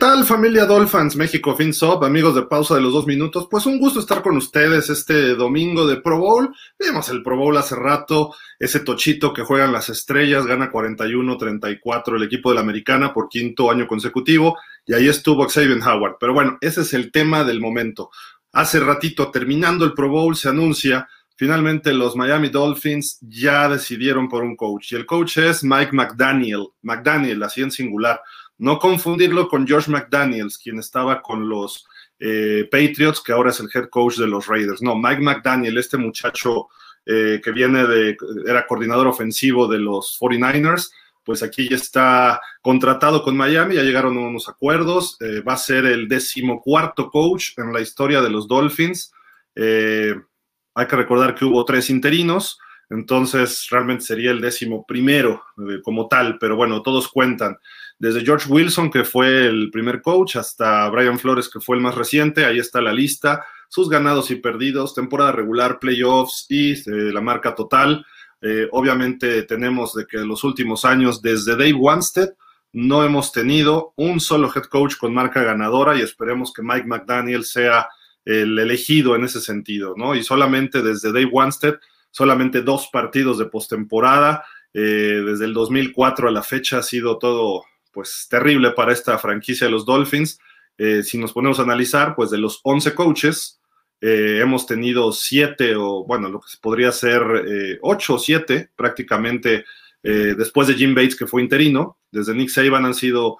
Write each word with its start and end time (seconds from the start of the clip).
tal 0.00 0.24
familia 0.24 0.64
Dolphins 0.64 1.14
México 1.14 1.54
FinSop, 1.54 2.02
amigos 2.04 2.34
de 2.34 2.44
pausa 2.44 2.74
de 2.74 2.80
los 2.80 2.94
dos 2.94 3.06
minutos? 3.06 3.46
Pues 3.50 3.66
un 3.66 3.78
gusto 3.78 4.00
estar 4.00 4.22
con 4.22 4.34
ustedes 4.34 4.88
este 4.88 5.34
domingo 5.34 5.86
de 5.86 5.98
Pro 5.98 6.18
Bowl. 6.18 6.54
Vimos 6.78 7.10
el 7.10 7.22
Pro 7.22 7.36
Bowl 7.36 7.54
hace 7.58 7.76
rato, 7.76 8.34
ese 8.58 8.80
tochito 8.80 9.34
que 9.34 9.42
juegan 9.42 9.74
las 9.74 9.90
estrellas, 9.90 10.46
gana 10.46 10.72
41-34 10.72 12.16
el 12.16 12.22
equipo 12.22 12.48
de 12.48 12.54
la 12.54 12.62
americana 12.62 13.12
por 13.12 13.28
quinto 13.28 13.70
año 13.70 13.86
consecutivo 13.86 14.56
y 14.86 14.94
ahí 14.94 15.06
estuvo 15.06 15.46
Xavier 15.46 15.82
Howard. 15.86 16.16
Pero 16.18 16.32
bueno, 16.32 16.56
ese 16.62 16.80
es 16.80 16.94
el 16.94 17.12
tema 17.12 17.44
del 17.44 17.60
momento. 17.60 18.10
Hace 18.52 18.80
ratito, 18.80 19.30
terminando 19.30 19.84
el 19.84 19.92
Pro 19.92 20.08
Bowl, 20.08 20.34
se 20.34 20.48
anuncia 20.48 21.08
Finalmente, 21.40 21.94
los 21.94 22.16
Miami 22.16 22.50
Dolphins 22.50 23.18
ya 23.22 23.66
decidieron 23.66 24.28
por 24.28 24.42
un 24.42 24.56
coach 24.56 24.92
y 24.92 24.96
el 24.96 25.06
coach 25.06 25.38
es 25.38 25.64
Mike 25.64 25.92
McDaniel, 25.92 26.66
McDaniel, 26.82 27.42
así 27.42 27.62
en 27.62 27.70
singular. 27.70 28.20
No 28.60 28.78
confundirlo 28.78 29.48
con 29.48 29.66
George 29.66 29.90
McDaniels, 29.90 30.58
quien 30.58 30.78
estaba 30.78 31.22
con 31.22 31.48
los 31.48 31.86
eh, 32.18 32.68
Patriots, 32.70 33.22
que 33.22 33.32
ahora 33.32 33.48
es 33.48 33.60
el 33.60 33.70
head 33.74 33.88
coach 33.88 34.18
de 34.18 34.26
los 34.26 34.48
Raiders. 34.48 34.82
No, 34.82 34.94
Mike 34.94 35.22
McDaniel, 35.22 35.78
este 35.78 35.96
muchacho 35.96 36.68
eh, 37.06 37.40
que 37.42 37.52
viene 37.52 37.86
de, 37.86 38.18
era 38.46 38.66
coordinador 38.66 39.06
ofensivo 39.06 39.66
de 39.66 39.78
los 39.78 40.18
49ers, 40.20 40.90
pues 41.24 41.42
aquí 41.42 41.70
ya 41.70 41.76
está 41.76 42.38
contratado 42.60 43.22
con 43.22 43.34
Miami, 43.34 43.76
ya 43.76 43.82
llegaron 43.82 44.18
a 44.18 44.28
unos 44.28 44.46
acuerdos, 44.46 45.16
eh, 45.20 45.40
va 45.40 45.54
a 45.54 45.56
ser 45.56 45.86
el 45.86 46.06
decimocuarto 46.06 47.10
coach 47.10 47.52
en 47.56 47.72
la 47.72 47.80
historia 47.80 48.20
de 48.20 48.28
los 48.28 48.46
Dolphins. 48.46 49.10
hay 49.56 50.86
que 50.86 50.96
recordar 50.96 51.34
que 51.34 51.46
hubo 51.46 51.64
tres 51.64 51.88
interinos, 51.88 52.58
entonces 52.90 53.68
realmente 53.70 54.04
sería 54.04 54.32
el 54.32 54.42
décimo 54.42 54.84
primero 54.86 55.42
como 55.82 56.08
tal, 56.08 56.38
pero 56.38 56.56
bueno, 56.56 56.82
todos 56.82 57.08
cuentan 57.08 57.56
desde 58.00 58.24
George 58.24 58.50
Wilson, 58.50 58.90
que 58.90 59.04
fue 59.04 59.46
el 59.46 59.70
primer 59.70 60.00
coach, 60.00 60.36
hasta 60.36 60.88
Brian 60.88 61.18
Flores, 61.18 61.50
que 61.50 61.60
fue 61.60 61.76
el 61.76 61.82
más 61.82 61.94
reciente, 61.94 62.46
ahí 62.46 62.58
está 62.58 62.80
la 62.80 62.94
lista, 62.94 63.44
sus 63.68 63.90
ganados 63.90 64.30
y 64.30 64.36
perdidos, 64.36 64.94
temporada 64.94 65.32
regular, 65.32 65.78
playoffs 65.78 66.46
y 66.48 66.72
eh, 66.72 67.12
la 67.12 67.20
marca 67.20 67.54
total. 67.54 68.06
Eh, 68.40 68.66
obviamente 68.72 69.42
tenemos 69.42 69.92
de 69.92 70.06
que 70.06 70.16
los 70.16 70.44
últimos 70.44 70.86
años, 70.86 71.20
desde 71.20 71.52
Dave 71.52 71.74
Wanstead, 71.74 72.30
no 72.72 73.04
hemos 73.04 73.32
tenido 73.32 73.92
un 73.96 74.18
solo 74.18 74.50
head 74.54 74.64
coach 74.64 74.96
con 74.96 75.12
marca 75.12 75.42
ganadora 75.42 75.94
y 75.94 76.00
esperemos 76.00 76.54
que 76.54 76.62
Mike 76.62 76.86
McDaniel 76.86 77.44
sea 77.44 77.86
el 78.24 78.58
elegido 78.58 79.14
en 79.14 79.24
ese 79.24 79.42
sentido, 79.42 79.92
¿no? 79.94 80.14
Y 80.14 80.22
solamente 80.22 80.80
desde 80.80 81.12
Dave 81.12 81.28
Wanstead, 81.30 81.74
solamente 82.10 82.62
dos 82.62 82.88
partidos 82.90 83.36
de 83.36 83.44
postemporada, 83.44 84.42
eh, 84.72 85.22
desde 85.26 85.44
el 85.44 85.52
2004 85.52 86.28
a 86.28 86.30
la 86.30 86.42
fecha 86.42 86.78
ha 86.78 86.82
sido 86.82 87.18
todo 87.18 87.64
pues 87.92 88.26
terrible 88.28 88.72
para 88.72 88.92
esta 88.92 89.18
franquicia 89.18 89.66
de 89.66 89.72
los 89.72 89.86
Dolphins. 89.86 90.38
Eh, 90.78 91.02
si 91.02 91.18
nos 91.18 91.32
ponemos 91.32 91.58
a 91.58 91.62
analizar, 91.62 92.14
pues 92.14 92.30
de 92.30 92.38
los 92.38 92.60
11 92.62 92.94
coaches, 92.94 93.60
eh, 94.00 94.38
hemos 94.40 94.66
tenido 94.66 95.12
7 95.12 95.76
o, 95.76 96.04
bueno, 96.04 96.28
lo 96.28 96.40
que 96.40 96.48
podría 96.60 96.90
ser 96.92 97.22
8 97.22 98.12
eh, 98.12 98.16
o 98.16 98.18
7 98.18 98.70
prácticamente 98.74 99.64
después 100.02 100.66
de 100.66 100.74
Jim 100.74 100.94
Bates, 100.94 101.14
que 101.14 101.26
fue 101.26 101.42
interino. 101.42 101.98
Desde 102.10 102.34
Nick 102.34 102.48
Saban 102.48 102.86
han 102.86 102.94
sido, 102.94 103.36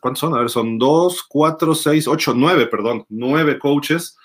¿cuántos 0.00 0.18
son? 0.18 0.34
A 0.34 0.40
ver, 0.40 0.50
son 0.50 0.76
2, 0.76 1.22
4, 1.26 1.74
6, 1.74 2.08
8, 2.08 2.34
9, 2.36 2.66
perdón, 2.66 3.06
9 3.08 3.58
coaches 3.58 4.18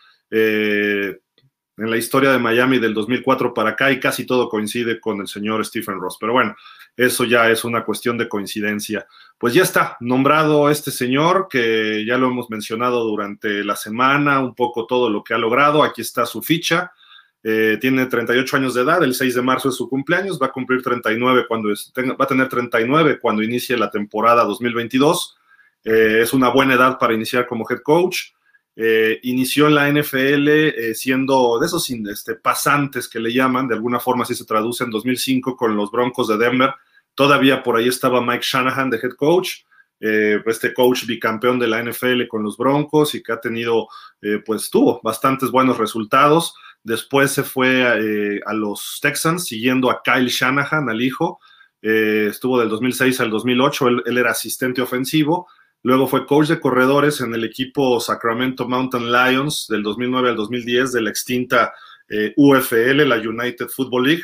en 1.77 1.89
la 1.89 1.97
historia 1.97 2.31
de 2.31 2.39
Miami 2.39 2.79
del 2.79 2.93
2004 2.93 3.53
para 3.53 3.71
acá 3.71 3.91
y 3.91 3.99
casi 3.99 4.25
todo 4.25 4.49
coincide 4.49 4.99
con 4.99 5.21
el 5.21 5.27
señor 5.27 5.65
Stephen 5.65 5.99
Ross. 5.99 6.17
Pero 6.19 6.33
bueno, 6.33 6.55
eso 6.95 7.23
ya 7.23 7.49
es 7.49 7.63
una 7.63 7.83
cuestión 7.83 8.17
de 8.17 8.29
coincidencia. 8.29 9.07
Pues 9.37 9.53
ya 9.53 9.63
está 9.63 9.97
nombrado 9.99 10.69
este 10.69 10.91
señor 10.91 11.47
que 11.49 12.05
ya 12.05 12.17
lo 12.17 12.27
hemos 12.27 12.49
mencionado 12.49 13.03
durante 13.03 13.63
la 13.63 13.75
semana, 13.75 14.39
un 14.39 14.53
poco 14.53 14.85
todo 14.85 15.09
lo 15.09 15.23
que 15.23 15.33
ha 15.33 15.37
logrado. 15.37 15.83
Aquí 15.83 16.01
está 16.01 16.25
su 16.25 16.41
ficha. 16.41 16.91
Eh, 17.43 17.77
tiene 17.81 18.05
38 18.05 18.55
años 18.55 18.73
de 18.73 18.83
edad, 18.83 19.03
el 19.03 19.13
6 19.13 19.35
de 19.35 19.41
marzo 19.41 19.67
es 19.67 19.75
su 19.75 19.89
cumpleaños, 19.89 20.39
va 20.41 20.45
a 20.45 20.51
cumplir 20.51 20.81
39 20.81 21.43
cuando 21.45 21.69
va 21.69 22.23
a 22.23 22.27
tener 22.27 22.47
39 22.47 23.19
cuando 23.19 23.43
inicie 23.43 23.75
la 23.75 23.91
temporada 23.91 24.45
2022. 24.45 25.37
Eh, 25.83 26.19
es 26.21 26.31
una 26.31 26.49
buena 26.49 26.75
edad 26.75 26.97
para 26.97 27.13
iniciar 27.13 27.45
como 27.45 27.65
head 27.69 27.81
coach. 27.81 28.31
Eh, 28.75 29.19
inició 29.23 29.67
en 29.67 29.75
la 29.75 29.87
NFL 29.91 30.47
eh, 30.47 30.95
siendo 30.95 31.59
de 31.59 31.67
esos 31.67 31.87
este, 31.91 32.33
pasantes 32.35 33.07
que 33.07 33.19
le 33.19 33.31
llaman, 33.31 33.67
de 33.67 33.75
alguna 33.75 33.99
forma 33.99 34.23
así 34.23 34.33
se 34.33 34.45
traduce 34.45 34.83
en 34.83 34.89
2005 34.89 35.55
con 35.55 35.75
los 35.75 35.91
Broncos 35.91 36.27
de 36.27 36.37
Denver. 36.37 36.73
Todavía 37.13 37.61
por 37.61 37.77
ahí 37.77 37.87
estaba 37.87 38.25
Mike 38.25 38.43
Shanahan 38.43 38.89
de 38.89 38.97
head 38.97 39.13
coach, 39.15 39.59
eh, 39.99 40.41
este 40.47 40.73
coach 40.73 41.05
bicampeón 41.05 41.59
de 41.59 41.67
la 41.67 41.83
NFL 41.83 42.27
con 42.27 42.41
los 42.41 42.57
Broncos 42.57 43.13
y 43.13 43.21
que 43.21 43.31
ha 43.31 43.39
tenido, 43.39 43.87
pues 44.45 44.69
tuvo 44.69 44.99
bastantes 45.03 45.51
buenos 45.51 45.77
resultados. 45.77 46.55
Después 46.83 47.31
se 47.31 47.43
fue 47.43 47.85
a, 48.43 48.53
los 48.53 48.99
Texans 49.01 49.45
siguiendo 49.45 49.91
a 49.91 50.01
Kyle 50.03 50.27
Shanahan, 50.27 50.89
al 50.89 51.01
hijo. 51.01 51.39
estuvo 51.81 52.59
del 52.59 52.69
2006 52.69 53.19
al 53.21 53.29
2008, 53.29 53.87
él 54.05 54.17
era 54.17 54.31
asistente 54.31 54.81
ofensivo 54.81 55.47
Luego 55.83 56.07
fue 56.07 56.25
coach 56.25 56.47
de 56.47 56.61
corredores 56.61 57.19
en 57.19 57.33
el 57.33 57.43
equipo 57.43 57.99
Sacramento 57.99 58.67
Mountain 58.69 59.11
Lions 59.11 59.67
del 59.67 59.83
2009 59.83 60.29
al 60.29 60.35
2010 60.37 60.93
de 60.93 61.01
la 61.01 61.09
extinta 61.09 61.73
eh, 62.07 62.33
UFL, 62.37 63.05
la 63.05 63.17
United 63.17 63.67
Football 63.67 64.07
League. 64.07 64.23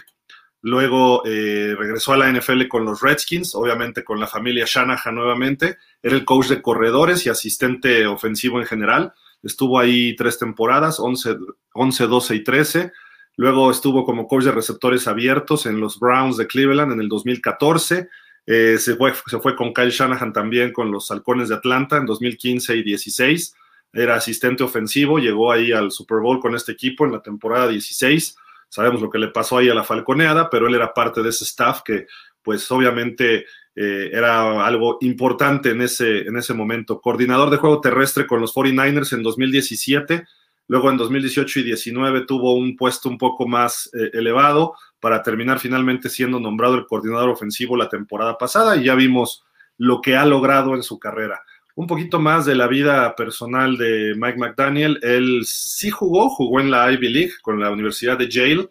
Luego 0.62 1.22
eh, 1.26 1.76
regresó 1.78 2.14
a 2.14 2.18
la 2.18 2.32
NFL 2.32 2.68
con 2.70 2.86
los 2.86 3.02
Redskins, 3.02 3.56
obviamente 3.56 4.06
con 4.06 4.22
la 4.22 4.28
familia 4.28 4.66
Shanahan 4.66 5.14
nuevamente. 5.14 5.78
Era 6.02 6.16
el 6.16 6.24
coach 6.24 6.48
de 6.48 6.62
corredores 6.62 7.26
y 7.26 7.30
asistente 7.30 8.08
ofensivo 8.08 8.62
en 8.62 8.66
general. 8.66 9.14
Estuvo 9.44 9.80
ahí 9.80 10.16
tres 10.16 10.40
temporadas, 10.40 10.98
11, 10.98 11.38
11 11.74 12.08
12 12.08 12.36
y 12.36 12.44
13. 12.44 12.92
Luego 13.36 13.70
estuvo 13.70 14.06
como 14.06 14.28
coach 14.28 14.46
de 14.46 14.52
receptores 14.54 15.10
abiertos 15.10 15.66
en 15.66 15.82
los 15.82 16.00
Browns 16.00 16.38
de 16.38 16.48
Cleveland 16.48 16.94
en 16.94 17.02
el 17.02 17.10
2014 17.10 18.08
eh, 18.52 18.80
se, 18.80 18.96
fue, 18.96 19.14
se 19.28 19.38
fue 19.38 19.56
con 19.56 19.72
Kyle 19.72 19.92
Shanahan 19.92 20.34
también 20.34 20.74
con 20.74 20.92
los 20.92 21.12
Halcones 21.12 21.50
de 21.50 21.56
Atlanta 21.56 21.98
en 21.98 22.08
2015 22.08 22.78
y 22.78 22.82
16. 22.82 23.56
Era 23.94 24.16
asistente 24.16 24.64
ofensivo, 24.64 25.20
llegó 25.20 25.52
ahí 25.52 25.72
al 25.72 25.92
Super 25.92 26.18
Bowl 26.18 26.40
con 26.40 26.56
este 26.56 26.72
equipo 26.72 27.06
en 27.06 27.12
la 27.12 27.22
temporada 27.22 27.68
16. 27.68 28.36
Sabemos 28.68 29.04
lo 29.04 29.10
que 29.12 29.20
le 29.20 29.28
pasó 29.28 29.60
ahí 29.60 29.70
a 29.70 29.76
la 29.76 29.84
Falconeada, 29.84 30.50
pero 30.50 30.68
él 30.68 30.74
era 30.74 30.92
parte 30.96 31.22
de 31.22 31.30
ese 31.30 31.44
staff 31.44 31.82
que, 31.86 32.08
pues 32.42 32.72
obviamente, 32.72 33.46
eh, 33.76 34.10
era 34.12 34.66
algo 34.66 34.98
importante 35.02 35.70
en 35.70 35.84
ese, 35.84 36.22
en 36.22 36.36
ese 36.36 36.56
momento. 36.56 37.02
Coordinador 37.02 37.52
de 37.52 37.58
juego 37.58 37.82
terrestre 37.82 38.26
con 38.26 38.42
los 38.42 38.56
49ers 38.56 39.14
en 39.14 39.22
2017 39.22 40.26
Luego 40.70 40.92
en 40.92 40.98
2018 40.98 41.62
y 41.62 41.64
19 41.64 42.26
tuvo 42.28 42.54
un 42.54 42.78
puesto 42.78 43.10
un 43.10 43.18
poco 43.18 43.48
más 43.48 43.90
eh, 43.92 44.12
elevado 44.14 44.76
para 45.00 45.24
terminar 45.24 45.60
finalmente 45.60 46.10
siendo 46.10 46.40
nombrado 46.40 46.76
el 46.76 46.86
coordinador 46.86 47.30
ofensivo 47.30 47.78
la 47.78 47.90
temporada 47.90 48.38
pasada 48.38 48.76
y 48.76 48.86
ya 48.86 48.96
vimos 48.96 49.44
lo 49.78 50.02
que 50.02 50.16
ha 50.16 50.26
logrado 50.26 50.76
en 50.76 50.84
su 50.84 51.00
carrera. 51.00 51.42
Un 51.76 51.88
poquito 51.88 52.20
más 52.20 52.46
de 52.46 52.56
la 52.56 52.68
vida 52.68 53.16
personal 53.16 53.78
de 53.78 54.14
Mike 54.18 54.38
McDaniel. 54.38 55.00
Él 55.02 55.42
sí 55.46 55.90
jugó, 55.90 56.30
jugó 56.30 56.60
en 56.60 56.70
la 56.70 56.92
Ivy 56.92 57.08
League 57.08 57.34
con 57.42 57.60
la 57.60 57.72
Universidad 57.72 58.18
de 58.18 58.30
Yale, 58.30 58.70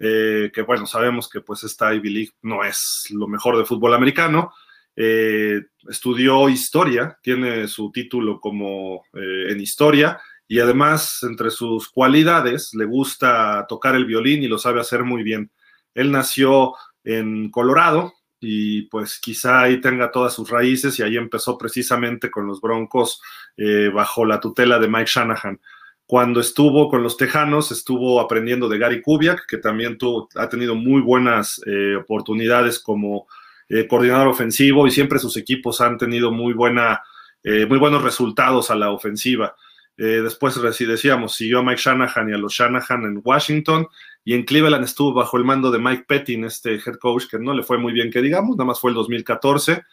eh, 0.00 0.50
que 0.52 0.62
bueno, 0.62 0.86
sabemos 0.86 1.28
que 1.28 1.40
pues 1.40 1.62
esta 1.62 1.94
Ivy 1.94 2.10
League 2.10 2.32
no 2.42 2.64
es 2.64 3.06
lo 3.10 3.28
mejor 3.28 3.56
de 3.56 3.64
fútbol 3.64 3.94
americano. 3.94 4.52
Eh, 4.96 5.62
estudió 5.88 6.48
historia, 6.48 7.16
tiene 7.22 7.68
su 7.68 7.92
título 7.92 8.40
como 8.40 9.04
en 9.12 9.60
historia 9.60 10.18
y 10.50 10.60
además, 10.60 11.22
entre 11.24 11.50
sus 11.50 11.90
cualidades, 11.90 12.74
le 12.74 12.86
gusta 12.86 13.66
tocar 13.68 13.94
el 13.94 14.06
violín 14.06 14.42
y 14.42 14.48
lo 14.48 14.56
sabe 14.56 14.80
hacer 14.80 15.04
muy 15.04 15.22
bien. 15.22 15.50
Él 15.98 16.12
nació 16.12 16.74
en 17.02 17.50
Colorado 17.50 18.14
y 18.40 18.82
pues 18.82 19.18
quizá 19.18 19.62
ahí 19.62 19.80
tenga 19.80 20.12
todas 20.12 20.32
sus 20.32 20.48
raíces 20.48 20.96
y 20.98 21.02
ahí 21.02 21.16
empezó 21.16 21.58
precisamente 21.58 22.30
con 22.30 22.46
los 22.46 22.60
Broncos 22.60 23.20
eh, 23.56 23.90
bajo 23.92 24.24
la 24.24 24.38
tutela 24.38 24.78
de 24.78 24.86
Mike 24.86 25.10
Shanahan. 25.12 25.60
Cuando 26.06 26.40
estuvo 26.40 26.88
con 26.88 27.02
los 27.02 27.16
Tejanos, 27.16 27.72
estuvo 27.72 28.20
aprendiendo 28.20 28.68
de 28.68 28.78
Gary 28.78 29.02
Kubiak, 29.02 29.44
que 29.46 29.58
también 29.58 29.98
tuvo, 29.98 30.28
ha 30.36 30.48
tenido 30.48 30.76
muy 30.76 31.02
buenas 31.02 31.60
eh, 31.66 31.96
oportunidades 31.96 32.78
como 32.78 33.26
eh, 33.68 33.88
coordinador 33.88 34.28
ofensivo 34.28 34.86
y 34.86 34.92
siempre 34.92 35.18
sus 35.18 35.36
equipos 35.36 35.80
han 35.80 35.98
tenido 35.98 36.30
muy, 36.30 36.52
buena, 36.54 37.02
muy 37.44 37.78
buenos 37.78 38.02
resultados 38.02 38.70
a 38.70 38.76
la 38.76 38.90
ofensiva. 38.90 39.54
Eh, 39.98 40.22
después, 40.22 40.54
decíamos, 40.62 41.34
siguió 41.34 41.58
a 41.58 41.62
Mike 41.64 41.82
Shanahan 41.84 42.30
y 42.30 42.32
a 42.32 42.38
los 42.38 42.52
Shanahan 42.52 43.02
en 43.02 43.20
Washington. 43.22 43.88
Y 44.28 44.34
en 44.34 44.42
Cleveland 44.44 44.84
estuvo 44.84 45.14
bajo 45.14 45.38
el 45.38 45.44
mando 45.44 45.70
de 45.70 45.78
Mike 45.78 46.04
Pettin, 46.06 46.44
este 46.44 46.74
head 46.74 46.96
coach, 47.00 47.24
que 47.30 47.38
no 47.38 47.54
le 47.54 47.62
fue 47.62 47.78
muy 47.78 47.94
bien, 47.94 48.10
que 48.10 48.20
digamos, 48.20 48.58
nada 48.58 48.66
más 48.66 48.78
fue 48.78 48.90
el 48.90 48.94
2014. 48.96 49.84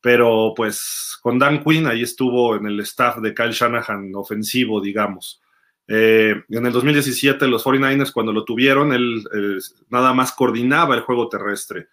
Pero 0.00 0.52
pues 0.54 1.18
con 1.20 1.40
Dan 1.40 1.64
Quinn 1.64 1.88
ahí 1.88 2.02
estuvo 2.02 2.54
en 2.54 2.66
el 2.66 2.78
staff 2.78 3.16
de 3.16 3.34
Kyle 3.34 3.50
Shanahan 3.50 4.12
ofensivo, 4.14 4.80
digamos. 4.80 5.42
Eh, 5.88 6.40
en 6.50 6.66
el 6.66 6.72
2017 6.72 7.48
los 7.48 7.64
49ers 7.64 8.12
cuando 8.12 8.32
lo 8.32 8.44
tuvieron, 8.44 8.92
él 8.92 9.24
eh, 9.34 9.58
nada 9.88 10.14
más 10.14 10.30
coordinaba 10.30 10.94
el 10.94 11.00
juego 11.00 11.28
terrestre. 11.28 11.88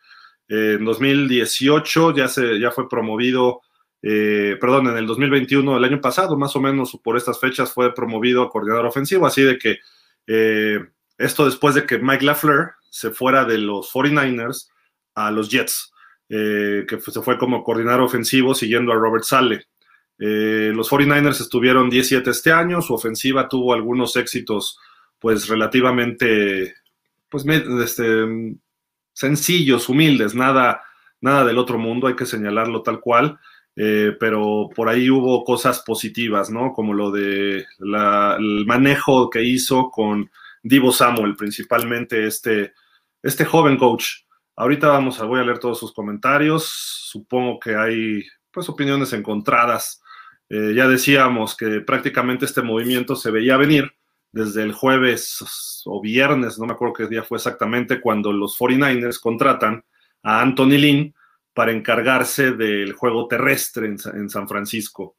en 0.48 0.86
2018 0.86 2.16
ya, 2.16 2.28
se, 2.28 2.60
ya 2.60 2.70
fue 2.70 2.88
promovido 2.88 3.62
eh, 4.04 4.56
perdón, 4.62 4.86
en 4.90 4.98
el 4.98 5.08
2021, 5.08 5.76
el 5.78 5.84
año 5.84 6.00
pasado, 6.00 6.38
más 6.38 6.56
o 6.56 6.62
menos 6.62 6.96
por 7.04 7.18
estas 7.18 7.40
fechas, 7.40 7.74
fue 7.74 7.92
promovido 7.96 8.44
a 8.44 8.52
coordinador 8.52 8.86
ofensivo, 8.86 9.26
así 9.26 9.42
de 9.42 9.58
que 9.58 9.80
eh, 10.28 10.80
esto 11.18 11.46
después 11.46 11.76
de 11.76 11.86
que 11.86 12.00
Mike 12.00 12.26
LaFleur 12.26 12.74
se 12.90 13.12
fuera 13.12 13.46
de 13.46 13.58
los 13.58 13.92
49ers 13.92 14.70
a 15.16 15.32
los 15.32 15.50
Jets, 15.50 15.92
eh, 16.30 16.86
que 16.88 17.00
se 17.00 17.22
fue 17.22 17.38
como 17.38 17.64
coordinador 17.64 18.02
ofensivo 18.02 18.54
siguiendo 18.54 18.92
a 18.92 18.96
Robert 18.96 19.24
Sale. 19.24 19.68
los 20.18 20.90
49ers 20.90 21.42
estuvieron 21.42 21.90
17 21.90 22.30
este 22.30 22.52
año, 22.52 22.82
su 22.82 22.94
ofensiva 22.94 23.48
tuvo 23.48 23.74
algunos 23.74 24.16
éxitos 24.16 24.80
pues 25.20 25.48
relativamente 25.48 26.76
pues, 27.30 27.46
este, 27.48 28.58
sencillos, 29.14 29.90
humildes, 29.90 30.36
nada, 30.36 30.84
nada 31.22 31.46
del 31.46 31.58
otro 31.58 31.78
mundo, 31.78 32.08
hay 32.08 32.16
que 32.16 32.26
señalarlo 32.26 32.84
tal 32.84 33.00
cual. 33.00 33.40
Eh, 33.80 34.18
pero 34.20 34.70
por 34.76 34.90
ahí 34.90 35.08
hubo 35.08 35.44
cosas 35.44 35.84
positivas, 35.86 36.50
¿no? 36.50 36.74
Como 36.74 36.96
lo 36.96 37.12
de 37.12 37.64
el 37.80 38.66
manejo 38.66 39.30
que 39.30 39.44
hizo 39.44 39.92
con 39.92 40.32
Divo 40.64 40.92
Samuel, 40.92 41.36
principalmente 41.36 42.26
este, 42.28 42.74
este 43.22 43.46
joven 43.46 43.78
coach. 43.78 44.06
Ahorita 44.56 44.88
vamos 44.88 45.20
a, 45.20 45.26
voy 45.26 45.40
a 45.40 45.44
leer 45.44 45.60
todos 45.60 45.80
sus 45.80 45.94
comentarios. 45.94 46.66
Supongo 46.66 47.60
que 47.60 47.76
hay, 47.76 48.24
pues, 48.52 48.68
opiniones 48.70 49.14
encontradas. 49.14 50.02
Eh, 50.50 50.74
ya 50.76 50.88
decíamos 50.88 51.56
que 51.56 51.82
prácticamente 51.82 52.46
este 52.46 52.62
movimiento 52.62 53.16
se 53.16 53.32
veía 53.32 53.58
venir 53.58 53.92
desde 54.32 54.64
el 54.64 54.72
jueves 54.72 55.84
o 55.86 56.02
viernes, 56.02 56.60
no 56.60 56.66
me 56.66 56.74
acuerdo 56.74 56.94
qué 56.94 57.08
día 57.08 57.24
fue 57.24 57.38
exactamente, 57.38 58.00
cuando 58.02 58.32
los 58.32 58.58
49ers 58.58 59.20
contratan 59.20 59.84
a 60.24 60.42
Anthony 60.42 60.78
Lynn 60.78 61.16
para 61.54 61.72
encargarse 61.72 62.52
del 62.52 62.94
juego 62.94 63.28
terrestre 63.28 63.88
en, 63.88 64.30
San 64.30 64.48
Francisco. 64.48 65.16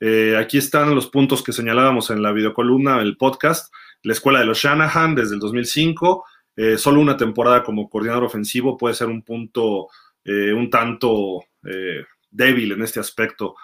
Eh, 0.00 0.36
aquí 0.38 0.58
están 0.58 0.94
los 0.94 1.08
puntos 1.08 1.42
que 1.42 1.52
señalábamos 1.52 2.10
en 2.10 2.22
la 2.22 2.32
videocolumna, 2.32 3.00
el 3.00 3.16
podcast, 3.16 3.72
la 4.02 4.12
escuela 4.12 4.40
de 4.40 4.46
los 4.46 4.58
Shanahan 4.58 5.14
desde 5.14 5.34
el 5.34 5.40
2005, 5.40 6.24
eh, 6.56 6.78
solo 6.78 7.00
una 7.00 7.16
temporada 7.16 7.62
como 7.62 7.88
coordinador 7.88 8.24
ofensivo 8.24 8.76
puede 8.76 8.94
ser 8.94 9.08
un 9.08 9.22
punto 9.22 9.88
eh, 10.24 10.52
un 10.52 10.70
tanto 10.70 11.44
débil 12.30 12.72
en 12.72 12.82
este 12.82 12.98
aspecto. 12.98 13.54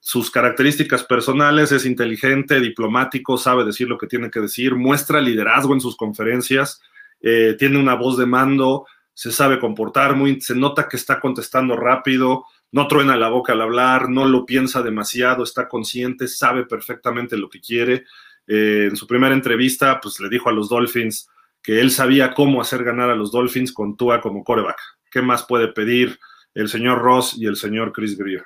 sus 0.00 0.30
características 0.30 1.04
personales 1.04 1.70
es 1.70 1.84
inteligente, 1.84 2.60
diplomático, 2.60 3.36
sabe 3.36 3.64
decir 3.64 3.88
lo 3.88 3.98
que 3.98 4.06
tiene 4.06 4.30
que 4.30 4.40
decir, 4.40 4.74
muestra 4.74 5.20
liderazgo 5.20 5.74
en 5.74 5.80
sus 5.80 5.96
conferencias, 5.96 6.80
tiene 7.20 7.78
una 7.78 7.94
voz 7.94 8.16
de 8.16 8.24
mando, 8.24 8.86
se 9.18 9.32
sabe 9.32 9.58
comportar, 9.58 10.14
muy, 10.14 10.40
se 10.40 10.54
nota 10.54 10.88
que 10.88 10.96
está 10.96 11.18
contestando 11.18 11.74
rápido, 11.74 12.44
no 12.70 12.86
truena 12.86 13.16
la 13.16 13.28
boca 13.28 13.52
al 13.52 13.62
hablar, 13.62 14.08
no 14.08 14.26
lo 14.26 14.46
piensa 14.46 14.80
demasiado, 14.80 15.42
está 15.42 15.68
consciente, 15.68 16.28
sabe 16.28 16.66
perfectamente 16.66 17.36
lo 17.36 17.48
que 17.48 17.60
quiere. 17.60 18.04
Eh, 18.48 18.88
en 18.90 18.96
su 18.96 19.06
primera 19.06 19.34
entrevista, 19.34 20.00
pues 20.00 20.18
le 20.18 20.28
dijo 20.28 20.48
a 20.48 20.52
los 20.52 20.68
Dolphins 20.68 21.28
que 21.62 21.80
él 21.80 21.90
sabía 21.90 22.34
cómo 22.34 22.60
hacer 22.60 22.82
ganar 22.82 23.10
a 23.10 23.14
los 23.14 23.30
Dolphins 23.30 23.72
con 23.72 23.96
Tua 23.96 24.20
como 24.20 24.42
coreback. 24.42 24.80
¿Qué 25.10 25.22
más 25.22 25.44
puede 25.44 25.68
pedir 25.68 26.18
el 26.54 26.68
señor 26.68 26.98
Ross 26.98 27.34
y 27.36 27.46
el 27.46 27.56
señor 27.56 27.92
Chris 27.92 28.16
Greer? 28.18 28.44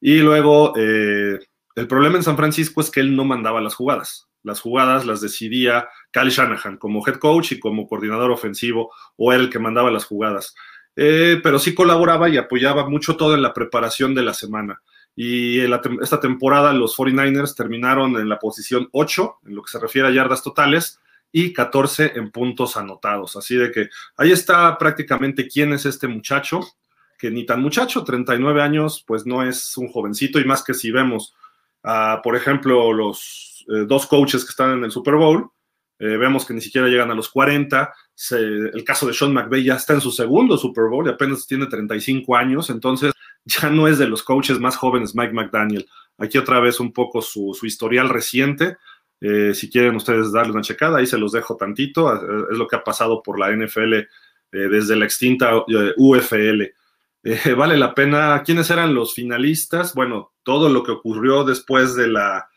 Y 0.00 0.18
luego, 0.18 0.74
eh, 0.76 1.38
el 1.76 1.86
problema 1.86 2.16
en 2.16 2.22
San 2.22 2.36
Francisco 2.36 2.80
es 2.80 2.90
que 2.90 3.00
él 3.00 3.16
no 3.16 3.24
mandaba 3.24 3.60
las 3.60 3.74
jugadas 3.74 4.28
las 4.44 4.60
jugadas 4.60 5.04
las 5.04 5.20
decidía 5.20 5.88
Cal 6.12 6.28
Shanahan 6.30 6.76
como 6.76 7.04
head 7.04 7.16
coach 7.16 7.52
y 7.52 7.58
como 7.58 7.88
coordinador 7.88 8.30
ofensivo, 8.30 8.92
o 9.16 9.32
era 9.32 9.42
el 9.42 9.50
que 9.50 9.58
mandaba 9.58 9.90
las 9.90 10.04
jugadas. 10.04 10.54
Eh, 10.94 11.40
pero 11.42 11.58
sí 11.58 11.74
colaboraba 11.74 12.28
y 12.28 12.36
apoyaba 12.36 12.88
mucho 12.88 13.16
todo 13.16 13.34
en 13.34 13.42
la 13.42 13.52
preparación 13.52 14.14
de 14.14 14.22
la 14.22 14.34
semana. 14.34 14.80
Y 15.16 15.60
esta 15.60 16.20
temporada 16.20 16.72
los 16.72 16.96
49ers 16.96 17.54
terminaron 17.54 18.16
en 18.16 18.28
la 18.28 18.38
posición 18.38 18.88
8 18.92 19.36
en 19.46 19.54
lo 19.54 19.62
que 19.62 19.70
se 19.70 19.78
refiere 19.78 20.08
a 20.08 20.10
yardas 20.10 20.42
totales 20.42 21.00
y 21.30 21.52
14 21.52 22.12
en 22.16 22.30
puntos 22.30 22.76
anotados. 22.76 23.36
Así 23.36 23.56
de 23.56 23.70
que 23.70 23.88
ahí 24.16 24.32
está 24.32 24.76
prácticamente 24.78 25.48
quién 25.48 25.72
es 25.72 25.86
este 25.86 26.08
muchacho, 26.08 26.60
que 27.18 27.30
ni 27.30 27.46
tan 27.46 27.60
muchacho, 27.60 28.04
39 28.04 28.62
años, 28.62 29.04
pues 29.06 29.24
no 29.24 29.42
es 29.42 29.76
un 29.76 29.88
jovencito 29.88 30.40
y 30.40 30.44
más 30.44 30.64
que 30.64 30.74
si 30.74 30.90
vemos, 30.90 31.34
por 32.22 32.36
ejemplo, 32.36 32.92
los 32.92 33.64
eh, 33.68 33.84
dos 33.86 34.06
coaches 34.06 34.44
que 34.44 34.50
están 34.50 34.78
en 34.78 34.84
el 34.84 34.90
Super 34.90 35.14
Bowl. 35.14 35.50
Eh, 35.98 36.16
vemos 36.16 36.44
que 36.44 36.54
ni 36.54 36.60
siquiera 36.60 36.88
llegan 36.88 37.10
a 37.10 37.14
los 37.14 37.28
40. 37.28 37.92
el 38.32 38.84
caso 38.84 39.06
de 39.06 39.14
Sean 39.14 39.32
McVay 39.32 39.64
ya 39.64 39.76
está 39.76 39.94
en 39.94 40.00
su 40.00 40.10
segundo 40.10 40.56
Super 40.58 40.84
Bowl 40.84 41.06
y 41.06 41.10
apenas 41.10 41.46
tiene 41.46 41.66
35 41.66 42.36
años, 42.36 42.70
entonces 42.70 43.12
ya 43.44 43.70
no 43.70 43.88
es 43.88 43.98
de 43.98 44.06
los 44.06 44.22
coaches 44.22 44.58
más 44.58 44.76
jóvenes 44.76 45.14
Mike 45.14 45.32
McDaniel. 45.32 45.86
Aquí 46.18 46.38
otra 46.38 46.60
vez 46.60 46.80
un 46.80 46.92
poco 46.92 47.22
su, 47.22 47.56
historial 47.62 48.08
reciente. 48.08 48.76
Eh, 49.20 49.54
si 49.54 49.70
quieren 49.70 49.96
ustedes 49.96 50.32
darle 50.32 50.52
una 50.52 50.62
checada, 50.62 50.98
ahí 50.98 51.06
se 51.06 51.18
los 51.18 51.32
dejo 51.32 51.56
tantito. 51.56 52.12
Es 52.50 52.56
lo 52.56 52.66
que 52.66 52.76
ha 52.76 52.84
pasado 52.84 53.22
por 53.22 53.38
la 53.38 53.50
NFL 53.50 53.94
desde 54.50 54.96
la 54.96 55.04
extinta 55.04 55.64
UFL. 55.96 56.62
vale 57.56 57.76
la 57.76 57.94
pena. 57.94 58.42
¿Quiénes 58.44 58.70
eran 58.70 58.94
los 58.94 59.14
finalistas? 59.14 59.94
Bueno, 59.94 60.32
todo 60.42 60.68
lo 60.68 60.84
que 60.84 60.92
ocurrió 60.92 61.42
después 61.42 61.96
de 61.96 62.08
la 62.08 62.48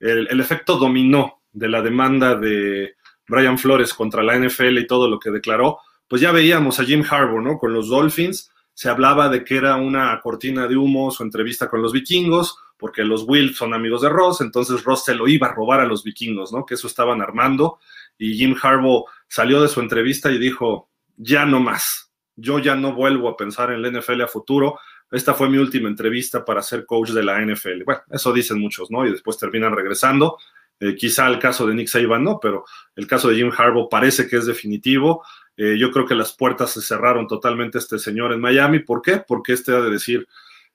el, 0.00 0.40
efecto 0.40 0.76
dominó 0.76 1.42
de 1.52 1.68
la 1.68 1.82
demanda 1.82 2.34
de 2.34 2.96
Brian 3.28 3.58
Flores 3.58 3.94
contra 3.94 4.22
la 4.22 4.38
NFL 4.38 4.78
y 4.78 4.86
todo 4.86 5.08
lo 5.08 5.18
que 5.18 5.30
declaró, 5.30 5.78
pues 6.08 6.20
ya 6.20 6.32
veíamos 6.32 6.78
a 6.78 6.84
Jim 6.84 7.02
Harbour, 7.08 7.42
¿no? 7.42 7.58
Con 7.58 7.72
los 7.72 7.88
Dolphins, 7.88 8.52
se 8.76 8.90
hablaba 8.90 9.30
de 9.30 9.42
que 9.42 9.56
era 9.56 9.76
una 9.76 10.20
cortina 10.20 10.68
de 10.68 10.76
humo 10.76 11.10
su 11.10 11.22
entrevista 11.22 11.66
con 11.66 11.80
los 11.80 11.94
vikingos, 11.94 12.58
porque 12.76 13.04
los 13.04 13.24
Wills 13.26 13.56
son 13.56 13.72
amigos 13.72 14.02
de 14.02 14.10
Ross, 14.10 14.42
entonces 14.42 14.84
Ross 14.84 15.02
se 15.02 15.14
lo 15.14 15.26
iba 15.28 15.46
a 15.46 15.54
robar 15.54 15.80
a 15.80 15.86
los 15.86 16.04
vikingos, 16.04 16.52
¿no? 16.52 16.66
Que 16.66 16.74
eso 16.74 16.86
estaban 16.86 17.22
armando, 17.22 17.78
y 18.18 18.34
Jim 18.34 18.54
Harbaugh 18.62 19.06
salió 19.28 19.62
de 19.62 19.68
su 19.68 19.80
entrevista 19.80 20.30
y 20.30 20.36
dijo, 20.36 20.90
ya 21.16 21.46
no 21.46 21.58
más, 21.58 22.12
yo 22.36 22.58
ya 22.58 22.74
no 22.74 22.92
vuelvo 22.92 23.30
a 23.30 23.36
pensar 23.38 23.72
en 23.72 23.80
la 23.80 23.90
NFL 23.90 24.20
a 24.20 24.26
futuro, 24.26 24.78
esta 25.10 25.32
fue 25.32 25.48
mi 25.48 25.56
última 25.56 25.88
entrevista 25.88 26.44
para 26.44 26.60
ser 26.60 26.84
coach 26.84 27.12
de 27.12 27.22
la 27.22 27.40
NFL. 27.40 27.84
Bueno, 27.84 28.02
eso 28.10 28.30
dicen 28.30 28.60
muchos, 28.60 28.90
¿no? 28.90 29.06
Y 29.06 29.12
después 29.12 29.38
terminan 29.38 29.74
regresando. 29.74 30.36
Eh, 30.78 30.94
quizá 30.96 31.28
el 31.28 31.38
caso 31.38 31.66
de 31.66 31.74
Nick 31.74 31.88
Saban 31.88 32.24
no, 32.24 32.38
pero 32.38 32.66
el 32.94 33.06
caso 33.06 33.28
de 33.28 33.36
Jim 33.36 33.50
Harbaugh 33.56 33.88
parece 33.88 34.28
que 34.28 34.36
es 34.36 34.44
definitivo. 34.44 35.24
Eh, 35.56 35.76
yo 35.78 35.90
creo 35.90 36.06
que 36.06 36.14
las 36.14 36.32
puertas 36.32 36.70
se 36.72 36.82
cerraron 36.82 37.26
totalmente 37.26 37.78
a 37.78 37.80
este 37.80 37.98
señor 37.98 38.32
en 38.32 38.40
Miami. 38.40 38.80
¿Por 38.80 39.02
qué? 39.02 39.22
Porque 39.26 39.52
este 39.54 39.72
ha 39.72 39.80
de 39.80 39.90
decir, 39.90 40.26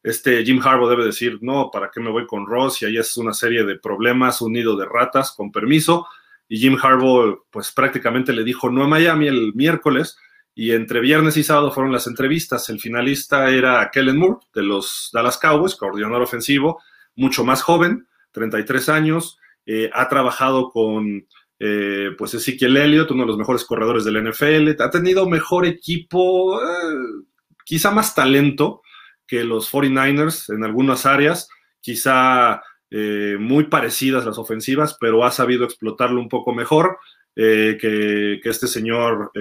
este 0.04 0.44
Jim 0.44 0.60
Harbaugh 0.64 0.90
debe 0.90 1.06
decir, 1.06 1.38
no, 1.42 1.70
¿para 1.72 1.92
qué 1.92 2.00
me 2.00 2.10
voy 2.10 2.26
con 2.26 2.48
Ross? 2.48 2.82
Y 2.82 2.86
ahí 2.86 2.98
es 2.98 3.16
una 3.18 3.34
serie 3.34 3.64
de 3.64 3.78
problemas, 3.78 4.42
un 4.42 4.54
nido 4.54 4.76
de 4.76 4.86
ratas, 4.86 5.32
con 5.32 5.52
permiso. 5.52 6.08
Y 6.48 6.58
Jim 6.58 6.78
Harbaugh, 6.82 7.46
pues 7.50 7.72
prácticamente 7.72 8.34
le 8.34 8.44
dijo 8.44 8.70
no 8.70 8.84
a 8.84 8.88
Miami 8.88 9.28
el 9.28 9.54
miércoles 9.54 10.18
y 10.54 10.72
entre 10.72 11.00
viernes 11.00 11.38
y 11.38 11.44
sábado 11.44 11.72
fueron 11.72 11.92
las 11.92 12.08
entrevistas. 12.08 12.70
El 12.70 12.80
finalista 12.80 13.50
era 13.50 13.90
Kellen 13.92 14.18
Moore, 14.18 14.40
de 14.54 14.64
los 14.64 15.10
Dallas 15.14 15.38
Cowboys, 15.38 15.76
coordinador 15.76 16.22
ofensivo, 16.22 16.82
mucho 17.16 17.46
más 17.46 17.62
joven, 17.62 18.08
33 18.32 18.90
años. 18.90 19.38
Eh, 19.66 19.90
ha 19.94 20.10
trabajado 20.10 20.72
con 20.72 21.26
eh, 21.64 22.16
pues 22.18 22.34
Ezekiel 22.34 22.76
Elliott, 22.78 23.12
uno 23.12 23.24
de 23.24 23.28
los 23.28 23.38
mejores 23.38 23.66
corredores 23.66 24.04
del 24.04 24.24
NFL. 24.24 24.82
Ha 24.82 24.90
tenido 24.90 25.30
mejor 25.30 25.66
equipo, 25.66 26.60
eh, 26.60 26.66
quizá 27.64 27.92
más 27.92 28.16
talento 28.16 28.82
que 29.28 29.44
los 29.44 29.72
49ers 29.72 30.54
en 30.54 30.64
algunas 30.64 31.06
áreas, 31.06 31.48
quizá 31.80 32.62
muy 33.40 33.68
parecidas 33.68 34.26
las 34.26 34.38
ofensivas, 34.38 34.98
pero 35.00 35.24
ha 35.24 35.32
sabido 35.32 35.64
explotarlo 35.64 36.20
un 36.20 36.28
poco 36.28 36.54
mejor 36.54 36.98
que, 37.34 37.78
que, 37.80 38.50
este 38.50 38.68
señor 38.68 39.32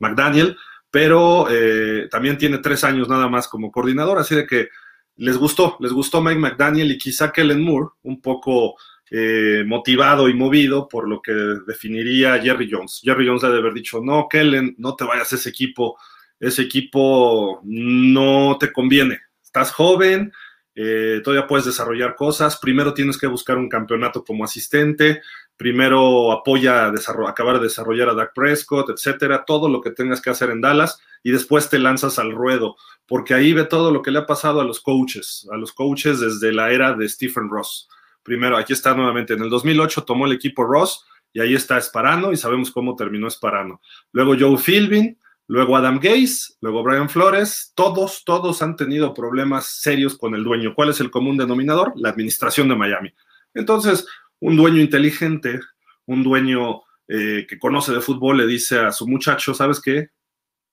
McDaniel, 0.00 0.56
pero 0.90 1.46
eh, 1.50 2.08
también 2.10 2.38
tiene 2.38 2.58
tres 2.58 2.84
años 2.84 3.08
nada 3.08 3.28
más 3.28 3.48
como 3.48 3.70
coordinador, 3.70 4.18
así 4.18 4.34
de 4.34 4.46
que 4.46 4.68
les 5.16 5.36
gustó, 5.36 5.76
les 5.80 5.92
gustó 5.92 6.22
Mike 6.22 6.40
McDaniel 6.40 6.90
y 6.90 6.98
quizá 6.98 7.32
Kellen 7.32 7.62
Moore, 7.62 7.88
un 8.02 8.20
poco 8.20 8.76
eh, 9.10 9.62
motivado 9.66 10.28
y 10.28 10.34
movido 10.34 10.88
por 10.88 11.08
lo 11.08 11.22
que 11.22 11.32
definiría 11.66 12.40
Jerry 12.40 12.68
Jones. 12.70 13.00
Jerry 13.02 13.26
Jones 13.26 13.42
debe 13.42 13.58
haber 13.58 13.74
dicho, 13.74 14.00
no, 14.02 14.26
Kellen, 14.28 14.74
no 14.78 14.96
te 14.96 15.04
vayas 15.04 15.32
a 15.32 15.36
ese 15.36 15.48
equipo, 15.48 15.96
ese 16.40 16.62
equipo 16.62 17.60
no 17.64 18.56
te 18.58 18.72
conviene, 18.72 19.20
estás 19.42 19.72
joven, 19.72 20.32
eh, 20.74 21.20
todavía 21.24 21.46
puedes 21.46 21.64
desarrollar 21.64 22.16
cosas, 22.16 22.58
primero 22.58 22.92
tienes 22.92 23.16
que 23.16 23.26
buscar 23.26 23.56
un 23.56 23.68
campeonato 23.68 24.24
como 24.24 24.44
asistente, 24.44 25.22
primero 25.56 26.32
apoya 26.32 26.86
a 26.86 26.92
acabar 27.28 27.56
de 27.56 27.64
desarrollar 27.64 28.10
a 28.10 28.14
Dak 28.14 28.34
Prescott, 28.34 28.90
etcétera, 28.90 29.44
todo 29.46 29.68
lo 29.68 29.80
que 29.80 29.92
tengas 29.92 30.20
que 30.20 30.30
hacer 30.30 30.50
en 30.50 30.60
Dallas 30.60 31.00
y 31.22 31.30
después 31.30 31.70
te 31.70 31.78
lanzas 31.78 32.18
al 32.18 32.32
ruedo, 32.32 32.76
porque 33.06 33.34
ahí 33.34 33.52
ve 33.52 33.64
todo 33.64 33.90
lo 33.90 34.02
que 34.02 34.10
le 34.10 34.18
ha 34.18 34.26
pasado 34.26 34.60
a 34.60 34.64
los 34.64 34.80
coaches, 34.80 35.48
a 35.50 35.56
los 35.56 35.72
coaches 35.72 36.20
desde 36.20 36.52
la 36.52 36.70
era 36.72 36.92
de 36.92 37.08
Stephen 37.08 37.48
Ross. 37.48 37.88
Primero, 38.26 38.56
aquí 38.56 38.72
está 38.72 38.92
nuevamente, 38.92 39.34
en 39.34 39.42
el 39.42 39.48
2008 39.48 40.02
tomó 40.02 40.26
el 40.26 40.32
equipo 40.32 40.64
Ross 40.64 41.06
y 41.32 41.40
ahí 41.40 41.54
está 41.54 41.78
Esparano 41.78 42.32
y 42.32 42.36
sabemos 42.36 42.72
cómo 42.72 42.96
terminó 42.96 43.28
Esparano. 43.28 43.80
Luego 44.10 44.34
Joe 44.36 44.58
Philbin, 44.58 45.16
luego 45.46 45.76
Adam 45.76 46.00
Gase, 46.00 46.54
luego 46.60 46.82
Brian 46.82 47.08
Flores, 47.08 47.72
todos, 47.76 48.24
todos 48.24 48.62
han 48.62 48.74
tenido 48.74 49.14
problemas 49.14 49.66
serios 49.66 50.18
con 50.18 50.34
el 50.34 50.42
dueño. 50.42 50.74
¿Cuál 50.74 50.88
es 50.88 50.98
el 50.98 51.12
común 51.12 51.36
denominador? 51.36 51.92
La 51.94 52.08
administración 52.08 52.68
de 52.68 52.74
Miami. 52.74 53.14
Entonces, 53.54 54.08
un 54.40 54.56
dueño 54.56 54.80
inteligente, 54.80 55.60
un 56.06 56.24
dueño 56.24 56.82
eh, 57.06 57.46
que 57.48 57.60
conoce 57.60 57.92
de 57.92 58.00
fútbol 58.00 58.38
le 58.38 58.46
dice 58.48 58.80
a 58.80 58.90
su 58.90 59.06
muchacho, 59.06 59.54
¿sabes 59.54 59.80
qué? 59.80 60.08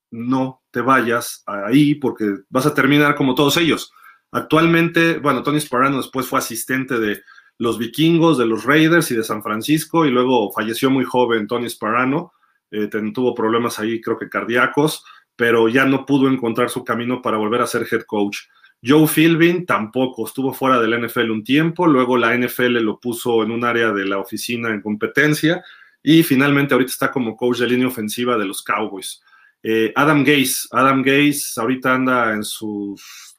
No 0.10 0.64
te 0.72 0.82
vayas 0.82 1.44
ahí 1.46 1.94
porque 1.94 2.34
vas 2.50 2.66
a 2.66 2.74
terminar 2.74 3.14
como 3.14 3.36
todos 3.36 3.58
ellos. 3.58 3.94
Actualmente, 4.32 5.20
bueno, 5.20 5.44
Tony 5.44 5.60
Sparano 5.60 5.98
después 5.98 6.26
fue 6.26 6.40
asistente 6.40 7.00
de 7.00 7.22
los 7.58 7.78
vikingos, 7.78 8.38
de 8.38 8.46
los 8.46 8.66
Raiders 8.66 9.12
y 9.12 9.16
de 9.16 9.24
San 9.24 9.44
Francisco, 9.44 10.06
y 10.06 10.12
luego 10.12 10.52
falleció 10.52 10.90
muy 10.90 11.06
joven 11.06 11.48
Tony 11.48 11.70
Sparano, 11.70 12.34
eh, 12.72 12.90
tuvo 13.14 13.36
problemas 13.36 13.80
ahí, 13.80 14.02
creo 14.02 14.18
que 14.18 14.30
cardíacos, 14.30 15.06
pero 15.36 15.68
ya 15.70 15.86
no 15.86 16.06
pudo 16.06 16.28
encontrar 16.28 16.70
su 16.70 16.84
camino 16.84 17.22
para 17.22 17.38
volver 17.38 17.62
a 17.62 17.68
ser 17.68 17.88
head 17.90 18.04
coach. 18.04 18.38
Joe 18.84 19.08
Philbin 19.08 19.66
tampoco, 19.66 20.26
estuvo 20.26 20.54
fuera 20.54 20.80
del 20.80 21.06
NFL 21.06 21.32
un 21.32 21.44
tiempo, 21.44 21.88
luego 21.88 22.18
la 22.18 22.36
NFL 22.36 22.80
lo 22.80 23.00
puso 23.00 23.44
en 23.44 23.52
un 23.52 23.64
área 23.64 23.92
de 23.92 24.06
la 24.06 24.18
oficina 24.18 24.70
en 24.70 24.82
competencia, 24.82 25.64
y 26.02 26.24
finalmente 26.24 26.74
ahorita 26.74 26.92
está 26.92 27.12
como 27.12 27.38
coach 27.38 27.60
de 27.60 27.68
línea 27.68 27.88
ofensiva 27.88 28.38
de 28.38 28.46
los 28.46 28.62
Cowboys. 28.62 29.22
Eh, 29.62 29.94
Adam 29.96 30.24
Gase, 30.26 30.68
Adam 30.72 31.02
Gase 31.02 31.54
ahorita 31.56 31.94
anda 31.94 32.34
en 32.34 32.44
sus 32.44 33.34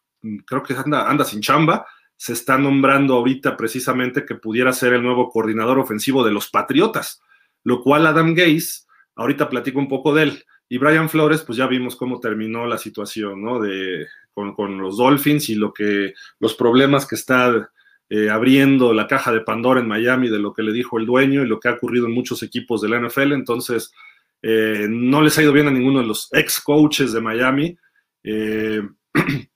creo 0.47 0.63
que 0.63 0.75
anda, 0.75 1.09
anda 1.09 1.25
sin 1.25 1.41
chamba, 1.41 1.87
se 2.25 2.33
está 2.33 2.57
nombrando 2.57 3.17
ahorita 3.17 3.55
precisamente 3.55 4.25
que 4.25 4.35
pudiera 4.35 4.73
ser 4.73 4.95
el 4.95 5.03
nuevo 5.03 5.29
coordinador 5.29 5.79
ofensivo 5.79 6.25
de 6.25 6.33
los 6.33 6.49
Patriotas, 6.49 7.21
lo 7.65 7.83
cual 7.83 8.07
Adam 8.07 8.33
Gase, 8.33 8.87
ahorita 9.15 9.51
platico 9.51 9.79
un 9.79 9.89
poco 9.89 10.15
de 10.15 10.23
él, 10.23 10.45
y 10.67 10.79
Brian 10.79 11.11
Flores, 11.11 11.43
pues 11.43 11.59
ya 11.59 11.67
vimos 11.67 11.97
cómo 11.97 12.21
terminó 12.21 12.65
la 12.67 12.79
situación, 12.79 13.43
¿no? 13.43 13.61
De, 13.61 14.07
con, 14.33 14.79
los 14.79 14.97
Dolphins 14.97 15.51
y 15.51 15.55
lo 15.55 15.75
que, 15.75 16.15
los 16.41 16.55
problemas 16.55 17.05
que 17.05 17.17
está 17.17 17.71
eh, 18.09 18.31
abriendo 18.31 18.95
la 18.95 19.07
caja 19.07 19.31
de 19.31 19.43
Pandora 19.43 19.81
en 19.81 19.89
Miami 19.89 20.31
de 20.31 20.39
lo 20.39 20.55
que 20.55 20.63
le 20.63 20.73
dijo 20.73 20.99
el 20.99 21.05
dueño 21.05 21.43
y 21.43 21.47
lo 21.47 21.61
que 21.61 21.69
ha 21.69 21.73
ocurrido 21.75 22.07
en 22.07 22.15
muchos 22.15 22.43
equipos 22.43 22.81
de 22.81 22.89
la 22.89 23.01
NFL, 23.01 23.33
entonces 23.33 23.93
eh, 24.41 24.87
no 24.89 25.21
les 25.21 25.37
ha 25.37 25.43
ido 25.43 25.53
bien 25.53 25.69
a 25.69 25.73
ninguno 25.73 26.01
de 26.01 26.07
los 26.07 26.31
ex 26.33 26.59
coaches 26.59 27.13
de 27.13 27.21
Miami. 27.21 27.77
Eh, 28.23 28.81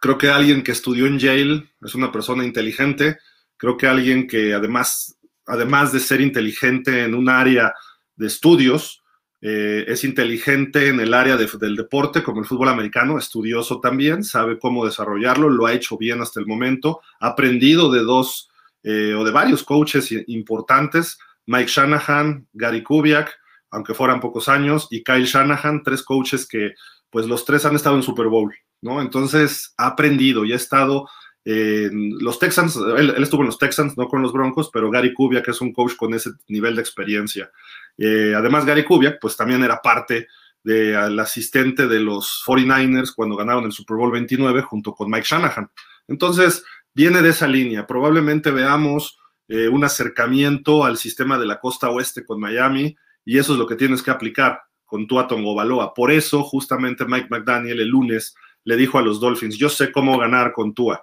Creo 0.00 0.18
que 0.18 0.30
alguien 0.30 0.62
que 0.62 0.72
estudió 0.72 1.06
en 1.06 1.18
Yale 1.18 1.68
es 1.82 1.94
una 1.94 2.12
persona 2.12 2.44
inteligente. 2.44 3.18
Creo 3.56 3.76
que 3.76 3.86
alguien 3.86 4.26
que 4.26 4.54
además, 4.54 5.18
además 5.46 5.92
de 5.92 6.00
ser 6.00 6.20
inteligente 6.20 7.04
en 7.04 7.14
un 7.14 7.28
área 7.28 7.74
de 8.16 8.26
estudios, 8.26 9.02
eh, 9.40 9.84
es 9.86 10.02
inteligente 10.04 10.88
en 10.88 10.98
el 11.00 11.12
área 11.14 11.36
del 11.36 11.76
deporte, 11.76 12.22
como 12.22 12.40
el 12.40 12.46
fútbol 12.46 12.68
americano, 12.68 13.18
estudioso 13.18 13.80
también, 13.80 14.24
sabe 14.24 14.58
cómo 14.58 14.84
desarrollarlo, 14.84 15.50
lo 15.50 15.66
ha 15.66 15.74
hecho 15.74 15.98
bien 15.98 16.20
hasta 16.22 16.40
el 16.40 16.46
momento, 16.46 17.00
ha 17.20 17.28
aprendido 17.28 17.92
de 17.92 18.00
dos 18.00 18.48
eh, 18.82 19.14
o 19.14 19.24
de 19.24 19.30
varios 19.30 19.62
coaches 19.62 20.10
importantes, 20.26 21.18
Mike 21.46 21.70
Shanahan, 21.70 22.46
Gary 22.54 22.82
Kubiak, 22.82 23.30
aunque 23.70 23.94
fueran 23.94 24.20
pocos 24.20 24.48
años, 24.48 24.88
y 24.90 25.04
Kyle 25.04 25.26
Shanahan, 25.26 25.82
tres 25.82 26.02
coaches 26.02 26.46
que 26.46 26.72
pues 27.10 27.26
los 27.26 27.44
tres 27.44 27.64
han 27.66 27.76
estado 27.76 27.96
en 27.96 28.02
Super 28.02 28.26
Bowl. 28.26 28.54
¿No? 28.82 29.00
Entonces 29.00 29.74
ha 29.76 29.88
aprendido 29.88 30.44
y 30.44 30.52
ha 30.52 30.56
estado 30.56 31.08
en 31.48 32.18
los 32.18 32.40
Texans, 32.40 32.76
él, 32.76 33.14
estuvo 33.18 33.42
en 33.42 33.46
los 33.46 33.58
Texans, 33.58 33.96
no 33.96 34.08
con 34.08 34.20
los 34.20 34.32
Broncos, 34.32 34.68
pero 34.72 34.90
Gary 34.90 35.14
Kubiak 35.14 35.46
es 35.46 35.60
un 35.60 35.72
coach 35.72 35.94
con 35.94 36.12
ese 36.12 36.30
nivel 36.48 36.74
de 36.74 36.82
experiencia. 36.82 37.52
Eh, 37.96 38.34
además, 38.36 38.64
Gary 38.64 38.84
Kubiak, 38.84 39.20
pues 39.20 39.36
también 39.36 39.62
era 39.62 39.80
parte 39.80 40.26
del 40.64 41.16
asistente 41.20 41.86
de 41.86 42.00
los 42.00 42.42
49ers 42.44 43.14
cuando 43.14 43.36
ganaron 43.36 43.64
el 43.64 43.70
Super 43.70 43.96
Bowl 43.96 44.10
29 44.10 44.62
junto 44.62 44.92
con 44.92 45.08
Mike 45.08 45.26
Shanahan. 45.28 45.70
Entonces, 46.08 46.64
viene 46.92 47.22
de 47.22 47.28
esa 47.28 47.46
línea. 47.46 47.86
Probablemente 47.86 48.50
veamos 48.50 49.16
eh, 49.46 49.68
un 49.68 49.84
acercamiento 49.84 50.84
al 50.84 50.96
sistema 50.96 51.38
de 51.38 51.46
la 51.46 51.60
costa 51.60 51.90
oeste 51.90 52.24
con 52.24 52.40
Miami 52.40 52.96
y 53.24 53.38
eso 53.38 53.52
es 53.52 53.58
lo 53.60 53.68
que 53.68 53.76
tienes 53.76 54.02
que 54.02 54.10
aplicar 54.10 54.62
con 54.84 55.06
Tua 55.06 55.28
Tongo 55.28 55.94
Por 55.94 56.10
eso, 56.10 56.42
justamente 56.42 57.04
Mike 57.04 57.28
McDaniel 57.30 57.78
el 57.78 57.88
lunes 57.88 58.34
le 58.66 58.76
dijo 58.76 58.98
a 58.98 59.02
los 59.02 59.20
Dolphins, 59.20 59.56
yo 59.56 59.68
sé 59.68 59.92
cómo 59.92 60.18
ganar 60.18 60.52
con 60.52 60.74
Tua. 60.74 61.02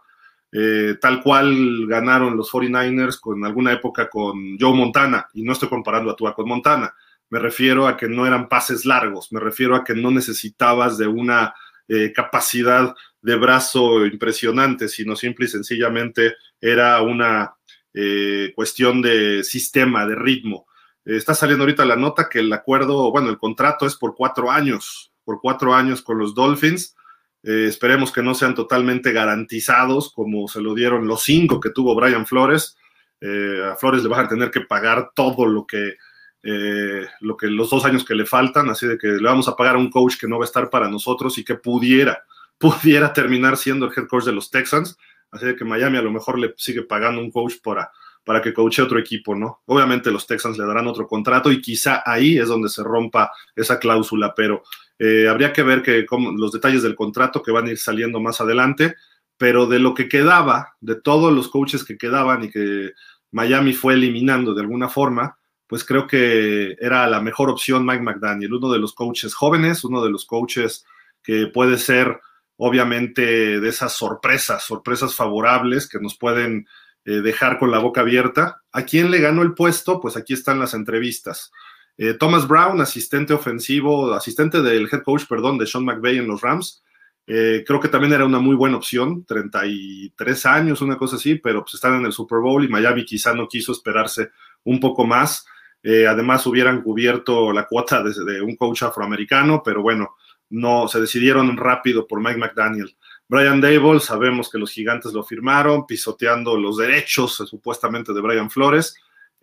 Eh, 0.51 0.97
tal 1.01 1.23
cual 1.23 1.87
ganaron 1.87 2.37
los 2.37 2.51
49ers 2.51 3.19
con 3.19 3.43
alguna 3.43 3.71
época 3.71 4.07
con 4.07 4.55
Joe 4.59 4.75
Montana, 4.75 5.27
y 5.33 5.41
no 5.41 5.53
estoy 5.53 5.69
comparando 5.69 6.11
a 6.11 6.15
Tua 6.15 6.35
con 6.35 6.47
Montana, 6.47 6.93
me 7.29 7.39
refiero 7.39 7.87
a 7.87 7.97
que 7.97 8.07
no 8.07 8.27
eran 8.27 8.47
pases 8.47 8.85
largos, 8.85 9.31
me 9.31 9.39
refiero 9.39 9.75
a 9.75 9.83
que 9.83 9.95
no 9.95 10.11
necesitabas 10.11 10.99
de 10.99 11.07
una 11.07 11.55
eh, 11.87 12.11
capacidad 12.13 12.93
de 13.21 13.35
brazo 13.35 14.05
impresionante, 14.05 14.89
sino 14.89 15.15
simple 15.15 15.45
y 15.45 15.49
sencillamente 15.49 16.35
era 16.61 17.01
una 17.01 17.55
eh, 17.93 18.51
cuestión 18.53 19.01
de 19.01 19.43
sistema, 19.43 20.05
de 20.05 20.15
ritmo. 20.15 20.67
está 21.03 21.33
saliendo 21.33 21.63
ahorita 21.63 21.85
la 21.85 21.95
nota 21.95 22.29
que 22.29 22.39
el 22.39 22.53
acuerdo, 22.53 23.09
bueno, 23.11 23.29
el 23.29 23.37
contrato 23.37 23.87
es 23.87 23.95
por 23.95 24.13
cuatro 24.15 24.51
años, 24.51 25.11
por 25.23 25.39
cuatro 25.41 25.73
años 25.73 26.03
con 26.03 26.19
los 26.19 26.35
Dolphins. 26.35 26.95
Eh, 27.43 27.65
esperemos 27.67 28.11
que 28.11 28.23
no 28.23 28.33
sean 28.33 28.55
totalmente 28.55 29.11
garantizados 29.11 30.13
como 30.13 30.47
se 30.47 30.61
lo 30.61 30.73
dieron 30.73 31.07
los 31.07 31.23
cinco 31.23 31.59
que 31.59 31.71
tuvo 31.71 31.93
Brian 31.93 32.25
Flores. 32.25 32.77
Eh, 33.19 33.61
a 33.71 33.75
Flores 33.75 34.01
le 34.01 34.09
van 34.09 34.25
a 34.25 34.29
tener 34.29 34.49
que 34.49 34.61
pagar 34.61 35.11
todo 35.13 35.45
lo 35.45 35.65
que, 35.67 35.95
eh, 36.41 37.05
lo 37.19 37.35
que 37.35 37.47
los 37.47 37.69
dos 37.69 37.83
años 37.83 38.05
que 38.05 38.15
le 38.15 38.25
faltan, 38.25 38.69
así 38.69 38.87
de 38.87 38.97
que 38.97 39.07
le 39.07 39.23
vamos 39.23 39.47
a 39.49 39.55
pagar 39.55 39.75
a 39.75 39.79
un 39.79 39.89
coach 39.89 40.17
que 40.17 40.27
no 40.27 40.39
va 40.39 40.45
a 40.45 40.47
estar 40.47 40.69
para 40.69 40.89
nosotros 40.89 41.37
y 41.37 41.43
que 41.43 41.55
pudiera, 41.55 42.23
pudiera 42.57 43.11
terminar 43.11 43.57
siendo 43.57 43.87
el 43.87 43.93
head 43.95 44.07
coach 44.07 44.23
de 44.23 44.33
los 44.33 44.49
Texans. 44.49 44.97
Así 45.29 45.45
de 45.47 45.55
que 45.55 45.65
Miami 45.65 45.97
a 45.97 46.01
lo 46.01 46.11
mejor 46.11 46.37
le 46.39 46.53
sigue 46.57 46.83
pagando 46.83 47.19
un 47.19 47.31
coach 47.31 47.55
para, 47.63 47.91
para 48.23 48.41
que 48.41 48.53
coache 48.53 48.81
otro 48.81 48.99
equipo, 48.99 49.35
¿no? 49.35 49.61
Obviamente 49.65 50.11
los 50.11 50.27
Texans 50.27 50.57
le 50.57 50.65
darán 50.65 50.87
otro 50.87 51.07
contrato 51.07 51.51
y 51.51 51.59
quizá 51.59 52.03
ahí 52.05 52.37
es 52.37 52.47
donde 52.47 52.69
se 52.69 52.83
rompa 52.83 53.31
esa 53.55 53.79
cláusula, 53.79 54.33
pero 54.35 54.63
eh, 54.99 55.27
habría 55.27 55.53
que 55.53 55.63
ver 55.63 55.81
que, 55.81 56.05
los 56.37 56.51
detalles 56.51 56.83
del 56.83 56.95
contrato 56.95 57.41
que 57.41 57.51
van 57.51 57.67
a 57.67 57.71
ir 57.71 57.77
saliendo 57.77 58.19
más 58.19 58.41
adelante, 58.41 58.95
pero 59.37 59.65
de 59.65 59.79
lo 59.79 59.93
que 59.93 60.07
quedaba, 60.07 60.75
de 60.79 60.95
todos 60.95 61.33
los 61.33 61.49
coaches 61.49 61.83
que 61.83 61.97
quedaban 61.97 62.43
y 62.43 62.51
que 62.51 62.91
Miami 63.31 63.73
fue 63.73 63.95
eliminando 63.95 64.53
de 64.53 64.61
alguna 64.61 64.89
forma, 64.89 65.37
pues 65.67 65.83
creo 65.83 66.05
que 66.05 66.75
era 66.79 67.07
la 67.07 67.19
mejor 67.19 67.49
opción 67.49 67.85
Mike 67.85 68.03
McDaniel, 68.03 68.53
uno 68.53 68.71
de 68.71 68.79
los 68.79 68.93
coaches 68.93 69.33
jóvenes, 69.33 69.83
uno 69.83 70.03
de 70.03 70.11
los 70.11 70.25
coaches 70.25 70.85
que 71.23 71.47
puede 71.47 71.77
ser 71.77 72.19
obviamente 72.57 73.59
de 73.59 73.69
esas 73.69 73.93
sorpresas, 73.93 74.63
sorpresas 74.63 75.15
favorables 75.15 75.89
que 75.89 75.99
nos 75.99 76.17
pueden 76.17 76.67
eh, 77.05 77.21
dejar 77.21 77.57
con 77.57 77.71
la 77.71 77.79
boca 77.79 78.01
abierta. 78.01 78.61
¿A 78.71 78.83
quién 78.83 79.11
le 79.11 79.19
ganó 79.19 79.41
el 79.41 79.53
puesto? 79.53 79.99
Pues 79.99 80.15
aquí 80.15 80.33
están 80.33 80.59
las 80.59 80.73
entrevistas. 80.73 81.51
Eh, 81.97 82.15
Thomas 82.15 82.47
Brown, 82.47 82.81
asistente 82.81 83.33
ofensivo, 83.33 84.13
asistente 84.13 84.61
del 84.61 84.89
head 84.91 85.03
coach, 85.03 85.23
perdón, 85.27 85.57
de 85.57 85.67
Sean 85.67 85.85
McVay 85.85 86.17
en 86.17 86.27
los 86.27 86.41
Rams. 86.41 86.83
Eh, 87.25 87.63
creo 87.65 87.79
que 87.79 87.87
también 87.87 88.13
era 88.13 88.25
una 88.25 88.39
muy 88.39 88.55
buena 88.55 88.77
opción, 88.77 89.23
33 89.25 90.45
años, 90.45 90.81
una 90.81 90.97
cosa 90.97 91.15
así, 91.15 91.35
pero 91.35 91.61
pues 91.61 91.75
están 91.75 91.95
en 91.95 92.05
el 92.05 92.11
Super 92.11 92.39
Bowl 92.39 92.63
y 92.63 92.67
Miami 92.67 93.05
quizá 93.05 93.33
no 93.33 93.47
quiso 93.47 93.71
esperarse 93.71 94.31
un 94.63 94.79
poco 94.79 95.05
más. 95.05 95.45
Eh, 95.81 96.07
además 96.07 96.45
hubieran 96.47 96.81
cubierto 96.81 97.51
la 97.51 97.67
cuota 97.67 98.03
de, 98.03 98.41
un 98.41 98.55
coach 98.55 98.83
afroamericano, 98.83 99.61
pero 99.63 99.81
bueno, 99.81 100.15
no 100.49 100.87
se 100.87 100.99
decidieron 100.99 101.55
rápido 101.57 102.07
por 102.07 102.21
Mike 102.21 102.37
McDaniel. 102.37 102.95
Brian 103.27 103.61
Dable, 103.61 103.99
sabemos 103.99 104.49
que 104.49 104.57
los 104.57 104.71
gigantes 104.71 105.13
lo 105.13 105.23
firmaron, 105.23 105.85
pisoteando 105.85 106.57
los 106.57 106.77
derechos 106.77 107.35
supuestamente 107.35 108.13
de 108.13 108.21
Brian 108.21 108.49
Flores. 108.49 108.95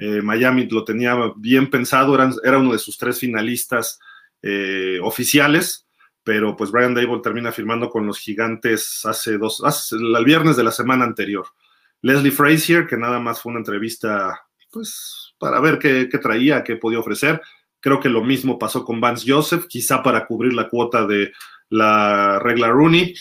Eh, 0.02 0.22
Miami 0.22 0.66
lo 0.66 0.82
tenía 0.82 1.14
bien 1.36 1.68
pensado, 1.68 2.14
era 2.42 2.58
uno 2.58 2.72
de 2.72 2.78
sus 2.78 2.96
tres 2.96 3.18
finalistas 3.18 4.00
eh, 4.40 4.98
oficiales, 5.02 5.86
pero 6.24 6.56
pues 6.56 6.70
Brian 6.70 6.94
Dable 6.94 7.20
termina 7.22 7.52
firmando 7.52 7.90
con 7.90 8.06
los 8.06 8.18
gigantes 8.18 9.04
hace 9.04 9.36
dos, 9.36 9.62
el 9.92 10.24
viernes 10.24 10.56
de 10.56 10.64
la 10.64 10.70
semana 10.70 11.04
anterior. 11.04 11.46
Leslie 12.00 12.30
Frazier, 12.30 12.86
que 12.86 12.96
nada 12.96 13.20
más 13.20 13.42
fue 13.42 13.50
una 13.50 13.58
entrevista, 13.58 14.40
pues, 14.70 15.34
para 15.38 15.60
ver 15.60 15.78
qué, 15.78 16.06
traía, 16.06 16.64
qué 16.64 16.76
podía 16.76 17.00
ofrecer. 17.00 17.42
Creo 17.78 18.00
que 18.00 18.08
lo 18.08 18.24
mismo 18.24 18.58
pasó 18.58 18.86
con 18.86 19.02
Vance 19.02 19.30
Joseph, 19.30 19.66
quizá 19.68 20.02
para 20.02 20.26
cubrir 20.26 20.54
la 20.54 20.70
cuota 20.70 21.06
de 21.06 21.30
la 21.68 22.38
regla 22.38 22.68
Rooney. 22.68 23.14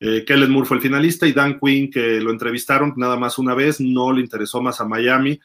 Eh, 0.00 0.22
Kellen 0.26 0.50
Moore 0.50 0.68
fue 0.68 0.76
el 0.76 0.82
finalista 0.82 1.26
y 1.26 1.32
Dan 1.32 1.58
Quinn, 1.58 1.90
que 1.90 2.20
lo 2.20 2.30
entrevistaron 2.30 2.92
nada 2.98 3.16
más 3.16 3.38
una 3.38 3.54
vez, 3.54 3.80
no 3.80 4.12
le 4.12 4.20
interesó 4.20 4.60
más 4.60 4.82
a 4.82 4.84
Miami 4.84 5.40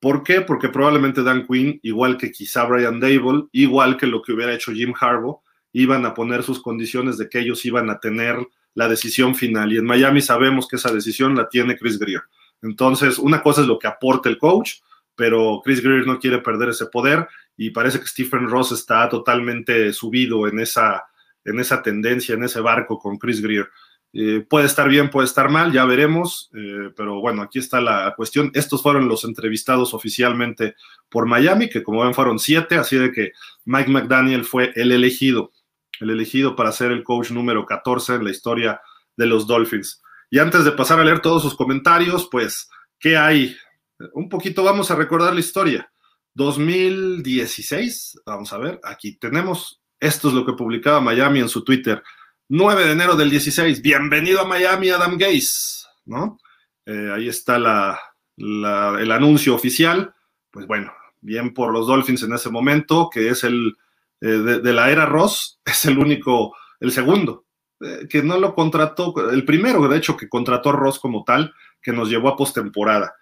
¿Por 0.00 0.22
qué? 0.22 0.42
Porque 0.42 0.68
probablemente 0.68 1.22
Dan 1.22 1.46
Quinn, 1.46 1.80
igual 1.82 2.16
que 2.16 2.30
quizá 2.30 2.64
Brian 2.64 3.00
Dable, 3.00 3.46
igual 3.52 3.96
que 3.96 4.06
lo 4.06 4.22
que 4.22 4.32
hubiera 4.32 4.54
hecho 4.54 4.72
Jim 4.72 4.94
Harbaugh, 4.98 5.40
iban 5.72 6.06
a 6.06 6.14
poner 6.14 6.42
sus 6.42 6.62
condiciones 6.62 7.18
de 7.18 7.28
que 7.28 7.40
ellos 7.40 7.64
iban 7.64 7.90
a 7.90 7.98
tener 7.98 8.36
la 8.74 8.88
decisión 8.88 9.34
final. 9.34 9.72
Y 9.72 9.78
en 9.78 9.84
Miami 9.84 10.20
sabemos 10.20 10.68
que 10.68 10.76
esa 10.76 10.92
decisión 10.92 11.34
la 11.34 11.48
tiene 11.48 11.76
Chris 11.76 11.98
Greer. 11.98 12.22
Entonces, 12.62 13.18
una 13.18 13.42
cosa 13.42 13.62
es 13.62 13.66
lo 13.66 13.78
que 13.78 13.88
aporta 13.88 14.28
el 14.28 14.38
coach, 14.38 14.74
pero 15.16 15.60
Chris 15.64 15.82
Greer 15.82 16.06
no 16.06 16.18
quiere 16.18 16.38
perder 16.38 16.68
ese 16.68 16.86
poder 16.86 17.26
y 17.56 17.70
parece 17.70 17.98
que 17.98 18.06
Stephen 18.06 18.48
Ross 18.48 18.70
está 18.70 19.08
totalmente 19.08 19.92
subido 19.92 20.46
en 20.46 20.60
esa, 20.60 21.04
en 21.44 21.58
esa 21.58 21.82
tendencia, 21.82 22.36
en 22.36 22.44
ese 22.44 22.60
barco 22.60 22.98
con 22.98 23.18
Chris 23.18 23.42
Greer. 23.42 23.68
Eh, 24.12 24.44
puede 24.48 24.66
estar 24.66 24.88
bien, 24.88 25.10
puede 25.10 25.26
estar 25.26 25.50
mal, 25.50 25.70
ya 25.70 25.84
veremos, 25.84 26.50
eh, 26.54 26.90
pero 26.96 27.20
bueno, 27.20 27.42
aquí 27.42 27.58
está 27.58 27.80
la 27.80 28.14
cuestión. 28.16 28.50
Estos 28.54 28.82
fueron 28.82 29.08
los 29.08 29.24
entrevistados 29.24 29.92
oficialmente 29.92 30.74
por 31.08 31.26
Miami, 31.26 31.68
que 31.68 31.82
como 31.82 32.02
ven 32.02 32.14
fueron 32.14 32.38
siete, 32.38 32.76
así 32.76 32.96
de 32.96 33.12
que 33.12 33.32
Mike 33.64 33.90
McDaniel 33.90 34.44
fue 34.44 34.72
el 34.76 34.92
elegido, 34.92 35.52
el 36.00 36.10
elegido 36.10 36.56
para 36.56 36.72
ser 36.72 36.90
el 36.90 37.04
coach 37.04 37.30
número 37.30 37.66
14 37.66 38.14
en 38.14 38.24
la 38.24 38.30
historia 38.30 38.80
de 39.16 39.26
los 39.26 39.46
Dolphins. 39.46 40.02
Y 40.30 40.38
antes 40.38 40.64
de 40.64 40.72
pasar 40.72 41.00
a 41.00 41.04
leer 41.04 41.20
todos 41.20 41.42
sus 41.42 41.54
comentarios, 41.54 42.28
pues, 42.30 42.68
¿qué 42.98 43.16
hay? 43.16 43.56
Un 44.12 44.28
poquito 44.28 44.62
vamos 44.62 44.90
a 44.90 44.94
recordar 44.94 45.34
la 45.34 45.40
historia. 45.40 45.90
2016, 46.34 48.20
vamos 48.24 48.52
a 48.52 48.58
ver, 48.58 48.80
aquí 48.84 49.18
tenemos, 49.18 49.82
esto 49.98 50.28
es 50.28 50.34
lo 50.34 50.46
que 50.46 50.52
publicaba 50.52 51.00
Miami 51.00 51.40
en 51.40 51.48
su 51.48 51.64
Twitter. 51.64 52.02
9 52.50 52.86
de 52.86 52.92
enero 52.92 53.14
del 53.14 53.28
16, 53.28 53.82
bienvenido 53.82 54.40
a 54.40 54.46
Miami, 54.46 54.88
Adam 54.88 55.18
Gaze, 55.18 55.84
¿no? 56.06 56.38
Eh, 56.86 57.10
ahí 57.14 57.28
está 57.28 57.56
el 57.56 59.12
anuncio 59.12 59.54
oficial, 59.54 60.14
pues 60.50 60.66
bueno, 60.66 60.90
bien 61.20 61.52
por 61.52 61.70
los 61.70 61.86
Dolphins 61.86 62.22
en 62.22 62.32
ese 62.32 62.48
momento, 62.48 63.10
que 63.12 63.28
es 63.28 63.44
el 63.44 63.76
eh, 64.22 64.28
de, 64.28 64.72
la 64.72 64.90
era 64.90 65.04
Ross, 65.04 65.60
es 65.66 65.84
el 65.84 65.98
único, 65.98 66.56
el 66.80 66.90
segundo, 66.90 67.44
eh, 67.82 68.06
que 68.08 68.22
no 68.22 68.38
lo 68.38 68.54
contrató, 68.54 69.12
el 69.30 69.44
primero, 69.44 69.86
de 69.86 69.98
hecho, 69.98 70.16
que 70.16 70.30
contrató 70.30 70.72
Ross 70.72 70.98
como 70.98 71.24
tal, 71.24 71.52
que 71.82 71.92
nos 71.92 72.08
llevó 72.08 72.30
a 72.30 72.36
postemporada. 72.36 73.14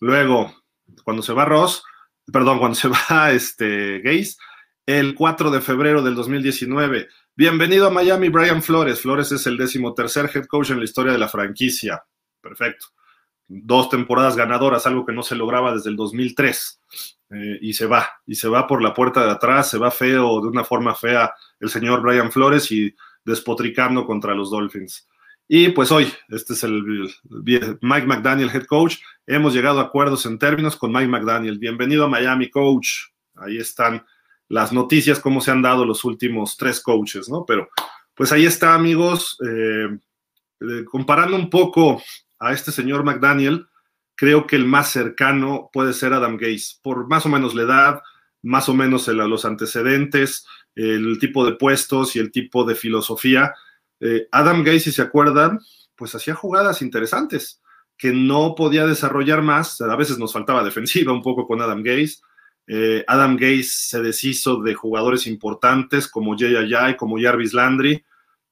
luego, 0.00 0.54
cuando 1.02 1.22
se 1.22 1.32
va 1.32 1.46
Ross, 1.46 1.82
perdón, 2.30 2.58
cuando 2.58 2.74
se 2.74 2.88
va 3.10 3.30
este 3.30 4.00
Gaze, 4.00 4.36
el 4.84 5.14
4 5.14 5.50
de 5.50 5.62
febrero 5.62 6.02
del 6.02 6.14
2019, 6.14 7.08
Bienvenido 7.36 7.88
a 7.88 7.90
Miami, 7.90 8.28
Brian 8.28 8.62
Flores. 8.62 9.00
Flores 9.00 9.32
es 9.32 9.44
el 9.48 9.56
décimo 9.56 9.92
tercer 9.92 10.30
head 10.32 10.46
coach 10.46 10.70
en 10.70 10.78
la 10.78 10.84
historia 10.84 11.12
de 11.12 11.18
la 11.18 11.26
franquicia. 11.26 12.04
Perfecto. 12.40 12.86
Dos 13.48 13.88
temporadas 13.88 14.36
ganadoras, 14.36 14.86
algo 14.86 15.04
que 15.04 15.12
no 15.12 15.24
se 15.24 15.34
lograba 15.34 15.74
desde 15.74 15.90
el 15.90 15.96
2003. 15.96 16.80
Eh, 17.30 17.58
y 17.60 17.72
se 17.72 17.86
va, 17.86 18.08
y 18.24 18.36
se 18.36 18.46
va 18.46 18.68
por 18.68 18.80
la 18.80 18.94
puerta 18.94 19.24
de 19.24 19.32
atrás, 19.32 19.68
se 19.68 19.78
va 19.78 19.90
feo, 19.90 20.40
de 20.42 20.46
una 20.46 20.62
forma 20.62 20.94
fea, 20.94 21.34
el 21.58 21.70
señor 21.70 22.02
Brian 22.02 22.30
Flores 22.30 22.70
y 22.70 22.94
despotricando 23.24 24.06
contra 24.06 24.32
los 24.32 24.52
Dolphins. 24.52 25.08
Y 25.48 25.70
pues 25.70 25.90
hoy, 25.90 26.12
este 26.28 26.52
es 26.52 26.62
el 26.62 26.84
Mike 27.80 28.06
McDaniel, 28.06 28.50
head 28.50 28.66
coach. 28.66 28.98
Hemos 29.26 29.52
llegado 29.52 29.80
a 29.80 29.84
acuerdos 29.84 30.24
en 30.26 30.38
términos 30.38 30.76
con 30.76 30.92
Mike 30.92 31.08
McDaniel. 31.08 31.58
Bienvenido 31.58 32.04
a 32.04 32.08
Miami, 32.08 32.48
coach. 32.48 33.08
Ahí 33.34 33.56
están 33.56 34.06
las 34.48 34.72
noticias, 34.72 35.20
cómo 35.20 35.40
se 35.40 35.50
han 35.50 35.62
dado 35.62 35.84
los 35.84 36.04
últimos 36.04 36.56
tres 36.56 36.80
coaches, 36.80 37.28
¿no? 37.28 37.44
Pero 37.46 37.68
pues 38.14 38.32
ahí 38.32 38.46
está, 38.46 38.74
amigos, 38.74 39.38
eh, 39.44 39.88
eh, 40.60 40.84
comparando 40.84 41.36
un 41.36 41.50
poco 41.50 42.02
a 42.38 42.52
este 42.52 42.70
señor 42.72 43.04
McDaniel, 43.04 43.66
creo 44.14 44.46
que 44.46 44.56
el 44.56 44.66
más 44.66 44.90
cercano 44.90 45.70
puede 45.72 45.92
ser 45.92 46.12
Adam 46.12 46.36
Gaze, 46.36 46.76
por 46.82 47.08
más 47.08 47.26
o 47.26 47.28
menos 47.28 47.54
la 47.54 47.62
edad, 47.62 48.02
más 48.42 48.68
o 48.68 48.74
menos 48.74 49.08
los 49.08 49.44
antecedentes, 49.44 50.46
el 50.74 51.18
tipo 51.18 51.44
de 51.44 51.52
puestos 51.52 52.14
y 52.16 52.18
el 52.18 52.30
tipo 52.30 52.64
de 52.64 52.74
filosofía. 52.74 53.54
Eh, 54.00 54.28
Adam 54.30 54.62
Gaze, 54.62 54.80
si 54.80 54.92
se 54.92 55.02
acuerdan, 55.02 55.60
pues 55.96 56.14
hacía 56.14 56.34
jugadas 56.34 56.82
interesantes 56.82 57.62
que 57.96 58.12
no 58.12 58.54
podía 58.56 58.86
desarrollar 58.86 59.42
más, 59.42 59.80
a 59.80 59.96
veces 59.96 60.18
nos 60.18 60.32
faltaba 60.32 60.64
defensiva 60.64 61.12
un 61.12 61.22
poco 61.22 61.46
con 61.46 61.62
Adam 61.62 61.82
Gaze, 61.82 62.16
eh, 62.66 63.04
Adam 63.06 63.36
Gaze 63.36 63.64
se 63.64 64.02
deshizo 64.02 64.62
de 64.62 64.74
jugadores 64.74 65.26
importantes 65.26 66.08
como 66.08 66.36
Jay 66.36 66.96
como 66.96 67.20
Jarvis 67.20 67.52
Landry. 67.52 68.04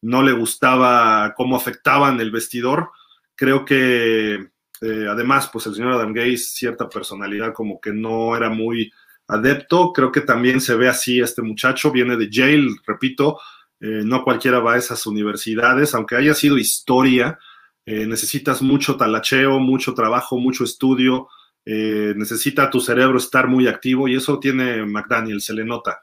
No 0.03 0.22
le 0.22 0.33
gustaba 0.33 1.33
cómo 1.37 1.57
afectaban 1.57 2.20
el 2.20 2.31
vestidor. 2.31 2.90
Creo 3.35 3.64
que 3.64 4.35
eh, 4.81 5.07
además, 5.09 5.48
pues 5.53 5.66
el 5.66 5.75
señor 5.75 5.92
Adam 5.92 6.12
Gaze, 6.12 6.38
cierta 6.38 6.88
personalidad 6.88 7.55
como 7.55 7.81
que 7.81 7.92
no 7.92 8.37
era 8.37 8.51
muy 8.51 8.92
adepto. 9.29 9.92
Creo 9.92 10.12
que 10.12 10.22
también 10.22 10.61
se 10.61 10.75
ve 10.75 10.88
así 10.88 11.20
este 11.20 11.40
muchacho, 11.40 11.92
viene 11.92 12.16
de 12.16 12.29
Yale, 12.29 12.68
repito, 12.87 13.38
eh, 13.81 14.03
no 14.05 14.25
cualquiera 14.25 14.59
va 14.59 14.75
a 14.75 14.79
esas 14.79 15.07
universidades, 15.07 15.94
aunque 15.94 16.16
haya 16.16 16.35
sido 16.35 16.59
historia, 16.59 17.38
necesitas 17.85 18.62
mucho 18.62 18.96
talacheo, 18.96 19.59
mucho 19.59 19.92
trabajo, 19.92 20.38
mucho 20.38 20.62
estudio, 20.62 21.27
eh, 21.64 22.12
necesita 22.16 22.68
tu 22.70 22.81
cerebro 22.81 23.18
estar 23.18 23.46
muy 23.46 23.68
activo 23.68 24.09
y 24.09 24.16
eso 24.16 24.40
tiene 24.40 24.85
McDaniel, 24.85 25.40
se 25.40 25.55
le 25.55 25.64
nota. 25.64 26.03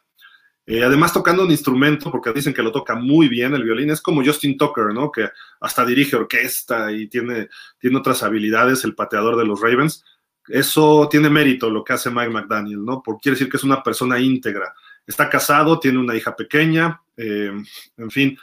Eh, 0.65 0.83
además, 0.83 1.11
tocando 1.11 1.43
un 1.43 1.51
instrumento, 1.51 2.11
porque 2.11 2.31
dicen 2.31 2.53
que 2.53 2.61
lo 2.61 2.71
toca 2.71 2.95
muy 2.95 3.27
bien 3.27 3.53
el 3.55 3.63
violín, 3.63 3.89
es 3.89 4.01
como 4.01 4.23
Justin 4.23 4.57
Tucker, 4.57 4.93
¿no? 4.93 5.11
Que 5.11 5.29
hasta 5.59 5.85
dirige 5.85 6.15
orquesta 6.15 6.91
y 6.91 7.07
tiene, 7.07 7.49
tiene 7.79 7.97
otras 7.97 8.21
habilidades, 8.23 8.83
el 8.83 8.95
pateador 8.95 9.35
de 9.35 9.45
los 9.45 9.59
Ravens. 9.59 10.03
Eso 10.47 11.07
tiene 11.09 11.29
mérito 11.29 11.69
lo 11.69 11.83
que 11.83 11.93
hace 11.93 12.11
Mike 12.11 12.29
McDaniel, 12.29 12.85
¿no? 12.85 13.01
Porque 13.03 13.23
quiere 13.23 13.35
decir 13.35 13.49
que 13.49 13.57
es 13.57 13.63
una 13.63 13.83
persona 13.83 14.19
íntegra. 14.19 14.73
Está 15.05 15.29
casado, 15.29 15.79
tiene 15.79 15.97
una 15.97 16.15
hija 16.15 16.35
pequeña, 16.35 17.01
eh, 17.17 17.51
en 17.97 18.11
fin, 18.11 18.37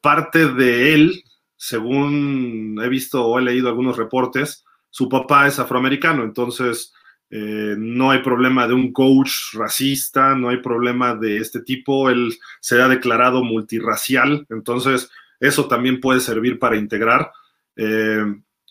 parte 0.00 0.52
de 0.52 0.94
él, 0.94 1.24
según 1.56 2.80
he 2.82 2.88
visto 2.88 3.24
o 3.24 3.38
he 3.38 3.42
leído 3.42 3.68
algunos 3.68 3.96
reportes, 3.96 4.64
su 4.90 5.08
papá 5.08 5.46
es 5.46 5.58
afroamericano, 5.58 6.24
entonces 6.24 6.92
eh, 7.30 7.74
no 7.76 8.10
hay 8.10 8.22
problema 8.22 8.66
de 8.66 8.72
un 8.74 8.92
coach 8.92 9.54
racista, 9.54 10.34
no 10.34 10.48
hay 10.48 10.58
problema 10.58 11.14
de 11.14 11.38
este 11.38 11.60
tipo, 11.60 12.08
él 12.08 12.34
se 12.60 12.80
ha 12.80 12.88
declarado 12.88 13.44
multirracial, 13.44 14.46
entonces 14.48 15.10
eso 15.40 15.68
también 15.68 16.00
puede 16.00 16.20
servir 16.20 16.58
para 16.58 16.76
integrar. 16.76 17.30
Eh, 17.76 18.24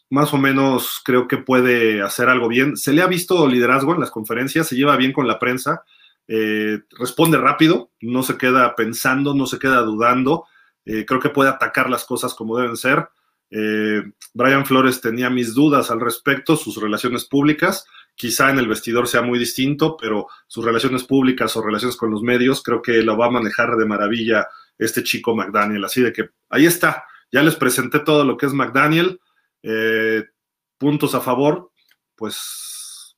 más 0.09 0.33
o 0.33 0.37
menos 0.37 1.01
creo 1.03 1.27
que 1.27 1.37
puede 1.37 2.01
hacer 2.01 2.29
algo 2.29 2.47
bien. 2.47 2.77
Se 2.77 2.93
le 2.93 3.01
ha 3.01 3.07
visto 3.07 3.47
liderazgo 3.47 3.93
en 3.93 3.99
las 3.99 4.11
conferencias, 4.11 4.67
se 4.67 4.75
lleva 4.75 4.95
bien 4.95 5.13
con 5.13 5.27
la 5.27 5.37
prensa, 5.37 5.83
eh, 6.27 6.79
responde 6.97 7.37
rápido, 7.37 7.91
no 8.01 8.23
se 8.23 8.37
queda 8.37 8.75
pensando, 8.75 9.33
no 9.33 9.45
se 9.45 9.59
queda 9.59 9.81
dudando, 9.81 10.45
creo 10.85 11.19
que 11.19 11.29
puede 11.29 11.49
atacar 11.49 11.89
las 11.89 12.05
cosas 12.05 12.33
como 12.33 12.57
deben 12.57 12.77
ser. 12.77 13.09
Eh, 13.49 14.03
Brian 14.33 14.65
Flores 14.65 15.01
tenía 15.01 15.29
mis 15.29 15.53
dudas 15.53 15.89
al 15.91 15.99
respecto, 15.99 16.55
sus 16.55 16.81
relaciones 16.81 17.25
públicas, 17.25 17.85
quizá 18.15 18.49
en 18.49 18.59
el 18.59 18.67
vestidor 18.67 19.07
sea 19.07 19.21
muy 19.21 19.39
distinto, 19.39 19.95
pero 19.95 20.27
sus 20.47 20.65
relaciones 20.65 21.03
públicas 21.03 21.55
o 21.55 21.61
relaciones 21.61 21.95
con 21.95 22.11
los 22.11 22.21
medios, 22.21 22.63
creo 22.63 22.81
que 22.81 23.03
lo 23.03 23.17
va 23.17 23.27
a 23.27 23.31
manejar 23.31 23.77
de 23.77 23.85
maravilla 23.85 24.47
este 24.77 25.03
chico 25.03 25.35
McDaniel. 25.35 25.85
Así 25.85 26.01
de 26.01 26.11
que 26.11 26.29
ahí 26.49 26.65
está, 26.65 27.05
ya 27.31 27.43
les 27.43 27.55
presenté 27.55 27.99
todo 27.99 28.25
lo 28.25 28.35
que 28.35 28.47
es 28.47 28.53
McDaniel, 28.53 29.19
eh, 29.63 30.25
puntos 30.77 31.15
a 31.15 31.21
favor, 31.21 31.71
pues 32.15 33.15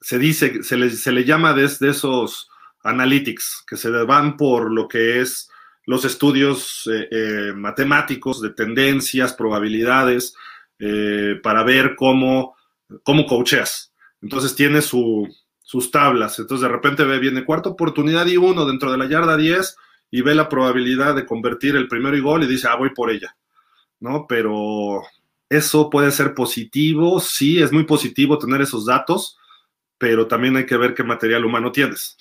se 0.00 0.18
dice, 0.18 0.62
se 0.62 0.76
le, 0.76 0.90
se 0.90 1.12
le 1.12 1.24
llama 1.24 1.52
desde 1.52 1.90
esos 1.90 2.48
analytics, 2.82 3.64
que 3.66 3.76
se 3.76 3.90
van 3.90 4.36
por 4.36 4.72
lo 4.72 4.88
que 4.88 5.20
es 5.20 5.48
los 5.84 6.04
estudios 6.04 6.88
eh, 6.92 7.08
eh, 7.10 7.52
matemáticos 7.54 8.40
de 8.40 8.50
tendencias, 8.50 9.34
probabilidades, 9.34 10.34
eh, 10.78 11.40
para 11.42 11.62
ver 11.62 11.96
cómo, 11.96 12.56
cómo 13.02 13.26
coacheas. 13.26 13.92
Entonces 14.20 14.54
tiene 14.54 14.80
sus 14.82 15.90
tablas. 15.90 16.38
Entonces 16.38 16.62
de 16.62 16.72
repente 16.72 17.04
ve, 17.04 17.18
viene 17.18 17.44
cuarta 17.44 17.70
oportunidad 17.70 18.26
y 18.26 18.36
uno 18.36 18.64
dentro 18.64 18.92
de 18.92 18.98
la 18.98 19.08
yarda 19.08 19.36
10 19.36 19.76
y 20.10 20.20
ve 20.22 20.34
la 20.34 20.48
probabilidad 20.48 21.14
de 21.14 21.26
convertir 21.26 21.74
el 21.74 21.88
primero 21.88 22.16
y 22.16 22.20
gol 22.20 22.42
y 22.44 22.46
dice, 22.46 22.68
ah, 22.68 22.76
voy 22.76 22.90
por 22.90 23.10
ella. 23.10 23.34
¿No? 23.98 24.26
Pero 24.28 25.02
eso 25.48 25.90
puede 25.90 26.10
ser 26.10 26.34
positivo, 26.34 27.20
sí, 27.20 27.62
es 27.62 27.72
muy 27.72 27.84
positivo 27.84 28.38
tener 28.38 28.60
esos 28.62 28.86
datos, 28.86 29.38
pero 29.98 30.26
también 30.26 30.56
hay 30.56 30.66
que 30.66 30.76
ver 30.76 30.94
qué 30.94 31.04
material 31.04 31.44
humano 31.44 31.70
tienes. 31.70 32.16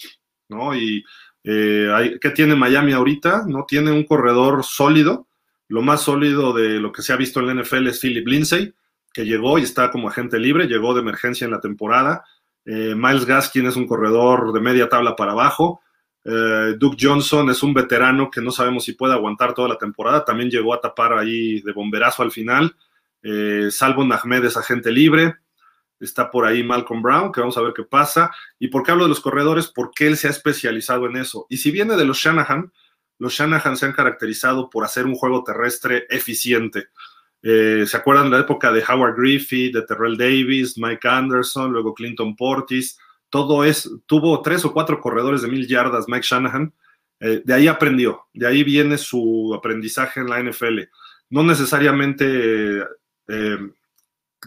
¿no? 0.52 0.76
Y 0.76 1.04
eh, 1.44 2.18
¿Qué 2.22 2.30
tiene 2.32 2.56
Miami 2.56 2.94
ahorita? 2.94 3.44
No 3.48 3.66
tiene 3.68 3.92
un 3.92 4.04
corredor 4.04 4.64
sólido. 4.64 5.28
Lo 5.68 5.82
más 5.82 6.02
sólido 6.02 6.54
de 6.54 6.80
lo 6.80 6.92
que 6.92 7.02
se 7.02 7.14
ha 7.14 7.18
visto 7.18 7.40
en 7.40 7.48
la 7.48 7.62
NFL 7.62 7.88
es 7.88 8.00
Philip 8.00 8.28
Lindsay, 8.28 8.74
que 9.14 9.26
llegó 9.26 9.58
y 9.58 9.64
está 9.64 9.90
como 9.90 10.10
agente 10.10 10.38
libre, 10.38 10.68
llegó 10.68 10.94
de 10.94 11.02
emergencia 11.02 11.46
en 11.46 11.52
la 11.52 11.62
temporada. 11.62 12.24
Eh, 12.66 12.94
Miles 12.96 13.26
Gaskin 13.26 13.66
es 13.68 13.76
un 13.76 13.88
corredor 13.88 14.54
de 14.54 14.60
media 14.60 14.90
tabla 14.90 15.16
para 15.16 15.32
abajo. 15.32 15.82
Eh, 16.24 16.76
Duke 16.78 16.98
Johnson 17.00 17.50
es 17.50 17.64
un 17.64 17.74
veterano 17.74 18.30
que 18.30 18.42
no 18.42 18.52
sabemos 18.52 18.84
si 18.84 18.94
puede 18.94 19.14
aguantar 19.14 19.54
toda 19.54 19.70
la 19.70 19.78
temporada. 19.78 20.26
También 20.26 20.50
llegó 20.50 20.74
a 20.74 20.82
tapar 20.82 21.14
ahí 21.14 21.62
de 21.62 21.72
bomberazo 21.72 22.24
al 22.24 22.32
final. 22.32 22.76
Salvo 23.70 24.02
Ahmed 24.02 24.46
es 24.46 24.58
agente 24.58 24.92
libre 24.92 25.41
está 26.06 26.30
por 26.32 26.46
ahí 26.46 26.64
Malcolm 26.64 27.02
Brown, 27.02 27.32
que 27.32 27.40
vamos 27.40 27.58
a 27.58 27.62
ver 27.62 27.74
qué 27.74 27.84
pasa. 27.84 28.32
¿Y 28.60 28.68
por 28.68 28.84
qué 28.84 28.92
hablo 28.92 29.04
de 29.04 29.10
los 29.10 29.22
corredores? 29.22 29.68
Porque 29.68 30.08
él 30.08 30.18
se 30.18 30.28
ha 30.28 30.32
especializado 30.32 31.06
en 31.06 31.18
eso. 31.18 31.46
Y 31.50 31.58
si 31.58 31.72
viene 31.72 31.96
de 31.96 32.06
los 32.06 32.18
Shanahan, 32.18 32.72
los 33.20 33.34
Shanahan 33.34 33.78
se 33.78 33.86
han 33.86 33.94
caracterizado 33.94 34.70
por 34.70 34.84
hacer 34.84 35.06
un 35.06 35.16
juego 35.16 35.44
terrestre 35.44 36.08
eficiente. 36.10 36.90
Eh, 37.44 37.86
¿Se 37.88 37.98
acuerdan 37.98 38.30
de 38.30 38.38
la 38.38 38.44
época 38.44 38.72
de 38.72 38.84
Howard 38.88 39.16
Griffith, 39.16 39.74
de 39.74 39.82
Terrell 39.84 40.18
Davis, 40.18 40.78
Mike 40.78 41.08
Anderson, 41.08 41.72
luego 41.72 41.94
Clinton 41.94 42.36
Portis? 42.36 42.98
todo 43.32 43.64
es, 43.64 43.90
tuvo 44.06 44.42
tres 44.42 44.64
o 44.66 44.74
cuatro 44.74 45.00
corredores 45.00 45.42
de 45.42 45.48
mil 45.48 45.66
yardas, 45.66 46.06
Mike 46.08 46.28
Shanahan, 46.30 46.72
eh, 47.22 47.42
de 47.44 47.54
ahí 47.54 47.68
aprendió, 47.68 48.28
de 48.34 48.46
ahí 48.46 48.64
viene 48.64 48.98
su 48.98 49.56
aprendizaje 49.58 50.20
en 50.20 50.30
la 50.30 50.44
NFL. 50.44 50.82
No 51.30 51.42
necesariamente 51.44 52.84
eh, 53.28 53.58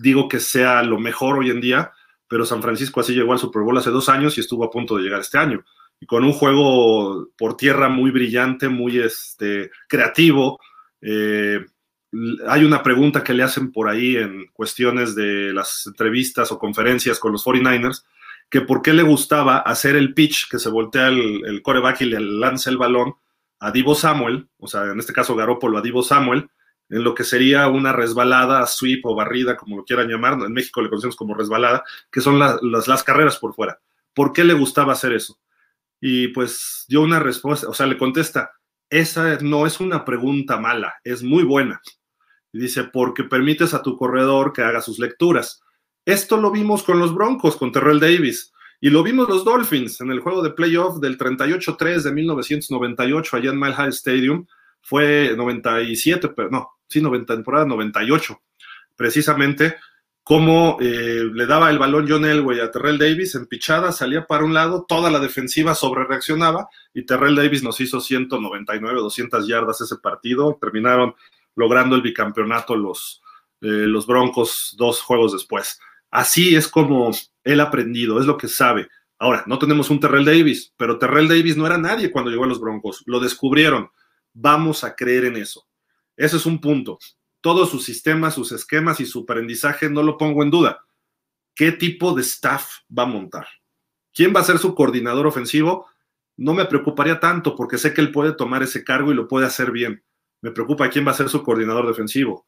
digo 0.00 0.28
que 0.28 0.40
sea 0.40 0.82
lo 0.82 0.98
mejor 0.98 1.38
hoy 1.38 1.50
en 1.50 1.60
día, 1.60 1.92
pero 2.28 2.44
San 2.44 2.62
Francisco 2.62 3.00
así 3.00 3.14
llegó 3.14 3.32
al 3.32 3.38
Super 3.38 3.62
Bowl 3.62 3.76
hace 3.78 3.90
dos 3.90 4.08
años 4.08 4.36
y 4.36 4.40
estuvo 4.40 4.64
a 4.64 4.70
punto 4.70 4.96
de 4.96 5.02
llegar 5.02 5.20
este 5.20 5.38
año. 5.38 5.64
Y 6.00 6.06
con 6.06 6.24
un 6.24 6.32
juego 6.32 7.28
por 7.36 7.56
tierra 7.56 7.88
muy 7.88 8.10
brillante, 8.10 8.68
muy 8.68 8.98
este, 8.98 9.70
creativo. 9.88 10.58
Eh, 11.00 11.64
hay 12.48 12.64
una 12.64 12.82
pregunta 12.82 13.22
que 13.22 13.34
le 13.34 13.42
hacen 13.42 13.72
por 13.72 13.88
ahí 13.88 14.16
en 14.16 14.46
cuestiones 14.52 15.14
de 15.14 15.52
las 15.52 15.86
entrevistas 15.86 16.50
o 16.52 16.58
conferencias 16.58 17.18
con 17.18 17.32
los 17.32 17.44
49ers, 17.44 18.04
que 18.50 18.60
por 18.60 18.82
qué 18.82 18.92
le 18.92 19.02
gustaba 19.02 19.58
hacer 19.58 19.96
el 19.96 20.14
pitch, 20.14 20.48
que 20.50 20.58
se 20.58 20.68
voltea 20.68 21.08
el, 21.08 21.44
el 21.46 21.62
coreback 21.62 22.02
y 22.02 22.06
le 22.06 22.20
lanza 22.20 22.70
el 22.70 22.78
balón 22.78 23.14
a 23.58 23.70
Divo 23.70 23.94
Samuel, 23.94 24.48
o 24.58 24.68
sea, 24.68 24.84
en 24.92 24.98
este 24.98 25.12
caso 25.12 25.34
Garópolo 25.34 25.78
a 25.78 25.82
Divo 25.82 26.02
Samuel, 26.02 26.50
en 26.88 27.02
lo 27.02 27.14
que 27.14 27.24
sería 27.24 27.68
una 27.68 27.92
resbalada, 27.92 28.66
sweep 28.66 29.04
o 29.06 29.14
barrida, 29.14 29.56
como 29.56 29.76
lo 29.78 29.84
quieran 29.84 30.08
llamar, 30.08 30.34
en 30.34 30.52
México 30.52 30.82
le 30.82 30.88
conocemos 30.88 31.16
como 31.16 31.34
resbalada, 31.34 31.82
que 32.10 32.20
son 32.20 32.38
las, 32.38 33.02
carreras 33.02 33.38
por 33.38 33.54
fuera. 33.54 33.80
¿Por 34.12 34.32
qué 34.32 34.44
le 34.44 34.54
gustaba 34.54 34.92
hacer 34.92 35.12
eso? 35.12 35.38
Y 36.00 36.28
pues 36.28 36.84
dio 36.88 37.00
una 37.00 37.18
respuesta, 37.18 37.68
o 37.68 37.74
sea, 37.74 37.86
le 37.86 37.98
contesta, 37.98 38.52
esa 38.90 39.38
no 39.40 39.66
es 39.66 39.80
una 39.80 40.04
pregunta 40.04 40.58
mala, 40.58 40.94
es 41.02 41.22
muy 41.22 41.42
buena. 41.42 41.80
Y 42.52 42.60
dice, 42.60 42.84
porque 42.84 43.24
permites 43.24 43.74
a 43.74 43.82
tu 43.82 43.96
corredor 43.96 44.52
que 44.52 44.62
haga 44.62 44.80
sus 44.80 44.98
lecturas. 44.98 45.62
Esto 46.04 46.36
lo 46.36 46.50
vimos 46.50 46.82
con 46.82 46.98
los 46.98 47.14
Broncos, 47.14 47.56
con 47.56 47.72
Terrell 47.72 47.98
Davis. 47.98 48.52
Y 48.80 48.90
lo 48.90 49.02
vimos 49.02 49.28
los 49.28 49.44
Dolphins 49.44 50.00
en 50.02 50.10
el 50.10 50.20
juego 50.20 50.42
de 50.42 50.50
playoff 50.50 51.00
del 51.00 51.16
38-3 51.16 52.02
de 52.02 52.12
1998 52.12 53.36
allá 53.36 53.50
en 53.50 53.58
Mile 53.58 53.74
High 53.74 53.88
Stadium. 53.88 54.46
Fue 54.82 55.32
97, 55.34 56.28
pero 56.28 56.50
no, 56.50 56.73
sí, 56.88 57.00
90, 57.00 57.34
temporada 57.34 57.66
98. 57.66 58.40
Precisamente 58.96 59.76
cómo 60.24 60.78
eh, 60.80 61.22
le 61.32 61.46
daba 61.46 61.70
el 61.70 61.78
balón 61.78 62.06
John 62.08 62.24
Elway 62.24 62.60
a 62.60 62.70
Terrell 62.70 62.98
Davis 62.98 63.34
en 63.34 63.46
pichada, 63.46 63.92
salía 63.92 64.26
para 64.26 64.44
un 64.44 64.54
lado, 64.54 64.86
toda 64.88 65.10
la 65.10 65.20
defensiva 65.20 65.74
sobre 65.74 66.04
reaccionaba 66.04 66.68
y 66.94 67.04
Terrell 67.04 67.36
Davis 67.36 67.62
nos 67.62 67.78
hizo 67.80 68.00
199, 68.00 69.00
200 69.00 69.46
yardas 69.46 69.82
ese 69.82 69.96
partido. 69.96 70.56
Terminaron 70.58 71.14
logrando 71.54 71.94
el 71.94 72.02
bicampeonato 72.02 72.74
los, 72.74 73.22
eh, 73.60 73.66
los 73.66 74.06
Broncos 74.06 74.74
dos 74.78 75.02
juegos 75.02 75.32
después. 75.32 75.78
Así 76.10 76.56
es 76.56 76.68
como 76.68 77.10
él 77.44 77.60
ha 77.60 77.64
aprendido, 77.64 78.18
es 78.18 78.26
lo 78.26 78.38
que 78.38 78.48
sabe. 78.48 78.88
Ahora, 79.18 79.44
no 79.46 79.58
tenemos 79.58 79.90
un 79.90 80.00
Terrell 80.00 80.24
Davis, 80.24 80.72
pero 80.76 80.98
Terrell 80.98 81.28
Davis 81.28 81.56
no 81.56 81.66
era 81.66 81.78
nadie 81.78 82.10
cuando 82.10 82.30
llegó 82.30 82.44
a 82.44 82.48
los 82.48 82.60
Broncos. 82.60 83.02
Lo 83.06 83.20
descubrieron. 83.20 83.90
Vamos 84.32 84.84
a 84.84 84.96
creer 84.96 85.26
en 85.26 85.36
eso. 85.36 85.66
Ese 86.16 86.36
es 86.36 86.46
un 86.46 86.60
punto. 86.60 86.98
Todos 87.40 87.70
sus 87.70 87.84
sistemas, 87.84 88.34
sus 88.34 88.52
esquemas 88.52 89.00
y 89.00 89.06
su 89.06 89.20
aprendizaje 89.20 89.90
no 89.90 90.02
lo 90.02 90.16
pongo 90.16 90.42
en 90.42 90.50
duda. 90.50 90.84
¿Qué 91.54 91.72
tipo 91.72 92.14
de 92.14 92.22
staff 92.22 92.78
va 92.96 93.04
a 93.04 93.06
montar? 93.06 93.46
¿Quién 94.12 94.34
va 94.34 94.40
a 94.40 94.44
ser 94.44 94.58
su 94.58 94.74
coordinador 94.74 95.26
ofensivo? 95.26 95.86
No 96.36 96.54
me 96.54 96.64
preocuparía 96.64 97.20
tanto 97.20 97.54
porque 97.54 97.78
sé 97.78 97.92
que 97.92 98.00
él 98.00 98.12
puede 98.12 98.32
tomar 98.32 98.62
ese 98.62 98.82
cargo 98.82 99.12
y 99.12 99.14
lo 99.14 99.28
puede 99.28 99.46
hacer 99.46 99.70
bien. 99.70 100.02
Me 100.40 100.50
preocupa 100.50 100.88
quién 100.90 101.06
va 101.06 101.12
a 101.12 101.14
ser 101.14 101.28
su 101.28 101.42
coordinador 101.42 101.86
defensivo, 101.86 102.46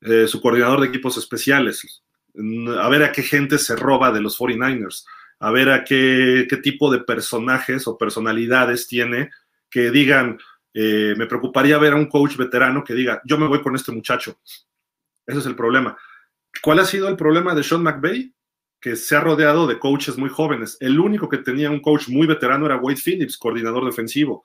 eh, 0.00 0.26
su 0.28 0.40
coordinador 0.40 0.80
de 0.80 0.88
equipos 0.88 1.16
especiales, 1.16 2.02
a 2.78 2.88
ver 2.88 3.02
a 3.02 3.12
qué 3.12 3.22
gente 3.22 3.58
se 3.58 3.76
roba 3.76 4.12
de 4.12 4.20
los 4.20 4.38
49ers, 4.38 5.04
a 5.40 5.50
ver 5.50 5.70
a 5.70 5.84
qué, 5.84 6.46
tipo 6.62 6.90
de 6.90 7.00
personajes 7.00 7.86
o 7.86 7.98
personalidades 7.98 8.86
tiene 8.86 9.30
que 9.68 9.90
digan, 9.90 10.38
eh, 10.74 11.14
me 11.16 11.26
preocuparía 11.26 11.78
ver 11.78 11.92
a 11.92 11.96
un 11.96 12.06
coach 12.06 12.36
veterano 12.36 12.82
que 12.82 12.94
diga, 12.94 13.20
yo 13.24 13.38
me 13.38 13.46
voy 13.46 13.60
con 13.60 13.74
este 13.74 13.92
muchacho. 13.92 14.38
Ese 15.26 15.38
es 15.38 15.46
el 15.46 15.54
problema. 15.54 15.96
¿Cuál 16.62 16.80
ha 16.80 16.84
sido 16.84 17.08
el 17.08 17.16
problema 17.16 17.54
de 17.54 17.62
Sean 17.62 17.82
McVay? 17.82 18.34
Que 18.80 18.96
se 18.96 19.14
ha 19.14 19.20
rodeado 19.20 19.66
de 19.66 19.78
coaches 19.78 20.18
muy 20.18 20.28
jóvenes. 20.28 20.76
El 20.80 20.98
único 20.98 21.28
que 21.28 21.38
tenía 21.38 21.70
un 21.70 21.80
coach 21.80 22.08
muy 22.08 22.26
veterano 22.26 22.66
era 22.66 22.76
Wade 22.76 23.00
Phillips, 23.02 23.38
coordinador 23.38 23.84
defensivo. 23.84 24.44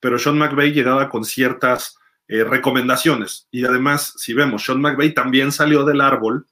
Pero 0.00 0.18
Sean 0.18 0.38
McVay 0.38 0.72
llegaba 0.72 1.08
con 1.08 1.24
ciertas 1.24 1.96
eh, 2.28 2.44
recomendaciones. 2.44 3.48
Y 3.50 3.64
además, 3.64 4.14
si 4.16 4.34
vemos, 4.34 4.64
Sean 4.64 4.80
McVay 4.80 5.14
también 5.14 5.52
salió 5.52 5.84
del 5.84 6.00
árbol 6.00 6.46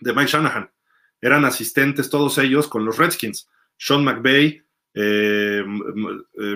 de 0.00 0.12
Mike 0.12 0.30
Shanahan. 0.30 0.70
Eran 1.20 1.44
asistentes 1.44 2.10
todos 2.10 2.36
ellos 2.38 2.68
con 2.68 2.84
los 2.84 2.98
Redskins. 2.98 3.48
Sean 3.78 4.04
McVay, 4.04 4.62
eh, 4.94 5.64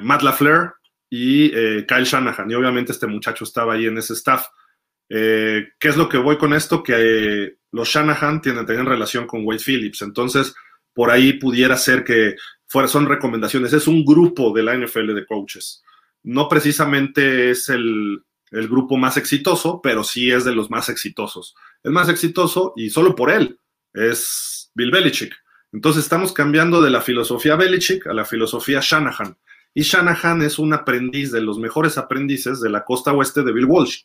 Matt 0.02 0.22
LaFleur 0.22 0.74
y 1.10 1.46
eh, 1.54 1.84
Kyle 1.86 2.04
Shanahan. 2.04 2.50
Y 2.50 2.54
obviamente 2.54 2.92
este 2.92 3.06
muchacho 3.06 3.44
estaba 3.44 3.74
ahí 3.74 3.86
en 3.86 3.98
ese 3.98 4.14
staff. 4.14 4.46
¿Qué 5.08 5.70
es 5.80 5.96
lo 5.96 6.08
que 6.08 6.18
voy 6.18 6.36
con 6.36 6.52
esto? 6.52 6.82
Que 6.82 7.58
los 7.70 7.88
Shanahan 7.88 8.40
tienen, 8.42 8.66
tienen 8.66 8.86
relación 8.86 9.26
con 9.26 9.44
Wade 9.44 9.62
Phillips. 9.64 10.02
Entonces, 10.02 10.52
por 10.92 11.10
ahí 11.10 11.34
pudiera 11.34 11.76
ser 11.76 12.02
que 12.02 12.34
fuera, 12.66 12.88
son 12.88 13.06
recomendaciones. 13.06 13.72
Es 13.72 13.86
un 13.86 14.04
grupo 14.04 14.52
de 14.52 14.62
la 14.62 14.76
NFL 14.76 15.14
de 15.14 15.24
coaches. 15.24 15.84
No 16.24 16.48
precisamente 16.48 17.50
es 17.50 17.68
el, 17.68 18.20
el 18.50 18.68
grupo 18.68 18.96
más 18.96 19.16
exitoso, 19.16 19.80
pero 19.82 20.04
sí 20.04 20.30
es 20.30 20.44
de 20.44 20.54
los 20.54 20.70
más 20.70 20.88
exitosos. 20.88 21.54
El 21.82 21.92
más 21.92 22.08
exitoso, 22.08 22.72
y 22.76 22.90
solo 22.90 23.14
por 23.14 23.30
él, 23.30 23.58
es 23.92 24.70
Bill 24.74 24.90
Belichick. 24.90 25.34
Entonces 25.72 26.04
estamos 26.04 26.32
cambiando 26.32 26.80
de 26.80 26.90
la 26.90 27.00
filosofía 27.00 27.56
Belichick 27.56 28.06
a 28.06 28.14
la 28.14 28.24
filosofía 28.24 28.80
Shanahan. 28.82 29.36
Y 29.76 29.82
Shanahan 29.82 30.40
es 30.40 30.58
un 30.58 30.72
aprendiz 30.72 31.30
de 31.30 31.42
los 31.42 31.58
mejores 31.58 31.98
aprendices 31.98 32.62
de 32.62 32.70
la 32.70 32.82
costa 32.82 33.12
oeste 33.12 33.42
de 33.42 33.52
Bill 33.52 33.66
Walsh. 33.66 34.04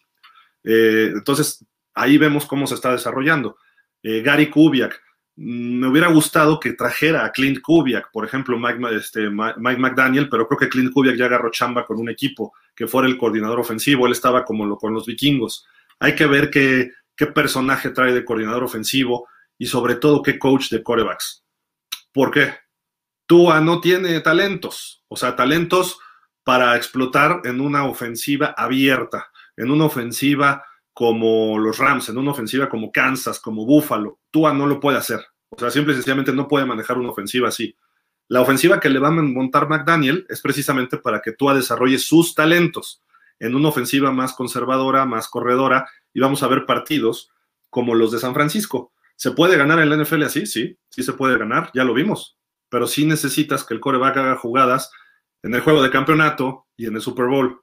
Eh, 0.65 1.11
entonces 1.13 1.65
ahí 1.93 2.17
vemos 2.17 2.45
cómo 2.45 2.67
se 2.67 2.75
está 2.75 2.91
desarrollando. 2.91 3.55
Eh, 4.03 4.21
Gary 4.21 4.49
Kubiak, 4.49 5.01
me 5.37 5.87
hubiera 5.87 6.09
gustado 6.09 6.59
que 6.59 6.73
trajera 6.73 7.23
a 7.23 7.31
Clint 7.31 7.61
Kubiak, 7.61 8.11
por 8.11 8.25
ejemplo, 8.25 8.59
Mike, 8.59 8.97
este, 8.97 9.29
Mike, 9.29 9.79
McDaniel, 9.79 10.27
pero 10.27 10.45
creo 10.45 10.59
que 10.59 10.67
Clint 10.67 10.91
Kubiak 10.91 11.15
ya 11.15 11.27
agarró 11.27 11.49
chamba 11.49 11.85
con 11.85 11.97
un 12.01 12.09
equipo 12.09 12.51
que 12.75 12.85
fuera 12.85 13.07
el 13.07 13.17
coordinador 13.17 13.61
ofensivo, 13.61 14.05
él 14.07 14.11
estaba 14.11 14.43
como 14.43 14.65
lo, 14.65 14.75
con 14.75 14.93
los 14.93 15.05
vikingos. 15.05 15.65
Hay 16.01 16.15
que 16.15 16.25
ver 16.25 16.49
qué, 16.49 16.91
qué 17.15 17.27
personaje 17.27 17.91
trae 17.91 18.11
de 18.11 18.25
coordinador 18.25 18.65
ofensivo 18.65 19.29
y 19.57 19.67
sobre 19.67 19.95
todo 19.95 20.21
qué 20.21 20.37
coach 20.37 20.69
de 20.69 20.83
corebacks. 20.83 21.45
¿Por 22.11 22.29
qué? 22.29 22.55
Tua 23.31 23.61
no 23.61 23.79
tiene 23.79 24.19
talentos, 24.19 25.05
o 25.07 25.15
sea, 25.15 25.37
talentos 25.37 25.99
para 26.43 26.75
explotar 26.75 27.39
en 27.45 27.61
una 27.61 27.85
ofensiva 27.85 28.53
abierta, 28.57 29.31
en 29.55 29.71
una 29.71 29.85
ofensiva 29.85 30.65
como 30.91 31.57
los 31.57 31.77
Rams, 31.77 32.09
en 32.09 32.17
una 32.17 32.31
ofensiva 32.31 32.67
como 32.67 32.91
Kansas, 32.91 33.39
como 33.39 33.65
Buffalo. 33.65 34.19
Tua 34.31 34.53
no 34.53 34.67
lo 34.67 34.81
puede 34.81 34.97
hacer. 34.97 35.21
O 35.47 35.57
sea, 35.57 35.71
simple 35.71 35.93
y 35.93 35.95
sencillamente 35.95 36.33
no 36.33 36.45
puede 36.45 36.65
manejar 36.65 36.97
una 36.97 37.11
ofensiva 37.11 37.47
así. 37.47 37.73
La 38.27 38.41
ofensiva 38.41 38.81
que 38.81 38.89
le 38.89 38.99
va 38.99 39.07
a 39.07 39.11
montar 39.11 39.69
McDaniel 39.69 40.25
es 40.27 40.41
precisamente 40.41 40.97
para 40.97 41.21
que 41.21 41.31
Tua 41.31 41.53
desarrolle 41.53 41.99
sus 41.99 42.35
talentos 42.35 43.01
en 43.39 43.55
una 43.55 43.69
ofensiva 43.69 44.11
más 44.11 44.33
conservadora, 44.33 45.05
más 45.05 45.29
corredora, 45.29 45.87
y 46.13 46.19
vamos 46.19 46.43
a 46.43 46.49
ver 46.49 46.65
partidos 46.65 47.31
como 47.69 47.95
los 47.95 48.11
de 48.11 48.19
San 48.19 48.33
Francisco. 48.33 48.91
¿Se 49.15 49.31
puede 49.31 49.55
ganar 49.55 49.79
en 49.79 49.89
la 49.89 49.95
NFL 49.95 50.23
así? 50.23 50.45
Sí, 50.45 50.77
sí 50.89 51.01
se 51.01 51.13
puede 51.13 51.37
ganar, 51.37 51.71
ya 51.73 51.85
lo 51.85 51.93
vimos. 51.93 52.35
Pero 52.71 52.87
sí 52.87 53.05
necesitas 53.05 53.63
que 53.63 53.75
el 53.75 53.79
coreback 53.79 54.17
haga 54.17 54.35
jugadas 54.37 54.91
en 55.43 55.53
el 55.53 55.61
juego 55.61 55.83
de 55.83 55.91
campeonato 55.91 56.65
y 56.75 56.87
en 56.87 56.95
el 56.95 57.01
Super 57.01 57.27
Bowl. 57.27 57.61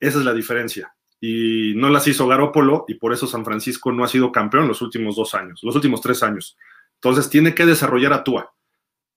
Esa 0.00 0.18
es 0.18 0.24
la 0.24 0.34
diferencia 0.34 0.96
y 1.20 1.74
no 1.76 1.88
las 1.88 2.06
hizo 2.06 2.26
Garópolo 2.26 2.84
y 2.88 2.94
por 2.94 3.12
eso 3.12 3.26
San 3.26 3.44
Francisco 3.44 3.92
no 3.92 4.04
ha 4.04 4.08
sido 4.08 4.32
campeón 4.32 4.68
los 4.68 4.82
últimos 4.82 5.16
dos 5.16 5.34
años, 5.34 5.60
los 5.62 5.74
últimos 5.74 6.00
tres 6.00 6.22
años. 6.22 6.56
Entonces 6.94 7.30
tiene 7.30 7.54
que 7.54 7.66
desarrollar 7.66 8.12
a 8.12 8.24
Tua. 8.24 8.54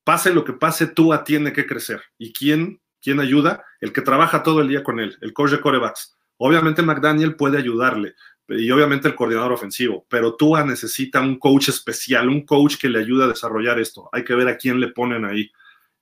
Pase 0.03 0.33
lo 0.33 0.43
que 0.43 0.53
pase, 0.53 0.87
Tua 0.87 1.23
tiene 1.23 1.53
que 1.53 1.65
crecer. 1.65 2.01
¿Y 2.17 2.33
quién, 2.33 2.81
quién 3.01 3.19
ayuda? 3.19 3.63
El 3.79 3.93
que 3.93 4.01
trabaja 4.01 4.43
todo 4.43 4.61
el 4.61 4.69
día 4.69 4.83
con 4.83 4.99
él, 4.99 5.17
el 5.21 5.33
coach 5.33 5.51
de 5.51 5.61
corebacks. 5.61 6.17
Obviamente 6.37 6.81
McDaniel 6.81 7.35
puede 7.35 7.57
ayudarle 7.57 8.15
y 8.49 8.69
obviamente 8.71 9.07
el 9.07 9.15
coordinador 9.15 9.53
ofensivo, 9.53 10.05
pero 10.09 10.35
Tua 10.35 10.63
necesita 10.63 11.21
un 11.21 11.37
coach 11.37 11.69
especial, 11.69 12.29
un 12.29 12.45
coach 12.45 12.77
que 12.77 12.89
le 12.89 12.99
ayude 12.99 13.25
a 13.25 13.27
desarrollar 13.27 13.79
esto. 13.79 14.09
Hay 14.11 14.23
que 14.23 14.35
ver 14.35 14.47
a 14.47 14.57
quién 14.57 14.79
le 14.79 14.89
ponen 14.89 15.25
ahí. 15.25 15.51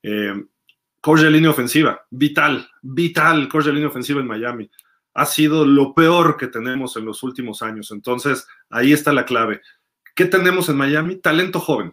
Eh, 0.02 0.34
coach 1.00 1.20
de 1.20 1.30
línea 1.30 1.50
ofensiva, 1.50 2.06
vital, 2.10 2.68
vital, 2.82 3.48
coach 3.48 3.66
de 3.66 3.72
línea 3.72 3.88
ofensiva 3.88 4.20
en 4.20 4.26
Miami 4.26 4.70
ha 5.18 5.26
sido 5.26 5.66
lo 5.66 5.94
peor 5.94 6.36
que 6.36 6.46
tenemos 6.46 6.96
en 6.96 7.04
los 7.04 7.24
últimos 7.24 7.60
años. 7.60 7.90
Entonces, 7.90 8.46
ahí 8.70 8.92
está 8.92 9.12
la 9.12 9.24
clave. 9.24 9.60
¿Qué 10.14 10.26
tenemos 10.26 10.68
en 10.68 10.76
Miami? 10.76 11.16
Talento 11.16 11.58
joven. 11.58 11.92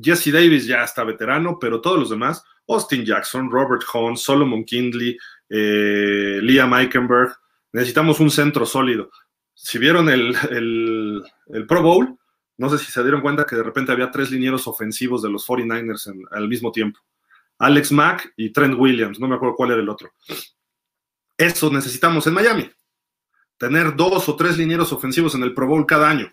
Jesse 0.00 0.30
Davis 0.30 0.66
ya 0.66 0.84
está 0.84 1.02
veterano, 1.02 1.58
pero 1.58 1.80
todos 1.80 1.98
los 1.98 2.10
demás, 2.10 2.44
Austin 2.68 3.06
Jackson, 3.06 3.50
Robert 3.50 3.82
Hahn, 3.92 4.18
Solomon 4.18 4.64
Kindley, 4.64 5.16
eh, 5.48 6.40
Liam 6.42 6.74
Eikenberg, 6.74 7.34
necesitamos 7.72 8.20
un 8.20 8.30
centro 8.30 8.66
sólido. 8.66 9.10
Si 9.60 9.76
vieron 9.76 10.08
el, 10.08 10.36
el, 10.50 11.66
Pro 11.66 11.82
Bowl, 11.82 12.16
No 12.56 12.70
sé 12.70 12.78
si 12.78 12.92
se 12.92 13.02
dieron 13.02 13.20
cuenta 13.20 13.44
que 13.44 13.56
de 13.56 13.64
repente 13.64 13.90
había 13.90 14.10
tres 14.10 14.30
linieros 14.30 14.68
ofensivos 14.68 15.20
de 15.20 15.30
los 15.30 15.44
49ers 15.46 16.12
al 16.30 16.48
mismo 16.48 16.70
tiempo. 16.70 17.00
Alex 17.58 17.90
Mack 17.90 18.32
y 18.36 18.52
Trent 18.52 18.78
Williams, 18.78 19.18
no 19.18 19.26
me 19.26 19.34
acuerdo 19.34 19.56
cuál 19.56 19.72
era 19.72 19.80
el 19.80 19.88
otro. 19.88 20.12
Eso 21.36 21.70
necesitamos 21.72 22.26
en 22.28 22.34
Miami. 22.34 22.70
Tener 23.56 23.96
dos 23.96 24.28
o 24.28 24.36
tres 24.36 24.56
linieros 24.56 24.92
ofensivos 24.92 25.34
en 25.34 25.42
el 25.42 25.54
Pro 25.54 25.66
Bowl 25.66 25.86
cada 25.86 26.08
año. 26.08 26.32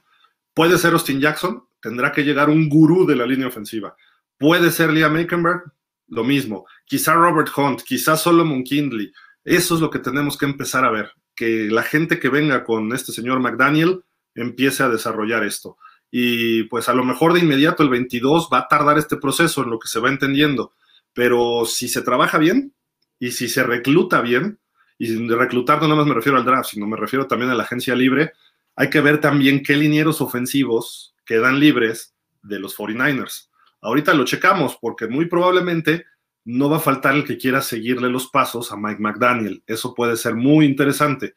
Puede 0.54 0.78
ser 0.78 0.94
Austin 0.94 1.20
Jackson, 1.20 1.68
tendrá 1.82 2.12
que 2.12 2.24
llegar 2.24 2.50
un 2.50 2.70
gurú 2.70 3.08
de 3.08 3.16
la 3.16 3.26
línea 3.26 3.48
ofensiva. 3.48 3.96
Puede 4.38 4.70
ser 4.72 4.92
Liam 4.92 5.16
Aikenberg, 5.16 5.64
lo 6.10 6.24
mismo. 6.24 6.68
Quizá 6.86 7.16
Robert 7.16 7.50
Hunt, 7.58 7.82
quizá 7.82 8.18
Solomon 8.18 8.64
Kindley. 8.64 9.12
Eso 9.44 9.76
es 9.76 9.82
lo 9.82 9.90
que 9.90 10.00
tenemos 10.00 10.38
que 10.38 10.46
empezar 10.46 10.86
a 10.86 10.92
ver. 10.92 11.12
Que 11.36 11.68
la 11.70 11.84
gente 11.84 12.20
que 12.20 12.30
venga 12.30 12.64
con 12.64 12.94
este 12.94 13.12
señor 13.12 13.40
McDaniel 13.40 14.04
empiece 14.34 14.84
a 14.84 14.90
desarrollar 14.90 15.44
esto. 15.44 15.78
Y 16.12 16.64
pues 16.64 16.88
a 16.88 16.94
lo 16.94 17.04
mejor 17.04 17.34
de 17.34 17.40
inmediato 17.40 17.84
el 17.84 17.90
22 17.90 18.50
va 18.52 18.60
a 18.60 18.68
tardar 18.68 18.98
este 18.98 19.18
proceso 19.18 19.64
en 19.64 19.70
lo 19.70 19.80
que 19.80 19.88
se 19.88 20.00
va 20.00 20.10
entendiendo. 20.10 20.74
Pero 21.14 21.66
si 21.66 21.88
se 21.88 22.02
trabaja 22.02 22.38
bien 22.38 22.74
y 23.20 23.32
si 23.32 23.50
se 23.50 23.64
recluta 23.64 24.22
bien, 24.22 24.60
y 24.98 25.28
de 25.28 25.36
reclutar 25.36 25.82
no 25.82 25.88
nada 25.88 25.98
más 25.98 26.08
me 26.08 26.14
refiero 26.14 26.38
al 26.38 26.46
draft, 26.46 26.70
sino 26.72 26.88
me 26.88 26.98
refiero 26.98 27.28
también 27.28 27.52
a 27.52 27.56
la 27.56 27.64
agencia 27.64 27.96
libre, 27.96 28.34
hay 28.76 28.90
que 28.90 29.02
ver 29.02 29.20
también 29.20 29.64
qué 29.64 29.76
linieros 29.76 30.22
ofensivos 30.22 31.16
quedan 31.26 31.60
libres 31.60 32.14
de 32.44 32.60
los 32.60 32.78
49ers. 32.78 33.50
Ahorita 33.82 34.14
lo 34.14 34.26
checamos 34.26 34.78
porque 34.80 35.08
muy 35.08 35.26
probablemente 35.26 36.06
no 36.46 36.70
va 36.70 36.78
a 36.78 36.82
faltar 36.82 37.16
el 37.16 37.26
que 37.26 37.38
quiera 37.38 37.62
seguirle 37.62 38.10
los 38.10 38.28
pasos 38.28 38.72
a 38.72 38.78
Mike 38.78 39.02
McDaniel. 39.02 39.64
Eso 39.66 39.94
puede 39.94 40.16
ser 40.16 40.36
muy 40.36 40.66
interesante. 40.66 41.34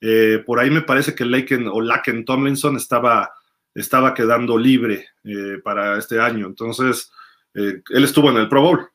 Eh, 0.00 0.42
por 0.46 0.60
ahí 0.60 0.70
me 0.70 0.82
parece 0.82 1.14
que 1.14 1.24
Laken 1.24 1.68
o 1.68 1.80
Laken 1.80 2.24
Tomlinson 2.24 2.76
estaba, 2.76 3.32
estaba 3.74 4.14
quedando 4.14 4.56
libre 4.56 5.08
eh, 5.24 5.58
para 5.62 5.98
este 5.98 6.20
año. 6.20 6.46
Entonces, 6.46 7.10
eh, 7.54 7.82
él 7.90 8.04
estuvo 8.04 8.30
en 8.30 8.36
el 8.36 8.48
Pro 8.48 8.62
Bowl. 8.62 8.88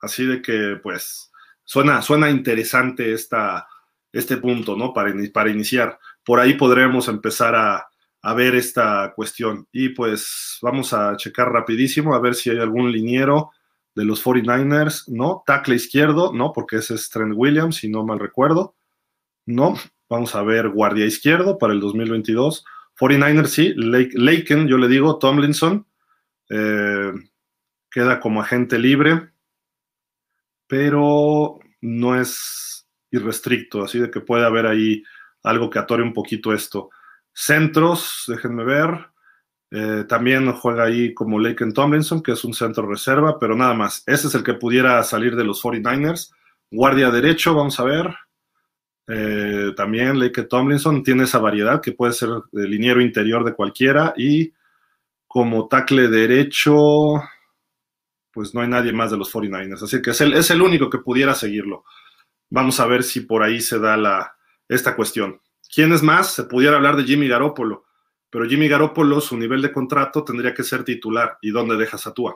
Así 0.00 0.24
de 0.24 0.40
que, 0.40 0.78
pues, 0.82 1.32
suena, 1.64 2.00
suena 2.00 2.30
interesante 2.30 3.12
esta, 3.12 3.66
este 4.12 4.36
punto, 4.36 4.76
¿no? 4.76 4.92
Para, 4.92 5.12
para 5.32 5.50
iniciar. 5.50 5.98
Por 6.24 6.38
ahí 6.38 6.54
podremos 6.54 7.08
empezar 7.08 7.56
a, 7.56 7.88
a 8.22 8.34
ver 8.34 8.54
esta 8.54 9.12
cuestión. 9.14 9.66
Y 9.72 9.90
pues 9.90 10.58
vamos 10.62 10.92
a 10.92 11.16
checar 11.16 11.50
rapidísimo 11.52 12.14
a 12.14 12.20
ver 12.20 12.34
si 12.34 12.50
hay 12.50 12.58
algún 12.58 12.90
liniero 12.92 13.50
de 13.94 14.04
los 14.04 14.24
49ers. 14.24 15.08
No, 15.08 15.42
tackle 15.46 15.74
izquierdo, 15.74 16.32
no, 16.32 16.52
porque 16.52 16.76
ese 16.76 16.94
es 16.94 17.08
Trent 17.10 17.34
Williams, 17.36 17.76
si 17.76 17.88
no 17.88 18.04
mal 18.04 18.18
recuerdo. 18.18 18.74
No, 19.46 19.74
vamos 20.08 20.34
a 20.34 20.42
ver 20.42 20.68
guardia 20.68 21.06
izquierdo 21.06 21.58
para 21.58 21.72
el 21.72 21.80
2022. 21.80 22.64
49ers 22.98 23.46
sí, 23.46 23.74
Laken, 23.76 24.68
yo 24.68 24.78
le 24.78 24.88
digo, 24.88 25.18
Tomlinson, 25.18 25.86
eh, 26.50 27.12
queda 27.90 28.20
como 28.20 28.40
agente 28.40 28.78
libre, 28.78 29.30
pero 30.66 31.58
no 31.80 32.20
es 32.20 32.86
irrestricto, 33.10 33.84
así 33.84 33.98
de 33.98 34.10
que 34.10 34.20
puede 34.20 34.46
haber 34.46 34.66
ahí 34.66 35.02
algo 35.42 35.70
que 35.70 35.78
atore 35.78 36.02
un 36.02 36.12
poquito 36.12 36.52
esto. 36.52 36.90
Centros, 37.32 38.24
déjenme 38.26 38.64
ver. 38.64 39.11
Eh, 39.74 40.04
también 40.06 40.52
juega 40.52 40.84
ahí 40.84 41.14
como 41.14 41.38
Laken 41.38 41.72
Tomlinson, 41.72 42.22
que 42.22 42.32
es 42.32 42.44
un 42.44 42.52
centro 42.52 42.86
reserva, 42.86 43.38
pero 43.38 43.56
nada 43.56 43.72
más. 43.72 44.02
Ese 44.06 44.28
es 44.28 44.34
el 44.34 44.44
que 44.44 44.52
pudiera 44.52 45.02
salir 45.02 45.34
de 45.34 45.44
los 45.44 45.62
49ers. 45.62 46.30
Guardia 46.70 47.10
derecho, 47.10 47.54
vamos 47.54 47.80
a 47.80 47.84
ver. 47.84 48.14
Eh, 49.08 49.72
también 49.74 50.18
Laken 50.18 50.46
Tomlinson 50.46 51.02
tiene 51.02 51.24
esa 51.24 51.38
variedad 51.38 51.80
que 51.80 51.92
puede 51.92 52.12
ser 52.12 52.28
de 52.52 52.68
liniero 52.68 53.00
interior 53.00 53.44
de 53.44 53.54
cualquiera. 53.54 54.12
Y 54.14 54.52
como 55.26 55.68
tackle 55.68 56.08
derecho, 56.08 57.22
pues 58.30 58.54
no 58.54 58.60
hay 58.60 58.68
nadie 58.68 58.92
más 58.92 59.10
de 59.10 59.16
los 59.16 59.32
49ers. 59.32 59.82
Así 59.82 60.02
que 60.02 60.10
es 60.10 60.20
el, 60.20 60.34
es 60.34 60.50
el 60.50 60.60
único 60.60 60.90
que 60.90 60.98
pudiera 60.98 61.34
seguirlo. 61.34 61.84
Vamos 62.50 62.78
a 62.78 62.86
ver 62.86 63.02
si 63.02 63.20
por 63.20 63.42
ahí 63.42 63.62
se 63.62 63.78
da 63.78 63.96
la, 63.96 64.36
esta 64.68 64.94
cuestión. 64.94 65.40
¿Quién 65.74 65.94
es 65.94 66.02
más? 66.02 66.34
Se 66.34 66.44
pudiera 66.44 66.76
hablar 66.76 66.96
de 66.96 67.04
Jimmy 67.04 67.26
Garoppolo, 67.26 67.86
pero 68.32 68.46
Jimmy 68.46 68.66
Garoppolo, 68.66 69.20
su 69.20 69.36
nivel 69.36 69.60
de 69.60 69.70
contrato 69.70 70.24
tendría 70.24 70.54
que 70.54 70.62
ser 70.62 70.84
titular. 70.84 71.36
¿Y 71.42 71.50
dónde 71.50 71.76
dejas 71.76 72.06
a 72.06 72.14
Tua? 72.14 72.34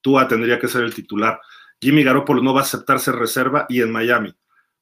Tua 0.00 0.28
tendría 0.28 0.60
que 0.60 0.68
ser 0.68 0.84
el 0.84 0.94
titular. 0.94 1.40
Jimmy 1.80 2.04
Garoppolo 2.04 2.40
no 2.40 2.54
va 2.54 2.60
a 2.60 2.62
aceptar 2.62 3.00
ser 3.00 3.16
reserva 3.16 3.66
y 3.68 3.82
en 3.82 3.90
Miami. 3.90 4.32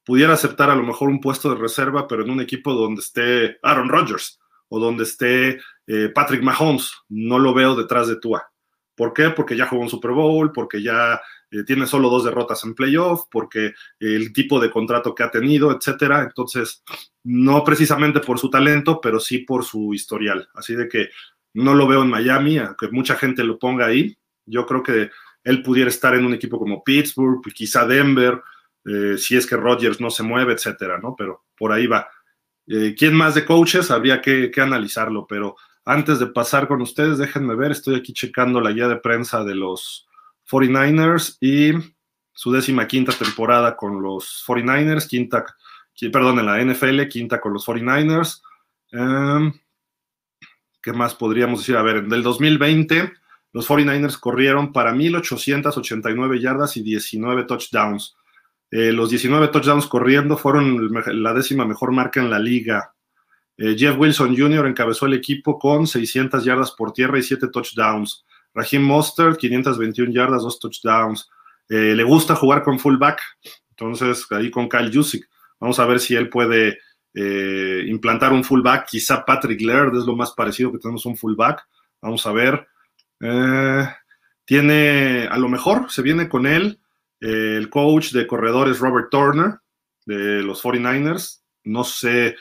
Pudiera 0.04 0.34
aceptar 0.34 0.68
a 0.68 0.74
lo 0.74 0.82
mejor 0.82 1.08
un 1.08 1.18
puesto 1.18 1.48
de 1.48 1.58
reserva, 1.58 2.06
pero 2.06 2.24
en 2.24 2.30
un 2.30 2.42
equipo 2.42 2.74
donde 2.74 3.00
esté 3.00 3.58
Aaron 3.62 3.88
Rodgers 3.88 4.38
o 4.68 4.78
donde 4.78 5.04
esté 5.04 5.60
eh, 5.86 6.10
Patrick 6.14 6.42
Mahomes. 6.42 6.92
No 7.08 7.38
lo 7.38 7.54
veo 7.54 7.74
detrás 7.74 8.06
de 8.08 8.16
Tua. 8.16 8.52
¿Por 8.94 9.14
qué? 9.14 9.30
Porque 9.30 9.56
ya 9.56 9.66
jugó 9.66 9.80
un 9.80 9.88
Super 9.88 10.10
Bowl, 10.10 10.52
porque 10.52 10.82
ya 10.82 11.22
eh, 11.52 11.64
tiene 11.64 11.86
solo 11.86 12.08
dos 12.08 12.24
derrotas 12.24 12.64
en 12.64 12.74
playoff, 12.74 13.26
porque 13.30 13.74
el 14.00 14.32
tipo 14.32 14.58
de 14.58 14.70
contrato 14.70 15.14
que 15.14 15.22
ha 15.22 15.30
tenido, 15.30 15.70
etcétera. 15.70 16.22
Entonces, 16.22 16.82
no 17.24 17.62
precisamente 17.62 18.20
por 18.20 18.38
su 18.38 18.50
talento, 18.50 19.00
pero 19.00 19.20
sí 19.20 19.38
por 19.38 19.64
su 19.64 19.92
historial. 19.94 20.48
Así 20.54 20.74
de 20.74 20.88
que 20.88 21.10
no 21.54 21.74
lo 21.74 21.86
veo 21.86 22.02
en 22.02 22.10
Miami, 22.10 22.58
aunque 22.58 22.88
mucha 22.88 23.16
gente 23.16 23.44
lo 23.44 23.58
ponga 23.58 23.86
ahí. 23.86 24.16
Yo 24.46 24.66
creo 24.66 24.82
que 24.82 25.10
él 25.44 25.62
pudiera 25.62 25.90
estar 25.90 26.14
en 26.14 26.24
un 26.24 26.34
equipo 26.34 26.58
como 26.58 26.82
Pittsburgh, 26.82 27.42
quizá 27.52 27.86
Denver, 27.86 28.40
eh, 28.84 29.16
si 29.18 29.36
es 29.36 29.46
que 29.46 29.56
Rodgers 29.56 30.00
no 30.00 30.10
se 30.10 30.22
mueve, 30.22 30.54
etcétera, 30.54 30.98
¿no? 30.98 31.14
Pero 31.16 31.44
por 31.56 31.72
ahí 31.72 31.86
va. 31.86 32.08
Eh, 32.66 32.94
¿Quién 32.96 33.14
más 33.14 33.34
de 33.34 33.44
coaches? 33.44 33.90
Habría 33.90 34.20
que, 34.20 34.50
que, 34.50 34.60
analizarlo, 34.60 35.26
pero 35.26 35.56
antes 35.84 36.18
de 36.18 36.28
pasar 36.28 36.68
con 36.68 36.80
ustedes, 36.80 37.18
déjenme 37.18 37.56
ver, 37.56 37.72
estoy 37.72 37.96
aquí 37.96 38.12
checando 38.12 38.60
la 38.60 38.72
guía 38.72 38.88
de 38.88 38.96
prensa 38.96 39.44
de 39.44 39.54
los 39.54 40.08
49ers 40.52 41.38
y 41.40 41.72
su 42.32 42.52
décima 42.52 42.86
quinta 42.86 43.12
temporada 43.12 43.76
con 43.76 44.02
los 44.02 44.44
49ers, 44.46 45.08
quinta, 45.08 45.44
perdón, 46.12 46.40
en 46.40 46.46
la 46.46 46.62
NFL, 46.62 47.08
quinta 47.08 47.40
con 47.40 47.54
los 47.54 47.66
49ers. 47.66 48.42
Em, 48.90 49.52
¿Qué 50.82 50.92
más 50.92 51.14
podríamos 51.14 51.60
decir? 51.60 51.76
A 51.76 51.82
ver, 51.82 51.98
en 51.98 52.12
el 52.12 52.22
2020 52.22 53.12
los 53.52 53.68
49ers 53.68 54.18
corrieron 54.18 54.72
para 54.72 54.92
1.889 54.92 56.40
yardas 56.40 56.76
y 56.76 56.82
19 56.82 57.44
touchdowns. 57.44 58.16
Eh, 58.70 58.92
los 58.92 59.10
19 59.10 59.48
touchdowns 59.48 59.86
corriendo 59.86 60.36
fueron 60.36 60.90
la 61.22 61.34
décima 61.34 61.66
mejor 61.66 61.92
marca 61.92 62.20
en 62.20 62.30
la 62.30 62.38
liga. 62.38 62.94
Eh, 63.58 63.76
Jeff 63.78 63.96
Wilson 63.98 64.36
Jr. 64.36 64.66
encabezó 64.66 65.06
el 65.06 65.14
equipo 65.14 65.58
con 65.58 65.86
600 65.86 66.44
yardas 66.44 66.72
por 66.72 66.92
tierra 66.92 67.18
y 67.18 67.22
7 67.22 67.48
touchdowns. 67.48 68.24
Raheem 68.54 68.82
Mostert, 68.82 69.38
521 69.38 70.12
yardas, 70.12 70.42
2 70.42 70.58
touchdowns. 70.58 71.28
Eh, 71.68 71.94
le 71.94 72.02
gusta 72.02 72.34
jugar 72.34 72.62
con 72.62 72.78
fullback, 72.78 73.20
entonces 73.70 74.26
ahí 74.30 74.50
con 74.50 74.68
Kyle 74.68 74.90
Jusic. 74.92 75.28
Vamos 75.58 75.78
a 75.78 75.86
ver 75.86 76.00
si 76.00 76.14
él 76.14 76.28
puede 76.28 76.78
eh, 77.14 77.84
implantar 77.86 78.32
un 78.32 78.44
fullback. 78.44 78.86
Quizá 78.86 79.24
Patrick 79.24 79.60
Laird 79.60 79.96
es 79.96 80.04
lo 80.04 80.16
más 80.16 80.32
parecido 80.32 80.72
que 80.72 80.78
tenemos 80.78 81.06
un 81.06 81.16
fullback. 81.16 81.66
Vamos 82.00 82.26
a 82.26 82.32
ver. 82.32 82.66
Eh, 83.20 83.88
tiene, 84.44 85.28
a 85.30 85.38
lo 85.38 85.48
mejor 85.48 85.90
se 85.90 86.02
viene 86.02 86.28
con 86.28 86.46
él 86.46 86.78
el 87.20 87.70
coach 87.70 88.10
de 88.10 88.26
corredores 88.26 88.80
Robert 88.80 89.08
Turner 89.08 89.60
de 90.04 90.42
los 90.42 90.60
49ers. 90.60 91.42
No 91.62 91.84
sé 91.84 92.34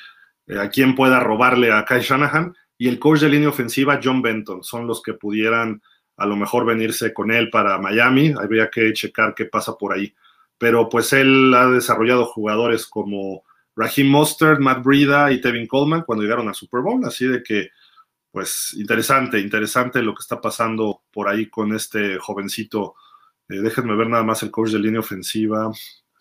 a 0.60 0.70
quién 0.70 0.96
pueda 0.96 1.20
robarle 1.20 1.72
a 1.72 1.86
Kyle 1.86 2.02
Shanahan. 2.02 2.56
Y 2.80 2.88
el 2.88 2.98
coach 2.98 3.20
de 3.20 3.30
línea 3.30 3.50
ofensiva, 3.50 4.00
John 4.04 4.24
Benton, 4.24 4.64
son 4.64 4.88
los 4.88 5.04
que 5.04 5.14
pudieran 5.14 5.84
a 6.18 6.26
lo 6.26 6.36
mejor 6.36 6.66
venirse 6.66 7.14
con 7.14 7.32
él 7.32 7.50
para 7.50 7.78
Miami, 7.78 8.34
habría 8.38 8.70
que 8.70 8.94
checar 8.94 9.34
qué 9.36 9.46
pasa 9.46 9.76
por 9.78 9.94
ahí. 9.94 10.14
Pero 10.58 10.90
pues 10.90 11.14
él 11.14 11.54
ha 11.56 11.68
desarrollado 11.68 12.26
jugadores 12.26 12.86
como 12.86 13.44
Raheem 13.76 14.08
Mostert, 14.08 14.60
Matt 14.60 14.84
Brida 14.84 15.32
y 15.32 15.42
Tevin 15.42 15.68
Coleman 15.68 16.04
cuando 16.04 16.24
llegaron 16.24 16.48
al 16.48 16.56
Super 16.56 16.82
Bowl, 16.82 17.04
así 17.06 17.26
de 17.26 17.42
que 17.42 17.70
pues 18.32 18.74
interesante, 18.78 19.40
interesante 19.40 20.02
lo 20.02 20.14
que 20.14 20.22
está 20.22 20.40
pasando 20.40 21.04
por 21.12 21.28
ahí 21.28 21.50
con 21.50 21.74
este 21.74 22.18
jovencito. 22.18 22.96
Eh, 23.50 23.60
déjenme 23.60 23.96
ver 23.96 24.08
nada 24.08 24.24
más 24.24 24.42
el 24.44 24.52
coach 24.52 24.70
de 24.72 24.80
línea 24.80 25.02
ofensiva. 25.02 25.70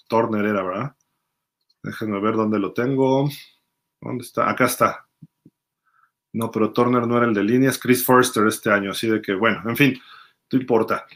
Turner 0.09 0.44
era, 0.44 0.62
¿verdad? 0.62 0.96
Déjenme 1.83 2.20
ver 2.20 2.35
dónde 2.35 2.59
lo 2.59 2.72
tengo. 2.72 3.29
¿Dónde 4.00 4.24
está? 4.24 4.50
Acá 4.50 4.66
está. 4.66 5.10
No, 6.32 6.50
pero 6.50 6.72
Turner 6.72 7.06
no 7.06 7.16
era 7.16 7.26
el 7.26 7.34
de 7.34 7.42
líneas, 7.42 7.78
Chris 7.78 8.04
Forster 8.04 8.46
este 8.46 8.70
año, 8.70 8.92
así 8.92 9.08
de 9.08 9.20
que, 9.20 9.34
bueno, 9.34 9.62
en 9.66 9.76
fin, 9.76 10.00
no 10.52 10.58
importa. 10.58 11.06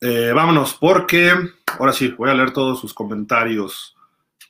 Eh, 0.00 0.32
vámonos, 0.34 0.74
porque 0.74 1.32
ahora 1.78 1.92
sí, 1.92 2.08
voy 2.16 2.30
a 2.30 2.34
leer 2.34 2.52
todos 2.52 2.80
sus 2.80 2.94
comentarios. 2.94 3.96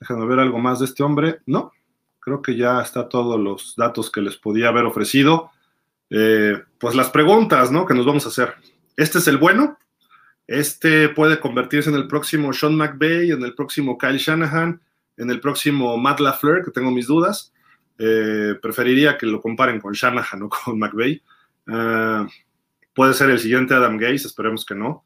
Déjenme 0.00 0.26
ver 0.26 0.40
algo 0.40 0.58
más 0.58 0.78
de 0.78 0.86
este 0.86 1.02
hombre. 1.02 1.40
No, 1.46 1.72
creo 2.20 2.40
que 2.40 2.56
ya 2.56 2.80
está 2.80 3.08
todos 3.08 3.38
los 3.38 3.74
datos 3.76 4.10
que 4.10 4.20
les 4.20 4.36
podía 4.36 4.68
haber 4.68 4.84
ofrecido. 4.84 5.50
Eh, 6.10 6.62
pues 6.78 6.94
las 6.94 7.10
preguntas, 7.10 7.70
¿no? 7.70 7.86
Que 7.86 7.94
nos 7.94 8.06
vamos 8.06 8.24
a 8.26 8.28
hacer. 8.28 8.54
¿Este 8.96 9.18
es 9.18 9.28
el 9.28 9.38
bueno? 9.38 9.78
¿Este 10.46 11.08
puede 11.08 11.40
convertirse 11.40 11.88
en 11.90 11.96
el 11.96 12.08
próximo 12.08 12.52
Sean 12.52 12.76
McVay, 12.76 13.30
en 13.30 13.42
el 13.42 13.54
próximo 13.54 13.96
Kyle 13.96 14.18
Shanahan, 14.18 14.80
en 15.16 15.30
el 15.30 15.40
próximo 15.40 15.96
Matt 15.96 16.20
LaFleur, 16.20 16.64
que 16.64 16.70
tengo 16.70 16.90
mis 16.90 17.06
dudas? 17.06 17.52
Eh, 18.04 18.56
preferiría 18.60 19.16
que 19.16 19.26
lo 19.26 19.40
comparen 19.40 19.80
con 19.80 19.92
Shanahan 19.92 20.42
o 20.42 20.48
con 20.48 20.76
McVeigh. 20.76 21.22
Eh, 21.68 22.26
puede 22.92 23.14
ser 23.14 23.30
el 23.30 23.38
siguiente 23.38 23.74
Adam 23.74 23.96
Gaze, 23.96 24.26
esperemos 24.26 24.66
que 24.66 24.74
no. 24.74 25.04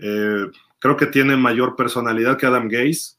Eh, 0.00 0.50
creo 0.80 0.96
que 0.96 1.06
tiene 1.06 1.36
mayor 1.36 1.76
personalidad 1.76 2.36
que 2.36 2.46
Adam 2.46 2.68
Gaze. 2.68 3.16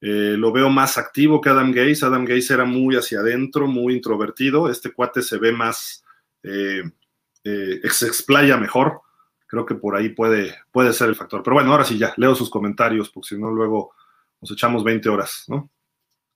lo 0.00 0.52
veo 0.52 0.68
más 0.68 0.98
activo 0.98 1.40
que 1.40 1.48
Adam 1.48 1.70
Gaze. 1.70 2.04
Adam 2.04 2.24
Gaze 2.24 2.54
era 2.54 2.64
muy 2.64 2.96
hacia 2.96 3.20
adentro, 3.20 3.68
muy 3.68 3.94
introvertido. 3.94 4.68
Este 4.68 4.92
cuate 4.92 5.22
se 5.22 5.38
ve 5.38 5.52
más, 5.52 6.04
se 6.42 8.06
explaya 8.06 8.56
mejor. 8.56 9.00
Creo 9.46 9.64
que 9.64 9.76
por 9.76 9.94
ahí 9.94 10.08
puede, 10.08 10.56
puede 10.72 10.92
ser 10.92 11.08
el 11.08 11.14
factor. 11.14 11.42
Pero 11.44 11.54
bueno, 11.54 11.70
ahora 11.70 11.84
sí 11.84 11.98
ya, 11.98 12.12
leo 12.16 12.34
sus 12.34 12.50
comentarios, 12.50 13.10
porque 13.10 13.28
si 13.28 13.38
no, 13.40 13.50
luego 13.50 13.94
nos 14.40 14.50
echamos 14.50 14.82
20 14.82 15.08
horas, 15.08 15.44
¿no? 15.48 15.70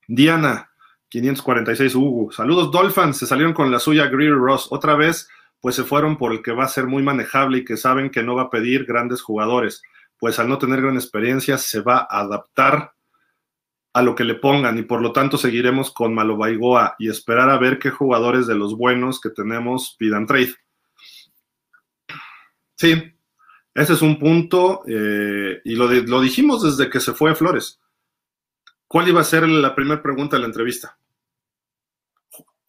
Diana, 0.07 0.70
546 1.11 1.95
Hugo. 1.95 2.33
Saludos, 2.33 2.71
Dolphins. 2.71 3.19
Se 3.19 3.27
salieron 3.27 3.53
con 3.53 3.71
la 3.71 3.79
suya 3.79 4.07
Greer 4.07 4.35
Ross. 4.35 4.69
Otra 4.71 4.95
vez, 4.95 5.29
pues 5.61 5.75
se 5.75 5.85
fueron 5.85 6.17
por 6.17 6.33
el 6.33 6.43
que 6.43 6.53
va 6.53 6.65
a 6.65 6.69
ser 6.69 6.87
muy 6.87 7.03
manejable 7.03 7.59
y 7.59 7.65
que 7.65 7.77
saben 7.77 8.11
que 8.11 8.23
no 8.23 8.37
va 8.37 8.43
a 8.43 8.51
pedir 8.51 8.87
grandes 8.87 9.21
jugadores. 9.21 9.83
Pues 10.19 10.39
al 10.39 10.49
no 10.49 10.59
tener 10.59 10.81
gran 10.81 10.95
experiencia, 10.95 11.59
se 11.59 11.81
va 11.81 12.07
a 12.09 12.21
adaptar 12.21 12.95
a 13.93 14.03
lo 14.03 14.15
que 14.15 14.25
le 14.25 14.37
pongan 14.37 14.79
y 14.79 14.83
por 14.83 15.03
lo 15.03 15.13
tanto 15.13 15.37
seguiremos 15.37 15.91
con 15.91 16.15
Malobaigoa 16.15 16.95
y 16.99 17.09
esperar 17.09 17.51
a 17.51 17.59
ver 17.59 17.81
qué 17.81 17.91
jugadores 17.91 18.47
de 18.47 18.55
los 18.55 18.77
buenos 18.77 19.21
que 19.21 19.31
tenemos 19.31 19.97
pidan 19.99 20.27
trade. 20.27 20.55
Sí, 22.77 23.13
ese 23.75 23.93
es 23.93 24.03
un 24.03 24.19
punto 24.19 24.83
eh, 24.87 25.61
y 25.65 25.75
lo, 25.75 25.91
lo 25.91 26.21
dijimos 26.21 26.63
desde 26.63 26.89
que 26.89 27.01
se 27.01 27.13
fue 27.13 27.35
Flores. 27.35 27.81
¿Cuál 28.87 29.09
iba 29.09 29.21
a 29.21 29.25
ser 29.25 29.49
la 29.49 29.75
primera 29.75 30.03
pregunta 30.03 30.37
de 30.37 30.41
la 30.41 30.47
entrevista? 30.47 31.00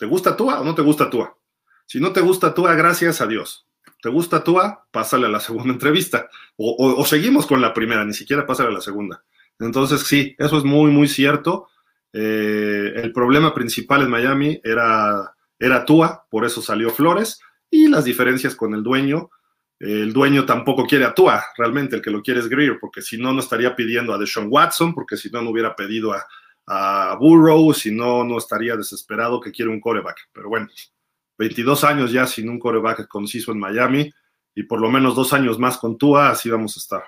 ¿Te 0.01 0.07
gusta 0.07 0.35
Tua 0.35 0.61
o 0.61 0.63
no 0.63 0.73
te 0.73 0.81
gusta 0.81 1.11
Tua? 1.11 1.37
Si 1.85 1.99
no 1.99 2.11
te 2.11 2.21
gusta 2.21 2.55
Tua, 2.55 2.73
gracias 2.73 3.21
a 3.21 3.27
Dios. 3.27 3.67
¿Te 4.01 4.09
gusta 4.09 4.43
Tua? 4.43 4.87
Pásale 4.89 5.27
a 5.27 5.29
la 5.29 5.39
segunda 5.39 5.71
entrevista. 5.73 6.27
O, 6.57 7.05
seguimos 7.05 7.45
con 7.45 7.61
la 7.61 7.71
primera, 7.71 8.03
ni 8.03 8.15
siquiera 8.15 8.47
pásale 8.47 8.69
a 8.69 8.71
la 8.71 8.81
segunda. 8.81 9.23
Entonces, 9.59 10.01
sí, 10.01 10.35
eso 10.39 10.57
es 10.57 10.63
muy, 10.63 10.89
muy 10.89 11.07
cierto. 11.07 11.67
Eh, 12.13 12.93
el 12.95 13.13
problema 13.13 13.53
principal 13.53 14.01
en 14.01 14.09
Miami 14.09 14.59
era, 14.63 15.35
era 15.59 15.85
Tua, 15.85 16.25
por 16.31 16.45
eso 16.45 16.63
salió 16.63 16.89
Flores, 16.89 17.39
y 17.69 17.87
las 17.87 18.03
diferencias 18.03 18.55
con 18.55 18.73
el 18.73 18.81
dueño. 18.81 19.29
El 19.77 20.13
dueño 20.13 20.47
tampoco 20.47 20.87
quiere 20.87 21.05
a 21.05 21.13
Tua, 21.13 21.43
realmente 21.55 21.97
el 21.97 22.01
que 22.01 22.09
lo 22.09 22.23
quiere 22.23 22.39
es 22.39 22.49
Greer, 22.49 22.79
porque 22.81 23.03
si 23.03 23.19
no, 23.19 23.33
no 23.33 23.39
estaría 23.39 23.75
pidiendo 23.75 24.15
a 24.15 24.17
Deshaun 24.17 24.47
Watson, 24.49 24.95
porque 24.95 25.15
si 25.15 25.29
no, 25.29 25.43
no 25.43 25.51
hubiera 25.51 25.75
pedido 25.75 26.11
a, 26.11 26.25
a 26.73 27.15
Burrow, 27.15 27.73
si 27.73 27.91
no, 27.91 28.23
no 28.23 28.37
estaría 28.37 28.77
desesperado 28.77 29.41
que 29.41 29.51
quiere 29.51 29.69
un 29.69 29.81
coreback. 29.81 30.29
Pero 30.31 30.47
bueno, 30.47 30.69
22 31.37 31.83
años 31.83 32.13
ya 32.13 32.25
sin 32.25 32.47
un 32.47 32.59
coreback 32.59 33.09
conciso 33.09 33.51
en 33.51 33.59
Miami 33.59 34.09
y 34.55 34.63
por 34.63 34.79
lo 34.79 34.89
menos 34.89 35.13
dos 35.13 35.33
años 35.33 35.59
más 35.59 35.77
con 35.77 35.97
Tua, 35.97 36.29
así 36.29 36.49
vamos 36.49 36.77
a 36.77 36.79
estar. 36.79 37.03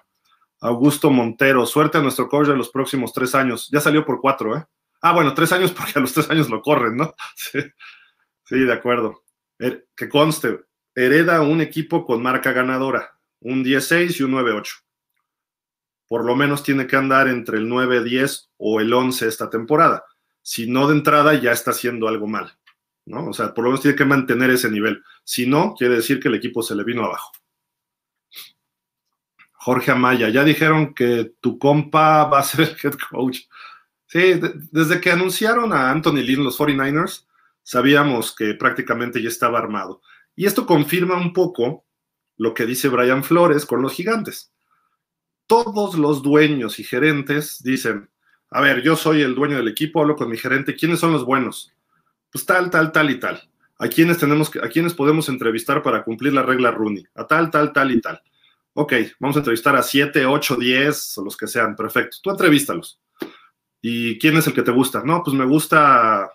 Augusto 0.60 1.10
Montero, 1.10 1.66
suerte 1.66 1.98
a 1.98 2.02
nuestro 2.02 2.28
coach 2.28 2.48
de 2.48 2.58
los 2.58 2.70
próximos 2.70 3.14
tres 3.14 3.36
años. 3.36 3.70
Ya 3.72 3.80
salió 3.80 4.06
por 4.06 4.20
cuatro, 4.20 4.58
¿eh? 4.58 4.66
Ah, 5.02 5.14
bueno, 5.14 5.34
tres 5.34 5.54
años 5.54 5.72
porque 5.78 5.94
a 5.96 6.02
los 6.02 6.12
tres 6.12 6.30
años 6.30 6.50
lo 6.50 6.62
corren, 6.62 6.98
¿no? 6.98 7.14
Sí, 7.36 7.60
sí 8.44 8.60
de 8.60 8.74
acuerdo. 8.74 9.24
Er, 9.60 9.88
que 9.96 10.10
conste, 10.10 10.60
hereda 10.94 11.42
un 11.42 11.62
equipo 11.62 12.06
con 12.06 12.22
marca 12.22 12.52
ganadora, 12.52 13.18
un 13.40 13.64
16 13.64 14.20
y 14.20 14.24
un 14.24 14.34
9-8 14.34 14.83
por 16.14 16.26
lo 16.26 16.36
menos 16.36 16.62
tiene 16.62 16.86
que 16.86 16.96
andar 16.96 17.28
entre 17.28 17.58
el 17.58 17.68
9, 17.68 18.04
10 18.04 18.52
o 18.58 18.80
el 18.80 18.94
11 18.94 19.28
esta 19.28 19.50
temporada. 19.50 20.06
Si 20.44 20.70
no 20.70 20.88
de 20.88 20.94
entrada 20.94 21.34
ya 21.34 21.52
está 21.52 21.72
haciendo 21.72 22.08
algo 22.08 22.28
mal, 22.28 22.56
¿no? 23.08 23.30
O 23.30 23.34
sea, 23.34 23.52
por 23.52 23.64
lo 23.64 23.72
menos 23.72 23.82
tiene 23.82 23.98
que 23.98 24.06
mantener 24.06 24.52
ese 24.52 24.70
nivel. 24.70 25.02
Si 25.24 25.48
no, 25.48 25.74
quiere 25.74 25.96
decir 25.96 26.20
que 26.20 26.28
el 26.28 26.36
equipo 26.36 26.62
se 26.62 26.76
le 26.76 26.84
vino 26.84 27.04
abajo. 27.04 27.32
Jorge 29.54 29.90
Amaya, 29.90 30.30
ya 30.30 30.44
dijeron 30.44 30.94
que 30.94 31.34
tu 31.42 31.58
compa 31.58 32.26
va 32.26 32.42
a 32.42 32.44
ser 32.44 32.62
el 32.62 32.78
head 32.84 32.96
coach. 33.10 33.40
Sí, 34.06 34.40
desde 34.72 35.02
que 35.02 35.10
anunciaron 35.10 35.74
a 35.74 35.90
Anthony 35.90 36.22
Lynn 36.22 36.44
los 36.44 36.60
49ers, 36.60 37.26
sabíamos 37.64 38.36
que 38.36 38.54
prácticamente 38.54 39.20
ya 39.20 39.30
estaba 39.30 39.58
armado. 39.58 40.04
Y 40.36 40.46
esto 40.46 40.68
confirma 40.68 41.18
un 41.18 41.34
poco 41.34 41.88
lo 42.38 42.54
que 42.54 42.68
dice 42.68 42.88
Brian 42.90 43.24
Flores 43.24 43.66
con 43.66 43.82
los 43.82 43.94
gigantes 43.94 44.53
todos 45.48 45.96
los 45.96 46.22
dueños 46.22 46.80
y 46.80 46.84
gerentes 46.84 47.62
dicen, 47.64 48.10
a 48.50 48.62
ver, 48.62 48.82
yo 48.82 48.96
soy 48.96 49.22
el 49.22 49.36
dueño 49.36 49.58
del 49.58 49.68
equipo, 49.68 50.02
hablo 50.02 50.16
con 50.16 50.30
mi 50.30 50.38
gerente, 50.38 50.76
¿quiénes 50.76 51.00
son 51.00 51.12
los 51.12 51.26
buenos? 51.26 51.74
Pues 52.32 52.46
tal, 52.46 52.70
tal, 52.70 52.92
tal 52.92 53.10
y 53.10 53.20
tal. 53.20 53.42
¿A 53.80 53.88
quiénes 53.88 54.18
tenemos 54.18 54.50
que, 54.50 54.60
a 54.60 54.70
quiénes 54.70 54.94
podemos 54.94 55.28
entrevistar 55.30 55.82
para 55.82 56.04
cumplir 56.04 56.34
la 56.34 56.44
regla 56.44 56.72
Rooney? 56.72 57.06
A 57.16 57.26
tal, 57.26 57.50
tal, 57.50 57.74
tal 57.74 57.92
y 57.92 58.00
tal. 58.00 58.22
Ok, 58.74 58.94
vamos 59.20 59.36
a 59.36 59.40
entrevistar 59.40 59.76
a 59.76 59.84
7, 59.84 60.26
8, 60.26 60.56
10 60.56 61.18
o 61.18 61.24
los 61.26 61.36
que 61.36 61.48
sean, 61.48 61.76
perfecto. 61.76 62.18
Tú 62.22 62.30
entrevístalos. 62.30 63.00
¿Y 63.82 64.18
quién 64.20 64.38
es 64.38 64.48
el 64.48 64.54
que 64.54 64.62
te 64.62 64.72
gusta? 64.72 65.04
No, 65.04 65.22
pues 65.24 65.36
me 65.36 65.46
gusta 65.46 66.32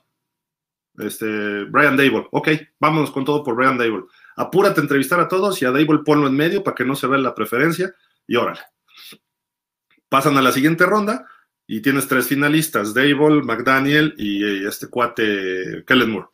este, 0.98 1.64
Brian 1.64 1.96
Dable. 1.96 2.26
Ok, 2.32 2.48
vámonos 2.78 3.10
con 3.10 3.24
todo 3.24 3.42
por 3.42 3.54
Brian 3.54 3.78
Dable. 3.78 4.04
Apúrate 4.36 4.80
a 4.80 4.82
entrevistar 4.82 5.20
a 5.20 5.28
todos 5.28 5.60
y 5.62 5.64
a 5.64 5.70
Dable 5.70 6.00
ponlo 6.04 6.26
en 6.26 6.36
medio 6.36 6.62
para 6.62 6.74
que 6.74 6.84
no 6.84 6.94
se 6.94 7.06
vea 7.06 7.18
la 7.18 7.34
preferencia 7.34 7.94
y 8.26 8.36
órale 8.36 8.60
pasan 10.08 10.36
a 10.36 10.42
la 10.42 10.52
siguiente 10.52 10.86
ronda 10.86 11.26
y 11.66 11.82
tienes 11.82 12.08
tres 12.08 12.26
finalistas, 12.26 12.94
Dable, 12.94 13.42
McDaniel 13.42 14.14
y 14.16 14.66
este 14.66 14.88
cuate 14.88 15.84
Kellen 15.86 16.10
Moore. 16.10 16.28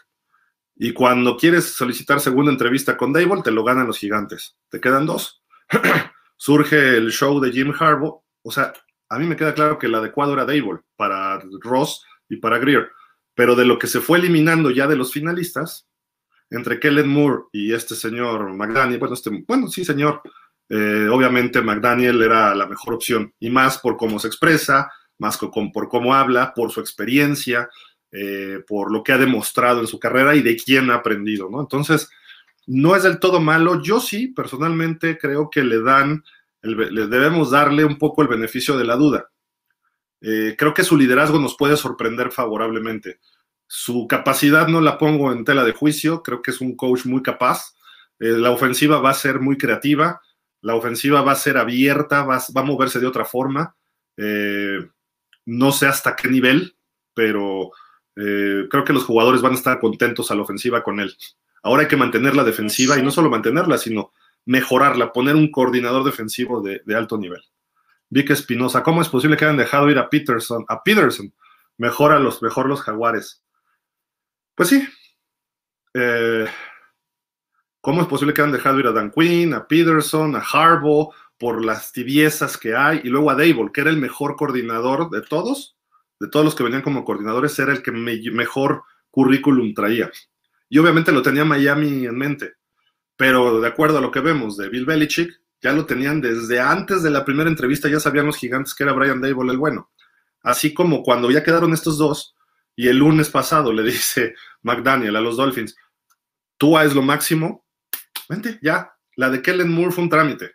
Y 0.76 0.92
cuando 0.92 1.37
quieres 1.37 1.72
solicitar 1.72 2.20
segunda 2.20 2.50
entrevista 2.50 2.96
con 2.96 3.12
Dable, 3.12 3.42
te 3.42 3.50
lo 3.50 3.64
ganan 3.64 3.87
los 3.87 3.98
gigantes. 3.98 4.56
Te 4.68 4.80
quedan 4.80 5.06
dos. 5.06 5.42
Surge 6.37 6.96
el 6.96 7.10
show 7.10 7.40
de 7.40 7.52
Jim 7.52 7.72
Harbaugh. 7.78 8.22
O 8.42 8.50
sea, 8.50 8.72
a 9.08 9.18
mí 9.18 9.26
me 9.26 9.37
queda 9.37 9.54
claro 9.54 9.78
que 9.78 9.87
el 9.87 9.94
adecuado 9.94 10.32
era 10.32 10.44
Dable 10.44 10.80
para 10.96 11.40
Ross 11.60 12.04
y 12.28 12.37
para 12.37 12.58
Greer. 12.58 12.90
Pero 13.34 13.54
de 13.54 13.64
lo 13.64 13.78
que 13.78 13.87
se 13.87 14.00
fue 14.00 14.18
eliminando 14.18 14.70
ya 14.70 14.87
de 14.87 14.96
los 14.96 15.12
finalistas, 15.12 15.88
entre 16.50 16.78
Kellen 16.78 17.08
Moore 17.08 17.44
y 17.52 17.72
este 17.72 17.94
señor 17.94 18.52
McDaniel, 18.54 18.98
bueno, 18.98 19.14
este, 19.14 19.30
bueno, 19.46 19.68
sí, 19.68 19.84
señor, 19.84 20.20
eh, 20.68 21.09
obviamente 21.11 21.61
McDaniel 21.61 22.22
era 22.22 22.55
la 22.55 22.66
mejor 22.66 22.94
opción, 22.94 23.33
y 23.38 23.50
más 23.50 23.79
por 23.79 23.96
cómo 23.96 24.18
se 24.18 24.29
expresa, 24.29 24.90
más 25.18 25.38
por 25.38 25.88
cómo 25.88 26.14
habla, 26.14 26.53
por 26.55 26.72
su 26.72 26.81
experiencia, 26.81 27.68
eh, 28.16 28.61
por 28.66 28.92
lo 28.92 29.03
que 29.03 29.12
ha 29.12 29.18
demostrado 29.18 29.81
en 29.81 29.87
su 29.87 29.98
carrera 29.98 30.37
y 30.37 30.42
de 30.42 30.57
quién 30.57 30.90
ha 30.90 30.96
aprendido, 30.96 31.50
¿no? 31.50 31.61
Entonces, 31.61 32.09
no 32.66 32.94
es 32.94 33.03
del 33.03 33.18
todo 33.18 33.40
malo. 33.40 33.83
Yo 33.83 34.00
sí, 34.00 34.29
personalmente, 34.29 35.18
creo 35.18 35.50
que 35.50 35.64
le 35.64 35.83
dan, 35.83 36.24
debemos 36.62 37.50
darle 37.50 37.85
un 37.85 37.98
poco 37.98 38.22
el 38.22 38.29
beneficio 38.29 38.77
de 38.79 38.85
la 38.85 38.94
duda. 38.94 39.31
Eh, 40.20 40.55
creo 40.57 40.72
que 40.72 40.85
su 40.85 40.96
liderazgo 40.96 41.40
nos 41.40 41.57
puede 41.57 41.77
sorprender 41.77 42.31
favorablemente. 42.31 43.18
Su 43.66 44.07
capacidad 44.07 44.68
no 44.68 44.81
la 44.81 44.96
pongo 44.96 45.33
en 45.33 45.44
tela 45.44 45.64
de 45.64 45.72
juicio, 45.72 46.22
creo 46.22 46.40
que 46.40 46.53
es 46.53 46.61
un 46.61 46.77
coach 46.77 47.07
muy 47.07 47.22
capaz. 47.22 47.74
la 48.18 48.53
ofensiva 48.53 49.00
va 49.00 49.11
a 49.11 49.14
ser 49.14 49.40
muy 49.40 49.59
creativa, 49.59 50.20
la 50.64 50.74
ofensiva 50.74 51.20
va 51.20 51.33
a 51.33 51.37
ser 51.37 51.59
abierta, 51.59 52.24
va, 52.24 52.38
a 52.38 52.62
moverse 52.62 52.98
de 52.98 53.07
otra 53.07 53.27
forma. 53.27 53.77
Eh, 54.16 54.79
no 55.44 55.72
sé 55.72 55.87
hasta 55.87 56.16
qué 56.16 56.29
nivel, 56.29 56.74
pero 57.12 57.70
eh, 58.16 58.67
creo 58.71 58.83
que 58.83 58.94
los 58.94 59.04
jugadores 59.04 59.42
van 59.42 59.52
a 59.52 59.56
estar 59.56 59.79
contentos 59.79 60.31
a 60.31 60.35
la 60.35 60.40
ofensiva 60.40 60.83
con 60.83 61.00
él. 61.00 61.15
Ahora 61.62 61.83
hay 61.83 61.88
que 61.88 61.98
mantener 61.98 62.35
la 62.35 62.44
defensiva 62.44 62.98
y 62.98 63.02
no 63.02 63.10
solo 63.10 63.29
mantenerla, 63.29 63.77
sino 63.77 64.15
mejorarla, 64.46 65.12
poner 65.12 65.37
un 65.37 65.50
coordinador 65.50 66.02
defensivo 66.02 66.62
de, 66.62 66.81
alto 66.96 67.19
nivel. 67.19 67.42
Vic 68.08 68.31
Espinosa, 68.31 68.83
¿cómo 68.83 69.02
es 69.02 69.08
posible 69.10 69.37
que 69.37 69.44
hayan 69.44 69.58
dejado 69.58 69.90
ir 69.90 69.98
a 69.98 70.08
Peterson? 70.08 70.65
A 70.69 70.83
Peterson, 70.83 71.31
mejor 71.77 72.19
los, 72.23 72.42
mejor 72.42 72.71
los 72.71 72.81
jaguares. 72.81 73.44
Pues 74.54 74.71
sí. 74.71 74.88
Eh, 75.92 76.46
¿Cómo 77.85 78.00
es 78.00 78.08
posible 78.08 78.32
que 78.32 78.40
han 78.40 78.50
dejado 78.50 78.80
ir 78.80 78.87
a 78.87 78.92
Dan 78.92 79.10
Quinn, 79.10 79.52
a 79.52 79.68
Peterson, 79.68 80.35
a 80.37 80.38
Harbaugh, 80.38 81.12
por 81.38 81.62
las 81.62 81.92
tibiezas 81.92 82.56
que 82.56 82.74
hay, 82.74 83.02
y 83.04 83.08
luego 83.08 83.30
a 83.30 83.35
Dable, 83.35 83.72
que 83.74 83.82
era 83.82 83.90
el 83.90 83.98
mejor 83.98 84.37
coordinador 84.37 85.10
de 85.10 85.20
todos, 85.20 85.76
de 86.18 86.28
todos 86.28 86.46
los 86.46 86.54
que 86.54 86.62
venían 86.62 86.80
como 86.80 87.04
coordinadores, 87.04 87.58
era 87.58 87.72
el 87.72 87.82
que 87.82 87.92
mejor 87.92 88.85
currículum 89.10 89.74
traía. 89.74 90.10
Y 90.70 90.78
obviamente 90.78 91.12
lo 91.12 91.20
tenía 91.20 91.44
Miami 91.44 92.06
en 92.06 92.16
mente, 92.16 92.54
pero 93.18 93.60
de 93.60 93.68
acuerdo 93.68 93.98
a 93.98 94.00
lo 94.00 94.10
que 94.10 94.20
vemos 94.20 94.56
de 94.56 94.70
Bill 94.70 94.87
Belichick, 94.87 95.38
ya 95.60 95.74
lo 95.74 95.85
tenían 95.85 96.22
desde 96.22 96.60
antes 96.60 97.02
de 97.02 97.10
la 97.10 97.22
primera 97.22 97.50
entrevista, 97.50 97.90
ya 97.90 98.00
sabían 98.00 98.24
los 98.24 98.38
gigantes 98.38 98.74
que 98.74 98.85
era 98.85 98.94
Brian 98.94 99.20
Dable 99.20 99.52
el 99.52 99.58
bueno. 99.58 99.90
Así 100.40 100.72
como 100.72 101.02
cuando 101.02 101.30
ya 101.30 101.44
quedaron 101.44 101.74
estos 101.74 101.98
dos, 101.98 102.35
y 102.74 102.88
el 102.88 102.96
lunes 102.96 103.28
pasado 103.28 103.74
le 103.74 103.82
dice 103.92 104.35
McDaniel 104.62 105.16
a 105.16 105.20
los 105.20 105.37
Dolphins, 105.37 105.76
tú 106.56 106.78
es 106.78 106.94
lo 106.94 107.02
máximo, 107.02 107.63
vente, 108.29 108.58
ya. 108.62 108.92
La 109.16 109.31
de 109.31 109.42
Kellen 109.42 109.70
Moore 109.70 109.92
fue 109.92 110.04
un 110.04 110.10
trámite. 110.10 110.52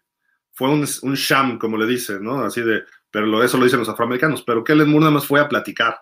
Fue 0.51 0.69
un, 0.69 0.85
un 1.03 1.13
sham, 1.15 1.57
como 1.57 1.77
le 1.77 1.85
dicen, 1.85 2.23
¿no? 2.23 2.43
Así 2.43 2.61
de, 2.61 2.83
pero 3.11 3.43
eso 3.43 3.57
lo 3.57 3.63
dicen 3.63 3.79
los 3.79 3.89
afroamericanos. 3.89 4.43
Pero 4.43 4.63
Kellen 4.63 4.89
Moore 4.89 5.05
nada 5.05 5.13
más 5.13 5.25
fue 5.25 5.39
a 5.39 5.49
platicar. 5.49 5.99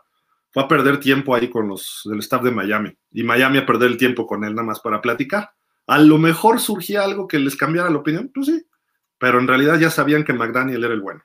fue 0.52 0.64
a 0.64 0.68
perder 0.68 1.00
tiempo 1.00 1.36
ahí 1.36 1.50
con 1.50 1.68
los 1.68 2.02
del 2.06 2.20
staff 2.20 2.44
de 2.44 2.52
Miami. 2.52 2.98
Y 3.12 3.24
Miami 3.24 3.60
a 3.60 3.66
perder 3.66 3.92
el 3.92 3.98
tiempo 3.98 4.26
con 4.26 4.44
él 4.44 4.56
nada 4.56 4.66
más 4.66 4.80
para 4.80 5.02
platicar. 5.02 5.52
A 5.86 6.00
lo 6.00 6.18
mejor 6.18 6.60
surgía 6.60 7.04
algo 7.04 7.28
que 7.28 7.40
les 7.40 7.56
cambiara 7.56 7.90
la 7.90 7.98
opinión, 7.98 8.32
pues 8.34 8.48
sí. 8.48 8.66
Pero 9.20 9.40
en 9.40 9.48
realidad 9.48 9.80
ya 9.80 9.90
sabían 9.90 10.24
que 10.24 10.34
McDaniel 10.34 10.84
era 10.84 10.94
el 10.94 11.02
bueno. 11.02 11.24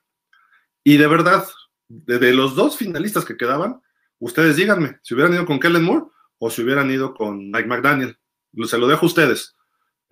Y 0.84 0.96
de 0.96 1.06
verdad, 1.06 1.46
de, 1.88 2.32
los 2.32 2.54
dos 2.54 2.76
finalistas 2.76 3.24
que 3.24 3.36
quedaban, 3.36 3.80
ustedes 4.18 4.56
díganme, 4.56 4.98
si 5.02 5.14
hubieran 5.14 5.34
ido 5.34 5.46
con 5.46 5.60
Kellen 5.60 5.84
Moore 5.84 6.06
o 6.38 6.50
si 6.50 6.62
hubieran 6.62 6.90
ido 6.90 7.14
con 7.14 7.50
Mike 7.50 7.66
McDaniel. 7.66 8.18
Se 8.64 8.78
lo 8.78 8.86
dejo 8.86 9.06
a 9.06 9.08
ustedes. 9.08 9.56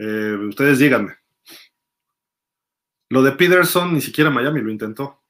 Eh, 0.03 0.35
ustedes 0.49 0.79
díganme. 0.79 1.15
Lo 3.11 3.23
de 3.23 3.33
Peterson, 3.33 3.93
ni 3.93 4.01
siquiera 4.01 4.31
Miami 4.31 4.63
lo 4.63 4.71
intentó. 4.71 5.21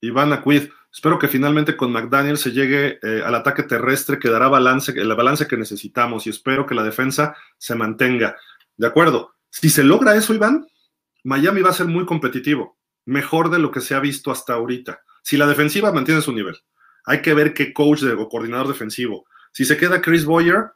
Iván 0.00 0.32
Aquid, 0.32 0.68
espero 0.92 1.18
que 1.18 1.26
finalmente 1.26 1.76
con 1.76 1.90
McDaniel 1.90 2.38
se 2.38 2.52
llegue 2.52 3.00
eh, 3.02 3.22
al 3.24 3.34
ataque 3.34 3.64
terrestre 3.64 4.20
que 4.20 4.30
dará 4.30 4.46
balance, 4.46 4.92
el 4.92 5.12
balance 5.16 5.48
que 5.48 5.56
necesitamos 5.56 6.28
y 6.28 6.30
espero 6.30 6.64
que 6.64 6.76
la 6.76 6.84
defensa 6.84 7.34
se 7.58 7.74
mantenga. 7.74 8.36
De 8.76 8.86
acuerdo, 8.86 9.34
si 9.50 9.68
se 9.68 9.82
logra 9.82 10.14
eso, 10.14 10.32
Iván, 10.32 10.64
Miami 11.24 11.60
va 11.62 11.70
a 11.70 11.74
ser 11.74 11.86
muy 11.86 12.06
competitivo, 12.06 12.78
mejor 13.06 13.50
de 13.50 13.58
lo 13.58 13.72
que 13.72 13.80
se 13.80 13.96
ha 13.96 14.00
visto 14.00 14.30
hasta 14.30 14.52
ahorita. 14.52 15.00
Si 15.22 15.38
la 15.38 15.48
defensiva 15.48 15.90
mantiene 15.90 16.22
su 16.22 16.32
nivel, 16.32 16.56
hay 17.04 17.20
que 17.20 17.34
ver 17.34 17.52
qué 17.52 17.72
coach 17.72 18.04
o 18.04 18.28
coordinador 18.28 18.68
defensivo. 18.68 19.26
Si 19.52 19.64
se 19.64 19.76
queda 19.76 20.00
Chris 20.00 20.24
Boyer, 20.24 20.70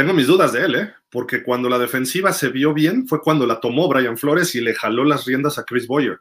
tengo 0.00 0.14
mis 0.14 0.28
dudas 0.28 0.54
de 0.54 0.64
él, 0.64 0.74
¿eh? 0.76 0.94
porque 1.10 1.42
cuando 1.42 1.68
la 1.68 1.78
defensiva 1.78 2.32
se 2.32 2.48
vio 2.48 2.72
bien 2.72 3.06
fue 3.06 3.20
cuando 3.20 3.46
la 3.46 3.60
tomó 3.60 3.86
Brian 3.86 4.16
Flores 4.16 4.54
y 4.54 4.62
le 4.62 4.74
jaló 4.74 5.04
las 5.04 5.26
riendas 5.26 5.58
a 5.58 5.64
Chris 5.64 5.86
Boyer. 5.86 6.20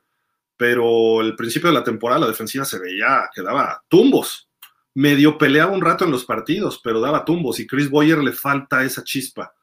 Pero 0.57 1.21
el 1.21 1.37
principio 1.37 1.69
de 1.69 1.75
la 1.75 1.83
temporada 1.85 2.19
la 2.19 2.27
defensiva 2.27 2.65
se 2.65 2.77
veía 2.77 3.29
que 3.33 3.41
daba 3.41 3.81
tumbos. 3.87 4.49
Medio 4.95 5.37
peleaba 5.37 5.71
un 5.71 5.79
rato 5.79 6.03
en 6.03 6.11
los 6.11 6.25
partidos, 6.25 6.81
pero 6.83 6.99
daba 6.99 7.23
tumbos 7.23 7.57
y 7.61 7.67
Chris 7.67 7.89
Boyer 7.89 8.17
le 8.17 8.33
falta 8.33 8.83
esa 8.83 9.01
chispa. 9.01 9.53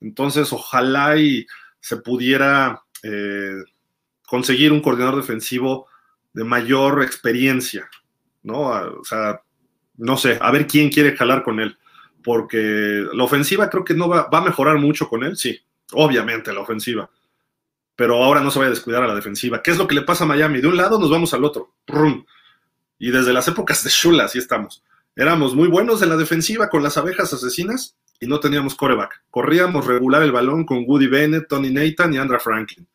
Entonces, 0.00 0.50
ojalá 0.54 1.18
y 1.18 1.46
se 1.78 1.98
pudiera 1.98 2.82
eh, 3.02 3.62
conseguir 4.26 4.72
un 4.72 4.80
coordinador 4.80 5.16
defensivo 5.16 5.86
de 6.32 6.44
mayor 6.44 7.02
experiencia, 7.02 7.90
¿no? 8.42 8.68
O 8.68 9.04
sea, 9.04 9.42
no 9.98 10.16
sé, 10.16 10.38
a 10.40 10.50
ver 10.50 10.66
quién 10.66 10.88
quiere 10.88 11.14
jalar 11.14 11.42
con 11.42 11.60
él 11.60 11.76
porque 12.26 13.06
la 13.12 13.22
ofensiva 13.22 13.70
creo 13.70 13.84
que 13.84 13.94
no 13.94 14.08
va, 14.08 14.28
a 14.28 14.40
mejorar 14.40 14.78
mucho 14.78 15.08
con 15.08 15.22
él, 15.22 15.36
sí, 15.36 15.56
obviamente 15.92 16.52
la 16.52 16.58
ofensiva, 16.58 17.08
pero 17.94 18.20
ahora 18.20 18.40
no 18.40 18.50
se 18.50 18.58
va 18.58 18.66
a 18.66 18.70
descuidar 18.70 19.04
a 19.04 19.06
la 19.06 19.14
defensiva. 19.14 19.62
¿Qué 19.62 19.70
es 19.70 19.78
lo 19.78 19.86
que 19.86 19.94
le 19.94 20.02
pasa 20.02 20.24
a 20.24 20.26
Miami? 20.26 20.60
De 20.60 20.66
un 20.66 20.76
lado 20.76 20.98
nos 20.98 21.08
vamos 21.08 21.32
al 21.34 21.44
otro, 21.44 21.76
y 22.98 23.12
desde 23.12 23.32
las 23.32 23.46
épocas 23.46 23.84
de 23.84 23.90
Shula 23.90 24.24
así 24.24 24.38
estamos. 24.38 24.82
Éramos 25.14 25.54
muy 25.54 25.68
buenos 25.68 26.02
en 26.02 26.08
la 26.08 26.16
defensiva 26.16 26.68
con 26.68 26.82
las 26.82 26.96
abejas 26.96 27.32
asesinas 27.32 27.96
y 28.18 28.26
no 28.26 28.40
teníamos 28.40 28.74
coreback. 28.74 29.22
Corríamos 29.30 29.86
regular 29.86 30.24
el 30.24 30.32
balón 30.32 30.66
con 30.66 30.82
Woody 30.84 31.06
Bennett, 31.06 31.46
Tony 31.46 31.70
Nathan 31.70 32.12
y 32.12 32.18
Andra 32.18 32.40
Franklin. 32.40 32.88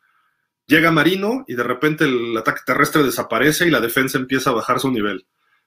Llega 0.66 0.92
Marino 0.92 1.46
y 1.48 1.54
de 1.54 1.64
repente 1.64 2.04
el 2.04 2.36
ataque 2.36 2.64
terrestre 2.66 3.02
desaparece 3.04 3.66
y 3.66 3.72
la 3.72 3.80
defensa 3.80 4.18
empieza 4.18 4.50
a 4.50 4.54
bajar 4.54 4.82
su 4.82 4.92
nivel. 4.92 5.26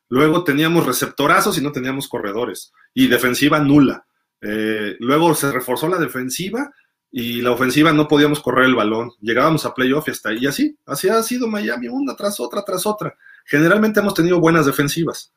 Luego 0.09 0.45
teníamos 0.45 0.87
receptorazos 0.87 1.59
y 1.59 1.63
no 1.63 1.73
teníamos 1.73 2.09
corredores. 2.09 2.73
Y 2.93 3.09
defensiva 3.09 3.59
nula. 3.61 4.07
Eh, 4.41 4.97
luego 5.01 5.35
se 5.35 5.51
reforzó 5.51 5.89
la 5.89 5.99
defensiva 5.99 6.71
y 7.11 7.41
la 7.43 7.53
ofensiva 7.53 7.93
no 7.93 8.09
podíamos 8.09 8.41
correr 8.41 8.67
el 8.67 8.75
balón. 8.75 9.13
Llegábamos 9.21 9.65
a 9.65 9.75
playoff 9.75 10.09
y 10.09 10.11
hasta 10.11 10.31
ahí. 10.31 10.39
Y 10.41 10.47
así, 10.47 10.77
así 10.87 11.09
ha 11.09 11.23
sido 11.23 11.47
Miami, 11.47 11.89
una 11.89 12.15
tras 12.17 12.41
otra, 12.41 12.63
tras 12.65 12.87
otra. 12.87 13.17
Generalmente 13.47 14.01
hemos 14.01 14.15
tenido 14.15 14.41
buenas 14.41 14.67
defensivas, 14.67 15.33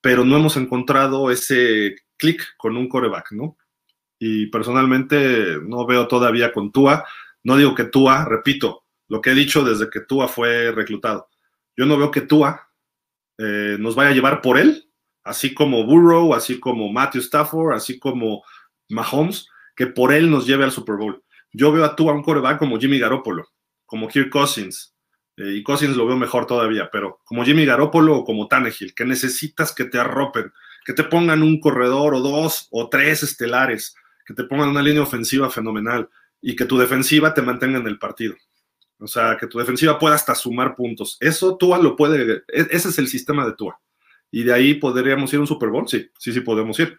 pero 0.00 0.24
no 0.24 0.36
hemos 0.36 0.56
encontrado 0.56 1.30
ese 1.30 1.96
clic 2.16 2.42
con 2.56 2.76
un 2.76 2.88
coreback, 2.88 3.32
¿no? 3.32 3.56
Y 4.18 4.46
personalmente 4.46 5.58
no 5.62 5.86
veo 5.86 6.06
todavía 6.06 6.52
con 6.52 6.70
Tua. 6.70 7.04
No 7.42 7.56
digo 7.56 7.74
que 7.74 7.84
Tua, 7.84 8.24
repito, 8.24 8.84
lo 9.08 9.20
que 9.20 9.30
he 9.30 9.34
dicho 9.34 9.64
desde 9.64 9.90
que 9.90 10.00
Tua 10.00 10.28
fue 10.28 10.72
reclutado. 10.72 11.28
Yo 11.76 11.86
no 11.86 11.96
veo 11.96 12.10
que 12.10 12.20
Tua 12.20 12.63
eh, 13.38 13.76
nos 13.78 13.94
vaya 13.94 14.10
a 14.10 14.14
llevar 14.14 14.42
por 14.42 14.58
él, 14.58 14.88
así 15.22 15.54
como 15.54 15.84
Burrow, 15.84 16.34
así 16.34 16.60
como 16.60 16.92
Matthew 16.92 17.22
Stafford, 17.22 17.74
así 17.74 17.98
como 17.98 18.42
Mahomes, 18.88 19.48
que 19.74 19.86
por 19.86 20.12
él 20.12 20.30
nos 20.30 20.46
lleve 20.46 20.64
al 20.64 20.72
Super 20.72 20.96
Bowl. 20.96 21.22
Yo 21.52 21.72
veo 21.72 21.84
a 21.84 21.96
tú 21.96 22.10
a 22.10 22.12
un 22.12 22.22
coreback 22.22 22.58
como 22.58 22.78
Jimmy 22.78 22.98
Garoppolo, 22.98 23.48
como 23.86 24.08
Kirk 24.08 24.30
Cousins, 24.30 24.94
eh, 25.36 25.54
y 25.56 25.62
Cousins 25.62 25.96
lo 25.96 26.06
veo 26.06 26.16
mejor 26.16 26.46
todavía, 26.46 26.88
pero 26.92 27.20
como 27.24 27.44
Jimmy 27.44 27.64
Garoppolo 27.64 28.18
o 28.18 28.24
como 28.24 28.46
Tannehill, 28.46 28.94
que 28.94 29.04
necesitas 29.04 29.74
que 29.74 29.84
te 29.84 29.98
arropen, 29.98 30.52
que 30.84 30.92
te 30.92 31.04
pongan 31.04 31.42
un 31.42 31.60
corredor 31.60 32.14
o 32.14 32.20
dos 32.20 32.68
o 32.70 32.88
tres 32.88 33.22
estelares, 33.22 33.94
que 34.24 34.34
te 34.34 34.44
pongan 34.44 34.68
una 34.68 34.82
línea 34.82 35.02
ofensiva 35.02 35.50
fenomenal 35.50 36.08
y 36.40 36.54
que 36.54 36.66
tu 36.66 36.78
defensiva 36.78 37.34
te 37.34 37.42
mantenga 37.42 37.78
en 37.78 37.86
el 37.86 37.98
partido. 37.98 38.36
O 38.98 39.06
sea, 39.06 39.36
que 39.38 39.46
tu 39.46 39.58
defensiva 39.58 39.98
pueda 39.98 40.14
hasta 40.14 40.34
sumar 40.34 40.74
puntos. 40.74 41.16
Eso 41.20 41.56
Tua 41.56 41.78
lo 41.78 41.96
puede, 41.96 42.44
e, 42.48 42.66
ese 42.70 42.88
es 42.88 42.98
el 42.98 43.08
sistema 43.08 43.44
de 43.44 43.54
Tua. 43.54 43.80
Y 44.30 44.44
de 44.44 44.52
ahí 44.52 44.74
podríamos 44.74 45.32
ir 45.32 45.38
a 45.38 45.40
un 45.40 45.46
Super 45.46 45.68
Bowl, 45.68 45.88
sí, 45.88 46.10
sí, 46.18 46.32
sí 46.32 46.40
podemos 46.40 46.78
ir. 46.78 46.98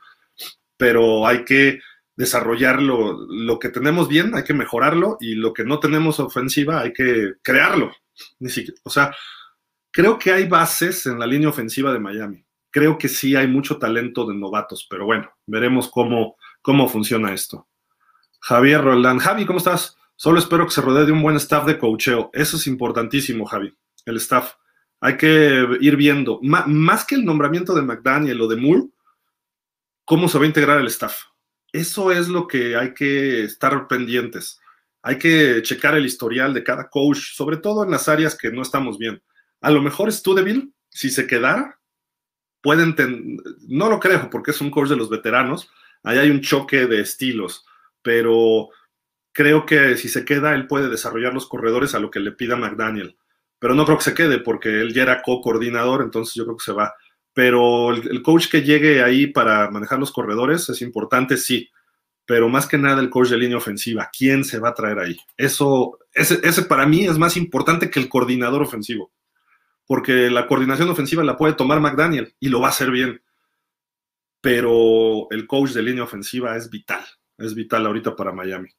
Pero 0.78 1.26
hay 1.26 1.46
que 1.46 1.80
desarrollarlo, 2.16 3.26
lo 3.30 3.60
que 3.60 3.70
tenemos 3.70 4.08
bien 4.08 4.36
hay 4.36 4.44
que 4.44 4.54
mejorarlo 4.54 5.18
y 5.20 5.36
lo 5.36 5.54
que 5.54 5.66
no 5.66 5.80
tenemos 5.80 6.20
ofensiva 6.20 6.82
hay 6.82 6.94
que 6.94 7.34
crearlo. 7.42 7.92
Ni 8.40 8.50
siquiera, 8.50 8.80
o 8.84 8.90
sea, 8.90 9.14
creo 9.92 10.18
que 10.18 10.32
hay 10.32 10.48
bases 10.48 11.06
en 11.06 11.20
la 11.20 11.28
línea 11.28 11.50
ofensiva 11.50 11.92
de 11.92 12.00
Miami. 12.00 12.46
Creo 12.72 12.98
que 12.98 13.08
sí 13.08 13.36
hay 13.36 13.48
mucho 13.48 13.78
talento 13.78 14.26
de 14.26 14.36
novatos, 14.36 14.86
pero 14.90 15.06
bueno, 15.06 15.30
veremos 15.46 15.90
cómo, 15.90 16.38
cómo 16.62 16.88
funciona 16.88 17.34
esto. 17.34 17.68
Javier 18.42 18.82
Roland. 18.82 19.22
Javi, 19.22 19.46
¿cómo 19.46 19.60
estás? 19.60 19.98
Solo 20.16 20.40
espero 20.40 20.66
que 20.66 20.72
se 20.72 20.82
rodee 20.82 21.06
de 21.06 21.12
un 21.12 21.22
buen 21.22 21.36
staff 21.36 21.66
de 21.66 21.78
coacheo. 21.78 22.30
Eso 22.34 22.58
es 22.58 22.68
importantísimo, 22.68 23.46
Javi, 23.46 23.74
el 24.06 24.18
staff. 24.18 24.54
Hay 25.02 25.18
que 25.18 25.68
ir 25.82 25.96
viendo, 25.98 26.40
más 26.42 27.06
que 27.06 27.16
el 27.16 27.26
nombramiento 27.26 27.76
de 27.76 27.82
McDaniel 27.82 28.42
o 28.42 28.48
de 28.48 28.56
Moore, 28.56 28.90
cómo 30.06 30.30
se 30.30 30.38
va 30.38 30.46
a 30.46 30.48
integrar 30.48 30.80
el 30.80 30.88
staff. 30.88 31.24
Eso 31.72 32.12
es 32.12 32.30
lo 32.30 32.48
que 32.48 32.78
hay 32.78 32.94
que 32.94 33.44
estar 33.44 33.88
pendientes. 33.88 34.60
Hay 35.02 35.20
que 35.20 35.62
checar 35.62 35.96
el 35.96 36.06
historial 36.06 36.54
de 36.54 36.64
cada 36.64 36.90
coach, 36.90 37.36
sobre 37.36 37.58
todo 37.58 37.84
en 37.84 37.92
las 37.92 38.08
áreas 38.08 38.38
que 38.38 38.52
no 38.52 38.62
estamos 38.62 38.98
bien. 38.98 39.22
A 39.62 39.70
lo 39.70 39.82
mejor 39.82 40.12
Studeville, 40.12 40.72
si 40.90 41.10
se 41.10 41.28
quedara, 41.28 41.80
pueden, 42.62 42.96
no 43.68 43.90
lo 43.90 44.00
creo 44.00 44.30
porque 44.30 44.52
es 44.52 44.62
un 44.62 44.72
coach 44.72 44.90
de 44.90 44.96
los 44.96 45.10
veteranos, 45.10 45.70
ahí 46.04 46.18
hay 46.18 46.30
un 46.30 46.42
choque 46.42 46.88
de 46.88 47.02
estilos, 47.02 47.66
pero 48.02 48.70
creo 49.36 49.66
que 49.66 49.98
si 49.98 50.08
se 50.08 50.24
queda, 50.24 50.56
él 50.56 50.66
puede 50.66 50.90
desarrollar 50.90 51.34
los 51.34 51.46
corredores 51.46 51.94
a 51.94 52.00
lo 52.00 52.10
que 52.10 52.22
le 52.22 52.32
pida 52.32 52.56
McDaniel. 52.56 53.18
Pero 53.60 53.76
no 53.76 53.84
creo 53.84 53.98
que 53.98 54.06
se 54.06 54.14
quede 54.14 54.40
porque 54.40 54.80
él 54.80 54.94
ya 54.94 55.04
era 55.04 55.22
co-coordinador, 55.22 56.02
entonces 56.02 56.34
yo 56.36 56.46
creo 56.46 56.56
que 56.56 56.64
se 56.64 56.72
va. 56.72 56.94
Pero 57.34 57.92
el, 57.92 58.22
coach 58.22 58.48
que 58.50 58.62
llegue 58.62 59.04
ahí 59.04 59.28
para 59.28 59.70
manejar 59.70 60.00
los 60.00 60.14
corredores 60.14 60.70
es 60.70 60.82
importante, 60.82 61.36
sí. 61.36 61.70
Pero 62.26 62.48
más 62.48 62.66
que 62.66 62.78
nada 62.78 63.02
el 63.02 63.10
coach 63.10 63.28
de 63.28 63.38
línea 63.38 63.58
ofensiva, 63.58 64.10
¿quién 64.18 64.46
se 64.46 64.58
va 64.58 64.70
a 64.70 64.74
traer 64.74 65.00
ahí? 65.00 65.18
Eso, 65.36 66.00
ese, 66.14 66.40
ese 66.42 66.62
para 66.64 66.86
mí 66.86 67.06
es 67.06 67.18
más 67.18 67.36
importante 67.36 67.90
que 67.90 68.00
el 68.00 68.08
coordinador 68.08 68.62
ofensivo. 68.62 69.12
Porque 69.86 70.30
la 70.30 70.48
coordinación 70.48 70.90
ofensiva 70.90 71.26
la 71.26 71.36
puede 71.36 71.56
tomar 71.56 71.82
McDaniel 71.82 72.34
y 72.40 72.48
lo 72.48 72.62
va 72.62 72.68
a 72.68 72.70
hacer 72.70 72.90
bien. 72.90 73.22
Pero 74.40 75.28
el 75.30 75.46
coach 75.46 75.72
de 75.72 75.84
línea 75.84 76.04
ofensiva 76.04 76.56
es 76.56 76.70
vital, 76.70 77.06
es 77.38 77.54
vital 77.54 77.86
ahorita 77.86 78.16
para 78.16 78.32
Miami. 78.32 78.70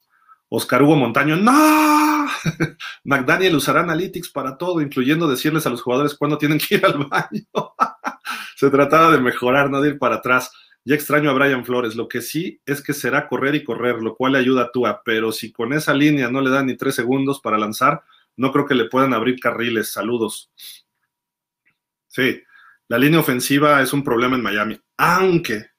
Oscar 0.49 0.83
Hugo 0.83 0.97
Montaño, 0.97 1.37
¡no! 1.37 2.27
McDaniel 3.05 3.57
usará 3.57 3.81
Analytics 3.81 4.31
para 4.31 4.57
todo, 4.57 4.81
incluyendo 4.81 5.29
decirles 5.29 5.67
a 5.67 5.71
los 5.71 5.83
jugadores 5.83 6.15
cuándo 6.15 6.39
tienen 6.39 6.59
que 6.59 6.77
ir 6.77 6.87
al 6.87 7.05
baño. 7.05 7.45
Se 8.57 8.71
trataba 8.71 9.11
de 9.11 9.21
mejorar, 9.21 9.71
no 9.71 9.81
de 9.81 9.91
ir 9.91 9.99
para 9.99 10.17
atrás. 10.17 10.51
Ya 10.85 10.95
extraño 10.95 11.31
a 11.31 11.35
Brian 11.35 11.65
Flores. 11.65 11.97
Lo 11.97 12.07
que 12.07 12.23
sí 12.23 12.61
es 12.65 12.81
que 12.81 12.93
será 12.93 13.27
correr 13.29 13.57
y 13.57 13.65
correr, 13.65 13.97
lo 14.01 14.15
cual 14.15 14.33
le 14.33 14.39
ayuda 14.39 14.63
a 14.63 14.71
Tua. 14.71 15.03
Pero 15.05 15.33
si 15.33 15.53
con 15.53 15.73
esa 15.73 15.93
línea 15.93 16.31
no 16.31 16.41
le 16.41 16.51
dan 16.51 16.67
ni 16.67 16.77
tres 16.77 16.95
segundos 16.95 17.41
para 17.41 17.59
lanzar, 17.59 18.03
no 18.37 18.53
creo 18.53 18.67
que 18.67 18.75
le 18.75 18.85
puedan 18.85 19.13
abrir 19.13 19.41
carriles. 19.41 19.93
Saludos. 19.93 20.51
Sí, 22.07 22.41
la 22.89 22.99
línea 22.99 23.19
ofensiva 23.19 23.83
es 23.83 23.93
un 23.93 24.05
problema 24.05 24.37
en 24.37 24.43
Miami. 24.43 24.81
Aunque 24.97 25.71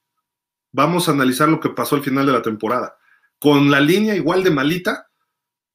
vamos 0.73 1.07
a 1.07 1.13
analizar 1.13 1.47
lo 1.47 1.61
que 1.61 1.69
pasó 1.69 1.95
al 1.95 2.03
final 2.03 2.25
de 2.25 2.33
la 2.33 2.41
temporada 2.41 2.97
con 3.39 3.71
la 3.71 3.79
línea 3.79 4.15
igual 4.15 4.43
de 4.43 4.51
malita, 4.51 5.07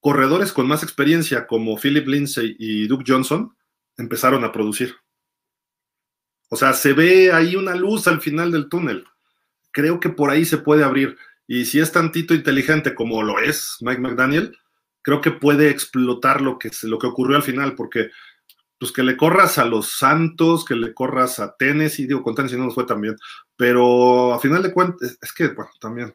corredores 0.01 0.53
con 0.53 0.67
más 0.67 0.83
experiencia 0.83 1.47
como 1.47 1.77
Philip 1.77 2.07
Lindsay 2.07 2.57
y 2.59 2.89
Duke 2.89 3.05
Johnson 3.07 3.57
empezaron 3.97 4.45
a 4.45 4.53
producir. 4.53 4.97
O 6.51 6.57
sea, 6.57 6.73
se 6.73 6.93
ve 6.93 7.33
ahí 7.33 7.57
una 7.57 7.75
luz 7.75 8.07
al 8.09 8.21
final 8.21 8.51
del 8.51 8.69
túnel. 8.69 9.07
Creo 9.71 10.01
que 10.01 10.11
por 10.11 10.31
ahí 10.31 10.45
se 10.45 10.59
puede 10.59 10.85
abrir. 10.85 11.17
Y 11.47 11.65
si 11.65 11.81
es 11.81 11.93
tantito 11.93 12.35
inteligente 12.35 12.95
como 12.95 13.23
lo 13.23 13.39
es 13.39 13.77
Mike 13.81 14.01
McDaniel, 14.01 14.59
creo 15.03 15.21
que 15.21 15.31
puede 15.31 15.71
explotar 15.71 16.41
lo 16.41 16.59
que, 16.59 16.71
lo 16.83 16.99
que 16.99 17.07
ocurrió 17.07 17.37
al 17.37 17.43
final, 17.43 17.75
porque 17.75 18.11
pues 18.79 18.91
que 18.91 19.05
le 19.05 19.17
corras 19.17 19.59
a 19.59 19.65
los 19.65 19.93
Santos, 19.93 20.65
que 20.65 20.75
le 20.75 20.93
corras 20.93 21.39
a 21.39 21.55
Tennessee, 21.57 22.07
digo, 22.07 22.23
con 22.23 22.35
Tennessee 22.35 22.57
no 22.57 22.65
nos 22.65 22.75
fue 22.75 22.85
tan 22.85 23.01
bien, 23.01 23.17
pero 23.57 24.35
a 24.35 24.41
final 24.41 24.61
de 24.63 24.73
cuentas, 24.73 25.17
es 25.23 25.33
que, 25.33 25.49
bueno, 25.49 25.71
también 25.81 26.13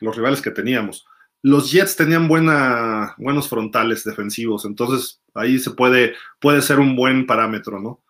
los 0.00 0.16
rivales 0.16 0.42
que 0.42 0.50
teníamos. 0.50 1.06
Los 1.42 1.70
Jets 1.70 1.96
tenían 1.96 2.28
buena, 2.28 3.14
buenos 3.16 3.48
frontales 3.48 4.04
defensivos, 4.04 4.64
entonces 4.64 5.22
ahí 5.34 5.58
se 5.58 5.70
puede, 5.70 6.14
puede 6.38 6.60
ser 6.60 6.78
un 6.78 6.96
buen 6.96 7.26
parámetro, 7.26 7.80
¿no? 7.80 8.02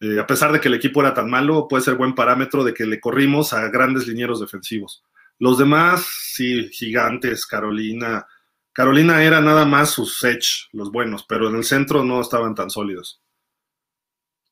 Eh, 0.00 0.18
a 0.18 0.26
pesar 0.26 0.50
de 0.50 0.60
que 0.60 0.68
el 0.68 0.74
equipo 0.74 1.00
era 1.02 1.12
tan 1.12 1.28
malo, 1.28 1.68
puede 1.68 1.82
ser 1.82 1.96
buen 1.96 2.14
parámetro 2.14 2.64
de 2.64 2.72
que 2.72 2.86
le 2.86 3.00
corrimos 3.00 3.52
a 3.52 3.68
grandes 3.68 4.06
linieros 4.06 4.40
defensivos. 4.40 5.04
Los 5.38 5.58
demás, 5.58 6.06
sí, 6.34 6.68
gigantes, 6.70 7.46
Carolina, 7.46 8.26
Carolina 8.72 9.22
era 9.22 9.40
nada 9.40 9.64
más 9.64 9.90
sus 9.90 10.22
edge, 10.24 10.68
los 10.72 10.90
buenos, 10.90 11.24
pero 11.28 11.48
en 11.48 11.56
el 11.56 11.64
centro 11.64 12.04
no 12.04 12.20
estaban 12.20 12.54
tan 12.54 12.70
sólidos. 12.70 13.20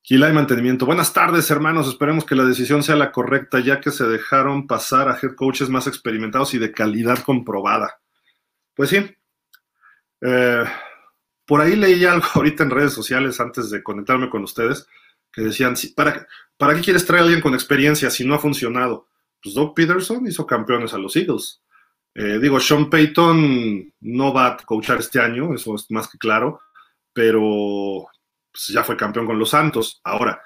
Gila 0.09 0.31
y 0.31 0.33
mantenimiento. 0.33 0.87
Buenas 0.87 1.13
tardes, 1.13 1.51
hermanos. 1.51 1.87
Esperemos 1.87 2.25
que 2.25 2.35
la 2.35 2.47
decisión 2.47 2.83
sea 2.83 2.97
la 2.97 3.13
correcta, 3.13 3.61
ya 3.61 3.79
que 3.79 3.91
se 3.91 4.05
dejaron 4.05 4.67
pasar 4.67 5.07
a 5.07 5.19
head 5.23 5.35
coaches 5.35 5.69
más 5.69 5.87
experimentados 5.87 6.55
y 6.55 6.59
de 6.59 6.73
calidad 6.73 7.19
comprobada. 7.19 8.01
Pues 8.75 8.89
sí. 8.89 9.05
Eh, 10.23 10.65
por 11.45 11.61
ahí 11.61 11.77
leí 11.77 12.07
algo 12.07 12.27
ahorita 12.35 12.63
en 12.63 12.71
redes 12.71 12.95
sociales 12.95 13.39
antes 13.39 13.69
de 13.69 13.83
conectarme 13.83 14.31
con 14.31 14.45
ustedes, 14.45 14.87
que 15.31 15.43
decían, 15.43 15.75
¿para, 15.95 16.27
¿para 16.57 16.75
qué 16.75 16.81
quieres 16.81 17.05
traer 17.05 17.21
a 17.21 17.25
alguien 17.25 17.43
con 17.43 17.53
experiencia 17.53 18.09
si 18.09 18.25
no 18.25 18.35
ha 18.35 18.39
funcionado? 18.39 19.09
Pues 19.43 19.55
Doug 19.55 19.75
Peterson 19.75 20.27
hizo 20.27 20.47
campeones 20.47 20.95
a 20.95 20.99
los 20.99 21.15
Eagles. 21.17 21.61
Eh, 22.15 22.39
digo, 22.41 22.59
Sean 22.61 22.89
Payton 22.89 23.93
no 24.01 24.33
va 24.33 24.47
a 24.47 24.57
coachar 24.57 25.01
este 25.01 25.21
año, 25.21 25.53
eso 25.53 25.75
es 25.75 25.91
más 25.91 26.09
que 26.09 26.17
claro, 26.17 26.63
pero 27.13 28.09
pues, 28.59 28.75
ya 28.75 28.83
fue 28.83 28.97
campeón 28.97 29.27
con 29.27 29.39
los 29.39 29.51
Santos. 29.51 30.01
Ahora, 30.03 30.43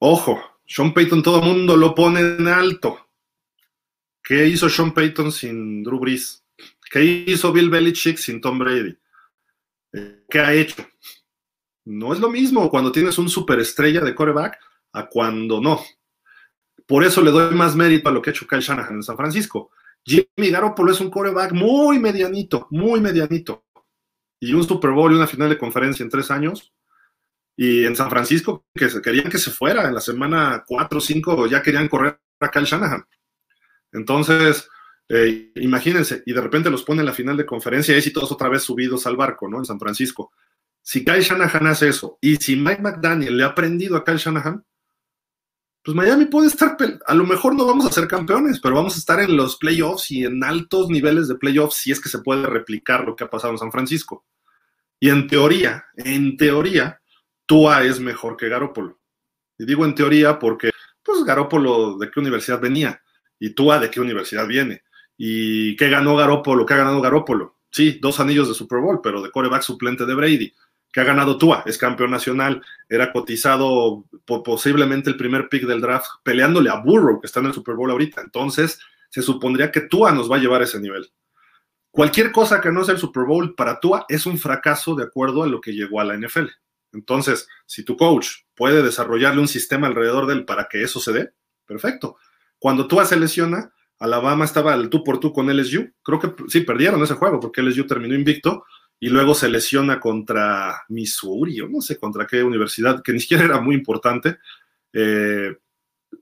ojo, 0.00 0.40
Sean 0.66 0.92
Payton 0.92 1.22
todo 1.22 1.38
el 1.38 1.44
mundo 1.44 1.76
lo 1.76 1.94
pone 1.94 2.20
en 2.20 2.48
alto. 2.48 3.08
¿Qué 4.20 4.48
hizo 4.48 4.68
Sean 4.68 4.92
Payton 4.92 5.30
sin 5.30 5.84
Drew 5.84 6.00
Brees? 6.00 6.44
¿Qué 6.90 7.04
hizo 7.04 7.52
Bill 7.52 7.70
Belichick 7.70 8.16
sin 8.16 8.40
Tom 8.40 8.58
Brady? 8.58 8.98
Eh, 9.92 10.24
¿Qué 10.28 10.40
ha 10.40 10.52
hecho? 10.52 10.84
No 11.84 12.12
es 12.12 12.18
lo 12.18 12.30
mismo 12.30 12.68
cuando 12.68 12.90
tienes 12.90 13.16
un 13.18 13.28
superestrella 13.28 14.00
de 14.00 14.14
coreback 14.14 14.58
a 14.92 15.06
cuando 15.06 15.60
no. 15.60 15.82
Por 16.86 17.04
eso 17.04 17.20
le 17.22 17.30
doy 17.30 17.54
más 17.54 17.76
mérito 17.76 18.08
a 18.08 18.12
lo 18.12 18.20
que 18.20 18.30
ha 18.30 18.32
hecho 18.32 18.46
Kyle 18.46 18.60
Shanahan 18.60 18.96
en 18.96 19.02
San 19.02 19.16
Francisco. 19.16 19.70
Jimmy 20.04 20.50
Garoppolo 20.50 20.90
es 20.90 21.00
un 21.00 21.10
coreback 21.10 21.52
muy 21.52 21.98
medianito, 21.98 22.66
muy 22.70 23.00
medianito. 23.00 23.64
Y 24.44 24.52
un 24.52 24.62
Super 24.62 24.90
Bowl 24.90 25.10
y 25.10 25.16
una 25.16 25.26
final 25.26 25.48
de 25.48 25.56
conferencia 25.56 26.02
en 26.02 26.10
tres 26.10 26.30
años. 26.30 26.74
Y 27.56 27.84
en 27.84 27.96
San 27.96 28.10
Francisco, 28.10 28.66
que 28.74 28.88
querían 29.00 29.30
que 29.30 29.38
se 29.38 29.50
fuera. 29.50 29.88
En 29.88 29.94
la 29.94 30.00
semana 30.00 30.64
4 30.66 30.98
o 30.98 31.00
5 31.00 31.46
ya 31.46 31.62
querían 31.62 31.88
correr 31.88 32.20
a 32.40 32.50
Kyle 32.50 32.66
Shanahan. 32.66 33.04
Entonces, 33.92 34.68
eh, 35.08 35.50
imagínense, 35.56 36.22
y 36.26 36.34
de 36.34 36.40
repente 36.42 36.68
los 36.68 36.82
pone 36.82 37.00
en 37.00 37.06
la 37.06 37.14
final 37.14 37.38
de 37.38 37.46
conferencia 37.46 37.96
y 37.96 38.02
sí 38.02 38.12
todos 38.12 38.32
otra 38.32 38.50
vez 38.50 38.62
subidos 38.62 39.06
al 39.06 39.16
barco, 39.16 39.48
¿no? 39.48 39.58
En 39.58 39.64
San 39.64 39.78
Francisco. 39.78 40.32
Si 40.82 41.04
Kyle 41.04 41.22
Shanahan 41.22 41.66
hace 41.68 41.88
eso, 41.88 42.18
y 42.20 42.36
si 42.36 42.56
Mike 42.56 42.82
McDaniel 42.82 43.38
le 43.38 43.44
ha 43.44 43.48
aprendido 43.48 43.96
a 43.96 44.04
Kyle 44.04 44.18
Shanahan, 44.18 44.62
pues 45.82 45.94
Miami 45.94 46.26
puede 46.26 46.48
estar, 46.48 46.76
a 47.06 47.14
lo 47.14 47.24
mejor 47.24 47.54
no 47.54 47.66
vamos 47.66 47.86
a 47.86 47.92
ser 47.92 48.08
campeones, 48.08 48.58
pero 48.60 48.74
vamos 48.74 48.96
a 48.96 48.98
estar 48.98 49.20
en 49.20 49.36
los 49.36 49.56
playoffs 49.56 50.10
y 50.10 50.24
en 50.24 50.42
altos 50.42 50.88
niveles 50.88 51.28
de 51.28 51.34
playoffs 51.34 51.76
si 51.76 51.92
es 51.92 52.00
que 52.00 52.08
se 52.08 52.20
puede 52.20 52.46
replicar 52.46 53.04
lo 53.04 53.14
que 53.14 53.24
ha 53.24 53.30
pasado 53.30 53.52
en 53.52 53.58
San 53.58 53.70
Francisco. 53.72 54.24
Y 55.04 55.10
en 55.10 55.26
teoría, 55.26 55.84
en 55.98 56.34
teoría, 56.38 56.98
Tua 57.44 57.84
es 57.84 58.00
mejor 58.00 58.38
que 58.38 58.48
Garópolo. 58.48 59.00
Y 59.58 59.66
digo 59.66 59.84
en 59.84 59.94
teoría 59.94 60.38
porque, 60.38 60.70
pues 61.02 61.22
Garópolo, 61.24 61.98
¿de 61.98 62.10
qué 62.10 62.20
universidad 62.20 62.58
venía? 62.58 63.02
Y 63.38 63.50
Tua, 63.50 63.78
¿de 63.78 63.90
qué 63.90 64.00
universidad 64.00 64.46
viene? 64.46 64.82
¿Y 65.18 65.76
qué 65.76 65.90
ganó 65.90 66.16
Garópolo? 66.16 66.64
¿Qué 66.64 66.72
ha 66.72 66.78
ganado 66.78 67.02
Garópolo? 67.02 67.58
Sí, 67.70 67.98
dos 68.00 68.18
anillos 68.18 68.48
de 68.48 68.54
Super 68.54 68.78
Bowl, 68.78 69.00
pero 69.02 69.20
de 69.20 69.30
coreback 69.30 69.60
suplente 69.60 70.06
de 70.06 70.14
Brady 70.14 70.54
que 70.90 71.00
ha 71.00 71.04
ganado 71.04 71.36
Tua, 71.36 71.64
es 71.66 71.76
campeón 71.76 72.10
nacional, 72.10 72.62
era 72.88 73.12
cotizado 73.12 74.06
por 74.24 74.42
posiblemente 74.42 75.10
el 75.10 75.18
primer 75.18 75.50
pick 75.50 75.66
del 75.66 75.82
draft, 75.82 76.06
peleándole 76.22 76.70
a 76.70 76.76
Burrow, 76.76 77.20
que 77.20 77.26
está 77.26 77.40
en 77.40 77.46
el 77.46 77.52
Super 77.52 77.74
Bowl 77.74 77.90
ahorita. 77.90 78.22
Entonces, 78.22 78.80
se 79.10 79.20
supondría 79.20 79.70
que 79.70 79.82
Tua 79.82 80.12
nos 80.12 80.32
va 80.32 80.36
a 80.36 80.40
llevar 80.40 80.62
a 80.62 80.64
ese 80.64 80.80
nivel. 80.80 81.10
Cualquier 81.94 82.32
cosa 82.32 82.60
que 82.60 82.72
no 82.72 82.82
sea 82.82 82.94
el 82.94 83.00
Super 83.00 83.22
Bowl 83.22 83.54
para 83.54 83.78
Tua 83.78 84.04
es 84.08 84.26
un 84.26 84.36
fracaso 84.36 84.96
de 84.96 85.04
acuerdo 85.04 85.44
a 85.44 85.46
lo 85.46 85.60
que 85.60 85.70
llegó 85.70 86.00
a 86.00 86.04
la 86.04 86.16
NFL. 86.16 86.48
Entonces, 86.92 87.46
si 87.66 87.84
tu 87.84 87.96
coach 87.96 88.30
puede 88.56 88.82
desarrollarle 88.82 89.40
un 89.40 89.46
sistema 89.46 89.86
alrededor 89.86 90.26
de 90.26 90.34
él 90.34 90.44
para 90.44 90.66
que 90.68 90.82
eso 90.82 90.98
se 90.98 91.12
dé, 91.12 91.30
perfecto. 91.64 92.16
Cuando 92.58 92.88
Tua 92.88 93.04
se 93.04 93.16
lesiona, 93.16 93.72
Alabama 94.00 94.44
estaba 94.44 94.72
al 94.72 94.90
tú 94.90 95.04
por 95.04 95.20
tú 95.20 95.32
con 95.32 95.46
LSU. 95.48 95.92
Creo 96.02 96.18
que 96.18 96.34
sí, 96.48 96.62
perdieron 96.62 97.00
ese 97.00 97.14
juego 97.14 97.38
porque 97.38 97.62
LSU 97.62 97.86
terminó 97.86 98.16
invicto 98.16 98.64
y 98.98 99.08
luego 99.08 99.32
se 99.32 99.48
lesiona 99.48 100.00
contra 100.00 100.82
Missouri, 100.88 101.60
o 101.60 101.68
no 101.68 101.80
sé 101.80 101.96
contra 101.96 102.26
qué 102.26 102.42
universidad, 102.42 103.04
que 103.04 103.12
ni 103.12 103.20
siquiera 103.20 103.44
era 103.44 103.60
muy 103.60 103.76
importante. 103.76 104.38
Eh, 104.92 105.56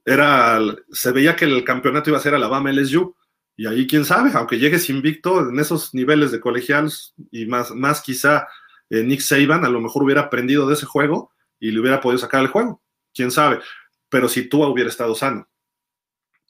era, 0.05 0.61
se 0.91 1.13
veía 1.13 1.35
que 1.35 1.47
el 1.47 1.65
campeonato 1.65 2.11
iba 2.11 2.19
a 2.19 2.23
ser 2.23 2.35
Alabama 2.35 2.71
LSU, 2.71 3.17
y 3.57 3.67
ahí 3.67 3.87
quién 3.87 4.05
sabe, 4.05 4.31
aunque 4.35 4.59
llegues 4.59 4.91
invicto 4.91 5.49
en 5.49 5.59
esos 5.59 5.95
niveles 5.95 6.33
de 6.33 6.41
colegiales 6.41 7.15
y 7.31 7.47
más, 7.47 7.71
más 7.73 8.01
quizá 8.01 8.49
eh, 8.91 9.03
Nick 9.03 9.21
Saban 9.21 9.65
a 9.65 9.69
lo 9.69 9.81
mejor 9.81 10.03
hubiera 10.03 10.23
aprendido 10.23 10.67
de 10.67 10.75
ese 10.75 10.87
juego 10.87 11.33
y 11.61 11.71
le 11.71 11.81
hubiera 11.81 12.01
podido 12.01 12.19
sacar 12.19 12.43
el 12.43 12.49
juego, 12.49 12.83
quién 13.15 13.31
sabe, 13.31 13.61
pero 14.09 14.29
si 14.29 14.49
tú 14.49 14.63
hubiera 14.65 14.91
estado 14.91 15.15
sano. 15.15 15.49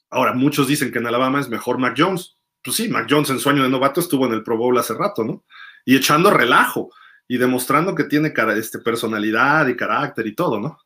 Ahora, 0.09 0.33
muchos 0.33 0.67
dicen 0.67 0.91
que 0.91 0.99
en 0.99 1.07
Alabama 1.07 1.39
es 1.39 1.49
mejor 1.49 1.79
Mac 1.79 1.95
Jones. 1.97 2.37
Pues 2.63 2.77
sí, 2.77 2.87
Mac 2.87 3.07
Jones 3.09 3.31
en 3.31 3.39
su 3.39 3.49
año 3.49 3.63
de 3.63 3.69
novato 3.69 3.99
estuvo 3.99 4.27
en 4.27 4.33
el 4.33 4.43
Pro 4.43 4.57
Bowl 4.57 4.77
hace 4.77 4.93
rato, 4.93 5.23
¿no? 5.23 5.43
y 5.85 5.95
echando 5.95 6.31
relajo 6.31 6.91
y 7.27 7.37
demostrando 7.37 7.95
que 7.95 8.03
tiene 8.05 8.33
este, 8.55 8.79
personalidad 8.79 9.67
y 9.67 9.75
carácter 9.75 10.27
y 10.27 10.35
todo, 10.35 10.59
¿no? 10.59 10.77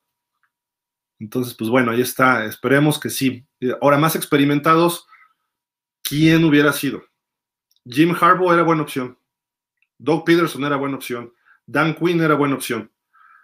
Entonces, 1.19 1.55
pues 1.55 1.69
bueno, 1.69 1.91
ahí 1.91 2.01
está, 2.01 2.45
esperemos 2.45 2.99
que 2.99 3.09
sí. 3.09 3.45
Ahora, 3.81 3.97
más 3.97 4.15
experimentados, 4.15 5.07
¿quién 6.07 6.43
hubiera 6.43 6.71
sido? 6.73 7.03
Jim 7.85 8.15
Harbaugh 8.19 8.53
era 8.53 8.63
buena 8.63 8.83
opción. 8.83 9.17
Doug 9.97 10.25
Peterson 10.25 10.63
era 10.63 10.75
buena 10.75 10.95
opción. 10.95 11.33
Dan 11.65 11.95
Quinn 11.95 12.21
era 12.21 12.35
buena 12.35 12.55
opción. 12.55 12.91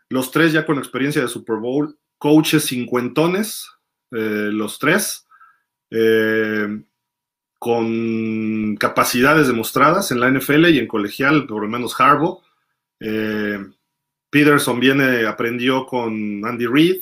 Los 0.10 0.32
tres 0.32 0.54
ya 0.54 0.66
con 0.66 0.78
experiencia 0.78 1.22
de 1.22 1.28
Super 1.28 1.58
Bowl, 1.58 1.98
coaches 2.18 2.66
cincuentones, 2.66 3.68
eh, 4.12 4.50
los 4.52 4.80
tres. 4.80 5.28
Eh, 5.90 6.84
con 7.60 8.76
capacidades 8.76 9.48
demostradas 9.48 10.12
en 10.12 10.20
la 10.20 10.28
NFL 10.28 10.68
y 10.70 10.80
en 10.80 10.88
colegial, 10.88 11.48
por 11.48 11.62
lo 11.62 11.70
menos 11.70 11.98
Harbaugh. 11.98 12.42
Eh, 13.00 13.58
Peterson 14.30 14.80
viene, 14.80 15.26
aprendió 15.26 15.86
con 15.86 16.46
Andy 16.46 16.66
Reid. 16.66 17.02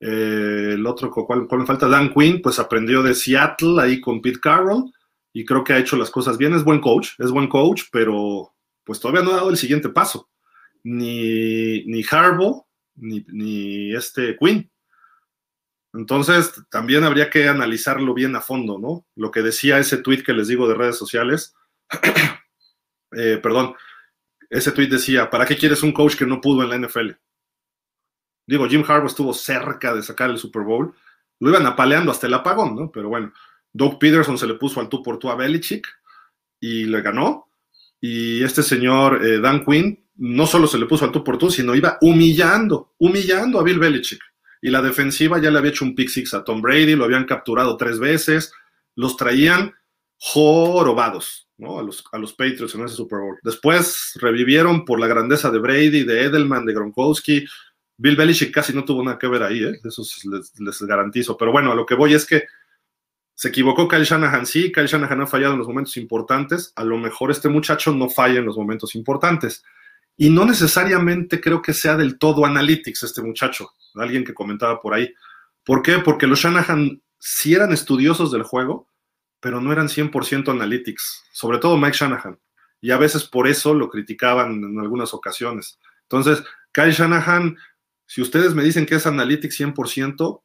Eh, 0.00 0.72
el 0.74 0.86
otro, 0.86 1.10
¿cuál, 1.10 1.46
me 1.50 1.66
falta? 1.66 1.88
Dan 1.88 2.12
Quinn, 2.12 2.42
pues 2.42 2.58
aprendió 2.58 3.02
de 3.02 3.14
Seattle 3.14 3.80
ahí 3.80 4.00
con 4.00 4.20
Pete 4.20 4.40
Carroll 4.40 4.92
y 5.32 5.44
creo 5.44 5.64
que 5.64 5.72
ha 5.72 5.78
hecho 5.78 5.96
las 5.96 6.10
cosas 6.10 6.38
bien. 6.38 6.54
Es 6.54 6.64
buen 6.64 6.80
coach, 6.80 7.10
es 7.18 7.30
buen 7.30 7.48
coach, 7.48 7.84
pero 7.90 8.54
pues 8.84 9.00
todavía 9.00 9.22
no 9.22 9.32
ha 9.32 9.36
dado 9.36 9.50
el 9.50 9.56
siguiente 9.56 9.88
paso. 9.88 10.28
Ni, 10.82 11.84
ni 11.86 12.04
ni, 12.96 13.24
ni 13.28 13.94
este 13.94 14.36
Quinn. 14.36 14.70
Entonces, 15.94 16.52
también 16.70 17.04
habría 17.04 17.30
que 17.30 17.48
analizarlo 17.48 18.14
bien 18.14 18.34
a 18.34 18.40
fondo, 18.40 18.78
¿no? 18.78 19.06
Lo 19.14 19.30
que 19.30 19.42
decía 19.42 19.78
ese 19.78 19.98
tweet 19.98 20.24
que 20.24 20.32
les 20.32 20.48
digo 20.48 20.68
de 20.68 20.74
redes 20.74 20.98
sociales, 20.98 21.54
eh, 23.16 23.38
perdón, 23.40 23.74
ese 24.50 24.72
tweet 24.72 24.88
decía, 24.88 25.30
¿para 25.30 25.46
qué 25.46 25.56
quieres 25.56 25.82
un 25.84 25.92
coach 25.92 26.16
que 26.16 26.26
no 26.26 26.40
pudo 26.40 26.62
en 26.64 26.70
la 26.70 26.86
NFL? 26.86 27.12
Digo, 28.46 28.68
Jim 28.68 28.84
Harbaugh 28.86 29.06
estuvo 29.06 29.32
cerca 29.32 29.94
de 29.94 30.02
sacar 30.02 30.30
el 30.30 30.38
Super 30.38 30.62
Bowl, 30.62 30.94
lo 31.40 31.50
iban 31.50 31.66
apaleando 31.66 32.10
hasta 32.10 32.26
el 32.26 32.34
apagón, 32.34 32.76
¿no? 32.76 32.90
Pero 32.90 33.08
bueno, 33.08 33.32
Doug 33.72 33.98
Peterson 33.98 34.38
se 34.38 34.46
le 34.46 34.54
puso 34.54 34.80
al 34.80 34.88
tú 34.88 35.02
por 35.02 35.18
tú 35.18 35.30
a 35.30 35.34
Belichick 35.34 35.86
y 36.60 36.84
le 36.84 37.02
ganó. 37.02 37.48
Y 38.00 38.42
este 38.42 38.62
señor 38.62 39.24
eh, 39.24 39.40
Dan 39.40 39.64
Quinn 39.64 40.04
no 40.16 40.46
solo 40.46 40.66
se 40.66 40.78
le 40.78 40.86
puso 40.86 41.04
al 41.04 41.12
tú 41.12 41.24
por 41.24 41.38
tú, 41.38 41.50
sino 41.50 41.74
iba 41.74 41.98
humillando, 42.00 42.94
humillando 42.98 43.58
a 43.58 43.62
Bill 43.62 43.78
Belichick 43.78 44.22
y 44.64 44.70
la 44.70 44.80
defensiva 44.80 45.38
ya 45.38 45.50
le 45.50 45.58
había 45.58 45.72
hecho 45.72 45.84
un 45.84 45.94
pick 45.94 46.08
six 46.08 46.32
a 46.32 46.42
Tom 46.42 46.62
Brady, 46.62 46.94
lo 46.94 47.04
habían 47.04 47.26
capturado 47.26 47.76
tres 47.76 47.98
veces, 47.98 48.50
los 48.96 49.14
traían 49.14 49.74
jorobados, 50.16 51.50
¿no? 51.58 51.78
A 51.78 51.82
los, 51.82 52.02
a 52.10 52.16
los 52.16 52.32
Patriots 52.32 52.74
en 52.74 52.86
ese 52.86 52.96
Super 52.96 53.18
Bowl. 53.18 53.38
Después 53.42 54.12
revivieron 54.14 54.86
por 54.86 54.98
la 54.98 55.06
grandeza 55.06 55.50
de 55.50 55.58
Brady, 55.58 56.04
de 56.04 56.22
Edelman, 56.22 56.64
de 56.64 56.72
Gronkowski. 56.72 57.44
Bill 57.96 58.16
Belichick 58.16 58.52
casi 58.52 58.72
no 58.72 58.84
tuvo 58.84 59.04
nada 59.04 59.18
que 59.18 59.28
ver 59.28 59.42
ahí, 59.42 59.62
¿eh? 59.62 59.80
eso 59.84 60.02
les, 60.58 60.82
garantizo. 60.82 61.36
Pero 61.36 61.52
bueno, 61.52 61.72
a 61.72 61.74
lo 61.74 61.86
que 61.86 61.94
voy 61.94 62.14
es 62.14 62.26
que 62.26 62.44
se 63.34 63.48
equivocó 63.48 63.88
Kyle 63.88 64.04
Shanahan, 64.04 64.46
sí, 64.46 64.72
Kyle 64.72 64.86
Shanahan 64.86 65.22
ha 65.22 65.26
fallado 65.26 65.54
en 65.54 65.58
los 65.58 65.68
momentos 65.68 65.96
importantes, 65.96 66.72
a 66.76 66.84
lo 66.84 66.98
mejor 66.98 67.30
este 67.30 67.48
muchacho 67.48 67.92
no 67.92 68.08
falla 68.08 68.38
en 68.38 68.46
los 68.46 68.56
momentos 68.56 68.94
importantes. 68.94 69.64
Y 70.16 70.30
no 70.30 70.44
necesariamente 70.44 71.40
creo 71.40 71.60
que 71.60 71.72
sea 71.72 71.96
del 71.96 72.18
todo 72.18 72.46
analytics 72.46 73.02
este 73.02 73.22
muchacho, 73.22 73.72
alguien 73.94 74.24
que 74.24 74.34
comentaba 74.34 74.80
por 74.80 74.94
ahí. 74.94 75.12
¿Por 75.64 75.82
qué? 75.82 75.98
Porque 75.98 76.26
los 76.26 76.40
Shanahan 76.40 77.02
sí 77.18 77.54
eran 77.54 77.72
estudiosos 77.72 78.30
del 78.30 78.44
juego, 78.44 78.88
pero 79.40 79.60
no 79.60 79.72
eran 79.72 79.88
100% 79.88 80.50
analytics, 80.50 81.24
sobre 81.32 81.58
todo 81.58 81.76
Mike 81.76 81.96
Shanahan. 81.98 82.38
Y 82.80 82.90
a 82.92 82.98
veces 82.98 83.24
por 83.24 83.48
eso 83.48 83.74
lo 83.74 83.88
criticaban 83.88 84.62
en 84.62 84.78
algunas 84.78 85.14
ocasiones. 85.14 85.80
Entonces, 86.02 86.44
Kyle 86.70 86.92
Shanahan, 86.92 87.56
si 88.06 88.22
ustedes 88.22 88.54
me 88.54 88.62
dicen 88.62 88.86
que 88.86 88.96
es 88.96 89.06
analytics 89.06 89.60
100%, 89.60 90.42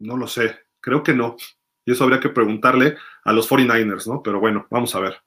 no 0.00 0.16
lo 0.16 0.26
sé, 0.26 0.58
creo 0.80 1.02
que 1.02 1.14
no. 1.14 1.36
Y 1.84 1.92
eso 1.92 2.04
habría 2.04 2.20
que 2.20 2.28
preguntarle 2.28 2.96
a 3.24 3.32
los 3.32 3.48
49ers, 3.48 4.06
¿no? 4.06 4.22
Pero 4.22 4.40
bueno, 4.40 4.66
vamos 4.70 4.94
a 4.94 5.00
ver. 5.00 5.22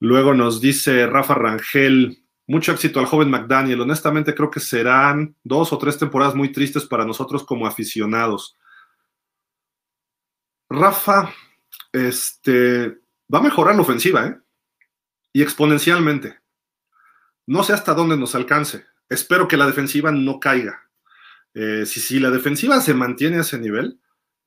Luego 0.00 0.34
nos 0.34 0.60
dice 0.60 1.06
Rafa 1.06 1.34
Rangel, 1.34 2.24
mucho 2.46 2.72
éxito 2.72 3.00
al 3.00 3.06
joven 3.06 3.30
McDaniel. 3.30 3.80
Honestamente 3.80 4.34
creo 4.34 4.50
que 4.50 4.60
serán 4.60 5.36
dos 5.44 5.72
o 5.72 5.78
tres 5.78 5.98
temporadas 5.98 6.34
muy 6.34 6.50
tristes 6.50 6.84
para 6.84 7.04
nosotros 7.04 7.44
como 7.44 7.66
aficionados. 7.66 8.56
Rafa, 10.68 11.32
este, 11.92 12.98
va 13.32 13.38
a 13.38 13.42
mejorar 13.42 13.74
la 13.74 13.82
ofensiva, 13.82 14.26
¿eh? 14.26 14.38
Y 15.32 15.42
exponencialmente. 15.42 16.38
No 17.46 17.62
sé 17.62 17.72
hasta 17.72 17.94
dónde 17.94 18.16
nos 18.16 18.34
alcance. 18.34 18.84
Espero 19.08 19.48
que 19.48 19.56
la 19.56 19.66
defensiva 19.66 20.12
no 20.12 20.38
caiga. 20.38 20.88
Eh, 21.54 21.86
si, 21.86 22.20
la 22.20 22.30
defensiva 22.30 22.80
se 22.80 22.94
mantiene 22.94 23.38
a 23.38 23.40
ese 23.40 23.58
nivel, 23.58 23.98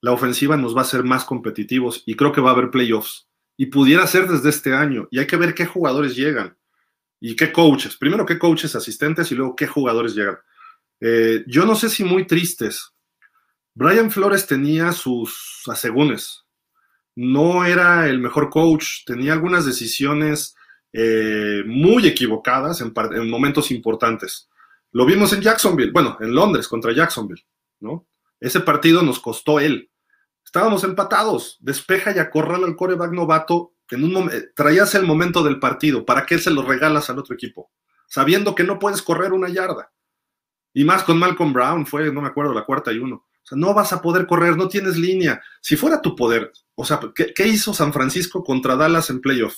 la 0.01 0.11
ofensiva 0.11 0.55
nos 0.55 0.75
va 0.75 0.79
a 0.79 0.83
hacer 0.83 1.03
más 1.03 1.25
competitivos 1.25 2.03
y 2.05 2.15
creo 2.15 2.31
que 2.31 2.41
va 2.41 2.51
a 2.51 2.53
haber 2.53 2.71
playoffs. 2.71 3.27
Y 3.57 3.67
pudiera 3.67 4.07
ser 4.07 4.27
desde 4.27 4.49
este 4.49 4.73
año. 4.73 5.07
Y 5.11 5.19
hay 5.19 5.27
que 5.27 5.35
ver 5.37 5.53
qué 5.53 5.65
jugadores 5.65 6.15
llegan 6.15 6.57
y 7.19 7.35
qué 7.35 7.51
coaches. 7.51 7.97
Primero 7.97 8.25
qué 8.25 8.39
coaches 8.39 8.75
asistentes 8.75 9.31
y 9.31 9.35
luego 9.35 9.55
qué 9.55 9.67
jugadores 9.67 10.15
llegan. 10.15 10.37
Eh, 10.99 11.43
yo 11.47 11.65
no 11.65 11.75
sé 11.75 11.89
si 11.89 12.03
muy 12.03 12.25
tristes. 12.25 12.93
Brian 13.75 14.09
Flores 14.09 14.47
tenía 14.47 14.91
sus 14.91 15.63
asegúnes. 15.67 16.45
No 17.15 17.65
era 17.65 18.07
el 18.07 18.19
mejor 18.19 18.49
coach. 18.49 19.03
Tenía 19.05 19.33
algunas 19.33 19.65
decisiones 19.65 20.55
eh, 20.93 21.63
muy 21.65 22.07
equivocadas 22.07 22.81
en 22.81 23.29
momentos 23.29 23.69
importantes. 23.69 24.49
Lo 24.91 25.05
vimos 25.05 25.31
en 25.33 25.41
Jacksonville, 25.41 25.91
bueno, 25.91 26.17
en 26.19 26.33
Londres 26.33 26.67
contra 26.67 26.93
Jacksonville, 26.93 27.45
¿no? 27.79 28.07
Ese 28.39 28.59
partido 28.59 29.03
nos 29.03 29.19
costó 29.19 29.59
él. 29.59 29.91
Estábamos 30.43 30.83
empatados. 30.83 31.57
Despeja 31.61 32.13
y 32.13 32.19
acorrala 32.19 32.65
al 32.67 32.75
coreback 32.75 33.11
novato. 33.11 33.75
En 33.89 34.03
un 34.03 34.31
traías 34.55 34.95
el 34.95 35.05
momento 35.05 35.43
del 35.43 35.59
partido. 35.59 36.05
¿Para 36.05 36.25
qué 36.25 36.39
se 36.39 36.49
lo 36.49 36.63
regalas 36.63 37.09
al 37.09 37.19
otro 37.19 37.35
equipo? 37.35 37.71
Sabiendo 38.07 38.55
que 38.55 38.63
no 38.63 38.79
puedes 38.79 39.01
correr 39.01 39.31
una 39.31 39.49
yarda. 39.49 39.91
Y 40.73 40.83
más 40.83 41.03
con 41.03 41.19
Malcolm 41.19 41.53
Brown, 41.53 41.85
fue, 41.85 42.11
no 42.11 42.21
me 42.21 42.29
acuerdo, 42.29 42.53
la 42.53 42.65
cuarta 42.65 42.91
y 42.91 42.97
uno. 42.97 43.15
O 43.15 43.45
sea, 43.45 43.57
no 43.57 43.73
vas 43.73 43.93
a 43.93 44.01
poder 44.01 44.25
correr, 44.25 44.57
no 44.57 44.67
tienes 44.67 44.97
línea. 44.97 45.41
Si 45.61 45.75
fuera 45.75 46.01
tu 46.01 46.15
poder, 46.15 46.51
o 46.75 46.85
sea, 46.85 46.99
¿qué, 47.13 47.33
qué 47.33 47.47
hizo 47.47 47.73
San 47.73 47.91
Francisco 47.91 48.43
contra 48.43 48.75
Dallas 48.75 49.09
en 49.09 49.19
playoff? 49.19 49.55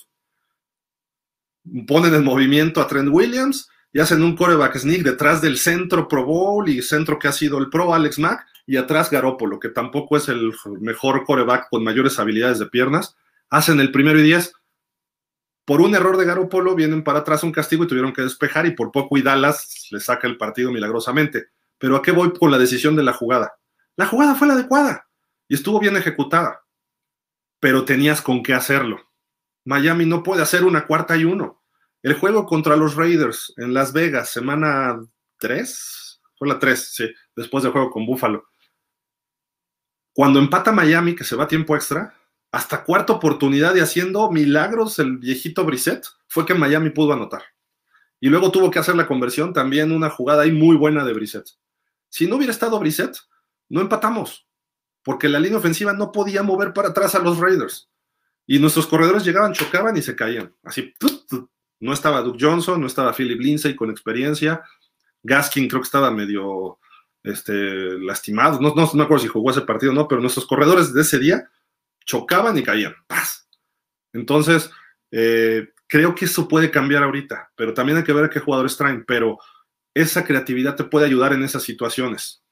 Ponen 1.87 2.13
en 2.13 2.23
movimiento 2.23 2.81
a 2.81 2.87
Trent 2.87 3.09
Williams 3.11 3.69
y 3.93 3.99
hacen 3.99 4.23
un 4.23 4.35
coreback 4.35 4.75
sneak 4.75 5.03
detrás 5.03 5.39
del 5.41 5.57
centro 5.57 6.07
Pro 6.07 6.25
Bowl 6.25 6.67
y 6.67 6.81
centro 6.81 7.19
que 7.19 7.27
ha 7.27 7.31
sido 7.31 7.59
el 7.59 7.69
Pro 7.69 7.93
Alex 7.93 8.17
Mack 8.17 8.45
y 8.65 8.77
atrás 8.77 9.11
Garópolo, 9.11 9.59
que 9.59 9.69
tampoco 9.69 10.17
es 10.17 10.27
el 10.29 10.51
mejor 10.81 11.23
coreback 11.25 11.69
con 11.69 11.83
mayores 11.83 12.17
habilidades 12.17 12.57
de 12.57 12.65
piernas. 12.65 13.15
Hacen 13.49 13.79
el 13.79 13.91
primero 13.91 14.19
y 14.19 14.23
diez. 14.23 14.53
Por 15.63 15.79
un 15.79 15.93
error 15.93 16.17
de 16.17 16.25
Garópolo 16.25 16.75
vienen 16.75 17.03
para 17.03 17.19
atrás 17.19 17.43
un 17.43 17.51
castigo 17.51 17.83
y 17.83 17.87
tuvieron 17.87 18.13
que 18.13 18.23
despejar 18.23 18.65
y 18.65 18.71
por 18.71 18.91
poco 18.91 19.15
y 19.17 19.21
Dallas 19.21 19.87
le 19.91 19.99
saca 19.99 20.27
el 20.27 20.37
partido 20.37 20.71
milagrosamente. 20.71 21.49
Pero 21.77 21.95
¿a 21.95 22.01
qué 22.01 22.11
voy 22.11 22.33
con 22.33 22.49
la 22.49 22.57
decisión 22.57 22.95
de 22.95 23.03
la 23.03 23.13
jugada? 23.13 23.53
La 23.95 24.07
jugada 24.07 24.33
fue 24.33 24.47
la 24.47 24.53
adecuada 24.53 25.07
y 25.47 25.53
estuvo 25.53 25.79
bien 25.79 25.95
ejecutada, 25.95 26.63
pero 27.59 27.85
tenías 27.85 28.21
con 28.23 28.41
qué 28.41 28.55
hacerlo. 28.55 28.99
Miami 29.65 30.05
no 30.05 30.23
puede 30.23 30.41
hacer 30.41 30.63
una 30.63 30.87
cuarta 30.87 31.15
y 31.15 31.25
uno. 31.25 31.62
El 32.03 32.15
juego 32.15 32.45
contra 32.45 32.75
los 32.75 32.95
Raiders 32.95 33.53
en 33.55 33.73
Las 33.73 33.93
Vegas, 33.93 34.29
semana 34.29 34.99
3, 35.37 36.21
fue 36.37 36.49
la 36.49 36.59
3, 36.59 36.93
sí, 36.93 37.09
después 37.33 37.63
del 37.63 37.71
juego 37.71 37.89
con 37.89 38.05
Buffalo. 38.05 38.43
Cuando 40.13 40.39
empata 40.39 40.73
Miami, 40.73 41.15
que 41.15 41.23
se 41.23 41.37
va 41.37 41.47
tiempo 41.47 41.77
extra, 41.77 42.13
hasta 42.51 42.83
cuarta 42.83 43.13
oportunidad 43.13 43.73
y 43.75 43.79
haciendo 43.79 44.29
milagros 44.29 44.99
el 44.99 45.17
viejito 45.17 45.63
Brissett, 45.63 46.05
fue 46.27 46.45
que 46.45 46.53
Miami 46.53 46.89
pudo 46.89 47.13
anotar. 47.13 47.43
Y 48.19 48.27
luego 48.27 48.51
tuvo 48.51 48.69
que 48.69 48.79
hacer 48.79 48.95
la 48.95 49.07
conversión, 49.07 49.53
también 49.53 49.93
una 49.93 50.09
jugada 50.09 50.43
ahí 50.43 50.51
muy 50.51 50.75
buena 50.75 51.05
de 51.05 51.13
Brissett. 51.13 51.45
Si 52.09 52.27
no 52.27 52.35
hubiera 52.35 52.51
estado 52.51 52.77
Brissett, 52.79 53.17
no 53.69 53.79
empatamos, 53.79 54.45
porque 55.03 55.29
la 55.29 55.39
línea 55.39 55.57
ofensiva 55.57 55.93
no 55.93 56.11
podía 56.11 56.43
mover 56.43 56.73
para 56.73 56.89
atrás 56.89 57.15
a 57.15 57.19
los 57.19 57.37
Raiders. 57.37 57.89
Y 58.45 58.59
nuestros 58.59 58.87
corredores 58.87 59.23
llegaban, 59.23 59.53
chocaban 59.53 59.95
y 59.95 60.01
se 60.01 60.17
caían. 60.17 60.53
Así, 60.63 60.93
no 61.79 61.93
estaba 61.93 62.21
Duke 62.21 62.37
Johnson, 62.39 62.79
no 62.79 62.87
estaba 62.87 63.13
Philip 63.13 63.39
Lindsay 63.39 63.75
con 63.75 63.89
experiencia. 63.89 64.63
Gaskin 65.23 65.67
creo 65.67 65.81
que 65.81 65.85
estaba 65.85 66.11
medio 66.11 66.79
este, 67.23 67.97
lastimados, 67.99 68.59
no, 68.59 68.73
no, 68.75 68.89
me 68.93 69.03
acuerdo 69.03 69.23
si 69.23 69.29
jugó 69.29 69.51
ese 69.51 69.61
partido 69.61 69.91
o 69.91 69.95
no, 69.95 70.07
pero 70.07 70.21
nuestros 70.21 70.45
corredores 70.45 70.93
de 70.93 71.01
ese 71.01 71.19
día 71.19 71.49
chocaban 72.05 72.57
y 72.57 72.63
caían. 72.63 72.95
¡Paz! 73.07 73.47
Entonces, 74.11 74.69
eh, 75.11 75.69
creo 75.87 76.13
que 76.15 76.25
eso 76.25 76.47
puede 76.47 76.69
cambiar 76.69 77.03
ahorita, 77.03 77.51
pero 77.55 77.73
también 77.73 77.97
hay 77.97 78.03
que 78.03 78.13
ver 78.13 78.29
qué 78.29 78.39
jugadores 78.39 78.75
traen, 78.75 79.05
pero 79.05 79.39
esa 79.93 80.25
creatividad 80.25 80.75
te 80.75 80.83
puede 80.83 81.05
ayudar 81.05 81.33
en 81.33 81.43
esas 81.43 81.63
situaciones. 81.63 82.43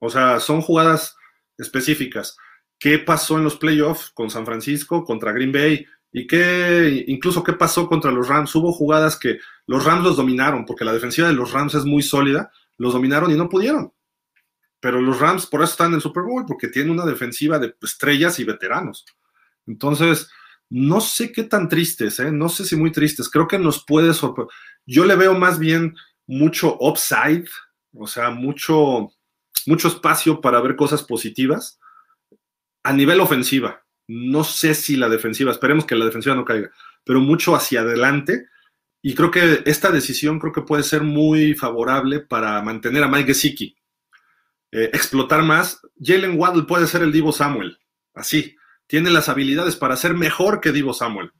O 0.00 0.08
sea, 0.08 0.40
son 0.40 0.60
jugadas 0.60 1.16
específicas. 1.58 2.36
¿Qué 2.78 2.98
pasó 2.98 3.36
en 3.36 3.44
los 3.44 3.56
playoffs 3.56 4.10
con 4.10 4.30
San 4.30 4.46
Francisco 4.46 5.04
contra 5.04 5.32
Green 5.32 5.52
Bay? 5.52 5.84
¿Y 6.18 6.26
qué, 6.26 7.04
incluso 7.06 7.44
qué 7.44 7.52
pasó 7.52 7.88
contra 7.88 8.10
los 8.10 8.26
Rams? 8.26 8.52
Hubo 8.56 8.72
jugadas 8.72 9.16
que 9.16 9.38
los 9.68 9.84
Rams 9.84 10.02
los 10.02 10.16
dominaron, 10.16 10.66
porque 10.66 10.84
la 10.84 10.92
defensiva 10.92 11.28
de 11.28 11.34
los 11.34 11.52
Rams 11.52 11.76
es 11.76 11.84
muy 11.84 12.02
sólida, 12.02 12.50
los 12.76 12.92
dominaron 12.92 13.30
y 13.30 13.36
no 13.36 13.48
pudieron. 13.48 13.92
Pero 14.80 15.00
los 15.00 15.20
Rams 15.20 15.46
por 15.46 15.62
eso 15.62 15.70
están 15.70 15.88
en 15.88 15.94
el 15.94 16.00
Super 16.00 16.24
Bowl, 16.24 16.44
porque 16.44 16.66
tienen 16.66 16.90
una 16.90 17.06
defensiva 17.06 17.60
de 17.60 17.72
estrellas 17.82 18.40
y 18.40 18.44
veteranos. 18.44 19.06
Entonces, 19.68 20.28
no 20.68 21.00
sé 21.00 21.30
qué 21.30 21.44
tan 21.44 21.68
tristes, 21.68 22.18
¿eh? 22.18 22.32
no 22.32 22.48
sé 22.48 22.64
si 22.64 22.74
muy 22.74 22.90
tristes. 22.90 23.30
Creo 23.30 23.46
que 23.46 23.60
nos 23.60 23.84
puede 23.84 24.12
sorprender. 24.12 24.52
Yo 24.86 25.04
le 25.04 25.14
veo 25.14 25.38
más 25.38 25.60
bien 25.60 25.94
mucho 26.26 26.76
upside, 26.80 27.46
o 27.94 28.08
sea, 28.08 28.30
mucho, 28.30 29.12
mucho 29.66 29.86
espacio 29.86 30.40
para 30.40 30.60
ver 30.60 30.74
cosas 30.74 31.04
positivas 31.04 31.78
a 32.82 32.92
nivel 32.92 33.20
ofensiva. 33.20 33.84
No 34.08 34.42
sé 34.42 34.74
si 34.74 34.96
la 34.96 35.08
defensiva, 35.08 35.52
esperemos 35.52 35.84
que 35.84 35.94
la 35.94 36.06
defensiva 36.06 36.34
no 36.34 36.44
caiga, 36.44 36.70
pero 37.04 37.20
mucho 37.20 37.54
hacia 37.54 37.82
adelante 37.82 38.48
y 39.02 39.14
creo 39.14 39.30
que 39.30 39.62
esta 39.64 39.90
decisión 39.90 40.38
creo 40.38 40.52
que 40.52 40.62
puede 40.62 40.82
ser 40.82 41.02
muy 41.02 41.54
favorable 41.54 42.20
para 42.20 42.60
mantener 42.62 43.04
a 43.04 43.08
Mike 43.08 43.28
Gesicki. 43.28 43.76
Eh, 44.72 44.90
explotar 44.92 45.42
más. 45.42 45.80
Jalen 45.98 46.38
Waddle 46.38 46.64
puede 46.64 46.86
ser 46.86 47.02
el 47.02 47.12
Divo 47.12 47.32
Samuel. 47.32 47.78
Así. 48.14 48.56
Tiene 48.86 49.10
las 49.10 49.28
habilidades 49.28 49.76
para 49.76 49.96
ser 49.96 50.14
mejor 50.14 50.60
que 50.60 50.72
Divo 50.72 50.92
Samuel. 50.92 51.32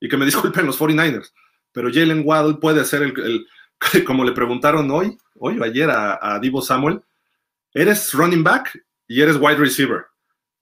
Y 0.00 0.08
que 0.08 0.16
me 0.16 0.24
disculpen 0.26 0.66
los 0.66 0.78
49ers. 0.78 1.32
Pero 1.72 1.90
Jalen 1.92 2.22
Waddle 2.24 2.58
puede 2.60 2.84
ser 2.84 3.02
el, 3.02 3.46
como 4.06 4.24
le 4.24 4.32
preguntaron 4.32 4.90
hoy, 4.90 5.16
hoy 5.36 5.58
o 5.58 5.64
ayer 5.64 5.88
a, 5.88 6.38
Divo 6.40 6.60
Samuel, 6.60 7.00
eres 7.72 8.12
running 8.12 8.42
back 8.42 8.84
y 9.06 9.22
eres 9.22 9.36
wide 9.36 9.56
receiver. 9.56 10.06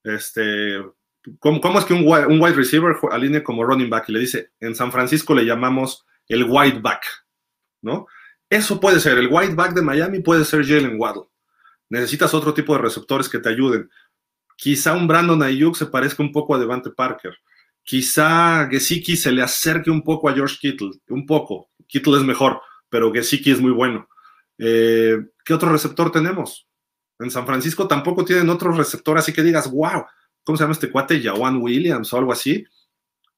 Este, 0.05 0.78
¿cómo, 1.39 1.79
es 1.79 1.85
que 1.85 1.95
un, 1.95 2.05
wide 2.07 2.55
receiver 2.55 2.97
alinea 3.11 3.43
como 3.43 3.64
running 3.64 3.91
back? 3.91 4.09
Y 4.09 4.12
le 4.12 4.21
dice, 4.21 4.53
en 4.61 4.75
San 4.75 4.93
Francisco 4.93 5.35
le 5.35 5.45
llamamos 5.45 6.07
el 6.29 6.45
white 6.49 6.81
back, 6.81 7.05
¿no? 7.83 8.07
Eso 8.49 8.81
puede 8.81 9.01
ser, 9.01 9.18
el 9.18 9.29
white 9.31 9.55
back 9.55 9.75
de 9.75 9.83
Miami 9.83 10.21
puede 10.21 10.45
ser 10.45 10.66
Jalen 10.66 10.99
Waddle. 10.99 11.25
Necesitas 11.89 12.35
otro 12.35 12.55
tipo 12.55 12.75
de 12.75 12.83
receptores 12.83 13.29
que 13.29 13.39
te 13.39 13.49
ayuden. 13.49 13.89
Quizá 14.57 14.93
un 14.93 15.07
Brandon 15.07 15.43
Ayuk 15.43 15.77
se 15.77 15.87
parezca 15.87 16.23
un 16.23 16.33
poco 16.33 16.55
a 16.55 16.59
Devante 16.59 16.91
Parker. 16.91 17.37
Quizá 17.83 18.68
Gesicki 18.71 19.16
se 19.16 19.33
le 19.33 19.43
acerque 19.43 19.91
un 19.91 20.03
poco 20.03 20.29
a 20.29 20.35
George 20.35 20.57
Kittle, 20.61 20.91
un 21.09 21.27
poco. 21.27 21.71
Kittle 21.89 22.18
es 22.18 22.25
mejor, 22.25 22.61
pero 22.89 23.12
Gesicki 23.12 23.51
es 23.51 23.61
muy 23.61 23.73
bueno. 23.73 24.09
Eh, 24.59 25.16
¿Qué 25.45 25.55
otro 25.55 25.73
receptor 25.73 26.12
tenemos? 26.12 26.68
En 27.18 27.31
San 27.31 27.47
Francisco 27.47 27.89
tampoco 27.89 28.25
tienen 28.25 28.49
otro 28.51 28.73
receptor, 28.73 29.18
así 29.18 29.33
que 29.33 29.43
digas, 29.43 29.71
wow, 29.71 30.05
¿cómo 30.51 30.57
se 30.57 30.65
llama 30.65 30.73
este 30.73 30.91
cuate? 30.91 31.23
Jawan 31.23 31.59
Williams 31.59 32.13
o 32.13 32.19
algo 32.19 32.33
así. 32.33 32.65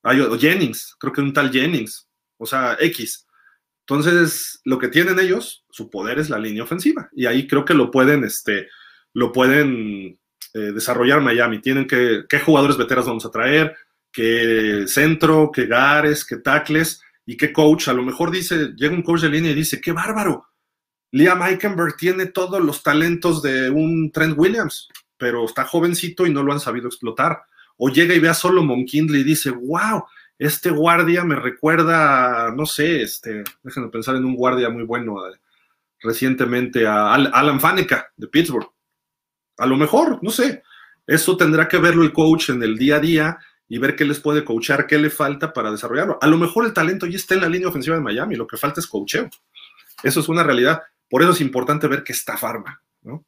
Hay, 0.02 0.18
Jennings, 0.38 0.96
creo 0.98 1.12
que 1.12 1.20
un 1.20 1.34
tal 1.34 1.52
Jennings 1.52 2.08
o 2.38 2.46
sea, 2.46 2.78
X. 2.80 3.26
Entonces, 3.86 4.60
lo 4.64 4.78
que 4.78 4.88
tienen 4.88 5.18
ellos, 5.18 5.66
su 5.70 5.90
poder 5.90 6.18
es 6.18 6.30
la 6.30 6.38
línea 6.38 6.62
ofensiva. 6.62 7.10
Y 7.12 7.26
ahí 7.26 7.46
creo 7.46 7.66
que 7.66 7.74
lo 7.74 7.90
pueden, 7.90 8.24
este, 8.24 8.68
lo 9.12 9.30
pueden 9.30 10.18
eh, 10.54 10.58
desarrollar 10.58 11.20
Miami. 11.20 11.60
Tienen 11.60 11.86
que, 11.86 12.24
qué 12.26 12.40
jugadores 12.40 12.78
veteranos 12.78 13.08
vamos 13.08 13.26
a 13.26 13.30
traer, 13.30 13.76
qué 14.10 14.84
centro, 14.86 15.50
qué 15.52 15.66
gares, 15.66 16.24
qué 16.24 16.38
tacles. 16.38 17.02
y 17.26 17.36
qué 17.36 17.52
coach, 17.52 17.88
a 17.88 17.92
lo 17.92 18.02
mejor 18.02 18.30
dice, 18.30 18.72
llega 18.74 18.94
un 18.94 19.02
coach 19.02 19.20
de 19.20 19.28
línea 19.28 19.52
y 19.52 19.54
dice, 19.54 19.80
qué 19.80 19.92
bárbaro, 19.92 20.46
Liam 21.12 21.42
Eikenberg 21.42 21.96
tiene 21.96 22.26
todos 22.26 22.60
los 22.60 22.82
talentos 22.82 23.42
de 23.42 23.70
un 23.70 24.10
Trent 24.10 24.36
Williams, 24.36 24.88
pero 25.16 25.44
está 25.44 25.64
jovencito 25.64 26.26
y 26.26 26.32
no 26.32 26.42
lo 26.42 26.52
han 26.52 26.60
sabido 26.60 26.88
explotar. 26.88 27.42
O 27.76 27.88
llega 27.88 28.14
y 28.14 28.20
ve 28.20 28.28
a 28.28 28.34
Solomon 28.34 28.84
Kindley 28.84 29.22
y 29.22 29.24
dice, 29.24 29.50
wow, 29.50 30.04
este 30.38 30.70
guardia 30.70 31.24
me 31.24 31.36
recuerda, 31.36 32.52
no 32.54 32.66
sé, 32.66 33.02
este, 33.02 33.44
déjenme 33.62 33.88
pensar 33.88 34.16
en 34.16 34.24
un 34.24 34.34
guardia 34.34 34.68
muy 34.70 34.84
bueno 34.84 35.26
eh, 35.26 35.38
recientemente, 36.00 36.86
a 36.86 37.14
Alan 37.14 37.60
Faneca 37.60 38.12
de 38.16 38.28
Pittsburgh. 38.28 38.68
A 39.58 39.66
lo 39.66 39.76
mejor, 39.76 40.18
no 40.22 40.30
sé. 40.30 40.62
Eso 41.06 41.36
tendrá 41.36 41.68
que 41.68 41.78
verlo 41.78 42.02
el 42.02 42.12
coach 42.12 42.50
en 42.50 42.62
el 42.62 42.76
día 42.76 42.96
a 42.96 43.00
día 43.00 43.38
y 43.68 43.78
ver 43.78 43.96
qué 43.96 44.04
les 44.04 44.20
puede 44.20 44.44
coachar, 44.44 44.86
qué 44.86 44.98
le 44.98 45.10
falta 45.10 45.52
para 45.52 45.70
desarrollarlo. 45.70 46.18
A 46.20 46.26
lo 46.26 46.38
mejor 46.38 46.66
el 46.66 46.72
talento 46.72 47.06
ya 47.06 47.16
está 47.16 47.34
en 47.34 47.40
la 47.40 47.48
línea 47.48 47.68
ofensiva 47.68 47.96
de 47.96 48.02
Miami, 48.02 48.36
lo 48.36 48.46
que 48.46 48.56
falta 48.56 48.80
es 48.80 48.86
coacheo. 48.86 49.30
Eso 50.02 50.20
es 50.20 50.28
una 50.28 50.42
realidad. 50.42 50.82
Por 51.08 51.22
eso 51.22 51.32
es 51.32 51.40
importante 51.40 51.86
ver 51.86 52.02
que 52.02 52.12
está 52.12 52.36
Farma, 52.36 52.82
¿no? 53.02 53.24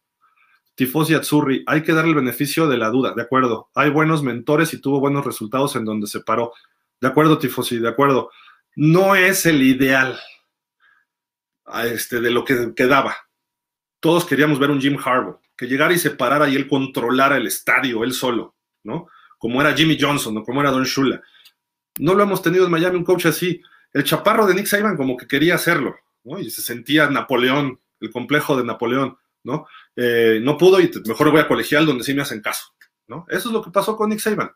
Tifosi 0.74 1.14
Azzurri, 1.14 1.62
hay 1.66 1.82
que 1.82 1.92
darle 1.92 2.10
el 2.10 2.16
beneficio 2.16 2.66
de 2.66 2.76
la 2.76 2.90
duda, 2.90 3.14
de 3.14 3.22
acuerdo. 3.22 3.70
Hay 3.74 3.90
buenos 3.90 4.22
mentores 4.22 4.74
y 4.74 4.80
tuvo 4.80 5.00
buenos 5.00 5.24
resultados 5.24 5.76
en 5.76 5.84
donde 5.84 6.06
se 6.06 6.20
paró. 6.20 6.52
De 7.00 7.08
acuerdo, 7.08 7.38
Tifosi, 7.38 7.78
de 7.78 7.88
acuerdo. 7.88 8.30
No 8.74 9.14
es 9.14 9.46
el 9.46 9.62
ideal 9.62 10.18
este, 11.84 12.20
de 12.20 12.30
lo 12.30 12.44
que 12.44 12.72
quedaba. 12.74 13.16
Todos 14.00 14.24
queríamos 14.24 14.58
ver 14.58 14.70
un 14.70 14.80
Jim 14.80 14.98
Harbaugh, 15.02 15.40
que 15.56 15.66
llegara 15.66 15.94
y 15.94 15.98
se 15.98 16.10
parara 16.10 16.48
y 16.48 16.56
él 16.56 16.68
controlara 16.68 17.36
el 17.36 17.46
estadio, 17.46 18.02
él 18.02 18.12
solo, 18.12 18.56
¿no? 18.82 19.06
Como 19.38 19.60
era 19.60 19.74
Jimmy 19.74 19.96
Johnson 20.00 20.36
o 20.38 20.42
como 20.42 20.60
era 20.60 20.72
Don 20.72 20.84
Shula. 20.84 21.22
No 22.00 22.14
lo 22.14 22.24
hemos 22.24 22.42
tenido 22.42 22.64
en 22.64 22.72
Miami 22.72 22.96
un 22.96 23.04
coach 23.04 23.26
así. 23.26 23.62
El 23.92 24.02
chaparro 24.02 24.46
de 24.46 24.54
Nick 24.54 24.66
Saban 24.66 24.96
como 24.96 25.16
que 25.16 25.28
quería 25.28 25.54
hacerlo, 25.54 25.94
¿no? 26.24 26.40
Y 26.40 26.50
se 26.50 26.62
sentía 26.62 27.08
Napoleón, 27.08 27.80
el 28.00 28.10
complejo 28.10 28.56
de 28.56 28.64
Napoleón. 28.64 29.16
¿no? 29.44 29.66
Eh, 29.96 30.40
no 30.42 30.56
pudo 30.58 30.80
y 30.80 30.90
mejor 31.06 31.30
voy 31.30 31.40
a 31.40 31.48
colegial 31.48 31.86
donde 31.86 32.04
sí 32.04 32.14
me 32.14 32.22
hacen 32.22 32.40
caso, 32.40 32.64
¿no? 33.06 33.26
Eso 33.28 33.48
es 33.48 33.52
lo 33.52 33.62
que 33.62 33.70
pasó 33.70 33.96
con 33.96 34.10
Nick 34.10 34.20
Saban. 34.20 34.50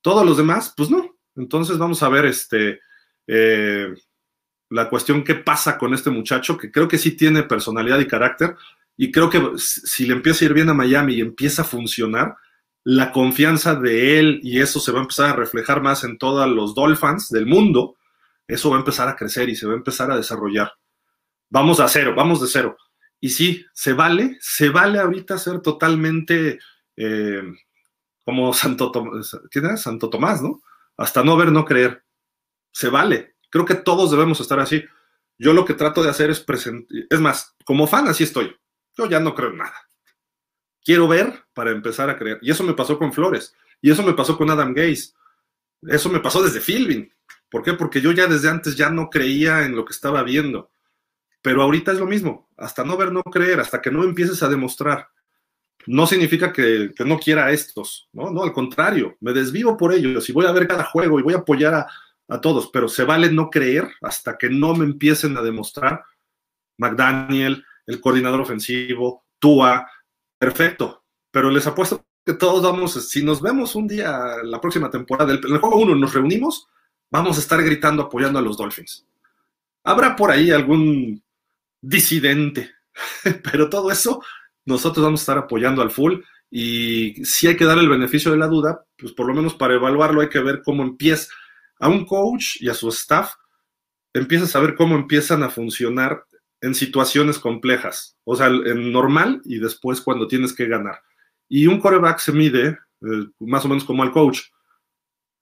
Todos 0.00 0.24
los 0.26 0.36
demás, 0.36 0.74
pues 0.76 0.90
no. 0.90 1.16
Entonces 1.36 1.78
vamos 1.78 2.02
a 2.02 2.08
ver 2.08 2.26
este, 2.26 2.80
eh, 3.26 3.94
la 4.70 4.88
cuestión 4.88 5.24
qué 5.24 5.36
pasa 5.36 5.78
con 5.78 5.94
este 5.94 6.10
muchacho, 6.10 6.56
que 6.56 6.70
creo 6.70 6.88
que 6.88 6.98
sí 6.98 7.12
tiene 7.12 7.42
personalidad 7.44 7.98
y 7.98 8.06
carácter, 8.06 8.56
y 8.96 9.10
creo 9.10 9.30
que 9.30 9.40
si 9.56 10.06
le 10.06 10.14
empieza 10.14 10.44
a 10.44 10.48
ir 10.48 10.54
bien 10.54 10.68
a 10.68 10.74
Miami 10.74 11.14
y 11.14 11.20
empieza 11.20 11.62
a 11.62 11.64
funcionar, 11.66 12.36
la 12.84 13.12
confianza 13.12 13.74
de 13.74 14.18
él 14.18 14.40
y 14.42 14.60
eso 14.60 14.78
se 14.78 14.92
va 14.92 14.98
a 14.98 15.02
empezar 15.02 15.30
a 15.30 15.36
reflejar 15.36 15.80
más 15.80 16.04
en 16.04 16.18
todos 16.18 16.46
los 16.48 16.74
Dolphins 16.74 17.30
del 17.30 17.46
mundo, 17.46 17.96
eso 18.46 18.70
va 18.70 18.76
a 18.76 18.80
empezar 18.80 19.08
a 19.08 19.16
crecer 19.16 19.48
y 19.48 19.56
se 19.56 19.66
va 19.66 19.72
a 19.72 19.76
empezar 19.76 20.10
a 20.10 20.16
desarrollar. 20.16 20.72
Vamos 21.48 21.80
a 21.80 21.88
cero, 21.88 22.14
vamos 22.14 22.40
de 22.40 22.46
cero. 22.46 22.76
Y 23.20 23.30
sí, 23.30 23.64
se 23.72 23.92
vale, 23.92 24.36
se 24.40 24.68
vale 24.68 24.98
ahorita 24.98 25.38
ser 25.38 25.60
totalmente 25.60 26.58
eh, 26.96 27.42
como 28.24 28.52
Santo 28.52 28.90
Tomás. 28.90 29.36
Santo 29.76 30.10
Tomás, 30.10 30.42
¿no? 30.42 30.60
Hasta 30.96 31.22
no 31.22 31.36
ver, 31.36 31.50
no 31.52 31.64
creer. 31.64 32.04
Se 32.72 32.88
vale. 32.88 33.36
Creo 33.50 33.64
que 33.64 33.74
todos 33.74 34.10
debemos 34.10 34.40
estar 34.40 34.60
así. 34.60 34.84
Yo 35.38 35.52
lo 35.52 35.64
que 35.64 35.74
trato 35.74 36.02
de 36.02 36.10
hacer 36.10 36.30
es 36.30 36.40
presentar, 36.40 36.96
es 37.10 37.20
más, 37.20 37.54
como 37.64 37.86
fan 37.86 38.08
así 38.08 38.24
estoy. 38.24 38.56
Yo 38.96 39.06
ya 39.06 39.20
no 39.20 39.34
creo 39.34 39.50
en 39.50 39.58
nada. 39.58 39.74
Quiero 40.84 41.08
ver 41.08 41.44
para 41.54 41.70
empezar 41.70 42.10
a 42.10 42.18
creer. 42.18 42.38
Y 42.42 42.50
eso 42.50 42.62
me 42.62 42.74
pasó 42.74 42.98
con 42.98 43.12
Flores. 43.12 43.54
Y 43.80 43.90
eso 43.90 44.02
me 44.02 44.12
pasó 44.12 44.36
con 44.36 44.50
Adam 44.50 44.74
Gaze. 44.74 45.12
Eso 45.82 46.08
me 46.08 46.20
pasó 46.20 46.42
desde 46.42 46.60
Philbin. 46.60 47.12
¿Por 47.50 47.62
qué? 47.62 47.72
Porque 47.74 48.00
yo 48.00 48.12
ya 48.12 48.26
desde 48.26 48.48
antes 48.48 48.76
ya 48.76 48.90
no 48.90 49.10
creía 49.10 49.64
en 49.64 49.74
lo 49.74 49.84
que 49.84 49.92
estaba 49.92 50.22
viendo. 50.22 50.70
Pero 51.44 51.60
ahorita 51.60 51.92
es 51.92 51.98
lo 51.98 52.06
mismo, 52.06 52.48
hasta 52.56 52.84
no 52.84 52.96
ver, 52.96 53.12
no 53.12 53.22
creer, 53.22 53.60
hasta 53.60 53.82
que 53.82 53.90
no 53.90 54.02
empieces 54.02 54.42
a 54.42 54.48
demostrar. 54.48 55.08
No 55.86 56.06
significa 56.06 56.50
que, 56.50 56.94
no 57.04 57.18
quiera 57.18 57.44
a 57.44 57.50
estos, 57.50 58.08
¿no? 58.14 58.30
No, 58.30 58.44
al 58.44 58.54
contrario, 58.54 59.18
me 59.20 59.34
desvivo 59.34 59.76
por 59.76 59.92
ellos 59.92 60.26
y 60.26 60.32
voy 60.32 60.46
a 60.46 60.52
ver 60.52 60.66
cada 60.66 60.84
juego 60.84 61.18
y 61.18 61.22
voy 61.22 61.34
a 61.34 61.38
apoyar 61.38 61.74
a, 61.74 61.86
a 62.28 62.40
todos, 62.40 62.70
pero 62.72 62.88
se 62.88 63.04
vale 63.04 63.30
no 63.30 63.50
creer 63.50 63.90
hasta 64.00 64.38
que 64.38 64.48
no 64.48 64.74
me 64.74 64.86
empiecen 64.86 65.36
a 65.36 65.42
demostrar. 65.42 66.02
McDaniel, 66.78 67.62
el 67.86 68.00
coordinador 68.00 68.40
ofensivo, 68.40 69.26
Tua, 69.38 69.86
perfecto, 70.38 71.04
pero 71.30 71.50
les 71.50 71.66
apuesto 71.66 72.06
que 72.24 72.32
todos 72.32 72.62
vamos, 72.62 72.94
si 73.06 73.22
nos 73.22 73.42
vemos 73.42 73.74
un 73.74 73.86
día 73.86 74.36
la 74.42 74.62
próxima 74.62 74.88
temporada, 74.88 75.34
en 75.34 75.40
el 75.44 75.58
juego 75.58 75.76
uno 75.76 75.94
nos 75.94 76.14
reunimos, 76.14 76.68
vamos 77.10 77.36
a 77.36 77.40
estar 77.40 77.62
gritando 77.62 78.04
apoyando 78.04 78.38
a 78.38 78.42
los 78.42 78.56
Dolphins. 78.56 79.06
Habrá 79.82 80.16
por 80.16 80.30
ahí 80.30 80.50
algún 80.50 81.22
disidente. 81.88 82.72
Pero 83.50 83.68
todo 83.68 83.90
eso 83.90 84.22
nosotros 84.64 85.04
vamos 85.04 85.20
a 85.20 85.22
estar 85.22 85.38
apoyando 85.38 85.82
al 85.82 85.90
full 85.90 86.20
y 86.50 87.24
si 87.24 87.48
hay 87.48 87.56
que 87.56 87.64
dar 87.64 87.78
el 87.78 87.88
beneficio 87.88 88.30
de 88.30 88.38
la 88.38 88.46
duda, 88.46 88.84
pues 88.96 89.12
por 89.12 89.26
lo 89.26 89.34
menos 89.34 89.54
para 89.54 89.74
evaluarlo 89.74 90.20
hay 90.20 90.28
que 90.28 90.40
ver 90.40 90.62
cómo 90.64 90.82
empieza 90.82 91.32
a 91.80 91.88
un 91.88 92.06
coach 92.06 92.60
y 92.60 92.68
a 92.68 92.74
su 92.74 92.88
staff, 92.88 93.32
empieza 94.12 94.44
a 94.44 94.48
saber 94.48 94.74
cómo 94.76 94.94
empiezan 94.94 95.42
a 95.42 95.50
funcionar 95.50 96.24
en 96.60 96.74
situaciones 96.74 97.38
complejas, 97.38 98.16
o 98.24 98.36
sea, 98.36 98.46
en 98.46 98.92
normal 98.92 99.42
y 99.44 99.58
después 99.58 100.00
cuando 100.00 100.28
tienes 100.28 100.54
que 100.54 100.66
ganar. 100.66 101.00
Y 101.48 101.66
un 101.66 101.80
coreback 101.80 102.20
se 102.20 102.32
mide 102.32 102.78
eh, 103.02 103.26
más 103.40 103.64
o 103.64 103.68
menos 103.68 103.84
como 103.84 104.02
al 104.02 104.12
coach. 104.12 104.40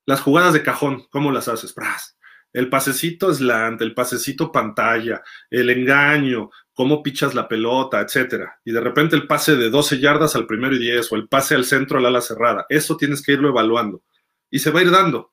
Las 0.05 0.20
jugadas 0.20 0.53
de 0.53 0.62
cajón, 0.62 1.05
¿cómo 1.11 1.30
las 1.30 1.47
haces? 1.47 1.72
¡Pras! 1.72 2.16
El 2.53 2.68
pasecito 2.68 3.32
slant, 3.32 3.80
el 3.82 3.94
pasecito 3.94 4.53
pantalla, 4.53 5.22
el 5.50 5.70
engaño, 5.70 6.50
cómo 6.74 7.03
pichas 7.03 7.34
la 7.34 7.48
pelota, 7.48 8.00
etcétera. 8.00 8.61
Y 8.64 8.72
de 8.72 8.80
repente 8.80 9.16
el 9.16 9.26
pase 9.26 9.57
de 9.57 9.70
12 9.70 9.98
yardas 9.98 10.36
al 10.36 10.46
primero 10.46 10.74
y 10.74 10.78
10 10.78 11.12
o 11.12 11.16
el 11.16 11.28
pase 11.28 11.55
al 11.55 11.64
centro 11.64 11.98
al 11.98 12.07
ala 12.07 12.20
cerrada. 12.20 12.66
Eso 12.68 12.96
tienes 12.96 13.22
que 13.22 13.32
irlo 13.32 13.48
evaluando. 13.48 14.03
Y 14.50 14.59
se 14.59 14.70
va 14.70 14.80
a 14.80 14.82
ir 14.82 14.90
dando. 14.90 15.32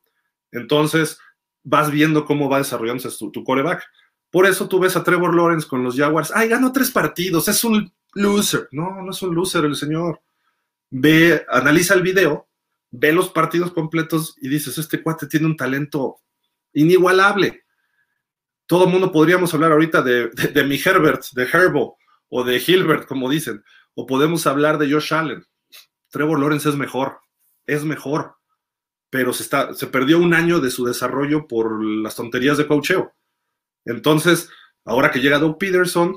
Entonces, 0.51 1.19
vas 1.63 1.91
viendo 1.91 2.25
cómo 2.25 2.49
va 2.49 2.59
desarrollándose 2.59 3.15
tu, 3.17 3.31
tu 3.31 3.43
coreback. 3.43 3.83
Por 4.31 4.45
eso 4.45 4.67
tú 4.67 4.79
ves 4.79 4.95
a 4.95 5.03
Trevor 5.03 5.35
Lawrence 5.35 5.67
con 5.67 5.83
los 5.83 5.95
Jaguars. 5.95 6.31
Ay, 6.33 6.49
ganó 6.49 6.71
tres 6.71 6.91
partidos, 6.91 7.47
es 7.47 7.63
un 7.63 7.91
loser. 8.13 8.67
No, 8.71 9.01
no 9.01 9.11
es 9.11 9.21
un 9.21 9.35
loser 9.35 9.65
el 9.65 9.75
señor. 9.75 10.21
Ve, 10.89 11.45
analiza 11.49 11.93
el 11.93 12.01
video, 12.01 12.47
ve 12.91 13.11
los 13.11 13.29
partidos 13.29 13.71
completos 13.71 14.35
y 14.41 14.49
dices, 14.49 14.77
este 14.77 15.01
cuate 15.03 15.27
tiene 15.27 15.45
un 15.45 15.55
talento 15.55 16.19
inigualable. 16.73 17.63
Todo 18.65 18.85
el 18.85 18.91
mundo 18.91 19.11
podríamos 19.11 19.53
hablar 19.53 19.71
ahorita 19.71 20.01
de, 20.01 20.63
mi 20.65 20.79
Herbert, 20.83 21.23
de 21.33 21.47
Herbo 21.51 21.97
o 22.29 22.43
de 22.43 22.61
Hilbert, 22.65 23.07
como 23.07 23.29
dicen, 23.29 23.63
o 23.95 24.05
podemos 24.05 24.45
hablar 24.45 24.77
de 24.77 24.91
Josh 24.91 25.13
Allen. 25.13 25.43
Trevor 26.09 26.39
Lawrence 26.39 26.69
es 26.69 26.75
mejor, 26.75 27.19
es 27.65 27.83
mejor, 27.83 28.35
pero 29.09 29.33
se, 29.33 29.43
está, 29.43 29.73
se 29.73 29.87
perdió 29.87 30.19
un 30.19 30.33
año 30.33 30.59
de 30.59 30.69
su 30.69 30.85
desarrollo 30.85 31.47
por 31.47 31.83
las 31.83 32.15
tonterías 32.15 32.57
de 32.57 32.67
coacheo. 32.67 33.13
Entonces, 33.85 34.49
ahora 34.85 35.09
que 35.09 35.19
llega 35.19 35.39
Doug 35.39 35.57
Peterson, 35.57 36.15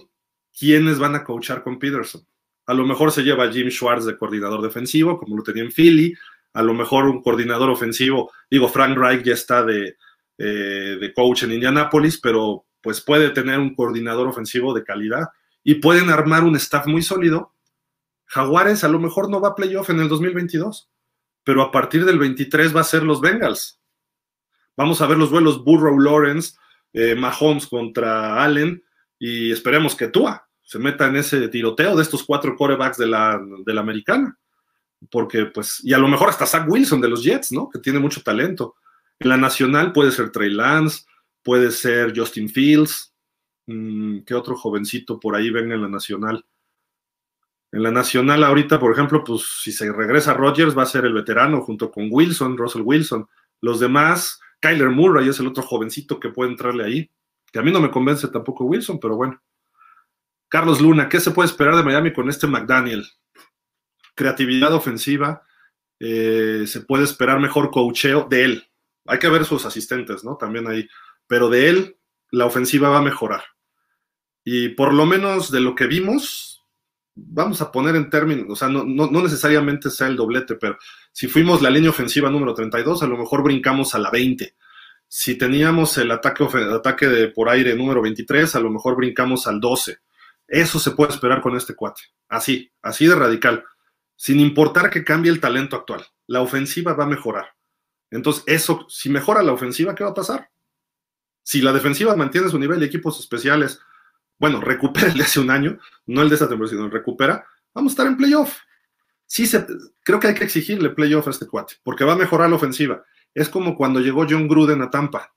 ¿quiénes 0.59 0.98
van 0.98 1.14
a 1.14 1.24
coachar 1.24 1.62
con 1.62 1.78
Peterson? 1.78 2.26
A 2.66 2.74
lo 2.74 2.84
mejor 2.84 3.12
se 3.12 3.22
lleva 3.22 3.50
Jim 3.50 3.70
Schwartz 3.70 4.05
de 4.05 4.16
coordinador 4.16 4.62
defensivo, 4.62 5.18
como 5.18 5.36
lo 5.36 5.42
tenía 5.42 5.62
en 5.62 5.72
Philly. 5.72 6.14
A 6.53 6.62
lo 6.62 6.74
mejor 6.74 7.07
un 7.07 7.22
coordinador 7.22 7.70
ofensivo, 7.70 8.30
digo, 8.50 8.68
Frank 8.68 8.96
Reich 8.96 9.24
ya 9.24 9.32
está 9.32 9.64
de, 9.64 9.96
eh, 10.39 10.99
de 11.01 11.14
coach 11.14 11.45
en 11.45 11.53
Indianapolis, 11.53 12.18
pero 12.20 12.66
pues 12.80 13.01
puede 13.01 13.30
tener 13.30 13.59
un 13.59 13.74
coordinador 13.74 14.28
ofensivo 14.28 14.74
de 14.74 14.85
calidad 14.85 15.28
y 15.62 15.76
pueden 15.76 16.11
armar 16.11 16.45
un 16.45 16.57
staff 16.57 16.87
muy 16.87 17.03
sólido. 17.03 17.55
Jaguares 18.26 18.83
a 18.85 18.89
lo 18.89 18.99
mejor 18.99 19.30
no 19.30 19.41
va 19.41 19.49
a 19.49 19.55
playoff 19.55 19.91
en 19.91 20.01
el 20.01 20.09
2022, 20.09 20.91
pero 21.45 21.62
a 21.62 21.70
partir 21.70 22.05
del 22.05 22.18
23 22.18 22.74
va 22.74 22.80
a 22.80 22.85
ser 22.85 23.03
los 23.03 23.20
Bengals. 23.20 23.80
Vamos 24.76 25.01
a 25.01 25.07
ver 25.07 25.18
los 25.18 25.30
vuelos 25.30 25.62
Burrow 25.64 25.99
Lawrence, 25.99 26.55
eh, 26.93 27.14
Mahomes 27.14 27.66
contra 27.66 28.43
Allen 28.43 28.83
y 29.18 29.53
esperemos 29.53 29.95
que 29.95 30.09
Tua 30.09 30.49
se 30.62 30.78
meta 30.78 31.07
en 31.07 31.16
ese 31.16 31.49
tiroteo 31.49 31.95
de 31.97 32.03
estos 32.03 32.24
cuatro 32.24 32.57
corebacks 32.57 32.97
de 32.97 33.07
la, 33.07 33.41
de 33.64 33.74
la 33.74 33.83
americana. 33.83 34.39
Porque, 35.11 35.47
pues, 35.47 35.80
y 35.85 35.93
a 35.93 35.99
lo 35.99 36.09
mejor 36.09 36.30
hasta 36.30 36.47
Zach 36.47 36.66
Wilson 36.66 37.01
de 37.01 37.09
los 37.09 37.22
Jets, 37.22 37.53
¿no? 37.53 37.68
Que 37.68 37.78
tiene 37.78 37.99
mucho 37.99 38.22
talento. 38.22 38.76
En 39.20 39.28
la 39.28 39.36
nacional 39.36 39.92
puede 39.92 40.10
ser 40.10 40.30
Trey 40.30 40.50
Lance, 40.50 41.04
puede 41.42 41.70
ser 41.70 42.12
Justin 42.16 42.48
Fields. 42.48 43.14
Mm, 43.66 44.20
¿Qué 44.20 44.34
otro 44.34 44.56
jovencito 44.56 45.20
por 45.20 45.36
ahí 45.36 45.50
venga 45.50 45.74
en 45.74 45.82
la 45.82 45.88
nacional? 45.88 46.44
En 47.72 47.82
la 47.82 47.90
nacional 47.90 48.44
ahorita, 48.44 48.78
por 48.78 48.92
ejemplo, 48.92 49.24
pues 49.24 49.42
si 49.62 49.72
se 49.72 49.90
regresa 49.90 50.34
Rodgers 50.34 50.76
va 50.76 50.82
a 50.82 50.86
ser 50.86 51.06
el 51.06 51.14
veterano 51.14 51.62
junto 51.62 51.90
con 51.90 52.08
Wilson, 52.10 52.56
Russell 52.56 52.82
Wilson. 52.82 53.26
Los 53.60 53.80
demás, 53.80 54.40
Kyler 54.60 54.90
Murray 54.90 55.28
es 55.28 55.40
el 55.40 55.46
otro 55.46 55.62
jovencito 55.62 56.20
que 56.20 56.28
puede 56.28 56.50
entrarle 56.50 56.84
ahí. 56.84 57.10
Que 57.50 57.58
a 57.58 57.62
mí 57.62 57.70
no 57.70 57.80
me 57.80 57.90
convence 57.90 58.28
tampoco 58.28 58.64
Wilson, 58.64 58.98
pero 59.00 59.16
bueno. 59.16 59.40
Carlos 60.48 60.82
Luna, 60.82 61.08
¿qué 61.08 61.18
se 61.18 61.30
puede 61.30 61.48
esperar 61.48 61.76
de 61.76 61.82
Miami 61.82 62.12
con 62.12 62.28
este 62.28 62.46
McDaniel? 62.46 63.06
Creatividad 64.14 64.74
ofensiva, 64.74 65.42
eh, 65.98 66.64
se 66.66 66.82
puede 66.82 67.04
esperar 67.04 67.40
mejor 67.40 67.70
coacheo 67.70 68.26
de 68.28 68.44
él, 68.44 68.70
hay 69.07 69.18
que 69.18 69.28
ver 69.28 69.44
sus 69.44 69.64
asistentes, 69.64 70.24
¿no? 70.24 70.36
También 70.36 70.68
ahí 70.68 70.88
pero 71.32 71.48
de 71.48 71.70
él 71.70 71.96
la 72.30 72.44
ofensiva 72.44 72.90
va 72.90 72.98
a 72.98 73.03
mejorar. 73.03 73.42
Y 74.44 74.70
por 74.70 74.92
lo 74.92 75.07
menos 75.07 75.50
de 75.50 75.61
lo 75.61 75.74
que 75.74 75.86
vimos, 75.86 76.62
vamos 77.14 77.62
a 77.62 77.72
poner 77.72 77.96
en 77.96 78.11
términos, 78.11 78.46
o 78.50 78.57
sea, 78.57 78.68
no, 78.68 78.84
no, 78.84 79.22
necesariamente 79.22 79.88
sea 79.88 80.09
el 80.09 80.16
doblete, 80.16 80.57
pero 80.57 80.76
si 81.11 81.28
fuimos 81.28 81.62
la 81.62 81.70
línea 81.70 81.88
ofensiva 81.88 82.28
número 82.28 82.53
32, 82.53 83.03
a 83.03 83.07
lo 83.07 83.16
mejor 83.16 83.42
brincamos 83.42 83.94
a 83.94 83.98
la 83.98 84.11
20. 84.11 84.55
Si 85.09 85.36
teníamos 85.36 85.96
el 85.96 86.11
ataque, 86.11 86.44
ataque 86.44 87.07
de 87.07 87.28
por 87.28 87.48
aire 87.48 87.74
número 87.74 88.03
23, 88.03 88.55
a 88.55 88.61
lo 88.61 88.70
mejor 88.70 88.96
brincamos 88.96 89.46
al 89.46 89.59
12. 89.59 89.98
Eso 90.48 90.78
se 90.78 90.90
puede 90.90 91.12
esperar 91.12 91.40
con 91.40 91.57
este 91.57 91.74
cuate. 91.74 92.03
Así, 92.28 92.72
así 92.82 93.07
de 93.07 93.14
radical. 93.14 93.64
Sin 94.16 94.38
importar 94.38 94.90
que 94.90 95.03
cambie 95.03 95.32
el 95.32 95.40
talento 95.40 95.76
actual. 95.76 96.05
La 96.26 96.42
ofensiva 96.42 96.92
va 96.92 97.05
a 97.05 97.09
mejorar. 97.09 97.55
Entonces, 98.12 98.44
eso, 98.46 98.86
si 98.88 99.08
mejora 99.08 99.42
la 99.42 99.52
ofensiva, 99.52 99.94
¿qué 99.94 100.04
va 100.04 100.10
a 100.10 100.14
pasar? 100.14 100.50
Si 101.42 101.60
la 101.60 101.72
defensiva 101.72 102.14
mantiene 102.14 102.48
su 102.48 102.58
nivel 102.58 102.78
de 102.78 102.86
equipos 102.86 103.18
especiales, 103.18 103.80
bueno, 104.38 104.60
recupera 104.60 105.08
el 105.08 105.14
de 105.14 105.24
hace 105.24 105.40
un 105.40 105.50
año, 105.50 105.78
no 106.06 106.22
el 106.22 106.28
de 106.28 106.34
esta 106.34 106.48
temporada, 106.48 106.76
sino 106.76 106.88
recupera, 106.88 107.44
vamos 107.74 107.92
a 107.92 107.94
estar 107.94 108.06
en 108.06 108.16
playoff. 108.16 108.58
Sí, 109.26 109.46
se, 109.46 109.66
creo 110.04 110.20
que 110.20 110.28
hay 110.28 110.34
que 110.34 110.44
exigirle 110.44 110.90
playoff 110.90 111.26
a 111.26 111.30
este 111.30 111.46
cuate, 111.46 111.76
porque 111.82 112.04
va 112.04 112.12
a 112.12 112.16
mejorar 112.16 112.50
la 112.50 112.56
ofensiva. 112.56 113.02
Es 113.32 113.48
como 113.48 113.76
cuando 113.76 114.00
llegó 114.00 114.26
John 114.28 114.46
Gruden 114.46 114.82
a 114.82 114.90
Tampa. 114.90 115.34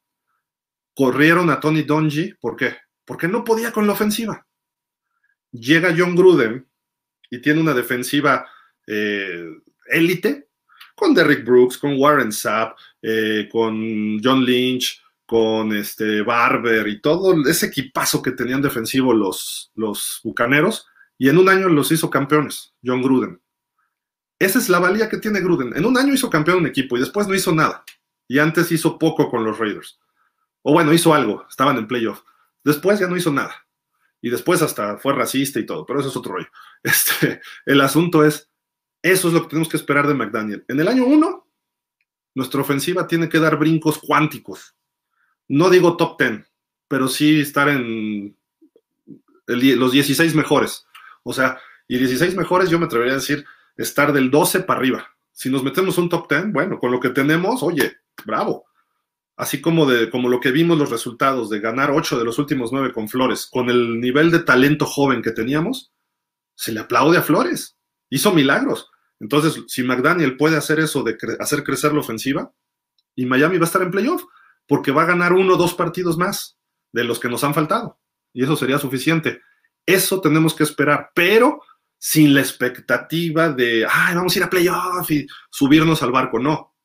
Corrieron 0.93 1.49
a 1.49 1.61
Tony 1.61 1.83
Dungy, 1.83 2.33
¿por 2.41 2.57
qué? 2.57 2.75
Porque 3.05 3.29
no 3.29 3.45
podía 3.45 3.71
con 3.71 3.87
la 3.87 3.93
ofensiva. 3.93 4.45
Llega 5.51 5.95
John 5.97 6.15
Gruden 6.15 6.67
y 7.29 7.41
tiene 7.41 7.61
una 7.61 7.73
defensiva 7.73 8.45
eh, 8.85 9.47
élite, 9.87 10.44
con 10.95 11.13
Derrick 11.13 11.45
Brooks, 11.45 11.77
con 11.77 11.99
Warren 11.99 12.31
Sapp, 12.31 12.77
eh, 13.01 13.47
con 13.51 14.19
John 14.23 14.45
Lynch, 14.45 15.01
con 15.25 15.75
este 15.75 16.21
Barber 16.21 16.87
y 16.87 17.01
todo 17.01 17.35
ese 17.47 17.67
equipazo 17.67 18.21
que 18.21 18.31
tenían 18.31 18.61
defensivo 18.61 19.13
los, 19.13 19.71
los 19.75 20.21
bucaneros, 20.23 20.87
y 21.17 21.29
en 21.29 21.37
un 21.37 21.49
año 21.49 21.69
los 21.69 21.91
hizo 21.91 22.09
campeones, 22.09 22.73
John 22.83 23.01
Gruden. 23.01 23.41
Esa 24.37 24.59
es 24.59 24.69
la 24.69 24.79
valía 24.79 25.09
que 25.09 25.17
tiene 25.17 25.39
Gruden. 25.39 25.75
En 25.75 25.85
un 25.85 25.97
año 25.97 26.13
hizo 26.13 26.29
campeón 26.29 26.59
un 26.59 26.67
equipo 26.67 26.97
y 26.97 26.99
después 26.99 27.27
no 27.27 27.35
hizo 27.35 27.53
nada. 27.53 27.83
Y 28.27 28.39
antes 28.39 28.71
hizo 28.71 28.99
poco 28.99 29.29
con 29.29 29.43
los 29.43 29.57
Raiders. 29.57 29.99
O 30.61 30.73
bueno, 30.73 30.93
hizo 30.93 31.13
algo, 31.13 31.45
estaban 31.49 31.77
en 31.77 31.87
playoff. 31.87 32.21
Después 32.63 32.99
ya 32.99 33.07
no 33.07 33.15
hizo 33.15 33.31
nada. 33.31 33.65
Y 34.21 34.29
después 34.29 34.61
hasta 34.61 34.97
fue 34.97 35.13
racista 35.13 35.59
y 35.59 35.65
todo, 35.65 35.85
pero 35.85 35.99
eso 35.99 36.09
es 36.09 36.17
otro 36.17 36.33
rollo. 36.33 36.49
Este, 36.83 37.41
el 37.65 37.81
asunto 37.81 38.23
es, 38.23 38.51
eso 39.11 39.27
es 39.27 39.33
lo 39.33 39.43
que 39.43 39.49
tenemos 39.49 39.69
que 39.69 39.77
esperar 39.77 40.07
de 40.07 40.13
McDaniel. 40.13 40.65
En 40.67 40.79
el 40.79 40.87
año 40.87 41.05
1, 41.05 41.47
nuestra 42.35 42.61
ofensiva 42.61 43.07
tiene 43.07 43.29
que 43.29 43.39
dar 43.39 43.57
brincos 43.57 43.99
cuánticos 43.99 44.75
no 45.47 45.69
digo 45.69 45.97
top 45.97 46.19
10, 46.19 46.51
pero 46.87 47.07
sí 47.07 47.41
estar 47.41 47.69
en 47.69 48.37
los 49.47 49.91
16 49.91 50.35
mejores. 50.35 50.85
O 51.23 51.33
sea, 51.33 51.59
y 51.87 51.97
16 51.97 52.35
mejores 52.35 52.69
yo 52.69 52.79
me 52.79 52.85
atrevería 52.85 53.13
a 53.13 53.17
decir 53.17 53.45
estar 53.77 54.13
del 54.13 54.31
12 54.31 54.61
para 54.61 54.79
arriba. 54.79 55.07
Si 55.31 55.49
nos 55.49 55.63
metemos 55.63 55.97
un 55.97 56.09
top 56.09 56.29
10, 56.29 56.53
bueno, 56.53 56.79
con 56.79 56.91
lo 56.91 56.99
que 56.99 57.09
tenemos, 57.09 57.61
oye, 57.61 57.97
bravo. 58.25 58.65
Así 59.37 59.59
como 59.59 59.85
de 59.85 60.09
como 60.09 60.29
lo 60.29 60.39
que 60.39 60.51
vimos 60.51 60.77
los 60.77 60.89
resultados 60.89 61.49
de 61.49 61.59
ganar 61.59 61.91
8 61.91 62.17
de 62.17 62.23
los 62.23 62.39
últimos 62.39 62.71
9 62.71 62.93
con 62.93 63.09
Flores, 63.09 63.47
con 63.51 63.69
el 63.69 63.99
nivel 63.99 64.31
de 64.31 64.39
talento 64.39 64.85
joven 64.85 65.21
que 65.21 65.31
teníamos, 65.31 65.91
se 66.55 66.71
le 66.71 66.79
aplaude 66.79 67.17
a 67.17 67.21
Flores. 67.21 67.77
Hizo 68.09 68.33
milagros. 68.33 68.89
Entonces, 69.25 69.63
si 69.67 69.81
McDaniel 69.81 70.37
puede 70.37 70.55
hacer 70.55 70.79
eso 70.79 71.01
de 71.01 71.17
hacer 71.39 71.63
crecer 71.63 71.93
la 71.93 72.01
ofensiva, 72.01 72.53
y 73.15 73.25
Miami 73.25 73.57
va 73.57 73.63
a 73.63 73.65
estar 73.65 73.81
en 73.81 73.89
playoff, 73.89 74.23
porque 74.67 74.91
va 74.91 75.01
a 75.01 75.07
ganar 75.07 75.33
uno 75.33 75.55
o 75.55 75.57
dos 75.57 75.73
partidos 75.73 76.15
más 76.15 76.59
de 76.93 77.05
los 77.05 77.19
que 77.19 77.27
nos 77.27 77.43
han 77.43 77.55
faltado. 77.55 77.99
Y 78.33 78.43
eso 78.43 78.55
sería 78.55 78.77
suficiente. 78.77 79.41
Eso 79.83 80.21
tenemos 80.21 80.53
que 80.53 80.61
esperar, 80.61 81.09
pero 81.15 81.59
sin 81.97 82.35
la 82.35 82.41
expectativa 82.41 83.49
de, 83.49 83.87
ay, 83.89 84.13
vamos 84.13 84.35
a 84.35 84.37
ir 84.37 84.43
a 84.43 84.49
playoff 84.51 85.09
y 85.09 85.25
subirnos 85.49 86.03
al 86.03 86.11
barco. 86.11 86.37
No. 86.37 86.75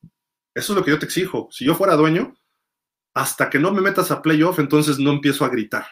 Eso 0.55 0.73
es 0.73 0.79
lo 0.79 0.83
que 0.83 0.93
yo 0.93 0.99
te 0.99 1.05
exijo. 1.05 1.47
Si 1.51 1.67
yo 1.67 1.75
fuera 1.75 1.95
dueño, 1.95 2.35
hasta 3.13 3.51
que 3.51 3.59
no 3.59 3.71
me 3.71 3.83
metas 3.83 4.11
a 4.11 4.23
playoff, 4.23 4.61
entonces 4.61 4.99
no 4.99 5.11
empiezo 5.11 5.45
a 5.45 5.51
gritar. 5.51 5.85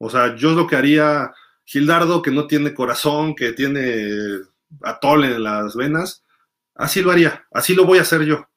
O 0.00 0.08
sea, 0.08 0.36
yo 0.36 0.52
lo 0.52 0.66
que 0.66 0.76
haría 0.76 1.34
Gildardo, 1.66 2.22
que 2.22 2.30
no 2.30 2.46
tiene 2.46 2.72
corazón, 2.72 3.34
que 3.34 3.52
tiene 3.52 4.40
atole 4.82 5.34
en 5.34 5.42
las 5.42 5.76
venas, 5.76 6.24
así 6.74 7.02
lo 7.02 7.10
haría, 7.10 7.46
así 7.52 7.74
lo 7.74 7.84
voy 7.84 7.98
a 7.98 8.02
hacer 8.02 8.24
yo. 8.24 8.48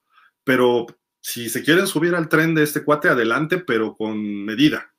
Pero 0.44 0.88
si 1.22 1.50
se 1.50 1.64
quieren 1.64 1.88
subir 1.88 2.16
al 2.16 2.30
tren 2.30 2.56
de 2.56 2.64
este 2.64 2.84
cuate, 2.84 3.10
adelante, 3.10 3.58
pero 3.60 3.96
con 3.96 4.46
medida. 4.46 4.94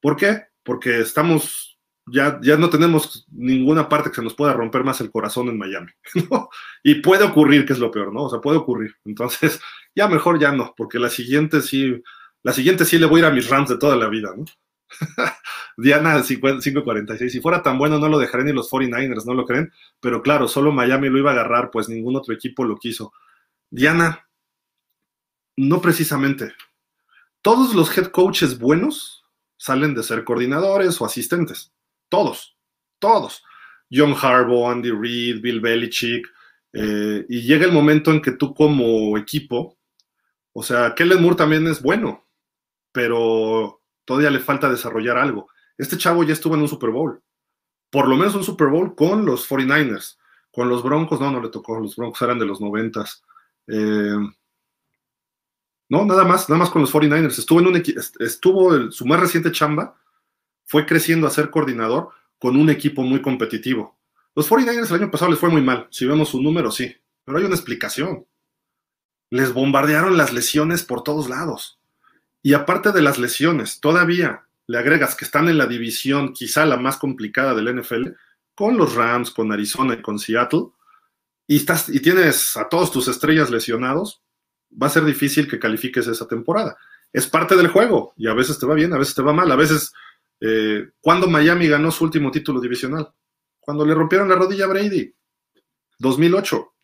¿Por 0.00 0.16
qué? 0.16 0.44
Porque 0.62 1.00
estamos, 1.00 1.78
ya, 2.06 2.38
ya 2.42 2.56
no 2.56 2.70
tenemos 2.70 3.26
ninguna 3.30 3.88
parte 3.88 4.10
que 4.10 4.16
se 4.16 4.22
nos 4.22 4.34
pueda 4.34 4.52
romper 4.52 4.84
más 4.84 5.00
el 5.00 5.10
corazón 5.10 5.48
en 5.48 5.58
Miami, 5.58 5.90
¿no? 6.30 6.48
Y 6.82 6.96
puede 6.96 7.24
ocurrir, 7.24 7.66
que 7.66 7.72
es 7.72 7.78
lo 7.78 7.90
peor, 7.90 8.12
¿no? 8.12 8.24
O 8.24 8.30
sea, 8.30 8.40
puede 8.40 8.58
ocurrir. 8.58 8.94
Entonces, 9.04 9.60
ya 9.94 10.08
mejor 10.08 10.38
ya 10.38 10.52
no, 10.52 10.74
porque 10.76 10.98
la 10.98 11.10
siguiente 11.10 11.60
sí, 11.60 12.00
la 12.42 12.52
siguiente 12.52 12.84
sí 12.84 12.98
le 12.98 13.06
voy 13.06 13.20
a 13.20 13.24
ir 13.24 13.30
a 13.30 13.34
mis 13.34 13.48
Rams 13.48 13.68
de 13.68 13.78
toda 13.78 13.96
la 13.96 14.08
vida, 14.08 14.32
¿no? 14.36 14.44
Diana 15.76 16.22
546. 16.22 17.32
Si 17.32 17.40
fuera 17.40 17.62
tan 17.62 17.78
bueno, 17.78 17.98
no 17.98 18.08
lo 18.08 18.18
dejaré 18.18 18.44
ni 18.44 18.52
los 18.52 18.70
49ers, 18.70 19.24
¿no 19.24 19.34
lo 19.34 19.44
creen? 19.44 19.72
Pero 20.00 20.22
claro, 20.22 20.48
solo 20.48 20.72
Miami 20.72 21.08
lo 21.08 21.18
iba 21.18 21.30
a 21.30 21.34
agarrar, 21.34 21.70
pues 21.70 21.88
ningún 21.88 22.16
otro 22.16 22.34
equipo 22.34 22.64
lo 22.64 22.76
quiso. 22.76 23.12
Diana, 23.70 24.28
no 25.56 25.80
precisamente. 25.80 26.52
Todos 27.42 27.74
los 27.74 27.96
head 27.96 28.08
coaches 28.08 28.58
buenos 28.58 29.24
salen 29.56 29.94
de 29.94 30.02
ser 30.02 30.24
coordinadores 30.24 31.00
o 31.00 31.04
asistentes. 31.04 31.72
Todos, 32.08 32.56
todos. 32.98 33.42
John 33.90 34.14
Harbaugh, 34.20 34.70
Andy 34.70 34.90
Reid, 34.90 35.40
Bill 35.40 35.60
Belichick. 35.60 36.26
Eh, 36.72 37.24
y 37.28 37.42
llega 37.42 37.64
el 37.64 37.72
momento 37.72 38.10
en 38.10 38.20
que 38.20 38.32
tú 38.32 38.54
como 38.54 39.16
equipo, 39.16 39.78
o 40.52 40.62
sea, 40.62 40.94
Kellen 40.94 41.22
Moore 41.22 41.36
también 41.36 41.66
es 41.66 41.82
bueno, 41.82 42.26
pero 42.92 43.77
todavía 44.08 44.30
le 44.30 44.40
falta 44.40 44.70
desarrollar 44.70 45.18
algo. 45.18 45.50
Este 45.76 45.98
chavo 45.98 46.24
ya 46.24 46.32
estuvo 46.32 46.54
en 46.54 46.62
un 46.62 46.68
Super 46.68 46.88
Bowl. 46.88 47.22
Por 47.90 48.08
lo 48.08 48.16
menos 48.16 48.34
un 48.34 48.42
Super 48.42 48.68
Bowl 48.68 48.94
con 48.94 49.26
los 49.26 49.46
49ers. 49.46 50.16
Con 50.50 50.70
los 50.70 50.82
Broncos, 50.82 51.20
no, 51.20 51.30
no 51.30 51.42
le 51.42 51.50
tocó. 51.50 51.78
Los 51.78 51.94
Broncos 51.94 52.22
eran 52.22 52.38
de 52.38 52.46
los 52.46 52.58
90 52.58 53.04
eh, 53.66 54.16
no, 55.90 56.04
nada 56.06 56.24
más, 56.24 56.48
nada 56.48 56.58
más 56.58 56.70
con 56.70 56.80
los 56.80 56.92
49ers. 56.92 57.38
Estuvo 57.38 57.60
en 57.60 57.66
un 57.66 57.82
estuvo 58.20 58.90
su 58.90 59.04
más 59.04 59.20
reciente 59.20 59.52
chamba, 59.52 59.94
fue 60.64 60.86
creciendo 60.86 61.26
a 61.26 61.30
ser 61.30 61.50
coordinador 61.50 62.08
con 62.38 62.56
un 62.56 62.70
equipo 62.70 63.02
muy 63.02 63.20
competitivo. 63.20 63.98
Los 64.34 64.50
49ers 64.50 64.88
el 64.88 65.02
año 65.02 65.10
pasado 65.10 65.30
les 65.30 65.40
fue 65.40 65.50
muy 65.50 65.60
mal. 65.60 65.86
Si 65.90 66.06
vemos 66.06 66.30
su 66.30 66.40
número, 66.40 66.70
sí. 66.70 66.96
Pero 67.26 67.36
hay 67.36 67.44
una 67.44 67.56
explicación. 67.56 68.26
Les 69.28 69.52
bombardearon 69.52 70.16
las 70.16 70.32
lesiones 70.32 70.82
por 70.82 71.02
todos 71.02 71.28
lados. 71.28 71.77
Y 72.42 72.54
aparte 72.54 72.92
de 72.92 73.02
las 73.02 73.18
lesiones, 73.18 73.80
todavía 73.80 74.44
le 74.66 74.78
agregas 74.78 75.14
que 75.14 75.24
están 75.24 75.48
en 75.48 75.58
la 75.58 75.66
división 75.66 76.32
quizá 76.32 76.66
la 76.66 76.76
más 76.76 76.98
complicada 76.98 77.54
del 77.54 77.80
NFL, 77.80 78.08
con 78.54 78.76
los 78.76 78.94
Rams, 78.94 79.30
con 79.30 79.52
Arizona 79.52 79.94
y 79.94 80.02
con 80.02 80.18
Seattle, 80.18 80.66
y, 81.46 81.56
estás, 81.56 81.88
y 81.88 82.00
tienes 82.00 82.56
a 82.56 82.68
todos 82.68 82.92
tus 82.92 83.08
estrellas 83.08 83.50
lesionados, 83.50 84.22
va 84.70 84.88
a 84.88 84.90
ser 84.90 85.04
difícil 85.04 85.48
que 85.48 85.58
califiques 85.58 86.06
esa 86.06 86.28
temporada. 86.28 86.76
Es 87.12 87.26
parte 87.26 87.56
del 87.56 87.68
juego 87.68 88.12
y 88.16 88.28
a 88.28 88.34
veces 88.34 88.58
te 88.58 88.66
va 88.66 88.74
bien, 88.74 88.92
a 88.92 88.98
veces 88.98 89.14
te 89.14 89.22
va 89.22 89.32
mal. 89.32 89.50
A 89.50 89.56
veces, 89.56 89.92
eh, 90.40 90.90
cuando 91.00 91.26
Miami 91.26 91.66
ganó 91.68 91.90
su 91.90 92.04
último 92.04 92.30
título 92.30 92.60
divisional? 92.60 93.10
Cuando 93.60 93.86
le 93.86 93.94
rompieron 93.94 94.28
la 94.28 94.34
rodilla 94.34 94.66
a 94.66 94.68
Brady, 94.68 95.14
2008. 95.98 96.74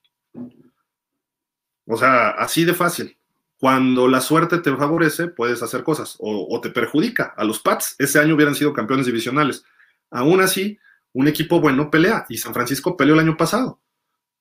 O 1.87 1.97
sea, 1.97 2.31
así 2.31 2.65
de 2.65 2.73
fácil. 2.73 3.19
Cuando 3.65 4.09
la 4.09 4.21
suerte 4.21 4.59
te 4.59 4.77
favorece, 4.77 5.29
puedes 5.29 5.63
hacer 5.63 5.85
cosas 5.85 6.17
o, 6.19 6.61
te 6.61 6.69
perjudica. 6.69 7.33
A 7.35 7.45
los 7.45 7.61
Pats 7.61 7.95
ese 7.99 8.19
año 8.19 8.35
hubieran 8.35 8.55
sido 8.55 8.75
campeones 8.75 9.07
divisionales. 9.07 9.65
Aún 10.11 10.43
así, 10.43 10.79
un 11.15 11.29
equipo 11.29 11.63
bueno 11.63 11.91
pelea 11.91 12.27
y 12.29 12.37
San 12.37 12.53
Francisco 12.53 12.95
peleó 12.95 13.15
el 13.15 13.21
año 13.21 13.39
pasado. 13.39 13.81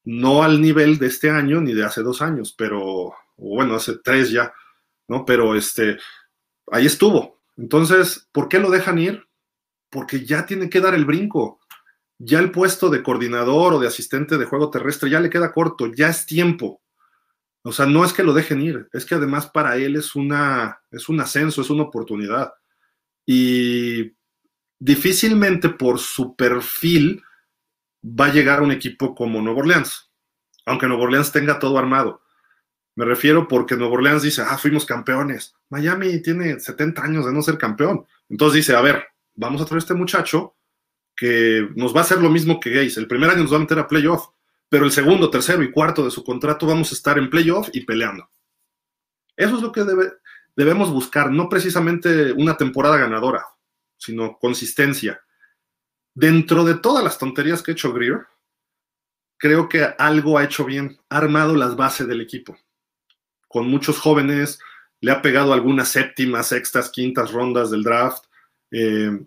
No 0.03 0.43
al 0.43 0.59
nivel 0.59 0.97
de 0.99 1.07
este 1.07 1.30
año 1.30 1.61
ni 1.61 1.74
de 1.74 1.86
hace 1.86 2.01
dos 2.01 2.21
años, 2.21 2.53
pero 2.57 3.13
bueno, 3.38 3.76
hace 3.76 3.93
tres 4.03 4.30
ya, 4.30 4.53
¿no? 5.07 5.24
Pero 5.24 5.55
este, 5.55 5.99
ahí 6.69 6.86
estuvo. 6.86 7.39
Entonces, 7.55 8.28
¿por 8.34 8.49
qué 8.49 8.59
lo 8.59 8.71
dejan 8.71 8.97
ir? 8.97 9.26
Porque 9.89 10.26
ya 10.26 10.45
tiene 10.45 10.69
que 10.69 10.82
dar 10.82 10.95
el 10.95 11.05
brinco. 11.05 11.61
Ya 12.17 12.39
el 12.39 12.51
puesto 12.51 12.89
de 12.89 13.01
coordinador 13.01 13.76
o 13.76 13.80
de 13.80 13.88
asistente 13.88 14.38
de 14.38 14.43
juego 14.43 14.69
terrestre 14.69 15.09
ya 15.09 15.21
le 15.21 15.30
queda 15.30 15.53
corto, 15.53 15.88
ya 15.88 16.09
es 16.09 16.26
tiempo. 16.26 16.82
O 17.64 17.72
sea, 17.72 17.86
no 17.86 18.03
es 18.03 18.11
que 18.11 18.24
lo 18.24 18.34
dejen 18.34 18.61
ir, 18.61 18.89
es 18.91 19.05
que 19.05 19.16
además 19.16 19.47
para 19.47 19.78
él 19.78 19.95
es 19.95 20.16
una 20.16 20.82
es 20.91 21.07
un 21.07 21.20
ascenso, 21.22 21.61
es 21.61 21.70
una 21.70 21.84
oportunidad. 21.84 22.53
Y 23.26 24.14
difícilmente 24.80 25.70
por 25.70 25.97
su 25.97 26.36
perfil 26.36 27.24
va 28.03 28.26
a 28.26 28.34
llegar 28.34 28.59
a 28.59 28.64
un 28.64 28.72
equipo 28.72 29.16
como 29.16 29.41
Nuevo 29.41 29.61
Orleans, 29.61 30.11
aunque 30.66 30.88
Nuevo 30.88 31.03
Orleans 31.03 31.32
tenga 31.32 31.57
todo 31.57 31.78
armado 31.78 32.22
Me 32.95 33.05
refiero 33.05 33.47
porque 33.47 33.78
Nuevo 33.78 33.95
Orleans 33.95 34.24
dice, 34.24 34.41
ah, 34.41 34.57
fuimos 34.57 34.86
campeones. 34.86 35.55
Miami 35.70 36.22
tiene 36.22 36.59
70 36.59 37.01
años 37.01 37.26
de 37.26 37.34
no 37.34 37.41
ser 37.41 37.57
campeón. 37.57 38.05
Entonces 38.30 38.57
dice, 38.57 38.76
a 38.76 38.82
ver, 38.82 39.05
vamos 39.36 39.61
a 39.61 39.66
traer 39.66 39.78
a 39.78 39.84
este 39.84 39.93
muchacho 39.93 40.55
que 41.16 41.70
nos 41.76 41.95
va 41.95 41.99
a 41.99 42.03
hacer 42.03 42.20
lo 42.20 42.30
mismo 42.30 42.59
que 42.59 42.72
Gaze. 42.72 42.99
El 42.99 43.07
primer 43.07 43.30
año 43.30 43.43
nos 43.43 43.53
va 43.53 43.57
a 43.57 43.61
meter 43.61 43.80
a 43.80 43.88
playoff, 43.88 44.28
pero 44.74 44.86
el 44.86 44.91
segundo, 44.91 45.30
tercero 45.30 45.61
y 45.61 45.69
cuarto 45.69 46.03
de 46.03 46.09
su 46.09 46.24
contrato 46.24 46.65
vamos 46.65 46.91
a 46.91 46.95
estar 46.95 47.19
en 47.19 47.30
playoff 47.30 47.69
y 47.74 47.82
peleando. 47.82 48.28
Eso 49.38 49.57
es 49.57 49.61
lo 49.61 49.71
que 49.71 49.86
debemos 50.55 50.89
buscar, 50.89 51.30
no 51.30 51.47
precisamente 51.47 52.32
una 52.32 52.57
temporada 52.57 52.97
ganadora, 52.97 53.45
sino 53.97 54.39
consistencia. 54.39 55.21
Dentro 56.15 56.63
de 56.63 56.74
todas 56.74 57.03
las 57.03 57.19
tonterías 57.19 57.61
que 57.61 57.69
ha 57.69 57.74
hecho 57.76 57.93
Greer, 57.93 58.26
creo 59.38 59.69
que 59.69 59.84
algo 59.84 60.39
ha 60.39 60.43
hecho 60.43 60.65
bien, 60.65 60.97
ha 61.07 61.17
armado 61.17 61.55
las 61.55 61.76
bases 61.76 62.07
del 62.07 62.21
equipo 62.21 62.57
con 63.47 63.67
muchos 63.67 63.99
jóvenes, 63.99 64.57
le 65.01 65.11
ha 65.11 65.21
pegado 65.21 65.53
algunas 65.53 65.89
séptimas, 65.89 66.47
sextas, 66.47 66.89
quintas 66.89 67.32
rondas 67.32 67.69
del 67.69 67.84
draft. 67.84 68.24
Eh, 68.71 69.24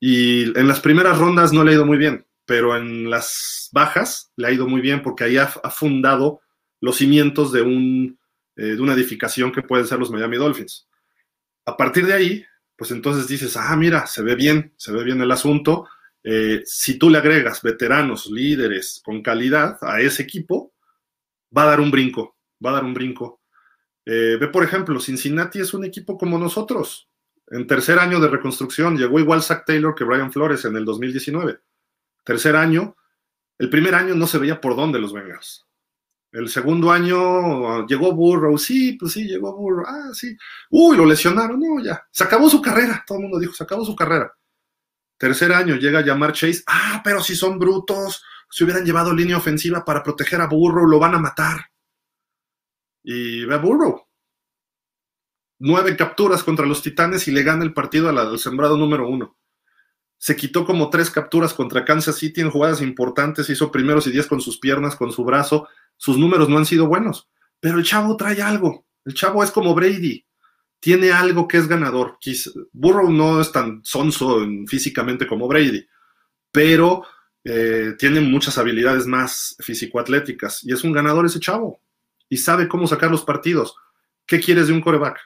y 0.00 0.58
en 0.58 0.68
las 0.68 0.80
primeras 0.80 1.16
rondas 1.16 1.50
no 1.50 1.64
le 1.64 1.70
ha 1.70 1.74
ido 1.76 1.86
muy 1.86 1.96
bien, 1.96 2.26
pero 2.44 2.76
en 2.76 3.10
las 3.10 3.68
bajas 3.72 4.32
le 4.36 4.48
ha 4.48 4.52
ido 4.52 4.66
muy 4.66 4.80
bien 4.80 5.02
porque 5.02 5.24
ahí 5.24 5.36
ha, 5.36 5.46
fundado 5.46 6.40
los 6.80 6.96
cimientos 6.96 7.52
de, 7.52 7.62
un, 7.62 8.18
eh, 8.56 8.74
de 8.74 8.80
una 8.80 8.94
edificación 8.94 9.52
que 9.52 9.62
pueden 9.62 9.86
ser 9.86 9.98
los 9.98 10.10
Miami 10.10 10.36
Dolphins. 10.36 10.88
A 11.64 11.76
partir 11.76 12.06
de 12.06 12.14
ahí, 12.14 12.44
pues 12.76 12.90
entonces 12.90 13.28
dices, 13.28 13.56
ah, 13.56 13.76
mira, 13.76 14.06
se 14.06 14.22
ve 14.22 14.34
bien, 14.34 14.74
se 14.76 14.92
ve 14.92 15.04
bien 15.04 15.20
el 15.20 15.30
asunto. 15.30 15.86
Eh, 16.24 16.62
si 16.64 16.98
tú 16.98 17.10
le 17.10 17.18
agregas 17.18 17.62
veteranos, 17.62 18.26
líderes 18.26 19.00
con 19.04 19.22
calidad 19.22 19.78
a 19.82 20.00
ese 20.00 20.22
equipo, 20.22 20.74
va 21.56 21.62
a 21.62 21.66
dar 21.66 21.80
un 21.80 21.90
brinco, 21.90 22.36
va 22.64 22.70
a 22.70 22.74
dar 22.74 22.84
un 22.84 22.94
brinco. 22.94 23.40
Eh, 24.04 24.36
ve, 24.40 24.48
por 24.48 24.64
ejemplo, 24.64 24.98
Cincinnati 24.98 25.60
es 25.60 25.74
un 25.74 25.84
equipo 25.84 26.18
como 26.18 26.38
nosotros. 26.38 27.08
En 27.48 27.66
tercer 27.66 27.98
año 27.98 28.18
de 28.18 28.28
reconstrucción 28.28 28.96
llegó 28.96 29.20
igual 29.20 29.42
Zach 29.42 29.64
Taylor 29.64 29.94
que 29.94 30.04
Brian 30.04 30.32
Flores 30.32 30.64
en 30.64 30.76
el 30.76 30.84
2019. 30.84 31.60
Tercer 32.24 32.56
año, 32.56 32.96
el 33.58 33.70
primer 33.70 33.94
año 33.94 34.14
no 34.14 34.26
se 34.26 34.38
veía 34.38 34.60
por 34.60 34.76
dónde 34.76 34.98
los 34.98 35.12
Bengals. 35.12 35.66
El 36.30 36.48
segundo 36.48 36.90
año 36.90 37.86
llegó 37.86 38.12
Burrow, 38.12 38.56
sí, 38.56 38.94
pues 38.94 39.12
sí, 39.12 39.24
llegó 39.24 39.54
Burrow, 39.54 39.84
ah, 39.86 40.10
sí. 40.14 40.36
Uy, 40.70 40.96
lo 40.96 41.04
lesionaron, 41.04 41.60
no, 41.60 41.82
ya. 41.82 42.06
Se 42.10 42.24
acabó 42.24 42.48
su 42.48 42.62
carrera, 42.62 43.04
todo 43.06 43.18
el 43.18 43.24
mundo 43.24 43.38
dijo, 43.38 43.52
se 43.52 43.64
acabó 43.64 43.84
su 43.84 43.94
carrera. 43.94 44.32
Tercer 45.18 45.52
año 45.52 45.76
llega 45.76 45.98
a 45.98 46.04
llamar 46.04 46.32
Chase, 46.32 46.62
ah, 46.66 47.00
pero 47.04 47.22
si 47.22 47.36
son 47.36 47.58
brutos, 47.58 48.24
si 48.50 48.64
hubieran 48.64 48.84
llevado 48.84 49.14
línea 49.14 49.36
ofensiva 49.36 49.84
para 49.84 50.02
proteger 50.02 50.40
a 50.40 50.46
Burrow, 50.46 50.86
lo 50.86 50.98
van 50.98 51.14
a 51.14 51.18
matar 51.18 51.72
y 53.02 53.44
ve 53.44 53.54
a 53.54 53.58
Burrow. 53.58 54.06
Nueve 55.58 55.96
capturas 55.96 56.42
contra 56.42 56.66
los 56.66 56.82
Titanes 56.82 57.28
y 57.28 57.30
le 57.30 57.42
gana 57.42 57.64
el 57.64 57.72
partido 57.72 58.08
al 58.08 58.38
sembrado 58.38 58.76
número 58.76 59.08
uno. 59.08 59.36
Se 60.22 60.36
quitó 60.36 60.64
como 60.64 60.88
tres 60.88 61.10
capturas 61.10 61.52
contra 61.52 61.84
Kansas 61.84 62.14
City 62.14 62.42
en 62.42 62.50
jugadas 62.52 62.80
importantes, 62.80 63.50
hizo 63.50 63.72
primeros 63.72 64.06
y 64.06 64.12
diez 64.12 64.28
con 64.28 64.40
sus 64.40 64.56
piernas, 64.56 64.94
con 64.94 65.10
su 65.10 65.24
brazo. 65.24 65.66
Sus 65.96 66.16
números 66.16 66.48
no 66.48 66.58
han 66.58 66.64
sido 66.64 66.86
buenos, 66.86 67.28
pero 67.58 67.76
el 67.76 67.82
chavo 67.82 68.16
trae 68.16 68.40
algo. 68.40 68.86
El 69.04 69.14
chavo 69.14 69.42
es 69.42 69.50
como 69.50 69.74
Brady, 69.74 70.24
tiene 70.78 71.10
algo 71.10 71.48
que 71.48 71.56
es 71.56 71.66
ganador. 71.66 72.18
Burrow 72.70 73.10
no 73.10 73.40
es 73.40 73.50
tan 73.50 73.80
sonso 73.82 74.46
físicamente 74.68 75.26
como 75.26 75.48
Brady, 75.48 75.88
pero 76.52 77.04
eh, 77.42 77.96
tiene 77.98 78.20
muchas 78.20 78.58
habilidades 78.58 79.08
más 79.08 79.56
físico-atléticas 79.58 80.62
y 80.62 80.72
es 80.72 80.84
un 80.84 80.92
ganador 80.92 81.26
ese 81.26 81.40
chavo 81.40 81.80
y 82.28 82.36
sabe 82.36 82.68
cómo 82.68 82.86
sacar 82.86 83.10
los 83.10 83.24
partidos. 83.24 83.74
¿Qué 84.24 84.38
quieres 84.38 84.68
de 84.68 84.72
un 84.72 84.82
coreback? 84.82 85.18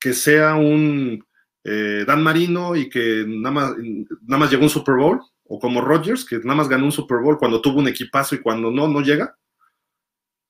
Que 0.00 0.14
sea 0.14 0.54
un 0.54 1.22
eh, 1.68 2.04
Dan 2.06 2.22
Marino 2.22 2.76
y 2.76 2.88
que 2.88 3.24
nada 3.26 3.54
más, 3.54 3.74
nada 4.22 4.38
más 4.38 4.50
llegó 4.50 4.64
un 4.64 4.70
Super 4.70 4.96
Bowl, 4.96 5.20
o 5.44 5.58
como 5.58 5.80
Rodgers, 5.80 6.24
que 6.24 6.38
nada 6.38 6.54
más 6.54 6.68
ganó 6.68 6.84
un 6.84 6.92
Super 6.92 7.18
Bowl 7.18 7.38
cuando 7.38 7.60
tuvo 7.60 7.80
un 7.80 7.88
equipazo 7.88 8.34
y 8.34 8.40
cuando 8.40 8.70
no, 8.70 8.88
no 8.88 9.00
llega. 9.00 9.36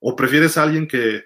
¿O 0.01 0.15
prefieres 0.15 0.57
a 0.57 0.63
alguien 0.63 0.87
que 0.87 1.25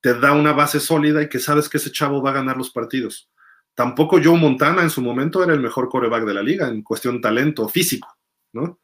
te 0.00 0.14
da 0.14 0.32
una 0.32 0.52
base 0.52 0.80
sólida 0.80 1.22
y 1.22 1.28
que 1.28 1.38
sabes 1.38 1.68
que 1.68 1.78
ese 1.78 1.90
chavo 1.90 2.22
va 2.22 2.30
a 2.30 2.34
ganar 2.34 2.56
los 2.56 2.70
partidos? 2.70 3.30
Tampoco 3.74 4.20
Joe 4.22 4.38
Montana 4.38 4.82
en 4.82 4.90
su 4.90 5.02
momento 5.02 5.42
era 5.42 5.52
el 5.52 5.60
mejor 5.60 5.88
coreback 5.88 6.24
de 6.24 6.34
la 6.34 6.42
liga 6.42 6.68
en 6.68 6.82
cuestión 6.82 7.20
talento 7.20 7.68
físico, 7.68 8.08
¿no? 8.52 8.80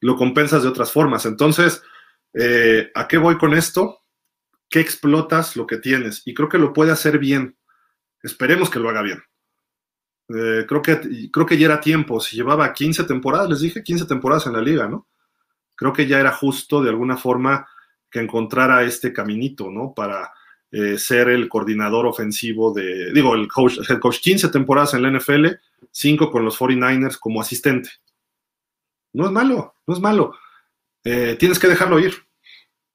Lo 0.00 0.16
compensas 0.16 0.62
de 0.62 0.68
otras 0.68 0.92
formas. 0.92 1.26
Entonces, 1.26 1.82
eh, 2.34 2.90
¿A 2.94 3.08
qué 3.08 3.18
voy 3.18 3.38
con 3.38 3.54
esto? 3.54 4.04
¿Qué 4.68 4.80
explotas 4.80 5.56
lo 5.56 5.66
que 5.66 5.78
tienes? 5.78 6.22
Y 6.26 6.34
creo 6.34 6.48
que 6.48 6.58
lo 6.58 6.72
puede 6.72 6.92
hacer 6.92 7.18
bien. 7.18 7.56
Esperemos 8.22 8.70
que 8.70 8.78
lo 8.78 8.88
haga 8.88 9.02
bien. 9.02 9.22
Eh, 10.28 10.66
creo, 10.68 10.82
que, 10.82 11.30
creo 11.30 11.46
que 11.46 11.56
ya 11.56 11.66
era 11.66 11.80
tiempo. 11.80 12.20
Si 12.20 12.36
llevaba 12.36 12.72
15 12.72 13.04
temporadas, 13.04 13.48
les 13.48 13.60
dije 13.60 13.82
15 13.82 14.06
temporadas 14.06 14.46
en 14.46 14.52
la 14.52 14.60
liga, 14.60 14.86
¿no? 14.86 15.06
Creo 15.74 15.92
que 15.92 16.06
ya 16.06 16.20
era 16.20 16.32
justo 16.32 16.82
de 16.82 16.90
alguna 16.90 17.16
forma 17.16 17.66
que 18.10 18.20
encontrara 18.20 18.82
este 18.82 19.12
caminito, 19.12 19.70
¿no? 19.70 19.94
Para 19.94 20.32
eh, 20.70 20.98
ser 20.98 21.28
el 21.28 21.48
coordinador 21.48 22.06
ofensivo 22.06 22.72
de, 22.72 23.12
digo, 23.12 23.34
el 23.34 23.48
coach, 23.48 23.78
el 23.88 24.00
coach 24.00 24.18
15 24.20 24.48
temporadas 24.48 24.94
en 24.94 25.02
la 25.02 25.10
NFL, 25.10 25.46
5 25.90 26.30
con 26.30 26.44
los 26.44 26.58
49ers 26.58 27.18
como 27.18 27.40
asistente. 27.40 27.90
No 29.14 29.26
es 29.26 29.32
malo, 29.32 29.76
no 29.86 29.94
es 29.94 30.00
malo. 30.00 30.34
Eh, 31.04 31.36
tienes 31.38 31.58
que 31.58 31.68
dejarlo 31.68 31.98
ir. 31.98 32.14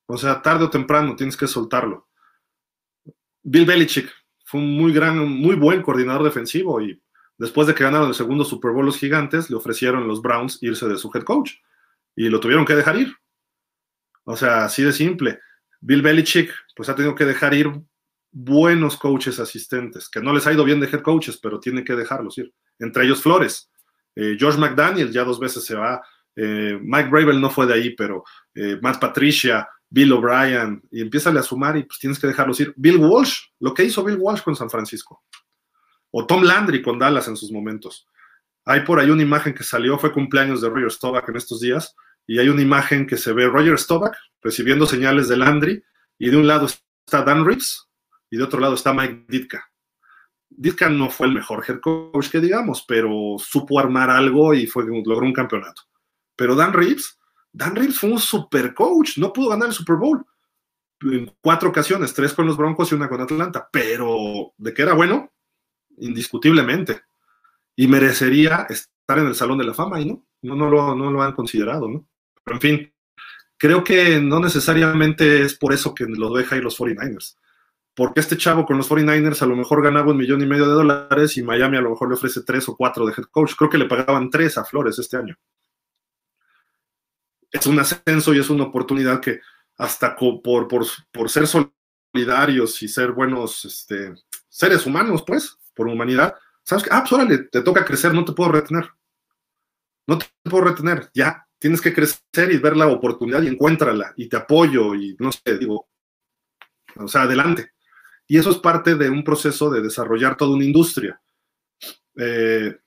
O 0.05 0.17
sea, 0.17 0.41
tarde 0.41 0.65
o 0.65 0.69
temprano 0.69 1.15
tienes 1.15 1.35
que 1.35 1.47
soltarlo. 1.47 2.07
Bill 3.41 3.65
Belichick 3.65 4.09
fue 4.45 4.61
un 4.61 4.77
muy 4.77 4.93
gran, 4.93 5.17
muy 5.17 5.55
buen 5.55 5.81
coordinador 5.81 6.23
defensivo 6.23 6.81
y 6.81 7.01
después 7.43 7.67
de 7.67 7.75
que 7.75 7.83
ganaron 7.83 8.07
el 8.07 8.13
segundo 8.15 8.45
Super 8.45 8.71
Bowl 8.71 8.85
los 8.85 8.97
gigantes, 8.97 9.49
le 9.49 9.55
ofrecieron 9.55 10.07
los 10.07 10.21
Browns 10.21 10.57
irse 10.61 10.87
de 10.87 10.97
su 10.97 11.11
head 11.13 11.23
coach 11.23 11.53
y 12.15 12.29
lo 12.29 12.39
tuvieron 12.39 12.65
que 12.65 12.75
dejar 12.75 12.97
ir. 12.97 13.13
O 14.23 14.37
sea, 14.37 14.65
así 14.65 14.83
de 14.83 14.93
simple. 14.93 15.39
Bill 15.81 16.01
Belichick 16.01 16.51
pues 16.75 16.89
ha 16.89 16.95
tenido 16.95 17.15
que 17.15 17.25
dejar 17.25 17.53
ir 17.53 17.71
buenos 18.31 18.97
coaches 18.97 19.39
asistentes, 19.39 20.09
que 20.09 20.21
no 20.21 20.33
les 20.33 20.47
ha 20.47 20.53
ido 20.53 20.63
bien 20.63 20.79
de 20.79 20.87
head 20.87 21.01
coaches, 21.01 21.37
pero 21.37 21.59
tiene 21.59 21.83
que 21.83 21.95
dejarlos 21.95 22.37
ir. 22.37 22.53
Entre 22.79 23.03
ellos 23.03 23.21
Flores. 23.21 23.69
Eh, 24.15 24.37
George 24.39 24.59
McDaniel 24.59 25.11
ya 25.11 25.23
dos 25.23 25.39
veces 25.39 25.65
se 25.65 25.75
va 25.75 26.01
eh, 26.35 26.79
Mike 26.81 27.09
Bravel 27.09 27.39
no 27.39 27.49
fue 27.49 27.67
de 27.67 27.73
ahí, 27.73 27.95
pero 27.95 28.23
eh, 28.55 28.79
Matt 28.81 28.99
Patricia, 28.99 29.67
Bill 29.89 30.13
O'Brien, 30.13 30.81
y 30.91 31.01
empieza 31.01 31.29
a 31.29 31.43
sumar 31.43 31.77
y 31.77 31.83
pues 31.83 31.99
tienes 31.99 32.19
que 32.19 32.27
dejarlos 32.27 32.59
ir. 32.59 32.73
Bill 32.75 32.97
Walsh, 32.97 33.39
lo 33.59 33.73
que 33.73 33.83
hizo 33.83 34.03
Bill 34.03 34.17
Walsh 34.19 34.41
con 34.41 34.55
San 34.55 34.69
Francisco. 34.69 35.23
O 36.15 36.27
Tom 36.27 36.43
Landry 36.43 36.83
con 36.83 36.99
Dallas 36.99 37.27
en 37.27 37.35
sus 37.35 37.51
momentos. 37.51 38.07
Hay 38.65 38.81
por 38.81 38.99
ahí 38.99 39.09
una 39.09 39.23
imagen 39.23 39.55
que 39.55 39.63
salió, 39.63 39.97
fue 39.97 40.13
cumpleaños 40.13 40.61
de 40.61 40.69
Roger 40.69 40.91
Staubach 40.91 41.27
en 41.27 41.37
estos 41.37 41.59
días, 41.59 41.95
y 42.27 42.37
hay 42.37 42.49
una 42.49 42.61
imagen 42.61 43.07
que 43.07 43.17
se 43.17 43.33
ve 43.33 43.47
Roger 43.47 43.79
Staubach 43.79 44.15
recibiendo 44.41 44.85
señales 44.85 45.27
de 45.27 45.37
Landry, 45.37 45.83
y 46.19 46.29
de 46.29 46.37
un 46.37 46.45
lado 46.45 46.67
está 46.67 47.23
Dan 47.23 47.45
Reeves, 47.45 47.89
y 48.29 48.37
de 48.37 48.43
otro 48.43 48.59
lado 48.59 48.75
está 48.75 48.93
Mike 48.93 49.25
Ditka. 49.27 49.67
Ditka 50.49 50.87
no 50.87 51.09
fue 51.09 51.25
el 51.25 51.33
mejor 51.33 51.65
head 51.67 51.79
coach 51.79 52.29
que 52.29 52.39
digamos, 52.39 52.85
pero 52.87 53.35
supo 53.39 53.79
armar 53.79 54.11
algo 54.11 54.53
y 54.53 54.67
fue, 54.67 54.85
logró 54.85 55.25
un 55.25 55.33
campeonato. 55.33 55.81
Pero 56.35 56.53
Dan 56.53 56.73
Reeves, 56.73 57.19
Dan 57.51 57.75
Reeves 57.75 57.99
fue 57.99 58.11
un 58.11 58.19
super 58.19 58.75
coach, 58.75 59.17
no 59.17 59.33
pudo 59.33 59.49
ganar 59.49 59.69
el 59.69 59.73
Super 59.73 59.95
Bowl 59.95 60.23
en 61.01 61.35
cuatro 61.41 61.69
ocasiones, 61.69 62.13
tres 62.13 62.33
con 62.33 62.45
los 62.45 62.55
Broncos 62.55 62.91
y 62.91 62.95
una 62.95 63.09
con 63.09 63.19
Atlanta, 63.19 63.67
pero 63.71 64.53
de 64.57 64.73
que 64.73 64.83
era 64.83 64.93
bueno, 64.93 65.32
indiscutiblemente. 65.97 67.01
Y 67.75 67.87
merecería 67.87 68.67
estar 68.69 69.19
en 69.19 69.27
el 69.27 69.35
Salón 69.35 69.57
de 69.57 69.65
la 69.65 69.73
Fama 69.73 69.99
y 69.99 70.05
no, 70.05 70.25
no, 70.41 70.55
no, 70.55 70.69
lo, 70.69 70.95
no 70.95 71.11
lo 71.11 71.21
han 71.21 71.33
considerado, 71.33 71.87
¿no? 71.87 72.07
Pero 72.43 72.57
en 72.57 72.61
fin, 72.61 72.93
creo 73.57 73.83
que 73.83 74.19
no 74.19 74.39
necesariamente 74.39 75.41
es 75.41 75.55
por 75.55 75.73
eso 75.73 75.93
que 75.95 76.05
lo 76.05 76.33
deja 76.33 76.57
ir 76.57 76.63
los 76.63 76.79
49ers. 76.79 77.37
Porque 77.95 78.19
este 78.19 78.37
chavo 78.37 78.65
con 78.65 78.77
los 78.77 78.89
49ers 78.89 79.41
a 79.41 79.45
lo 79.45 79.55
mejor 79.55 79.83
ganaba 79.83 80.11
un 80.11 80.17
millón 80.17 80.41
y 80.41 80.45
medio 80.45 80.67
de 80.67 80.73
dólares 80.73 81.37
y 81.37 81.43
Miami 81.43 81.77
a 81.77 81.81
lo 81.81 81.91
mejor 81.91 82.09
le 82.09 82.15
ofrece 82.15 82.41
tres 82.43 82.67
o 82.69 82.75
cuatro 82.75 83.05
de 83.05 83.13
head 83.13 83.25
coach. 83.25 83.53
Creo 83.55 83.69
que 83.69 83.77
le 83.77 83.85
pagaban 83.85 84.29
tres 84.29 84.57
a 84.57 84.65
Flores 84.65 84.97
este 84.99 85.17
año 85.17 85.37
es 87.53 87.67
un 87.67 87.79
ascenso 87.79 88.33
y 88.33 88.39
es 88.39 88.49
una 88.49 88.65
oportunidad 88.65 89.21
que 89.21 89.39
hasta 89.77 90.15
por, 90.15 90.67
por, 90.67 91.29
ser 91.29 91.45
solidarios 91.47 92.81
y 92.81 92.87
ser 92.87 93.11
buenos 93.11 93.63
este, 93.63 94.13
seres 94.49 94.85
humanos, 94.85 95.23
pues, 95.25 95.57
por 95.73 95.87
humanidad, 95.87 96.35
sabes 96.63 96.83
que, 96.83 96.89
ah, 96.91 97.01
pues 97.01 97.13
órale, 97.13 97.37
te 97.51 97.61
toca 97.61 97.85
crecer, 97.85 98.13
no 98.13 98.25
te 98.25 98.33
puedo 98.33 98.51
retener. 98.51 98.89
No 100.07 100.17
te 100.17 100.25
puedo 100.43 100.65
retener, 100.65 101.09
ya, 101.13 101.47
tienes 101.57 101.79
que 101.79 101.93
crecer 101.93 102.51
y 102.51 102.57
ver 102.57 102.75
la 102.75 102.87
oportunidad 102.87 103.41
y 103.41 103.47
encuéntrala 103.47 104.13
y 104.17 104.27
te 104.27 104.35
apoyo 104.35 104.95
y 104.95 105.15
no 105.19 105.31
sé, 105.31 105.57
digo, 105.57 105.87
o 106.97 107.07
sea, 107.07 107.23
adelante. 107.23 107.71
Y 108.27 108.37
eso 108.37 108.51
es 108.51 108.57
parte 108.57 108.95
de 108.95 109.09
un 109.09 109.23
proceso 109.23 109.69
de 109.69 109.81
desarrollar 109.81 110.35
toda 110.37 110.55
una 110.55 110.65
industria. 110.65 111.21
Eh, 112.15 112.77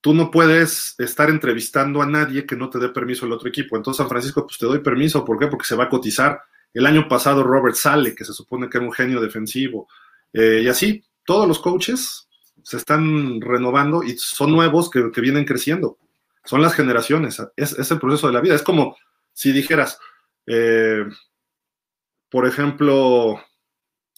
tú 0.00 0.14
no 0.14 0.30
puedes 0.30 0.94
estar 0.98 1.30
entrevistando 1.30 2.02
a 2.02 2.06
nadie 2.06 2.46
que 2.46 2.56
no 2.56 2.68
te 2.68 2.78
dé 2.78 2.88
permiso 2.88 3.26
el 3.26 3.32
otro 3.32 3.48
equipo. 3.48 3.76
Entonces, 3.76 3.98
San 3.98 4.08
Francisco, 4.08 4.46
pues 4.46 4.58
te 4.58 4.66
doy 4.66 4.80
permiso. 4.80 5.24
¿Por 5.24 5.38
qué? 5.38 5.46
Porque 5.46 5.66
se 5.66 5.76
va 5.76 5.84
a 5.84 5.88
cotizar 5.88 6.42
El 6.72 6.86
año 6.86 7.06
pasado 7.08 7.44
Robert 7.44 7.76
Sale, 7.76 8.14
que 8.14 8.24
se 8.24 8.32
supone 8.32 8.68
que 8.68 8.78
era 8.78 8.86
un 8.86 8.92
genio 8.92 9.20
defensivo. 9.20 9.88
Eh, 10.32 10.62
y 10.64 10.68
así, 10.68 11.04
todos 11.24 11.48
los 11.48 11.58
coaches 11.58 12.28
se 12.62 12.76
están 12.76 13.40
renovando 13.40 14.02
y 14.02 14.16
son 14.16 14.52
nuevos 14.52 14.90
que, 14.90 15.20
vienen 15.20 15.44
creciendo. 15.44 15.98
Son 16.44 16.60
las 16.60 16.74
generaciones, 16.74 17.40
es, 17.56 17.90
el 17.90 17.98
proceso 17.98 18.26
de 18.26 18.32
la 18.32 18.40
vida. 18.40 18.54
Es 18.54 18.62
como 18.62 18.96
si 19.32 19.52
dijeras, 19.52 19.98
eh, 20.46 21.04
por 22.30 22.46
ejemplo, 22.46 23.40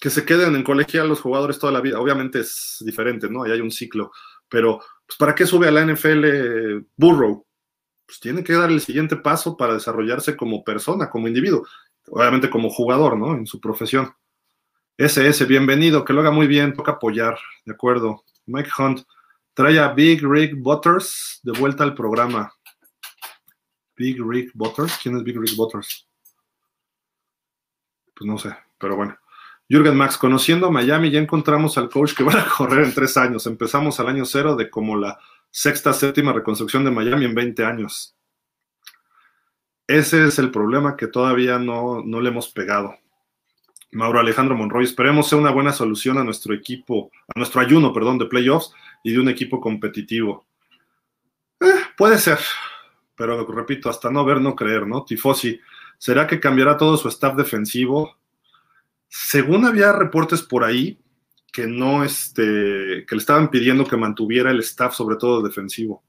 que 0.00 0.10
se 0.10 0.24
queden 0.24 0.54
en 0.54 0.64
colegial 0.64 1.08
los 1.08 1.20
jugadores 1.20 1.58
toda 1.58 1.72
la 1.72 1.80
vida. 1.80 2.00
Obviamente 2.00 2.40
es 2.40 2.78
diferente, 2.80 3.28
¿no? 3.28 3.44
Ahí 3.44 3.52
hay 3.52 3.60
un 3.60 3.70
ciclo. 3.70 4.10
Pero, 4.48 4.80
pues, 5.06 5.18
¿para 5.18 5.34
qué 5.34 5.46
sube 5.46 5.68
a 5.68 5.70
la 5.70 5.84
NFL 5.84 6.86
Burrow? 6.96 7.46
Pues 8.06 8.20
tiene 8.20 8.44
que 8.44 8.52
dar 8.52 8.70
el 8.70 8.80
siguiente 8.80 9.16
paso 9.16 9.56
para 9.56 9.74
desarrollarse 9.74 10.36
como 10.36 10.62
persona, 10.62 11.10
como 11.10 11.28
individuo. 11.28 11.66
Obviamente 12.08 12.50
como 12.50 12.70
jugador, 12.70 13.18
¿no? 13.18 13.34
En 13.34 13.46
su 13.46 13.60
profesión. 13.60 14.12
SS, 14.98 15.44
bienvenido, 15.44 16.06
que 16.06 16.14
lo 16.14 16.22
haga 16.22 16.30
muy 16.30 16.46
bien, 16.46 16.72
toca 16.72 16.92
apoyar, 16.92 17.38
de 17.66 17.74
acuerdo. 17.74 18.24
Mike 18.46 18.70
Hunt, 18.78 19.02
trae 19.52 19.78
a 19.78 19.88
Big 19.88 20.22
Rick 20.26 20.54
Butters 20.56 21.38
de 21.42 21.52
vuelta 21.52 21.84
al 21.84 21.94
programa. 21.94 22.50
Big 23.94 24.16
Rick 24.26 24.52
Butters, 24.54 24.98
¿quién 25.02 25.18
es 25.18 25.22
Big 25.22 25.38
Rick 25.38 25.54
Butters? 25.54 26.08
Pues 28.14 28.26
no 28.26 28.38
sé, 28.38 28.56
pero 28.78 28.96
bueno. 28.96 29.18
Jürgen 29.68 29.96
Max, 29.98 30.16
conociendo 30.16 30.70
Miami, 30.70 31.10
ya 31.10 31.18
encontramos 31.18 31.76
al 31.76 31.90
coach 31.90 32.14
que 32.14 32.24
va 32.24 32.32
a 32.40 32.48
correr 32.48 32.86
en 32.86 32.94
tres 32.94 33.18
años. 33.18 33.46
Empezamos 33.46 34.00
al 34.00 34.08
año 34.08 34.24
cero 34.24 34.56
de 34.56 34.70
como 34.70 34.96
la 34.96 35.18
sexta, 35.50 35.92
séptima 35.92 36.32
reconstrucción 36.32 36.86
de 36.86 36.90
Miami 36.90 37.26
en 37.26 37.34
20 37.34 37.64
años. 37.66 38.16
Ese 39.86 40.24
es 40.24 40.38
el 40.38 40.50
problema 40.50 40.96
que 40.96 41.06
todavía 41.06 41.58
no, 41.58 42.02
no 42.02 42.22
le 42.22 42.30
hemos 42.30 42.48
pegado. 42.48 42.96
Mauro 43.96 44.20
Alejandro 44.20 44.54
Monroy, 44.54 44.84
esperemos 44.84 45.26
sea 45.26 45.38
una 45.38 45.50
buena 45.50 45.72
solución 45.72 46.18
a 46.18 46.24
nuestro 46.24 46.52
equipo, 46.52 47.10
a 47.34 47.38
nuestro 47.38 47.62
ayuno, 47.62 47.94
perdón, 47.94 48.18
de 48.18 48.26
playoffs 48.26 48.74
y 49.02 49.12
de 49.12 49.18
un 49.18 49.28
equipo 49.30 49.58
competitivo. 49.58 50.46
Eh, 51.60 51.80
puede 51.96 52.18
ser, 52.18 52.38
pero 53.16 53.46
repito, 53.46 53.88
hasta 53.88 54.10
no 54.10 54.22
ver, 54.22 54.38
no 54.38 54.54
creer, 54.54 54.86
¿no? 54.86 55.02
Tifosi, 55.04 55.58
¿será 55.96 56.26
que 56.26 56.38
cambiará 56.38 56.76
todo 56.76 56.98
su 56.98 57.08
staff 57.08 57.36
defensivo? 57.36 58.18
Según 59.08 59.64
había 59.64 59.92
reportes 59.92 60.42
por 60.42 60.62
ahí 60.62 61.00
que 61.50 61.66
no, 61.66 62.04
este, 62.04 63.06
que 63.08 63.14
le 63.14 63.18
estaban 63.18 63.48
pidiendo 63.48 63.86
que 63.86 63.96
mantuviera 63.96 64.50
el 64.50 64.60
staff, 64.60 64.92
sobre 64.94 65.16
todo 65.16 65.40
defensivo. 65.40 66.04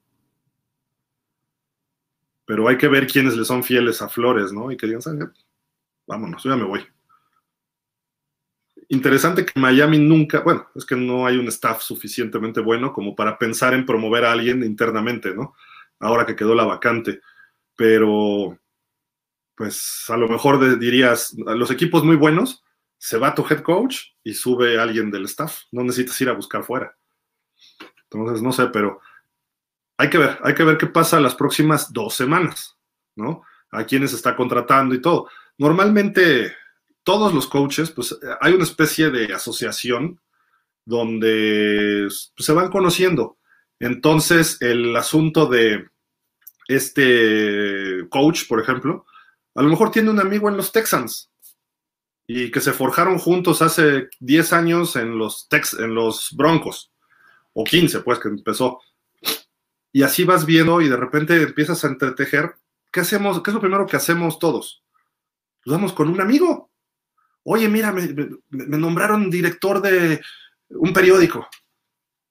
Pero 2.43 2.67
hay 2.67 2.77
que 2.77 2.89
ver 2.89 3.07
quiénes 3.07 3.37
le 3.37 3.45
son 3.45 3.63
fieles 3.63 4.01
a 4.01 4.09
Flores, 4.09 4.51
¿no? 4.51 4.73
Y 4.73 4.75
que 4.75 4.87
digan, 4.87 5.33
vámonos, 6.05 6.43
ya 6.43 6.57
me 6.57 6.65
voy. 6.65 6.85
Interesante 8.89 9.45
que 9.45 9.59
Miami 9.59 9.99
nunca, 9.99 10.39
bueno, 10.39 10.69
es 10.73 10.85
que 10.85 10.95
no 10.95 11.25
hay 11.25 11.37
un 11.37 11.47
staff 11.49 11.81
suficientemente 11.81 12.61
bueno 12.61 12.93
como 12.93 13.15
para 13.15 13.37
pensar 13.37 13.73
en 13.73 13.85
promover 13.85 14.23
a 14.23 14.31
alguien 14.31 14.63
internamente, 14.63 15.35
¿no? 15.35 15.55
Ahora 15.99 16.25
que 16.25 16.35
quedó 16.35 16.55
la 16.55 16.63
vacante. 16.63 17.19
Pero, 17.75 18.57
pues 19.55 20.05
a 20.07 20.15
lo 20.15 20.29
mejor 20.29 20.79
dirías, 20.79 21.33
los 21.37 21.69
equipos 21.69 22.03
muy 22.03 22.15
buenos 22.15 22.63
se 22.97 23.17
va 23.17 23.35
tu 23.35 23.45
head 23.49 23.61
coach 23.61 23.99
y 24.23 24.33
sube 24.33 24.79
alguien 24.79 25.11
del 25.11 25.25
staff. 25.25 25.63
No 25.71 25.83
necesitas 25.83 26.19
ir 26.21 26.29
a 26.29 26.33
buscar 26.33 26.63
fuera. 26.63 26.95
Entonces, 28.09 28.41
no 28.41 28.53
sé, 28.53 28.67
pero 28.67 29.01
hay 29.97 30.09
que 30.09 30.17
ver, 30.17 30.39
hay 30.43 30.53
que 30.53 30.63
ver 30.63 30.77
qué 30.77 30.87
pasa 30.87 31.19
las 31.19 31.35
próximas 31.35 31.91
dos 31.91 32.13
semanas, 32.13 32.77
¿no? 33.15 33.43
A 33.71 33.83
quienes 33.83 34.13
está 34.13 34.35
contratando 34.35 34.95
y 34.95 35.01
todo. 35.01 35.29
Normalmente, 35.57 36.55
todos 37.07 37.33
los 37.33 37.47
coaches, 37.47 37.89
pues 37.89 38.19
hay 38.41 38.51
una 38.51 38.65
especie 38.65 39.09
de 39.09 39.33
asociación 39.33 40.19
donde 40.83 42.09
pues, 42.35 42.45
se 42.45 42.51
van 42.51 42.69
conociendo. 42.69 43.37
Entonces, 43.79 44.61
el 44.61 44.93
asunto 44.93 45.45
de 45.45 45.85
este 46.67 48.05
coach, 48.09 48.45
por 48.49 48.59
ejemplo, 48.59 49.05
a 49.55 49.61
lo 49.61 49.69
mejor 49.69 49.89
tiene 49.89 50.09
un 50.09 50.19
amigo 50.19 50.49
en 50.49 50.57
los 50.57 50.73
Texans 50.73 51.31
y 52.27 52.51
que 52.51 52.59
se 52.59 52.73
forjaron 52.73 53.19
juntos 53.19 53.61
hace 53.61 54.09
10 54.19 54.51
años 54.51 54.97
en 54.97 55.17
los, 55.17 55.47
Tex, 55.47 55.75
en 55.75 55.95
los 55.95 56.35
Broncos, 56.35 56.91
o 57.53 57.63
15, 57.63 58.01
pues, 58.01 58.19
que 58.19 58.27
empezó. 58.27 58.81
Y 59.93 60.03
así 60.03 60.25
vas 60.25 60.45
viendo 60.45 60.81
y 60.81 60.89
de 60.89 60.97
repente 60.97 61.41
empiezas 61.41 61.85
a 61.85 61.87
entretejer. 61.87 62.55
¿Qué 62.91 62.99
hacemos? 62.99 63.41
¿Qué 63.41 63.51
es 63.51 63.55
lo 63.55 63.61
primero 63.61 63.85
que 63.85 63.95
hacemos 63.95 64.39
todos? 64.39 64.83
Nos 65.65 65.77
vamos 65.77 65.93
con 65.93 66.09
un 66.09 66.19
amigo. 66.19 66.66
Oye, 67.49 67.69
mira, 67.69 67.93
me, 67.93 68.77
nombraron 68.77 69.29
director 69.29 69.81
de 69.81 70.21
un 70.69 70.91
periódico. 70.91 71.47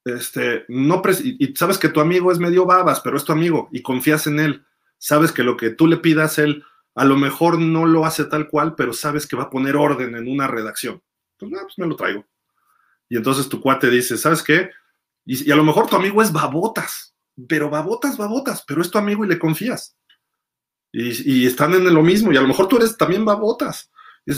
Este, 0.05 0.65
no 0.69 1.03
y, 1.25 1.45
y 1.45 1.57
sabes 1.57 1.79
que 1.79 1.89
tu 1.89 2.01
amigo 2.01 2.31
es 2.31 2.39
medio 2.39 2.67
babas, 2.67 3.01
pero 3.01 3.17
es 3.17 3.25
tu 3.25 3.33
amigo 3.33 3.69
y 3.73 3.81
confías 3.83 4.27
en 4.27 4.41
él. 4.41 4.67
Sabes 4.99 5.33
que 5.33 5.43
lo 5.43 5.57
que 5.57 5.71
tú 5.71 5.87
le 5.87 5.97
pidas, 5.97 6.39
él 6.39 6.63
a 6.95 7.05
lo 7.05 7.17
mejor 7.17 7.59
no 7.59 7.87
lo 7.87 8.05
hace 8.05 8.25
tal 8.25 8.49
cual, 8.49 8.75
pero 8.75 8.93
sabes 8.93 9.27
que 9.27 9.37
va 9.37 9.45
a 9.45 9.51
poner 9.51 9.77
orden 9.77 10.17
en 10.17 10.29
una 10.29 10.49
redacción. 10.49 11.03
Pues, 11.39 11.51
pues 11.51 11.79
me 11.79 11.87
lo 11.87 11.97
traigo. 11.97 12.27
Y 13.09 13.17
entonces 13.17 13.49
tu 13.49 13.61
cuate 13.61 13.89
dice, 13.89 14.19
¿sabes 14.19 14.43
qué? 14.43 14.71
Y, 15.25 15.51
a 15.51 15.57
lo 15.57 15.65
mejor 15.65 15.87
tu 15.87 15.97
amigo 15.97 16.21
es 16.21 16.31
babotas, 16.31 17.15
pero 17.49 17.71
babotas, 17.71 18.19
babotas, 18.19 18.65
pero 18.67 18.83
es 18.83 18.91
tu 18.91 18.99
amigo 18.99 19.25
y 19.25 19.29
le 19.29 19.39
confías. 19.39 19.97
Y, 20.93 21.47
están 21.47 21.73
en 21.75 21.93
lo 21.93 22.03
mismo, 22.03 22.33
y 22.33 22.37
a 22.37 22.41
lo 22.43 22.49
mejor 22.49 22.69
tú 22.69 22.77
eres 22.77 22.97
también 22.97 23.25
babotas. 23.25 23.91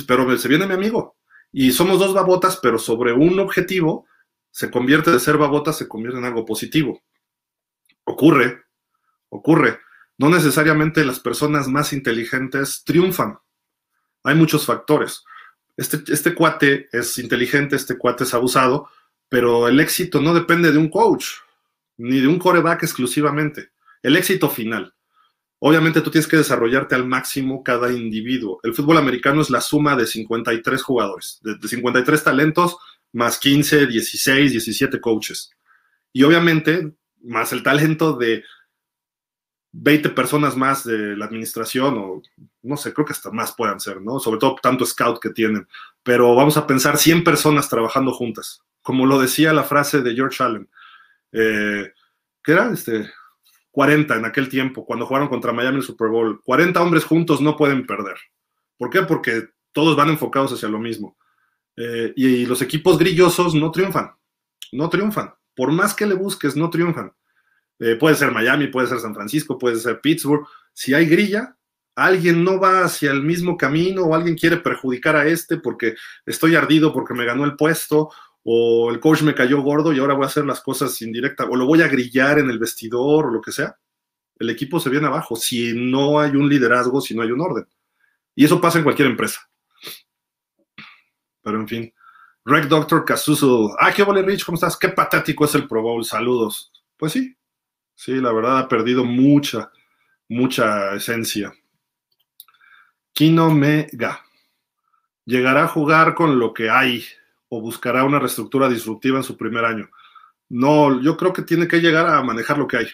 Pero 0.07 0.39
se 0.39 0.49
viene 0.49 0.67
mi 0.67 0.75
amigo. 0.75 1.17
Y 1.51 1.73
somos 1.73 1.99
dos 1.99 2.15
babotas, 2.15 2.59
pero 2.63 2.79
sobre 2.79 3.13
un 3.13 3.39
objetivo 3.41 4.07
se 4.51 4.71
convierte 4.71 5.11
de 5.11 5.21
ser 5.21 5.39
babotas, 5.39 5.79
se 5.79 5.89
convierte 5.89 6.19
en 6.19 6.25
algo 6.25 6.45
positivo. 6.45 7.03
Ocurre, 8.05 8.65
ocurre 9.29 9.79
no 10.19 10.29
necesariamente 10.29 11.05
las 11.05 11.21
personas 11.21 11.69
más 11.69 11.93
inteligentes 11.93 12.83
triunfan. 12.85 13.39
Hay 14.25 14.35
muchos 14.35 14.67
factores. 14.67 15.25
Este, 15.77 16.13
este 16.13 16.35
cuate 16.35 16.89
es 16.93 17.19
inteligente, 17.19 17.77
este 17.77 17.97
cuate 17.97 18.25
es 18.25 18.35
abusado, 18.35 18.91
pero 19.29 19.69
el 19.69 19.79
éxito 19.79 20.21
no 20.21 20.35
depende 20.35 20.73
de 20.73 20.79
un 20.79 20.91
coach, 20.91 21.27
ni 21.97 22.21
de 22.21 22.27
un 22.27 22.39
coreback 22.39 22.83
exclusivamente. 22.83 23.71
El 24.03 24.17
éxito 24.17 24.51
final. 24.51 24.93
Obviamente 25.61 26.01
tú 26.01 26.11
tienes 26.11 26.29
que 26.29 26.37
desarrollarte 26.37 26.95
al 26.95 27.07
máximo 27.07 27.65
cada 27.65 27.93
individuo. 27.93 28.61
El 28.63 28.75
fútbol 28.75 28.99
americano 28.99 29.41
es 29.41 29.51
la 29.51 29.61
suma 29.61 29.97
de 29.97 30.07
53 30.07 30.83
jugadores, 30.83 31.41
de, 31.43 31.57
de 31.57 31.69
53 31.69 32.23
talentos 32.23 32.77
más 33.13 33.39
15, 33.39 33.87
16, 33.87 34.53
17 34.53 35.01
coaches. 35.01 35.51
Y 36.13 36.23
obviamente, 36.23 36.93
más 37.23 37.53
el 37.53 37.63
talento 37.63 38.15
de 38.15 38.45
20 39.73 40.11
personas 40.11 40.57
más 40.57 40.85
de 40.85 41.17
la 41.17 41.27
administración, 41.27 41.99
o 41.99 42.23
no 42.63 42.77
sé, 42.77 42.93
creo 42.93 43.07
que 43.07 43.13
hasta 43.13 43.31
más 43.31 43.53
puedan 43.53 43.81
ser, 43.81 44.01
¿no? 44.01 44.19
Sobre 44.19 44.39
todo 44.39 44.57
tanto 44.63 44.85
scout 44.87 45.21
que 45.21 45.31
tienen. 45.31 45.67
Pero 46.03 46.35
vamos 46.35 46.57
a 46.57 46.67
pensar 46.67 46.97
100 46.97 47.25
personas 47.25 47.69
trabajando 47.69 48.13
juntas, 48.13 48.63
como 48.83 49.07
lo 49.07 49.19
decía 49.19 49.53
la 49.53 49.65
frase 49.65 50.03
de 50.03 50.15
George 50.15 50.43
Allen, 50.43 50.69
eh, 51.33 51.93
era 52.47 52.73
este, 52.73 53.11
40 53.79 54.17
en 54.17 54.25
aquel 54.25 54.49
tiempo, 54.49 54.85
cuando 54.85 55.07
jugaron 55.07 55.29
contra 55.29 55.53
Miami 55.53 55.77
en 55.77 55.81
el 55.83 55.87
Super 55.87 56.09
Bowl. 56.09 56.41
40 56.43 56.83
hombres 56.83 57.05
juntos 57.05 57.41
no 57.41 57.57
pueden 57.57 57.87
perder. 57.87 58.17
¿Por 58.77 58.91
qué? 58.91 59.03
Porque 59.03 59.51
todos 59.71 59.95
van 59.95 60.09
enfocados 60.09 60.53
hacia 60.53 60.69
lo 60.69 60.81
mismo. 60.81 61.17
Eh, 61.77 62.13
y 62.17 62.45
los 62.45 62.61
equipos 62.61 62.99
grillosos 62.99 63.55
no 63.55 63.71
triunfan, 63.71 64.11
no 64.73 64.89
triunfan. 64.89 65.33
Por 65.55 65.71
más 65.71 65.95
que 65.95 66.07
le 66.07 66.15
busques, 66.15 66.57
no 66.57 66.71
triunfan. 66.71 67.13
Eh, 67.79 67.95
puede 67.95 68.17
ser 68.17 68.33
Miami, 68.33 68.67
puede 68.67 68.89
ser 68.89 68.99
San 68.99 69.15
Francisco, 69.15 69.57
puede 69.57 69.77
ser 69.77 70.01
Pittsburgh. 70.01 70.45
Si 70.73 70.93
hay 70.93 71.07
grilla, 71.07 71.57
alguien 71.95 72.43
no 72.43 72.59
va 72.59 72.83
hacia 72.83 73.13
el 73.13 73.23
mismo 73.23 73.57
camino 73.57 74.03
o 74.03 74.15
alguien 74.17 74.37
quiere 74.37 74.57
perjudicar 74.57 75.15
a 75.15 75.29
este 75.29 75.57
porque 75.57 75.95
estoy 76.27 76.57
ardido 76.57 76.93
porque 76.93 77.15
me 77.15 77.25
ganó 77.25 77.45
el 77.45 77.55
puesto 77.55 78.11
o 78.51 78.91
el 78.91 78.99
coach 78.99 79.21
me 79.23 79.35
cayó 79.35 79.61
gordo 79.61 79.93
y 79.93 79.99
ahora 79.99 80.15
voy 80.15 80.25
a 80.25 80.29
hacer 80.29 80.47
las 80.47 80.63
cosas 80.63 81.03
indirectas 81.03 81.47
o 81.51 81.55
lo 81.55 81.67
voy 81.67 81.83
a 81.83 81.89
grillar 81.89 82.39
en 82.39 82.49
el 82.49 82.59
vestidor 82.59 83.27
o 83.27 83.31
lo 83.31 83.43
que 83.43 83.53
sea. 83.53 83.77
El 84.39 84.49
equipo 84.49 84.81
se 84.81 84.89
viene 84.89 85.07
abajo 85.07 85.37
si 85.37 85.75
no 85.75 86.19
hay 86.19 86.31
un 86.31 86.49
liderazgo, 86.49 87.03
si 87.03 87.15
no 87.15 87.23
hay 87.23 87.31
un 87.31 87.43
orden. 87.43 87.67
Y 88.35 88.47
eso 88.47 88.59
pasa 88.59 88.79
en 88.79 88.85
cualquier 88.85 89.09
empresa. 89.09 89.51
Pero 91.43 91.61
en 91.61 91.69
fin. 91.69 91.95
Rec 92.45 92.69
Doctor 92.69 93.05
Casuso. 93.05 93.77
Ah, 93.79 93.93
qué 93.93 94.03
vale, 94.03 94.23
Rich, 94.23 94.47
¿cómo 94.47 94.57
estás? 94.57 94.79
Qué 94.79 94.89
patético 94.89 95.45
es 95.45 95.55
el 95.55 95.69
Pro 95.69 95.83
Bowl. 95.83 96.05
Saludos. 96.05 96.73
Pues 96.97 97.13
sí, 97.13 97.37
Sí, 97.99 98.21
la 98.21 98.33
verdad 98.33 98.59
ha 98.59 98.69
perdido 98.69 99.05
mucha, 99.05 99.73
mucha 100.29 100.95
esencia. 100.95 101.53
Kino 103.13 103.51
Mega. 103.51 104.25
¿Llegará 105.25 105.65
a 105.65 105.69
jugar 105.69 106.15
con 106.15 106.39
lo 106.39 106.55
que 106.55 106.71
hay 106.71 107.05
o 107.49 107.61
buscará 107.61 108.05
una 108.05 108.19
reestructura 108.19 108.69
disruptiva 108.69 109.19
en 109.19 109.25
su 109.25 109.37
primer 109.37 109.65
año? 109.65 109.91
No, 110.49 111.01
yo 111.01 111.17
creo 111.17 111.33
que 111.33 111.43
tiene 111.43 111.69
que 111.69 111.81
llegar 111.81 112.07
a 112.07 112.23
manejar 112.23 112.59
lo 112.59 112.67
que 112.67 112.79
hay. 112.79 112.87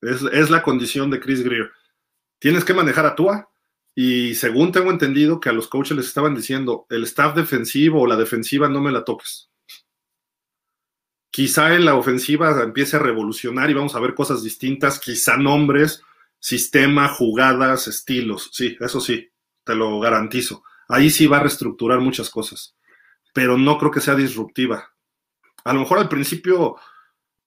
Es, 0.00 0.50
la 0.50 0.62
condición 0.62 1.10
de 1.10 1.20
Chris 1.20 1.42
Greer. 1.42 1.70
Tienes 2.38 2.64
que 2.64 2.74
manejar 2.74 3.06
a 3.06 3.14
Tua, 3.14 3.50
Y 3.94 4.34
según 4.34 4.72
tengo 4.72 4.90
entendido 4.90 5.40
que 5.40 5.48
a 5.50 5.52
los 5.52 5.68
coaches 5.68 5.96
les 5.96 6.06
estaban 6.06 6.34
diciendo, 6.34 6.86
el 6.88 7.04
staff 7.04 7.34
defensivo 7.34 8.00
o 8.00 8.06
la 8.06 8.16
defensiva 8.16 8.68
no 8.68 8.80
me 8.80 8.92
la 8.92 9.04
toques. 9.04 9.50
Quizá 11.30 11.74
en 11.74 11.84
la 11.84 11.96
ofensiva 11.96 12.62
empiece 12.62 12.96
a 12.96 13.00
revolucionar 13.00 13.68
y 13.68 13.74
vamos 13.74 13.94
a 13.94 14.00
ver 14.00 14.14
cosas 14.14 14.42
distintas, 14.42 14.98
quizá 14.98 15.36
nombres, 15.36 16.02
sistema, 16.38 17.08
jugadas, 17.08 17.88
estilos. 17.88 18.50
Sí, 18.52 18.76
eso 18.80 19.00
sí, 19.00 19.30
te 19.64 19.74
lo 19.74 20.00
garantizo. 20.00 20.64
Ahí 20.88 21.10
sí 21.10 21.26
va 21.26 21.36
a 21.36 21.40
reestructurar 21.40 22.00
muchas 22.00 22.30
cosas, 22.30 22.74
pero 23.32 23.56
no 23.56 23.78
creo 23.78 23.90
que 23.90 24.00
sea 24.00 24.14
disruptiva. 24.14 24.90
A 25.64 25.72
lo 25.72 25.80
mejor 25.80 25.98
al 25.98 26.08
principio 26.08 26.76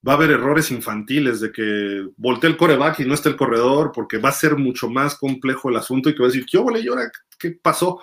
va 0.07 0.13
a 0.13 0.15
haber 0.15 0.31
errores 0.31 0.69
infantiles 0.71 1.39
de 1.39 1.51
que 1.51 2.07
voltee 2.17 2.49
el 2.49 2.57
coreback 2.57 2.99
y 2.99 3.05
no 3.05 3.13
esté 3.13 3.29
el 3.29 3.37
corredor, 3.37 3.91
porque 3.93 4.17
va 4.17 4.29
a 4.29 4.33
ser 4.33 4.57
mucho 4.57 4.89
más 4.89 5.15
complejo 5.15 5.69
el 5.69 5.77
asunto 5.77 6.09
y 6.09 6.13
que 6.13 6.19
va 6.19 6.25
a 6.25 6.31
decir, 6.31 6.45
¿qué 6.45 6.57
vale, 6.57 6.81
y 6.81 6.87
ahora 6.87 7.09
qué 7.39 7.51
pasó? 7.51 8.01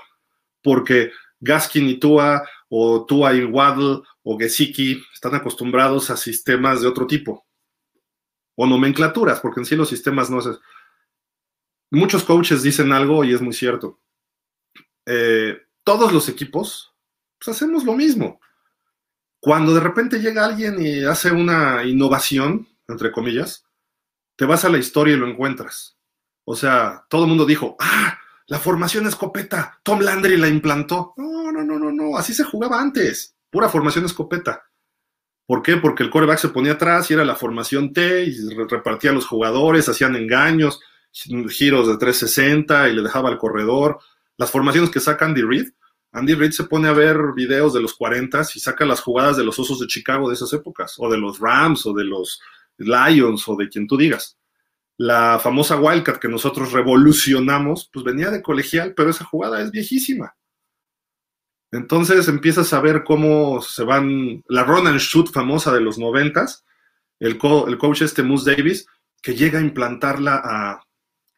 Porque 0.63 1.13
Gaskin 1.41 1.89
y 1.89 1.99
Tua, 1.99 2.43
o 2.69 3.05
Tua 3.05 3.35
y 3.35 3.45
Waddle, 3.45 4.03
o 4.23 4.39
Gesicki, 4.39 5.03
están 5.13 5.35
acostumbrados 5.35 6.11
a 6.11 6.17
sistemas 6.17 6.81
de 6.81 6.89
otro 6.89 7.07
tipo, 7.07 7.47
o 8.57 8.67
nomenclaturas, 8.67 9.41
porque 9.41 9.61
en 9.61 9.67
sí 9.67 9.77
los 9.77 9.89
sistemas 9.89 10.31
no 10.31 10.41
se... 10.41 10.51
Muchos 11.91 12.23
coaches 12.25 12.63
dicen 12.63 12.93
algo 12.93 13.25
y 13.25 13.35
es 13.35 13.43
muy 13.43 13.53
cierto. 13.53 13.99
Eh, 15.07 15.61
todos 15.83 16.13
los 16.13 16.29
equipos, 16.29 16.90
pues 17.43 17.57
hacemos 17.57 17.85
lo 17.85 17.95
mismo 17.95 18.41
cuando 19.41 19.75
de 19.75 19.81
repente 19.81 20.21
llega 20.21 20.45
alguien 20.45 20.81
y 20.81 21.05
hace 21.05 21.33
una 21.33 21.83
innovación, 21.85 22.69
entre 22.87 23.11
comillas, 23.11 23.65
te 24.37 24.45
vas 24.45 24.65
a 24.65 24.69
la 24.69 24.79
historia 24.79 25.15
y 25.15 25.19
lo 25.19 25.27
encuentras. 25.27 25.97
O 26.45 26.55
sea, 26.55 27.07
todo 27.09 27.23
el 27.25 27.29
mundo 27.29 27.47
dijo, 27.47 27.77
ah, 27.81 28.19
la 28.47 28.59
formación 28.59 29.07
escopeta, 29.07 29.81
Tom 29.83 30.01
Landry 30.01 30.37
la 30.37 30.49
implantó. 30.49 31.15
No, 31.17 31.51
no, 31.51 31.65
no, 31.65 31.79
no, 31.79 31.91
no, 31.91 32.19
así 32.19 32.35
se 32.35 32.45
jugaba 32.45 32.81
antes, 32.81 33.35
pura 33.51 33.69
formación 33.69 34.05
escopeta. 34.05 34.65
¿Por 35.47 35.63
qué? 35.63 35.79
Porque 35.79 36.03
el 36.03 36.11
coreback 36.11 36.39
se 36.39 36.49
ponía 36.51 36.73
atrás 36.73 37.11
y 37.11 37.15
era 37.15 37.25
la 37.25 37.35
formación 37.35 37.93
T 37.93 38.25
y 38.25 38.55
repartía 38.69 39.11
los 39.11 39.27
jugadores, 39.27 39.89
hacían 39.89 40.15
engaños, 40.15 40.81
giros 41.13 41.89
de 41.89 41.97
360 41.97 42.89
y 42.89 42.95
le 42.95 43.03
dejaba 43.03 43.31
al 43.31 43.39
corredor. 43.39 43.99
Las 44.37 44.51
formaciones 44.51 44.91
que 44.91 45.01
saca 45.01 45.25
Andy 45.25 45.43
Reid 45.43 45.71
Andy 46.13 46.35
Reid 46.35 46.51
se 46.51 46.65
pone 46.65 46.89
a 46.89 46.93
ver 46.93 47.17
videos 47.35 47.73
de 47.73 47.81
los 47.81 47.95
40 47.95 48.41
y 48.55 48.61
saca 48.61 48.85
las 48.85 49.01
jugadas 49.01 49.37
de 49.37 49.45
los 49.45 49.59
Osos 49.59 49.79
de 49.79 49.87
Chicago 49.87 50.29
de 50.29 50.35
esas 50.35 50.53
épocas, 50.53 50.95
o 50.99 51.09
de 51.11 51.19
los 51.19 51.39
Rams, 51.39 51.87
o 51.87 51.93
de 51.93 52.05
los 52.05 52.41
Lions, 52.79 53.47
o 53.49 53.57
de 53.57 53.69
quien 53.69 53.87
tú 53.87 53.97
digas. 53.97 54.39
La 54.97 55.39
famosa 55.39 55.77
Wildcat 55.77 56.19
que 56.19 56.29
nosotros 56.29 56.73
revolucionamos, 56.73 57.89
pues 57.93 58.05
venía 58.05 58.31
de 58.31 58.43
colegial, 58.43 58.95
pero 58.95 59.11
esa 59.11 59.25
jugada 59.25 59.63
es 59.63 59.71
viejísima. 59.71 60.35
Entonces 61.73 62.27
empiezas 62.27 62.73
a 62.73 62.81
ver 62.81 63.05
cómo 63.05 63.63
se 63.63 63.85
van, 63.85 64.43
la 64.49 64.65
run 64.65 64.89
and 64.89 64.99
shoot 64.99 65.31
famosa 65.31 65.73
de 65.73 65.81
los 65.81 65.99
90 65.99 66.47
el, 67.21 67.39
el 67.69 67.79
coach 67.79 68.03
este 68.03 68.23
Moose 68.23 68.51
Davis, 68.51 68.87
que 69.23 69.35
llega 69.35 69.59
a 69.59 69.63
implantarla 69.63 70.41
a, 70.43 70.83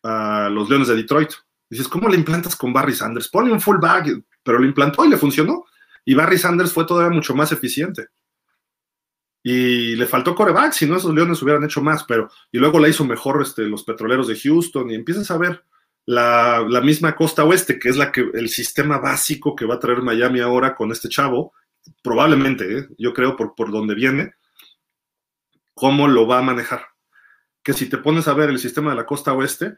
a 0.02 0.48
los 0.48 0.68
Leones 0.70 0.88
de 0.88 0.96
Detroit. 0.96 1.32
Dices, 1.68 1.88
¿cómo 1.88 2.08
le 2.08 2.16
implantas 2.16 2.56
con 2.56 2.72
Barry 2.72 2.94
Sanders? 2.94 3.28
Pone 3.28 3.52
un 3.52 3.60
fullback, 3.60 4.22
pero 4.42 4.58
lo 4.58 4.66
implantó 4.66 5.04
y 5.04 5.08
le 5.08 5.16
funcionó. 5.16 5.64
Y 6.04 6.14
Barry 6.14 6.38
Sanders 6.38 6.72
fue 6.72 6.84
todavía 6.84 7.14
mucho 7.14 7.34
más 7.34 7.52
eficiente. 7.52 8.08
Y 9.42 9.96
le 9.96 10.06
faltó 10.06 10.34
coreback, 10.34 10.72
si 10.72 10.86
no 10.86 10.96
esos 10.96 11.14
Leones 11.14 11.42
hubieran 11.42 11.64
hecho 11.64 11.82
más, 11.82 12.04
pero 12.04 12.30
y 12.52 12.58
luego 12.58 12.78
la 12.78 12.88
hizo 12.88 13.04
mejor 13.04 13.42
este, 13.42 13.62
los 13.62 13.82
petroleros 13.82 14.28
de 14.28 14.38
Houston 14.38 14.90
y 14.90 14.94
empiezas 14.94 15.30
a 15.32 15.38
ver 15.38 15.64
la, 16.06 16.80
misma 16.82 17.16
costa 17.16 17.44
oeste, 17.44 17.78
que 17.78 17.88
es 17.88 17.96
el 18.34 18.48
sistema 18.48 18.98
básico 18.98 19.56
que 19.56 19.66
va 19.66 19.74
a 19.74 19.80
traer 19.80 20.02
Miami 20.02 20.40
ahora 20.40 20.76
con 20.76 20.92
este 20.92 21.08
chavo, 21.08 21.52
probablemente, 22.02 22.78
¿eh? 22.78 22.88
yo 22.98 23.12
creo 23.12 23.36
por, 23.36 23.54
por 23.54 23.72
donde 23.72 23.94
viene, 23.94 24.34
cómo 25.74 26.06
lo 26.06 26.26
va 26.26 26.38
a 26.38 26.42
manejar. 26.42 26.86
Que 27.62 27.72
si 27.72 27.88
te 27.88 27.98
pones 27.98 28.28
a 28.28 28.34
ver 28.34 28.50
el 28.50 28.58
sistema 28.58 28.90
de 28.90 28.96
la 28.96 29.06
costa 29.06 29.32
oeste, 29.32 29.76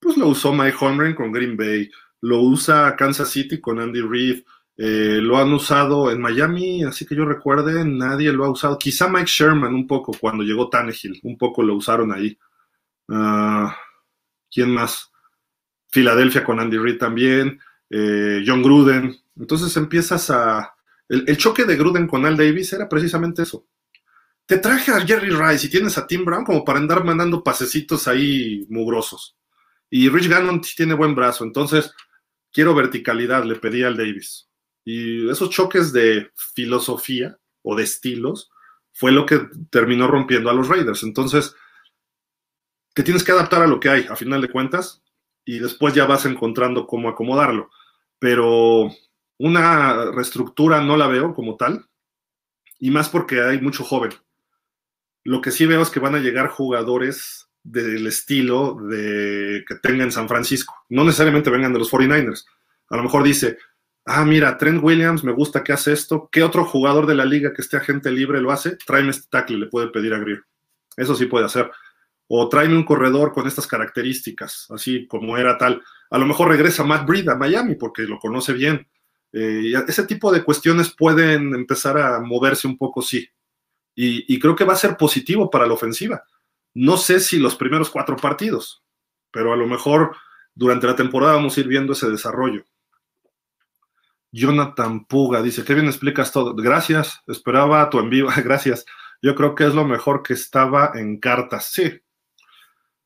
pues 0.00 0.16
lo 0.16 0.28
usó 0.28 0.52
Mike 0.52 0.76
Holmgren 0.80 1.14
con 1.14 1.32
Green 1.32 1.56
Bay, 1.56 1.90
lo 2.26 2.40
usa 2.40 2.96
Kansas 2.96 3.30
City 3.30 3.60
con 3.60 3.78
Andy 3.78 4.00
Reid, 4.00 4.42
eh, 4.76 5.20
lo 5.22 5.38
han 5.38 5.52
usado 5.52 6.10
en 6.10 6.20
Miami, 6.20 6.82
así 6.82 7.06
que 7.06 7.14
yo 7.14 7.24
recuerde, 7.24 7.84
nadie 7.84 8.32
lo 8.32 8.44
ha 8.44 8.50
usado. 8.50 8.76
Quizá 8.78 9.08
Mike 9.08 9.26
Sherman 9.28 9.72
un 9.72 9.86
poco 9.86 10.12
cuando 10.20 10.42
llegó 10.42 10.68
Tannehill, 10.68 11.20
un 11.22 11.38
poco 11.38 11.62
lo 11.62 11.74
usaron 11.76 12.12
ahí. 12.12 12.36
Ah, 13.08 13.76
¿Quién 14.50 14.70
más? 14.70 15.12
Filadelfia 15.88 16.42
con 16.42 16.58
Andy 16.58 16.78
Reid 16.78 16.98
también, 16.98 17.60
eh, 17.90 18.42
John 18.44 18.62
Gruden. 18.62 19.16
Entonces 19.38 19.76
empiezas 19.76 20.28
a... 20.30 20.74
El, 21.08 21.36
choque 21.36 21.64
de 21.64 21.76
Gruden 21.76 22.08
con 22.08 22.26
Al 22.26 22.36
Davis 22.36 22.72
era 22.72 22.88
precisamente 22.88 23.42
eso. 23.42 23.64
Te 24.46 24.58
traje 24.58 24.90
a 24.90 25.00
Jerry 25.00 25.30
Rice 25.30 25.68
y 25.68 25.70
tienes 25.70 25.96
a 25.96 26.08
Tim 26.08 26.24
Brown 26.24 26.44
como 26.44 26.64
para 26.64 26.80
andar 26.80 27.04
mandando 27.04 27.44
pasecitos 27.44 28.08
ahí 28.08 28.66
mugrosos. 28.68 29.36
Y 29.88 30.08
Rich 30.08 30.28
Gannon 30.28 30.60
tiene 30.60 30.94
buen 30.94 31.14
brazo, 31.14 31.44
entonces 31.44 31.92
quiero 32.56 32.74
verticalidad, 32.74 33.44
le 33.44 33.56
pedí 33.56 33.82
al 33.82 33.98
Davis. 33.98 34.48
Y 34.82 35.28
esos 35.28 35.50
choques 35.50 35.92
de 35.92 36.30
filosofía 36.54 37.36
o 37.60 37.76
de 37.76 37.82
estilos 37.82 38.50
fue 38.94 39.12
lo 39.12 39.26
que 39.26 39.46
terminó 39.68 40.06
rompiendo 40.06 40.48
a 40.48 40.54
los 40.54 40.66
Raiders. 40.66 41.02
Entonces, 41.02 41.54
te 42.94 43.02
tienes 43.02 43.24
que 43.24 43.32
adaptar 43.32 43.60
a 43.60 43.66
lo 43.66 43.78
que 43.78 43.90
hay, 43.90 44.06
a 44.08 44.16
final 44.16 44.40
de 44.40 44.50
cuentas, 44.50 45.02
y 45.44 45.58
después 45.58 45.92
ya 45.92 46.06
vas 46.06 46.24
encontrando 46.24 46.86
cómo 46.86 47.10
acomodarlo. 47.10 47.68
Pero 48.18 48.90
una 49.38 50.06
reestructura 50.12 50.80
no 50.80 50.96
la 50.96 51.08
veo 51.08 51.34
como 51.34 51.56
tal, 51.56 51.84
y 52.78 52.90
más 52.90 53.10
porque 53.10 53.42
hay 53.42 53.60
mucho 53.60 53.84
joven. 53.84 54.14
Lo 55.24 55.42
que 55.42 55.50
sí 55.50 55.66
veo 55.66 55.82
es 55.82 55.90
que 55.90 56.00
van 56.00 56.14
a 56.14 56.20
llegar 56.20 56.48
jugadores 56.48 57.45
del 57.66 58.06
estilo 58.06 58.74
de 58.74 59.64
que 59.66 59.74
tenga 59.76 60.04
en 60.04 60.12
San 60.12 60.28
Francisco. 60.28 60.74
No 60.88 61.04
necesariamente 61.04 61.50
vengan 61.50 61.72
de 61.72 61.80
los 61.80 61.90
49ers. 61.90 62.44
A 62.90 62.96
lo 62.96 63.02
mejor 63.02 63.24
dice, 63.24 63.58
ah, 64.04 64.24
mira, 64.24 64.56
Trent 64.56 64.82
Williams 64.82 65.24
me 65.24 65.32
gusta 65.32 65.64
que 65.64 65.72
hace 65.72 65.92
esto. 65.92 66.28
¿Qué 66.30 66.44
otro 66.44 66.64
jugador 66.64 67.06
de 67.06 67.16
la 67.16 67.24
liga 67.24 67.52
que 67.52 67.62
esté 67.62 67.76
agente 67.76 68.10
libre 68.10 68.40
lo 68.40 68.52
hace? 68.52 68.76
Tráeme 68.76 69.10
este 69.10 69.26
tackle, 69.28 69.58
le 69.58 69.66
puede 69.66 69.88
pedir 69.88 70.14
a 70.14 70.18
Greer. 70.18 70.44
Eso 70.96 71.16
sí 71.16 71.26
puede 71.26 71.46
hacer. 71.46 71.70
O 72.28 72.48
tráeme 72.48 72.76
un 72.76 72.84
corredor 72.84 73.32
con 73.32 73.46
estas 73.46 73.66
características, 73.66 74.68
así 74.70 75.06
como 75.08 75.36
era 75.36 75.58
tal. 75.58 75.82
A 76.10 76.18
lo 76.18 76.26
mejor 76.26 76.48
regresa 76.48 76.84
Matt 76.84 77.06
Breed 77.06 77.28
a 77.28 77.34
Miami 77.34 77.74
porque 77.74 78.02
lo 78.02 78.18
conoce 78.20 78.52
bien. 78.52 78.86
Eh, 79.32 79.72
ese 79.88 80.04
tipo 80.04 80.32
de 80.32 80.44
cuestiones 80.44 80.94
pueden 80.94 81.52
empezar 81.54 81.98
a 81.98 82.20
moverse 82.20 82.68
un 82.68 82.78
poco, 82.78 83.02
sí. 83.02 83.28
y 83.94 84.38
creo 84.38 84.54
que 84.54 84.64
va 84.64 84.74
a 84.74 84.76
ser 84.76 84.96
positivo 84.96 85.50
para 85.50 85.66
la 85.66 85.72
ofensiva 85.72 86.22
no 86.76 86.98
sé 86.98 87.20
si 87.20 87.38
los 87.38 87.56
primeros 87.56 87.88
cuatro 87.88 88.16
partidos, 88.16 88.84
pero 89.30 89.54
a 89.54 89.56
lo 89.56 89.66
mejor 89.66 90.14
durante 90.54 90.86
la 90.86 90.94
temporada 90.94 91.32
vamos 91.32 91.56
a 91.56 91.60
ir 91.60 91.68
viendo 91.68 91.94
ese 91.94 92.10
desarrollo. 92.10 92.64
Jonathan 94.30 95.06
Puga 95.06 95.40
dice, 95.40 95.64
qué 95.64 95.72
bien 95.72 95.86
explicas 95.86 96.32
todo. 96.32 96.54
Gracias, 96.54 97.22
esperaba 97.28 97.88
tu 97.88 97.98
envío. 97.98 98.26
Gracias. 98.44 98.84
Yo 99.22 99.34
creo 99.34 99.54
que 99.54 99.64
es 99.64 99.74
lo 99.74 99.86
mejor 99.86 100.22
que 100.22 100.34
estaba 100.34 100.92
en 100.94 101.18
cartas. 101.18 101.70
Sí. 101.72 101.98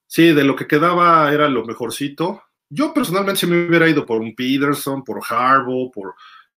Sí, 0.08 0.32
de 0.32 0.42
lo 0.42 0.56
que 0.56 0.66
quedaba 0.66 1.32
era 1.32 1.48
lo 1.48 1.64
mejorcito. 1.64 2.42
Yo 2.68 2.92
personalmente 2.92 3.46
me 3.46 3.68
hubiera 3.68 3.88
ido 3.88 4.04
por 4.04 4.20
un 4.20 4.34
Peterson, 4.34 5.04
por 5.04 5.22
Harbaugh, 5.28 5.92
por 5.92 6.16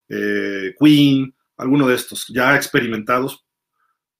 eh, 0.09 0.77
Queen, 0.79 1.35
alguno 1.57 1.89
de 1.89 1.97
estos 1.97 2.29
ya 2.29 2.55
experimentados, 2.55 3.45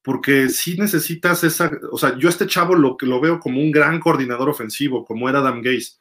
porque 0.03 0.49
si 0.49 0.77
necesitas 0.77 1.45
esa, 1.45 1.71
o 1.93 1.99
sea, 1.99 2.17
yo 2.17 2.29
este 2.29 2.47
chavo 2.47 2.75
lo, 2.75 2.97
lo 3.01 3.21
veo 3.21 3.39
como 3.39 3.61
un 3.61 3.71
gran 3.71 4.01
coordinador 4.01 4.49
ofensivo, 4.49 5.05
como 5.05 5.29
era 5.29 5.41
Adam 5.41 5.61
Gaze. 5.61 5.99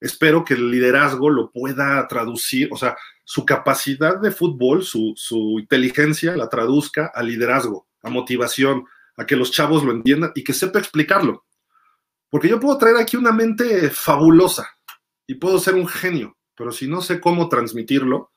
Espero 0.00 0.44
que 0.44 0.54
el 0.54 0.70
liderazgo 0.70 1.28
lo 1.28 1.50
pueda 1.50 2.06
traducir, 2.08 2.68
o 2.72 2.76
sea, 2.76 2.96
su 3.24 3.44
capacidad 3.44 4.18
de 4.18 4.30
fútbol, 4.30 4.82
su, 4.82 5.12
su 5.16 5.58
inteligencia 5.58 6.36
la 6.36 6.48
traduzca 6.48 7.10
a 7.14 7.22
liderazgo, 7.22 7.86
a 8.02 8.08
motivación, 8.08 8.84
a 9.16 9.26
que 9.26 9.36
los 9.36 9.50
chavos 9.50 9.84
lo 9.84 9.92
entiendan 9.92 10.32
y 10.34 10.44
que 10.44 10.54
sepa 10.54 10.78
explicarlo. 10.78 11.44
Porque 12.30 12.48
yo 12.48 12.60
puedo 12.60 12.78
traer 12.78 12.96
aquí 12.96 13.16
una 13.16 13.32
mente 13.32 13.90
fabulosa 13.90 14.68
y 15.26 15.34
puedo 15.34 15.58
ser 15.58 15.74
un 15.74 15.86
genio, 15.86 16.38
pero 16.54 16.70
si 16.70 16.86
no 16.86 17.02
sé 17.02 17.20
cómo 17.20 17.48
transmitirlo, 17.48 18.30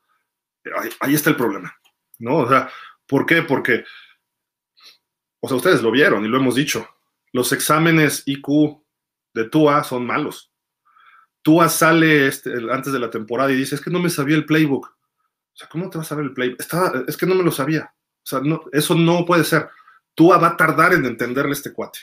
ahí, 0.78 0.90
ahí 1.00 1.14
está 1.14 1.30
el 1.30 1.38
problema, 1.38 1.74
¿no? 2.20 2.38
O 2.38 2.50
sea, 2.50 2.70
¿por 3.08 3.26
qué? 3.26 3.44
Porque 3.44 3.86
o 5.44 5.48
sea, 5.50 5.58
ustedes 5.58 5.82
lo 5.82 5.92
vieron 5.92 6.24
y 6.24 6.30
lo 6.30 6.38
hemos 6.38 6.56
dicho. 6.56 6.88
Los 7.34 7.52
exámenes 7.52 8.24
IQ 8.26 8.82
de 9.34 9.50
TUA 9.50 9.84
son 9.84 10.06
malos. 10.06 10.54
TUA 11.42 11.68
sale 11.68 12.28
este, 12.28 12.54
antes 12.72 12.94
de 12.94 13.00
la 13.00 13.10
temporada 13.10 13.52
y 13.52 13.58
dice, 13.58 13.76
es 13.76 13.82
que 13.82 13.92
no 13.92 14.00
me 14.00 14.10
sabía 14.10 14.38
el 14.38 14.46
playbook. 14.46 14.88
O 14.88 15.56
sea, 15.56 15.68
¿cómo 15.68 15.90
te 15.90 15.98
vas 15.98 16.08
a 16.08 16.10
saber 16.10 16.28
el 16.28 16.34
playbook? 16.34 16.62
es 17.10 17.18
que 17.18 17.26
no 17.26 17.36
me 17.36 17.44
lo 17.44 17.52
sabía. 17.52 17.94
O 17.94 18.26
sea, 18.26 18.40
no, 18.40 18.64
eso 18.72 18.96
no 18.96 19.26
puede 19.26 19.44
ser. 19.44 19.68
TUA 20.16 20.38
va 20.38 20.48
a 20.48 20.58
tardar 20.58 20.94
en 20.94 21.06
entenderle 21.06 21.52
este 21.52 21.74
cuate. 21.74 22.00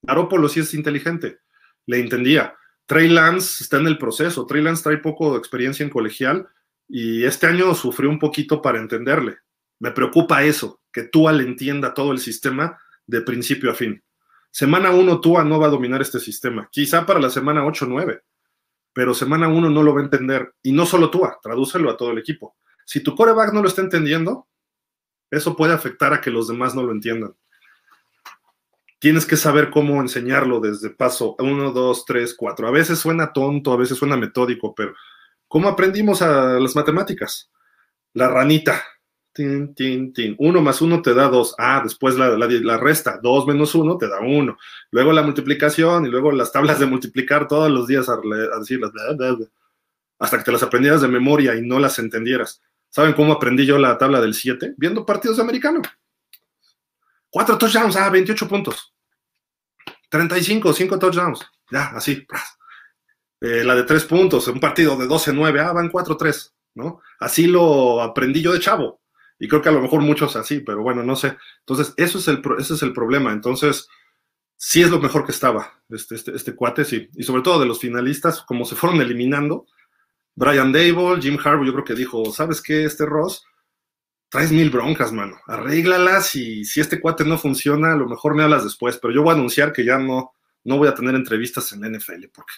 Garópolo 0.00 0.48
sí 0.48 0.60
es 0.60 0.72
inteligente, 0.72 1.40
le 1.84 2.00
entendía, 2.00 2.56
Trey 2.86 3.10
Lance 3.10 3.62
está 3.64 3.76
en 3.76 3.86
el 3.86 3.98
proceso. 3.98 4.46
Trey 4.46 4.62
Lance 4.62 4.82
trae 4.82 4.96
poco 4.96 5.32
de 5.32 5.38
experiencia 5.38 5.84
en 5.84 5.90
colegial 5.90 6.48
y 6.88 7.24
este 7.24 7.48
año 7.48 7.74
sufrió 7.74 8.08
un 8.08 8.18
poquito 8.18 8.62
para 8.62 8.78
entenderle. 8.78 9.40
Me 9.78 9.90
preocupa 9.90 10.42
eso, 10.44 10.80
que 10.92 11.04
Tua 11.04 11.32
le 11.32 11.44
entienda 11.44 11.94
todo 11.94 12.12
el 12.12 12.18
sistema 12.18 12.80
de 13.06 13.20
principio 13.20 13.70
a 13.70 13.74
fin. 13.74 14.02
Semana 14.50 14.90
1 14.90 15.20
Tua 15.20 15.44
no 15.44 15.58
va 15.58 15.66
a 15.66 15.70
dominar 15.70 16.00
este 16.00 16.18
sistema. 16.18 16.68
Quizá 16.72 17.04
para 17.04 17.20
la 17.20 17.28
semana 17.28 17.64
8 17.66 17.86
9, 17.86 18.22
pero 18.92 19.12
semana 19.12 19.48
1 19.48 19.70
no 19.70 19.82
lo 19.82 19.94
va 19.94 20.00
a 20.00 20.04
entender. 20.04 20.54
Y 20.62 20.72
no 20.72 20.86
solo 20.86 21.10
Tua, 21.10 21.38
tradúcelo 21.42 21.90
a 21.90 21.96
todo 21.96 22.10
el 22.10 22.18
equipo. 22.18 22.56
Si 22.86 23.02
tu 23.02 23.14
coreback 23.14 23.52
no 23.52 23.60
lo 23.60 23.68
está 23.68 23.82
entendiendo, 23.82 24.48
eso 25.30 25.56
puede 25.56 25.74
afectar 25.74 26.14
a 26.14 26.20
que 26.20 26.30
los 26.30 26.48
demás 26.48 26.74
no 26.74 26.82
lo 26.82 26.92
entiendan. 26.92 27.34
Tienes 28.98 29.26
que 29.26 29.36
saber 29.36 29.70
cómo 29.70 30.00
enseñarlo 30.00 30.60
desde 30.60 30.88
paso 30.90 31.36
1, 31.38 31.72
2, 31.72 32.04
3, 32.06 32.34
4. 32.34 32.68
A 32.68 32.70
veces 32.70 32.98
suena 32.98 33.32
tonto, 33.32 33.72
a 33.72 33.76
veces 33.76 33.98
suena 33.98 34.16
metódico, 34.16 34.74
pero 34.74 34.94
¿cómo 35.48 35.68
aprendimos 35.68 36.22
las 36.22 36.74
matemáticas? 36.74 37.50
La 38.14 38.28
ranita. 38.28 38.82
Tin, 39.36 39.74
tin, 39.74 40.14
tin. 40.14 40.34
Uno 40.38 40.62
más 40.62 40.80
uno 40.80 41.02
te 41.02 41.12
da 41.12 41.28
dos. 41.28 41.54
Ah, 41.58 41.82
después 41.84 42.14
la, 42.14 42.30
la, 42.38 42.78
resta. 42.78 43.20
Dos 43.22 43.46
menos 43.46 43.74
uno 43.74 43.98
te 43.98 44.08
da 44.08 44.18
uno. 44.20 44.56
Luego 44.90 45.12
la 45.12 45.20
multiplicación 45.20 46.06
y 46.06 46.08
luego 46.08 46.32
las 46.32 46.52
tablas 46.52 46.80
de 46.80 46.86
multiplicar 46.86 47.46
todos 47.46 47.70
los 47.70 47.86
días 47.86 48.08
a, 48.08 48.18
decirlas. 48.58 48.92
Hasta 50.18 50.38
que 50.38 50.44
te 50.44 50.52
las 50.52 50.62
aprendieras 50.62 51.02
de 51.02 51.08
memoria 51.08 51.54
y 51.54 51.60
no 51.60 51.78
las 51.78 51.98
entendieras. 51.98 52.62
¿Saben 52.88 53.12
cómo 53.12 53.34
aprendí 53.34 53.66
yo 53.66 53.76
la 53.76 53.98
tabla 53.98 54.22
del 54.22 54.32
7? 54.32 54.72
Viendo 54.78 55.04
partidos 55.04 55.36
de 55.36 55.42
americano. 55.42 55.82
Cuatro 57.28 57.58
touchdowns, 57.58 57.94
ah, 57.96 58.08
28 58.08 58.48
puntos. 58.48 58.94
35, 60.08 60.72
5 60.72 60.98
touchdowns. 60.98 61.44
Ya, 61.70 61.88
así. 61.88 62.26
Eh, 63.42 63.64
la 63.64 63.74
de 63.74 63.82
3 63.82 64.02
puntos, 64.06 64.48
un 64.48 64.60
partido 64.60 64.96
de 64.96 65.06
12-9, 65.06 65.60
ah, 65.60 65.74
van 65.74 65.90
4-3, 65.90 66.54
¿no? 66.76 67.02
Así 67.20 67.46
lo 67.46 68.00
aprendí 68.00 68.40
yo 68.40 68.54
de 68.54 68.60
chavo. 68.60 69.02
Y 69.38 69.48
creo 69.48 69.60
que 69.62 69.68
a 69.68 69.72
lo 69.72 69.82
mejor 69.82 70.00
muchos 70.00 70.36
así, 70.36 70.60
pero 70.60 70.82
bueno, 70.82 71.02
no 71.02 71.16
sé. 71.16 71.36
Entonces, 71.60 71.94
eso 71.96 72.18
es 72.18 72.28
el, 72.28 72.42
ese 72.58 72.74
es 72.74 72.82
el 72.82 72.92
problema. 72.92 73.32
Entonces, 73.32 73.88
sí 74.56 74.82
es 74.82 74.90
lo 74.90 75.00
mejor 75.00 75.24
que 75.26 75.32
estaba 75.32 75.82
este, 75.90 76.14
este, 76.14 76.34
este 76.34 76.54
cuate, 76.54 76.84
sí. 76.84 77.08
Y 77.14 77.22
sobre 77.22 77.42
todo 77.42 77.60
de 77.60 77.66
los 77.66 77.80
finalistas, 77.80 78.42
como 78.42 78.64
se 78.64 78.76
fueron 78.76 79.00
eliminando, 79.00 79.66
Brian 80.34 80.72
Dable, 80.72 81.20
Jim 81.20 81.38
Harbaugh, 81.42 81.66
yo 81.66 81.72
creo 81.72 81.84
que 81.84 81.94
dijo, 81.94 82.32
¿sabes 82.32 82.60
qué, 82.60 82.84
este 82.84 83.06
Ross? 83.06 83.44
Traes 84.28 84.52
mil 84.52 84.70
broncas, 84.70 85.12
mano. 85.12 85.36
Arréglalas 85.46 86.34
y 86.36 86.64
si 86.64 86.80
este 86.80 87.00
cuate 87.00 87.24
no 87.24 87.38
funciona, 87.38 87.92
a 87.92 87.96
lo 87.96 88.06
mejor 88.06 88.34
me 88.34 88.42
hablas 88.42 88.64
después. 88.64 88.98
Pero 88.98 89.14
yo 89.14 89.22
voy 89.22 89.32
a 89.32 89.34
anunciar 89.36 89.72
que 89.72 89.84
ya 89.84 89.98
no, 89.98 90.32
no 90.64 90.78
voy 90.78 90.88
a 90.88 90.94
tener 90.94 91.14
entrevistas 91.14 91.72
en 91.72 91.80
la 91.80 91.88
NFL 91.88 92.26
porque 92.34 92.52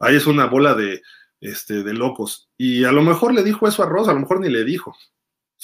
ahí 0.00 0.16
es 0.16 0.26
una 0.26 0.46
bola 0.46 0.74
de, 0.74 1.02
este, 1.40 1.82
de 1.82 1.94
locos. 1.94 2.48
Y 2.56 2.84
a 2.84 2.92
lo 2.92 3.02
mejor 3.02 3.34
le 3.34 3.42
dijo 3.42 3.68
eso 3.68 3.82
a 3.82 3.86
Ross, 3.86 4.08
a 4.08 4.12
lo 4.12 4.20
mejor 4.20 4.40
ni 4.40 4.48
le 4.48 4.64
dijo. 4.64 4.96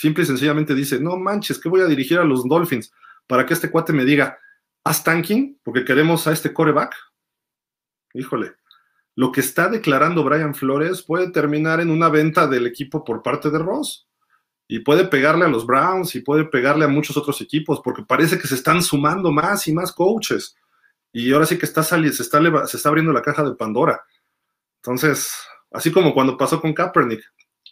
Simple 0.02 0.24
y 0.24 0.26
sencillamente 0.26 0.74
dice, 0.74 0.98
no 0.98 1.16
manches, 1.16 1.60
que 1.60 1.68
voy 1.68 1.80
a 1.80 1.86
dirigir 1.86 2.18
a 2.18 2.24
los 2.24 2.48
Dolphins 2.48 2.92
para 3.28 3.46
que 3.46 3.54
este 3.54 3.70
cuate 3.70 3.92
me 3.92 4.04
diga, 4.04 4.36
haz 4.82 5.04
tanking 5.04 5.60
porque 5.62 5.84
queremos 5.84 6.26
a 6.26 6.32
este 6.32 6.52
coreback. 6.52 6.92
Híjole, 8.12 8.56
lo 9.14 9.30
que 9.30 9.40
está 9.40 9.68
declarando 9.68 10.24
Brian 10.24 10.56
Flores 10.56 11.02
puede 11.02 11.30
terminar 11.30 11.78
en 11.78 11.88
una 11.88 12.08
venta 12.08 12.48
del 12.48 12.66
equipo 12.66 13.04
por 13.04 13.22
parte 13.22 13.48
de 13.50 13.60
Ross. 13.60 14.08
Y 14.66 14.80
puede 14.80 15.06
pegarle 15.06 15.44
a 15.44 15.48
los 15.48 15.66
Browns 15.66 16.16
y 16.16 16.20
puede 16.22 16.46
pegarle 16.46 16.84
a 16.84 16.88
muchos 16.88 17.16
otros 17.16 17.40
equipos, 17.40 17.80
porque 17.84 18.02
parece 18.02 18.40
que 18.40 18.48
se 18.48 18.56
están 18.56 18.82
sumando 18.82 19.30
más 19.30 19.68
y 19.68 19.72
más 19.72 19.92
coaches. 19.92 20.56
Y 21.12 21.32
ahora 21.32 21.46
sí 21.46 21.58
que 21.58 21.66
está 21.66 21.84
saliendo, 21.84 22.16
se 22.16 22.24
está, 22.24 22.66
se 22.66 22.76
está 22.76 22.88
abriendo 22.88 23.12
la 23.12 23.22
caja 23.22 23.44
de 23.44 23.54
Pandora. 23.54 24.02
Entonces, 24.82 25.32
así 25.70 25.92
como 25.92 26.12
cuando 26.12 26.36
pasó 26.36 26.60
con 26.60 26.74
Kaepernick, 26.74 27.22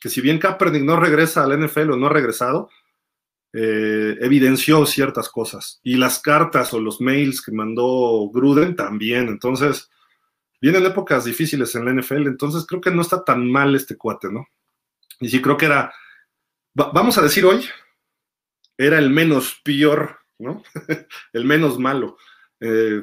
que 0.01 0.09
si 0.09 0.21
bien 0.21 0.39
Kaepernick 0.39 0.83
no 0.83 0.97
regresa 0.97 1.45
al 1.45 1.59
NFL 1.61 1.93
o 1.93 1.97
no 1.97 2.07
ha 2.07 2.11
regresado, 2.11 2.71
eh, 3.53 4.17
evidenció 4.21 4.87
ciertas 4.87 5.29
cosas. 5.29 5.81
Y 5.83 5.97
las 5.97 6.21
cartas 6.21 6.73
o 6.73 6.81
los 6.81 7.01
mails 7.01 7.43
que 7.43 7.53
mandó 7.53 8.31
Gruden 8.33 8.77
también. 8.77 9.29
Entonces, 9.29 9.91
vienen 10.61 10.87
épocas 10.87 11.25
difíciles 11.25 11.75
en 11.75 11.85
la 11.85 11.93
NFL, 11.93 12.27
entonces 12.27 12.67
creo 12.67 12.81
que 12.81 12.91
no 12.91 13.03
está 13.03 13.25
tan 13.25 13.51
mal 13.51 13.75
este 13.75 13.97
cuate, 13.97 14.31
¿no? 14.31 14.47
Y 15.21 15.29
sí 15.29 15.41
creo 15.43 15.57
que 15.57 15.67
era, 15.67 15.93
vamos 16.75 17.19
a 17.19 17.23
decir 17.23 17.45
hoy, 17.45 17.65
era 18.77 18.99
el 18.99 19.11
menos 19.11 19.61
peor, 19.65 20.19
¿no? 20.39 20.63
el 21.33 21.45
menos 21.45 21.79
malo. 21.79 22.17
Eh, 22.61 23.03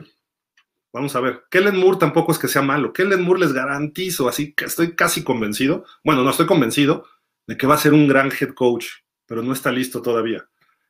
vamos 0.98 1.16
a 1.16 1.22
ver, 1.22 1.44
Kellen 1.50 1.78
Moore 1.78 1.98
tampoco 2.00 2.32
es 2.32 2.40
que 2.40 2.48
sea 2.48 2.62
malo. 2.62 2.92
Kellen 2.92 3.22
Moore 3.22 3.42
les 3.42 3.54
garantizo, 3.54 4.28
así 4.28 4.54
que 4.54 4.66
estoy 4.66 4.96
casi 4.96 5.24
convencido, 5.24 5.86
bueno, 6.04 6.24
no 6.24 6.32
estoy 6.32 6.46
convencido 6.46 7.06
de 7.46 7.56
que 7.56 7.68
va 7.68 7.76
a 7.76 7.80
ser 7.80 7.94
un 7.94 8.08
gran 8.08 8.32
head 8.32 8.54
coach, 8.54 8.88
pero 9.26 9.42
no 9.42 9.54
está 9.54 9.72
listo 9.72 10.02
todavía. 10.02 10.48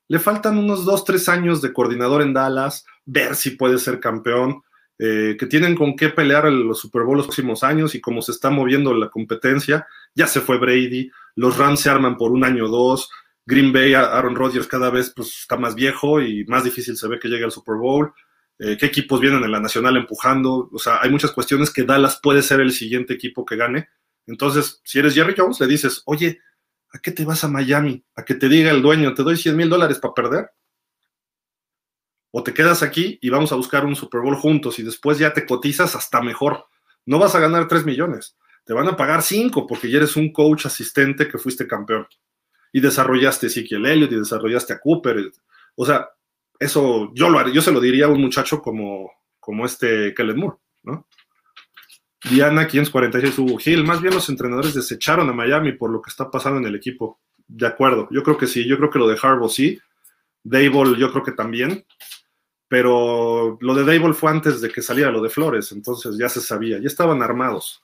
Le 0.08 0.20
faltan 0.20 0.58
unos 0.58 0.86
dos, 0.86 1.04
tres 1.04 1.28
años 1.30 1.62
de 1.62 1.74
coordinador 1.74 2.22
en 2.22 2.34
Dallas, 2.34 2.86
ver 3.06 3.36
si 3.36 3.52
puede 3.52 3.78
ser 3.78 4.00
campeón. 4.00 4.64
Eh, 5.00 5.38
que 5.38 5.46
tienen 5.46 5.76
con 5.76 5.96
qué 5.96 6.10
pelear 6.10 6.48
en 6.48 6.68
los 6.68 6.80
Super 6.80 7.04
Bowl 7.04 7.18
los 7.18 7.28
próximos 7.28 7.64
años 7.64 7.94
y 7.94 8.02
como 8.02 8.24
se 8.24 8.32
está 8.32 8.50
moviendo 8.50 8.96
la 8.96 9.10
competencia, 9.10 9.86
ya 10.16 10.26
se 10.26 10.42
fue 10.42 10.58
Brady, 10.58 11.12
los 11.36 11.56
Rams 11.56 11.82
se 11.82 11.92
arman 11.92 12.18
por 12.18 12.32
un 12.32 12.44
año 12.44 12.66
o 12.66 12.68
dos, 12.68 13.12
Green 13.46 13.72
Bay, 13.72 13.94
Aaron 13.94 14.36
Rodgers 14.36 14.66
cada 14.66 14.90
vez 14.90 15.14
pues, 15.16 15.42
está 15.42 15.56
más 15.56 15.76
viejo 15.76 16.20
y 16.20 16.46
más 16.46 16.64
difícil 16.64 16.98
se 16.98 17.08
ve 17.08 17.20
que 17.20 17.28
llegue 17.28 17.46
al 17.46 17.52
Super 17.52 17.76
Bowl. 17.76 18.12
Eh, 18.60 18.78
qué 18.78 18.88
equipos 18.88 19.20
vienen 19.20 19.44
en 19.44 19.52
la 19.52 19.60
nacional 19.60 19.98
empujando, 19.98 20.70
o 20.72 20.80
sea, 20.80 21.00
hay 21.02 21.10
muchas 21.10 21.32
cuestiones 21.32 21.72
que 21.72 21.84
Dallas 21.84 22.20
puede 22.22 22.42
ser 22.42 22.60
el 22.60 22.72
siguiente 22.72 23.14
equipo 23.14 23.46
que 23.46 23.56
gane. 23.56 23.90
Entonces, 24.26 24.82
si 24.84 25.00
eres 25.00 25.14
Jerry 25.14 25.36
Jones, 25.38 25.60
le 25.60 25.68
dices, 25.68 26.02
oye, 26.06 26.42
¿a 26.92 27.00
qué 27.00 27.12
te 27.12 27.24
vas 27.24 27.44
a 27.44 27.48
Miami? 27.48 28.04
A 28.16 28.26
que 28.26 28.34
te 28.36 28.50
diga 28.50 28.72
el 28.72 28.82
dueño, 28.82 29.14
te 29.14 29.24
doy 29.24 29.38
100 29.38 29.56
mil 29.56 29.70
dólares 29.70 30.00
para 30.00 30.14
perder 30.14 30.50
o 32.32 32.44
te 32.44 32.54
quedas 32.54 32.84
aquí 32.84 33.18
y 33.22 33.30
vamos 33.30 33.52
a 33.52 33.56
buscar 33.56 33.86
un 33.86 33.96
Super 33.96 34.22
Bowl 34.22 34.36
juntos 34.36 34.78
y 34.80 34.84
después 34.84 35.18
ya 35.18 35.34
te 35.34 35.46
cotizas 35.46 35.96
hasta 35.96 36.22
mejor. 36.22 36.66
No 37.06 37.20
vas 37.20 37.36
a 37.36 37.40
ganar 37.40 37.68
3 37.68 37.86
millones, 37.86 38.38
te 38.64 38.74
van 38.74 38.88
a 38.88 38.98
pagar 38.98 39.24
5 39.24 39.66
porque 39.66 39.90
ya 39.90 39.98
eres 39.98 40.16
un 40.16 40.32
coach 40.32 40.66
asistente 40.66 41.28
que 41.28 41.38
fuiste 41.38 41.68
campeón 41.68 42.06
y 42.72 42.82
desarrollaste 42.82 43.48
a 43.48 43.50
Ezekiel 43.50 43.86
Elliott 43.86 44.12
y 44.12 44.18
desarrollaste 44.18 44.74
a 44.74 44.80
Cooper. 44.80 45.32
O 45.76 45.86
sea, 45.86 46.10
eso 46.60 47.12
yo, 47.14 47.30
lo, 47.30 47.48
yo 47.50 47.62
se 47.62 47.72
lo 47.72 47.80
diría 47.80 48.06
a 48.06 48.10
un 48.10 48.22
muchacho 48.22 48.62
como, 48.62 49.12
como 49.40 49.66
este 49.66 50.14
Kellen 50.14 50.38
Moore, 50.38 50.58
¿no? 50.84 51.08
Diana 52.30 52.68
546 52.68 53.40
Hugo 53.40 53.60
Hill, 53.64 53.84
más 53.84 54.02
bien 54.02 54.14
los 54.14 54.28
entrenadores 54.30 54.74
desecharon 54.74 55.30
a 55.30 55.34
Miami 55.34 55.74
por 55.74 55.92
lo 55.92 56.02
que 56.02 56.10
está 56.10 56.30
pasando 56.30 56.60
en 56.60 56.66
el 56.66 56.76
equipo. 56.76 57.20
De 57.48 57.68
acuerdo, 57.68 58.08
yo 58.12 58.24
creo 58.24 58.38
que 58.38 58.48
sí, 58.48 58.68
yo 58.68 58.78
creo 58.78 58.90
que 58.90 59.00
lo 59.00 59.08
de 59.08 59.18
Harbaugh 59.22 59.50
sí, 59.50 59.80
Dable 60.44 60.98
yo 60.98 61.12
creo 61.12 61.24
que 61.24 61.32
también, 61.32 61.86
pero 62.68 63.58
lo 63.62 63.74
de 63.76 63.86
Dable 63.86 64.14
fue 64.14 64.32
antes 64.32 64.62
de 64.62 64.70
que 64.70 64.82
saliera 64.82 65.12
lo 65.12 65.22
de 65.22 65.30
Flores, 65.30 65.72
entonces 65.72 66.18
ya 66.18 66.28
se 66.28 66.42
sabía, 66.42 66.80
ya 66.80 66.88
estaban 66.88 67.22
armados. 67.22 67.82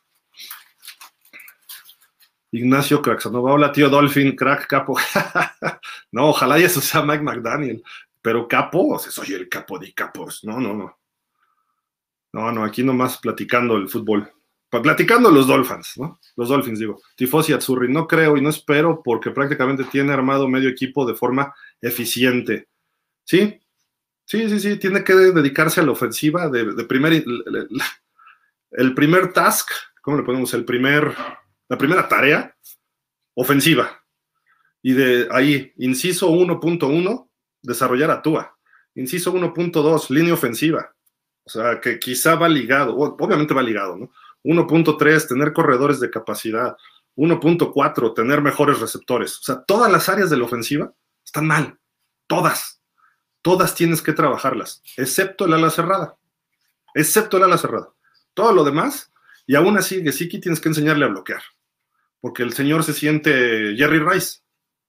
Ignacio 2.52 3.02
Craxanova, 3.02 3.54
hola 3.54 3.72
tío 3.72 3.90
Dolphin, 3.90 4.36
crack, 4.36 4.68
capo. 4.68 4.96
no, 6.12 6.30
ojalá 6.30 6.60
y 6.60 6.64
eso 6.64 6.82
sea 6.82 7.02
Mike 7.02 7.24
McDaniel, 7.24 7.84
pero 8.24 8.48
capo, 8.48 8.96
o 8.96 9.00
sea, 9.00 9.12
soy 9.12 9.36
el 9.36 9.48
capo 9.48 9.78
de 9.78 9.94
capos. 9.94 10.44
No, 10.44 10.60
no, 10.60 10.74
no. 10.74 10.98
No, 12.34 12.52
no, 12.52 12.64
aquí 12.64 12.84
nomás 12.84 13.20
platicando 13.20 13.78
el 13.78 13.88
fútbol. 13.88 14.32
Platicando 14.70 15.30
los 15.30 15.46
Dolphins, 15.46 15.94
¿no? 15.98 16.20
Los 16.36 16.50
Dolphins, 16.50 16.80
digo. 16.80 17.00
Tifosi 17.16 17.54
Azzurri, 17.54 17.94
no 17.94 18.08
creo 18.08 18.36
y 18.38 18.42
no 18.42 18.50
espero 18.50 19.04
porque 19.04 19.30
prácticamente 19.30 19.84
tiene 19.84 20.12
armado 20.14 20.48
medio 20.48 20.70
equipo 20.70 21.06
de 21.06 21.14
forma 21.14 21.54
eficiente. 21.80 22.70
Sí, 23.24 23.62
Sí, 24.26 24.50
sí, 24.50 24.60
sí, 24.60 24.78
tiene 24.78 25.04
que 25.04 25.14
dedicarse 25.14 25.82
a 25.82 25.84
la 25.84 25.92
ofensiva 25.92 26.50
de, 26.50 26.86
primer, 26.86 27.24
el, 28.72 28.96
primer 28.96 29.34
task, 29.34 29.70
¿cómo 30.02 30.18
le 30.18 30.24
ponemos? 30.24 30.54
El 30.54 30.66
primer, 30.66 31.14
la 31.68 31.78
primera 31.78 32.08
tarea 32.08 32.56
ofensiva. 33.36 34.02
Y 34.82 34.94
de 34.94 35.28
ahí, 35.32 35.74
inciso 35.78 36.30
1.1, 36.32 37.30
desarrollar 37.64 38.12
a 38.12 38.22
Tua. 38.22 38.56
Inciso 38.94 39.34
1.2, 39.34 40.10
línea 40.10 40.36
ofensiva. 40.36 40.94
O 41.44 41.50
sea, 41.50 41.82
que 41.82 42.00
quizá 42.00 42.36
va 42.36 42.48
ligado, 42.48 42.96
obviamente 42.96 43.54
va 43.56 43.64
ligado, 43.64 43.98
¿no? 43.98 44.12
1.3, 44.44 45.28
tener 45.28 45.54
corredores 45.54 46.00
de 46.00 46.12
capacidad. 46.12 46.78
1.4, 47.16 48.14
tener 48.14 48.42
mejores 48.42 48.80
receptores. 48.80 49.40
O 49.40 49.44
sea, 49.44 49.64
todas 49.64 49.92
las 49.92 50.08
áreas 50.10 50.30
de 50.30 50.38
la 50.38 50.46
ofensiva 50.46 50.94
están 51.24 51.48
mal. 51.48 51.80
Todas 52.28 52.82
todas 53.44 53.76
tienes 53.76 54.02
que 54.02 54.14
trabajarlas, 54.14 54.82
excepto 54.98 55.46
el 55.46 55.54
ala 55.54 55.70
cerrada. 55.70 56.18
Excepto 56.96 57.38
el 57.38 57.44
ala 57.44 57.60
cerrada. 57.60 57.94
Todo 58.34 58.54
lo 58.54 58.64
demás, 58.64 59.12
y 59.46 59.56
aún 59.56 59.78
así, 59.78 60.02
Gesicki 60.02 60.40
tienes 60.40 60.60
que 60.60 60.70
enseñarle 60.70 61.06
a 61.06 61.10
bloquear. 61.10 61.44
Porque 62.22 62.42
el 62.42 62.54
señor 62.54 62.84
se 62.84 62.94
siente 62.94 63.76
Jerry 63.76 64.00
Rice. 64.00 64.40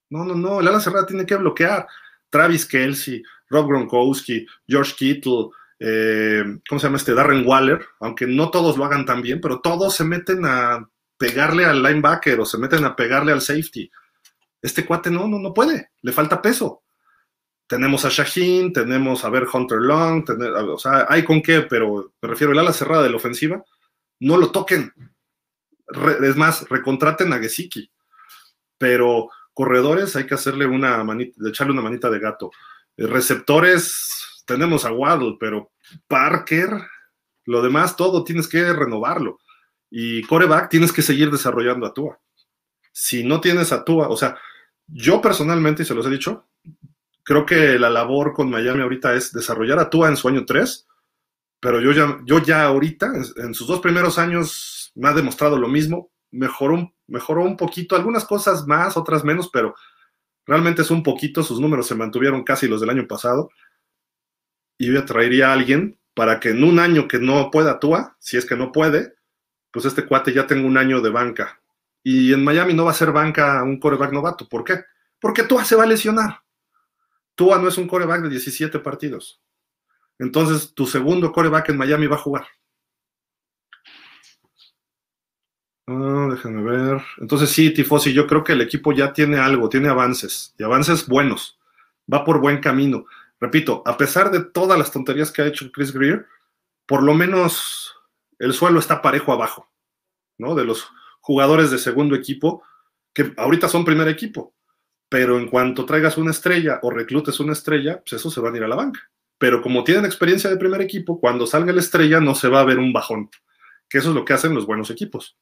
No, 0.09 0.25
no, 0.25 0.35
no, 0.35 0.61
el 0.61 0.69
ala 0.69 0.81
cerrada 0.81 1.05
tiene 1.05 1.27
que 1.27 1.37
bloquear. 1.37 1.87
Travis 2.35 2.67
Kelsey, 2.67 3.23
Rob 3.49 3.69
Gronkowski, 3.69 4.45
George 4.67 4.95
Kittle, 4.97 5.51
eh, 5.79 6.43
¿cómo 6.69 6.81
se 6.81 6.89
llama 6.89 6.97
este? 6.97 7.15
Darren 7.15 7.47
Waller, 7.47 7.87
aunque 8.01 8.27
no 8.27 8.51
todos 8.51 8.77
lo 8.77 8.85
hagan 8.85 9.07
tan 9.07 9.23
bien, 9.23 9.41
pero 9.41 9.61
todos 9.61 9.95
se 9.95 10.03
meten 10.03 10.45
a 10.45 10.85
pegarle 11.17 11.65
al 11.65 11.81
linebacker 11.81 12.41
o 12.41 12.45
se 12.45 12.59
meten 12.59 12.85
a 12.85 12.97
pegarle 12.97 13.31
al 13.31 13.41
safety. 13.41 13.89
Este 14.61 14.85
cuate 14.85 15.13
no, 15.13 15.29
no, 15.29 15.39
no 15.39 15.55
puede, 15.55 15.91
le 16.03 16.11
falta 16.11 16.43
peso. 16.43 16.83
Tenemos 17.69 18.05
a 18.05 18.09
Shaheen, 18.09 18.73
tenemos 18.73 19.25
a 19.25 19.31
ver 19.31 19.47
Hunter 19.53 19.79
Long, 19.79 20.25
o 20.73 20.79
sea, 20.79 21.07
hay 21.09 21.23
con 21.23 21.41
qué, 21.41 21.63
pero 21.63 22.15
me 22.21 22.29
refiero 22.29 22.53
al 22.53 22.59
ala 22.59 22.73
cerrada 22.73 23.05
de 23.05 23.11
la 23.11 23.17
ofensiva, 23.17 23.63
no 24.19 24.37
lo 24.39 24.51
toquen. 24.51 24.93
es 26.21 26.35
más, 26.35 26.69
recontraten 26.69 27.33
a 27.33 27.39
Gesicki. 27.39 27.89
Pero 28.77 29.31
corredores 29.55 30.15
hay 30.17 30.27
que 30.27 30.35
hacerle 30.35 30.67
una 30.67 31.03
manita, 31.05 31.49
echarle 31.49 31.73
una 31.73 31.83
manita 31.83 32.11
de 32.11 32.19
gato. 32.19 32.51
Eh, 32.97 33.07
receptores, 33.07 34.43
tenemos 34.47 34.85
a 34.85 34.93
Waddle, 34.93 35.37
pero 35.41 35.73
Parker, 36.07 36.71
lo 37.47 37.63
demás, 37.63 37.97
todo 37.97 38.25
tienes 38.25 38.49
que 38.49 38.73
renovarlo. 38.73 39.39
Y 39.91 40.23
coreback, 40.23 40.69
tienes 40.71 40.93
que 40.93 41.03
seguir 41.03 41.31
desarrollando 41.31 41.87
a 41.87 41.95
Tua. 41.95 42.21
Si 42.93 43.25
no 43.25 43.41
tienes 43.41 43.73
a 43.73 43.85
Tua, 43.85 44.09
o 44.09 44.17
sea, 44.17 44.37
yo 44.87 45.21
personalmente, 45.21 45.83
y 45.83 45.87
se 45.87 45.95
los 45.95 46.07
he 46.07 46.11
dicho, 46.11 46.49
creo 47.23 47.47
que 47.47 47.79
la 47.79 47.91
labor 47.91 48.33
con 48.33 48.51
Miami 48.51 48.83
ahorita 48.83 49.15
es 49.15 49.33
desarrollar 49.33 49.79
a 49.79 49.91
Tua 49.91 50.09
en 50.09 50.17
su 50.17 50.29
año 50.29 50.45
3, 50.45 50.87
pero 51.61 51.81
yo 51.81 51.93
ya, 51.93 52.21
yo 52.25 52.41
ya 52.41 52.65
ahorita, 52.65 53.13
en, 53.37 53.55
sus 53.55 53.67
dos 53.67 53.81
primeros 53.81 54.19
años, 54.19 54.93
me 54.95 55.09
ha 55.09 55.15
demostrado 55.15 55.59
lo 55.59 55.67
mismo. 55.67 56.11
Mejoró, 56.31 56.94
mejoró 57.07 57.43
un 57.43 57.57
poquito, 57.57 57.97
algunas 57.97 58.25
cosas 58.25 58.67
más, 58.67 58.97
otras 58.97 59.25
menos, 59.25 59.51
pero 59.53 59.75
realmente 60.47 60.83
es 60.83 60.91
un 60.91 61.03
poquito. 61.03 61.43
Sus 61.43 61.61
números 61.61 61.87
se 61.87 61.95
mantuvieron 61.95 62.45
casi 62.45 62.69
los 62.69 62.81
del 62.81 62.91
año 62.91 63.07
pasado. 63.07 63.51
Y 64.79 64.93
yo 64.93 65.05
traería 65.05 65.51
a 65.51 65.53
alguien 65.53 65.99
para 66.15 66.41
que 66.41 66.51
en 66.51 66.65
un 66.65 66.79
año 66.79 67.09
que 67.09 67.19
no 67.19 67.51
pueda 67.51 67.79
Tua, 67.79 68.17
si 68.19 68.37
es 68.37 68.47
que 68.47 68.57
no 68.57 68.73
puede, 68.73 69.15
pues 69.71 69.85
este 69.85 70.07
cuate 70.07 70.33
ya 70.33 70.47
tenga 70.47 70.67
un 70.67 70.79
año 70.79 71.01
de 71.01 71.11
banca. 71.11 71.61
Y 72.03 72.33
en 72.33 72.45
Miami 72.45 72.75
no 72.75 72.85
va 72.85 72.91
a 72.91 72.95
ser 72.95 73.13
banca 73.13 73.63
un 73.63 73.81
coreback 73.81 74.13
novato. 74.13 74.49
¿Por 74.49 74.65
qué? 74.65 74.85
Porque 75.19 75.43
Tua 75.43 75.65
se 75.65 75.77
va 75.77 75.85
a 75.85 75.87
lesionar. 75.87 76.43
Tua 77.35 77.59
no 77.59 77.69
es 77.69 77.79
un 77.79 77.89
coreback 77.89 78.23
de 78.23 78.29
17 78.31 78.79
partidos. 78.81 79.41
Entonces, 80.19 80.73
tu 80.75 80.87
segundo 80.87 81.33
coreback 81.33 81.71
en 81.71 81.79
Miami 81.79 82.07
va 82.07 82.17
a 82.17 82.21
jugar. 82.21 82.47
Ah, 85.87 86.29
déjenme 86.31 86.63
ver. 86.63 87.03
Entonces, 87.19 87.51
sí, 87.51 87.71
Tifosi, 87.73 88.13
yo 88.13 88.27
creo 88.27 88.43
que 88.43 88.53
el 88.53 88.63
equipo 88.63 88.93
ya 88.93 89.13
tiene 89.13 89.39
algo, 89.39 89.69
tiene 89.69 89.89
avances, 89.89 90.55
y 90.59 90.63
avances 90.63 91.07
buenos. 91.07 91.59
Va 92.13 92.25
por 92.25 92.41
buen 92.41 92.61
camino. 92.61 93.05
Repito, 93.41 93.83
a 93.87 93.97
pesar 93.97 94.31
de 94.31 94.45
todas 94.45 94.79
las 94.79 94.91
tonterías 94.91 95.31
que 95.31 95.43
ha 95.43 95.47
hecho 95.47 95.71
Chris 95.73 95.93
Greer, 95.93 96.27
por 96.87 97.03
lo 97.03 97.15
menos 97.15 97.95
el 98.39 98.53
suelo 98.55 98.79
está 98.79 99.03
parejo 99.03 99.33
abajo, 99.33 99.71
¿no? 100.39 100.55
De 100.55 100.65
los 100.65 100.89
jugadores 101.21 101.71
de 101.71 101.79
segundo 101.79 102.15
equipo, 102.15 102.63
que 103.15 103.33
ahorita 103.37 103.69
son 103.69 103.85
primer 103.85 104.09
equipo 104.09 104.55
pero 105.15 105.39
en 105.39 105.49
cuanto 105.49 105.85
traigas 105.87 106.19
una 106.19 106.33
estrella 106.33 106.81
o 106.83 106.91
reclutes 106.91 107.39
una 107.39 107.53
estrella, 107.53 108.03
pues 108.03 108.15
eso 108.15 108.31
se 108.31 108.41
van 108.41 108.53
a 108.55 108.57
ir 108.57 108.65
a 108.65 108.69
la 108.69 108.75
banca. 108.75 109.01
Pero 109.39 109.63
como 109.63 109.85
tienen 109.85 110.05
experiencia 110.05 110.51
de 110.51 110.57
primer 110.57 110.81
equipo, 110.83 111.21
cuando 111.21 111.47
salga 111.47 111.73
la 111.73 111.79
estrella 111.79 112.19
no 112.19 112.35
se 112.35 112.49
va 112.49 112.61
a 112.61 112.65
ver 112.65 112.81
un 112.81 112.93
bajón, 112.93 113.31
que 113.89 113.99
eso 113.99 114.09
es 114.09 114.15
lo 114.17 114.25
que 114.25 114.33
hacen 114.33 114.55
los 114.55 114.67
buenos 114.67 114.91
equipos. 114.91 115.37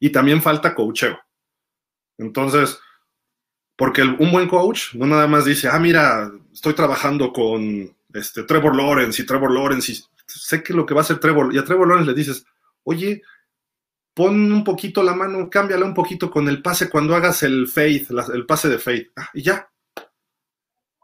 Y 0.00 0.10
también 0.10 0.42
falta 0.42 0.74
coacheo. 0.74 1.18
Entonces, 2.18 2.78
porque 3.76 4.02
un 4.02 4.32
buen 4.32 4.48
coach 4.48 4.94
no 4.94 5.06
nada 5.06 5.26
más 5.26 5.44
dice, 5.44 5.68
ah, 5.68 5.78
mira, 5.78 6.30
estoy 6.52 6.74
trabajando 6.74 7.32
con 7.32 7.94
este, 8.12 8.42
Trevor 8.42 8.76
Lawrence 8.76 9.22
y 9.22 9.26
Trevor 9.26 9.52
Lawrence 9.52 9.92
y 9.92 10.04
sé 10.26 10.62
que 10.62 10.74
lo 10.74 10.84
que 10.84 10.94
va 10.94 11.00
a 11.00 11.04
hacer 11.04 11.18
Trevor, 11.18 11.54
y 11.54 11.58
a 11.58 11.64
Trevor 11.64 11.88
Lawrence 11.88 12.10
le 12.10 12.16
dices, 12.16 12.44
oye, 12.82 13.22
pon 14.14 14.52
un 14.52 14.64
poquito 14.64 15.02
la 15.02 15.14
mano, 15.14 15.48
cámbiala 15.48 15.84
un 15.84 15.94
poquito 15.94 16.28
con 16.28 16.48
el 16.48 16.60
pase 16.60 16.90
cuando 16.90 17.14
hagas 17.14 17.44
el 17.44 17.68
faith, 17.68 18.10
el 18.34 18.46
pase 18.46 18.68
de 18.68 18.78
faith, 18.78 19.10
ah, 19.16 19.30
y 19.32 19.42
ya. 19.42 19.70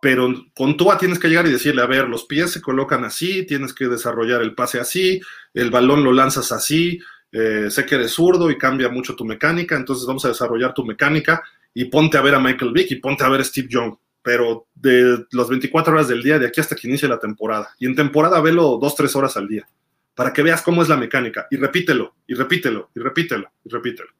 Pero 0.00 0.28
con 0.54 0.76
Tua 0.76 0.98
tienes 0.98 1.18
que 1.18 1.28
llegar 1.28 1.46
y 1.46 1.52
decirle, 1.52 1.80
a 1.80 1.86
ver, 1.86 2.08
los 2.08 2.24
pies 2.24 2.50
se 2.50 2.60
colocan 2.60 3.04
así, 3.04 3.46
tienes 3.46 3.72
que 3.72 3.86
desarrollar 3.86 4.42
el 4.42 4.54
pase 4.54 4.80
así, 4.80 5.20
el 5.54 5.70
balón 5.70 6.02
lo 6.02 6.12
lanzas 6.12 6.50
así, 6.50 7.00
eh, 7.34 7.68
sé 7.68 7.84
que 7.84 7.96
eres 7.96 8.12
zurdo 8.12 8.50
y 8.50 8.56
cambia 8.56 8.88
mucho 8.88 9.14
tu 9.14 9.24
mecánica, 9.24 9.76
entonces 9.76 10.06
vamos 10.06 10.24
a 10.24 10.28
desarrollar 10.28 10.72
tu 10.72 10.84
mecánica 10.84 11.42
y 11.74 11.86
ponte 11.86 12.16
a 12.16 12.22
ver 12.22 12.36
a 12.36 12.40
Michael 12.40 12.72
Vick 12.72 12.92
y 12.92 12.96
ponte 12.96 13.24
a 13.24 13.28
ver 13.28 13.40
a 13.40 13.44
Steve 13.44 13.68
Young, 13.68 13.96
pero 14.22 14.68
de 14.74 15.26
las 15.32 15.48
24 15.48 15.92
horas 15.92 16.08
del 16.08 16.22
día, 16.22 16.38
de 16.38 16.46
aquí 16.46 16.60
hasta 16.60 16.76
que 16.76 16.88
inicie 16.88 17.08
la 17.08 17.18
temporada. 17.18 17.74
Y 17.78 17.86
en 17.86 17.96
temporada 17.96 18.40
velo 18.40 18.78
dos, 18.80 18.94
tres 18.94 19.14
horas 19.16 19.36
al 19.36 19.48
día 19.48 19.66
para 20.14 20.32
que 20.32 20.42
veas 20.42 20.62
cómo 20.62 20.82
es 20.82 20.88
la 20.88 20.96
mecánica 20.96 21.46
y 21.50 21.56
repítelo, 21.56 22.14
y 22.26 22.34
repítelo, 22.34 22.90
y 22.94 23.00
repítelo, 23.00 23.50
y 23.64 23.68
repítelo. 23.68 24.10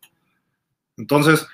Entonces, 0.97 1.47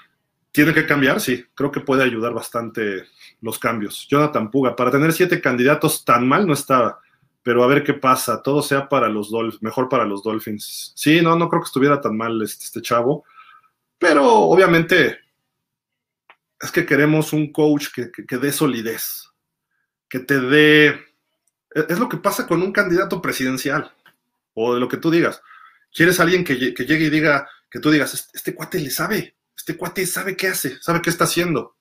¿tiene 0.51 0.75
que 0.75 0.87
cambiar? 0.87 1.21
Sí, 1.21 1.45
creo 1.55 1.71
que 1.71 1.81
puede 1.81 2.03
ayudar 2.03 2.33
bastante 2.33 3.05
los 3.41 3.59
cambios. 3.59 4.07
Jonathan 4.09 4.51
Puga, 4.51 4.75
para 4.77 4.91
tener 4.91 5.13
siete 5.13 5.41
candidatos 5.41 6.05
tan 6.05 6.27
mal 6.27 6.47
no 6.47 6.55
estaba, 6.55 7.01
pero 7.43 7.65
a 7.65 7.67
ver 7.67 7.83
qué 7.83 7.95
pasa, 7.95 8.43
todo 8.43 8.63
sea 8.63 8.89
para 8.89 9.09
los 9.09 9.31
Dolphins, 9.31 9.63
mejor 9.63 9.89
para 9.89 10.05
los 10.05 10.23
Dolphins. 10.23 10.93
Sí, 10.95 11.21
no, 11.21 11.37
no 11.37 11.49
creo 11.49 11.63
que 11.63 11.67
estuviera 11.67 12.01
tan 12.01 12.17
mal 12.17 12.41
este, 12.43 12.65
este 12.65 12.83
chavo, 12.83 13.25
pero 13.99 14.27
obviamente 14.27 15.19
es 16.61 16.71
que 16.71 16.85
queremos 16.85 17.33
un 17.33 17.53
coach 17.53 17.89
que, 17.95 18.11
que 18.11 18.37
dé 18.39 18.53
solidez, 18.53 19.29
que 20.09 20.19
te 20.19 20.41
dé... 20.41 21.07
Es 21.73 21.99
lo 21.99 22.09
que 22.09 22.17
pasa 22.17 22.47
con 22.47 22.63
un 22.63 22.73
candidato 22.73 23.23
presidencial 23.23 23.93
o 24.55 24.75
de 24.75 24.81
lo 24.81 24.89
que 24.89 24.97
tú 24.97 25.11
digas. 25.11 25.43
Quieres 25.93 26.21
alguien 26.21 26.45
que, 26.45 26.57
llegue 26.57 27.05
y 27.05 27.11
diga, 27.11 27.49
que 27.71 27.81
tú 27.81 27.91
digas, 27.91 28.15
este, 28.15 28.31
este, 28.37 28.55
cuate 28.55 28.81
le 28.81 28.91
sabe, 28.91 29.37
este 29.57 29.77
cuate 29.77 30.07
sabe 30.07 30.37
qué 30.37 30.49
hace, 30.49 30.81
sabe 30.81 31.01
qué 31.03 31.11
está 31.11 31.25
haciendo. 31.25 31.77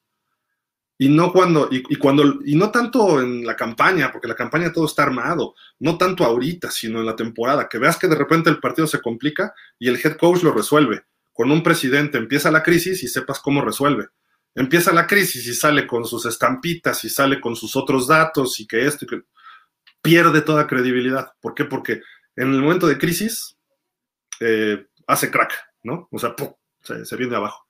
Y 1.01 1.07
no 1.07 1.31
cuando, 1.31 1.69
y, 1.71 1.95
cuando, 1.95 2.39
y 2.43 2.55
no 2.55 2.71
tanto 2.71 3.21
en 3.21 3.45
la 3.45 3.55
campaña, 3.55 4.11
porque 4.11 4.27
la 4.27 4.35
campaña 4.35 4.73
todo 4.73 4.85
está 4.85 5.03
armado, 5.03 5.55
no 5.79 5.97
tanto 5.97 6.25
ahorita, 6.25 6.69
sino 6.69 6.99
en 6.99 7.05
la 7.05 7.15
temporada, 7.15 7.69
que 7.69 7.77
veas 7.77 7.97
que 7.97 8.09
de 8.09 8.15
repente 8.15 8.49
el 8.49 8.59
partido 8.59 8.85
se 8.85 8.99
complica 8.99 9.53
y 9.79 9.87
el 9.87 9.95
head 9.95 10.17
coach 10.17 10.43
lo 10.43 10.51
resuelve. 10.51 11.05
Con 11.31 11.51
un 11.51 11.63
presidente 11.63 12.17
empieza 12.17 12.51
la 12.51 12.63
crisis 12.63 13.01
y 13.01 13.07
sepas 13.07 13.39
cómo 13.39 13.61
resuelve. 13.61 14.09
Empieza 14.55 14.91
la 14.91 15.07
crisis 15.07 15.47
y 15.47 15.53
sale 15.53 15.87
con 15.87 16.03
sus 16.03 16.25
estampitas 16.25 17.01
y 17.05 17.09
sale 17.09 17.39
con 17.39 17.55
sus 17.55 17.77
otros 17.77 18.05
datos 18.05 18.59
y 18.59 18.67
que 18.67 18.85
esto 18.85 19.05
y 19.05 19.07
que 19.07 19.21
pierde 20.01 20.41
toda 20.41 20.67
credibilidad. 20.67 21.31
¿Por 21.39 21.53
qué? 21.53 21.63
Porque 21.63 22.01
en 22.35 22.53
el 22.53 22.61
momento 22.61 22.87
de 22.87 22.97
crisis, 22.97 23.57
eh, 24.41 24.85
hace 25.07 25.31
crack, 25.31 25.53
¿no? 25.83 26.09
O 26.11 26.19
sea, 26.19 26.35
Se, 26.81 27.15
viene 27.15 27.35
abajo. 27.37 27.67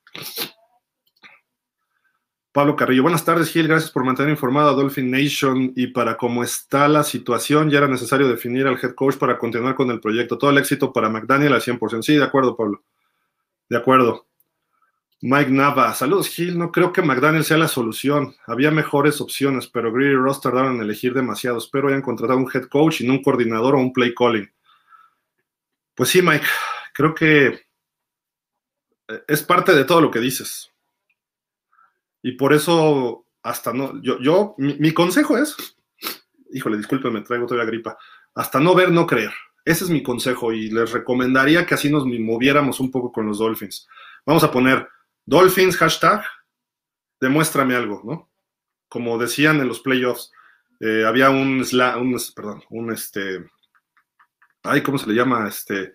Pablo 2.60 2.76
Carrillo, 2.76 3.04
buenas 3.04 3.24
tardes, 3.24 3.54
Gil. 3.54 3.70
Gracias 3.70 3.90
por 3.90 4.04
mantener 4.04 4.32
informado 4.32 4.72
a 4.72 4.74
Dolphin 4.74 5.10
Nation. 5.10 5.72
Y 5.78 5.88
para 5.88 6.18
cómo 6.18 6.44
está 6.44 6.90
la 6.90 7.06
situación, 7.06 7.70
ya 7.70 7.78
era 7.78 7.88
necesario 7.88 8.28
definir 8.28 8.68
al 8.68 8.78
head 8.78 8.96
coach 8.96 9.16
para 9.16 9.38
continuar 9.38 9.76
con 9.76 9.90
el 9.92 10.02
proyecto. 10.02 10.38
Todo 10.38 10.50
el 10.50 10.58
éxito 10.58 10.92
para 10.92 11.08
McDaniel 11.08 11.54
al 11.54 11.62
100%. 11.62 12.02
Sí, 12.02 12.18
de 12.18 12.24
acuerdo, 12.26 12.58
Pablo. 12.58 12.84
De 13.70 13.78
acuerdo. 13.78 14.28
Mike 15.22 15.52
Nava, 15.52 15.94
saludos 15.94 16.28
Gil, 16.28 16.58
no 16.58 16.70
creo 16.74 16.92
que 16.92 17.02
McDaniel 17.02 17.46
sea 17.46 17.58
la 17.58 17.70
solución. 17.70 18.36
Había 18.46 18.72
mejores 18.72 19.22
opciones, 19.22 19.68
pero 19.68 19.94
Greer 19.94 20.12
y 20.12 20.16
Ross 20.16 20.42
tardaron 20.42 20.76
en 20.76 20.82
elegir 20.82 21.14
demasiado. 21.14 21.60
Espero 21.60 21.88
hayan 21.88 22.02
contratado 22.02 22.40
un 22.40 22.52
head 22.54 22.66
coach 22.66 23.00
y 23.00 23.08
no 23.08 23.14
un 23.14 23.24
coordinador 23.24 23.76
o 23.76 23.80
un 23.80 23.94
play 23.94 24.14
calling. 24.14 24.52
Pues 25.96 26.10
sí, 26.10 26.22
Mike, 26.22 26.46
creo 26.94 27.16
que 27.16 27.46
eh, 29.08 29.24
es 29.30 29.44
parte 29.44 29.74
de 29.74 29.86
todo 29.86 30.02
lo 30.02 30.12
que 30.12 30.20
dices. 30.20 30.69
Y 32.22 32.34
por 32.34 32.54
eso, 32.54 33.26
hasta 33.44 33.74
no, 33.74 34.02
yo, 34.02 34.20
yo 34.20 34.56
mi, 34.58 34.94
consejo 34.94 35.38
es, 35.38 35.56
híjole, 36.52 36.78
discúlpeme, 36.78 37.22
traigo 37.22 37.46
todavía 37.46 37.70
gripa, 37.70 37.98
hasta 38.36 38.60
no 38.60 38.76
ver, 38.76 38.92
no 38.92 39.08
creer. 39.08 39.32
Ese 39.66 39.84
es 39.84 39.90
mi 39.90 40.02
consejo 40.02 40.52
y 40.52 40.70
les 40.70 40.92
recomendaría 40.92 41.66
que 41.66 41.76
así 41.76 41.90
nos 41.92 42.06
moviéramos 42.06 42.80
un 42.80 42.92
poco 42.92 43.12
con 43.12 43.28
los 43.28 43.40
Dolphins. 43.40 43.88
Vamos 44.26 44.44
a 44.44 44.52
poner 44.52 44.88
Dolphins 45.26 45.78
hashtag, 45.78 46.24
demuéstrame 47.20 47.76
algo, 47.76 48.02
¿no? 48.04 48.30
Como 48.88 49.18
decían 49.18 49.60
en 49.60 49.68
los 49.68 49.82
playoffs, 49.82 50.32
eh, 50.80 51.04
había 51.06 51.30
un, 51.30 51.62
un, 51.62 52.18
perdón, 52.36 52.64
un 52.70 52.92
este, 52.92 53.46
ay, 54.64 54.82
¿cómo 54.82 54.98
se 54.98 55.08
le 55.08 55.14
llama? 55.14 55.48
Este, 55.48 55.94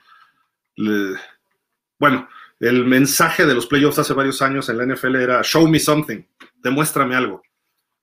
bueno, 1.98 2.28
el 2.68 2.86
mensaje 2.86 3.44
de 3.44 3.54
los 3.54 3.66
playoffs 3.66 3.98
hace 3.98 4.14
varios 4.14 4.40
años 4.40 4.70
en 4.70 4.78
la 4.78 4.86
NFL 4.86 5.16
era 5.16 5.42
show 5.42 5.68
me 5.68 5.78
something, 5.78 6.22
demuéstrame 6.62 7.14
algo. 7.14 7.42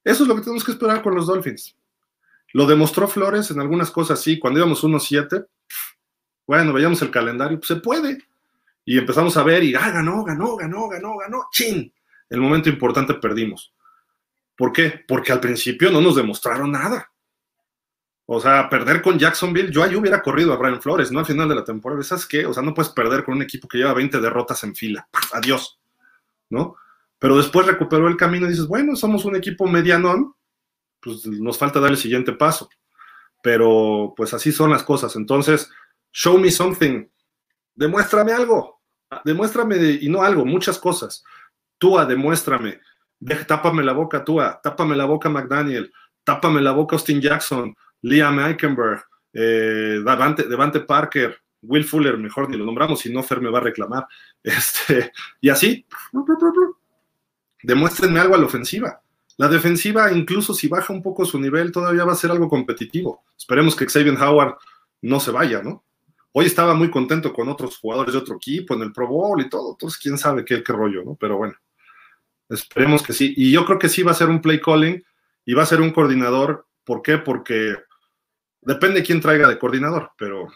Eso 0.04 0.24
es 0.24 0.30
lo 0.30 0.36
que 0.36 0.42
tenemos 0.42 0.64
que 0.64 0.72
esperar 0.72 1.02
con 1.02 1.16
los 1.16 1.26
Dolphins. 1.26 1.76
Lo 2.54 2.68
demostró 2.68 3.08
Flores 3.08 3.50
en 3.50 3.60
algunas 3.60 3.90
cosas, 3.90 4.22
sí, 4.22 4.38
cuando 4.38 4.60
íbamos 4.60 4.84
1-7, 4.84 5.48
bueno, 6.46 6.74
veíamos 6.74 7.02
el 7.02 7.10
calendario, 7.10 7.58
pues 7.58 7.70
se 7.70 7.78
puede. 7.78 8.20
Y 8.86 9.00
empezamos 9.00 9.36
a 9.36 9.44
ver 9.44 9.64
y, 9.64 9.74
ah, 9.74 9.90
ganó, 9.90 10.24
ganó, 10.24 10.56
ganó, 10.56 10.88
ganó, 10.88 11.18
ganó, 11.18 11.48
chin. 11.52 11.92
El 12.30 12.40
momento 12.40 12.70
importante 12.70 13.16
perdimos. 13.16 13.74
¿Por 14.56 14.72
qué? 14.72 15.04
Porque 15.08 15.32
al 15.32 15.40
principio 15.40 15.90
no 15.90 16.02
nos 16.02 16.16
demostraron 16.16 16.72
nada. 16.72 17.11
O 18.34 18.40
sea, 18.40 18.70
perder 18.70 19.02
con 19.02 19.20
Jacksonville, 19.20 19.74
yo 19.74 19.84
ahí 19.84 19.94
hubiera 19.94 20.22
corrido 20.22 20.54
a 20.54 20.56
Brian 20.56 20.82
Flores, 20.82 21.12
¿no? 21.12 21.20
Al 21.20 21.26
final 21.26 21.50
de 21.50 21.56
la 21.56 21.66
temporada, 21.66 22.02
¿sabes 22.02 22.26
qué? 22.26 22.46
O 22.46 22.54
sea, 22.54 22.64
no 22.64 22.74
puedes 22.74 22.90
perder 22.94 23.26
con 23.26 23.36
un 23.36 23.42
equipo 23.42 23.68
que 23.68 23.78
lleva 23.78 23.94
20 23.94 24.22
derrotas 24.22 24.64
en 24.64 24.74
fila. 24.74 25.06
Adiós, 25.34 25.82
¿no? 26.50 26.78
Pero 27.20 27.36
después 27.36 27.68
recuperó 27.68 28.08
el 28.08 28.16
camino 28.16 28.46
y 28.46 28.52
dices, 28.52 28.68
bueno, 28.68 28.96
somos 28.96 29.26
un 29.26 29.36
equipo 29.36 29.68
medianón, 29.68 30.34
pues 31.02 31.28
nos 31.28 31.58
falta 31.58 31.82
dar 31.82 31.92
el 31.92 31.98
siguiente 31.98 32.32
paso. 32.32 32.70
Pero 33.44 34.14
pues 34.16 34.34
así 34.34 34.54
son 34.54 34.72
las 34.72 34.84
cosas. 34.84 35.14
Entonces, 35.18 35.70
show 36.14 36.38
me 36.38 36.52
something. 36.52 37.06
Demuéstrame 37.76 38.32
algo. 38.32 38.80
Demuéstrame, 39.26 39.76
y 40.00 40.08
no 40.08 40.24
algo, 40.24 40.46
muchas 40.46 40.80
cosas. 40.80 41.22
Túa, 41.78 42.06
demuéstrame. 42.06 42.80
tápame 43.46 43.84
la 43.84 43.92
boca, 43.92 44.24
Túa. 44.24 44.62
Tápame 44.64 44.96
la 44.96 45.04
boca, 45.04 45.28
McDaniel. 45.28 45.92
Tápame 46.24 46.62
la 46.62 46.72
boca, 46.72 46.96
Austin 46.96 47.20
Jackson. 47.20 47.76
Liam 48.02 48.40
Eikenberg. 48.40 49.04
Eh, 49.34 50.02
Devante, 50.04 50.82
Parker. 50.82 51.38
Will 51.64 51.84
Fuller, 51.84 52.18
mejor 52.18 52.50
ni 52.50 52.58
lo 52.58 52.66
nombramos, 52.66 53.02
si 53.02 53.14
no, 53.14 53.22
Fer 53.22 53.40
me 53.40 53.52
va 53.52 53.60
a 53.60 53.62
reclamar. 53.62 54.08
Este, 54.44 55.12
y 55.40 55.50
así, 55.50 55.86
demuéstrenme 57.62 58.20
algo 58.20 58.34
a 58.34 58.40
la 58.40 58.46
ofensiva. 58.46 59.00
La 59.38 59.48
defensiva, 59.48 60.12
incluso 60.12 60.56
si 60.56 60.68
baja 60.68 60.92
un 60.92 61.04
poco 61.04 61.26
su 61.26 61.40
nivel, 61.40 61.72
todavía 61.72 62.04
va 62.04 62.14
a 62.14 62.16
ser 62.16 62.32
algo 62.32 62.50
competitivo. 62.50 63.24
Esperemos 63.38 63.76
que 63.76 63.86
Xavier 63.86 64.18
Howard 64.20 64.56
no 65.04 65.20
se 65.20 65.30
vaya, 65.30 65.62
¿no? 65.62 65.84
Hoy 66.32 66.48
estaba 66.48 66.74
muy 66.74 66.90
contento 66.90 67.32
con 67.32 67.50
otros 67.50 67.78
jugadores 67.78 68.14
de 68.14 68.20
otro 68.20 68.38
equipo 68.38 68.74
en 68.74 68.82
el 68.82 68.92
Pro 68.92 69.08
Bowl 69.08 69.40
y 69.40 69.48
todo, 69.48 69.74
entonces 69.74 70.00
quién 70.00 70.18
sabe 70.18 70.44
qué 70.44 70.64
rollo, 70.66 71.04
¿no? 71.04 71.16
Pero 71.20 71.38
bueno, 71.38 71.54
esperemos 72.50 73.04
que 73.04 73.14
sí. 73.14 73.34
Y 73.38 73.52
yo 73.52 73.66
creo 73.66 73.80
que 73.80 73.90
sí 73.90 74.04
va 74.04 74.12
a 74.12 74.16
ser 74.16 74.30
un 74.30 74.42
play 74.42 74.60
calling 74.60 75.04
y 75.46 75.54
va 75.54 75.64
a 75.64 75.68
ser 75.68 75.82
un 75.82 75.92
coordinador. 75.92 76.68
¿Por 76.84 77.02
qué? 77.02 77.18
Porque 77.18 77.76
depende 78.62 79.04
quién 79.04 79.22
traiga 79.22 79.48
de 79.48 79.60
coordinador, 79.60 80.12
pero 80.18 80.48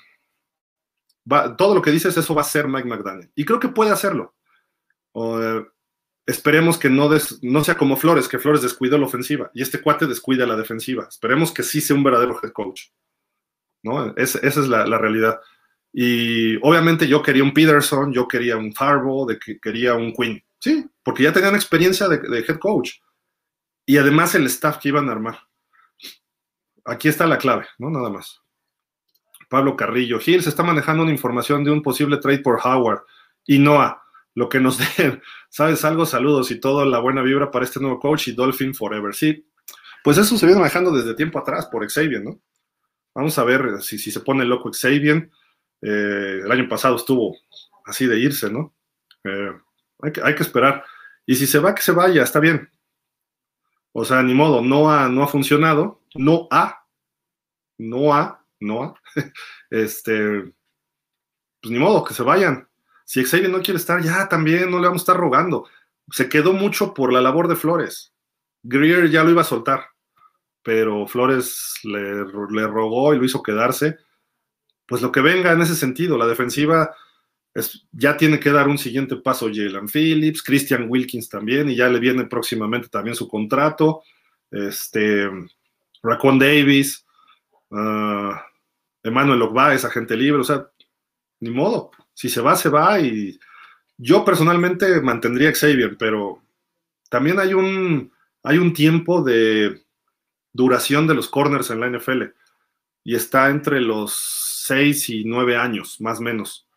todo 1.58 1.76
lo 1.76 1.82
que 1.82 1.92
dices, 1.92 2.16
eso 2.16 2.36
va 2.36 2.42
a 2.42 2.46
ser 2.46 2.68
Mike 2.68 2.88
McDaniel. 2.88 3.32
Y 3.36 3.46
creo 3.46 3.60
que 3.60 3.70
puede 3.70 3.92
hacerlo. 3.92 4.36
Eh, 5.16 5.66
esperemos 6.26 6.78
que 6.78 6.90
no, 6.90 7.10
sea 7.64 7.78
como 7.78 7.98
Flores, 7.98 8.28
que 8.28 8.40
Flores 8.40 8.62
descuidó 8.62 8.98
la 8.98 9.06
ofensiva 9.06 9.50
y 9.54 9.62
este 9.62 9.82
cuate 9.82 10.06
descuida 10.06 10.46
la 10.46 10.56
defensiva. 10.56 11.08
Esperemos 11.10 11.52
que 11.52 11.64
sí 11.64 11.82
sea 11.82 11.96
un 11.96 12.04
verdadero 12.04 12.40
head 12.42 12.52
coach. 12.52 12.90
¿no? 13.84 14.16
esa 14.18 14.40
es 14.40 14.58
la, 14.68 14.98
realidad. 14.98 15.40
Y 15.94 16.58
obviamente 16.58 17.08
yo 17.08 17.22
quería 17.22 17.44
un 17.44 17.54
Peterson, 17.54 18.12
yo 18.12 18.28
quería 18.28 18.58
un 18.58 18.74
Farbo, 18.74 19.26
de 19.26 19.40
que 19.40 19.60
quería 19.60 19.94
un 19.96 20.12
Quinn. 20.12 20.44
Sí, 20.60 20.86
porque 21.04 21.24
ya 21.24 21.32
tenían 21.32 21.56
experiencia 21.56 22.08
de, 22.08 22.18
de 22.18 22.40
head 22.40 22.58
coach. 22.58 22.94
Y 23.86 23.98
además 23.98 24.34
el 24.34 24.48
staff 24.48 24.78
que 24.78 24.90
iban 24.90 25.08
a 25.08 25.12
armar. 25.12 25.40
Aquí 26.86 27.08
está 27.08 27.26
la 27.26 27.38
clave, 27.38 27.68
¿no? 27.80 27.90
Nada 27.90 28.10
más. 28.10 28.42
Pablo 29.50 29.76
Carrillo. 29.76 30.20
Gil 30.20 30.42
se 30.42 30.50
está 30.50 30.64
manejando 30.64 31.04
una 31.04 31.12
información 31.12 31.64
de 31.64 31.72
un 31.72 31.82
posible 31.82 32.18
trade 32.18 32.40
por 32.40 32.60
Howard 32.64 33.04
y 33.46 33.60
Noah 33.60 34.02
lo 34.36 34.50
que 34.50 34.60
nos 34.60 34.78
den. 34.98 35.22
¿Sabes 35.50 35.84
algo? 35.84 36.06
Saludos 36.06 36.52
y 36.52 36.60
toda 36.60 36.86
la 36.86 37.00
buena 37.00 37.22
vibra 37.22 37.50
para 37.50 37.66
este 37.66 37.80
nuevo 37.80 38.00
coach 38.00 38.28
y 38.28 38.34
Dolphin 38.34 38.76
Forever. 38.76 39.14
Sí, 39.16 39.48
pues 40.04 40.18
eso 40.18 40.38
se 40.38 40.46
viene 40.46 40.60
manejando 40.60 40.92
desde 40.92 41.16
tiempo 41.16 41.40
atrás 41.40 41.66
por 41.68 41.90
Xavier, 41.90 42.24
¿no? 42.24 42.40
Vamos 43.16 43.38
a 43.40 43.44
ver 43.44 43.82
si, 43.82 43.98
si 43.98 44.12
se 44.12 44.20
pone 44.20 44.46
loco 44.46 44.70
Xavier. 44.72 45.30
Eh, 45.82 46.42
el 46.44 46.52
año 46.52 46.68
pasado 46.68 46.96
estuvo 46.98 47.36
así 47.86 48.06
de 48.06 48.20
irse, 48.20 48.52
¿no? 48.52 48.76
Eh, 49.24 49.52
hay, 50.02 50.12
que, 50.12 50.22
hay, 50.22 50.36
que, 50.36 50.44
esperar. 50.44 50.84
Y 51.26 51.36
si 51.36 51.48
se 51.48 51.60
va, 51.60 51.74
que 51.74 51.82
se 51.82 51.94
vaya, 51.94 52.24
está 52.24 52.40
bien. 52.40 52.70
O 53.94 54.04
sea, 54.04 54.22
ni 54.22 54.34
modo, 54.34 54.62
no 54.62 54.92
ha, 54.92 55.08
no 55.08 55.24
ha 55.24 55.28
funcionado, 55.28 56.02
no 56.16 56.48
ha, 56.52 56.86
no 57.78 58.14
ha, 58.14 58.46
no 58.60 58.84
ha. 58.84 59.02
este, 59.70 60.54
pues 61.62 61.72
ni 61.72 61.80
modo, 61.80 62.04
que 62.04 62.14
se 62.14 62.24
vayan. 62.24 62.68
Si 63.06 63.24
Xavier 63.24 63.52
no 63.52 63.62
quiere 63.62 63.78
estar, 63.78 64.02
ya 64.02 64.28
también 64.28 64.72
no 64.72 64.80
le 64.80 64.88
vamos 64.88 65.02
a 65.02 65.04
estar 65.04 65.18
rogando. 65.18 65.68
Se 66.12 66.28
quedó 66.28 66.54
mucho 66.54 66.94
por 66.94 67.14
la 67.14 67.22
labor 67.22 67.48
de 67.48 67.56
Flores. 67.56 68.14
Greer 68.64 69.10
ya 69.10 69.24
lo 69.24 69.30
iba 69.30 69.42
a 69.42 69.46
soltar, 69.46 69.86
pero 70.64 71.06
Flores 71.08 71.76
le, 71.84 72.24
rogó 72.24 73.14
y 73.14 73.20
lo 73.20 73.26
hizo 73.26 73.44
quedarse. 73.44 73.98
Pues 74.88 75.02
lo 75.02 75.12
que 75.12 75.22
venga 75.22 75.52
en 75.52 75.62
ese 75.62 75.76
sentido, 75.76 76.18
la 76.18 76.28
defensiva 76.28 76.96
es, 77.54 77.88
ya 77.92 78.18
tiene 78.18 78.40
que 78.40 78.52
dar 78.52 78.68
un 78.68 78.78
siguiente 78.78 79.16
paso 79.18 79.48
Jalen 79.48 79.88
Phillips, 79.88 80.44
Christian 80.44 80.88
Wilkins 80.90 81.30
también, 81.30 81.70
y 81.70 81.76
ya 81.76 81.88
le 81.90 82.00
viene 82.00 82.26
próximamente 82.26 82.90
también 82.90 83.16
su 83.16 83.28
contrato. 83.28 84.04
Este, 84.50 85.30
Racon 86.06 86.38
Davis, 86.38 87.06
uh, 87.72 88.32
Emmanuel 89.04 89.42
Ogba 89.42 89.74
es 89.74 89.84
agente 89.86 90.16
libre, 90.16 90.42
o 90.42 90.44
sea, 90.44 90.70
ni 91.40 91.50
modo. 91.50 91.92
Si 92.14 92.30
se 92.30 92.42
va, 92.42 92.56
se 92.56 92.70
va 92.70 93.00
y 93.00 93.40
yo 93.98 94.24
personalmente 94.24 95.02
mantendría 95.02 95.52
Xavier, 95.52 95.98
pero 95.98 96.42
también 97.10 97.40
hay 97.40 97.54
un, 97.54 98.12
hay 98.44 98.58
un 98.58 98.74
tiempo 98.74 99.24
de 99.24 99.84
duración 100.54 101.08
de 101.08 101.16
los 101.16 101.28
corners 101.28 101.72
en 101.72 101.80
la 101.80 101.90
NFL 101.90 102.24
y 103.04 103.16
está 103.16 103.50
entre 103.50 103.82
los 103.82 104.14
6 104.68 105.10
y 105.10 105.24
9 105.26 105.58
años, 105.58 106.00
más 106.02 106.20
o 106.20 106.22
menos. 106.22 106.68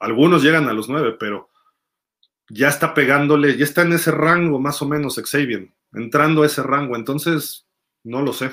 Algunos 0.00 0.42
llegan 0.42 0.68
a 0.68 0.72
los 0.72 0.88
9, 0.88 1.16
pero 1.18 1.50
ya 2.48 2.68
está 2.68 2.94
pegándole, 2.94 3.56
ya 3.56 3.64
está 3.64 3.82
en 3.82 3.92
ese 3.92 4.10
rango 4.10 4.58
más 4.58 4.82
o 4.82 4.88
menos 4.88 5.20
Xavier, 5.24 5.70
entrando 5.92 6.42
a 6.42 6.46
ese 6.46 6.62
rango, 6.62 6.96
entonces 6.96 7.66
no 8.04 8.22
lo 8.22 8.32
sé. 8.32 8.50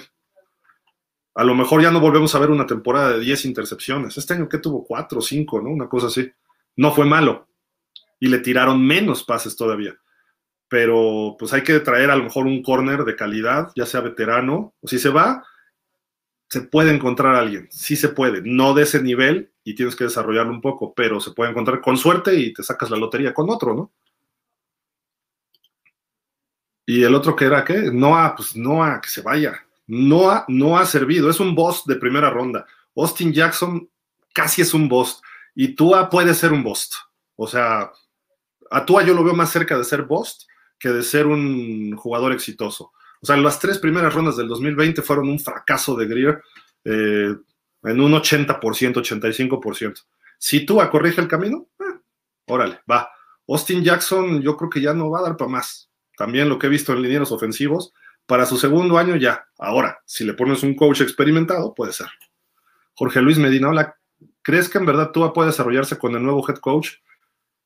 A 1.39 1.45
lo 1.45 1.55
mejor 1.55 1.81
ya 1.81 1.89
no 1.89 2.01
volvemos 2.01 2.35
a 2.35 2.39
ver 2.39 2.51
una 2.51 2.67
temporada 2.67 3.13
de 3.13 3.21
10 3.21 3.45
intercepciones. 3.45 4.17
Este 4.17 4.33
año 4.33 4.49
que 4.49 4.57
tuvo 4.57 4.83
4 4.83 5.19
o 5.19 5.21
5, 5.21 5.61
¿no? 5.61 5.69
Una 5.69 5.87
cosa 5.87 6.07
así. 6.07 6.29
No 6.75 6.93
fue 6.93 7.05
malo. 7.05 7.47
Y 8.19 8.27
le 8.27 8.39
tiraron 8.39 8.85
menos 8.85 9.23
pases 9.23 9.55
todavía. 9.55 9.97
Pero 10.67 11.37
pues 11.39 11.53
hay 11.53 11.63
que 11.63 11.79
traer 11.79 12.11
a 12.11 12.17
lo 12.17 12.25
mejor 12.25 12.45
un 12.45 12.61
corner 12.61 13.05
de 13.05 13.15
calidad, 13.15 13.71
ya 13.73 13.85
sea 13.85 14.01
veterano. 14.01 14.73
O 14.81 14.87
si 14.89 14.99
se 14.99 15.07
va, 15.07 15.45
se 16.49 16.63
puede 16.63 16.93
encontrar 16.93 17.33
a 17.35 17.39
alguien. 17.39 17.69
Sí 17.71 17.95
se 17.95 18.09
puede. 18.09 18.41
No 18.43 18.73
de 18.73 18.83
ese 18.83 19.01
nivel 19.01 19.53
y 19.63 19.75
tienes 19.75 19.95
que 19.95 20.03
desarrollarlo 20.03 20.51
un 20.51 20.59
poco, 20.59 20.93
pero 20.93 21.21
se 21.21 21.31
puede 21.31 21.51
encontrar 21.51 21.79
con 21.79 21.95
suerte 21.95 22.35
y 22.35 22.51
te 22.51 22.63
sacas 22.63 22.89
la 22.89 22.97
lotería 22.97 23.33
con 23.33 23.49
otro, 23.49 23.73
¿no? 23.73 23.93
Y 26.85 27.01
el 27.01 27.15
otro 27.15 27.33
que 27.33 27.45
era, 27.45 27.63
¿qué? 27.63 27.91
Noah, 27.93 28.35
pues 28.35 28.57
Noah, 28.57 28.99
que 28.99 29.07
se 29.07 29.21
vaya 29.21 29.68
no 29.89 30.29
ha, 30.29 30.45
no 30.47 30.77
ha 30.77 30.85
servido. 30.85 31.29
Es 31.29 31.39
un 31.39 31.55
boss 31.55 31.83
de 31.85 31.95
primera 31.95 32.29
ronda. 32.29 32.65
Austin 32.95 33.33
Jackson 33.33 33.89
casi 34.33 34.61
es 34.61 34.73
un 34.73 34.87
boss. 34.87 35.21
Y 35.55 35.75
Tua 35.75 36.09
puede 36.09 36.35
ser 36.35 36.53
un 36.53 36.63
boss. 36.63 36.91
O 37.35 37.47
sea, 37.47 37.91
a 38.69 38.85
Tua 38.85 39.03
yo 39.03 39.15
lo 39.15 39.23
veo 39.23 39.33
más 39.33 39.51
cerca 39.51 39.77
de 39.77 39.83
ser 39.83 40.03
boss 40.03 40.47
que 40.77 40.89
de 40.89 41.01
ser 41.01 41.25
un 41.25 41.95
jugador 41.97 42.31
exitoso. 42.33 42.91
O 43.21 43.25
sea, 43.25 43.35
las 43.37 43.59
tres 43.59 43.79
primeras 43.79 44.13
rondas 44.13 44.37
del 44.37 44.47
2020 44.47 45.01
fueron 45.01 45.27
un 45.27 45.39
fracaso 45.39 45.95
de 45.95 46.05
Greer 46.05 46.41
eh, 46.85 47.35
en 47.83 47.99
un 47.99 48.11
80%, 48.13 48.59
85%. 48.59 50.05
Si 50.37 50.65
Tua 50.67 50.89
corrige 50.91 51.19
el 51.19 51.27
camino, 51.27 51.67
eh, 51.79 51.99
órale, 52.45 52.79
va. 52.89 53.09
Austin 53.47 53.83
Jackson 53.83 54.39
yo 54.41 54.55
creo 54.55 54.69
que 54.69 54.81
ya 54.81 54.93
no 54.93 55.09
va 55.09 55.19
a 55.19 55.23
dar 55.23 55.35
para 55.35 55.49
más. 55.49 55.89
También 56.15 56.47
lo 56.47 56.59
que 56.59 56.67
he 56.67 56.69
visto 56.69 56.93
en 56.93 57.01
linieros 57.01 57.31
ofensivos, 57.31 57.91
para 58.29 58.45
su 58.45 58.59
segundo 58.59 58.99
año 58.99 59.15
ya. 59.15 59.47
Ahora, 59.57 60.03
si 60.05 60.23
le 60.23 60.35
pones 60.35 60.61
un 60.61 60.75
coach 60.75 61.01
experimentado, 61.01 61.73
puede 61.73 61.93
ser. 61.93 62.09
Jorge 62.93 63.23
Luis 63.23 63.39
Medina, 63.39 63.69
hola. 63.69 63.97
¿Crees 64.43 64.69
que 64.69 64.77
en 64.77 64.85
verdad 64.85 65.09
Tua 65.09 65.33
puede 65.33 65.49
desarrollarse 65.49 65.97
con 65.97 66.15
el 66.15 66.21
nuevo 66.21 66.47
head 66.47 66.59
coach? 66.59 66.91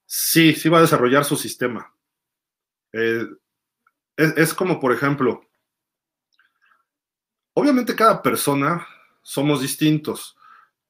Sí, 0.05 0.53
sí 0.53 0.69
va 0.69 0.77
a 0.77 0.83
desarrollar 0.83 1.25
su 1.25 1.35
sistema. 1.35 1.93
Eh, 2.93 3.27
es, 4.15 4.53
como, 4.53 4.79
por 4.79 4.93
ejemplo, 4.93 5.41
obviamente 7.53 7.93
cada 7.93 8.21
persona 8.21 8.87
somos 9.21 9.59
distintos 9.59 10.37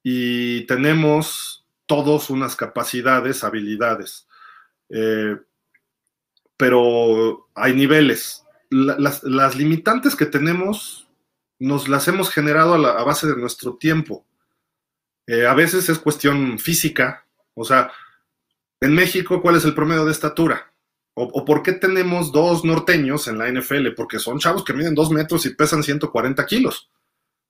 y 0.03 0.67
tenemos 0.67 1.65
todos 1.87 2.29
unas 2.29 2.55
capacidades, 2.55 3.43
habilidades, 3.43 4.27
eh, 4.89 5.35
pero 6.57 7.49
hay 7.55 7.73
niveles 7.73 8.42
las, 8.73 9.55
limitantes 9.55 10.15
que 10.15 10.25
tenemos 10.25 11.07
nos 11.59 11.87
las 11.87 12.07
hemos 12.07 12.29
generado 12.29 12.73
a, 12.73 13.03
base 13.03 13.27
de 13.27 13.37
nuestro 13.37 13.75
tiempo. 13.75 14.25
Eh, 15.27 15.45
a 15.45 15.53
veces 15.53 15.87
es 15.87 15.99
cuestión 15.99 16.59
física, 16.59 17.25
o 17.53 17.63
sea, 17.63 17.91
en 18.81 18.93
México, 18.93 19.41
¿cuál 19.41 19.55
es 19.55 19.63
el 19.63 19.73
promedio 19.73 20.03
de 20.03 20.11
estatura? 20.11 20.73
O, 21.15 21.45
por 21.45 21.61
qué 21.61 21.73
tenemos 21.73 22.31
dos 22.31 22.65
norteños 22.65 23.27
en 23.27 23.37
la 23.37 23.47
NFL? 23.47 23.89
Porque 23.95 24.17
son 24.17 24.39
chavos 24.39 24.63
que 24.65 24.73
miden 24.73 24.95
dos 24.95 25.11
metros 25.11 25.45
y 25.45 25.53
pesan 25.53 25.83
140 25.83 26.43
kilos. 26.47 26.89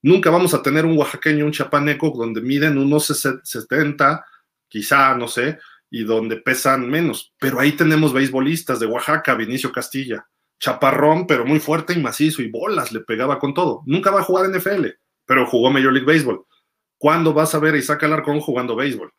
Nunca 0.01 0.29
vamos 0.29 0.53
a 0.53 0.61
tener 0.61 0.85
un 0.85 0.97
oaxaqueño, 0.97 1.45
un 1.45 1.53
chapaneco, 1.53 2.11
donde 2.11 2.41
miden 2.41 2.77
unos 2.77 3.07
70, 3.07 4.25
quizá, 4.67 5.15
no 5.15 5.29
sé, 5.29 5.59
y 5.89 6.03
donde 6.03 6.35
pesan 6.35 6.89
menos. 6.89 7.33
Pero 7.39 7.59
ahí 7.59 7.71
tenemos 7.71 8.11
beisbolistas 8.11 8.81
de 8.81 8.85
Oaxaca, 8.85 9.33
Vinicio 9.33 9.71
Castilla 9.71 10.27
chaparrón, 10.63 11.27
pero 11.27 11.45
muy 11.45 11.59
fuerte 11.59 11.91
y 11.91 12.01
macizo 12.01 12.41
y 12.41 12.49
bolas, 12.49 12.93
le 12.93 13.01
pegaba 13.01 13.37
con 13.37 13.53
todo. 13.53 13.81
Nunca 13.85 14.11
va 14.11 14.21
a 14.21 14.23
jugar 14.23 14.49
NFL, 14.49 14.85
pero 15.25 15.45
jugó 15.45 15.69
Major 15.69 15.91
League 15.91 16.07
Baseball. 16.07 16.45
¿Cuándo 16.97 17.33
vas 17.33 17.53
a 17.53 17.59
ver 17.59 17.73
a 17.73 17.77
Isaac 17.77 18.03
Alarcón 18.03 18.39
jugando 18.39 18.73
béisbol? 18.73 19.11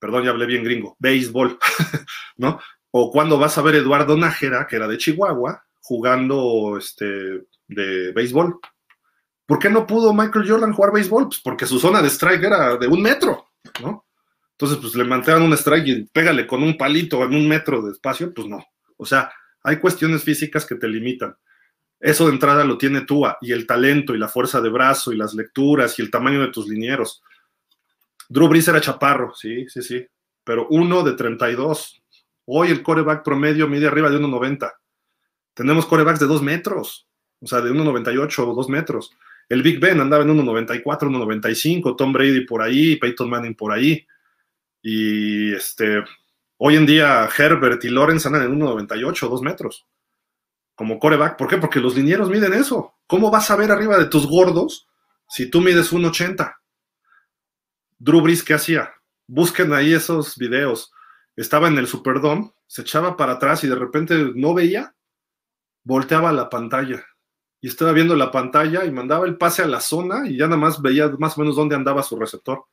Perdón, 0.00 0.24
ya 0.24 0.30
hablé 0.30 0.44
bien 0.44 0.64
gringo, 0.64 0.96
béisbol, 0.98 1.56
¿no? 2.36 2.58
O 2.90 3.12
cuándo 3.12 3.38
vas 3.38 3.56
a 3.56 3.62
ver 3.62 3.76
a 3.76 3.78
Eduardo 3.78 4.16
Nájera, 4.16 4.66
que 4.66 4.74
era 4.74 4.88
de 4.88 4.98
Chihuahua, 4.98 5.62
jugando 5.82 6.76
este, 6.76 7.44
de 7.68 8.10
béisbol. 8.12 8.58
¿Por 9.46 9.60
qué 9.60 9.70
no 9.70 9.86
pudo 9.86 10.12
Michael 10.12 10.48
Jordan 10.48 10.72
jugar 10.72 10.92
béisbol? 10.92 11.28
Pues 11.28 11.40
porque 11.44 11.66
su 11.66 11.78
zona 11.78 12.02
de 12.02 12.10
strike 12.10 12.42
era 12.42 12.76
de 12.76 12.88
un 12.88 13.00
metro, 13.00 13.50
¿no? 13.80 14.04
Entonces, 14.50 14.78
pues 14.78 14.96
le 14.96 15.04
mantenan 15.04 15.42
un 15.42 15.52
strike 15.52 15.86
y 15.86 16.04
pégale 16.06 16.44
con 16.44 16.64
un 16.64 16.76
palito 16.76 17.22
en 17.22 17.36
un 17.36 17.46
metro 17.46 17.82
de 17.82 17.92
espacio, 17.92 18.34
pues 18.34 18.48
no. 18.48 18.64
O 18.96 19.06
sea, 19.06 19.30
hay 19.66 19.78
cuestiones 19.78 20.22
físicas 20.22 20.64
que 20.64 20.76
te 20.76 20.86
limitan. 20.86 21.36
Eso 21.98 22.26
de 22.26 22.32
entrada 22.32 22.64
lo 22.64 22.78
tiene 22.78 23.00
Tua, 23.00 23.36
y 23.40 23.50
el 23.50 23.66
talento, 23.66 24.14
y 24.14 24.18
la 24.18 24.28
fuerza 24.28 24.60
de 24.60 24.68
brazo, 24.68 25.12
y 25.12 25.16
las 25.16 25.34
lecturas, 25.34 25.98
y 25.98 26.02
el 26.02 26.10
tamaño 26.10 26.40
de 26.40 26.52
tus 26.52 26.68
linieros. 26.68 27.20
Drew 28.28 28.48
Brees 28.48 28.68
era 28.68 28.80
chaparro, 28.80 29.34
sí, 29.34 29.66
sí, 29.68 29.82
sí, 29.82 30.06
pero 30.44 30.68
uno 30.70 31.02
de 31.02 31.14
32. 31.14 32.00
Hoy 32.44 32.70
el 32.70 32.84
coreback 32.84 33.24
promedio 33.24 33.66
mide 33.66 33.88
arriba 33.88 34.08
de 34.08 34.18
1,90. 34.18 34.72
Tenemos 35.52 35.86
corebacks 35.86 36.20
de 36.20 36.26
2 36.26 36.42
metros, 36.42 37.08
o 37.40 37.46
sea, 37.46 37.60
de 37.60 37.72
1,98 37.72 38.38
o 38.38 38.54
2 38.54 38.68
metros. 38.68 39.10
El 39.48 39.64
Big 39.64 39.80
Ben 39.80 40.00
andaba 40.00 40.22
en 40.22 40.30
1,94, 40.30 40.84
1,95, 40.84 41.96
Tom 41.96 42.12
Brady 42.12 42.46
por 42.46 42.62
ahí, 42.62 42.96
Peyton 42.96 43.28
Manning 43.28 43.56
por 43.56 43.72
ahí. 43.72 44.06
Y 44.80 45.52
este, 45.54 46.04
hoy 46.58 46.76
en 46.76 46.86
día 46.86 47.28
Herbert 47.36 47.84
y 47.84 47.88
Lawrence 47.88 48.28
andan 48.28 48.42
en 48.42 48.60
1,98, 48.60 49.28
2 49.28 49.42
metros. 49.42 49.86
Como 50.74 50.98
coreback. 50.98 51.36
¿Por 51.36 51.48
qué? 51.48 51.56
Porque 51.56 51.80
los 51.80 51.96
linieros 51.96 52.28
miden 52.28 52.52
eso. 52.52 52.94
¿Cómo 53.06 53.30
vas 53.30 53.50
a 53.50 53.56
ver 53.56 53.70
arriba 53.70 53.98
de 53.98 54.06
tus 54.06 54.26
gordos 54.26 54.86
si 55.28 55.50
tú 55.50 55.60
mides 55.60 55.92
1,80? 55.92 56.54
Drew 57.98 58.20
Brees, 58.20 58.42
¿qué 58.42 58.54
hacía? 58.54 58.92
Busquen 59.26 59.72
ahí 59.72 59.94
esos 59.94 60.36
videos. 60.36 60.92
Estaba 61.34 61.68
en 61.68 61.78
el 61.78 61.86
Superdome, 61.86 62.52
se 62.66 62.82
echaba 62.82 63.16
para 63.16 63.32
atrás 63.32 63.64
y 63.64 63.68
de 63.68 63.74
repente 63.74 64.32
no 64.34 64.54
veía, 64.54 64.94
volteaba 65.82 66.32
la 66.32 66.48
pantalla 66.48 67.04
y 67.60 67.68
estaba 67.68 67.92
viendo 67.92 68.14
la 68.16 68.30
pantalla 68.30 68.84
y 68.84 68.90
mandaba 68.90 69.26
el 69.26 69.36
pase 69.36 69.62
a 69.62 69.66
la 69.66 69.80
zona 69.80 70.28
y 70.28 70.36
ya 70.36 70.44
nada 70.44 70.56
más 70.58 70.80
veía 70.80 71.08
más 71.18 71.36
o 71.36 71.40
menos 71.40 71.56
dónde 71.56 71.74
andaba 71.74 72.02
su 72.02 72.18
receptor 72.18 72.66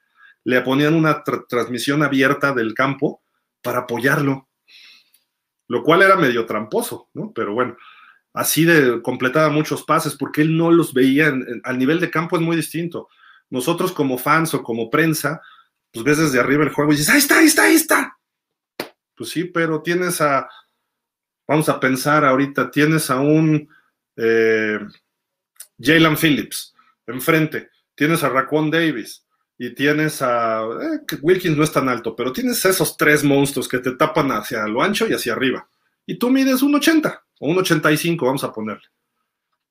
le 0.43 0.61
ponían 0.61 0.93
una 0.93 1.23
transmisión 1.23 2.03
abierta 2.03 2.53
del 2.53 2.73
campo 2.73 3.21
para 3.63 3.79
apoyarlo, 3.79 4.47
lo 5.67 5.83
cual 5.83 6.03
era 6.03 6.15
medio 6.15 6.45
tramposo, 6.45 7.09
¿no? 7.13 7.31
Pero 7.33 7.53
bueno, 7.53 7.75
así 8.33 8.65
de 8.65 9.01
completaba 9.01 9.49
muchos 9.49 9.83
pases 9.83 10.15
porque 10.15 10.41
él 10.41 10.55
no 10.55 10.69
los 10.69 10.93
veía, 10.93 11.33
al 11.63 11.77
nivel 11.79 11.99
de 11.99 12.11
campo 12.11 12.35
es 12.35 12.41
muy 12.41 12.55
distinto. 12.55 13.07
Nosotros 13.49 13.91
como 13.91 14.17
fans 14.17 14.53
o 14.53 14.61
como 14.61 14.89
prensa, 14.89 15.41
pues 15.91 16.03
ves 16.03 16.17
desde 16.17 16.39
arriba 16.39 16.63
el 16.63 16.71
juego 16.71 16.91
y 16.91 16.95
dices, 16.95 17.13
ahí 17.13 17.19
está, 17.19 17.39
ahí 17.39 17.45
está, 17.45 17.63
ahí 17.63 17.75
está. 17.75 18.17
Pues 19.15 19.29
sí, 19.29 19.45
pero 19.45 19.81
tienes 19.81 20.21
a, 20.21 20.49
vamos 21.47 21.69
a 21.69 21.79
pensar 21.79 22.25
ahorita, 22.25 22.69
tienes 22.71 23.09
a 23.09 23.19
un 23.19 23.69
eh, 24.17 24.79
Jalen 25.79 26.17
Phillips 26.17 26.73
enfrente, 27.07 27.69
tienes 27.95 28.23
a 28.23 28.29
Raquan 28.29 28.71
Davis, 28.71 29.22
y 29.57 29.73
tienes 29.73 30.21
a. 30.21 30.63
Eh, 30.63 31.17
Wilkins 31.21 31.57
no 31.57 31.63
es 31.63 31.71
tan 31.71 31.89
alto, 31.89 32.15
pero 32.15 32.33
tienes 32.33 32.63
esos 32.65 32.97
tres 32.97 33.23
monstruos 33.23 33.67
que 33.67 33.79
te 33.79 33.91
tapan 33.91 34.31
hacia 34.31 34.67
lo 34.67 34.81
ancho 34.81 35.07
y 35.07 35.13
hacia 35.13 35.33
arriba. 35.33 35.67
Y 36.05 36.17
tú 36.17 36.29
mides 36.29 36.61
un 36.61 36.75
80 36.75 37.23
o 37.39 37.47
un 37.49 37.57
85, 37.57 38.25
vamos 38.25 38.43
a 38.43 38.51
ponerle. 38.51 38.87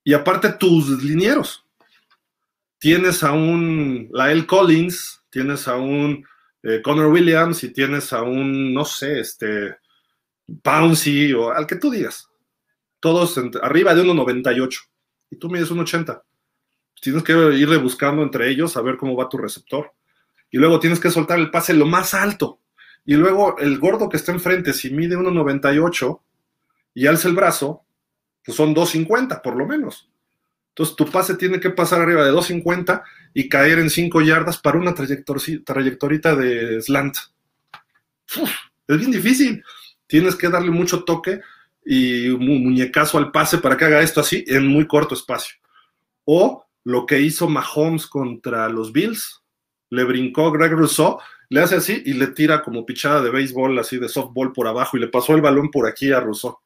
Y 0.05 0.15
aparte 0.15 0.53
tus 0.53 1.03
linieros. 1.03 1.65
Tienes 2.79 3.23
a 3.23 3.33
un 3.33 4.09
Lael 4.13 4.47
Collins, 4.47 5.23
tienes 5.31 5.69
a 5.69 5.77
un 5.77 6.27
eh, 6.63 6.83
Connor 6.83 7.07
Williams 7.07 7.63
y 7.63 7.73
tienes 7.73 8.13
a 8.13 8.23
un, 8.23 8.75
no 8.75 8.85
sé, 8.85 9.21
este, 9.21 9.77
Pouncy 10.63 11.33
o 11.33 11.53
al 11.53 11.67
que 11.67 11.77
tú 11.77 11.91
digas. 11.91 12.29
Todos 12.99 13.39
arriba 13.63 13.95
de 13.95 14.03
1,98 14.03 14.81
y 15.31 15.37
tú 15.37 15.49
mides 15.49 15.71
un 15.71 15.81
80 15.81 16.23
tienes 17.03 17.25
que 17.25 17.33
irle 17.33 17.79
buscando 17.79 18.23
entre 18.23 18.49
ellos 18.49 18.77
a 18.77 18.81
ver 18.81 18.97
cómo 18.97 19.17
va 19.17 19.29
tu 19.29 19.37
receptor. 19.37 19.93
Y 20.53 20.59
luego 20.59 20.79
tienes 20.79 21.01
que 21.01 21.11
soltar 21.11 21.41
el 21.41 21.51
pase 21.51 21.75
lo 21.75 21.85
más 21.85 22.15
alto. 22.15 22.61
Y 23.05 23.15
luego 23.15 23.59
el 23.59 23.81
gordo 23.81 24.09
que 24.09 24.17
está 24.17 24.31
enfrente, 24.31 24.73
si 24.73 24.91
mide 24.91 25.17
1,98 25.17 26.21
y 26.95 27.07
alza 27.09 27.27
el 27.27 27.35
brazo, 27.35 27.83
pues 28.45 28.57
son 28.57 28.73
2,50 28.73 29.43
por 29.43 29.57
lo 29.57 29.67
menos. 29.67 30.09
Entonces 30.69 30.95
tu 30.95 31.07
pase 31.07 31.35
tiene 31.35 31.59
que 31.59 31.71
pasar 31.71 32.01
arriba 32.01 32.25
de 32.25 32.31
2,50 32.31 33.03
y 33.35 33.49
caer 33.49 33.81
en 33.81 33.91
5 33.91 34.21
yardas 34.23 34.59
para 34.59 34.79
una 34.79 34.95
trayectorita 34.95 36.37
de 36.37 36.81
slant. 36.83 37.17
es 38.87 38.99
bien 38.99 39.11
difícil. 39.11 39.65
Tienes 40.07 40.37
que 40.37 40.49
darle 40.49 40.71
mucho 40.71 41.03
toque 41.03 41.41
y 41.85 42.29
muñecazo 42.29 43.19
al 43.19 43.33
pase 43.33 43.59
para 43.59 43.77
que 43.77 43.87
haga 43.87 44.03
esto 44.03 44.21
así 44.21 44.45
en 44.47 44.69
muy 44.69 44.87
corto 44.87 45.17
espacio. 45.17 45.57
O 46.25 46.65
lo 46.85 47.07
que 47.07 47.21
hizo 47.21 47.49
Mahomes 47.49 48.07
contra 48.07 48.69
los 48.69 48.93
Bills. 48.93 49.43
Le 49.91 50.05
brincó 50.05 50.51
Greg 50.51 50.73
Rousseau, 50.73 51.19
le 51.49 51.61
hace 51.61 51.77
así 51.77 52.03
y 52.07 52.15
le 52.15 52.29
tira 52.29 52.63
como 52.63 52.87
pichada 52.87 53.23
de 53.23 53.31
béisbol, 53.31 53.79
así 53.79 53.99
de 53.99 54.09
softball 54.09 54.53
por 54.53 54.67
abajo 54.67 54.97
y 54.97 55.01
le 55.01 55.09
pasó 55.09 55.35
el 55.35 55.43
balón 55.43 55.71
por 55.71 55.87
aquí 55.87 56.11
a 56.13 56.21
Rousseau. 56.21 56.59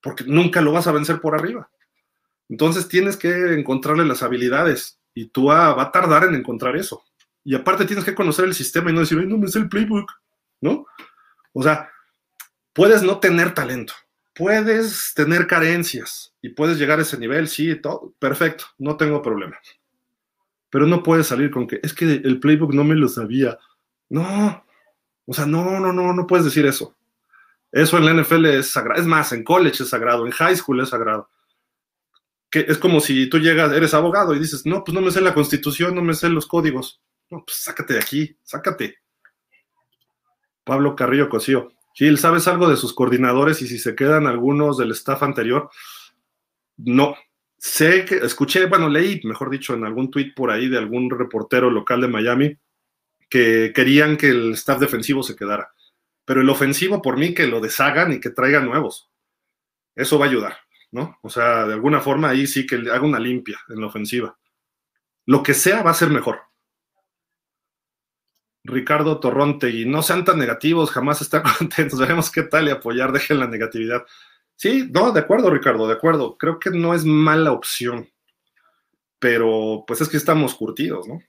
Porque 0.00 0.24
nunca 0.24 0.60
lo 0.60 0.72
vas 0.72 0.86
a 0.86 0.92
vencer 0.92 1.20
por 1.20 1.34
arriba. 1.34 1.70
Entonces 2.48 2.88
tienes 2.88 3.16
que 3.16 3.52
encontrarle 3.52 4.06
las 4.06 4.22
habilidades 4.22 4.98
y 5.14 5.26
tú 5.26 5.46
va 5.46 5.80
a 5.80 5.92
tardar 5.92 6.24
en 6.24 6.34
encontrar 6.34 6.76
eso. 6.76 7.02
Y 7.44 7.54
aparte 7.54 7.84
tienes 7.84 8.04
que 8.04 8.14
conocer 8.14 8.46
el 8.46 8.54
sistema 8.54 8.90
y 8.90 8.94
no 8.94 9.00
decir, 9.00 9.18
no 9.26 9.38
me 9.38 9.48
sé 9.48 9.58
el 9.58 9.68
playbook, 9.68 10.10
¿no? 10.60 10.86
O 11.52 11.62
sea, 11.62 11.90
puedes 12.72 13.02
no 13.02 13.18
tener 13.18 13.54
talento, 13.54 13.92
puedes 14.38 15.12
tener 15.14 15.46
carencias, 15.46 16.28
y 16.40 16.50
puedes 16.50 16.78
llegar 16.78 16.98
a 16.98 17.02
ese 17.02 17.18
nivel, 17.18 17.48
sí, 17.48 17.74
todo, 17.76 18.14
perfecto, 18.18 18.64
no 18.78 18.96
tengo 18.96 19.20
problema. 19.20 19.58
Pero 20.70 20.86
no 20.86 21.02
puedes 21.02 21.26
salir 21.26 21.50
con 21.50 21.66
que 21.66 21.80
es 21.82 21.92
que 21.92 22.04
el 22.04 22.38
playbook 22.38 22.72
no 22.72 22.84
me 22.84 22.94
lo 22.94 23.08
sabía. 23.08 23.58
No, 24.08 24.64
o 25.26 25.34
sea, 25.34 25.46
no, 25.46 25.80
no, 25.80 25.92
no, 25.92 26.12
no 26.12 26.26
puedes 26.26 26.44
decir 26.44 26.66
eso. 26.66 26.96
Eso 27.72 27.98
en 27.98 28.06
la 28.06 28.22
NFL 28.22 28.46
es 28.46 28.70
sagrado. 28.70 29.00
Es 29.00 29.06
más, 29.06 29.32
en 29.32 29.44
college 29.44 29.82
es 29.82 29.88
sagrado, 29.88 30.24
en 30.24 30.32
high 30.32 30.56
school 30.56 30.80
es 30.80 30.90
sagrado. 30.90 31.30
Es 32.50 32.78
como 32.78 33.00
si 33.00 33.28
tú 33.28 33.38
llegas, 33.38 33.72
eres 33.72 33.92
abogado 33.92 34.34
y 34.34 34.38
dices, 34.38 34.64
no, 34.64 34.84
pues 34.84 34.94
no 34.94 35.00
me 35.00 35.10
sé 35.10 35.20
la 35.20 35.34
constitución, 35.34 35.94
no 35.94 36.02
me 36.02 36.14
sé 36.14 36.28
los 36.28 36.46
códigos. 36.46 37.02
No, 37.30 37.44
pues 37.44 37.58
sácate 37.58 37.94
de 37.94 38.00
aquí, 38.00 38.38
sácate. 38.42 38.98
Pablo 40.64 40.96
Carrillo 40.96 41.28
Cosío. 41.28 41.72
Gil, 41.98 42.16
¿sabes 42.16 42.46
algo 42.46 42.70
de 42.70 42.76
sus 42.76 42.94
coordinadores 42.94 43.60
y 43.60 43.66
si 43.66 43.76
se 43.76 43.96
quedan 43.96 44.28
algunos 44.28 44.78
del 44.78 44.92
staff 44.92 45.24
anterior? 45.24 45.68
No, 46.76 47.16
sé 47.56 48.04
que 48.04 48.18
escuché, 48.18 48.66
bueno, 48.66 48.88
leí, 48.88 49.20
mejor 49.24 49.50
dicho, 49.50 49.74
en 49.74 49.84
algún 49.84 50.08
tuit 50.08 50.32
por 50.32 50.52
ahí 50.52 50.68
de 50.68 50.78
algún 50.78 51.10
reportero 51.10 51.70
local 51.70 52.00
de 52.00 52.06
Miami 52.06 52.56
que 53.28 53.72
querían 53.74 54.16
que 54.16 54.28
el 54.28 54.52
staff 54.52 54.78
defensivo 54.78 55.24
se 55.24 55.34
quedara. 55.34 55.72
Pero 56.24 56.40
el 56.40 56.48
ofensivo, 56.48 57.02
por 57.02 57.16
mí, 57.16 57.34
que 57.34 57.48
lo 57.48 57.60
deshagan 57.60 58.12
y 58.12 58.20
que 58.20 58.30
traigan 58.30 58.66
nuevos. 58.66 59.10
Eso 59.96 60.20
va 60.20 60.26
a 60.26 60.28
ayudar, 60.28 60.56
¿no? 60.92 61.18
O 61.22 61.28
sea, 61.28 61.66
de 61.66 61.74
alguna 61.74 62.00
forma 62.00 62.28
ahí 62.28 62.46
sí 62.46 62.64
que 62.64 62.76
haga 62.76 63.02
una 63.02 63.18
limpia 63.18 63.58
en 63.70 63.80
la 63.80 63.88
ofensiva. 63.88 64.38
Lo 65.26 65.42
que 65.42 65.52
sea 65.52 65.82
va 65.82 65.90
a 65.90 65.94
ser 65.94 66.10
mejor. 66.10 66.42
Ricardo 68.68 69.18
Torronte, 69.18 69.70
y 69.70 69.84
no 69.84 70.02
sean 70.02 70.24
tan 70.24 70.38
negativos, 70.38 70.90
jamás 70.90 71.20
están 71.20 71.42
contentos. 71.58 71.98
Veremos 71.98 72.30
qué 72.30 72.42
tal 72.42 72.68
y 72.68 72.70
apoyar, 72.70 73.12
dejen 73.12 73.40
la 73.40 73.46
negatividad. 73.46 74.04
Sí, 74.56 74.88
no, 74.92 75.12
de 75.12 75.20
acuerdo, 75.20 75.50
Ricardo, 75.50 75.86
de 75.86 75.94
acuerdo. 75.94 76.36
Creo 76.36 76.58
que 76.58 76.70
no 76.70 76.94
es 76.94 77.04
mala 77.04 77.52
opción, 77.52 78.08
pero 79.18 79.84
pues 79.86 80.00
es 80.00 80.08
que 80.08 80.16
estamos 80.16 80.54
curtidos, 80.54 81.06
¿no? 81.08 81.20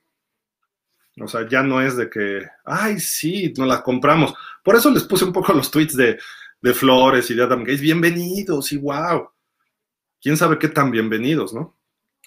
O 1.21 1.27
sea, 1.27 1.47
ya 1.47 1.63
no 1.63 1.81
es 1.81 1.97
de 1.97 2.09
que, 2.09 2.47
ay, 2.63 2.99
sí, 2.99 3.53
nos 3.57 3.67
la 3.67 3.83
compramos. 3.83 4.33
Por 4.63 4.75
eso 4.75 4.89
les 4.89 5.03
puse 5.03 5.25
un 5.25 5.33
poco 5.33 5.53
los 5.53 5.69
tweets 5.69 5.95
de, 5.95 6.17
de 6.61 6.73
Flores 6.73 7.29
y 7.29 7.35
de 7.35 7.43
Adam 7.43 7.59
Gates, 7.59 7.81
bienvenidos 7.81 8.71
y 8.71 8.77
wow. 8.77 9.29
Quién 10.21 10.37
sabe 10.37 10.57
qué 10.57 10.69
tan 10.69 10.91
bienvenidos, 10.91 11.53
¿no? 11.53 11.77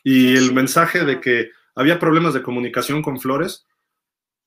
Y 0.04 0.36
el 0.36 0.52
mensaje 0.52 1.04
de 1.04 1.20
que 1.20 1.50
había 1.74 1.98
problemas 1.98 2.34
de 2.34 2.42
comunicación 2.42 3.02
con 3.02 3.18
Flores, 3.18 3.66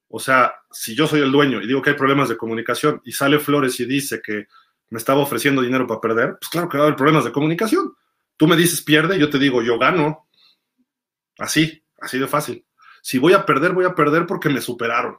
o 0.09 0.19
sea, 0.19 0.53
si 0.71 0.95
yo 0.95 1.07
soy 1.07 1.21
el 1.21 1.31
dueño 1.31 1.61
y 1.61 1.67
digo 1.67 1.81
que 1.81 1.91
hay 1.91 1.95
problemas 1.95 2.29
de 2.29 2.37
comunicación 2.37 3.01
y 3.03 3.11
sale 3.11 3.39
Flores 3.39 3.79
y 3.79 3.85
dice 3.85 4.21
que 4.21 4.47
me 4.89 4.99
estaba 4.99 5.21
ofreciendo 5.21 5.61
dinero 5.61 5.87
para 5.87 6.01
perder, 6.01 6.37
pues 6.39 6.49
claro 6.49 6.69
que 6.69 6.77
va 6.77 6.83
a 6.83 6.87
haber 6.87 6.97
problemas 6.97 7.25
de 7.25 7.31
comunicación. 7.31 7.93
Tú 8.37 8.47
me 8.47 8.55
dices 8.55 8.81
pierde, 8.81 9.17
yo 9.19 9.29
te 9.29 9.39
digo 9.39 9.61
yo 9.61 9.79
gano. 9.79 10.27
Así, 11.37 11.83
así 11.99 12.19
de 12.19 12.27
fácil. 12.27 12.65
Si 13.01 13.17
voy 13.17 13.33
a 13.33 13.45
perder, 13.45 13.73
voy 13.73 13.85
a 13.85 13.95
perder 13.95 14.25
porque 14.25 14.49
me 14.49 14.61
superaron, 14.61 15.17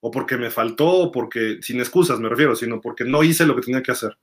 o 0.00 0.10
porque 0.10 0.36
me 0.36 0.50
faltó, 0.50 0.86
o 0.86 1.12
porque, 1.12 1.58
sin 1.62 1.80
excusas 1.80 2.20
me 2.20 2.28
refiero, 2.28 2.54
sino 2.54 2.80
porque 2.80 3.04
no 3.04 3.22
hice 3.22 3.46
lo 3.46 3.56
que 3.56 3.62
tenía 3.62 3.82
que 3.82 3.92
hacer, 3.92 4.16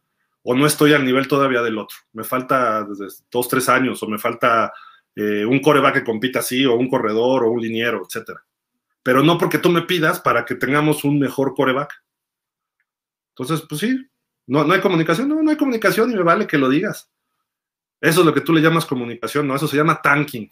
o 0.43 0.55
no 0.55 0.65
estoy 0.65 0.93
al 0.93 1.03
nivel 1.03 1.27
todavía 1.27 1.61
del 1.61 1.77
otro. 1.77 1.97
Me 2.13 2.23
falta 2.23 2.83
desde 2.83 3.07
dos, 3.31 3.47
tres 3.49 3.67
años, 3.69 4.01
o 4.01 4.07
me 4.07 4.17
falta 4.17 4.71
eh, 5.15 5.45
un 5.45 5.59
coreback 5.59 5.95
que 5.95 6.03
compita 6.03 6.39
así, 6.39 6.65
o 6.65 6.75
un 6.75 6.89
corredor, 6.89 7.43
o 7.43 7.51
un 7.51 7.61
liniero, 7.61 8.03
etcétera. 8.05 8.43
Pero 9.03 9.23
no 9.23 9.37
porque 9.37 9.57
tú 9.57 9.69
me 9.69 9.81
pidas 9.81 10.19
para 10.19 10.45
que 10.45 10.55
tengamos 10.55 11.03
un 11.03 11.19
mejor 11.19 11.53
coreback. 11.55 12.03
Entonces, 13.35 13.65
pues 13.67 13.81
sí, 13.81 14.07
no, 14.47 14.63
no 14.63 14.73
hay 14.73 14.81
comunicación, 14.81 15.29
no, 15.29 15.41
no 15.41 15.49
hay 15.49 15.57
comunicación 15.57 16.11
y 16.11 16.15
me 16.15 16.23
vale 16.23 16.47
que 16.47 16.57
lo 16.57 16.69
digas. 16.69 17.11
Eso 17.99 18.21
es 18.21 18.25
lo 18.25 18.33
que 18.33 18.41
tú 18.41 18.53
le 18.53 18.61
llamas 18.61 18.85
comunicación, 18.85 19.47
¿no? 19.47 19.55
Eso 19.55 19.67
se 19.67 19.77
llama 19.77 20.01
tanking. 20.01 20.51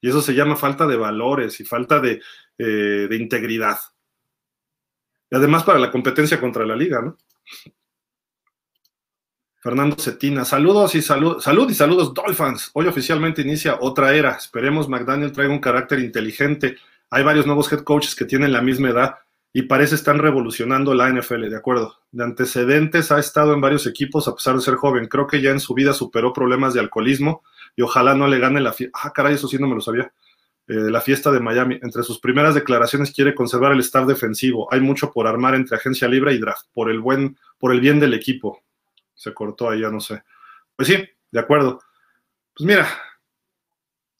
Y 0.00 0.08
eso 0.08 0.22
se 0.22 0.34
llama 0.34 0.56
falta 0.56 0.86
de 0.86 0.96
valores 0.96 1.60
y 1.60 1.64
falta 1.64 2.00
de, 2.00 2.20
eh, 2.56 2.64
de 3.08 3.16
integridad. 3.16 3.78
Y 5.30 5.36
además 5.36 5.64
para 5.64 5.78
la 5.78 5.90
competencia 5.90 6.40
contra 6.40 6.64
la 6.64 6.76
liga, 6.76 7.02
¿no? 7.02 7.18
Fernando 9.60 9.96
Cetina, 9.98 10.44
saludos 10.44 10.94
y 10.94 11.02
salud, 11.02 11.40
salud 11.40 11.68
y 11.68 11.74
saludos 11.74 12.14
Dolphins. 12.14 12.70
Hoy 12.74 12.86
oficialmente 12.86 13.42
inicia 13.42 13.78
otra 13.80 14.14
era. 14.14 14.32
Esperemos 14.32 14.88
McDaniel 14.88 15.32
traiga 15.32 15.52
un 15.52 15.60
carácter 15.60 15.98
inteligente. 15.98 16.76
Hay 17.10 17.22
varios 17.22 17.46
nuevos 17.46 17.72
head 17.72 17.80
coaches 17.80 18.14
que 18.14 18.24
tienen 18.24 18.52
la 18.52 18.62
misma 18.62 18.90
edad 18.90 19.16
y 19.52 19.62
parece 19.62 19.94
están 19.94 20.18
revolucionando 20.18 20.94
la 20.94 21.08
NFL, 21.10 21.48
de 21.48 21.56
acuerdo. 21.56 21.96
De 22.10 22.24
antecedentes 22.24 23.10
ha 23.10 23.18
estado 23.18 23.54
en 23.54 23.60
varios 23.60 23.86
equipos 23.86 24.28
a 24.28 24.34
pesar 24.34 24.56
de 24.56 24.60
ser 24.60 24.74
joven. 24.74 25.06
Creo 25.06 25.26
que 25.26 25.40
ya 25.40 25.50
en 25.50 25.60
su 25.60 25.74
vida 25.74 25.92
superó 25.92 26.32
problemas 26.32 26.74
de 26.74 26.80
alcoholismo 26.80 27.42
y 27.76 27.82
ojalá 27.82 28.14
no 28.14 28.26
le 28.28 28.38
gane 28.38 28.60
la 28.60 28.72
fiesta. 28.72 28.98
Ah, 29.02 29.12
caray, 29.12 29.34
eso 29.34 29.48
sí 29.48 29.58
no 29.58 29.66
me 29.66 29.74
lo 29.74 29.80
sabía. 29.80 30.12
Eh, 30.66 30.74
la 30.74 31.00
fiesta 31.00 31.32
de 31.32 31.40
Miami. 31.40 31.78
Entre 31.82 32.02
sus 32.02 32.20
primeras 32.20 32.54
declaraciones 32.54 33.10
quiere 33.10 33.34
conservar 33.34 33.72
el 33.72 33.80
staff 33.80 34.06
defensivo. 34.06 34.72
Hay 34.72 34.80
mucho 34.80 35.10
por 35.10 35.26
armar 35.26 35.54
entre 35.54 35.76
agencia 35.76 36.06
libre 36.08 36.34
y 36.34 36.38
draft, 36.38 36.66
por 36.74 36.90
el 36.90 37.00
buen, 37.00 37.38
por 37.58 37.72
el 37.72 37.80
bien 37.80 37.98
del 37.98 38.14
equipo 38.14 38.62
se 39.18 39.34
cortó 39.34 39.68
ahí, 39.68 39.80
ya 39.80 39.90
no 39.90 40.00
sé. 40.00 40.22
Pues 40.76 40.88
sí, 40.88 40.96
de 41.30 41.40
acuerdo. 41.40 41.80
Pues 42.54 42.66
mira, 42.66 42.88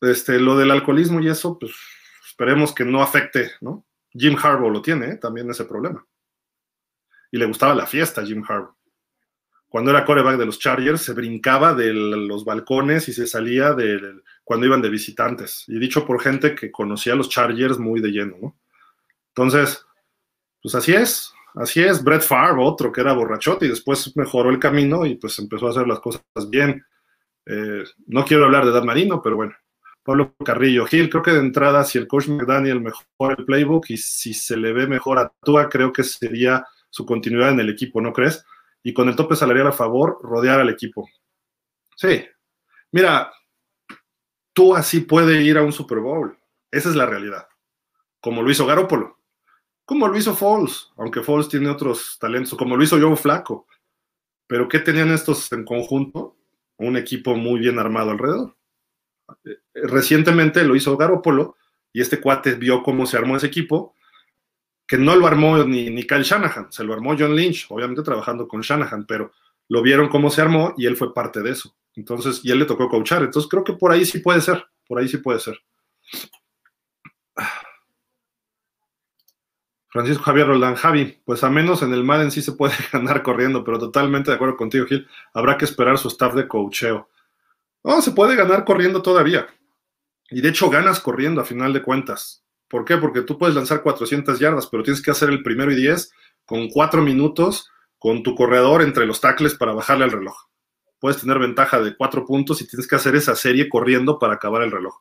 este, 0.01 0.39
lo 0.41 0.59
del 0.59 0.71
alcoholismo 0.71 1.21
y 1.21 1.29
eso, 1.29 1.59
pues 1.59 1.73
esperemos 2.39 2.73
que 2.73 2.85
no 2.85 3.03
afecte, 3.03 3.51
¿no? 3.61 3.85
Jim 4.13 4.37
Harbaugh 4.41 4.71
lo 4.71 4.81
tiene, 4.81 5.11
¿eh? 5.11 5.17
también 5.17 5.51
ese 5.51 5.65
problema. 5.65 6.07
Y 7.33 7.37
le 7.37 7.47
gustaba 7.47 7.75
la 7.75 7.85
fiesta 7.85 8.21
a 8.21 8.25
Jim 8.25 8.45
Harbaugh. 8.49 8.77
Cuando 9.69 9.91
era 9.91 10.05
coreback 10.05 10.39
de 10.39 10.47
los 10.47 10.61
Chargers, 10.61 11.03
se 11.03 11.15
brincaba 11.15 11.75
de 11.75 11.93
los 11.93 12.45
balcones 12.45 13.09
y 13.09 13.13
se 13.13 13.27
salía 13.27 13.73
de, 13.73 14.23
cuando 14.45 14.67
iban 14.67 14.81
de 14.81 14.89
visitantes. 14.89 15.65
Y 15.67 15.81
dicho 15.81 16.07
por 16.07 16.23
gente 16.23 16.55
que 16.55 16.71
conocía 16.71 17.15
a 17.15 17.17
los 17.17 17.29
Chargers 17.29 17.79
muy 17.79 18.01
de 18.01 18.13
lleno, 18.13 18.37
¿no? 18.41 18.57
Entonces, 19.35 19.85
pues 20.63 20.77
así 20.77 20.95
es. 20.95 21.33
Así 21.57 21.83
es, 21.83 22.05
Brett 22.05 22.23
Favre, 22.23 22.63
otro 22.63 22.93
que 22.93 23.01
era 23.01 23.15
borrachote 23.15 23.67
y 23.67 23.71
después 23.71 24.17
mejoró 24.17 24.51
el 24.51 24.61
camino 24.61 25.05
y 25.05 25.17
pues 25.17 25.37
empezó 25.41 25.67
a 25.67 25.71
hacer 25.71 25.89
las 25.89 25.99
cosas 25.99 26.23
bien. 26.49 26.87
Eh, 27.47 27.85
no 28.07 28.25
quiero 28.25 28.45
hablar 28.45 28.65
de 28.65 28.71
Dan 28.71 28.87
Marino, 28.87 29.21
pero 29.21 29.35
bueno. 29.35 29.55
Pablo 30.09 30.35
Carrillo, 30.43 30.87
Gil, 30.87 31.11
creo 31.11 31.23
que 31.23 31.33
de 31.33 31.41
entrada, 31.41 31.85
si 31.85 31.99
el 31.99 32.09
coach 32.09 32.29
McDaniel 32.29 32.81
mejora 32.81 33.37
el 33.37 33.45
playbook 33.45 33.91
y 33.91 33.99
si 33.99 34.33
se 34.33 34.57
le 34.57 34.73
ve 34.73 34.87
mejor 34.87 35.19
a 35.19 35.31
Tua, 35.43 35.69
creo 35.69 35.93
que 35.93 36.03
sería 36.03 36.67
su 36.89 37.05
continuidad 37.05 37.51
en 37.51 37.61
el 37.61 37.69
equipo, 37.69 38.01
¿no 38.01 38.15
crees? 38.15 38.43
Y 38.83 38.95
con 38.95 39.11
el 39.11 39.17
tope 39.17 39.37
salarial 39.37 39.67
a 39.67 39.73
favor, 39.73 40.19
rodear 40.23 40.61
al 40.61 40.71
equipo. 40.71 41.07
Sí. 41.95 42.25
Mira, 42.91 43.31
Tua 44.55 44.83
sí 44.83 45.01
puede 45.01 45.43
ir 45.43 45.59
a 45.59 45.63
un 45.63 45.73
Super 45.73 45.99
Bowl. 45.99 46.39
Esa 46.71 46.89
es 46.89 46.97
la 46.97 47.05
realidad. 47.05 47.47
Como 48.19 48.43
lo 48.43 48.51
hizo 48.51 48.65
Garópolo 48.65 49.19
como 49.89 50.07
lo 50.07 50.19
hizo 50.19 50.37
Falls, 50.37 50.93
aunque 50.99 51.23
Falls 51.23 51.49
tiene 51.49 51.71
otros 51.71 52.19
talentos, 52.21 52.59
como 52.59 52.77
lo 52.77 52.85
hizo 52.85 53.01
Joe 53.01 53.17
Flaco. 53.17 53.67
Pero 54.47 54.69
¿qué 54.69 54.81
tenían 54.81 55.11
estos 55.11 55.51
en 55.51 55.65
conjunto? 55.65 56.37
Un 56.77 56.99
equipo 56.99 57.35
muy 57.35 57.61
bien 57.61 57.79
armado 57.79 58.11
alrededor. 58.11 58.58
Recientemente 59.75 60.65
lo 60.65 60.77
hizo 60.77 60.97
Garoppolo 60.97 61.57
y 61.93 62.01
este 62.01 62.21
cuate 62.21 62.55
vio 62.55 62.83
cómo 62.83 63.07
se 63.07 63.17
armó 63.17 63.37
ese 63.37 63.47
equipo, 63.47 63.95
que 64.87 64.99
no 64.99 65.17
lo 65.17 65.27
armó 65.27 65.65
ni, 65.65 65.91
ni 65.91 66.05
Kyle 66.05 66.23
Shanahan, 66.23 66.73
se 66.73 66.85
lo 66.85 66.95
armó 66.95 67.15
John 67.19 67.37
Lynch, 67.37 67.67
obviamente 67.69 68.03
trabajando 68.03 68.49
con 68.49 68.63
Shanahan, 68.63 69.07
pero 69.07 69.33
lo 69.69 69.83
vieron 69.83 70.09
cómo 70.09 70.31
se 70.31 70.41
armó 70.41 70.75
y 70.77 70.87
él 70.87 70.97
fue 70.97 71.13
parte 71.13 71.43
de 71.43 71.51
eso. 71.51 71.77
Entonces, 71.95 72.41
y 72.45 72.51
él 72.51 72.61
le 72.61 72.65
tocó 72.65 72.89
coachar. 72.89 73.23
Entonces, 73.23 73.51
creo 73.51 73.65
que 73.65 73.73
por 73.73 73.93
ahí 73.93 74.05
sí 74.05 74.21
puede 74.21 74.41
ser, 74.41 74.65
por 74.87 74.99
ahí 74.99 75.09
sí 75.09 75.19
puede 75.19 75.41
ser. 75.41 75.61
Francisco 79.91 80.23
Javier 80.23 80.47
Roldán, 80.47 80.75
Javi, 80.75 81.21
pues 81.25 81.43
a 81.43 81.51
menos 81.51 81.83
en 81.83 81.93
el 81.93 82.05
Madden 82.05 82.31
sí 82.31 82.43
se 82.43 82.53
puede 82.53 82.75
ganar 82.93 83.23
corriendo, 83.23 83.65
pero 83.65 83.79
totalmente 83.79 84.31
de 84.31 84.37
acuerdo 84.37 84.57
contigo, 84.57 84.87
Gil. 84.87 85.09
Habrá 85.35 85.57
que 85.57 85.65
esperar 85.65 85.99
su 85.99 86.09
staff 86.09 86.35
de 86.35 86.47
coacheo. 86.47 87.09
No, 87.89 88.03
se 88.03 88.11
puede 88.11 88.37
ganar 88.37 88.67
corriendo 88.67 89.01
todavía. 89.01 89.47
Y 90.29 90.43
de 90.43 90.51
hecho 90.51 90.69
ganas 90.69 91.01
corriendo 91.01 91.41
a 91.41 91.47
final 91.47 91.73
de 91.73 91.83
cuentas. 91.83 92.45
¿Por 92.69 92.85
qué? 92.85 92.99
Porque 92.99 93.23
tú 93.23 93.39
puedes 93.39 93.57
lanzar 93.57 93.83
400 93.83 94.39
yardas, 94.39 94.67
pero 94.67 94.83
tienes 94.83 95.01
que 95.01 95.11
hacer 95.11 95.31
el 95.31 95.43
primero 95.43 95.73
y 95.73 95.77
10 95.77 96.13
con 96.45 96.69
4 96.69 97.01
minutos 97.01 97.71
con 97.99 98.23
tu 98.23 98.35
corredor 98.35 98.83
entre 98.83 99.07
los 99.07 99.23
tackles 99.23 99.55
para 99.55 99.73
bajarle 99.73 100.05
al 100.05 100.11
reloj. 100.11 100.37
Puedes 100.99 101.23
tener 101.23 101.39
ventaja 101.39 101.81
de 101.81 101.97
4 101.97 102.27
puntos 102.27 102.61
y 102.61 102.69
tienes 102.69 102.87
que 102.87 102.97
hacer 102.97 103.17
esa 103.17 103.35
serie 103.35 103.71
corriendo 103.71 104.19
para 104.19 104.35
acabar 104.35 104.61
el 104.61 104.71
reloj. 104.71 105.01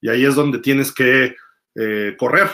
Y 0.00 0.08
ahí 0.08 0.24
es 0.24 0.34
donde 0.34 0.58
tienes 0.58 0.92
que 0.92 1.36
eh, 1.76 2.16
correr, 2.18 2.50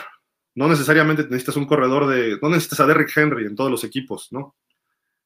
no 0.53 0.67
necesariamente 0.67 1.23
necesitas 1.23 1.55
un 1.55 1.65
corredor 1.65 2.05
de. 2.05 2.37
No 2.43 2.49
necesitas 2.49 2.81
a 2.81 2.85
Derrick 2.85 3.17
Henry 3.17 3.47
en 3.47 3.55
todos 3.55 3.71
los 3.71 3.83
equipos, 3.83 4.27
¿no? 4.31 4.55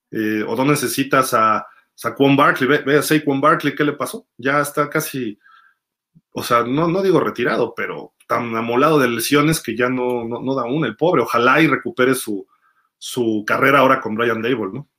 Eh, 0.10 0.42
o 0.48 0.56
no 0.56 0.64
necesitas 0.64 1.34
a 1.34 1.68
Saquon 1.96 2.36
Barkley. 2.36 2.68
Ve, 2.70 2.80
ve, 2.80 2.98
a 2.98 3.40
Barkley, 3.40 3.76
¿qué 3.76 3.84
le 3.84 3.94
pasó? 3.94 4.28
Ya 4.38 4.62
está 4.62 4.90
casi. 4.90 5.40
O 6.32 6.44
sea, 6.44 6.64
no, 6.64 6.88
no 6.88 7.02
digo 7.02 7.20
retirado, 7.20 7.74
pero 7.76 8.14
tan 8.28 8.56
amolado 8.56 9.00
de 9.00 9.08
lesiones 9.08 9.62
que 9.62 9.76
ya 9.76 9.90
no, 9.90 10.26
no, 10.26 10.56
da 10.56 10.66
uno, 10.66 10.86
el 10.86 10.98
pobre. 10.98 11.22
Ojalá 11.22 11.62
y 11.62 11.68
recupere 11.68 12.14
su, 12.14 12.48
su 12.98 13.44
carrera 13.48 13.80
ahora 13.80 14.02
con 14.02 14.16
Brian 14.16 14.42
Dable, 14.42 14.72
¿no? 14.74 14.90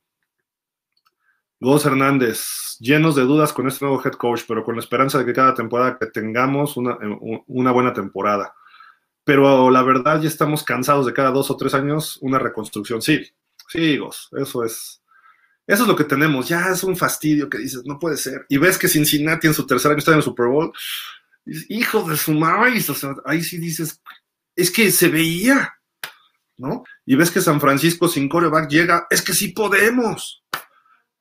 Gómez 1.59 1.87
Hernández, 1.87 2.77
llenos 2.81 3.17
de 3.17 3.23
dudas 3.23 3.53
con 3.53 3.67
este 3.67 3.85
nuevo 3.85 4.03
head 4.05 4.13
coach, 4.13 4.43
pero 4.47 4.63
con 4.63 4.75
la 4.77 4.81
esperanza 4.81 5.19
de 5.19 5.25
que 5.25 5.33
cada 5.33 5.55
temporada 5.55 5.97
que 5.99 6.07
tengamos 6.07 6.77
una, 6.77 6.99
una 7.47 7.73
buena 7.73 7.95
temporada 7.95 8.55
pero 9.27 9.71
la 9.73 9.83
verdad 9.83 10.21
ya 10.21 10.29
estamos 10.29 10.63
cansados 10.63 11.05
de 11.05 11.13
cada 11.13 11.33
dos 11.33 11.51
o 11.51 11.57
tres 11.57 11.75
años 11.75 12.17
una 12.23 12.39
reconstrucción. 12.39 13.03
Sí, 13.03 13.25
sí, 13.69 13.99
eso 14.39 14.65
es. 14.65 15.03
Eso 15.67 15.83
es 15.83 15.89
lo 15.89 15.97
que 15.97 16.05
tenemos. 16.05 16.49
Ya 16.49 16.69
es 16.69 16.83
un 16.85 16.97
fastidio 16.97 17.49
que 17.49 17.59
dices, 17.59 17.83
no 17.85 17.99
puede 17.99 18.17
ser. 18.17 18.47
Y 18.49 18.59
ves 18.59 18.79
que 18.79 18.89
Cincinnati 18.89 19.49
en 19.49 19.55
su 19.55 19.67
tercer 19.67 19.91
año 19.91 19.99
está 19.99 20.13
en 20.13 20.19
el 20.19 20.23
Super 20.23 20.47
Bowl. 20.47 20.73
Hijo 21.69 22.09
de 22.09 22.17
su 22.17 22.33
maíz. 22.33 22.89
O 22.91 22.95
sea, 22.95 23.15
ahí 23.25 23.43
sí 23.43 23.59
dices, 23.59 24.01
es 24.55 24.71
que 24.71 24.91
se 24.91 25.09
veía, 25.09 25.75
¿no? 26.57 26.85
Y 27.05 27.17
ves 27.17 27.31
que 27.31 27.41
San 27.41 27.61
Francisco 27.61 28.09
sin 28.09 28.29
coreback 28.29 28.71
llega, 28.71 29.07
es 29.11 29.23
que 29.23 29.33
sí 29.33 29.49
podemos. 29.49 30.45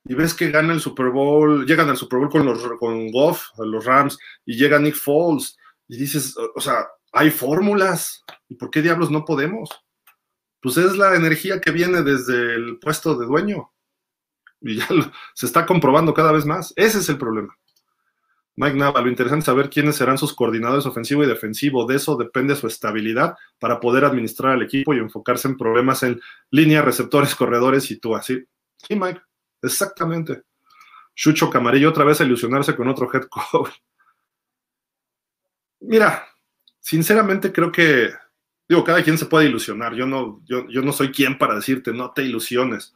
Y 0.04 0.14
ves 0.14 0.34
que 0.34 0.50
gana 0.50 0.72
el 0.72 0.80
Super 0.80 1.10
Bowl, 1.10 1.66
llegan 1.66 1.88
al 1.88 1.96
Super 1.96 2.20
Bowl 2.20 2.30
con 2.30 2.46
los 2.46 2.62
con 2.78 3.10
Goff, 3.10 3.48
los 3.58 3.84
Rams, 3.84 4.16
y 4.44 4.56
llega 4.56 4.78
Nick 4.78 4.94
Foles. 4.94 5.56
Y 5.88 5.96
dices, 5.98 6.36
o 6.54 6.60
sea, 6.60 6.86
hay 7.12 7.30
fórmulas. 7.30 8.24
¿Y 8.48 8.54
por 8.54 8.70
qué 8.70 8.82
diablos 8.82 9.10
no 9.10 9.24
podemos? 9.24 9.70
Pues 10.60 10.76
es 10.76 10.96
la 10.96 11.16
energía 11.16 11.60
que 11.60 11.72
viene 11.72 12.02
desde 12.02 12.54
el 12.54 12.78
puesto 12.78 13.16
de 13.16 13.26
dueño. 13.26 13.72
Y 14.60 14.76
ya 14.76 14.88
se 15.34 15.46
está 15.46 15.66
comprobando 15.66 16.14
cada 16.14 16.32
vez 16.32 16.44
más. 16.44 16.72
Ese 16.76 16.98
es 16.98 17.08
el 17.08 17.18
problema. 17.18 17.56
Mike 18.58 18.76
Nava, 18.76 19.02
lo 19.02 19.08
interesante 19.08 19.40
es 19.40 19.46
saber 19.46 19.68
quiénes 19.68 19.96
serán 19.96 20.16
sus 20.16 20.34
coordinadores 20.34 20.86
ofensivo 20.86 21.22
y 21.22 21.26
defensivo. 21.26 21.84
De 21.84 21.96
eso 21.96 22.16
depende 22.16 22.56
su 22.56 22.66
estabilidad 22.66 23.36
para 23.58 23.80
poder 23.80 24.06
administrar 24.06 24.52
al 24.52 24.62
equipo 24.62 24.94
y 24.94 24.98
enfocarse 24.98 25.46
en 25.46 25.58
problemas 25.58 26.02
en 26.02 26.20
línea, 26.50 26.80
receptores, 26.80 27.34
corredores 27.34 27.90
y 27.90 27.98
tú 27.98 28.16
así. 28.16 28.46
Sí, 28.78 28.96
Mike, 28.96 29.20
exactamente. 29.60 30.42
Chucho 31.14 31.50
Camarillo 31.50 31.90
otra 31.90 32.04
vez 32.04 32.20
a 32.20 32.24
ilusionarse 32.24 32.74
con 32.74 32.88
otro 32.88 33.10
head 33.12 33.24
coach. 33.24 33.70
Mira, 35.80 36.26
sinceramente 36.80 37.52
creo 37.52 37.70
que, 37.70 38.10
digo, 38.66 38.84
cada 38.84 39.02
quien 39.02 39.18
se 39.18 39.26
puede 39.26 39.48
ilusionar. 39.48 39.94
Yo 39.94 40.06
no, 40.06 40.40
yo, 40.46 40.66
yo 40.68 40.80
no 40.80 40.92
soy 40.92 41.12
quien 41.12 41.36
para 41.36 41.56
decirte, 41.56 41.92
no 41.92 42.12
te 42.12 42.22
ilusiones. 42.22 42.94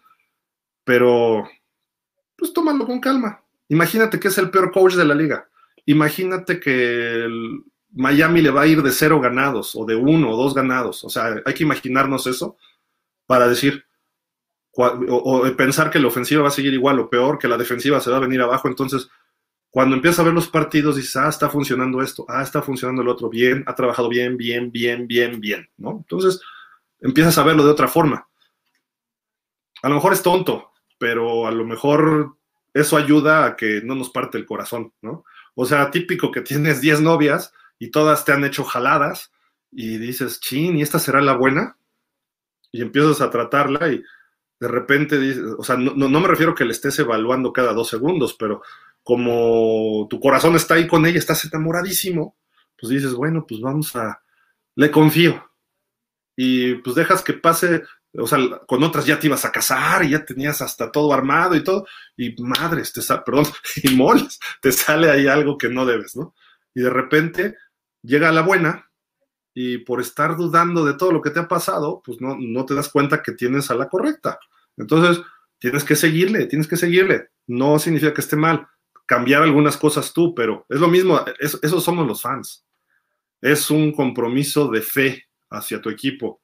Pero, 0.90 1.48
pues 2.36 2.52
tómalo 2.52 2.84
con 2.84 2.98
calma. 2.98 3.44
Imagínate 3.68 4.18
que 4.18 4.26
es 4.26 4.36
el 4.38 4.50
peor 4.50 4.72
coach 4.72 4.94
de 4.94 5.04
la 5.04 5.14
liga. 5.14 5.48
Imagínate 5.86 6.58
que 6.58 7.26
el 7.26 7.62
Miami 7.92 8.42
le 8.42 8.50
va 8.50 8.62
a 8.62 8.66
ir 8.66 8.82
de 8.82 8.90
cero 8.90 9.20
ganados 9.20 9.76
o 9.76 9.84
de 9.84 9.94
uno 9.94 10.32
o 10.32 10.36
dos 10.36 10.52
ganados. 10.52 11.04
O 11.04 11.08
sea, 11.08 11.42
hay 11.46 11.54
que 11.54 11.62
imaginarnos 11.62 12.26
eso 12.26 12.56
para 13.24 13.46
decir, 13.46 13.84
o, 14.72 15.44
pensar 15.56 15.92
que 15.92 16.00
la 16.00 16.08
ofensiva 16.08 16.42
va 16.42 16.48
a 16.48 16.50
seguir 16.50 16.74
igual 16.74 16.98
o 16.98 17.08
peor, 17.08 17.38
que 17.38 17.46
la 17.46 17.56
defensiva 17.56 18.00
se 18.00 18.10
va 18.10 18.16
a 18.16 18.26
venir 18.26 18.40
abajo. 18.40 18.66
Entonces, 18.66 19.08
cuando 19.70 19.94
empiezas 19.94 20.18
a 20.18 20.24
ver 20.24 20.34
los 20.34 20.48
partidos, 20.48 20.96
dices, 20.96 21.14
ah, 21.14 21.28
está 21.28 21.48
funcionando 21.50 22.02
esto, 22.02 22.26
ah, 22.26 22.42
está 22.42 22.62
funcionando 22.62 23.02
el 23.02 23.08
otro, 23.08 23.28
bien, 23.28 23.62
ha 23.68 23.76
trabajado 23.76 24.08
bien, 24.08 24.36
bien, 24.36 24.72
bien, 24.72 25.06
bien, 25.06 25.40
bien, 25.40 25.70
¿no? 25.76 25.98
Entonces, 25.98 26.40
empiezas 26.98 27.38
a 27.38 27.44
verlo 27.44 27.62
de 27.62 27.70
otra 27.70 27.86
forma. 27.86 28.26
A 29.82 29.88
lo 29.88 29.94
mejor 29.94 30.12
es 30.12 30.22
tonto, 30.22 30.69
pero 31.00 31.46
a 31.46 31.50
lo 31.50 31.64
mejor 31.64 32.36
eso 32.74 32.98
ayuda 32.98 33.46
a 33.46 33.56
que 33.56 33.80
no 33.82 33.94
nos 33.94 34.10
parte 34.10 34.36
el 34.36 34.44
corazón, 34.44 34.92
¿no? 35.00 35.24
O 35.54 35.64
sea, 35.64 35.90
típico 35.90 36.30
que 36.30 36.42
tienes 36.42 36.82
10 36.82 37.00
novias 37.00 37.54
y 37.78 37.90
todas 37.90 38.26
te 38.26 38.32
han 38.32 38.44
hecho 38.44 38.64
jaladas 38.64 39.32
y 39.72 39.96
dices, 39.96 40.40
chin, 40.40 40.76
¿y 40.76 40.82
esta 40.82 40.98
será 40.98 41.22
la 41.22 41.32
buena? 41.32 41.78
Y 42.70 42.82
empiezas 42.82 43.22
a 43.22 43.30
tratarla 43.30 43.88
y 43.88 44.02
de 44.60 44.68
repente 44.68 45.18
dices, 45.18 45.42
o 45.56 45.64
sea, 45.64 45.78
no, 45.78 45.94
no 45.94 46.20
me 46.20 46.28
refiero 46.28 46.54
que 46.54 46.66
le 46.66 46.72
estés 46.72 46.98
evaluando 46.98 47.50
cada 47.50 47.72
dos 47.72 47.88
segundos, 47.88 48.36
pero 48.38 48.60
como 49.02 50.06
tu 50.10 50.20
corazón 50.20 50.54
está 50.54 50.74
ahí 50.74 50.86
con 50.86 51.06
ella, 51.06 51.18
estás 51.18 51.46
enamoradísimo, 51.46 52.36
pues 52.78 52.90
dices, 52.90 53.14
bueno, 53.14 53.46
pues 53.48 53.62
vamos 53.62 53.96
a, 53.96 54.22
le 54.76 54.90
confío. 54.90 55.50
Y 56.36 56.74
pues 56.76 56.94
dejas 56.94 57.22
que 57.22 57.32
pase, 57.32 57.84
o 58.18 58.26
sea, 58.26 58.38
con 58.66 58.82
otras 58.82 59.06
ya 59.06 59.18
te 59.18 59.26
ibas 59.26 59.44
a 59.44 59.52
casar 59.52 60.04
y 60.04 60.10
ya 60.10 60.24
tenías 60.24 60.60
hasta 60.62 60.90
todo 60.90 61.12
armado 61.12 61.54
y 61.54 61.62
todo, 61.64 61.86
y 62.16 62.34
madres, 62.42 62.92
te 62.92 63.02
sale, 63.02 63.22
perdón, 63.24 63.46
y 63.82 63.94
moles, 63.94 64.38
te 64.60 64.72
sale 64.72 65.10
ahí 65.10 65.26
algo 65.26 65.56
que 65.58 65.68
no 65.68 65.86
debes, 65.86 66.16
¿no? 66.16 66.34
Y 66.74 66.80
de 66.80 66.90
repente 66.90 67.56
llega 68.02 68.32
la 68.32 68.42
buena 68.42 68.90
y 69.54 69.78
por 69.78 70.00
estar 70.00 70.36
dudando 70.36 70.84
de 70.84 70.94
todo 70.94 71.12
lo 71.12 71.20
que 71.20 71.30
te 71.30 71.40
ha 71.40 71.48
pasado, 71.48 72.02
pues 72.04 72.20
no, 72.20 72.36
no 72.38 72.64
te 72.64 72.74
das 72.74 72.88
cuenta 72.88 73.22
que 73.22 73.32
tienes 73.32 73.70
a 73.70 73.74
la 73.74 73.88
correcta. 73.88 74.38
Entonces, 74.76 75.22
tienes 75.58 75.84
que 75.84 75.96
seguirle, 75.96 76.46
tienes 76.46 76.68
que 76.68 76.76
seguirle. 76.76 77.30
No 77.46 77.78
significa 77.78 78.14
que 78.14 78.20
esté 78.20 78.36
mal, 78.36 78.66
cambiar 79.06 79.42
algunas 79.42 79.76
cosas 79.76 80.12
tú, 80.12 80.34
pero 80.34 80.64
es 80.68 80.80
lo 80.80 80.88
mismo, 80.88 81.22
esos 81.40 81.84
somos 81.84 82.06
los 82.06 82.22
fans. 82.22 82.64
Es 83.40 83.70
un 83.70 83.92
compromiso 83.92 84.68
de 84.68 84.82
fe 84.82 85.24
hacia 85.50 85.80
tu 85.80 85.90
equipo. 85.90 86.40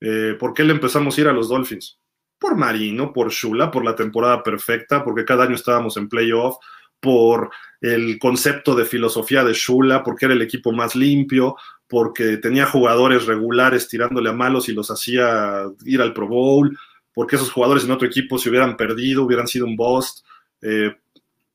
Eh, 0.00 0.36
¿Por 0.38 0.54
qué 0.54 0.64
le 0.64 0.72
empezamos 0.72 1.16
a 1.16 1.20
ir 1.20 1.28
a 1.28 1.32
los 1.32 1.48
Dolphins? 1.48 1.98
Por 2.38 2.56
Marino, 2.56 3.12
por 3.12 3.30
Shula, 3.30 3.70
por 3.70 3.84
la 3.84 3.96
temporada 3.96 4.42
perfecta, 4.42 5.02
porque 5.04 5.24
cada 5.24 5.44
año 5.44 5.54
estábamos 5.54 5.96
en 5.96 6.08
playoff, 6.08 6.56
por 7.00 7.50
el 7.80 8.18
concepto 8.18 8.74
de 8.74 8.84
filosofía 8.84 9.44
de 9.44 9.52
Shula, 9.52 10.02
porque 10.02 10.26
era 10.26 10.34
el 10.34 10.42
equipo 10.42 10.72
más 10.72 10.96
limpio, 10.96 11.56
porque 11.86 12.36
tenía 12.36 12.66
jugadores 12.66 13.26
regulares 13.26 13.88
tirándole 13.88 14.30
a 14.30 14.34
malos 14.34 14.68
y 14.68 14.72
los 14.72 14.90
hacía 14.90 15.64
ir 15.84 16.02
al 16.02 16.12
Pro 16.12 16.28
Bowl, 16.28 16.76
porque 17.12 17.36
esos 17.36 17.50
jugadores 17.50 17.84
en 17.84 17.90
otro 17.90 18.06
equipo 18.06 18.38
se 18.38 18.50
hubieran 18.50 18.76
perdido, 18.76 19.24
hubieran 19.24 19.48
sido 19.48 19.66
un 19.66 19.76
bust. 19.76 20.24
Eh, 20.60 20.94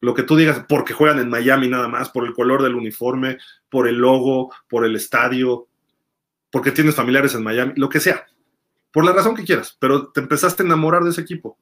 lo 0.02 0.14
que 0.14 0.24
tú 0.24 0.36
digas, 0.36 0.66
porque 0.68 0.94
juegan 0.94 1.20
en 1.20 1.30
Miami 1.30 1.70
nada 1.70 1.88
más, 1.88 2.10
por 2.10 2.26
el 2.26 2.34
color 2.34 2.62
del 2.62 2.76
uniforme, 2.76 3.38
por 3.70 3.88
el 3.88 3.96
logo, 3.96 4.54
por 4.68 4.86
el 4.86 4.96
estadio, 4.96 5.68
porque 6.54 6.72
tienes 6.72 6.94
familiares 6.94 7.34
en 7.34 7.42
Miami, 7.42 7.74
lo 7.78 7.90
que 7.90 8.00
sea, 8.00 8.28
por 8.92 9.04
la 9.04 9.12
razón 9.12 9.36
que 9.36 9.44
quieras, 9.44 9.76
pero 9.80 10.12
te 10.12 10.20
empezaste 10.20 10.62
a 10.62 10.68
enamorar 10.68 11.04
de 11.04 11.10
ese 11.10 11.22
equipo. 11.22 11.58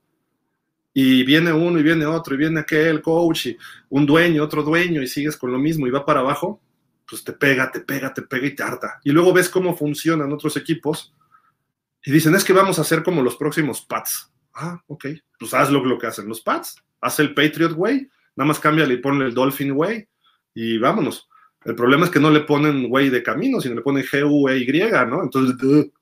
Y 0.94 1.24
viene 1.24 1.54
uno 1.54 1.80
y 1.80 1.84
viene 1.84 2.06
otro, 2.06 2.36
y 2.36 2.38
viene 2.38 2.60
aquel 2.60 3.02
coach, 3.02 3.46
y 3.46 3.58
un 3.88 4.06
dueño, 4.06 4.44
otro 4.44 4.64
dueño, 4.64 5.02
y 5.02 5.08
sigues 5.08 5.38
con 5.38 5.50
lo 5.50 5.58
mismo 5.58 5.88
y 5.88 5.92
va 5.92 6.06
para 6.06 6.20
abajo, 6.20 6.62
pues 7.08 7.24
te 7.24 7.32
pega, 7.32 7.72
te 7.72 7.80
pega, 7.80 8.14
te 8.14 8.24
pega 8.24 8.48
y 8.48 8.54
te 8.54 8.64
harta. 8.64 9.00
Y 9.06 9.12
luego 9.12 9.32
ves 9.32 9.48
cómo 9.48 9.78
funcionan 9.78 10.34
otros 10.34 10.58
equipos 10.58 11.16
y 12.04 12.12
dicen, 12.12 12.36
es 12.36 12.44
que 12.44 12.52
vamos 12.52 12.78
a 12.78 12.82
hacer 12.82 13.02
como 13.02 13.22
los 13.22 13.38
próximos 13.38 13.80
Pats. 13.86 14.30
Ah, 14.54 14.84
ok, 14.88 15.06
pues 15.40 15.54
haz 15.54 15.72
lo, 15.72 15.86
lo 15.86 15.98
que 15.98 16.08
hacen 16.08 16.28
los 16.28 16.42
Pats, 16.42 16.76
haz 17.00 17.18
el 17.22 17.34
Patriot 17.34 17.74
Way, 17.78 18.10
Nada 18.36 18.48
más 18.48 18.60
cámbiale 18.60 18.96
y 18.96 18.98
ponle 18.98 19.26
el 19.26 19.34
Dolphin 19.34 19.72
Way 19.72 20.06
y 20.54 20.78
vámonos. 20.78 21.30
El 21.64 21.76
problema 21.76 22.06
es 22.06 22.12
que 22.12 22.20
no 22.20 22.32
le 22.32 22.42
ponen 22.42 22.88
Way 22.90 23.10
de 23.10 23.24
camino, 23.24 23.62
sino 23.62 23.76
le 23.76 23.82
ponen 23.82 24.04
G-U-E-Y, 24.04 25.08
¿no? 25.08 25.24
Entonces, 25.24 25.56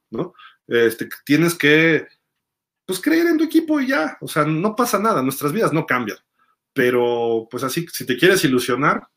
¿no? 0.10 0.34
Este, 0.68 1.10
tienes 1.26 1.56
que, 1.56 2.08
pues, 2.86 3.02
creer 3.02 3.28
en 3.28 3.38
tu 3.38 3.44
equipo 3.44 3.80
y 3.80 3.88
ya. 3.88 4.18
O 4.22 4.28
sea, 4.28 4.46
no 4.46 4.76
pasa 4.76 5.00
nada, 5.00 5.22
nuestras 5.22 5.52
vidas 5.52 5.74
no 5.74 5.86
cambian. 5.86 6.18
Pero, 6.74 7.48
pues 7.50 7.64
así, 7.64 7.86
si 7.92 8.06
te 8.06 8.18
quieres 8.18 8.44
ilusionar, 8.46 9.08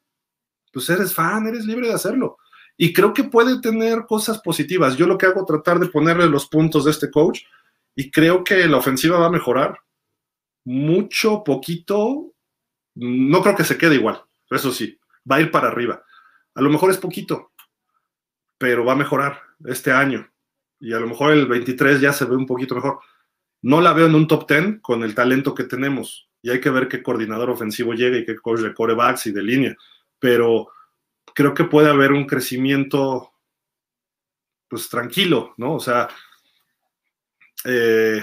pues 0.72 0.88
eres 0.90 1.14
fan, 1.14 1.46
eres 1.46 1.64
libre 1.64 1.88
de 1.88 1.94
hacerlo. 1.94 2.38
Y 2.76 2.92
creo 2.92 3.12
que 3.12 3.24
puede 3.24 3.60
tener 3.60 4.06
cosas 4.06 4.40
positivas. 4.40 4.96
Yo 4.96 5.06
lo 5.06 5.18
que 5.18 5.26
hago 5.26 5.40
es 5.40 5.46
tratar 5.46 5.78
de 5.78 5.88
ponerle 5.88 6.26
los 6.26 6.48
puntos 6.48 6.84
de 6.84 6.90
este 6.90 7.10
coach 7.10 7.42
y 7.94 8.10
creo 8.10 8.42
que 8.42 8.66
la 8.66 8.78
ofensiva 8.78 9.18
va 9.18 9.26
a 9.26 9.30
mejorar 9.30 9.78
mucho, 10.64 11.42
poquito, 11.44 12.32
no 12.94 13.42
creo 13.42 13.56
que 13.56 13.64
se 13.64 13.76
quede 13.76 13.96
igual, 13.96 14.22
eso 14.50 14.70
sí, 14.70 14.98
va 15.30 15.36
a 15.36 15.40
ir 15.40 15.50
para 15.50 15.68
arriba. 15.68 16.02
A 16.54 16.60
lo 16.60 16.70
mejor 16.70 16.90
es 16.90 16.98
poquito, 16.98 17.52
pero 18.58 18.84
va 18.84 18.92
a 18.92 18.96
mejorar 18.96 19.40
este 19.64 19.92
año. 19.92 20.30
Y 20.80 20.92
a 20.92 21.00
lo 21.00 21.06
mejor 21.06 21.32
el 21.32 21.46
23 21.46 22.00
ya 22.00 22.12
se 22.12 22.24
ve 22.24 22.36
un 22.36 22.46
poquito 22.46 22.74
mejor. 22.74 23.00
No 23.62 23.80
la 23.80 23.92
veo 23.92 24.06
en 24.06 24.14
un 24.14 24.26
top 24.26 24.48
10 24.48 24.80
con 24.80 25.02
el 25.04 25.14
talento 25.14 25.54
que 25.54 25.64
tenemos. 25.64 26.28
Y 26.42 26.50
hay 26.50 26.60
que 26.60 26.70
ver 26.70 26.88
qué 26.88 27.02
coordinador 27.02 27.50
ofensivo 27.50 27.94
llega 27.94 28.18
y 28.18 28.24
qué 28.24 28.36
coach 28.36 28.60
de 28.60 28.74
corebacks 28.74 29.26
y 29.26 29.32
de 29.32 29.42
línea. 29.42 29.76
Pero 30.18 30.68
creo 31.34 31.54
que 31.54 31.64
puede 31.64 31.88
haber 31.88 32.12
un 32.12 32.26
crecimiento, 32.26 33.32
pues 34.68 34.88
tranquilo, 34.88 35.54
¿no? 35.56 35.74
O 35.74 35.80
sea, 35.80 36.08
eh, 37.64 38.22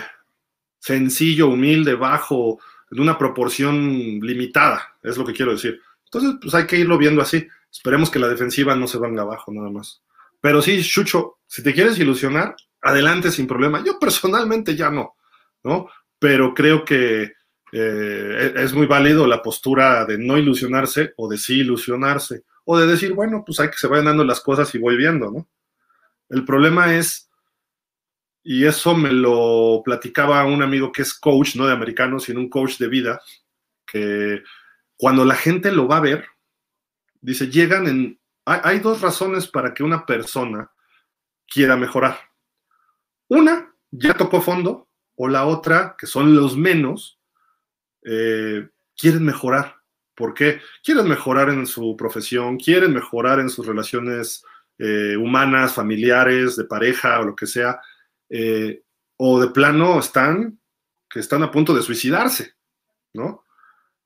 sencillo, 0.79 1.47
humilde, 1.47 1.95
bajo, 1.95 2.59
en 2.91 2.99
una 2.99 3.17
proporción 3.17 4.19
limitada, 4.19 4.95
es 5.03 5.17
lo 5.17 5.25
que 5.25 5.33
quiero 5.33 5.51
decir. 5.53 5.81
Entonces, 6.05 6.35
pues 6.41 6.53
hay 6.55 6.65
que 6.65 6.77
irlo 6.77 6.97
viendo 6.97 7.21
así. 7.21 7.47
Esperemos 7.71 8.09
que 8.09 8.19
la 8.19 8.27
defensiva 8.27 8.75
no 8.75 8.87
se 8.87 8.99
venga 8.99 9.21
abajo 9.21 9.51
nada 9.51 9.69
más. 9.69 10.01
Pero 10.41 10.61
sí, 10.61 10.81
Chucho, 10.83 11.39
si 11.45 11.63
te 11.63 11.73
quieres 11.73 11.99
ilusionar, 11.99 12.55
adelante 12.81 13.31
sin 13.31 13.47
problema. 13.47 13.83
Yo 13.85 13.99
personalmente 13.99 14.75
ya 14.75 14.89
no, 14.89 15.15
¿no? 15.63 15.87
Pero 16.17 16.53
creo 16.53 16.83
que 16.85 17.33
eh, 17.71 18.53
es 18.55 18.73
muy 18.73 18.87
válido 18.87 19.27
la 19.27 19.41
postura 19.41 20.05
de 20.05 20.17
no 20.17 20.37
ilusionarse 20.37 21.13
o 21.17 21.29
de 21.29 21.37
sí 21.37 21.59
ilusionarse. 21.59 22.43
O 22.65 22.77
de 22.77 22.87
decir, 22.87 23.13
bueno, 23.13 23.43
pues 23.45 23.59
hay 23.59 23.69
que 23.69 23.77
se 23.77 23.87
vayan 23.87 24.05
dando 24.05 24.23
las 24.23 24.41
cosas 24.41 24.73
y 24.75 24.77
voy 24.77 24.95
viendo, 24.95 25.31
¿no? 25.31 25.47
El 26.29 26.45
problema 26.45 26.95
es 26.95 27.29
y 28.43 28.65
eso 28.65 28.95
me 28.95 29.11
lo 29.11 29.81
platicaba 29.83 30.43
un 30.45 30.61
amigo 30.63 30.91
que 30.91 31.01
es 31.01 31.13
coach, 31.13 31.55
no 31.55 31.67
de 31.67 31.73
americano, 31.73 32.19
sino 32.19 32.39
un 32.39 32.49
coach 32.49 32.77
de 32.77 32.87
vida, 32.87 33.21
que 33.85 34.41
cuando 34.97 35.25
la 35.25 35.35
gente 35.35 35.71
lo 35.71 35.87
va 35.87 35.97
a 35.97 36.01
ver, 36.01 36.25
dice, 37.21 37.47
llegan 37.49 37.87
en... 37.87 38.19
Hay, 38.45 38.79
dos 38.79 39.01
razones 39.01 39.47
para 39.47 39.73
que 39.73 39.83
una 39.83 40.05
persona 40.05 40.71
quiera 41.47 41.77
mejorar. 41.77 42.17
Una, 43.27 43.75
ya 43.91 44.15
tocó 44.15 44.41
fondo, 44.41 44.87
o 45.15 45.27
la 45.27 45.45
otra, 45.45 45.95
que 45.97 46.07
son 46.07 46.35
los 46.35 46.57
menos, 46.57 47.19
eh, 48.03 48.67
quieren 48.97 49.23
mejorar. 49.23 49.75
¿Por 50.15 50.33
qué? 50.33 50.61
Quieren 50.83 51.07
mejorar 51.07 51.49
en 51.49 51.67
su 51.67 51.95
profesión, 51.95 52.57
quieren 52.57 52.93
mejorar 52.93 53.39
en 53.39 53.49
sus 53.49 53.67
relaciones 53.67 54.43
eh, 54.79 55.15
humanas, 55.15 55.73
familiares, 55.73 56.55
de 56.55 56.65
pareja 56.65 57.19
o 57.19 57.25
lo 57.25 57.35
que 57.35 57.45
sea 57.45 57.79
eh, 58.29 58.83
o 59.17 59.41
de 59.41 59.49
plano 59.49 59.99
están 59.99 60.59
que 61.09 61.19
están 61.19 61.41
a 61.41 61.51
punto 61.51 61.73
de 61.73 61.81
suicidarse, 61.81 62.53
¿no? 63.13 63.43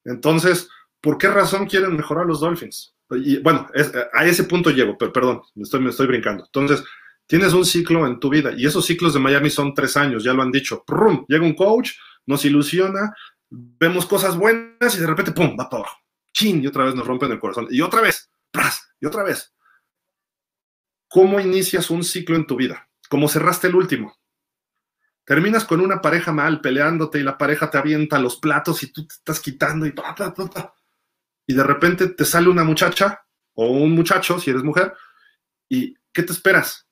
Entonces, 0.05 0.69
¿por 1.01 1.17
qué 1.17 1.27
razón 1.27 1.67
quieren 1.67 1.97
mejorar 1.97 2.25
los 2.25 2.39
Dolphins? 2.39 2.95
Bueno, 3.41 3.67
a 4.13 4.25
ese 4.25 4.43
punto 4.45 4.69
llego, 4.69 4.97
pero 4.97 5.11
perdón, 5.11 5.41
me 5.55 5.89
estoy, 5.89 6.07
brincando. 6.07 6.45
Entonces, 6.45 6.83
tienes 7.25 7.53
un 7.53 7.65
ciclo 7.65 8.05
en 8.07 8.19
tu 8.19 8.29
vida 8.29 8.51
y 8.55 8.65
esos 8.65 8.85
ciclos 8.85 9.13
de 9.13 9.19
Miami 9.19 9.49
son 9.49 9.73
tres 9.73 9.97
años, 9.97 10.23
ya 10.23 10.33
lo 10.33 10.41
han 10.41 10.51
dicho. 10.51 10.83
¡Prum! 10.85 11.25
Llega 11.27 11.45
un 11.45 11.55
coach, 11.55 11.91
nos 12.25 12.45
ilusiona, 12.45 13.13
vemos 13.49 14.05
cosas 14.05 14.37
buenas 14.37 14.95
y 14.95 14.99
de 14.99 15.07
repente, 15.07 15.31
¡pum!, 15.31 15.55
va 15.59 15.69
para 15.69 15.83
abajo. 15.83 15.97
¡Chin! 16.33 16.63
Y 16.63 16.67
otra 16.67 16.85
vez 16.85 16.95
nos 16.95 17.05
rompen 17.05 17.31
el 17.31 17.39
corazón. 17.39 17.67
Y 17.69 17.81
otra 17.81 18.01
vez, 18.01 18.29
¡pras! 18.51 18.93
Y 18.99 19.05
otra 19.05 19.23
vez. 19.23 19.53
¿Cómo 21.07 21.39
inicias 21.39 21.89
un 21.89 22.03
ciclo 22.03 22.35
en 22.35 22.47
tu 22.47 22.55
vida? 22.55 22.89
como 23.13 23.29
cerraste 23.29 23.67
el 23.67 23.75
último. 23.75 24.17
Terminas 25.23 25.65
con 25.65 25.81
una 25.81 26.01
pareja 26.01 26.31
mal 26.31 26.61
peleándote 26.61 27.19
y 27.19 27.23
la 27.23 27.37
pareja 27.37 27.69
te 27.69 27.77
avienta 27.77 28.17
los 28.17 28.37
platos 28.37 28.81
y 28.81 28.91
tú 28.91 29.05
te 29.05 29.13
estás 29.13 29.39
quitando 29.39 29.85
y 29.85 29.93
y 31.45 31.53
de 31.53 31.63
repente 31.63 32.07
te 32.07 32.25
sale 32.25 32.49
una 32.49 32.63
muchacha 32.63 33.25
o 33.53 33.67
un 33.67 33.91
muchacho, 33.91 34.39
si 34.39 34.49
eres 34.49 34.63
mujer, 34.63 34.93
y 35.69 35.95
¿qué 36.11 36.23
te 36.23 36.33
esperas? 36.33 36.87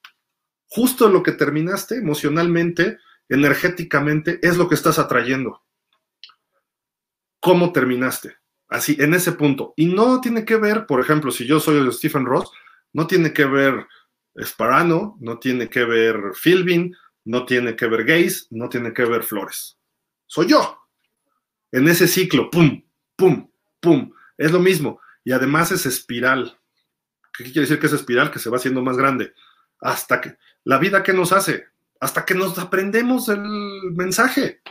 Justo 0.67 1.09
lo 1.09 1.23
que 1.23 1.33
terminaste 1.33 1.95
emocionalmente, 1.95 2.97
energéticamente, 3.29 4.39
es 4.41 4.57
lo 4.57 4.69
que 4.69 4.75
estás 4.75 4.99
atrayendo. 4.99 5.63
¿Cómo 7.39 7.71
terminaste? 7.71 8.37
Así, 8.69 8.95
en 8.99 9.13
ese 9.13 9.33
punto. 9.33 9.73
Y 9.75 9.87
no 9.87 10.21
tiene 10.21 10.45
que 10.45 10.55
ver, 10.55 10.85
por 10.85 11.01
ejemplo, 11.01 11.31
si 11.31 11.45
yo 11.45 11.59
soy 11.59 11.77
el 11.77 11.91
Stephen 11.91 12.25
Ross, 12.25 12.51
no 12.93 13.07
tiene 13.07 13.33
que 13.33 13.45
ver 13.45 13.87
Sparano, 14.39 15.17
no 15.19 15.39
tiene 15.39 15.69
que 15.69 15.83
ver 15.83 16.15
Philbin, 16.41 16.95
no 17.25 17.45
tiene 17.45 17.75
que 17.75 17.87
ver 17.87 18.05
Gays, 18.05 18.47
no 18.51 18.69
tiene 18.69 18.93
que 18.93 19.05
ver 19.05 19.23
Flores. 19.23 19.77
Soy 20.25 20.47
yo. 20.47 20.77
En 21.71 21.87
ese 21.87 22.07
ciclo, 22.07 22.49
pum, 22.49 22.81
pum, 23.15 23.49
pum. 23.79 24.11
Es 24.41 24.51
lo 24.51 24.59
mismo. 24.59 24.99
Y 25.23 25.33
además 25.33 25.71
es 25.71 25.85
espiral. 25.85 26.57
¿Qué 27.37 27.43
quiere 27.43 27.61
decir 27.61 27.79
que 27.79 27.85
es 27.85 27.93
espiral? 27.93 28.31
Que 28.31 28.39
se 28.39 28.49
va 28.49 28.57
haciendo 28.57 28.81
más 28.81 28.97
grande. 28.97 29.33
Hasta 29.79 30.19
que 30.19 30.35
la 30.63 30.79
vida 30.79 31.03
que 31.03 31.13
nos 31.13 31.31
hace, 31.31 31.65
hasta 31.99 32.25
que 32.25 32.33
nos 32.33 32.57
aprendemos 32.57 33.29
el 33.29 33.43
mensaje. 33.95 34.61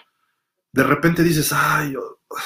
de 0.73 0.83
repente 0.83 1.23
dices, 1.23 1.53
ay, 1.53 1.95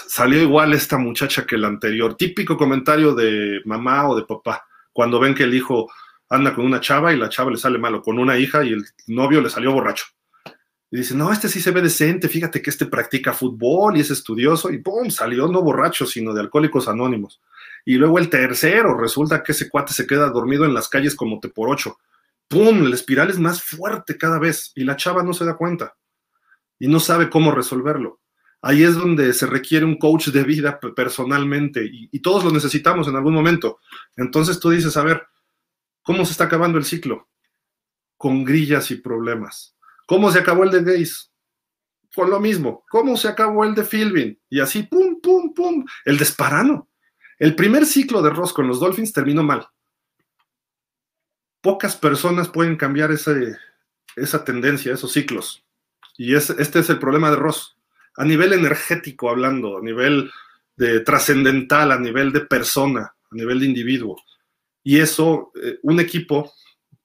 salió 0.06 0.40
igual 0.42 0.74
esta 0.74 0.98
muchacha 0.98 1.46
que 1.46 1.56
la 1.56 1.68
anterior. 1.68 2.14
Típico 2.14 2.58
comentario 2.58 3.14
de 3.14 3.62
mamá 3.64 4.06
o 4.06 4.16
de 4.16 4.24
papá, 4.24 4.66
cuando 4.92 5.18
ven 5.18 5.34
que 5.34 5.44
el 5.44 5.54
hijo 5.54 5.90
anda 6.28 6.54
con 6.54 6.66
una 6.66 6.80
chava 6.80 7.12
y 7.12 7.16
la 7.16 7.30
chava 7.30 7.50
le 7.50 7.56
sale 7.56 7.78
malo, 7.78 8.02
con 8.02 8.18
una 8.18 8.36
hija 8.36 8.64
y 8.64 8.72
el 8.74 8.84
novio 9.06 9.40
le 9.40 9.48
salió 9.48 9.72
borracho. 9.72 10.04
Y 10.94 10.98
dice, 10.98 11.16
no, 11.16 11.32
este 11.32 11.48
sí 11.48 11.60
se 11.60 11.72
ve 11.72 11.82
decente, 11.82 12.28
fíjate 12.28 12.62
que 12.62 12.70
este 12.70 12.86
practica 12.86 13.32
fútbol 13.32 13.96
y 13.96 14.00
es 14.02 14.12
estudioso, 14.12 14.70
y 14.70 14.78
¡pum! 14.78 15.10
salió 15.10 15.48
no 15.48 15.60
borracho, 15.60 16.06
sino 16.06 16.32
de 16.32 16.38
alcohólicos 16.40 16.86
anónimos. 16.86 17.40
Y 17.84 17.96
luego 17.96 18.20
el 18.20 18.30
tercero, 18.30 18.96
resulta 18.96 19.42
que 19.42 19.50
ese 19.50 19.68
cuate 19.68 19.92
se 19.92 20.06
queda 20.06 20.30
dormido 20.30 20.64
en 20.64 20.72
las 20.72 20.88
calles 20.88 21.16
como 21.16 21.40
te 21.40 21.48
por 21.48 21.68
ocho. 21.68 21.98
¡Pum! 22.46 22.84
La 22.84 22.94
espiral 22.94 23.28
es 23.28 23.40
más 23.40 23.60
fuerte 23.60 24.16
cada 24.16 24.38
vez 24.38 24.70
y 24.76 24.84
la 24.84 24.94
chava 24.94 25.24
no 25.24 25.32
se 25.32 25.44
da 25.44 25.56
cuenta 25.56 25.96
y 26.78 26.86
no 26.86 27.00
sabe 27.00 27.28
cómo 27.28 27.50
resolverlo. 27.50 28.20
Ahí 28.62 28.84
es 28.84 28.94
donde 28.94 29.32
se 29.32 29.46
requiere 29.46 29.84
un 29.84 29.98
coach 29.98 30.28
de 30.28 30.44
vida 30.44 30.78
personalmente 30.78 31.84
y, 31.84 32.20
todos 32.20 32.44
lo 32.44 32.52
necesitamos 32.52 33.08
en 33.08 33.16
algún 33.16 33.34
momento. 33.34 33.80
Entonces 34.14 34.60
tú 34.60 34.70
dices, 34.70 34.96
a 34.96 35.02
ver, 35.02 35.26
¿cómo 36.02 36.24
se 36.24 36.30
está 36.30 36.44
acabando 36.44 36.78
el 36.78 36.84
ciclo? 36.84 37.28
Con 38.16 38.44
grillas 38.44 38.92
y 38.92 38.94
problemas. 38.94 39.73
¿Cómo 40.06 40.30
se 40.30 40.38
acabó 40.38 40.64
el 40.64 40.70
de 40.70 40.82
Gays? 40.82 41.30
Con 42.14 42.30
lo 42.30 42.40
mismo. 42.40 42.84
¿Cómo 42.90 43.16
se 43.16 43.28
acabó 43.28 43.64
el 43.64 43.74
de 43.74 43.84
Philbin? 43.84 44.38
Y 44.48 44.60
así, 44.60 44.84
pum, 44.84 45.20
pum, 45.20 45.52
pum. 45.54 45.84
El 46.04 46.18
de 46.18 46.24
Sparano. 46.24 46.88
El 47.38 47.56
primer 47.56 47.86
ciclo 47.86 48.22
de 48.22 48.30
Ross 48.30 48.52
con 48.52 48.68
los 48.68 48.80
Dolphins 48.80 49.12
terminó 49.12 49.42
mal. 49.42 49.66
Pocas 51.60 51.96
personas 51.96 52.48
pueden 52.48 52.76
cambiar 52.76 53.10
esa 53.10 54.44
tendencia, 54.44 54.92
esos 54.92 55.12
ciclos. 55.12 55.64
Y 56.16 56.34
este 56.34 56.78
es 56.78 56.90
el 56.90 56.98
problema 56.98 57.30
de 57.30 57.36
Ross. 57.36 57.76
A 58.16 58.24
nivel 58.24 58.52
energético 58.52 59.30
hablando, 59.30 59.78
a 59.78 59.80
nivel 59.80 60.30
de 60.76 61.00
trascendental, 61.00 61.90
a 61.90 61.98
nivel 61.98 62.32
de 62.32 62.42
persona, 62.42 63.14
a 63.30 63.34
nivel 63.34 63.60
de 63.60 63.66
individuo. 63.66 64.22
Y 64.82 65.00
eso, 65.00 65.50
eh, 65.60 65.78
un 65.82 65.98
equipo 65.98 66.52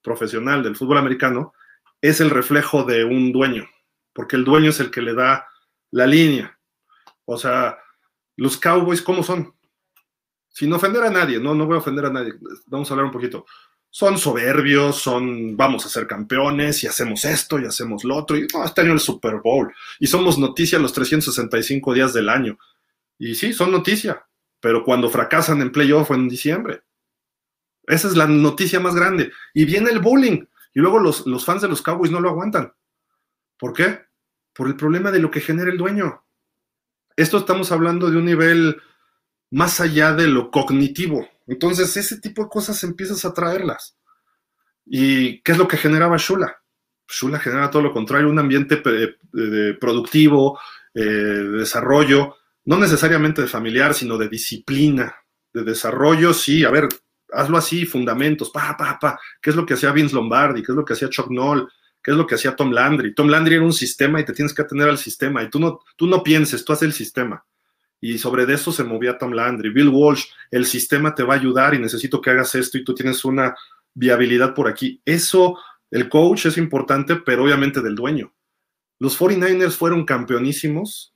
profesional 0.01 0.61
del 0.61 0.76
fútbol 0.76 0.97
americano 0.97 1.53
es 2.01 2.21
el 2.21 2.30
reflejo 2.30 2.84
de 2.84 3.03
un 3.03 3.31
dueño, 3.31 3.67
porque 4.13 4.35
el 4.35 4.45
dueño 4.45 4.69
es 4.69 4.80
el 4.80 4.91
que 4.91 5.01
le 5.01 5.13
da 5.13 5.47
la 5.91 6.07
línea. 6.07 6.57
O 7.26 7.38
sea, 7.38 7.77
los 8.35 8.57
Cowboys, 8.57 9.01
¿cómo 9.01 9.23
son? 9.23 9.53
Sin 10.49 10.73
ofender 10.73 11.03
a 11.03 11.09
nadie, 11.09 11.39
no, 11.39 11.53
no 11.53 11.65
voy 11.65 11.76
a 11.76 11.80
ofender 11.80 12.05
a 12.05 12.09
nadie, 12.09 12.34
vamos 12.65 12.89
a 12.89 12.93
hablar 12.93 13.05
un 13.05 13.11
poquito 13.11 13.45
son 13.91 14.17
soberbios, 14.17 14.97
son 14.97 15.57
vamos 15.57 15.85
a 15.85 15.89
ser 15.89 16.05
campeones 16.05 16.84
y 16.84 16.88
hacemos 16.88 17.26
esto 17.26 17.59
y 17.59 17.65
hacemos 17.65 18.03
lo 18.03 18.17
otro. 18.17 18.38
Y 18.38 18.47
no, 18.53 18.63
este 18.63 18.81
año 18.81 18.93
el 18.93 18.99
Super 18.99 19.38
Bowl. 19.43 19.73
Y 19.99 20.07
somos 20.07 20.38
noticia 20.38 20.80
los 20.80 20.93
365 20.93 21.93
días 21.93 22.13
del 22.13 22.30
año. 22.30 22.57
Y 23.17 23.35
sí, 23.35 23.51
son 23.51 23.71
noticia, 23.71 24.26
pero 24.59 24.84
cuando 24.84 25.09
fracasan 25.09 25.61
en 25.61 25.71
playoff 25.71 26.11
en 26.11 26.30
diciembre. 26.30 26.84
Esa 27.88 28.07
es 28.07 28.15
la 28.15 28.27
noticia 28.27 28.80
más 28.80 28.93
grande. 28.93 29.31
Y 29.53 29.65
viene 29.65 29.89
el 29.89 29.99
bullying. 29.99 30.45
Y 30.74 30.80
luego 30.80 31.00
los, 31.00 31.26
los 31.26 31.46
fans 31.46 31.62
de 31.62 31.68
los 31.68 31.82
Cowboys 31.82 32.12
no 32.12 32.20
lo 32.20 32.30
aguantan. 32.30 32.74
¿Por 33.58 33.74
qué? 33.74 34.02
Por 34.54 34.68
el 34.68 34.76
problema 34.76 35.12
de 35.12 35.20
lo 35.20 35.32
que 35.32 35.41
genera 35.41 35.72
el 35.72 35.78
dueño. 35.78 36.24
Esto 37.16 37.38
estamos 37.38 37.72
hablando 37.72 38.10
de 38.10 38.18
un 38.18 38.26
nivel 38.26 38.82
más 39.52 39.80
allá 39.82 40.14
de 40.14 40.28
lo 40.28 40.52
cognitivo 40.52 41.28
entonces, 41.50 41.98
ese 41.98 42.22
tipo 42.22 42.44
de 42.44 42.50
cosas 42.50 42.84
empiezas 42.84 43.26
a 43.26 43.34
traerlas. 43.34 43.98
¿Y 44.86 45.41
qué 45.41 45.54
es 45.54 45.58
lo 45.58 45.68
que 45.68 45.78
generaba 45.78 46.16
Shula? 46.18 46.62
Shula 47.08 47.40
genera 47.40 47.72
todo 47.72 47.82
lo 47.82 47.91
contrario, 47.91 48.30
un 48.30 48.38
ambiente 48.38 48.78
productivo, 49.82 50.60
eh, 50.94 51.04
de 51.04 51.58
desarrollo, 51.58 52.36
no 52.66 52.78
necesariamente 52.78 53.41
de 53.41 53.48
familiar, 53.48 53.96
sino 53.96 54.16
de 54.20 54.30
disciplina, 54.30 55.16
de 55.52 55.64
desarrollo, 55.64 56.36
sí, 56.36 56.64
a 56.64 56.70
ver, 56.70 56.88
hazlo 57.34 57.57
así, 57.57 57.85
fundamentos, 57.85 58.49
pa, 58.49 58.76
pa, 58.77 58.97
pa. 58.99 59.19
¿Qué 59.41 59.49
es 59.49 59.56
lo 59.56 59.65
que 59.65 59.76
hacía 59.76 59.91
Vince 59.91 60.15
Lombardi? 60.15 60.64
¿Qué 60.64 60.72
es 60.72 60.76
lo 60.76 60.85
que 60.85 60.93
hacía 60.93 61.10
Chuck 61.10 61.30
Noll? 61.30 61.69
¿Qué 62.01 62.11
es 62.11 62.18
lo 62.18 62.26
que 62.26 62.35
hacía 62.35 62.56
Tom 62.56 62.72
Landry? 62.72 63.14
Tom 63.14 63.27
Landry 63.27 63.56
era 63.56 63.64
un 63.65 63.73
sistema 63.73 64.19
y 64.19 64.26
te 64.26 64.34
tienes 64.34 64.53
que 64.53 64.61
atender 64.61 64.89
al 64.89 64.97
sistema 64.97 65.43
y 65.43 65.49
tú 65.49 65.60
no, 65.60 65.80
tú 65.95 66.07
no 66.07 66.23
pienses, 66.23 66.64
tú 66.64 66.73
haces 66.73 66.84
el 66.84 66.93
sistema 66.93 67.43
y 68.01 68.18
sobre 68.18 68.51
eso 68.51 68.72
se 68.72 68.84
movía 68.84 69.18
Tom 69.18 69.34
Landry. 69.34 69.72
Bill 69.72 69.89
Walsh, 69.89 70.26
el 70.51 70.65
sistema 70.65 71.14
te 71.14 71.23
va 71.23 71.34
a 71.34 71.38
ayudar 71.38 71.73
y 71.73 71.80
necesito 71.80 72.22
que 72.22 72.30
hagas 72.30 72.56
esto 72.56 72.77
y 72.77 72.84
tú 72.84 72.93
tienes 72.93 73.26
una 73.26 73.56
viabilidad 73.93 74.53
por 74.53 74.68
aquí. 74.68 75.01
Eso, 75.06 75.57
el 75.91 76.07
coach 76.07 76.45
es 76.45 76.57
importante, 76.57 77.18
pero 77.18 77.43
obviamente 77.43 77.81
del 77.81 77.95
dueño. 77.95 78.34
Los 78.99 79.19
49ers 79.19 79.72
fueron 79.72 80.06
campeonísimos 80.06 81.14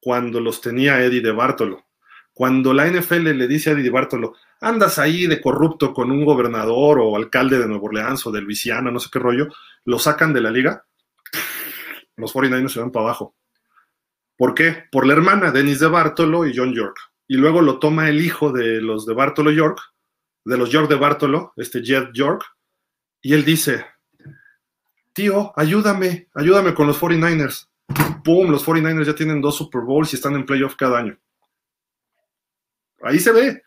cuando 0.00 0.40
los 0.40 0.60
tenía 0.60 1.02
Eddie 1.02 1.22
de 1.22 1.32
Bartolo. 1.32 1.86
Cuando 2.32 2.74
la 2.74 2.86
NFL 2.86 3.30
le 3.36 3.48
dice 3.48 3.70
a 3.70 3.72
Eddie 3.72 3.84
de 3.84 3.90
Bartolo, 3.90 4.34
andas 4.64 4.98
ahí 4.98 5.26
de 5.26 5.40
corrupto 5.40 5.92
con 5.92 6.10
un 6.10 6.24
gobernador 6.24 6.98
o 7.00 7.16
alcalde 7.16 7.58
de 7.58 7.66
Nueva 7.66 7.84
Orleans 7.84 8.26
o 8.26 8.32
de 8.32 8.40
Luisiana, 8.40 8.90
no 8.90 9.00
sé 9.00 9.08
qué 9.12 9.18
rollo, 9.18 9.48
lo 9.84 9.98
sacan 9.98 10.32
de 10.32 10.40
la 10.40 10.50
liga, 10.50 10.84
los 12.16 12.34
49ers 12.34 12.68
se 12.68 12.80
van 12.80 12.90
para 12.90 13.06
abajo 13.06 13.34
¿Por 14.36 14.54
qué? 14.54 14.84
Por 14.90 15.06
la 15.06 15.12
hermana, 15.12 15.52
Dennis 15.52 15.78
de 15.80 15.86
Bartolo 15.86 16.46
y 16.46 16.56
John 16.56 16.74
York. 16.74 16.96
Y 17.28 17.36
luego 17.36 17.62
lo 17.62 17.78
toma 17.78 18.08
el 18.08 18.20
hijo 18.20 18.52
de 18.52 18.80
los 18.80 19.06
de 19.06 19.14
Bartolo 19.14 19.50
York, 19.50 19.80
de 20.44 20.58
los 20.58 20.70
York 20.70 20.88
de 20.88 20.96
Bartolo, 20.96 21.52
este 21.56 21.82
Jet 21.82 22.10
York, 22.12 22.44
y 23.22 23.32
él 23.32 23.44
dice, 23.44 23.86
tío, 25.12 25.52
ayúdame, 25.56 26.28
ayúdame 26.34 26.74
con 26.74 26.86
los 26.86 27.00
49ers. 27.00 27.68
¡Pum! 28.22 28.50
Los 28.50 28.66
49ers 28.66 29.04
ya 29.04 29.14
tienen 29.14 29.40
dos 29.40 29.56
Super 29.56 29.82
Bowls 29.82 30.12
y 30.12 30.16
están 30.16 30.34
en 30.34 30.44
playoff 30.44 30.74
cada 30.76 30.98
año. 30.98 31.18
Ahí 33.02 33.18
se 33.18 33.32
ve. 33.32 33.62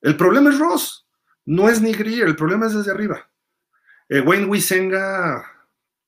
El 0.00 0.16
problema 0.16 0.50
es 0.50 0.58
Ross, 0.58 1.06
no 1.44 1.68
es 1.68 1.80
ni 1.80 1.92
Greer, 1.92 2.26
el 2.26 2.36
problema 2.36 2.66
es 2.66 2.74
desde 2.74 2.90
arriba. 2.90 3.30
Eh, 4.08 4.20
Wayne 4.20 4.46
Wisenga 4.46 5.44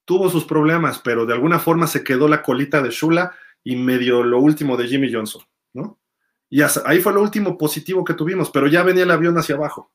tuvo 0.05 0.29
sus 0.31 0.45
problemas, 0.45 0.99
pero 0.99 1.27
de 1.27 1.35
alguna 1.35 1.59
forma 1.59 1.87
se 1.87 2.03
quedó 2.03 2.29
la 2.29 2.43
colita 2.43 2.83
de 2.83 2.91
Shula 2.91 3.35
y 3.63 3.77
medio 3.77 4.23
lo 4.23 4.41
último 4.41 4.77
de 4.77 4.89
Jimmy 4.89 5.13
Johnson, 5.13 5.43
¿no? 5.73 6.01
Y 6.49 6.61
ahí 6.63 7.01
fue 7.01 7.15
lo 7.15 7.23
último 7.23 7.57
positivo 7.57 8.05
que 8.05 8.15
tuvimos, 8.15 8.51
pero 8.51 8.67
ya 8.67 8.83
venía 8.83 9.05
el 9.05 9.11
avión 9.11 9.39
hacia 9.39 9.55
abajo. 9.55 9.93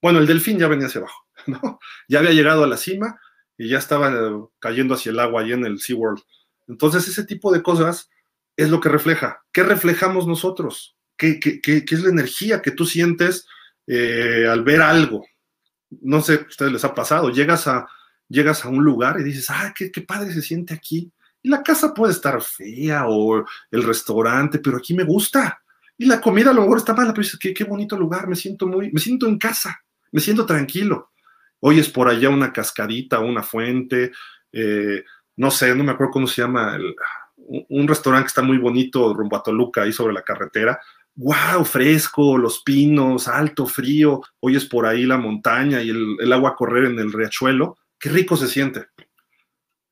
Bueno, 0.00 0.20
el 0.20 0.26
delfín 0.26 0.58
ya 0.58 0.68
venía 0.68 0.86
hacia 0.86 1.00
abajo, 1.00 1.26
¿no? 1.46 1.78
Ya 2.08 2.20
había 2.20 2.32
llegado 2.32 2.64
a 2.64 2.66
la 2.66 2.76
cima 2.76 3.20
y 3.56 3.68
ya 3.68 3.78
estaba 3.78 4.10
eh, 4.10 4.44
cayendo 4.58 4.94
hacia 4.94 5.10
el 5.10 5.18
agua 5.18 5.42
ahí 5.42 5.52
en 5.52 5.66
el 5.66 5.80
SeaWorld. 5.80 6.22
Entonces, 6.68 7.08
ese 7.08 7.24
tipo 7.24 7.52
de 7.52 7.62
cosas 7.62 8.10
es 8.56 8.70
lo 8.70 8.80
que 8.80 8.88
refleja. 8.88 9.44
¿Qué 9.52 9.62
reflejamos 9.62 10.26
nosotros? 10.26 10.97
¿Qué, 11.18 11.40
es 11.62 12.02
la 12.02 12.08
energía 12.08 12.62
que 12.62 12.70
tú 12.70 12.86
sientes 12.86 13.46
eh, 13.86 14.46
al 14.48 14.62
ver 14.62 14.80
algo? 14.80 15.26
No 16.00 16.22
sé, 16.22 16.34
a 16.34 16.46
ustedes 16.48 16.72
les 16.72 16.84
ha 16.84 16.94
pasado. 16.94 17.30
Llegas 17.30 17.66
a, 17.66 17.86
llegas 18.28 18.64
a 18.64 18.68
un 18.68 18.82
lugar 18.84 19.20
y 19.20 19.24
dices, 19.24 19.50
ah, 19.50 19.74
qué, 19.76 19.90
qué 19.90 20.00
padre 20.00 20.32
se 20.32 20.40
siente 20.40 20.72
aquí 20.72 21.12
y 21.42 21.48
la 21.48 21.62
casa 21.62 21.94
puede 21.94 22.12
estar 22.12 22.40
fea 22.42 23.06
o 23.08 23.44
el 23.70 23.82
restaurante, 23.82 24.58
pero 24.58 24.76
aquí 24.76 24.94
me 24.94 25.04
gusta. 25.04 25.62
Y 25.96 26.06
la 26.06 26.20
comida 26.20 26.50
a 26.50 26.54
lo 26.54 26.62
mejor 26.62 26.78
está 26.78 26.94
mala, 26.94 27.12
pero 27.12 27.22
dices, 27.22 27.38
qué, 27.38 27.54
qué 27.54 27.64
bonito 27.64 27.96
lugar, 27.96 28.28
me 28.28 28.36
siento 28.36 28.66
muy, 28.66 28.90
me 28.92 29.00
siento 29.00 29.26
en 29.26 29.38
casa, 29.38 29.80
me 30.12 30.20
siento 30.20 30.46
tranquilo. 30.46 31.12
Hoy 31.60 31.78
es 31.78 31.88
por 31.88 32.08
allá 32.08 32.28
una 32.28 32.52
cascadita, 32.52 33.18
una 33.20 33.42
fuente, 33.42 34.12
eh, 34.52 35.04
no 35.36 35.50
sé, 35.50 35.74
no 35.74 35.84
me 35.84 35.92
acuerdo 35.92 36.12
cómo 36.12 36.26
se 36.26 36.42
llama, 36.42 36.78
un 37.36 37.88
restaurante 37.88 38.26
que 38.26 38.28
está 38.28 38.42
muy 38.42 38.58
bonito 38.58 39.14
rumbo 39.14 39.36
a 39.36 39.42
Toluca, 39.42 39.82
ahí 39.82 39.92
sobre 39.92 40.12
la 40.12 40.22
carretera. 40.22 40.78
¡Wow! 41.20 41.64
Fresco, 41.64 42.38
los 42.38 42.62
pinos, 42.62 43.26
alto, 43.26 43.66
frío. 43.66 44.22
Hoy 44.38 44.54
es 44.54 44.66
por 44.66 44.86
ahí 44.86 45.02
la 45.02 45.18
montaña 45.18 45.82
y 45.82 45.90
el, 45.90 46.32
agua 46.32 46.54
correr 46.54 46.84
en 46.84 47.00
el 47.00 47.12
riachuelo. 47.12 47.76
¡Qué 47.98 48.08
rico 48.08 48.36
se 48.36 48.46
siente! 48.46 48.86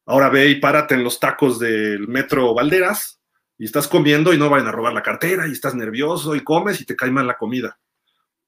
Ahora 0.07 0.29
ve 0.29 0.49
y 0.49 0.61
párate 0.61 0.95
en 0.95 1.03
los 1.03 1.19
tacos 1.19 1.59
del 1.59 2.07
metro 2.07 2.55
Valderas 2.55 3.21
y 3.59 3.65
estás 3.65 3.89
comiendo 3.89 4.33
y 4.33 4.39
no 4.39 4.49
vayan 4.49 4.69
a 4.69 4.73
robar 4.73 4.93
la 4.93 5.03
cartera 5.03 5.49
y 5.49 5.53
estás 5.53 5.75
nervioso 5.75 6.37
y 6.37 6.45
comes 6.45 6.81
y 6.81 6.85
te 6.85 6.95
cae 6.95 7.11
mal 7.11 7.27
la 7.27 7.37
comida. 7.37 7.77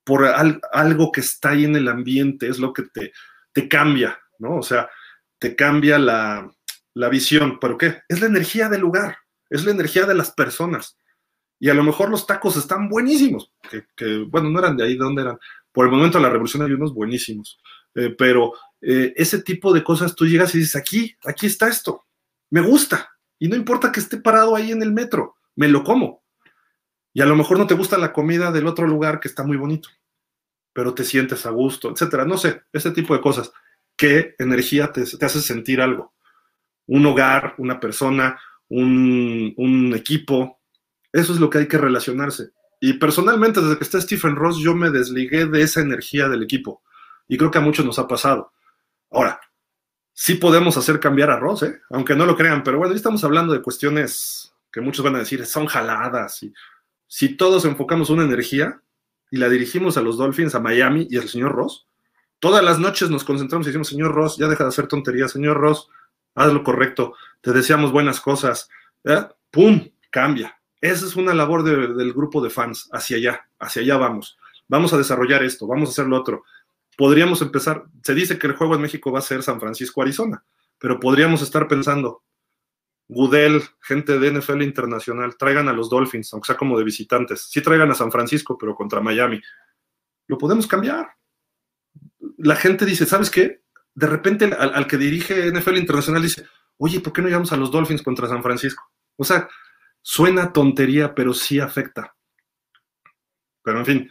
Por 0.04 0.24
algo 0.24 1.10
que 1.10 1.20
está 1.20 1.50
ahí 1.50 1.64
en 1.64 1.74
el 1.74 1.88
ambiente 1.88 2.46
es 2.46 2.60
lo 2.60 2.72
que 2.72 2.84
te, 2.84 3.12
te 3.52 3.66
cambia, 3.66 4.20
¿no? 4.38 4.58
O 4.58 4.62
sea, 4.62 4.88
te 5.40 5.56
cambia 5.56 5.98
la, 5.98 6.48
visión. 7.10 7.58
¿Pero 7.58 7.76
qué? 7.76 8.02
Es 8.08 8.20
la 8.20 8.28
energía 8.28 8.68
del 8.68 8.82
lugar, 8.82 9.18
es 9.50 9.64
la 9.64 9.72
energía 9.72 10.06
de 10.06 10.14
las 10.14 10.30
personas. 10.30 10.96
Y 11.60 11.68
a 11.68 11.74
lo 11.74 11.82
mejor 11.82 12.10
los 12.10 12.26
tacos 12.26 12.56
están 12.56 12.88
buenísimos, 12.88 13.52
que, 13.96 14.18
bueno, 14.28 14.48
no 14.50 14.58
eran 14.58 14.76
de 14.76 14.84
ahí, 14.84 14.92
¿de 14.92 15.04
dónde 15.04 15.22
eran? 15.22 15.38
Por 15.72 15.86
el 15.86 15.92
momento 15.92 16.18
de 16.18 16.22
la 16.22 16.30
revolución 16.30 16.62
hay 16.62 16.72
unos 16.72 16.94
buenísimos, 16.94 17.58
eh, 17.94 18.14
pero 18.16 18.52
eh, 18.80 19.12
ese 19.16 19.42
tipo 19.42 19.72
de 19.72 19.82
cosas 19.82 20.14
tú 20.14 20.26
llegas 20.26 20.54
y 20.54 20.58
dices, 20.58 20.76
aquí, 20.76 21.16
aquí 21.24 21.46
está 21.46 21.68
esto, 21.68 22.06
me 22.50 22.60
gusta, 22.60 23.10
y 23.38 23.48
no 23.48 23.56
importa 23.56 23.92
que 23.92 24.00
esté 24.00 24.18
parado 24.18 24.54
ahí 24.54 24.70
en 24.70 24.82
el 24.82 24.92
metro, 24.92 25.36
me 25.56 25.68
lo 25.68 25.82
como. 25.84 26.22
Y 27.12 27.20
a 27.20 27.26
lo 27.26 27.36
mejor 27.36 27.58
no 27.58 27.66
te 27.66 27.74
gusta 27.74 27.98
la 27.98 28.12
comida 28.12 28.52
del 28.52 28.66
otro 28.66 28.86
lugar 28.86 29.18
que 29.18 29.28
está 29.28 29.42
muy 29.42 29.56
bonito, 29.56 29.88
pero 30.72 30.94
te 30.94 31.04
sientes 31.04 31.46
a 31.46 31.50
gusto, 31.50 31.90
etcétera. 31.90 32.24
No 32.24 32.36
sé, 32.36 32.62
ese 32.72 32.90
tipo 32.92 33.14
de 33.14 33.20
cosas. 33.20 33.50
¿Qué 33.96 34.36
energía 34.38 34.92
te, 34.92 35.04
te 35.04 35.26
hace 35.26 35.40
sentir 35.40 35.80
algo? 35.80 36.14
Un 36.86 37.04
hogar, 37.06 37.54
una 37.58 37.80
persona, 37.80 38.40
un, 38.68 39.52
un 39.56 39.94
equipo. 39.94 40.57
Eso 41.12 41.32
es 41.32 41.40
lo 41.40 41.50
que 41.50 41.58
hay 41.58 41.68
que 41.68 41.78
relacionarse. 41.78 42.50
Y 42.80 42.94
personalmente, 42.94 43.60
desde 43.60 43.78
que 43.78 43.84
está 43.84 44.00
Stephen 44.00 44.36
Ross, 44.36 44.58
yo 44.58 44.74
me 44.74 44.90
desligué 44.90 45.46
de 45.46 45.62
esa 45.62 45.80
energía 45.80 46.28
del 46.28 46.42
equipo. 46.42 46.82
Y 47.26 47.36
creo 47.36 47.50
que 47.50 47.58
a 47.58 47.62
muchos 47.62 47.84
nos 47.84 47.98
ha 47.98 48.06
pasado. 48.06 48.52
Ahora, 49.10 49.40
sí 50.12 50.34
podemos 50.34 50.76
hacer 50.76 51.00
cambiar 51.00 51.30
a 51.30 51.38
Ross, 51.38 51.62
¿eh? 51.62 51.80
aunque 51.90 52.14
no 52.14 52.26
lo 52.26 52.36
crean, 52.36 52.62
pero 52.62 52.78
bueno, 52.78 52.94
estamos 52.94 53.24
hablando 53.24 53.52
de 53.52 53.62
cuestiones 53.62 54.52
que 54.72 54.80
muchos 54.80 55.04
van 55.04 55.16
a 55.16 55.20
decir 55.20 55.44
son 55.46 55.66
jaladas. 55.66 56.42
Y 56.42 56.52
si 57.06 57.36
todos 57.36 57.64
enfocamos 57.64 58.10
una 58.10 58.24
energía 58.24 58.80
y 59.30 59.38
la 59.38 59.48
dirigimos 59.48 59.96
a 59.96 60.02
los 60.02 60.16
Dolphins, 60.16 60.54
a 60.54 60.60
Miami 60.60 61.06
y 61.10 61.18
al 61.18 61.28
señor 61.28 61.52
Ross, 61.52 61.86
todas 62.38 62.62
las 62.64 62.78
noches 62.78 63.10
nos 63.10 63.24
concentramos 63.24 63.66
y 63.66 63.70
decimos, 63.70 63.88
señor 63.88 64.14
Ross, 64.14 64.36
ya 64.36 64.48
deja 64.48 64.64
de 64.64 64.68
hacer 64.68 64.86
tonterías, 64.86 65.32
señor 65.32 65.56
Ross, 65.56 65.88
haz 66.34 66.52
lo 66.52 66.62
correcto, 66.62 67.14
te 67.40 67.52
deseamos 67.52 67.92
buenas 67.92 68.20
cosas. 68.20 68.68
¡Pum! 69.50 69.88
Cambia. 70.10 70.57
Esa 70.80 71.06
es 71.06 71.16
una 71.16 71.34
labor 71.34 71.64
del 71.64 72.12
grupo 72.12 72.42
de 72.42 72.50
fans, 72.50 72.88
hacia 72.92 73.16
allá, 73.16 73.48
hacia 73.58 73.82
allá 73.82 73.96
vamos. 73.96 74.38
Vamos 74.68 74.92
a 74.92 74.98
desarrollar 74.98 75.42
esto, 75.42 75.66
vamos 75.66 75.88
a 75.88 75.92
hacer 75.92 76.06
lo 76.06 76.16
otro. 76.16 76.44
Podríamos 76.96 77.42
empezar, 77.42 77.84
se 78.02 78.14
dice 78.14 78.38
que 78.38 78.46
el 78.46 78.56
juego 78.56 78.74
en 78.74 78.82
México 78.82 79.10
va 79.10 79.18
a 79.18 79.22
ser 79.22 79.42
San 79.42 79.60
Francisco, 79.60 80.02
Arizona, 80.02 80.44
pero 80.78 81.00
podríamos 81.00 81.42
estar 81.42 81.66
pensando, 81.66 82.22
Gudel, 83.08 83.62
gente 83.80 84.18
de 84.18 84.32
NFL 84.32 84.62
internacional, 84.62 85.36
traigan 85.36 85.68
a 85.68 85.72
los 85.72 85.88
Dolphins, 85.88 86.32
aunque 86.32 86.46
sea 86.46 86.56
como 86.56 86.78
de 86.78 86.84
visitantes. 86.84 87.48
Sí 87.50 87.62
traigan 87.62 87.90
a 87.90 87.94
San 87.94 88.12
Francisco, 88.12 88.58
pero 88.58 88.74
contra 88.74 89.00
Miami. 89.00 89.40
Lo 90.26 90.36
podemos 90.36 90.66
cambiar. 90.66 91.08
La 92.36 92.54
gente 92.54 92.84
dice, 92.84 93.06
¿sabes 93.06 93.30
qué? 93.30 93.62
De 93.94 94.06
repente 94.06 94.44
al, 94.44 94.74
al 94.74 94.86
que 94.86 94.98
dirige 94.98 95.50
NFL 95.50 95.78
internacional 95.78 96.22
dice, 96.22 96.46
oye, 96.76 97.00
¿por 97.00 97.12
qué 97.12 97.22
no 97.22 97.28
llevamos 97.28 97.52
a 97.52 97.56
los 97.56 97.70
Dolphins 97.70 98.02
contra 98.02 98.28
San 98.28 98.42
Francisco? 98.42 98.92
O 99.16 99.24
sea, 99.24 99.48
Suena 100.02 100.52
tontería, 100.52 101.14
pero 101.14 101.34
sí 101.34 101.60
afecta. 101.60 102.14
Pero 103.62 103.80
en 103.80 103.86
fin. 103.86 104.10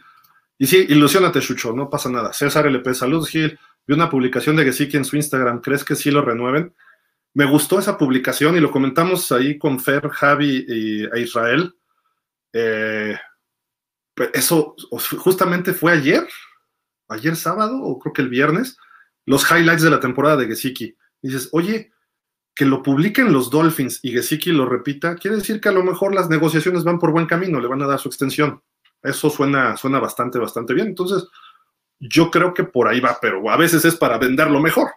Y 0.58 0.66
sí, 0.66 0.86
ilusionate, 0.88 1.40
Chucho, 1.40 1.72
no 1.72 1.88
pasa 1.88 2.08
nada. 2.10 2.32
César 2.32 2.66
LP, 2.66 2.94
saludos, 2.94 3.28
Gil. 3.28 3.58
Vi 3.86 3.94
una 3.94 4.10
publicación 4.10 4.56
de 4.56 4.64
Gesicki 4.64 4.96
en 4.96 5.04
su 5.04 5.16
Instagram. 5.16 5.60
¿Crees 5.60 5.84
que 5.84 5.96
sí 5.96 6.10
lo 6.10 6.22
renueven? 6.22 6.74
Me 7.34 7.44
gustó 7.44 7.78
esa 7.78 7.96
publicación 7.96 8.56
y 8.56 8.60
lo 8.60 8.70
comentamos 8.70 9.30
ahí 9.32 9.58
con 9.58 9.78
Fer, 9.80 10.08
Javi 10.08 10.64
y, 10.68 11.04
e 11.04 11.20
Israel. 11.20 11.74
Eh, 12.52 13.16
pues 14.14 14.30
eso 14.34 14.74
justamente 15.18 15.72
fue 15.72 15.92
ayer, 15.92 16.26
ayer 17.08 17.36
sábado, 17.36 17.80
o 17.80 17.98
creo 17.98 18.12
que 18.12 18.22
el 18.22 18.28
viernes, 18.28 18.76
los 19.26 19.48
highlights 19.48 19.82
de 19.82 19.90
la 19.90 20.00
temporada 20.00 20.36
de 20.36 20.46
Gesicki. 20.46 20.96
Dices, 21.22 21.48
oye, 21.52 21.92
que 22.58 22.64
lo 22.64 22.82
publiquen 22.82 23.32
los 23.32 23.50
Dolphins 23.50 24.00
y 24.02 24.10
Gesicki 24.10 24.50
lo 24.50 24.66
repita, 24.66 25.14
quiere 25.14 25.36
decir 25.36 25.60
que 25.60 25.68
a 25.68 25.72
lo 25.72 25.84
mejor 25.84 26.12
las 26.12 26.28
negociaciones 26.28 26.82
van 26.82 26.98
por 26.98 27.12
buen 27.12 27.26
camino, 27.26 27.60
le 27.60 27.68
van 27.68 27.80
a 27.82 27.86
dar 27.86 28.00
su 28.00 28.08
extensión. 28.08 28.60
Eso 29.00 29.30
suena, 29.30 29.76
suena 29.76 30.00
bastante, 30.00 30.40
bastante 30.40 30.74
bien. 30.74 30.88
Entonces, 30.88 31.28
yo 32.00 32.32
creo 32.32 32.52
que 32.54 32.64
por 32.64 32.88
ahí 32.88 32.98
va, 32.98 33.16
pero 33.22 33.48
a 33.48 33.56
veces 33.56 33.84
es 33.84 33.94
para 33.94 34.18
venderlo 34.18 34.58
mejor. 34.58 34.90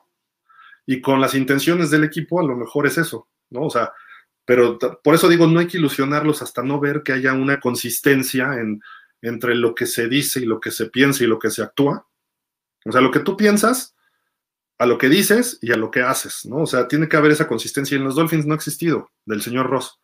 Y 0.87 1.01
con 1.01 1.21
las 1.21 1.35
intenciones 1.35 1.91
del 1.91 2.03
equipo, 2.03 2.39
a 2.39 2.43
lo 2.43 2.55
mejor 2.55 2.87
es 2.87 2.97
eso, 2.97 3.29
¿no? 3.51 3.67
O 3.67 3.69
sea, 3.69 3.93
pero 4.43 4.79
por 5.03 5.13
eso 5.13 5.29
digo, 5.29 5.45
no 5.45 5.59
hay 5.59 5.67
que 5.67 5.77
ilusionarlos 5.77 6.41
hasta 6.41 6.63
no 6.63 6.79
ver 6.79 7.03
que 7.03 7.13
haya 7.13 7.33
una 7.33 7.59
consistencia 7.59 8.55
en, 8.55 8.81
entre 9.21 9.53
lo 9.53 9.75
que 9.75 9.85
se 9.85 10.07
dice 10.07 10.39
y 10.39 10.45
lo 10.45 10.59
que 10.59 10.71
se 10.71 10.87
piensa 10.87 11.23
y 11.23 11.27
lo 11.27 11.37
que 11.37 11.51
se 11.51 11.61
actúa. 11.61 12.07
O 12.85 12.91
sea, 12.91 13.01
lo 13.01 13.11
que 13.11 13.19
tú 13.19 13.37
piensas, 13.37 13.95
a 14.81 14.87
lo 14.87 14.97
que 14.97 15.09
dices 15.09 15.59
y 15.61 15.71
a 15.71 15.77
lo 15.77 15.91
que 15.91 16.01
haces, 16.01 16.43
¿no? 16.47 16.63
O 16.63 16.65
sea, 16.65 16.87
tiene 16.87 17.07
que 17.07 17.15
haber 17.15 17.31
esa 17.31 17.47
consistencia 17.47 17.93
y 17.93 17.99
en 17.99 18.03
los 18.03 18.15
Dolphins 18.15 18.47
no 18.47 18.53
ha 18.53 18.55
existido, 18.55 19.11
del 19.27 19.43
señor 19.43 19.69
Ross. 19.69 19.99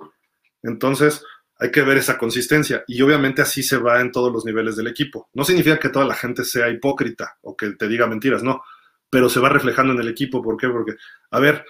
Entonces, 0.62 1.24
hay 1.58 1.72
que 1.72 1.82
ver 1.82 1.98
esa 1.98 2.20
consistencia 2.20 2.84
y 2.86 3.02
obviamente 3.02 3.42
así 3.42 3.64
se 3.64 3.78
va 3.78 4.00
en 4.02 4.12
todos 4.12 4.32
los 4.32 4.46
niveles 4.46 4.76
del 4.76 4.86
equipo. 4.86 5.32
No 5.34 5.44
significa 5.44 5.80
que 5.80 5.90
toda 5.90 6.06
la 6.06 6.14
gente 6.14 6.44
sea 6.44 6.70
hipócrita 6.70 7.40
o 7.42 7.58
que 7.58 7.72
te 7.72 7.88
diga 7.88 8.06
mentiras, 8.06 8.44
no, 8.44 8.62
pero 9.10 9.30
se 9.30 9.40
va 9.40 9.50
reflejando 9.50 9.94
en 9.94 10.00
el 10.00 10.10
equipo. 10.10 10.44
¿Por 10.44 10.58
qué? 10.58 10.70
Porque, 10.70 10.94
a 11.32 11.40
ver, 11.40 11.66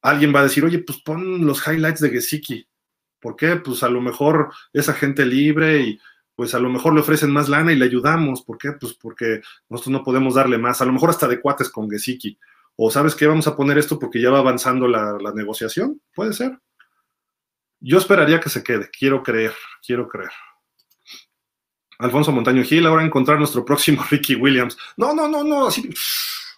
alguien 0.00 0.34
va 0.34 0.40
a 0.40 0.44
decir, 0.44 0.64
oye, 0.64 0.78
pues 0.78 1.02
pon 1.02 1.46
los 1.46 1.60
highlights 1.68 2.00
de 2.00 2.08
Gesicki. 2.08 2.66
¿Por 3.20 3.36
qué? 3.36 3.56
Pues 3.56 3.82
a 3.82 3.90
lo 3.90 4.00
mejor 4.00 4.50
esa 4.72 4.94
gente 4.94 5.26
libre 5.26 5.78
y 5.82 6.00
pues 6.36 6.54
a 6.54 6.58
lo 6.58 6.68
mejor 6.68 6.94
le 6.94 7.00
ofrecen 7.00 7.30
más 7.30 7.48
lana 7.48 7.72
y 7.72 7.76
le 7.76 7.84
ayudamos. 7.84 8.42
¿Por 8.42 8.58
qué? 8.58 8.72
Pues 8.72 8.94
porque 8.94 9.40
nosotros 9.68 9.92
no 9.92 10.02
podemos 10.02 10.34
darle 10.34 10.58
más. 10.58 10.82
A 10.82 10.84
lo 10.84 10.92
mejor 10.92 11.10
hasta 11.10 11.28
de 11.28 11.40
cuates 11.40 11.70
con 11.70 11.90
Gesicki. 11.90 12.38
O 12.76 12.90
sabes 12.90 13.14
qué, 13.14 13.26
vamos 13.26 13.46
a 13.46 13.56
poner 13.56 13.78
esto 13.78 13.98
porque 13.98 14.20
ya 14.20 14.30
va 14.30 14.40
avanzando 14.40 14.88
la, 14.88 15.32
negociación. 15.34 16.00
Puede 16.14 16.32
ser. 16.32 16.58
Yo 17.80 17.98
esperaría 17.98 18.40
que 18.40 18.48
se 18.48 18.64
quede. 18.64 18.90
Quiero 18.90 19.22
creer, 19.22 19.54
quiero 19.86 20.08
creer. 20.08 20.32
Alfonso 21.98 22.32
Montaño 22.32 22.64
Gil, 22.64 22.86
ahora 22.86 23.04
encontrar 23.04 23.38
nuestro 23.38 23.64
próximo 23.64 24.04
Ricky 24.10 24.34
Williams. 24.34 24.76
No, 24.96 25.14
no, 25.14 25.28
no, 25.28 25.44
no, 25.44 25.68
así. 25.68 25.88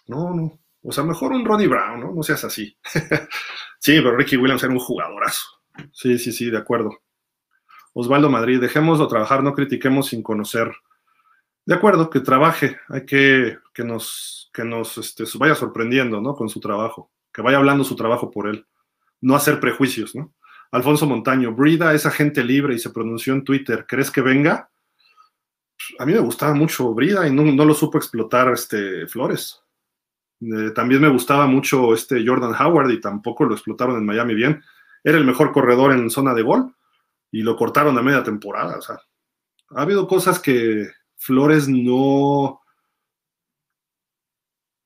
No, 0.07 0.33
no. 0.33 0.59
O 0.81 0.91
sea, 0.91 1.03
mejor 1.03 1.33
un 1.33 1.45
Ronnie 1.45 1.67
Brown, 1.67 1.99
¿no? 1.99 2.13
No 2.13 2.23
seas 2.23 2.43
así. 2.43 2.75
sí, 3.79 3.93
pero 3.97 4.15
Ricky 4.15 4.37
Williams 4.37 4.63
era 4.63 4.73
un 4.73 4.79
jugadorazo. 4.79 5.45
Sí, 5.91 6.17
sí, 6.17 6.31
sí, 6.31 6.49
de 6.49 6.57
acuerdo. 6.57 6.97
Osvaldo 7.93 8.29
Madrid, 8.29 8.59
dejémoslo 8.59 9.07
trabajar, 9.07 9.43
no 9.43 9.53
critiquemos 9.53 10.07
sin 10.07 10.21
conocer. 10.21 10.71
De 11.65 11.75
acuerdo, 11.75 12.09
que 12.09 12.21
trabaje, 12.21 12.77
hay 12.89 13.05
que 13.05 13.57
que 13.77 13.83
nos, 13.83 14.49
que 14.51 14.63
nos 14.63 14.97
este, 14.97 15.23
vaya 15.37 15.53
sorprendiendo, 15.53 16.19
¿no? 16.19 16.33
Con 16.33 16.49
su 16.49 16.59
trabajo, 16.59 17.11
que 17.31 17.43
vaya 17.43 17.57
hablando 17.57 17.83
su 17.83 17.95
trabajo 17.95 18.31
por 18.31 18.47
él, 18.47 18.65
no 19.21 19.35
hacer 19.35 19.59
prejuicios, 19.59 20.15
¿no? 20.15 20.33
Alfonso 20.71 21.05
Montaño, 21.05 21.53
Brida 21.53 21.93
es 21.93 22.07
agente 22.07 22.43
libre 22.43 22.73
y 22.73 22.79
se 22.79 22.89
pronunció 22.89 23.33
en 23.33 23.43
Twitter, 23.43 23.85
¿crees 23.87 24.09
que 24.09 24.21
venga? 24.21 24.71
A 25.99 26.05
mí 26.07 26.13
me 26.13 26.19
gustaba 26.19 26.55
mucho 26.55 26.91
Brida 26.93 27.27
y 27.27 27.31
no, 27.31 27.43
lo 27.43 27.73
supo 27.75 27.99
explotar 27.99 28.51
este 28.51 29.05
Flores. 29.07 29.61
Eh, 30.41 30.71
también 30.73 31.01
me 31.01 31.09
gustaba 31.09 31.45
mucho 31.45 31.93
este 31.93 32.25
Jordan 32.25 32.55
Howard 32.59 32.89
y 32.89 32.99
tampoco 32.99 33.45
lo 33.45 33.53
explotaron 33.53 33.97
en 33.97 34.05
Miami 34.05 34.33
bien. 34.33 34.63
Era 35.03 35.19
el 35.19 35.25
mejor 35.25 35.51
corredor 35.51 35.91
en 35.91 36.09
zona 36.09 36.33
de 36.33 36.41
gol 36.41 36.73
y 37.31 37.41
lo 37.41 37.55
cortaron 37.55 37.97
a 37.97 38.01
media 38.01 38.23
temporada. 38.23 38.77
O 38.77 38.81
sea, 38.81 38.99
ha 39.69 39.81
habido 39.81 40.07
cosas 40.07 40.39
que 40.39 40.89
Flores 41.15 41.67
no. 41.67 42.61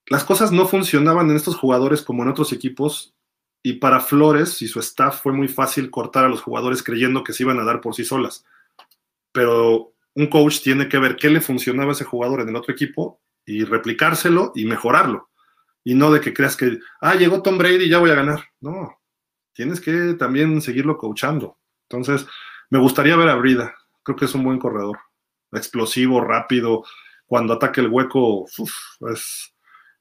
Las 0.08 0.24
cosas 0.24 0.52
no 0.52 0.68
funcionaban 0.68 1.30
en 1.30 1.36
estos 1.36 1.56
jugadores 1.56 2.02
como 2.02 2.24
en 2.24 2.30
otros 2.30 2.52
equipos. 2.54 3.16
Y 3.64 3.74
para 3.74 4.00
Flores 4.00 4.62
y 4.62 4.68
su 4.68 4.80
staff 4.80 5.22
fue 5.22 5.34
muy 5.34 5.48
fácil 5.48 5.92
cortar 5.92 6.26
a 6.26 6.30
los 6.30 6.42
jugadores 6.42 6.82
creyendo 6.82 7.24
que 7.24 7.34
se 7.34 7.44
iban 7.44 7.60
a 7.60 7.64
dar 7.64 7.80
por 7.80 7.94
sí 7.94 8.04
solas. 8.04 8.44
Pero 9.32 9.94
un 10.16 10.28
coach 10.28 10.62
tiene 10.62 10.90
que 10.90 10.98
ver 10.98 11.16
qué 11.16 11.30
le 11.30 11.42
funcionaba 11.42 11.92
a 11.92 11.94
ese 11.94 12.04
jugador 12.04 12.42
en 12.42 12.50
el 12.50 12.56
otro 12.56 12.74
equipo 12.74 13.22
y 13.46 13.64
replicárselo 13.64 14.52
y 14.56 14.66
mejorarlo. 14.66 15.30
Y 15.84 15.94
no 15.96 16.12
de 16.12 16.22
que 16.22 16.34
creas 16.34 16.56
que, 16.56 16.80
ah, 17.02 17.16
llegó 17.16 17.42
Tom 17.42 17.58
Brady 17.58 17.88
ya 17.88 18.00
voy 18.00 18.12
a 18.12 18.16
ganar. 18.16 18.44
No, 18.60 19.00
tienes 19.54 19.80
que 19.80 20.16
también 20.16 20.62
seguirlo 20.62 20.98
coachando. 20.98 21.58
Entonces, 21.92 22.26
me 22.70 22.80
gustaría 22.80 23.16
ver 23.16 23.30
a 23.30 23.36
Brida. 23.36 23.76
Creo 24.04 24.16
que 24.16 24.26
es 24.26 24.34
un 24.34 24.44
buen 24.44 24.60
corredor. 24.60 24.98
Explosivo, 25.52 26.22
rápido. 26.22 26.84
Cuando 27.26 27.54
ataque 27.54 27.82
el 27.82 27.90
hueco, 27.90 28.46
es... 29.12 29.54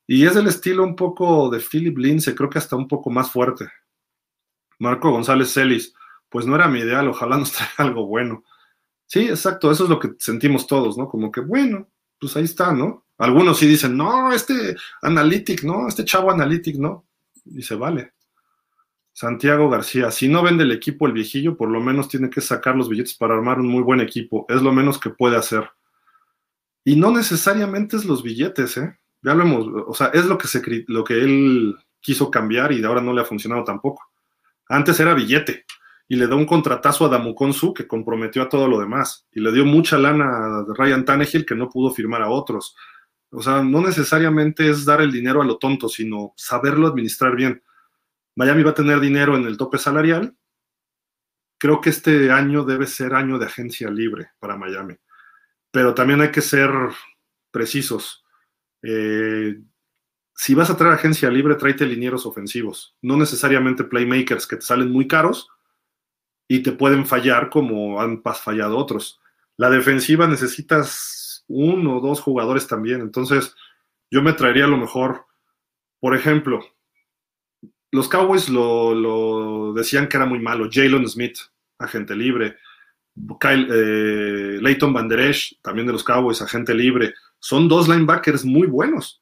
Y 0.07 0.27
es 0.27 0.35
del 0.35 0.49
estilo 0.49 0.83
un 0.83 0.97
poco 0.97 1.49
de 1.51 1.61
Philip 1.61 1.97
Lindsay, 1.97 2.35
creo 2.35 2.51
que 2.51 2.59
hasta 2.59 2.75
un 2.75 2.89
poco 2.89 3.11
más 3.11 3.31
fuerte. 3.31 3.71
Marco 4.81 5.11
González 5.13 5.53
Celis, 5.53 5.95
pues 6.29 6.47
no 6.47 6.57
era 6.57 6.67
mi 6.67 6.81
ideal, 6.81 7.09
ojalá 7.09 7.39
nos 7.39 7.53
traiga 7.53 7.75
algo 7.79 8.07
bueno. 8.07 8.43
Sí, 9.07 9.29
exacto, 9.29 9.71
eso 9.71 9.85
es 9.85 9.91
lo 9.91 10.01
que 10.01 10.11
sentimos 10.19 10.67
todos, 10.67 10.99
¿no? 10.99 11.09
Como 11.09 11.31
que, 11.31 11.41
bueno, 11.41 11.89
pues 12.19 12.37
ahí 12.37 12.45
está, 12.45 12.73
¿no? 12.73 13.05
Algunos 13.19 13.59
sí 13.59 13.67
dicen, 13.67 13.97
no, 13.97 14.33
este 14.33 14.75
Analytic, 15.03 15.63
no, 15.63 15.87
este 15.87 16.05
chavo 16.05 16.31
Analytic, 16.31 16.77
no. 16.77 17.07
Y 17.45 17.63
se 17.63 17.75
vale. 17.75 18.15
Santiago 19.21 19.69
García, 19.69 20.11
si 20.11 20.29
no 20.29 20.43
vende 20.43 20.65
el 20.65 20.73
equipo 20.73 21.07
el 21.07 21.13
viejillo, 21.13 21.55
por 21.55 21.69
lo 21.69 21.79
menos 21.79 22.09
tiene 22.09 22.31
que 22.31 22.41
sacar 22.41 22.75
los 22.75 22.89
billetes 22.89 23.13
para 23.13 23.35
armar 23.35 23.61
un 23.61 23.69
muy 23.69 23.83
buen 23.83 24.01
equipo. 24.01 24.47
Es 24.49 24.63
lo 24.63 24.73
menos 24.73 24.99
que 24.99 25.11
puede 25.11 25.37
hacer. 25.37 25.71
Y 26.85 26.97
no 26.97 27.11
necesariamente 27.11 27.99
es 27.99 28.07
los 28.07 28.23
billetes, 28.23 28.79
¿eh? 28.79 28.99
Ya 29.21 29.35
lo 29.35 29.43
hemos, 29.43 29.67
o 29.87 29.93
sea, 29.93 30.07
es 30.15 30.25
lo 30.25 30.39
que, 30.39 30.49
se, 30.49 30.63
lo 30.89 31.05
que 31.05 31.23
él 31.23 31.77
quiso 32.01 32.31
cambiar 32.31 32.73
y 32.73 32.83
ahora 32.83 33.03
no 33.03 33.13
le 33.13 33.21
ha 33.21 33.27
funcionado 33.27 33.63
tampoco. 33.63 34.05
Antes 34.67 34.99
era 35.01 35.13
billete 35.13 35.67
y 36.09 36.17
le 36.17 36.27
dio 36.27 36.39
un 36.39 36.47
contratazo 36.47 37.05
a 37.05 37.11
Damukonsu 37.11 37.75
que 37.75 37.87
comprometió 37.87 38.41
a 38.41 38.49
todo 38.49 38.69
lo 38.69 38.81
demás 38.81 39.27
y 39.33 39.41
le 39.41 39.53
dio 39.53 39.67
mucha 39.67 39.99
lana 39.99 40.25
a 40.25 40.65
Ryan 40.75 41.05
Tannehill 41.05 41.45
que 41.45 41.55
no 41.55 41.69
pudo 41.69 41.91
firmar 41.91 42.23
a 42.23 42.31
otros. 42.31 42.75
O 43.29 43.43
sea, 43.43 43.63
no 43.63 43.83
necesariamente 43.83 44.71
es 44.71 44.87
dar 44.87 45.03
el 45.03 45.13
dinero 45.13 45.43
a 45.43 45.45
lo 45.45 45.59
tonto, 45.59 45.91
sino 45.91 46.33
saberlo 46.37 46.87
administrar 46.87 47.37
bien. 47.37 47.63
Miami 48.37 48.63
va 48.63 48.71
a 48.71 48.75
tener 48.75 49.01
dinero 49.01 49.37
en 49.37 49.45
el 49.45 49.57
tope 49.57 49.79
salarial. 49.79 50.37
Creo 51.59 51.81
que 51.81 51.91
este 51.91 52.31
año 52.31 52.65
debe 52.65 52.87
ser 52.87 53.15
año 53.15 53.39
de 53.39 53.47
agencia 53.47 53.91
libre 53.91 54.31
para 54.39 54.57
Miami. 54.57 54.97
Pero 55.71 55.95
también 55.95 56.21
hay 56.21 56.31
que 56.31 56.41
ser 56.41 56.71
precisos. 57.51 58.25
Eh, 58.83 59.61
si 60.35 60.55
vas 60.55 60.71
a 60.71 60.77
traer 60.77 60.95
agencia 60.95 61.31
libre, 61.31 61.57
tráete 61.57 61.85
linieros 61.85 62.25
ofensivos, 62.25 62.97
no 63.03 63.19
necesariamente 63.19 63.85
playmakers 63.85 64.47
que 64.47 64.57
te 64.57 64.63
salen 64.63 64.91
muy 64.91 65.07
caros 65.07 65.51
y 66.49 66.63
te 66.63 66.73
pueden 66.73 67.05
fallar 67.05 67.51
como 67.51 68.01
han 68.01 68.23
fallado 68.23 68.79
otros. 68.79 69.21
La 69.59 69.69
defensiva 69.69 70.27
necesitas 70.27 71.45
uno 71.47 71.99
o 71.99 72.01
dos 72.01 72.23
jugadores 72.23 72.67
también, 72.67 73.03
entonces 73.03 73.55
yo 74.11 74.23
me 74.23 74.33
traería 74.33 74.65
a 74.65 74.69
lo 74.69 74.79
mejor, 74.79 75.27
por 76.01 76.17
ejemplo, 76.17 76.65
los 77.93 78.09
Cowboys 78.09 78.49
lo, 78.49 79.73
decían 79.75 80.09
que 80.09 80.17
era 80.17 80.27
muy 80.27 80.39
malo, 80.39 80.69
Jalen 80.71 81.09
Smith, 81.09 81.39
agente 81.79 82.15
libre, 82.15 82.57
Kyle, 83.41 83.69
eh, 83.71 84.59
Leighton 84.61 84.93
Van 84.93 85.09
Der 85.09 85.21
Esch, 85.21 85.59
también 85.63 85.87
de 85.87 85.93
los 85.93 86.05
Cowboys, 86.05 86.43
agente 86.43 86.75
libre, 86.75 87.15
son 87.39 87.69
dos 87.69 87.89
linebackers 87.89 88.45
muy 88.45 88.67
buenos 88.67 89.21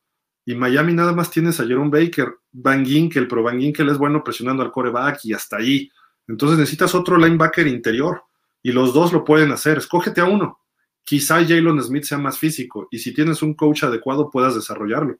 y 0.48 0.54
Miami 0.54 0.94
nada 0.94 1.12
más 1.12 1.30
tienes 1.30 1.60
a 1.60 1.66
Jerome 1.66 1.90
Baker, 1.90 2.36
Van 2.52 2.82
Ginkel, 2.82 3.28
pero 3.28 3.42
Van 3.42 3.60
Ginkel 3.60 3.90
es 3.90 3.98
bueno 3.98 4.24
presionando 4.24 4.62
al 4.62 4.72
coreback 4.72 5.22
y 5.24 5.34
hasta 5.34 5.58
ahí. 5.58 5.90
Entonces 6.26 6.56
necesitas 6.56 6.94
otro 6.94 7.18
linebacker 7.18 7.66
interior 7.66 8.22
y 8.62 8.72
los 8.72 8.94
dos 8.94 9.12
lo 9.12 9.24
pueden 9.26 9.52
hacer. 9.52 9.76
Escógete 9.76 10.22
a 10.22 10.24
uno. 10.24 10.58
Quizá 11.04 11.44
Jalen 11.46 11.82
Smith 11.82 12.04
sea 12.04 12.16
más 12.16 12.38
físico 12.38 12.88
y 12.90 12.98
si 12.98 13.12
tienes 13.12 13.42
un 13.42 13.52
coach 13.52 13.84
adecuado 13.84 14.30
puedas 14.30 14.54
desarrollarlo. 14.54 15.18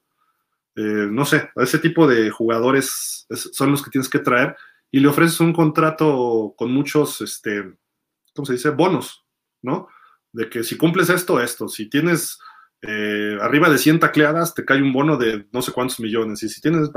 Eh, 0.79 1.09
no 1.11 1.25
sé, 1.25 1.51
ese 1.57 1.81
tipo 1.81 2.07
de 2.07 2.31
jugadores 2.31 3.27
son 3.53 3.73
los 3.73 3.83
que 3.83 3.91
tienes 3.91 4.09
que 4.09 4.21
traer 4.21 4.55
y 4.93 5.01
le 5.01 5.09
ofreces 5.09 5.41
un 5.41 5.53
contrato 5.53 6.55
con 6.57 6.73
muchos, 6.73 7.21
este, 7.21 7.65
¿cómo 8.33 8.47
se 8.47 8.53
dice? 8.53 8.71
Bonos, 8.71 9.27
¿no? 9.61 9.89
De 10.33 10.49
que 10.49 10.63
si 10.63 10.77
cumples 10.77 11.11
esto, 11.11 11.41
esto. 11.41 11.67
Si 11.69 11.91
tienes 11.91 12.39
eh, 12.83 13.37
arriba 13.41 13.69
de 13.69 13.77
100 13.77 13.99
tacleadas 13.99 14.55
te 14.55 14.65
cae 14.65 14.81
un 14.81 14.93
bono 14.93 15.17
de 15.17 15.49
no 15.51 15.63
sé 15.63 15.73
cuántos 15.73 15.99
millones. 15.99 16.45
Y 16.45 16.49
si 16.49 16.61
tienes, 16.61 16.91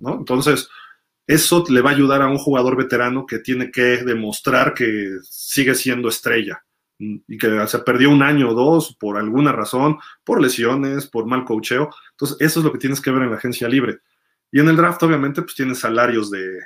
¿no? 0.00 0.14
Entonces, 0.14 0.68
eso 1.24 1.64
le 1.68 1.82
va 1.82 1.90
a 1.90 1.94
ayudar 1.94 2.20
a 2.20 2.26
un 2.26 2.38
jugador 2.38 2.76
veterano 2.76 3.26
que 3.26 3.38
tiene 3.38 3.70
que 3.70 4.02
demostrar 4.02 4.74
que 4.74 5.18
sigue 5.22 5.76
siendo 5.76 6.08
estrella 6.08 6.65
y 6.98 7.38
que 7.38 7.66
se 7.66 7.78
perdió 7.80 8.10
un 8.10 8.22
año 8.22 8.50
o 8.50 8.54
dos 8.54 8.96
por 8.98 9.18
alguna 9.18 9.52
razón, 9.52 9.98
por 10.24 10.40
lesiones, 10.40 11.06
por 11.06 11.26
mal 11.26 11.44
cocheo. 11.44 11.90
Entonces, 12.12 12.36
eso 12.40 12.60
es 12.60 12.64
lo 12.64 12.72
que 12.72 12.78
tienes 12.78 13.00
que 13.00 13.10
ver 13.10 13.22
en 13.22 13.30
la 13.30 13.36
agencia 13.36 13.68
libre. 13.68 14.00
Y 14.50 14.60
en 14.60 14.68
el 14.68 14.76
draft, 14.76 15.02
obviamente, 15.02 15.42
pues 15.42 15.54
tienes 15.54 15.78
salarios 15.78 16.30
de, 16.30 16.58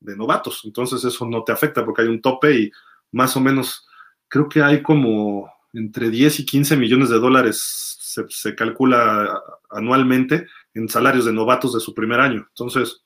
novatos. 0.00 0.62
Entonces, 0.64 1.04
eso 1.04 1.26
no 1.26 1.42
te 1.42 1.52
afecta 1.52 1.84
porque 1.84 2.02
hay 2.02 2.08
un 2.08 2.22
tope 2.22 2.54
y 2.58 2.72
más 3.12 3.36
o 3.36 3.40
menos, 3.40 3.86
creo 4.28 4.48
que 4.48 4.62
hay 4.62 4.82
como 4.82 5.50
entre 5.72 6.10
10 6.10 6.40
y 6.40 6.46
15 6.46 6.76
millones 6.76 7.10
de 7.10 7.18
dólares 7.18 7.96
se, 8.28 8.54
calcula 8.54 9.42
anualmente 9.70 10.46
en 10.74 10.88
salarios 10.88 11.24
de 11.24 11.32
novatos 11.32 11.74
de 11.74 11.80
su 11.80 11.94
primer 11.94 12.20
año. 12.20 12.46
Entonces, 12.48 13.04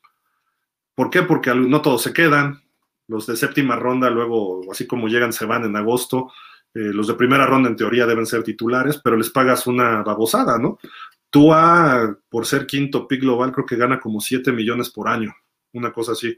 ¿por 0.95 1.11
qué? 1.11 1.23
Porque 1.23 1.55
no 1.55 1.83
todos 1.83 2.03
se 2.03 2.13
quedan. 2.13 2.63
Los 3.09 3.27
de 3.27 3.37
séptima 3.37 3.77
ronda, 3.77 4.09
luego, 4.09 4.61
así 4.71 4.87
como 4.87 5.09
llegan, 5.09 5.33
se 5.33 5.47
van 5.47 5.65
en 5.65 5.75
agosto. 5.75 6.31
Eh, 6.75 6.93
los 6.93 7.09
de 7.09 7.15
primera 7.15 7.47
ronda, 7.47 7.69
en 7.69 7.77
teoría, 7.77 8.07
deben 8.07 8.27
ser 8.27 8.43
titulares, 8.43 9.01
pero 9.03 9.17
les 9.17 9.31
pagas 9.31 9.67
una 9.67 10.03
babosada, 10.03 10.59
¿no? 10.59 10.79
Tua, 11.31 12.17
por 12.29 12.47
ser 12.47 12.67
quinto 12.67 13.07
pick 13.07 13.21
global, 13.21 13.53
creo 13.53 13.67
que 13.67 13.77
gana 13.77 14.01
como 14.01 14.21
7 14.21 14.53
millones 14.53 14.91
por 14.91 15.09
año, 15.09 15.35
una 15.73 15.93
cosa 15.93 16.13
así 16.13 16.37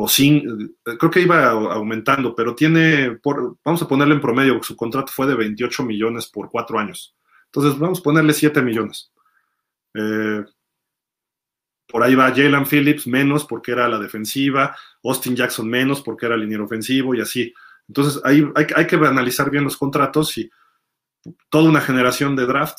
o 0.00 0.06
sin, 0.06 0.76
creo 0.84 1.10
que 1.10 1.22
iba 1.22 1.48
aumentando, 1.50 2.32
pero 2.32 2.54
tiene, 2.54 3.18
por, 3.20 3.56
vamos 3.64 3.82
a 3.82 3.88
ponerle 3.88 4.14
en 4.14 4.20
promedio, 4.20 4.62
su 4.62 4.76
contrato 4.76 5.10
fue 5.12 5.26
de 5.26 5.34
28 5.34 5.82
millones 5.82 6.28
por 6.28 6.48
cuatro 6.48 6.78
años. 6.78 7.16
Entonces, 7.46 7.76
vamos 7.80 7.98
a 7.98 8.02
ponerle 8.04 8.32
7 8.32 8.62
millones. 8.62 9.10
Eh, 9.94 10.44
por 11.88 12.04
ahí 12.04 12.14
va 12.14 12.30
Jalen 12.30 12.64
Phillips 12.64 13.08
menos 13.08 13.44
porque 13.44 13.72
era 13.72 13.88
la 13.88 13.98
defensiva, 13.98 14.76
Austin 15.02 15.34
Jackson 15.34 15.68
menos 15.68 16.00
porque 16.00 16.26
era 16.26 16.36
liniero 16.36 16.66
ofensivo 16.66 17.16
y 17.16 17.20
así. 17.20 17.52
Entonces, 17.88 18.20
ahí 18.24 18.46
hay, 18.54 18.86
que 18.86 18.96
analizar 18.96 19.50
bien 19.50 19.64
los 19.64 19.76
contratos 19.76 20.36
y 20.36 20.50
toda 21.48 21.68
una 21.68 21.80
generación 21.80 22.36
de 22.36 22.46
draft, 22.46 22.78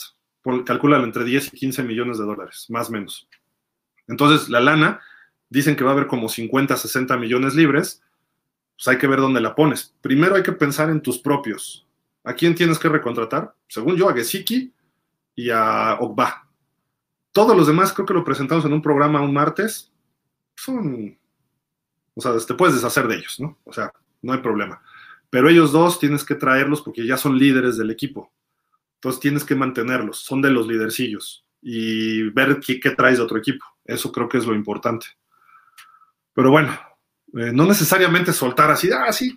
calcula 0.65 0.97
entre 0.99 1.23
10 1.23 1.53
y 1.53 1.57
15 1.57 1.83
millones 1.83 2.19
de 2.19 2.25
dólares, 2.25 2.67
más 2.69 2.89
o 2.89 2.93
menos. 2.93 3.27
Entonces, 4.07 4.49
la 4.49 4.59
lana 4.59 5.01
dicen 5.49 5.75
que 5.75 5.83
va 5.83 5.91
a 5.91 5.93
haber 5.93 6.07
como 6.07 6.29
50, 6.29 6.77
60 6.77 7.17
millones 7.17 7.55
libres, 7.55 8.03
pues 8.75 8.87
hay 8.87 8.97
que 8.97 9.07
ver 9.07 9.19
dónde 9.19 9.41
la 9.41 9.55
pones. 9.55 9.95
Primero 10.01 10.35
hay 10.35 10.43
que 10.43 10.51
pensar 10.51 10.89
en 10.89 11.01
tus 11.01 11.17
propios. 11.19 11.87
¿A 12.23 12.33
quién 12.33 12.53
tienes 12.53 12.77
que 12.77 12.89
recontratar? 12.89 13.53
Según 13.67 13.95
yo, 13.95 14.09
a 14.09 14.13
Gesicki 14.13 14.71
y 15.35 15.49
a 15.49 15.97
Ogba. 15.99 16.47
Todos 17.31 17.57
los 17.57 17.67
demás, 17.67 17.93
creo 17.93 18.05
que 18.05 18.13
lo 18.13 18.23
presentamos 18.23 18.65
en 18.65 18.73
un 18.73 18.81
programa 18.81 19.21
un 19.21 19.33
martes, 19.33 19.91
son, 20.55 21.17
o 22.13 22.21
sea, 22.21 22.37
te 22.37 22.53
puedes 22.53 22.75
deshacer 22.75 23.07
de 23.07 23.15
ellos, 23.15 23.39
¿no? 23.39 23.57
O 23.63 23.73
sea, 23.73 23.91
no 24.21 24.33
hay 24.33 24.39
problema. 24.39 24.81
Pero 25.29 25.49
ellos 25.49 25.71
dos 25.71 25.99
tienes 25.99 26.23
que 26.23 26.35
traerlos 26.35 26.81
porque 26.81 27.05
ya 27.05 27.17
son 27.17 27.37
líderes 27.37 27.77
del 27.77 27.91
equipo. 27.91 28.31
Entonces 28.95 29.21
tienes 29.21 29.43
que 29.43 29.55
mantenerlos, 29.55 30.19
son 30.19 30.41
de 30.41 30.49
los 30.49 30.67
lidercillos 30.67 31.45
y 31.61 32.29
ver 32.31 32.59
qué, 32.59 32.79
traes 32.91 33.17
de 33.17 33.23
otro 33.23 33.37
equipo. 33.37 33.65
Eso 33.85 34.11
creo 34.11 34.27
que 34.27 34.37
es 34.37 34.45
lo 34.45 34.53
importante. 34.53 35.07
Pero 36.33 36.51
bueno, 36.51 36.77
eh, 37.37 37.51
no 37.53 37.65
necesariamente 37.65 38.33
soltar 38.33 38.71
así, 38.71 38.89
ah, 38.91 39.11
sí, 39.13 39.33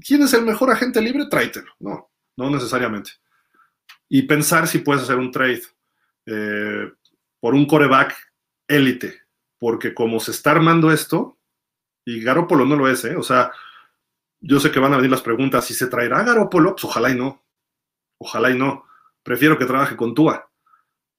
¿quién 0.00 0.22
es 0.22 0.32
el 0.32 0.44
mejor 0.44 0.70
agente 0.70 1.00
libre? 1.00 1.26
Tráetelo. 1.30 1.72
No, 1.80 2.10
no 2.36 2.50
necesariamente. 2.50 3.10
Y 4.08 4.22
pensar 4.22 4.66
si 4.68 4.78
puedes 4.78 5.02
hacer 5.02 5.16
un 5.16 5.30
trade 5.30 5.62
eh, 6.26 6.90
por 7.40 7.54
un 7.54 7.66
coreback 7.66 8.14
élite, 8.68 9.22
porque 9.58 9.94
como 9.94 10.20
se 10.20 10.30
está 10.30 10.52
armando 10.52 10.92
esto, 10.92 11.38
y 12.04 12.22
Garópolo 12.22 12.64
no 12.64 12.76
lo 12.76 12.88
es, 12.88 13.04
¿eh? 13.04 13.16
O 13.16 13.22
sea, 13.22 13.52
yo 14.42 14.58
sé 14.58 14.70
que 14.72 14.80
van 14.80 14.92
a 14.92 14.96
venir 14.96 15.10
las 15.10 15.22
preguntas, 15.22 15.64
si 15.64 15.72
se 15.72 15.86
traerá 15.86 16.22
Garópolo, 16.24 16.72
pues 16.72 16.84
ojalá 16.84 17.10
y 17.10 17.14
no. 17.14 17.42
Ojalá 18.18 18.50
y 18.50 18.58
no. 18.58 18.84
Prefiero 19.22 19.56
que 19.56 19.66
trabaje 19.66 19.96
con 19.96 20.14
Tua. 20.14 20.50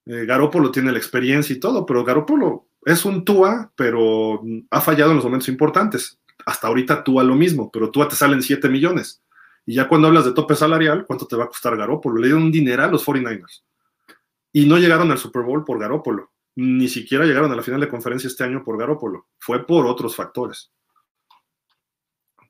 Eh, 0.05 0.25
Garópolo 0.25 0.71
tiene 0.71 0.91
la 0.91 0.97
experiencia 0.97 1.55
y 1.55 1.59
todo, 1.59 1.85
pero 1.85 2.03
Garópolo 2.03 2.67
es 2.85 3.05
un 3.05 3.23
Tua, 3.23 3.71
pero 3.75 4.41
ha 4.69 4.81
fallado 4.81 5.11
en 5.11 5.17
los 5.17 5.25
momentos 5.25 5.47
importantes. 5.47 6.19
Hasta 6.45 6.67
ahorita 6.67 7.03
Tua 7.03 7.23
lo 7.23 7.35
mismo, 7.35 7.71
pero 7.71 7.89
Tua 7.89 8.09
te 8.09 8.15
salen 8.15 8.41
7 8.41 8.67
millones. 8.67 9.23
Y 9.65 9.75
ya 9.75 9.87
cuando 9.87 10.09
hablas 10.09 10.25
de 10.25 10.33
tope 10.33 10.55
salarial, 10.55 11.05
¿cuánto 11.05 11.25
te 11.25 11.37
va 11.37 11.45
a 11.45 11.47
costar 11.47 11.77
Garópolo? 11.77 12.17
Le 12.17 12.27
dieron 12.27 12.43
un 12.43 12.51
dineral 12.51 12.89
a 12.89 12.91
los 12.91 13.05
49ers. 13.05 13.63
Y 14.51 14.65
no 14.65 14.77
llegaron 14.77 15.09
al 15.09 15.17
Super 15.17 15.43
Bowl 15.43 15.63
por 15.63 15.79
Garópolo. 15.79 16.31
Ni 16.55 16.89
siquiera 16.89 17.25
llegaron 17.25 17.51
a 17.51 17.55
la 17.55 17.63
final 17.63 17.79
de 17.79 17.87
conferencia 17.87 18.27
este 18.27 18.43
año 18.43 18.63
por 18.65 18.77
Garópolo. 18.77 19.27
Fue 19.39 19.65
por 19.65 19.85
otros 19.85 20.15
factores. 20.15 20.71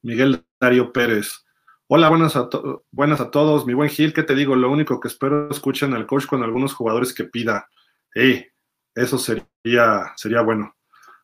Miguel 0.04 0.46
Darío 0.60 0.92
Pérez. 0.92 1.46
Hola, 1.88 2.10
buenas 2.10 2.36
a, 2.36 2.50
buenas 2.92 3.22
a 3.22 3.32
todos. 3.32 3.66
Mi 3.66 3.74
buen 3.74 3.90
Gil, 3.90 4.14
¿qué 4.14 4.24
te 4.24 4.36
digo? 4.36 4.56
Lo 4.56 4.70
único 4.70 5.00
que 5.00 5.08
espero 5.08 5.50
escuchen 5.50 5.94
al 5.94 6.06
coach 6.06 6.26
con 6.26 6.44
algunos 6.44 6.74
jugadores 6.74 7.14
que 7.14 7.24
pida. 7.24 7.70
Hey, 8.14 8.46
eso 8.94 9.18
sería, 9.18 10.12
sería 10.18 10.42
bueno. 10.42 10.76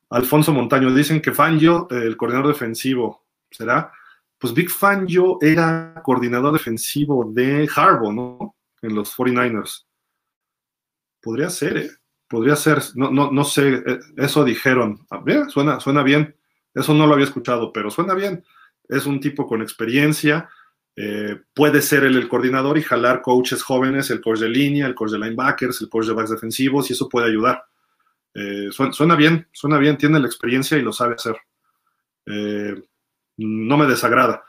Alfonso 0.09 0.53
Montaño, 0.53 0.93
dicen 0.93 1.21
que 1.21 1.33
Fangio, 1.33 1.87
el 1.91 2.15
coordinador 2.15 2.53
defensivo, 2.53 3.25
¿será? 3.51 3.91
Pues 4.37 4.53
Big 4.53 4.69
Fangio 4.69 5.37
era 5.41 6.01
coordinador 6.01 6.53
defensivo 6.53 7.29
de 7.31 7.69
Harbaugh, 7.75 8.13
¿no? 8.13 8.55
En 8.81 8.95
los 8.95 9.15
49ers. 9.15 9.85
Podría 11.21 11.49
ser, 11.49 11.77
¿eh? 11.77 11.91
Podría 12.29 12.55
ser, 12.55 12.81
no, 12.95 13.11
no, 13.11 13.29
no 13.29 13.43
sé, 13.43 13.83
eh, 13.85 13.99
eso 14.15 14.45
dijeron. 14.45 15.05
ah, 15.11 15.21
suena, 15.49 15.81
suena 15.81 16.01
bien. 16.01 16.35
Eso 16.73 16.93
no 16.93 17.07
lo 17.07 17.13
había 17.13 17.25
escuchado, 17.25 17.73
pero 17.73 17.91
suena 17.91 18.13
bien. 18.13 18.45
Es 18.89 19.05
un 19.05 19.21
tipo 19.21 19.47
con 19.47 19.61
experiencia, 19.61 20.49
eh, 21.01 21.39
puede 21.53 21.81
ser 21.81 22.03
él 22.03 22.17
el 22.17 22.27
coordinador 22.27 22.77
y 22.77 22.81
jalar 22.81 23.21
coaches 23.21 23.63
jóvenes, 23.63 24.09
el 24.09 24.19
coach 24.19 24.39
de 24.39 24.49
línea, 24.49 24.85
el 24.85 24.95
coach 24.95 25.11
de 25.11 25.19
linebackers, 25.19 25.79
el 25.79 25.87
coach 25.87 26.07
de 26.07 26.13
backs 26.13 26.31
defensivos, 26.31 26.89
y 26.89 26.93
eso 26.93 27.07
puede 27.07 27.27
ayudar. 27.27 27.63
Eh, 28.33 28.67
suena, 28.71 29.15
bien, 29.15 29.47
suena 29.53 29.77
bien, 29.77 29.97
tiene 29.97 30.19
la 30.19 30.27
experiencia 30.27 30.77
y 30.77 30.81
lo 30.81 30.91
sabe 30.91 31.15
hacer. 31.15 31.37
Eh, 32.25 32.83
no 33.37 33.77
me 33.77 33.85
desagrada. 33.85 34.43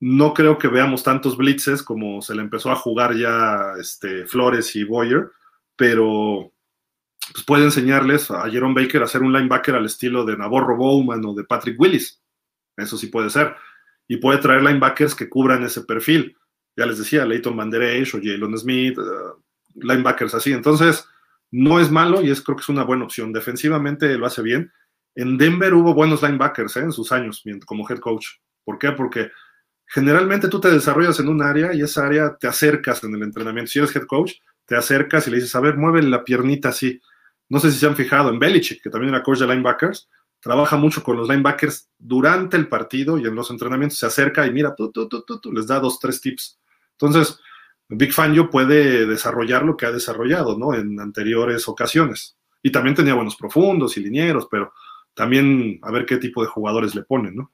No 0.00 0.34
creo 0.34 0.58
que 0.58 0.66
veamos 0.66 1.04
tantos 1.04 1.36
blitzes 1.36 1.84
como 1.84 2.20
se 2.20 2.34
le 2.34 2.42
empezó 2.42 2.72
a 2.72 2.76
jugar 2.76 3.14
ya 3.14 3.74
este, 3.78 4.26
Flores 4.26 4.74
y 4.74 4.82
Boyer, 4.82 5.30
pero 5.76 6.52
pues, 7.32 7.44
puede 7.44 7.64
enseñarles 7.64 8.30
a 8.32 8.50
Jerome 8.50 8.82
Baker 8.82 9.02
a 9.02 9.04
hacer 9.04 9.22
un 9.22 9.32
linebacker 9.32 9.76
al 9.76 9.86
estilo 9.86 10.24
de 10.24 10.36
Navarro 10.36 10.76
Bowman 10.76 11.24
o 11.24 11.34
de 11.34 11.44
Patrick 11.44 11.78
Willis. 11.78 12.19
Eso 12.76 12.96
sí 12.96 13.08
puede 13.08 13.30
ser 13.30 13.54
y 14.10 14.16
puede 14.16 14.38
traer 14.38 14.62
linebackers 14.62 15.14
que 15.14 15.28
cubran 15.28 15.62
ese 15.62 15.82
perfil. 15.82 16.36
Ya 16.76 16.84
les 16.84 16.98
decía, 16.98 17.24
Leighton 17.24 17.56
Van 17.56 17.68
o 17.68 18.18
Jalen 18.20 18.58
Smith, 18.58 18.98
uh, 18.98 19.40
linebackers 19.76 20.34
así. 20.34 20.52
Entonces, 20.52 21.06
no 21.52 21.78
es 21.78 21.92
malo 21.92 22.20
y 22.20 22.30
es, 22.30 22.42
creo 22.42 22.56
que 22.56 22.62
es 22.62 22.68
una 22.68 22.82
buena 22.82 23.04
opción. 23.04 23.32
Defensivamente 23.32 24.18
lo 24.18 24.26
hace 24.26 24.42
bien. 24.42 24.72
En 25.14 25.38
Denver 25.38 25.74
hubo 25.74 25.94
buenos 25.94 26.22
linebackers 26.22 26.76
¿eh? 26.76 26.80
en 26.80 26.92
sus 26.92 27.12
años 27.12 27.44
como 27.66 27.88
head 27.88 27.98
coach. 27.98 28.26
¿Por 28.64 28.78
qué? 28.78 28.92
Porque 28.92 29.30
generalmente 29.86 30.48
tú 30.48 30.60
te 30.60 30.70
desarrollas 30.70 31.20
en 31.20 31.28
un 31.28 31.42
área 31.42 31.72
y 31.72 31.82
esa 31.82 32.06
área 32.06 32.36
te 32.36 32.48
acercas 32.48 33.02
en 33.04 33.14
el 33.14 33.22
entrenamiento. 33.22 33.70
Si 33.70 33.78
eres 33.78 33.94
head 33.94 34.06
coach, 34.06 34.34
te 34.66 34.76
acercas 34.76 35.26
y 35.26 35.30
le 35.30 35.36
dices, 35.36 35.54
a 35.54 35.60
ver, 35.60 35.76
mueve 35.76 36.02
la 36.02 36.24
piernita 36.24 36.70
así. 36.70 37.00
No 37.48 37.58
sé 37.58 37.70
si 37.70 37.78
se 37.78 37.86
han 37.86 37.96
fijado 37.96 38.30
en 38.30 38.38
Belichick, 38.38 38.82
que 38.82 38.90
también 38.90 39.14
era 39.14 39.22
coach 39.22 39.40
de 39.40 39.46
linebackers, 39.46 40.08
trabaja 40.40 40.76
mucho 40.76 41.02
con 41.02 41.16
los 41.16 41.28
linebackers 41.28 41.90
durante 41.98 42.56
el 42.56 42.68
partido 42.68 43.18
y 43.18 43.26
en 43.26 43.34
los 43.34 43.50
entrenamientos 43.50 43.98
se 43.98 44.06
acerca 44.06 44.46
y 44.46 44.52
mira, 44.52 44.74
les 45.52 45.66
da 45.66 45.78
dos, 45.78 46.00
tres 46.00 46.20
tips. 46.20 46.58
Entonces, 46.92 47.38
Big 47.88 48.12
Fangio 48.12 48.50
puede 48.50 49.06
desarrollar 49.06 49.64
lo 49.64 49.76
que 49.76 49.86
ha 49.86 49.92
desarrollado, 49.92 50.56
¿no? 50.58 50.74
En 50.74 50.98
anteriores 51.00 51.68
ocasiones. 51.68 52.38
Y 52.62 52.70
también 52.70 52.94
tenía 52.94 53.14
buenos 53.14 53.36
profundos 53.36 53.96
y 53.96 54.00
linieros, 54.00 54.46
pero 54.50 54.72
también 55.14 55.78
a 55.82 55.90
ver 55.90 56.06
qué 56.06 56.16
tipo 56.16 56.42
de 56.42 56.48
jugadores 56.48 56.94
le 56.94 57.02
ponen, 57.02 57.36
¿no? 57.36 57.52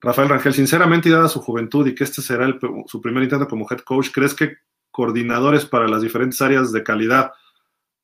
Rafael 0.00 0.28
Rangel, 0.28 0.54
sinceramente, 0.54 1.08
y 1.08 1.12
dada 1.12 1.28
su 1.28 1.40
juventud 1.40 1.86
y 1.86 1.94
que 1.94 2.04
este 2.04 2.22
será 2.22 2.46
su 2.86 3.00
primer 3.00 3.22
intento 3.22 3.48
como 3.48 3.66
head 3.68 3.80
coach, 3.80 4.10
¿crees 4.12 4.34
que 4.34 4.56
coordinadores 4.90 5.64
para 5.64 5.88
las 5.88 6.02
diferentes 6.02 6.40
áreas 6.40 6.72
de 6.72 6.82
calidad 6.82 7.32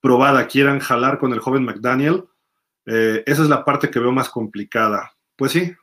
probada 0.01 0.47
quieran 0.47 0.81
jalar 0.81 1.19
con 1.19 1.33
el 1.33 1.41
joven 1.41 1.65
McDaniel? 1.65 2.25
Eh, 2.87 3.23
esa 3.27 3.43
es 3.43 3.49
la 3.49 3.65
parte 3.65 3.91
que 3.91 3.99
veo 3.99 4.13
más 4.13 4.29
complicada. 4.29 5.13
Pues 5.37 5.53
sí, 5.53 5.75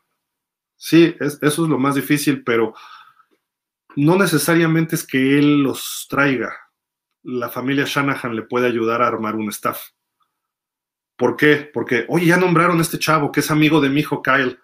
sí, 0.75 1.15
eso 1.19 1.41
es 1.41 1.57
lo 1.57 1.77
más 1.77 1.95
difícil, 1.95 2.43
pero 2.43 2.73
no 3.95 4.17
necesariamente 4.17 4.95
es 4.95 5.05
que 5.05 5.37
él 5.37 5.63
los 5.63 6.07
traiga. 6.09 6.53
La 7.23 7.49
familia 7.49 7.85
Shanahan 7.85 8.35
le 8.35 8.43
puede 8.43 8.67
ayudar 8.67 9.01
a 9.01 9.07
armar 9.07 9.35
un 9.35 9.49
staff. 9.49 9.89
¿Por 11.17 11.35
qué? 11.35 11.69
Porque, 11.71 12.05
oye, 12.07 12.25
ya 12.27 12.37
nombraron 12.37 12.79
a 12.79 12.81
este 12.81 12.97
chavo 12.97 13.31
que 13.31 13.41
es 13.41 13.51
amigo 13.51 13.79
de 13.79 13.89
mi 13.89 13.99
hijo 13.99 14.23
Kyle. 14.23 14.59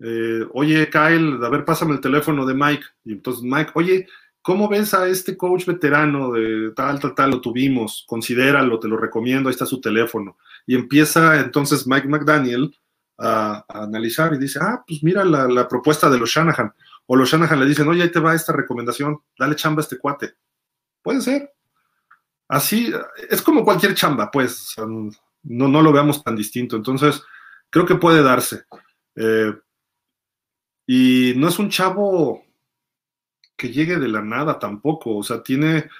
Eh, 0.00 0.46
oye, 0.52 0.88
Kyle, 0.90 1.44
a 1.44 1.48
ver, 1.48 1.64
pásame 1.64 1.94
el 1.94 2.00
teléfono 2.00 2.46
de 2.46 2.54
Mike. 2.54 2.84
Y 3.04 3.12
entonces 3.14 3.42
Mike, 3.42 3.72
oye, 3.74 4.06
¿cómo 4.48 4.66
ves 4.66 4.94
a 4.94 5.06
este 5.06 5.36
coach 5.36 5.66
veterano 5.66 6.32
de 6.32 6.72
tal, 6.74 6.98
tal, 6.98 7.14
tal? 7.14 7.32
Lo 7.32 7.40
tuvimos, 7.42 8.06
considéralo, 8.08 8.80
te 8.80 8.88
lo 8.88 8.96
recomiendo, 8.96 9.50
ahí 9.50 9.52
está 9.52 9.66
su 9.66 9.78
teléfono. 9.78 10.38
Y 10.66 10.74
empieza 10.74 11.38
entonces 11.38 11.86
Mike 11.86 12.08
McDaniel 12.08 12.74
a, 13.18 13.62
analizar 13.68 14.32
y 14.32 14.38
dice, 14.38 14.58
ah, 14.62 14.82
pues 14.86 15.02
mira 15.02 15.22
la, 15.22 15.68
propuesta 15.68 16.08
de 16.08 16.18
los 16.18 16.30
Shanahan. 16.30 16.72
O 17.04 17.14
los 17.14 17.28
Shanahan 17.28 17.60
le 17.60 17.66
dicen, 17.66 17.88
oye, 17.88 18.02
ahí 18.02 18.10
te 18.10 18.20
va 18.20 18.34
esta 18.34 18.54
recomendación, 18.54 19.18
dale 19.38 19.54
chamba 19.54 19.80
a 19.80 19.82
este 19.82 19.98
cuate. 19.98 20.32
Puede 21.02 21.20
ser. 21.20 21.52
Así, 22.48 22.90
es 23.28 23.42
como 23.42 23.62
cualquier 23.62 23.94
chamba, 23.94 24.30
pues 24.30 24.74
no, 24.78 25.68
no 25.68 25.82
lo 25.82 25.92
veamos 25.92 26.24
tan 26.24 26.34
distinto. 26.34 26.74
Entonces, 26.74 27.22
creo 27.68 27.84
que 27.84 27.96
puede 27.96 28.22
darse. 28.22 28.64
Eh, 29.14 29.52
y 30.86 31.34
no 31.36 31.48
es 31.48 31.58
un 31.58 31.68
chavo 31.68 32.47
que 33.58 33.70
llegue 33.70 33.98
de 33.98 34.08
la 34.08 34.22
nada 34.22 34.58
tampoco, 34.58 35.16
o 35.16 35.22
sea, 35.22 35.42
tiene, 35.42 35.90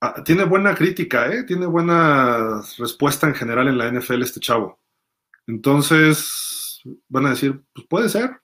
ah, 0.00 0.22
tiene 0.24 0.44
buena 0.44 0.74
crítica, 0.74 1.32
¿eh? 1.32 1.44
tiene 1.44 1.66
buena 1.66 2.62
respuesta 2.78 3.28
en 3.28 3.34
general 3.34 3.68
en 3.68 3.78
la 3.78 3.90
NFL 3.92 4.22
este 4.22 4.40
chavo. 4.40 4.80
Entonces, 5.46 6.80
van 7.08 7.26
a 7.26 7.30
decir, 7.30 7.62
pues 7.72 7.86
puede 7.86 8.08
ser. 8.08 8.40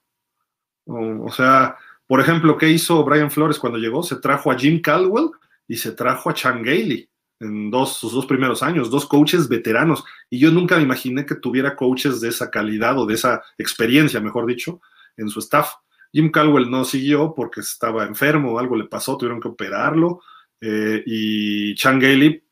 O, 0.85 1.25
o 1.25 1.31
sea, 1.31 1.77
por 2.05 2.21
ejemplo, 2.21 2.57
¿qué 2.57 2.69
hizo 2.69 3.03
Brian 3.03 3.31
Flores 3.31 3.59
cuando 3.59 3.79
llegó? 3.79 4.03
Se 4.03 4.17
trajo 4.17 4.51
a 4.51 4.57
Jim 4.57 4.81
Caldwell 4.81 5.31
y 5.67 5.75
se 5.75 5.91
trajo 5.91 6.29
a 6.29 6.33
Chan 6.33 6.63
Gailey 6.63 7.09
en 7.39 7.69
dos, 7.69 7.97
sus 7.97 8.13
dos 8.13 8.25
primeros 8.25 8.63
años, 8.63 8.89
dos 8.89 9.05
coaches 9.05 9.49
veteranos. 9.49 10.03
Y 10.29 10.39
yo 10.39 10.51
nunca 10.51 10.77
me 10.77 10.83
imaginé 10.83 11.25
que 11.25 11.35
tuviera 11.35 11.75
coaches 11.75 12.21
de 12.21 12.29
esa 12.29 12.49
calidad 12.49 12.97
o 12.97 13.05
de 13.05 13.15
esa 13.15 13.41
experiencia, 13.57 14.19
mejor 14.19 14.45
dicho, 14.45 14.79
en 15.17 15.29
su 15.29 15.39
staff. 15.39 15.73
Jim 16.17 16.31
Caldwell 16.31 16.67
no 16.67 16.83
siguió 16.83 17.35
porque 17.35 17.59
estaba 17.59 18.03
enfermo 18.03 18.57
algo 18.57 18.75
le 18.75 18.85
pasó, 18.85 19.15
tuvieron 19.17 19.39
que 19.39 19.49
operarlo. 19.49 20.21
Eh, 20.59 21.03
y 21.05 21.75
Chan 21.75 21.99
Gailey, 21.99 22.43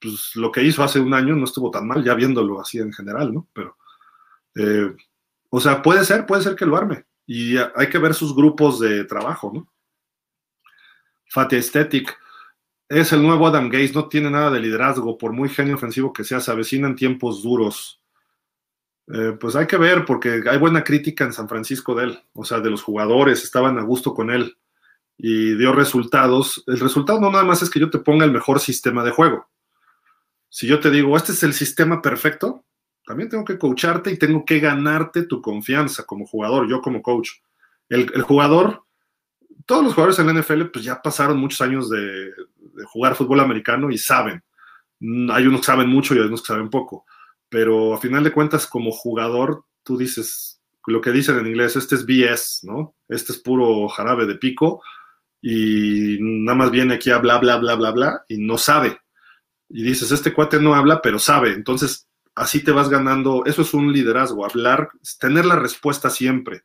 pues 0.00 0.34
lo 0.34 0.50
que 0.50 0.64
hizo 0.64 0.82
hace 0.82 0.98
un 0.98 1.14
año 1.14 1.36
no 1.36 1.44
estuvo 1.44 1.70
tan 1.70 1.86
mal, 1.86 2.02
ya 2.02 2.14
viéndolo 2.14 2.60
así 2.60 2.78
en 2.78 2.92
general, 2.92 3.32
¿no? 3.32 3.46
Pero, 3.52 3.76
eh, 4.56 4.92
o 5.50 5.60
sea, 5.60 5.80
puede 5.82 6.04
ser, 6.04 6.26
puede 6.26 6.42
ser 6.42 6.56
que 6.56 6.66
lo 6.66 6.76
arme. 6.76 7.04
Y 7.24 7.56
hay 7.58 7.88
que 7.88 7.98
ver 7.98 8.12
sus 8.12 8.34
grupos 8.34 8.80
de 8.80 9.04
trabajo, 9.04 9.52
¿no? 9.54 9.72
Fatty 11.30 11.54
Aesthetic, 11.54 12.18
es 12.88 13.12
el 13.12 13.22
nuevo 13.22 13.46
Adam 13.46 13.68
Gates, 13.68 13.94
no 13.94 14.08
tiene 14.08 14.30
nada 14.30 14.50
de 14.50 14.58
liderazgo, 14.58 15.16
por 15.16 15.32
muy 15.32 15.48
genio 15.48 15.76
ofensivo 15.76 16.12
que 16.12 16.24
sea, 16.24 16.40
se 16.40 16.50
avecinan 16.50 16.96
tiempos 16.96 17.40
duros. 17.40 18.01
Eh, 19.08 19.36
pues 19.38 19.56
hay 19.56 19.66
que 19.66 19.76
ver, 19.76 20.04
porque 20.04 20.42
hay 20.48 20.58
buena 20.58 20.84
crítica 20.84 21.24
en 21.24 21.32
San 21.32 21.48
Francisco 21.48 21.94
de 21.94 22.04
él, 22.04 22.18
o 22.34 22.44
sea, 22.44 22.60
de 22.60 22.70
los 22.70 22.82
jugadores, 22.82 23.42
estaban 23.42 23.78
a 23.78 23.82
gusto 23.82 24.14
con 24.14 24.30
él 24.30 24.56
y 25.18 25.54
dio 25.56 25.72
resultados. 25.72 26.62
El 26.66 26.80
resultado 26.80 27.20
no 27.20 27.30
nada 27.30 27.44
más 27.44 27.62
es 27.62 27.70
que 27.70 27.80
yo 27.80 27.90
te 27.90 27.98
ponga 27.98 28.24
el 28.24 28.32
mejor 28.32 28.60
sistema 28.60 29.04
de 29.04 29.10
juego. 29.10 29.48
Si 30.48 30.66
yo 30.66 30.80
te 30.80 30.90
digo, 30.90 31.16
este 31.16 31.32
es 31.32 31.42
el 31.42 31.54
sistema 31.54 32.02
perfecto, 32.02 32.64
también 33.06 33.28
tengo 33.28 33.44
que 33.44 33.58
coacharte 33.58 34.10
y 34.10 34.18
tengo 34.18 34.44
que 34.44 34.60
ganarte 34.60 35.24
tu 35.24 35.42
confianza 35.42 36.04
como 36.04 36.26
jugador, 36.26 36.68
yo 36.68 36.80
como 36.80 37.02
coach. 37.02 37.30
El, 37.88 38.22
jugador 38.22 38.84
todos 39.66 39.84
los 39.84 39.94
jugadores 39.94 40.18
en 40.18 40.26
la 40.26 40.40
NFL 40.40 40.64
pues 40.72 40.84
ya 40.84 41.00
pasaron 41.00 41.38
muchos 41.38 41.60
años 41.60 41.90
de, 41.90 42.32
jugar 42.86 43.14
fútbol 43.14 43.40
americano 43.40 43.90
y 43.90 43.98
saben. 43.98 44.42
Mm, 45.00 45.30
hay 45.30 45.46
unos 45.46 45.60
que 45.60 45.66
saben 45.66 45.88
mucho 45.88 46.14
y 46.14 46.18
hay 46.18 46.26
unos 46.26 46.42
que 46.42 46.48
saben 46.48 46.70
poco. 46.70 47.04
Pero 47.52 47.94
a 47.94 47.98
final 47.98 48.24
de 48.24 48.32
cuentas, 48.32 48.66
como 48.66 48.90
jugador, 48.90 49.64
tú 49.84 49.96
dices 49.96 50.60
lo 50.86 51.00
que 51.00 51.12
dicen 51.12 51.38
en 51.38 51.46
inglés, 51.46 51.76
este 51.76 51.94
es 51.94 52.04
BS, 52.04 52.66
¿no? 52.66 52.96
Este 53.08 53.32
es 53.32 53.38
puro 53.38 53.88
jarabe 53.88 54.26
de 54.26 54.34
pico 54.34 54.82
y 55.40 56.16
nada 56.20 56.56
más 56.56 56.70
viene 56.72 56.94
aquí 56.94 57.10
a 57.10 57.18
bla, 57.18 57.38
bla, 57.38 57.58
bla, 57.58 57.76
bla, 57.76 57.90
bla 57.90 58.24
y 58.26 58.38
no 58.38 58.56
sabe. 58.56 58.98
Y 59.68 59.84
dices, 59.84 60.10
este 60.10 60.32
cuate 60.32 60.58
no 60.58 60.74
habla, 60.74 61.00
pero 61.02 61.18
sabe. 61.18 61.52
Entonces, 61.52 62.08
así 62.34 62.64
te 62.64 62.72
vas 62.72 62.88
ganando. 62.88 63.44
Eso 63.44 63.62
es 63.62 63.74
un 63.74 63.92
liderazgo, 63.92 64.44
hablar, 64.44 64.90
tener 65.20 65.44
la 65.44 65.56
respuesta 65.56 66.10
siempre 66.10 66.64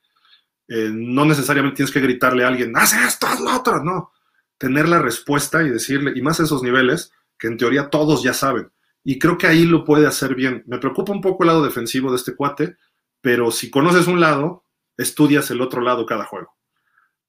eh, 0.68 0.90
no 0.92 1.24
necesariamente 1.26 1.78
tienes 1.78 1.94
que 1.94 2.02
gritarle 2.02 2.44
a 2.44 2.50
alguien, 2.50 2.76
haz 2.76 2.94
esto, 2.94 3.28
haz 3.28 3.40
lo 3.40 3.56
otro, 3.56 3.84
no. 3.84 4.12
Tener 4.58 4.90
la 4.90 5.00
respuesta 5.00 5.64
y 5.64 5.70
decirle, 5.70 6.12
y 6.16 6.22
más 6.22 6.40
esos 6.40 6.62
niveles, 6.62 7.12
que 7.38 7.48
en 7.48 7.58
teoría 7.58 7.90
todos 7.90 8.24
ya 8.24 8.34
saben. 8.34 8.70
Y 9.08 9.20
creo 9.20 9.38
que 9.38 9.48
ahí 9.48 9.64
lo 9.64 9.86
puede 9.86 10.06
hacer 10.06 10.36
bien. 10.36 10.66
Me 10.68 10.80
preocupa 10.80 11.14
un 11.14 11.22
poco 11.22 11.44
el 11.44 11.48
lado 11.48 11.64
defensivo 11.64 12.10
de 12.12 12.18
este 12.18 12.36
cuate, 12.36 12.76
pero 13.22 13.52
si 13.52 13.72
conoces 13.72 14.06
un 14.08 14.20
lado, 14.20 14.66
estudias 14.98 15.50
el 15.50 15.62
otro 15.62 15.80
lado 15.80 16.06
cada 16.06 16.26
juego. 16.26 16.58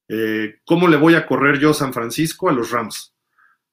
Eh, 0.08 0.56
¿Cómo 0.64 0.88
le 0.88 0.96
voy 0.96 1.14
a 1.14 1.24
correr 1.24 1.60
yo 1.60 1.72
San 1.72 1.92
Francisco 1.92 2.48
a 2.48 2.52
los 2.52 2.72
Rams? 2.72 3.14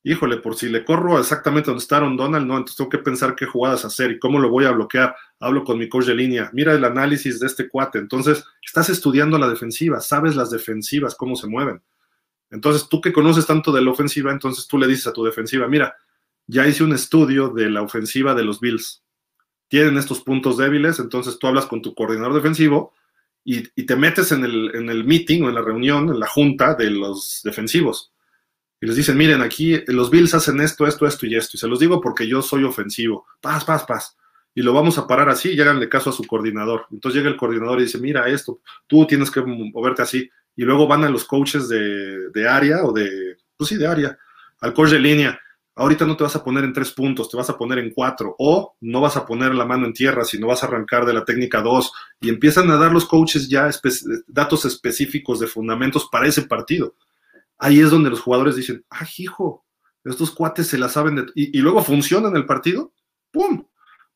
híjole, 0.08 0.38
por 0.38 0.56
si 0.56 0.70
le 0.70 0.86
corro 0.86 1.18
exactamente 1.20 1.72
donde 1.72 1.82
está 1.82 2.00
Donald, 2.00 2.46
no, 2.46 2.58
entonces 2.58 2.76
tengo 2.78 2.92
que 2.92 3.00
pensar 3.00 3.36
qué 3.36 3.48
jugadas 3.48 3.86
hacer 3.86 4.12
y 4.12 4.20
cómo 4.20 4.38
lo 4.38 4.52
voy 4.52 4.66
a 4.66 4.72
bloquear. 4.72 5.16
Hablo 5.40 5.64
con 5.64 5.80
mi 5.80 5.90
coach 5.90 6.06
de 6.06 6.14
línea, 6.14 6.52
mira 6.54 6.74
el 6.74 6.86
análisis 6.86 7.40
de 7.40 7.48
este 7.48 7.68
cuate. 7.68 7.98
Entonces, 7.98 8.46
estás 8.64 8.90
estudiando 8.90 9.40
la 9.40 9.50
defensiva, 9.50 10.00
sabes 10.00 10.36
las 10.36 10.52
defensivas, 10.52 11.16
cómo 11.16 11.36
se 11.36 11.48
mueven. 11.48 11.82
Entonces, 12.52 12.88
tú 12.88 13.02
que 13.02 13.12
conoces 13.12 13.48
tanto 13.48 13.72
de 13.72 13.82
la 13.82 13.90
ofensiva, 13.90 14.32
entonces 14.32 14.68
tú 14.68 14.78
le 14.78 14.86
dices 14.86 15.08
a 15.08 15.14
tu 15.14 15.24
defensiva, 15.24 15.68
mira, 15.68 15.96
ya 16.48 16.68
hice 16.68 16.84
un 16.84 16.94
estudio 16.94 17.50
de 17.50 17.70
la 17.70 17.82
ofensiva 17.82 18.36
de 18.36 18.44
los 18.44 18.60
Bills. 18.60 19.04
Tienen 19.68 19.98
estos 19.98 20.22
puntos 20.22 20.58
débiles, 20.58 21.00
entonces 21.00 21.40
tú 21.40 21.48
hablas 21.48 21.66
con 21.66 21.82
tu 21.82 21.96
coordinador 21.96 22.36
defensivo 22.36 22.94
y, 23.44 23.64
te 23.86 23.96
metes 23.96 24.32
en 24.32 24.44
el, 24.44 24.76
en 24.76 24.90
el 24.90 25.04
meeting 25.06 25.44
o 25.44 25.50
en 25.50 25.56
la 25.56 25.62
reunión, 25.62 26.10
en 26.10 26.20
la 26.20 26.28
junta 26.28 26.74
de 26.76 26.90
los 26.90 27.42
defensivos. 27.44 28.12
Y 28.82 28.88
les 28.88 28.96
dicen, 28.96 29.18
miren, 29.18 29.42
aquí 29.42 29.82
los 29.88 30.10
Bills 30.10 30.34
hacen 30.34 30.60
esto, 30.62 30.86
esto, 30.86 31.08
esto 31.08 31.26
y 31.26 31.36
esto, 31.36 31.52
y 31.56 31.60
se 31.60 31.68
los 31.68 31.80
digo 31.80 32.02
porque 32.02 32.28
yo 32.28 32.42
soy 32.42 32.64
ofensivo, 32.64 33.26
paz, 33.42 33.64
paz, 33.64 33.86
paz, 33.86 34.18
y 34.54 34.62
lo 34.62 34.74
vamos 34.74 34.98
a 34.98 35.08
parar 35.08 35.30
así 35.30 35.52
y 35.52 35.62
háganle 35.62 35.90
caso 35.90 36.10
a 36.10 36.14
su 36.14 36.26
coordinador. 36.26 36.88
Entonces 36.92 37.18
llega 37.18 37.30
el 37.30 37.38
coordinador 37.38 37.80
y 37.80 37.84
dice, 37.84 38.00
mira 38.00 38.28
esto, 38.28 38.62
tú 38.88 39.06
tienes 39.06 39.32
que 39.32 39.42
moverte 39.42 40.02
así, 40.02 40.30
y 40.56 40.64
luego 40.64 40.88
van 40.88 41.04
a 41.04 41.10
los 41.10 41.26
coaches 41.26 41.68
de, 41.68 42.30
de 42.30 42.48
área 42.48 42.84
o 42.84 42.94
de, 42.94 43.38
pues 43.58 43.70
sí, 43.70 43.78
de 43.78 43.88
área, 43.88 44.18
al 44.62 44.74
coach 44.74 44.92
de 44.92 45.00
línea, 45.00 45.40
ahorita 45.76 46.06
no 46.06 46.16
te 46.16 46.24
vas 46.24 46.36
a 46.36 46.44
poner 46.44 46.64
en 46.64 46.74
tres 46.74 46.92
puntos, 46.92 47.30
te 47.30 47.38
vas 47.38 47.50
a 47.50 47.58
poner 47.58 47.80
en 47.80 47.92
cuatro, 47.92 48.36
o 48.40 48.76
no 48.82 49.02
vas 49.02 49.18
a 49.18 49.26
poner 49.26 49.54
la 49.54 49.66
mano 49.66 49.86
en 49.86 49.94
tierra, 49.94 50.24
sino 50.24 50.48
vas 50.48 50.64
a 50.64 50.68
arrancar 50.68 51.06
de 51.06 51.14
la 51.14 51.26
técnica 51.26 51.62
dos, 51.62 51.92
y 52.22 52.30
empiezan 52.30 52.70
a 52.72 52.78
dar 52.78 52.92
los 52.92 53.06
coaches 53.06 53.50
ya 53.50 53.70
datos 54.28 54.66
específicos 54.66 55.40
de 55.40 55.48
fundamentos 55.48 56.08
para 56.12 56.28
ese 56.28 56.44
partido 56.44 56.96
ahí 57.58 57.80
es 57.80 57.90
donde 57.90 58.10
los 58.10 58.22
jugadores 58.22 58.56
dicen, 58.56 58.86
ay, 58.90 59.08
hijo, 59.18 59.66
estos 60.04 60.32
cuates 60.32 60.68
se 60.68 60.78
la 60.78 60.90
saben. 60.90 61.26
Y, 61.36 61.58
luego 61.60 61.84
funciona 61.84 62.30
en 62.30 62.36
el 62.36 62.46
partido, 62.46 62.94
¡pum! 63.32 63.66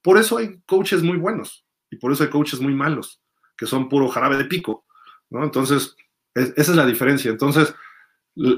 Por 0.01 0.17
eso 0.17 0.37
hay 0.37 0.61
coaches 0.65 1.03
muy 1.03 1.17
buenos 1.17 1.65
y 1.89 1.97
por 1.97 2.11
eso 2.11 2.23
hay 2.23 2.29
coaches 2.29 2.59
muy 2.59 2.73
malos, 2.73 3.21
que 3.57 3.65
son 3.65 3.89
puro 3.89 4.07
jarabe 4.07 4.37
de 4.37 4.45
pico. 4.45 4.85
Entonces, 5.31 5.95
esa 6.33 6.53
es 6.55 6.75
la 6.75 6.85
diferencia. 6.85 7.31
Entonces, 7.31 7.73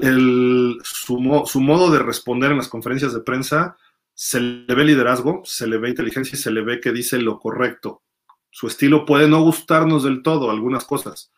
el, 0.02 0.78
su, 0.84 1.42
su, 1.46 1.60
modo 1.60 1.90
de 1.90 1.98
responder 1.98 2.52
en 2.52 2.58
las 2.58 2.68
conferencias 2.68 3.12
de 3.12 3.20
prensa, 3.20 3.76
se 4.14 4.40
le 4.40 4.74
ve 4.74 4.84
liderazgo, 4.84 5.42
se 5.44 5.66
le 5.66 5.78
ve 5.78 5.90
inteligencia 5.90 6.36
y 6.36 6.40
se 6.40 6.50
le 6.50 6.62
ve 6.62 6.80
que 6.80 6.92
dice 6.92 7.18
lo 7.18 7.38
correcto. 7.38 8.02
Su 8.50 8.66
estilo 8.66 9.04
puede 9.04 9.28
no 9.28 9.42
gustarnos 9.42 10.04
del 10.04 10.22
todo, 10.22 10.50
algunas 10.50 10.84
cosas. 10.84 11.32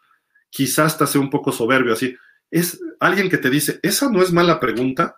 Quizás 0.51 0.87
hasta 0.87 1.07
sea 1.07 1.21
un 1.21 1.31
poco 1.31 1.53
soberbio, 1.53 1.95
así 1.95 2.17
es 2.55 2.81
alguien 3.01 3.29
que 3.29 3.39
te 3.39 3.51
dice, 3.51 3.81
esa 3.83 4.09
no 4.09 4.23
es 4.23 4.33
mala 4.33 4.61
pregunta, 4.61 5.17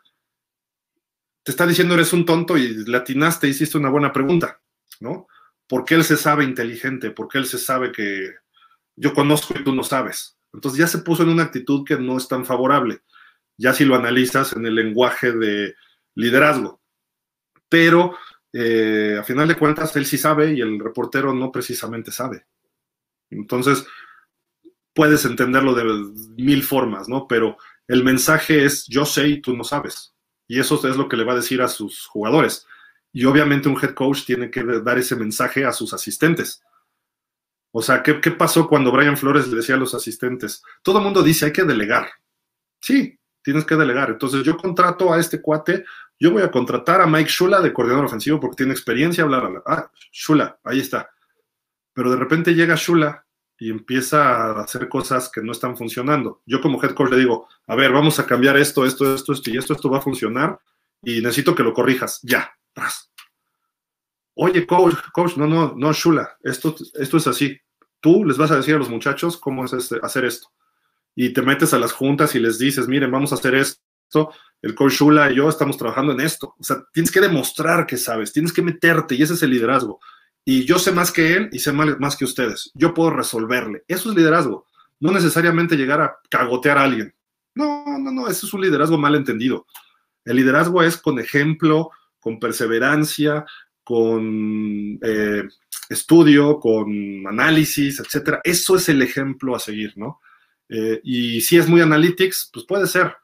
te 1.42 1.50
está 1.50 1.66
diciendo 1.66 1.92
eres 1.92 2.14
un 2.14 2.24
tonto 2.24 2.56
y 2.56 2.86
latinaste, 2.86 3.46
hiciste 3.46 3.76
una 3.76 3.90
buena 3.90 4.10
pregunta, 4.10 4.62
¿no? 5.00 5.26
Porque 5.68 5.94
él 5.96 6.04
se 6.04 6.16
sabe 6.16 6.44
inteligente, 6.44 7.10
porque 7.10 7.36
él 7.36 7.44
se 7.44 7.58
sabe 7.58 7.92
que 7.92 8.36
yo 8.96 9.12
conozco 9.12 9.52
y 9.54 9.62
tú 9.62 9.74
no 9.74 9.82
sabes. 9.82 10.38
Entonces 10.54 10.78
ya 10.78 10.86
se 10.86 10.98
puso 10.98 11.24
en 11.24 11.28
una 11.28 11.42
actitud 11.42 11.84
que 11.84 11.98
no 11.98 12.16
es 12.16 12.26
tan 12.26 12.46
favorable, 12.46 13.02
ya 13.56 13.72
si 13.72 13.84
lo 13.84 13.94
analizas 13.94 14.52
en 14.54 14.66
el 14.66 14.74
lenguaje 14.74 15.32
de 15.32 15.74
liderazgo. 16.14 16.80
Pero 17.68 18.16
eh, 18.52 19.16
a 19.18 19.24
final 19.24 19.48
de 19.48 19.56
cuentas 19.56 19.94
él 19.96 20.06
sí 20.06 20.18
sabe 20.18 20.52
y 20.52 20.60
el 20.60 20.78
reportero 20.78 21.34
no 21.34 21.50
precisamente 21.50 22.10
sabe. 22.10 22.46
Entonces, 23.30 23.86
puedes 24.94 25.24
entenderlo 25.24 25.74
de 25.74 25.84
mil 26.42 26.62
formas, 26.62 27.08
¿no? 27.08 27.26
Pero 27.26 27.58
el 27.88 28.02
mensaje 28.02 28.64
es 28.64 28.86
yo 28.86 29.04
sé 29.04 29.28
y 29.28 29.40
tú 29.40 29.56
no 29.56 29.64
sabes. 29.64 30.14
Y 30.48 30.60
eso 30.60 30.76
es 30.88 30.96
lo 30.96 31.08
que 31.08 31.16
le 31.16 31.24
va 31.24 31.32
a 31.32 31.36
decir 31.36 31.60
a 31.60 31.68
sus 31.68 32.06
jugadores. 32.06 32.66
Y 33.12 33.24
obviamente 33.24 33.68
un 33.68 33.78
head 33.82 33.94
coach 33.94 34.24
tiene 34.24 34.50
que 34.50 34.62
dar 34.62 34.98
ese 34.98 35.16
mensaje 35.16 35.64
a 35.64 35.72
sus 35.72 35.92
asistentes. 35.92 36.62
O 37.72 37.82
sea, 37.82 38.02
¿qué, 38.02 38.14
pasó 38.30 38.68
cuando 38.68 38.90
Brian 38.90 39.18
Flores 39.18 39.48
le 39.48 39.56
decía 39.56 39.74
a 39.74 39.78
los 39.78 39.94
asistentes? 39.94 40.62
Todo 40.82 40.98
el 40.98 41.04
mundo 41.04 41.22
dice, 41.22 41.46
hay 41.46 41.52
que 41.52 41.64
delegar. 41.64 42.08
Sí, 42.80 43.18
tienes 43.46 43.64
que 43.64 43.76
delegar. 43.76 44.10
Entonces 44.10 44.42
yo 44.42 44.56
contrato 44.56 45.12
a 45.12 45.20
este 45.20 45.40
cuate, 45.40 45.84
yo 46.18 46.32
voy 46.32 46.42
a 46.42 46.50
contratar 46.50 47.00
a 47.00 47.06
Mike 47.06 47.30
Shula 47.30 47.60
de 47.60 47.72
coordinador 47.72 48.06
ofensivo 48.06 48.40
porque 48.40 48.56
tiene 48.56 48.72
experiencia, 48.72 49.24
bla, 49.24 49.38
bla, 49.38 49.48
bla. 49.48 49.62
Ah, 49.64 49.90
Shula, 50.10 50.58
ahí 50.64 50.80
está. 50.80 51.10
Pero 51.92 52.10
de 52.10 52.16
repente 52.16 52.56
llega 52.56 52.74
Shula 52.74 53.24
y 53.56 53.70
empieza 53.70 54.50
a 54.50 54.62
hacer 54.62 54.88
cosas 54.88 55.30
que 55.32 55.42
no 55.42 55.52
están 55.52 55.76
funcionando. 55.76 56.42
Yo 56.44 56.60
como 56.60 56.82
head 56.82 56.90
coach 56.90 57.12
le 57.12 57.18
digo, 57.18 57.46
a 57.68 57.76
ver, 57.76 57.92
vamos 57.92 58.18
a 58.18 58.26
cambiar 58.26 58.56
esto, 58.56 58.84
esto, 58.84 59.14
esto, 59.14 59.32
esto 59.32 59.50
y 59.50 59.58
esto, 59.58 59.74
esto 59.74 59.88
va 59.90 59.98
a 59.98 60.02
funcionar 60.02 60.58
y 61.00 61.20
necesito 61.20 61.54
que 61.54 61.62
lo 61.62 61.72
corrijas, 61.72 62.18
ya. 62.24 62.50
Oye, 64.34 64.66
coach, 64.66 64.96
coach, 65.12 65.36
no, 65.36 65.46
no, 65.46 65.72
no, 65.76 65.92
Shula, 65.92 66.36
esto, 66.42 66.74
esto 66.94 67.16
es 67.16 67.26
así. 67.28 67.56
Tú 68.00 68.24
les 68.24 68.36
vas 68.36 68.50
a 68.50 68.56
decir 68.56 68.74
a 68.74 68.78
los 68.78 68.90
muchachos 68.90 69.36
cómo 69.36 69.64
es 69.64 69.72
este, 69.72 70.00
hacer 70.02 70.24
esto. 70.24 70.48
Y 71.16 71.32
te 71.32 71.42
metes 71.42 71.74
a 71.74 71.78
las 71.80 71.92
juntas 71.92 72.36
y 72.36 72.38
les 72.38 72.58
dices, 72.58 72.86
miren, 72.86 73.10
vamos 73.10 73.32
a 73.32 73.36
hacer 73.36 73.56
esto. 73.56 74.32
El 74.62 74.76
coach 74.76 74.92
Shula 74.92 75.32
y 75.32 75.36
yo 75.36 75.48
estamos 75.48 75.76
trabajando 75.76 76.12
en 76.12 76.20
esto. 76.20 76.54
O 76.58 76.62
sea, 76.62 76.84
tienes 76.92 77.10
que 77.10 77.20
demostrar 77.20 77.86
que 77.86 77.96
sabes, 77.96 78.32
tienes 78.32 78.52
que 78.52 78.62
meterte 78.62 79.16
y 79.16 79.22
ese 79.22 79.34
es 79.34 79.42
el 79.42 79.50
liderazgo 79.50 79.98
y 80.48 80.64
yo 80.64 80.78
sé 80.78 80.92
más 80.92 81.10
que 81.10 81.34
él 81.34 81.48
y 81.52 81.58
sé 81.58 81.72
más 81.72 82.16
que 82.16 82.24
ustedes. 82.24 82.70
Yo 82.74 82.94
puedo 82.94 83.10
resolverle. 83.10 83.82
Eso 83.88 84.10
es 84.10 84.16
liderazgo. 84.16 84.64
No 85.00 85.10
necesariamente 85.10 85.76
llegar 85.76 86.00
a 86.00 86.18
cagotear 86.30 86.78
a 86.78 86.84
alguien. 86.84 87.12
No, 87.56 87.84
no, 87.98 88.12
no, 88.12 88.28
eso 88.28 88.46
es 88.46 88.54
un 88.54 88.60
liderazgo 88.60 88.96
mal 88.96 89.16
entendido. 89.16 89.66
El 90.24 90.36
liderazgo 90.36 90.84
es 90.84 90.98
con 90.98 91.18
ejemplo, 91.18 91.90
con 92.20 92.38
perseverancia, 92.38 93.44
con 93.82 95.00
eh, 95.02 95.42
estudio, 95.88 96.60
con 96.60 97.26
análisis, 97.26 97.98
etcétera. 97.98 98.40
Eso 98.44 98.76
es 98.76 98.88
el 98.88 99.02
ejemplo 99.02 99.56
a 99.56 99.58
seguir, 99.58 99.94
¿no? 99.96 100.20
Eh, 100.68 101.00
y 101.04 101.40
si 101.40 101.56
es 101.56 101.68
muy 101.68 101.80
analytics, 101.80 102.50
pues 102.52 102.66
puede 102.66 102.86
ser. 102.86 103.14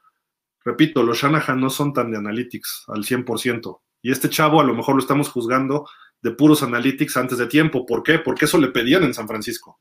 Repito, 0.63 1.03
los 1.03 1.17
Shanahan 1.17 1.59
no 1.59 1.69
son 1.69 1.93
tan 1.93 2.11
de 2.11 2.17
analytics 2.17 2.85
al 2.87 3.03
100%. 3.03 3.81
Y 4.01 4.11
este 4.11 4.29
chavo 4.29 4.61
a 4.61 4.63
lo 4.63 4.73
mejor 4.73 4.95
lo 4.95 5.01
estamos 5.01 5.29
juzgando 5.29 5.87
de 6.21 6.31
puros 6.31 6.63
analytics 6.63 7.17
antes 7.17 7.37
de 7.37 7.47
tiempo. 7.47 7.85
¿Por 7.85 8.03
qué? 8.03 8.19
Porque 8.19 8.45
eso 8.45 8.57
le 8.57 8.69
pedían 8.69 9.03
en 9.03 9.13
San 9.13 9.27
Francisco. 9.27 9.79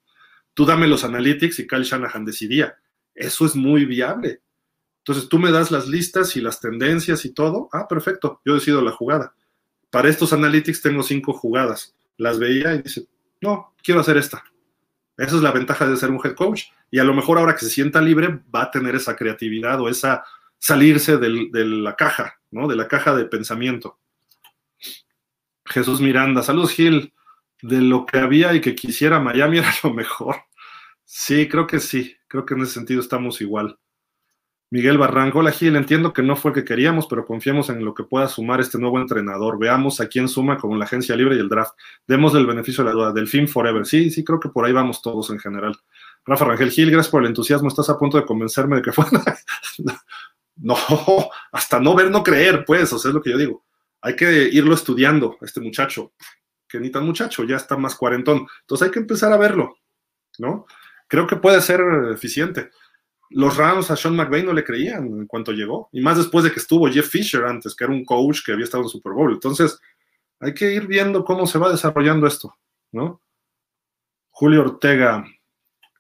Tú 0.55 0.64
dame 0.64 0.89
los 0.89 1.05
analytics 1.05 1.60
y 1.60 1.66
Kyle 1.66 1.84
Shanahan 1.84 2.24
decidía. 2.24 2.76
Eso 3.14 3.47
es 3.47 3.55
muy 3.55 3.84
viable. 3.84 4.43
Entonces 4.98 5.28
tú 5.28 5.39
me 5.39 5.51
das 5.51 5.70
las 5.70 5.89
listas 5.89 6.36
y 6.36 6.40
las 6.40 6.60
tendencias 6.60 7.24
y 7.24 7.32
todo. 7.32 7.68
Ah, 7.72 7.89
perfecto, 7.89 8.40
yo 8.44 8.55
decido 8.55 8.82
la 8.82 8.93
jugada. 8.93 9.34
Para 9.90 10.09
estos 10.09 10.32
analytics 10.32 10.82
tengo 10.82 11.02
cinco 11.02 11.32
jugadas. 11.32 11.94
Las 12.16 12.39
veía 12.39 12.74
y 12.74 12.82
dice, 12.82 13.06
no, 13.40 13.74
quiero 13.82 14.01
hacer 14.01 14.16
esta. 14.16 14.44
Esa 15.23 15.36
es 15.36 15.43
la 15.43 15.53
ventaja 15.53 15.86
de 15.86 15.97
ser 15.97 16.11
un 16.11 16.20
head 16.23 16.35
coach. 16.35 16.65
Y 16.90 16.99
a 16.99 17.05
lo 17.05 17.15
mejor 17.15 17.39
ahora 17.39 17.55
que 17.55 17.65
se 17.65 17.70
sienta 17.70 18.01
libre 18.01 18.40
va 18.53 18.62
a 18.62 18.70
tener 18.73 18.97
esa 18.97 19.15
creatividad 19.15 19.81
o 19.81 19.89
esa 19.89 20.24
salirse 20.59 21.16
de 21.16 21.65
la 21.65 21.94
caja, 21.94 22.40
¿no? 22.51 22.66
De 22.66 22.74
la 22.74 22.89
caja 22.89 23.15
de 23.15 23.24
pensamiento. 23.27 24.01
Jesús 25.65 26.01
Miranda, 26.01 26.43
saludos 26.43 26.73
Gil, 26.73 27.12
de 27.62 27.81
lo 27.81 28.05
que 28.05 28.19
había 28.19 28.53
y 28.53 28.61
que 28.61 28.74
quisiera 28.74 29.20
Miami 29.20 29.59
era 29.59 29.73
lo 29.85 29.94
mejor. 29.94 30.43
Sí, 31.05 31.49
creo 31.49 31.69
que 31.69 31.78
sí, 31.78 32.16
creo 32.27 32.44
que 32.44 32.55
en 32.55 32.62
ese 32.62 32.73
sentido 32.73 33.01
estamos 33.01 33.40
igual. 33.40 33.78
Miguel 34.73 34.97
Barranco, 34.97 35.40
hola 35.40 35.53
Gil, 35.53 35.77
entiendo 35.77 36.12
que 36.12 36.23
no 36.23 36.35
fue 36.35 36.51
el 36.51 36.55
que 36.55 36.65
queríamos, 36.65 37.07
pero 37.07 37.27
confiamos 37.27 37.69
en 37.69 37.85
lo 37.85 37.93
que 37.93 38.05
pueda 38.05 38.27
sumar 38.27 38.61
este 38.61 38.78
nuevo 38.78 38.99
entrenador. 38.99 39.59
Veamos 39.59 40.01
a 40.01 40.09
quién 40.09 40.28
suma 40.28 40.57
con 40.57 40.78
la 40.78 40.86
agencia 40.86 41.15
libre 41.15 41.36
y 41.36 41.40
el 41.40 41.49
draft. 41.49 41.74
Demos 42.07 42.35
el 42.35 42.47
beneficio 42.47 42.82
de 42.82 42.90
la 42.90 42.94
duda. 42.94 43.12
Del 43.12 43.28
fin 43.28 43.47
forever. 43.47 43.85
Sí, 43.85 44.11
sí, 44.11 44.24
creo 44.24 44.40
que 44.40 44.49
por 44.49 44.65
ahí 44.65 44.73
vamos 44.73 45.03
todos 45.03 45.28
en 45.31 45.39
general. 45.39 45.77
Rafa 46.24 46.47
Rangel 46.47 46.70
Gil, 46.70 46.90
gracias 46.90 47.11
por 47.11 47.23
el 47.23 47.28
entusiasmo. 47.28 47.69
Estás 47.69 47.90
a 47.90 47.99
punto 47.99 48.16
de 48.16 48.24
convencerme 48.24 48.77
de 48.77 48.82
que 48.82 48.93
fue. 48.93 49.05
no, 50.57 50.77
hasta 51.53 51.78
no 51.78 51.94
ver, 51.94 52.11
no 52.11 52.23
creer, 52.23 52.65
pues, 52.65 52.93
o 52.93 52.99
sea, 52.99 53.11
es 53.11 53.15
lo 53.15 53.23
que 53.23 53.31
yo 53.31 53.39
digo 53.39 53.65
hay 54.03 54.16
que 54.16 54.49
irlo 54.53 54.74
estudiando, 54.74 55.39
este 55.40 55.61
muchacho, 55.61 56.12
que 56.69 56.81
ni 56.81 56.90
tan 56.90 57.07
muchacho, 57.07 57.44
ya 57.44 57.57
está 57.57 57.77
más 57.77 57.94
cuarentón. 57.94 58.47
Entonces 58.62 58.86
hay 58.86 58.93
que 58.93 58.99
empezar 58.99 59.32
a 59.32 59.36
verlo, 59.36 59.77
¿no? 60.39 60.66
Creo 61.07 61.27
que 61.27 61.36
puede 61.36 61.61
ser 61.61 61.81
eficiente. 62.12 62.70
Los 63.34 63.56
Rams 63.56 63.90
a 63.90 63.96
Sean 63.96 64.16
McVay 64.16 64.42
no 64.42 64.52
le 64.52 64.64
creían 64.64 65.06
en 65.06 65.26
cuanto 65.26 65.52
llegó, 65.52 65.88
y 65.92 66.00
más 66.00 66.16
después 66.16 66.44
de 66.44 66.52
que 66.52 66.60
estuvo 66.60 66.88
Jeff 66.88 67.09
Fisher 67.09 67.44
antes, 67.44 67.74
que 67.74 67.84
era 67.84 67.92
un 67.92 68.04
coach 68.04 68.40
que 68.44 68.52
había 68.52 68.64
estado 68.64 68.84
en 68.84 68.88
Super 68.88 69.12
Bowl. 69.12 69.32
Entonces, 69.32 69.80
hay 70.40 70.54
que 70.54 70.72
ir 70.72 70.86
viendo 70.86 71.24
cómo 71.24 71.46
se 71.46 71.59
va 71.59 71.70
desarrollando 71.70 72.26
esto, 72.26 72.56
¿no? 72.92 73.20
Julio 74.30 74.62
Ortega. 74.62 75.24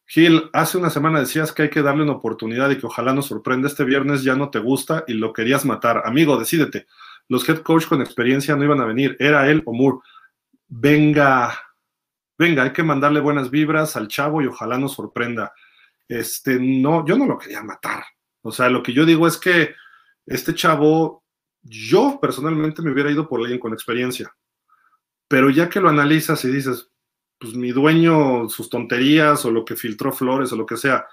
Gil, 0.06 0.50
hace 0.52 0.78
una 0.78 0.90
semana 0.90 1.20
decías 1.20 1.52
que 1.52 1.62
hay 1.62 1.70
que 1.70 1.82
darle 1.82 2.02
una 2.02 2.12
oportunidad 2.12 2.70
y 2.70 2.76
que 2.76 2.86
ojalá 2.86 3.14
nos 3.14 3.26
sorprenda. 3.26 3.68
Este 3.68 3.84
viernes 3.84 4.22
ya 4.22 4.34
no 4.34 4.50
te 4.50 4.58
gusta 4.58 5.04
y 5.06 5.14
lo 5.14 5.32
querías 5.32 5.64
matar. 5.64 6.02
Amigo, 6.04 6.36
decídete 6.36 6.86
los 7.28 7.48
head 7.48 7.58
coach 7.58 7.86
con 7.86 8.00
experiencia 8.00 8.56
no 8.56 8.64
iban 8.64 8.80
a 8.80 8.84
venir, 8.84 9.16
era 9.18 9.48
él 9.48 9.62
o 9.64 9.72
Moore. 9.72 9.98
Venga, 10.68 11.58
venga, 12.38 12.64
hay 12.64 12.72
que 12.72 12.82
mandarle 12.82 13.20
buenas 13.20 13.50
vibras 13.50 13.96
al 13.96 14.08
chavo 14.08 14.42
y 14.42 14.46
ojalá 14.46 14.78
nos 14.78 14.92
sorprenda. 14.92 15.52
Este, 16.08 16.58
no, 16.60 17.06
yo 17.06 17.16
no 17.16 17.26
lo 17.26 17.38
quería 17.38 17.62
matar. 17.62 18.04
O 18.42 18.52
sea, 18.52 18.68
lo 18.68 18.82
que 18.82 18.92
yo 18.92 19.04
digo 19.04 19.26
es 19.26 19.38
que 19.38 19.74
este 20.26 20.54
chavo, 20.54 21.24
yo 21.62 22.18
personalmente 22.20 22.82
me 22.82 22.92
hubiera 22.92 23.10
ido 23.10 23.28
por 23.28 23.40
alguien 23.40 23.60
con 23.60 23.72
experiencia. 23.72 24.34
Pero 25.28 25.50
ya 25.50 25.68
que 25.68 25.80
lo 25.80 25.88
analizas 25.88 26.44
y 26.44 26.48
dices, 26.48 26.90
pues 27.38 27.54
mi 27.54 27.72
dueño, 27.72 28.48
sus 28.48 28.68
tonterías 28.68 29.44
o 29.44 29.50
lo 29.50 29.64
que 29.64 29.76
filtró 29.76 30.12
Flores 30.12 30.52
o 30.52 30.56
lo 30.56 30.66
que 30.66 30.76
sea, 30.76 31.06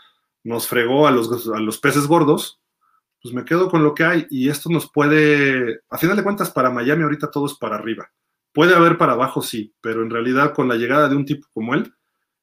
nos 0.44 0.68
fregó 0.68 1.08
a 1.08 1.12
los, 1.12 1.50
a 1.50 1.60
los 1.60 1.80
peces 1.80 2.08
gordos, 2.08 2.62
pues 3.22 3.34
me 3.34 3.46
quedo 3.46 3.70
con 3.70 3.84
lo 3.84 3.94
que 3.94 4.04
hay 4.04 4.28
y 4.30 4.50
esto 4.50 4.70
nos 4.70 4.92
puede, 4.92 5.82
a 5.90 5.98
final 5.98 6.16
de 6.16 6.24
cuentas, 6.24 6.52
para 6.52 6.70
Miami 6.70 7.04
ahorita 7.04 7.32
todo 7.32 7.46
es 7.46 7.56
para 7.56 7.76
arriba. 7.76 8.10
Puede 8.54 8.76
haber 8.76 8.98
para 8.98 9.14
abajo, 9.14 9.42
sí, 9.42 9.74
pero 9.82 10.02
en 10.02 10.10
realidad 10.10 10.54
con 10.54 10.68
la 10.68 10.76
llegada 10.76 11.10
de 11.10 11.16
un 11.16 11.26
tipo 11.26 11.48
como 11.54 11.74
él, 11.74 11.94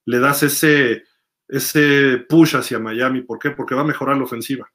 le 0.04 0.18
das 0.18 0.42
ese, 0.42 1.04
ese 1.48 2.24
push 2.28 2.56
hacia 2.56 2.78
Miami. 2.78 3.22
¿Por 3.22 3.38
qué? 3.38 3.50
Porque 3.50 3.74
va 3.74 3.82
a 3.82 3.86
mejorar 3.86 4.16
la 4.16 4.24
ofensiva. 4.24 4.70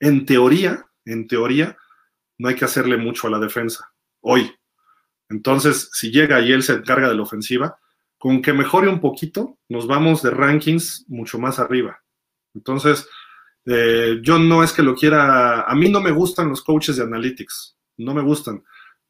En 0.00 0.26
teoría, 0.26 0.86
en 1.04 1.26
teoría, 1.26 1.76
no 2.38 2.48
hay 2.48 2.54
que 2.54 2.64
hacerle 2.64 2.96
mucho 2.96 3.26
a 3.26 3.30
la 3.30 3.38
defensa 3.38 3.92
hoy. 4.20 4.52
Entonces, 5.28 5.90
si 5.92 6.10
llega 6.10 6.40
y 6.40 6.52
él 6.52 6.62
se 6.62 6.74
encarga 6.74 7.08
de 7.08 7.14
la 7.14 7.22
ofensiva, 7.22 7.78
con 8.18 8.40
que 8.40 8.52
mejore 8.52 8.88
un 8.88 9.00
poquito, 9.00 9.58
nos 9.68 9.86
vamos 9.86 10.22
de 10.22 10.30
rankings 10.30 11.04
mucho 11.08 11.38
más 11.38 11.58
arriba. 11.58 12.02
Entonces, 12.54 13.08
eh, 13.66 14.20
yo 14.22 14.38
no 14.38 14.62
es 14.62 14.72
que 14.72 14.82
lo 14.82 14.94
quiera, 14.94 15.62
a 15.62 15.74
mí 15.74 15.90
no 15.90 16.00
me 16.00 16.10
gustan 16.10 16.48
los 16.48 16.62
coaches 16.62 16.96
de 16.96 17.02
analytics, 17.02 17.76
no 17.98 18.14
me 18.14 18.22
gustan, 18.22 18.62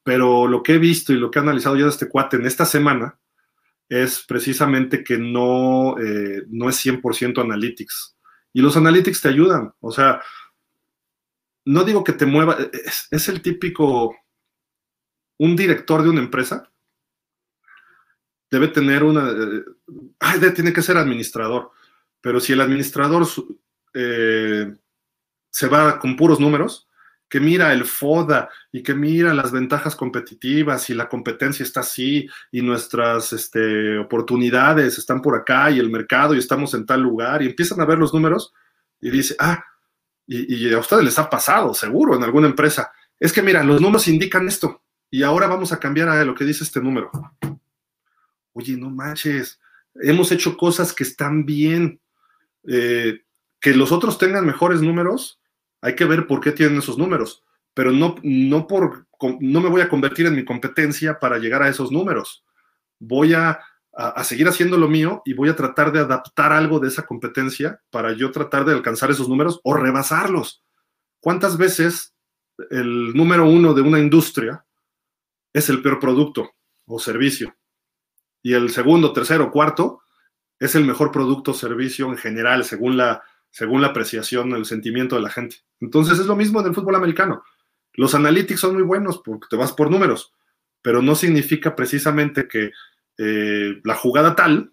pero 0.03 0.47
lo 0.47 0.63
que 0.63 0.75
he 0.75 0.79
visto 0.79 1.13
y 1.13 1.17
lo 1.17 1.31
que 1.31 1.39
he 1.39 1.43
analizado 1.43 1.77
yo 1.77 1.85
de 1.85 1.91
este 1.91 2.09
cuate 2.09 2.37
en 2.37 2.47
esta 2.47 2.65
semana 2.65 3.19
es 3.89 4.25
precisamente 4.27 5.05
que 5.05 5.19
no, 5.19 5.97
eh, 5.99 6.45
no 6.49 6.69
es 6.69 6.85
100% 6.85 7.41
analytics. 7.41 8.17
Y 8.53 8.63
los 8.63 8.77
analytics 8.77 9.21
te 9.21 9.29
ayudan, 9.29 9.73
o 9.81 9.91
sea, 9.91 10.23
no 11.65 11.85
digo 11.85 12.05
que 12.05 12.13
te 12.13 12.27
mueva, 12.27 12.57
es, 12.73 13.09
es 13.11 13.29
el 13.29 13.43
típico, 13.43 14.15
un 15.39 15.57
director 15.57 16.03
de 16.03 16.11
una 16.11 16.21
empresa 16.21 16.71
debe 18.55 18.69
tener 18.69 19.03
una, 19.03 19.31
eh, 19.31 20.51
tiene 20.55 20.73
que 20.73 20.83
ser 20.83 20.97
administrador, 20.97 21.73
pero 22.21 22.39
si 22.39 22.53
el 22.53 22.61
administrador 22.61 23.27
eh, 23.95 24.73
se 25.51 25.69
va 25.69 25.99
con 25.99 26.17
puros 26.17 26.39
números, 26.39 26.89
que 27.35 27.41
mira 27.41 27.73
el 27.73 27.85
FODA 27.85 28.49
y 28.71 28.81
que 28.81 28.95
mira 28.95 29.35
las 29.35 29.51
ventajas 29.51 29.97
competitivas 29.97 30.89
y 30.89 30.95
la 30.95 31.09
competencia 31.09 31.65
está 31.65 31.81
así 31.81 32.29
y 32.53 32.63
nuestras 32.63 33.33
este, 33.33 33.99
oportunidades 33.99 34.99
están 34.99 35.21
por 35.21 35.35
acá 35.35 35.69
y 35.73 35.81
el 35.81 35.91
mercado 35.91 36.37
y 36.37 36.39
estamos 36.39 36.75
en 36.75 36.87
tal 36.87 37.01
lugar 37.01 37.43
y 37.43 37.47
empiezan 37.47 37.81
a 37.81 37.87
ver 37.87 37.99
los 37.99 38.15
números 38.15 38.55
y 39.01 39.11
dice, 39.11 39.35
ah, 39.41 39.65
y, 40.29 40.73
a 40.73 40.79
ustedes 40.79 41.03
les 41.03 41.19
ha 41.19 41.29
pasado, 41.29 41.75
seguro, 41.75 42.15
en 42.15 42.23
alguna 42.23 42.47
empresa, 42.47 42.93
es 43.19 43.33
que 43.33 43.43
mira, 43.43 43.65
los 43.65 43.81
números 43.81 44.07
indican 44.07 44.47
esto 44.47 44.85
y 45.11 45.25
ahora 45.25 45.49
vamos 45.49 45.73
a 45.73 45.81
cambiar 45.81 46.11
a 46.11 46.25
lo 46.25 46.37
que 46.37 46.45
dice 46.45 46.63
este 46.63 46.81
número. 46.81 47.11
Oye, 48.53 48.77
no 48.77 48.91
manches, 48.91 49.61
hemos 49.97 50.31
hecho 50.31 50.57
cosas 50.57 50.93
que 50.93 51.03
están 51.03 51.45
bien. 51.45 51.99
Eh, 52.69 53.23
que 53.61 53.75
los 53.75 53.91
otros 53.91 54.19
tengan 54.19 54.47
mejores 54.47 54.83
números, 54.83 55.41
hay 55.85 55.95
que 55.95 56.07
ver 56.07 56.27
por 56.27 56.41
qué 56.41 56.51
tienen 56.51 56.79
esos 56.79 56.97
números, 56.97 57.45
pero 57.75 57.93
no, 57.93 58.15
no, 58.23 58.67
por, 58.67 59.07
no 59.41 59.61
me 59.61 59.69
voy 59.69 59.83
a 59.83 59.89
convertir 59.91 60.25
en 60.25 60.35
mi 60.35 60.43
competencia 60.43 61.19
para 61.19 61.37
llegar 61.37 61.63
a 61.63 61.69
esos 61.69 61.93
números. 61.93 62.43
Voy 62.99 63.35
a, 63.35 63.61
a, 63.93 64.25
seguir 64.25 64.49
haciendo 64.49 64.79
lo 64.79 64.89
mío 64.89 65.21
y 65.27 65.35
voy 65.35 65.51
a 65.51 65.57
tratar 65.57 65.93
de 65.93 66.01
adaptar 66.01 66.53
algo 66.53 66.81
de 66.81 66.89
esa 66.89 67.05
competencia 67.05 67.83
para 67.91 68.15
yo 68.15 68.31
tratar 68.31 68.65
de 68.65 68.73
alcanzar 68.73 69.11
esos 69.11 69.29
números 69.29 69.61
o 69.63 69.75
rebasarlos. 69.75 70.65
¿Cuántas 71.21 71.59
veces 71.59 72.15
el 72.71 73.13
número 73.13 73.45
uno 73.45 73.75
de 73.75 73.83
una 73.83 73.99
industria 73.99 74.65
es 75.53 75.69
el 75.69 75.83
peor 75.83 76.01
producto 76.01 76.55
o 76.87 76.99
servicio? 76.99 77.55
Y 78.43 78.55
el 78.55 78.71
segundo, 78.71 79.13
tercero, 79.13 79.51
cuarto 79.51 80.01
es 80.59 80.75
el 80.77 80.87
mejor 80.87 81.13
producto 81.13 81.51
o 81.51 81.55
servicio 81.55 82.07
en 82.07 82.17
general, 82.17 82.65
según 82.65 82.97
la, 82.97 83.23
según 83.55 83.83
la 83.83 83.89
apreciación, 83.89 84.53
el 84.53 84.65
sentimiento 84.65 85.15
de 85.15 85.23
la 85.23 85.31
gente. 85.31 85.59
Entonces 85.79 86.19
es 86.19 86.27
lo 86.27 86.35
mismo 86.35 86.59
en 86.59 86.67
el 86.67 86.75
fútbol 86.75 86.97
americano. 86.97 87.45
Los 87.93 88.17
analytics 88.17 88.59
son 88.59 88.75
muy 88.75 88.83
buenos 88.83 89.19
porque 89.25 89.47
te 89.49 89.55
vas 89.55 89.73
por 89.73 89.93
números, 89.93 90.35
pero 90.83 91.03
no 91.03 91.15
significa 91.15 91.77
precisamente 91.77 92.49
que 92.49 92.73
eh, 93.17 93.81
la 93.85 93.95
jugada 93.95 94.35
tal 94.35 94.73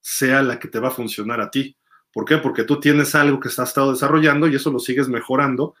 sea 0.00 0.40
la 0.44 0.60
que 0.60 0.68
te 0.68 0.78
va 0.78 0.86
a 0.86 0.92
funcionar 0.92 1.40
a 1.40 1.50
ti. 1.50 1.76
¿Por 2.12 2.24
qué? 2.24 2.38
Porque 2.38 2.62
tú 2.62 2.78
tienes 2.78 3.12
algo 3.16 3.40
que 3.40 3.48
has 3.48 3.58
estado 3.58 3.90
desarrollando 3.90 4.46
y 4.46 4.54
eso 4.54 4.70
lo 4.70 4.78
sigues 4.78 5.08
mejorando 5.08 5.74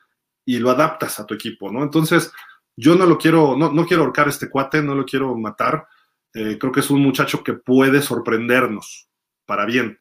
y 0.44 0.58
lo 0.58 0.70
adaptas 0.70 1.20
a 1.20 1.26
tu 1.26 1.34
equipo, 1.34 1.70
¿no? 1.70 1.84
Entonces, 1.84 2.32
yo 2.74 2.96
no 2.96 3.06
lo 3.06 3.18
quiero, 3.18 3.56
no, 3.56 3.72
no 3.72 3.86
quiero 3.86 4.02
ahorcar 4.02 4.26
este 4.26 4.50
cuate, 4.50 4.82
no 4.82 4.96
lo 4.96 5.04
quiero 5.04 5.36
matar. 5.36 5.86
Eh, 6.34 6.58
creo 6.58 6.72
que 6.72 6.80
es 6.80 6.90
un 6.90 7.02
muchacho 7.02 7.44
que 7.44 7.52
puede 7.52 8.02
sorprendernos 8.02 9.08
para 9.46 9.64
bien, 9.64 10.00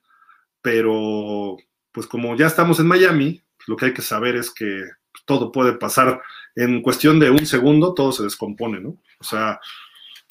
pero 0.63 1.55
pues 1.91 2.07
como 2.07 2.35
ya 2.35 2.47
estamos 2.47 2.80
en 2.80 2.88
Miami, 2.88 3.41
lo 3.68 3.76
que 3.76 3.85
hay 3.85 3.93
que 3.93 4.01
saber 4.01 4.35
es 4.35 4.51
que 4.51 4.84
todo 5.26 5.51
puede 5.51 5.73
pasar 5.73 6.22
en 6.55 6.81
cuestión 6.81 7.19
de 7.19 7.30
un 7.30 7.45
segundo, 7.45 7.93
todo 7.93 8.11
se 8.11 8.23
descompone, 8.23 8.80
¿no? 8.80 8.97
O 9.19 9.23
sea, 9.23 9.59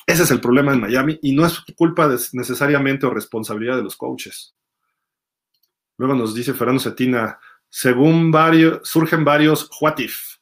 ese 0.07 0.25
es 0.25 0.31
el 0.31 0.41
problema 0.41 0.73
en 0.73 0.81
Miami 0.81 1.19
y 1.23 1.33
no 1.33 1.47
es 1.47 1.61
culpa 1.77 2.09
necesariamente 2.33 3.07
o 3.07 3.11
responsabilidad 3.11 3.77
de 3.77 3.83
los 3.83 3.97
coaches. 3.97 4.55
Luego 5.99 6.15
nos 6.15 6.35
dice 6.35 6.55
Fernando 6.55 6.83
Cetina, 6.83 7.39
según 7.69 8.31
varios, 8.31 8.81
surgen 8.89 9.25
varios 9.25 9.69
what 9.81 9.99
if. 9.99 10.37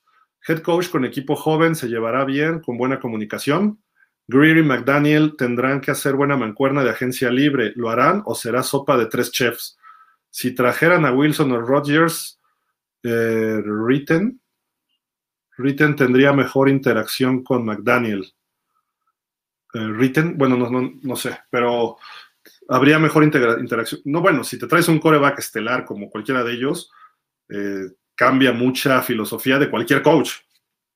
Head 0.46 0.62
coach 0.62 0.88
con 0.88 1.04
equipo 1.04 1.36
joven 1.36 1.74
se 1.74 1.88
llevará 1.88 2.24
bien, 2.24 2.60
con 2.60 2.78
buena 2.78 3.00
comunicación. 3.00 3.82
Greer 4.28 4.58
y 4.58 4.62
McDaniel 4.62 5.36
tendrán 5.36 5.80
que 5.80 5.90
hacer 5.90 6.14
buena 6.14 6.36
mancuerna 6.36 6.84
de 6.84 6.90
agencia 6.90 7.30
libre. 7.30 7.72
¿Lo 7.76 7.90
harán 7.90 8.22
o 8.24 8.34
será 8.34 8.62
sopa 8.62 8.96
de 8.96 9.06
tres 9.06 9.30
chefs? 9.30 9.77
Si 10.30 10.54
trajeran 10.54 11.04
a 11.04 11.12
Wilson 11.12 11.52
o 11.52 11.60
Rodgers, 11.60 12.40
eh, 13.02 13.60
Ritten, 13.64 14.40
Ritten 15.58 15.96
tendría 15.96 16.32
mejor 16.32 16.68
interacción 16.68 17.42
con 17.42 17.64
McDaniel. 17.64 18.32
Eh, 19.74 19.88
Ritten, 19.88 20.38
bueno, 20.38 20.56
no, 20.56 20.92
no, 21.02 21.16
sé, 21.16 21.36
pero 21.50 21.98
habría 22.68 22.98
mejor 22.98 23.24
interacción. 23.24 24.00
No, 24.04 24.20
bueno, 24.20 24.44
si 24.44 24.58
te 24.58 24.68
traes 24.68 24.88
un 24.88 25.00
coreback 25.00 25.40
estelar 25.40 25.84
como 25.84 26.08
cualquiera 26.08 26.44
de 26.44 26.52
ellos, 26.52 26.90
eh, 27.48 27.90
cambia 28.14 28.52
mucha 28.52 29.02
filosofía 29.02 29.58
de 29.58 29.68
cualquier 29.68 30.02
coach. 30.02 30.30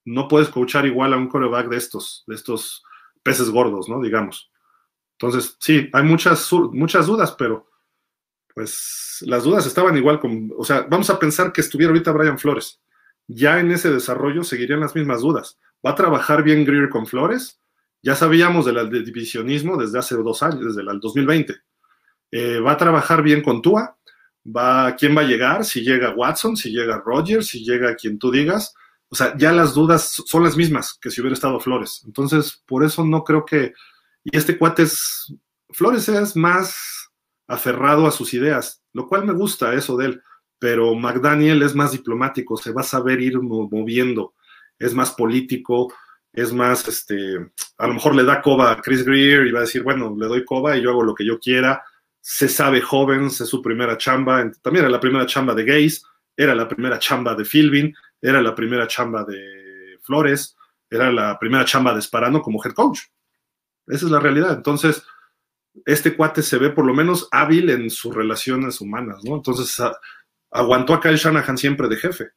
No 0.04 0.28
puedes 0.28 0.48
coachar 0.48 0.86
igual 0.86 1.12
a 1.12 1.16
un 1.16 1.28
coreback 1.28 1.68
de 1.68 1.76
estos, 1.76 2.24
de 2.26 2.36
estos 2.36 2.84
peces 3.22 3.50
gordos, 3.50 3.88
¿no? 3.88 4.00
Digamos. 4.00 4.50
Entonces, 5.18 5.56
sí, 5.60 5.88
hay 5.92 6.02
muchas, 6.04 6.52
muchas 6.72 7.06
dudas, 7.06 7.32
pero 7.32 7.71
pues 8.54 9.18
las 9.26 9.44
dudas 9.44 9.66
estaban 9.66 9.96
igual 9.96 10.20
con, 10.20 10.50
o 10.56 10.64
sea, 10.64 10.86
vamos 10.88 11.10
a 11.10 11.18
pensar 11.18 11.52
que 11.52 11.60
estuviera 11.60 11.90
ahorita 11.90 12.12
Brian 12.12 12.38
Flores. 12.38 12.80
Ya 13.28 13.60
en 13.60 13.70
ese 13.70 13.90
desarrollo 13.90 14.44
seguirían 14.44 14.80
las 14.80 14.94
mismas 14.94 15.22
dudas. 15.22 15.58
¿Va 15.84 15.90
a 15.90 15.94
trabajar 15.94 16.42
bien 16.42 16.64
Greer 16.64 16.88
con 16.88 17.06
Flores? 17.06 17.60
Ya 18.02 18.14
sabíamos 18.14 18.66
del 18.66 19.04
divisionismo 19.04 19.76
desde 19.76 19.98
hace 19.98 20.16
dos 20.16 20.42
años, 20.42 20.74
desde 20.74 20.90
el 20.90 21.00
2020. 21.00 21.54
Eh, 22.32 22.60
¿Va 22.60 22.72
a 22.72 22.76
trabajar 22.76 23.22
bien 23.22 23.42
con 23.42 23.62
Tua? 23.62 23.96
¿Va, 24.44 24.96
¿Quién 24.96 25.16
va 25.16 25.20
a 25.20 25.26
llegar? 25.26 25.64
Si 25.64 25.82
llega 25.82 26.14
Watson, 26.14 26.56
si 26.56 26.70
llega 26.72 27.02
Rogers, 27.04 27.46
si 27.46 27.64
llega 27.64 27.94
quien 27.94 28.18
tú 28.18 28.30
digas. 28.30 28.74
O 29.08 29.14
sea, 29.14 29.36
ya 29.36 29.52
las 29.52 29.74
dudas 29.74 30.22
son 30.26 30.42
las 30.42 30.56
mismas 30.56 30.98
que 31.00 31.10
si 31.10 31.20
hubiera 31.20 31.34
estado 31.34 31.60
Flores. 31.60 32.02
Entonces, 32.06 32.62
por 32.66 32.84
eso 32.84 33.04
no 33.04 33.22
creo 33.22 33.44
que... 33.44 33.72
Y 34.24 34.36
este 34.36 34.58
cuate 34.58 34.82
es... 34.84 35.32
Flores 35.70 36.08
es 36.08 36.34
más 36.34 37.01
aferrado 37.46 38.06
a 38.06 38.10
sus 38.10 38.34
ideas, 38.34 38.82
lo 38.92 39.06
cual 39.06 39.26
me 39.26 39.32
gusta 39.32 39.74
eso 39.74 39.96
de 39.96 40.06
él, 40.06 40.22
pero 40.58 40.94
McDaniel 40.94 41.62
es 41.62 41.74
más 41.74 41.92
diplomático, 41.92 42.56
se 42.56 42.72
va 42.72 42.82
a 42.82 42.84
saber 42.84 43.20
ir 43.20 43.40
moviendo, 43.40 44.34
es 44.78 44.94
más 44.94 45.12
político, 45.12 45.92
es 46.32 46.52
más, 46.52 46.86
este, 46.88 47.52
a 47.78 47.86
lo 47.86 47.94
mejor 47.94 48.14
le 48.14 48.24
da 48.24 48.40
coba 48.40 48.70
a 48.70 48.80
Chris 48.80 49.04
Greer 49.04 49.46
y 49.46 49.52
va 49.52 49.58
a 49.58 49.62
decir, 49.62 49.82
bueno, 49.82 50.14
le 50.16 50.26
doy 50.26 50.44
coba 50.44 50.76
y 50.76 50.82
yo 50.82 50.90
hago 50.90 51.02
lo 51.02 51.14
que 51.14 51.26
yo 51.26 51.38
quiera, 51.38 51.82
se 52.20 52.48
sabe 52.48 52.80
joven, 52.80 53.26
es 53.26 53.36
su 53.36 53.60
primera 53.60 53.98
chamba, 53.98 54.50
también 54.62 54.84
era 54.84 54.90
la 54.90 55.00
primera 55.00 55.26
chamba 55.26 55.54
de 55.54 55.64
Gays, 55.64 56.04
era 56.36 56.54
la 56.54 56.68
primera 56.68 56.98
chamba 56.98 57.34
de 57.34 57.44
Philbin, 57.44 57.94
era 58.20 58.40
la 58.40 58.54
primera 58.54 58.86
chamba 58.86 59.24
de 59.24 59.98
Flores, 60.00 60.56
era 60.88 61.10
la 61.10 61.38
primera 61.38 61.64
chamba 61.64 61.94
de 61.94 62.00
Sparano 62.02 62.40
como 62.40 62.62
head 62.64 62.72
coach. 62.72 63.00
Esa 63.86 64.06
es 64.06 64.12
la 64.12 64.20
realidad. 64.20 64.52
Entonces, 64.52 65.02
este 65.86 66.16
cuate 66.16 66.42
se 66.42 66.58
ve 66.58 66.70
por 66.70 66.84
lo 66.84 66.94
menos 66.94 67.28
hábil 67.30 67.70
en 67.70 67.90
sus 67.90 68.14
relaciones 68.14 68.80
humanas, 68.80 69.24
¿no? 69.24 69.36
Entonces 69.36 69.76
aguantó 70.50 70.94
a 70.94 71.00
Kyle 71.00 71.16
Shanahan 71.16 71.56
siempre 71.58 71.88
de 71.88 71.96
jefe. 71.96 72.30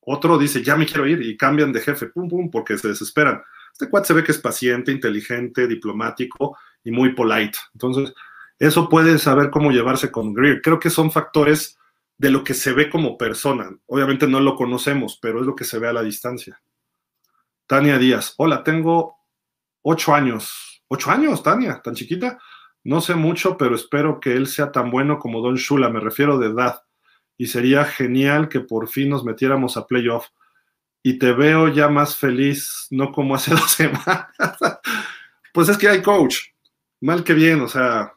Otro 0.00 0.38
dice, 0.38 0.62
ya 0.62 0.76
me 0.76 0.86
quiero 0.86 1.06
ir 1.06 1.22
y 1.22 1.36
cambian 1.36 1.72
de 1.72 1.80
jefe, 1.80 2.06
pum, 2.06 2.28
pum, 2.28 2.50
porque 2.50 2.76
se 2.76 2.88
desesperan. 2.88 3.42
Este 3.72 3.88
cuate 3.88 4.08
se 4.08 4.14
ve 4.14 4.24
que 4.24 4.32
es 4.32 4.38
paciente, 4.38 4.90
inteligente, 4.90 5.66
diplomático 5.66 6.58
y 6.82 6.90
muy 6.90 7.14
polite. 7.14 7.58
Entonces, 7.74 8.12
eso 8.58 8.88
puede 8.88 9.18
saber 9.18 9.50
cómo 9.50 9.70
llevarse 9.70 10.10
con 10.10 10.34
Greer. 10.34 10.60
Creo 10.60 10.80
que 10.80 10.90
son 10.90 11.10
factores 11.10 11.78
de 12.18 12.30
lo 12.30 12.44
que 12.44 12.54
se 12.54 12.72
ve 12.72 12.90
como 12.90 13.16
persona. 13.16 13.70
Obviamente 13.86 14.26
no 14.26 14.40
lo 14.40 14.56
conocemos, 14.56 15.18
pero 15.20 15.40
es 15.40 15.46
lo 15.46 15.54
que 15.54 15.64
se 15.64 15.78
ve 15.78 15.88
a 15.88 15.92
la 15.92 16.02
distancia. 16.02 16.60
Tania 17.66 17.98
Díaz, 17.98 18.34
hola, 18.36 18.62
tengo 18.62 19.16
ocho 19.82 20.14
años 20.14 20.71
Ocho 20.94 21.10
años, 21.10 21.42
Tania, 21.42 21.80
tan 21.82 21.94
chiquita. 21.94 22.38
No 22.84 23.00
sé 23.00 23.14
mucho, 23.14 23.56
pero 23.56 23.74
espero 23.74 24.20
que 24.20 24.34
él 24.34 24.46
sea 24.46 24.72
tan 24.72 24.90
bueno 24.90 25.18
como 25.18 25.40
Don 25.40 25.54
Shula, 25.54 25.88
me 25.88 26.00
refiero 26.00 26.36
de 26.36 26.48
edad. 26.48 26.82
Y 27.38 27.46
sería 27.46 27.86
genial 27.86 28.50
que 28.50 28.60
por 28.60 28.88
fin 28.88 29.08
nos 29.08 29.24
metiéramos 29.24 29.78
a 29.78 29.86
playoff. 29.86 30.26
Y 31.02 31.18
te 31.18 31.32
veo 31.32 31.68
ya 31.68 31.88
más 31.88 32.18
feliz, 32.18 32.88
no 32.90 33.10
como 33.10 33.34
hace 33.34 33.52
dos 33.54 33.70
semanas. 33.70 34.26
pues 35.54 35.70
es 35.70 35.78
que 35.78 35.88
hay 35.88 36.02
coach, 36.02 36.40
mal 37.00 37.24
que 37.24 37.32
bien, 37.32 37.62
o 37.62 37.68
sea, 37.68 38.12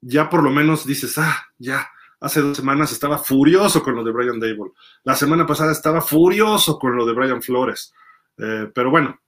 ya 0.00 0.28
por 0.28 0.42
lo 0.42 0.50
menos 0.50 0.84
dices, 0.84 1.16
ah, 1.18 1.46
ya, 1.58 1.88
hace 2.18 2.40
dos 2.40 2.56
semanas 2.56 2.90
estaba 2.90 3.18
furioso 3.18 3.84
con 3.84 3.94
lo 3.94 4.02
de 4.02 4.10
Brian 4.10 4.40
Dable. 4.40 4.72
La 5.04 5.14
semana 5.14 5.46
pasada 5.46 5.70
estaba 5.70 6.00
furioso 6.00 6.76
con 6.76 6.96
lo 6.96 7.06
de 7.06 7.12
Brian 7.12 7.40
Flores. 7.40 7.94
Eh, 8.36 8.68
pero 8.74 8.90
bueno, 8.90 9.20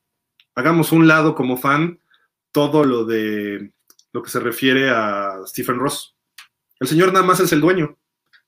hagamos 0.56 0.90
un 0.90 1.06
lado 1.06 1.36
como 1.36 1.56
fan 1.56 2.00
todo 2.56 2.84
lo 2.84 3.04
de 3.04 3.70
lo 4.14 4.22
que 4.22 4.30
se 4.30 4.40
refiere 4.40 4.88
a 4.88 5.42
Stephen 5.44 5.78
Ross. 5.78 6.16
El 6.80 6.88
señor 6.88 7.12
nada 7.12 7.26
más 7.26 7.38
es 7.40 7.52
el 7.52 7.60
dueño. 7.60 7.98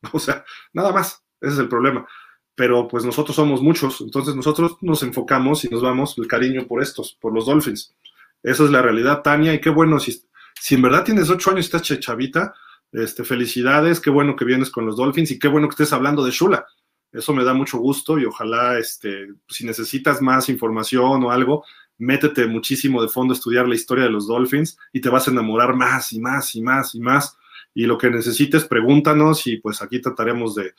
O 0.12 0.18
sea, 0.18 0.46
nada 0.72 0.92
más. 0.92 1.22
Ese 1.42 1.52
es 1.52 1.58
el 1.58 1.68
problema. 1.68 2.06
Pero 2.54 2.88
pues 2.88 3.04
nosotros 3.04 3.36
somos 3.36 3.60
muchos, 3.60 4.00
entonces 4.00 4.34
nosotros 4.34 4.78
nos 4.80 5.02
enfocamos 5.02 5.62
y 5.64 5.68
nos 5.68 5.82
vamos 5.82 6.16
el 6.16 6.26
cariño 6.26 6.66
por 6.66 6.82
estos, 6.82 7.18
por 7.20 7.34
los 7.34 7.44
Dolphins. 7.44 7.94
Esa 8.42 8.64
es 8.64 8.70
la 8.70 8.80
realidad, 8.80 9.20
Tania, 9.20 9.52
y 9.52 9.60
qué 9.60 9.68
bueno, 9.68 10.00
si, 10.00 10.22
si 10.58 10.76
en 10.76 10.82
verdad 10.82 11.04
tienes 11.04 11.28
ocho 11.28 11.50
años 11.50 11.66
y 11.66 11.76
estás 11.76 11.82
chavita, 12.00 12.54
este, 12.92 13.24
felicidades, 13.24 14.00
qué 14.00 14.08
bueno 14.08 14.36
que 14.36 14.46
vienes 14.46 14.70
con 14.70 14.86
los 14.86 14.96
Dolphins 14.96 15.32
y 15.32 15.38
qué 15.38 15.48
bueno 15.48 15.68
que 15.68 15.72
estés 15.72 15.92
hablando 15.92 16.24
de 16.24 16.30
Shula. 16.30 16.66
Eso 17.12 17.34
me 17.34 17.44
da 17.44 17.52
mucho 17.52 17.76
gusto 17.78 18.18
y 18.18 18.24
ojalá, 18.24 18.78
este, 18.78 19.28
si 19.48 19.66
necesitas 19.66 20.22
más 20.22 20.48
información 20.48 21.24
o 21.24 21.30
algo, 21.30 21.64
métete 21.98 22.46
muchísimo 22.46 23.02
de 23.02 23.08
fondo 23.08 23.34
a 23.34 23.36
estudiar 23.36 23.68
la 23.68 23.74
historia 23.74 24.04
de 24.04 24.10
los 24.10 24.28
Dolphins 24.28 24.78
y 24.92 25.00
te 25.00 25.10
vas 25.10 25.28
a 25.28 25.32
enamorar 25.32 25.74
más 25.74 26.12
y 26.12 26.20
más 26.20 26.54
y 26.54 26.62
más 26.62 26.94
y 26.94 27.00
más. 27.00 27.36
Y 27.74 27.86
lo 27.86 27.98
que 27.98 28.10
necesites, 28.10 28.64
pregúntanos 28.64 29.46
y 29.46 29.58
pues 29.58 29.82
aquí 29.82 30.00
trataremos 30.00 30.54
de, 30.54 30.74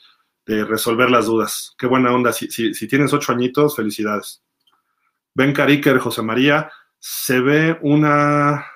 resolver 0.46 1.08
las 1.10 1.26
dudas. 1.26 1.76
Qué 1.78 1.86
buena 1.86 2.12
onda. 2.12 2.32
Si, 2.32 2.50
si, 2.50 2.88
tienes 2.88 3.12
ocho 3.12 3.30
añitos, 3.30 3.76
felicidades. 3.76 4.42
Ben 5.32 5.52
Cariker, 5.52 5.98
José 5.98 6.22
María, 6.22 6.72
se 6.98 7.40
ve 7.40 7.78
una... 7.82 8.66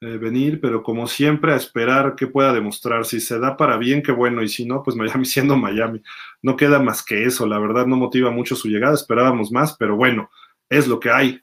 eh, 0.00 0.18
venir, 0.18 0.60
pero 0.60 0.82
como 0.82 1.06
siempre 1.06 1.52
a 1.52 1.56
esperar 1.56 2.16
que 2.16 2.26
pueda 2.26 2.52
demostrar. 2.52 3.04
Si 3.04 3.20
se 3.20 3.38
da 3.38 3.56
para 3.56 3.76
bien, 3.76 4.02
qué 4.02 4.10
bueno, 4.10 4.42
y 4.42 4.48
si 4.48 4.66
no, 4.66 4.82
pues 4.82 4.96
Miami 4.96 5.24
siendo 5.26 5.56
Miami. 5.56 6.02
No 6.42 6.56
queda 6.56 6.80
más 6.80 7.04
que 7.04 7.24
eso, 7.24 7.46
la 7.46 7.60
verdad 7.60 7.86
no 7.86 7.96
motiva 7.96 8.32
mucho 8.32 8.56
su 8.56 8.66
llegada, 8.68 8.94
esperábamos 8.94 9.52
más, 9.52 9.76
pero 9.76 9.94
bueno, 9.94 10.28
es 10.70 10.88
lo 10.88 10.98
que 10.98 11.10
hay. 11.10 11.42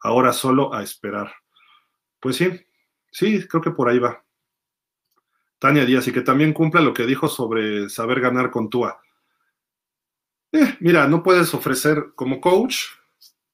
Ahora 0.00 0.32
solo 0.32 0.74
a 0.74 0.82
esperar. 0.82 1.32
Pues 2.18 2.36
sí, 2.36 2.48
sí, 3.12 3.46
creo 3.46 3.62
que 3.62 3.70
por 3.70 3.88
ahí 3.88 4.00
va. 4.00 4.24
Tania 5.60 5.84
Díaz, 5.84 6.08
y 6.08 6.12
que 6.12 6.22
también 6.22 6.52
cumpla 6.52 6.80
lo 6.80 6.92
que 6.92 7.06
dijo 7.06 7.28
sobre 7.28 7.88
saber 7.88 8.20
ganar 8.20 8.50
con 8.50 8.68
Tua. 8.68 9.00
Eh, 10.50 10.76
mira, 10.80 11.06
no 11.06 11.22
puedes 11.22 11.54
ofrecer 11.54 12.12
como 12.16 12.40
coach, 12.40 12.86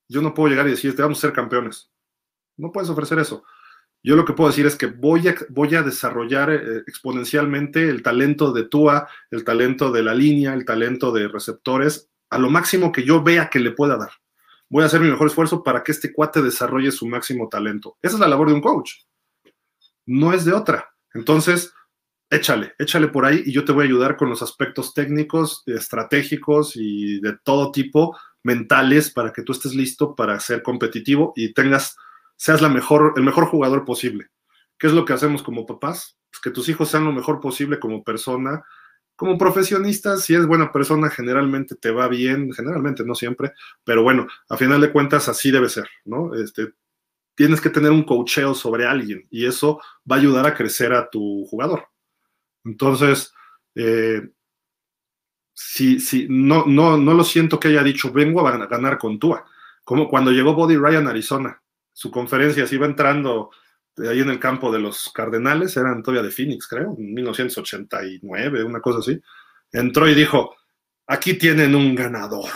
yo 0.08 0.22
no 0.22 0.32
puedo 0.32 0.48
llegar 0.48 0.66
y 0.66 0.70
decir, 0.70 0.96
te 0.96 1.02
vamos 1.02 1.18
a 1.18 1.20
ser 1.20 1.32
campeones. 1.34 1.90
No 2.56 2.72
puedes 2.72 2.88
ofrecer 2.88 3.18
eso. 3.18 3.44
Yo 4.02 4.16
lo 4.16 4.24
que 4.24 4.32
puedo 4.32 4.48
decir 4.48 4.64
es 4.64 4.76
que 4.76 4.86
voy 4.86 5.28
a, 5.28 5.34
voy 5.50 5.74
a 5.74 5.82
desarrollar 5.82 6.50
eh, 6.50 6.78
exponencialmente 6.86 7.90
el 7.90 8.02
talento 8.02 8.52
de 8.52 8.64
Tua, 8.64 9.08
el 9.30 9.44
talento 9.44 9.92
de 9.92 10.02
la 10.02 10.14
línea, 10.14 10.54
el 10.54 10.64
talento 10.64 11.12
de 11.12 11.28
receptores, 11.28 12.08
a 12.30 12.38
lo 12.38 12.48
máximo 12.48 12.90
que 12.90 13.04
yo 13.04 13.22
vea 13.22 13.50
que 13.50 13.60
le 13.60 13.72
pueda 13.72 13.96
dar. 13.96 14.12
Voy 14.70 14.82
a 14.82 14.86
hacer 14.86 15.00
mi 15.00 15.08
mejor 15.08 15.28
esfuerzo 15.28 15.62
para 15.62 15.82
que 15.82 15.92
este 15.92 16.12
cuate 16.12 16.42
desarrolle 16.42 16.92
su 16.92 17.06
máximo 17.06 17.48
talento. 17.48 17.96
Esa 18.02 18.14
es 18.16 18.20
la 18.20 18.28
labor 18.28 18.48
de 18.48 18.54
un 18.54 18.60
coach. 18.60 18.92
No 20.06 20.32
es 20.32 20.44
de 20.44 20.52
otra. 20.52 20.90
Entonces, 21.14 21.72
échale, 22.30 22.74
échale 22.78 23.08
por 23.08 23.24
ahí 23.24 23.42
y 23.46 23.52
yo 23.52 23.64
te 23.64 23.72
voy 23.72 23.84
a 23.84 23.86
ayudar 23.86 24.16
con 24.16 24.28
los 24.28 24.42
aspectos 24.42 24.92
técnicos, 24.92 25.62
estratégicos 25.66 26.72
y 26.76 27.20
de 27.20 27.36
todo 27.42 27.72
tipo, 27.72 28.16
mentales, 28.42 29.10
para 29.10 29.32
que 29.32 29.42
tú 29.42 29.52
estés 29.52 29.74
listo 29.74 30.14
para 30.14 30.38
ser 30.40 30.62
competitivo 30.62 31.32
y 31.34 31.52
tengas, 31.54 31.96
seas 32.36 32.60
la 32.62 32.68
mejor, 32.68 33.14
el 33.16 33.22
mejor 33.22 33.46
jugador 33.46 33.84
posible. 33.84 34.28
¿Qué 34.78 34.86
es 34.86 34.92
lo 34.92 35.04
que 35.04 35.12
hacemos 35.12 35.42
como 35.42 35.66
papás? 35.66 36.18
Pues 36.30 36.40
que 36.40 36.50
tus 36.50 36.68
hijos 36.68 36.88
sean 36.90 37.04
lo 37.04 37.12
mejor 37.12 37.40
posible 37.40 37.80
como 37.80 38.04
persona, 38.04 38.62
como 39.18 39.36
profesionista, 39.36 40.16
si 40.16 40.36
es 40.36 40.46
buena 40.46 40.70
persona, 40.70 41.10
generalmente 41.10 41.74
te 41.74 41.90
va 41.90 42.06
bien, 42.06 42.52
generalmente, 42.52 43.02
no 43.02 43.16
siempre, 43.16 43.52
pero 43.82 44.04
bueno, 44.04 44.28
a 44.48 44.56
final 44.56 44.80
de 44.80 44.92
cuentas 44.92 45.28
así 45.28 45.50
debe 45.50 45.68
ser, 45.68 45.88
¿no? 46.04 46.36
Este, 46.36 46.72
tienes 47.34 47.60
que 47.60 47.68
tener 47.68 47.90
un 47.90 48.04
cocheo 48.04 48.54
sobre 48.54 48.86
alguien 48.86 49.26
y 49.28 49.44
eso 49.44 49.80
va 50.08 50.14
a 50.14 50.18
ayudar 50.20 50.46
a 50.46 50.54
crecer 50.54 50.92
a 50.92 51.10
tu 51.10 51.44
jugador. 51.46 51.88
Entonces, 52.64 53.34
eh, 53.74 54.22
si, 55.52 56.28
no, 56.30 56.66
no, 56.66 56.96
no 56.96 57.12
lo 57.12 57.24
siento 57.24 57.58
que 57.58 57.68
haya 57.68 57.82
dicho, 57.82 58.12
vengo 58.12 58.46
a 58.46 58.66
ganar 58.68 58.98
con 58.98 59.18
Tua. 59.18 59.44
Como 59.82 60.08
cuando 60.08 60.30
llegó 60.30 60.54
Body 60.54 60.76
Ryan 60.76 61.08
a 61.08 61.10
Arizona, 61.10 61.60
su 61.92 62.12
conferencia 62.12 62.68
se 62.68 62.76
iba 62.76 62.86
entrando 62.86 63.50
ahí 64.08 64.20
en 64.20 64.30
el 64.30 64.38
campo 64.38 64.70
de 64.72 64.78
los 64.78 65.10
Cardenales, 65.12 65.76
eran 65.76 66.02
todavía 66.02 66.22
de 66.22 66.30
Phoenix, 66.30 66.66
creo, 66.66 66.94
en 66.98 67.14
1989, 67.14 68.64
una 68.64 68.80
cosa 68.80 68.98
así. 68.98 69.20
Entró 69.72 70.08
y 70.08 70.14
dijo, 70.14 70.54
aquí 71.06 71.34
tienen 71.34 71.74
un 71.74 71.94
ganador. 71.94 72.50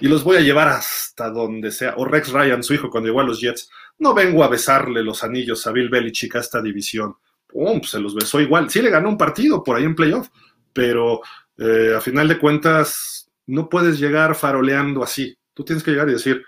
Y 0.00 0.08
los 0.08 0.24
voy 0.24 0.36
a 0.36 0.40
llevar 0.40 0.68
hasta 0.68 1.30
donde 1.30 1.70
sea. 1.70 1.94
O 1.96 2.04
Rex 2.04 2.30
Ryan, 2.30 2.62
su 2.62 2.74
hijo, 2.74 2.90
cuando 2.90 3.08
llegó 3.08 3.20
a 3.20 3.24
los 3.24 3.40
Jets. 3.40 3.70
No 3.98 4.14
vengo 4.14 4.44
a 4.44 4.48
besarle 4.48 5.02
los 5.02 5.24
anillos 5.24 5.66
a 5.66 5.72
Bill 5.72 5.88
Belichick 5.88 6.36
a 6.36 6.40
esta 6.40 6.60
división. 6.60 7.16
¡pum! 7.48 7.80
se 7.82 7.98
los 7.98 8.14
besó 8.14 8.40
igual. 8.40 8.70
Sí 8.70 8.80
le 8.80 8.90
ganó 8.90 9.08
un 9.08 9.18
partido 9.18 9.64
por 9.64 9.76
ahí 9.76 9.84
en 9.84 9.94
playoff, 9.94 10.28
pero 10.72 11.20
eh, 11.56 11.94
a 11.96 12.00
final 12.00 12.28
de 12.28 12.38
cuentas 12.38 13.30
no 13.46 13.68
puedes 13.68 13.98
llegar 13.98 14.34
faroleando 14.34 15.02
así. 15.02 15.36
Tú 15.54 15.64
tienes 15.64 15.82
que 15.82 15.90
llegar 15.90 16.08
y 16.08 16.12
decir, 16.12 16.44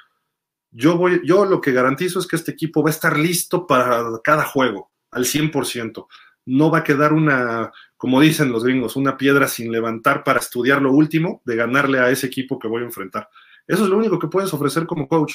yo, 0.71 0.97
voy, 0.97 1.21
yo 1.25 1.45
lo 1.45 1.61
que 1.61 1.73
garantizo 1.73 2.19
es 2.19 2.27
que 2.27 2.37
este 2.37 2.53
equipo 2.53 2.83
va 2.83 2.91
a 2.91 2.93
estar 2.93 3.19
listo 3.19 3.67
para 3.67 4.05
cada 4.23 4.45
juego, 4.45 4.91
al 5.11 5.25
100%. 5.25 6.07
No 6.47 6.71
va 6.71 6.79
a 6.79 6.85
quedar 6.85 7.13
una, 7.13 7.71
como 7.97 8.21
dicen 8.21 8.51
los 8.51 8.65
gringos, 8.65 8.97
una 8.97 9.17
piedra 9.17 9.47
sin 9.47 9.71
levantar 9.71 10.25
para 10.25 10.41
estudiar 10.41 10.81
lo 10.83 10.93
último 10.93 11.43
de 11.45 11.57
ganarle 11.57 11.99
a 11.99 12.11
ese 12.11 12.27
equipo 12.27 12.59
que 12.59 12.69
voy 12.69 12.83
a 12.83 12.87
enfrentar. 12.87 13.29
Eso 13.67 13.85
es 13.85 13.91
lo 13.91 13.97
único 13.99 14.19
que 14.19 14.29
puedes 14.29 14.53
ofrecer 14.53 14.87
como 14.87 15.07
coach. 15.07 15.35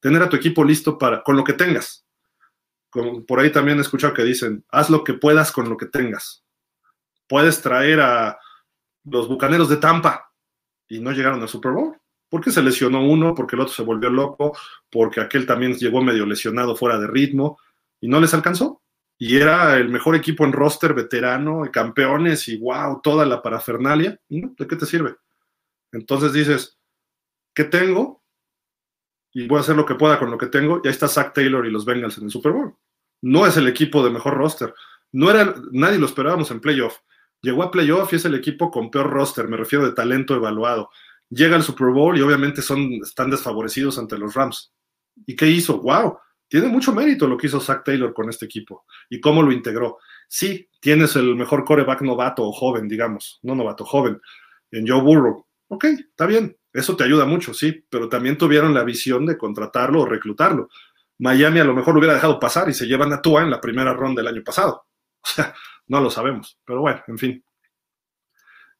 Tener 0.00 0.22
a 0.22 0.28
tu 0.28 0.36
equipo 0.36 0.64
listo 0.64 0.96
para, 0.96 1.22
con 1.22 1.36
lo 1.36 1.44
que 1.44 1.54
tengas 1.54 2.06
por 2.90 3.40
ahí 3.40 3.52
también 3.52 3.78
he 3.78 3.82
escuchado 3.82 4.14
que 4.14 4.24
dicen, 4.24 4.64
haz 4.70 4.90
lo 4.90 5.04
que 5.04 5.14
puedas 5.14 5.52
con 5.52 5.68
lo 5.68 5.76
que 5.76 5.86
tengas. 5.86 6.44
Puedes 7.28 7.60
traer 7.60 8.00
a 8.00 8.38
los 9.04 9.28
Bucaneros 9.28 9.68
de 9.68 9.76
Tampa 9.76 10.32
y 10.88 11.00
no 11.00 11.12
llegaron 11.12 11.42
al 11.42 11.48
Super 11.48 11.72
Bowl. 11.72 11.96
Porque 12.28 12.50
se 12.50 12.62
lesionó 12.62 13.04
uno, 13.04 13.34
porque 13.34 13.56
el 13.56 13.62
otro 13.62 13.74
se 13.74 13.82
volvió 13.82 14.10
loco, 14.10 14.56
porque 14.90 15.20
aquel 15.20 15.46
también 15.46 15.74
llegó 15.74 16.02
medio 16.02 16.26
lesionado 16.26 16.76
fuera 16.76 16.98
de 16.98 17.06
ritmo 17.06 17.58
y 18.00 18.08
no 18.08 18.20
les 18.20 18.34
alcanzó. 18.34 18.82
Y 19.16 19.36
era 19.36 19.76
el 19.76 19.88
mejor 19.88 20.14
equipo 20.14 20.44
en 20.44 20.52
roster, 20.52 20.94
veterano, 20.94 21.62
campeones 21.72 22.48
y 22.48 22.58
wow, 22.58 23.00
toda 23.02 23.26
la 23.26 23.42
parafernalia. 23.42 24.20
¿De 24.28 24.66
qué 24.66 24.76
te 24.76 24.86
sirve? 24.86 25.16
Entonces 25.90 26.32
dices, 26.32 26.78
¿qué 27.54 27.64
tengo? 27.64 28.18
y 29.32 29.46
voy 29.46 29.58
a 29.58 29.60
hacer 29.60 29.76
lo 29.76 29.86
que 29.86 29.94
pueda 29.94 30.18
con 30.18 30.30
lo 30.30 30.38
que 30.38 30.46
tengo. 30.46 30.80
Y 30.82 30.88
ahí 30.88 30.92
está 30.92 31.08
Zach 31.08 31.32
Taylor 31.32 31.66
y 31.66 31.70
los 31.70 31.84
Bengals 31.84 32.18
en 32.18 32.24
el 32.24 32.30
Super 32.30 32.52
Bowl. 32.52 32.74
No 33.22 33.46
es 33.46 33.56
el 33.56 33.68
equipo 33.68 34.02
de 34.02 34.10
mejor 34.10 34.34
roster. 34.34 34.74
No 35.12 35.30
era, 35.30 35.54
nadie 35.70 35.98
lo 35.98 36.06
esperábamos 36.06 36.50
en 36.50 36.60
playoff. 36.60 36.98
Llegó 37.40 37.62
a 37.62 37.70
playoff 37.70 38.12
y 38.12 38.16
es 38.16 38.24
el 38.24 38.34
equipo 38.34 38.70
con 38.70 38.90
peor 38.90 39.10
roster, 39.10 39.46
me 39.46 39.56
refiero 39.56 39.84
de 39.84 39.92
talento 39.92 40.34
evaluado. 40.34 40.90
Llega 41.30 41.56
al 41.56 41.62
Super 41.62 41.88
Bowl 41.88 42.16
y 42.16 42.22
obviamente 42.22 42.62
son, 42.62 42.92
están 43.02 43.30
desfavorecidos 43.30 43.98
ante 43.98 44.18
los 44.18 44.34
Rams. 44.34 44.72
¿Y 45.26 45.36
qué 45.36 45.46
hizo? 45.46 45.80
¡Wow! 45.80 46.18
Tiene 46.48 46.68
mucho 46.68 46.94
mérito 46.94 47.26
lo 47.26 47.36
que 47.36 47.46
hizo 47.46 47.60
Zach 47.60 47.84
Taylor 47.84 48.14
con 48.14 48.30
este 48.30 48.46
equipo 48.46 48.86
y 49.10 49.20
cómo 49.20 49.42
lo 49.42 49.52
integró. 49.52 49.98
Sí, 50.26 50.68
tienes 50.80 51.14
el 51.16 51.36
mejor 51.36 51.64
coreback 51.64 52.00
novato 52.02 52.42
o 52.44 52.52
joven, 52.52 52.88
digamos, 52.88 53.38
no 53.42 53.54
novato, 53.54 53.84
joven, 53.84 54.20
en 54.70 54.88
Joe 54.88 55.02
Burrow. 55.02 55.46
Ok, 55.68 55.84
está 55.84 56.24
bien, 56.24 56.56
eso 56.72 56.96
te 56.96 57.04
ayuda 57.04 57.26
mucho, 57.26 57.52
sí, 57.52 57.84
pero 57.90 58.08
también 58.08 58.38
tuvieron 58.38 58.72
la 58.72 58.84
visión 58.84 59.26
de 59.26 59.36
contratarlo 59.36 60.02
o 60.02 60.06
reclutarlo. 60.06 60.70
Miami 61.18 61.60
a 61.60 61.64
lo 61.64 61.74
mejor 61.74 61.94
lo 61.94 61.98
hubiera 61.98 62.14
dejado 62.14 62.38
pasar 62.38 62.68
y 62.70 62.74
se 62.74 62.86
llevan 62.86 63.12
a 63.12 63.20
Tua 63.20 63.42
en 63.42 63.50
la 63.50 63.60
primera 63.60 63.92
ronda 63.92 64.22
del 64.22 64.34
año 64.34 64.42
pasado. 64.44 64.86
O 65.20 65.30
sea, 65.30 65.52
no 65.88 66.00
lo 66.00 66.10
sabemos, 66.10 66.58
pero 66.64 66.80
bueno, 66.80 67.02
en 67.08 67.18
fin. 67.18 67.44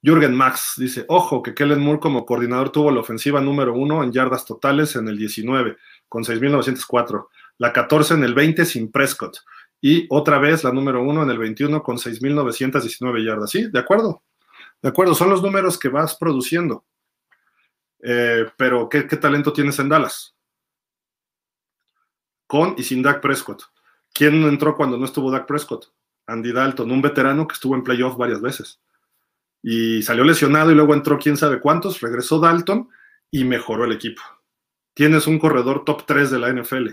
Jürgen 0.02 0.34
Max 0.34 0.74
dice, 0.76 1.04
ojo, 1.08 1.42
que 1.42 1.54
Kellen 1.54 1.80
Moore 1.80 2.00
como 2.00 2.24
coordinador 2.24 2.70
tuvo 2.70 2.90
la 2.90 3.00
ofensiva 3.00 3.40
número 3.40 3.74
uno 3.74 4.04
en 4.04 4.12
yardas 4.12 4.44
totales 4.44 4.94
en 4.96 5.08
el 5.08 5.18
19, 5.18 5.76
con 6.08 6.22
6.904, 6.24 7.26
la 7.58 7.72
14 7.72 8.14
en 8.14 8.24
el 8.24 8.34
20 8.34 8.64
sin 8.64 8.92
Prescott, 8.92 9.38
y 9.80 10.06
otra 10.10 10.38
vez 10.38 10.64
la 10.64 10.72
número 10.72 11.02
uno 11.02 11.22
en 11.22 11.30
el 11.30 11.38
21 11.38 11.82
con 11.82 11.96
6.919 11.96 13.24
yardas. 13.24 13.50
Sí, 13.50 13.68
de 13.70 13.78
acuerdo, 13.78 14.22
de 14.82 14.88
acuerdo, 14.88 15.14
son 15.14 15.30
los 15.30 15.42
números 15.42 15.78
que 15.78 15.88
vas 15.88 16.16
produciendo. 16.16 16.84
Eh, 18.00 18.46
pero 18.56 18.88
¿qué, 18.88 19.02
talento 19.02 19.52
tienes 19.52 19.78
en 19.78 19.88
Dallas? 19.88 20.36
Con 22.46 22.74
y 22.78 22.84
sin 22.84 23.02
Dak 23.02 23.20
Prescott. 23.20 23.64
¿Quién 24.12 24.42
entró 24.44 24.76
cuando 24.76 24.96
no 24.96 25.04
estuvo 25.04 25.30
Dak 25.30 25.46
Prescott? 25.46 25.92
Andy 26.26 26.52
Dalton, 26.52 26.90
un 26.90 27.02
veterano 27.02 27.46
que 27.46 27.54
estuvo 27.54 27.74
en 27.74 27.82
playoff 27.82 28.16
varias 28.16 28.40
veces. 28.40 28.80
Y 29.62 30.02
salió 30.02 30.24
lesionado 30.24 30.70
y 30.70 30.74
luego 30.74 30.94
entró 30.94 31.18
quién 31.18 31.36
sabe 31.36 31.60
cuántos, 31.60 32.00
regresó 32.00 32.38
Dalton 32.38 32.88
y 33.30 33.44
mejoró 33.44 33.84
el 33.84 33.92
equipo. 33.92 34.22
Tienes 34.94 35.26
un 35.26 35.38
corredor 35.38 35.84
top 35.84 36.04
3 36.06 36.30
de 36.30 36.38
la 36.38 36.52
NFL, 36.52 36.88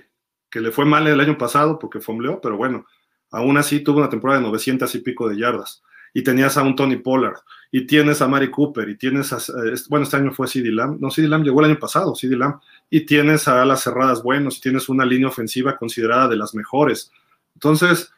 que 0.49 0.61
le 0.61 0.71
fue 0.71 0.85
mal 0.85 1.07
el 1.07 1.19
año 1.19 1.37
pasado 1.37 1.79
porque 1.79 2.01
fombleó, 2.01 2.41
pero 2.41 2.57
bueno, 2.57 2.85
aún 3.31 3.57
así 3.57 3.81
tuvo 3.81 3.99
una 3.99 4.09
temporada 4.09 4.39
de 4.39 4.45
900 4.47 4.93
y 4.95 4.99
pico 4.99 5.29
de 5.29 5.37
yardas 5.37 5.83
y 6.15 6.23
tenías 6.23 6.55
a 6.55 6.63
un 6.63 6.77
Tony 6.77 6.95
Pollard, 6.95 7.35
y 7.69 7.85
tienes 7.85 8.21
a 8.21 8.27
Mari 8.29 8.49
Cooper, 8.49 8.87
y 8.87 8.95
tienes 8.95 9.33
a, 9.33 9.37
eh, 9.37 9.75
bueno, 9.89 10.05
este 10.05 10.15
año 10.15 10.31
fue 10.31 10.47
CD 10.47 10.71
Lamb, 10.71 10.97
no, 11.01 11.11
CD 11.11 11.27
Lamb 11.27 11.43
llegó 11.43 11.59
el 11.59 11.71
año 11.71 11.77
pasado, 11.77 12.15
CD 12.15 12.37
Lamb, 12.37 12.61
y 12.89 13.01
tienes 13.01 13.49
a 13.49 13.65
las 13.65 13.83
cerradas 13.83 14.23
buenos, 14.23 14.57
y 14.57 14.61
tienes 14.61 14.87
una 14.87 15.03
línea 15.03 15.27
ofensiva 15.27 15.77
considerada 15.77 16.29
de 16.29 16.37
las 16.37 16.55
mejores. 16.55 17.11
Entonces, 17.53 18.13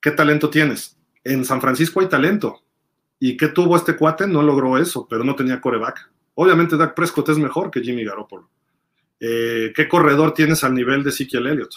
¿qué 0.00 0.12
talento 0.12 0.48
tienes? 0.48 0.96
En 1.24 1.44
San 1.44 1.60
Francisco 1.60 2.00
hay 2.00 2.08
talento. 2.08 2.62
¿Y 3.18 3.36
qué 3.36 3.48
tuvo 3.48 3.76
este 3.76 3.96
cuate? 3.96 4.26
No 4.26 4.42
logró 4.42 4.78
eso, 4.78 5.06
pero 5.08 5.24
no 5.24 5.34
tenía 5.34 5.60
coreback. 5.60 6.10
Obviamente 6.34 6.76
Dak 6.76 6.94
Prescott 6.94 7.30
es 7.30 7.38
mejor 7.38 7.70
que 7.70 7.80
Jimmy 7.80 8.04
Garoppolo. 8.04 8.50
Eh, 9.18 9.72
¿Qué 9.74 9.88
corredor 9.88 10.34
tienes 10.34 10.62
al 10.64 10.74
nivel 10.74 11.02
de 11.02 11.10
Ezekiel 11.10 11.46
Elliott? 11.46 11.72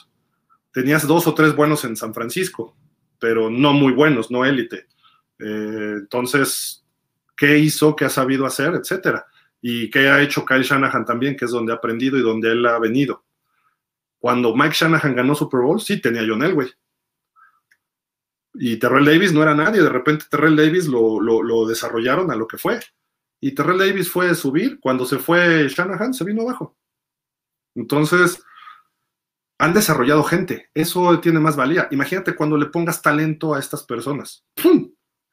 Tenías 0.74 1.08
dos 1.08 1.28
o 1.28 1.34
tres 1.34 1.56
buenos 1.56 1.86
en 1.86 1.96
San 1.96 2.14
Francisco, 2.14 2.76
pero 3.20 3.50
no 3.50 3.74
muy 3.74 3.94
buenos, 3.94 4.30
no 4.30 4.46
élite. 4.46 4.88
Eh, 5.40 5.96
entonces, 6.00 6.86
¿qué 7.38 7.58
hizo? 7.58 7.96
¿Qué 7.96 8.06
ha 8.06 8.10
sabido 8.10 8.46
hacer? 8.46 8.76
Etcétera. 8.76 9.26
Y 9.62 9.90
qué 9.90 10.10
ha 10.10 10.22
hecho 10.22 10.46
Kyle 10.46 10.64
Shanahan 10.64 11.06
también, 11.06 11.36
que 11.36 11.46
es 11.46 11.52
donde 11.52 11.72
ha 11.72 11.76
aprendido 11.76 12.18
y 12.18 12.22
donde 12.22 12.52
él 12.52 12.66
ha 12.66 12.78
venido. 12.80 13.24
Cuando 14.20 14.54
Mike 14.54 14.76
Shanahan 14.78 15.16
ganó 15.16 15.36
Super 15.36 15.62
Bowl, 15.62 15.80
sí 15.80 16.02
tenía 16.02 16.26
John 16.28 16.44
Elway. 16.44 16.70
Y 18.54 18.78
Terrell 18.78 19.06
Davis 19.06 19.34
no 19.34 19.44
era 19.44 19.56
nadie. 19.56 19.82
De 19.82 19.90
repente 19.90 20.26
Terrell 20.30 20.56
Davis 20.56 20.88
lo, 20.88 21.20
lo 21.22 21.68
desarrollaron 21.68 22.32
a 22.32 22.36
lo 22.36 22.48
que 22.48 22.58
fue. 22.58 22.80
Y 23.42 23.54
Terrell 23.54 23.78
Davis 23.78 24.10
fue 24.10 24.34
subir. 24.36 24.80
Cuando 24.80 25.06
se 25.06 25.18
fue 25.18 25.68
Shanahan, 25.70 26.14
se 26.14 26.26
vino 26.26 26.42
abajo. 26.42 26.78
Entonces, 27.76 28.44
han 29.60 29.74
desarrollado 29.74 30.24
gente. 30.24 30.70
Eso 30.74 31.20
tiene 31.20 31.40
más 31.40 31.56
valía. 31.56 31.88
Imagínate 31.92 32.36
cuando 32.36 32.58
le 32.58 32.68
pongas 32.68 33.02
talento 33.02 33.54
a 33.54 33.60
estas 33.60 33.84
personas. 33.84 34.46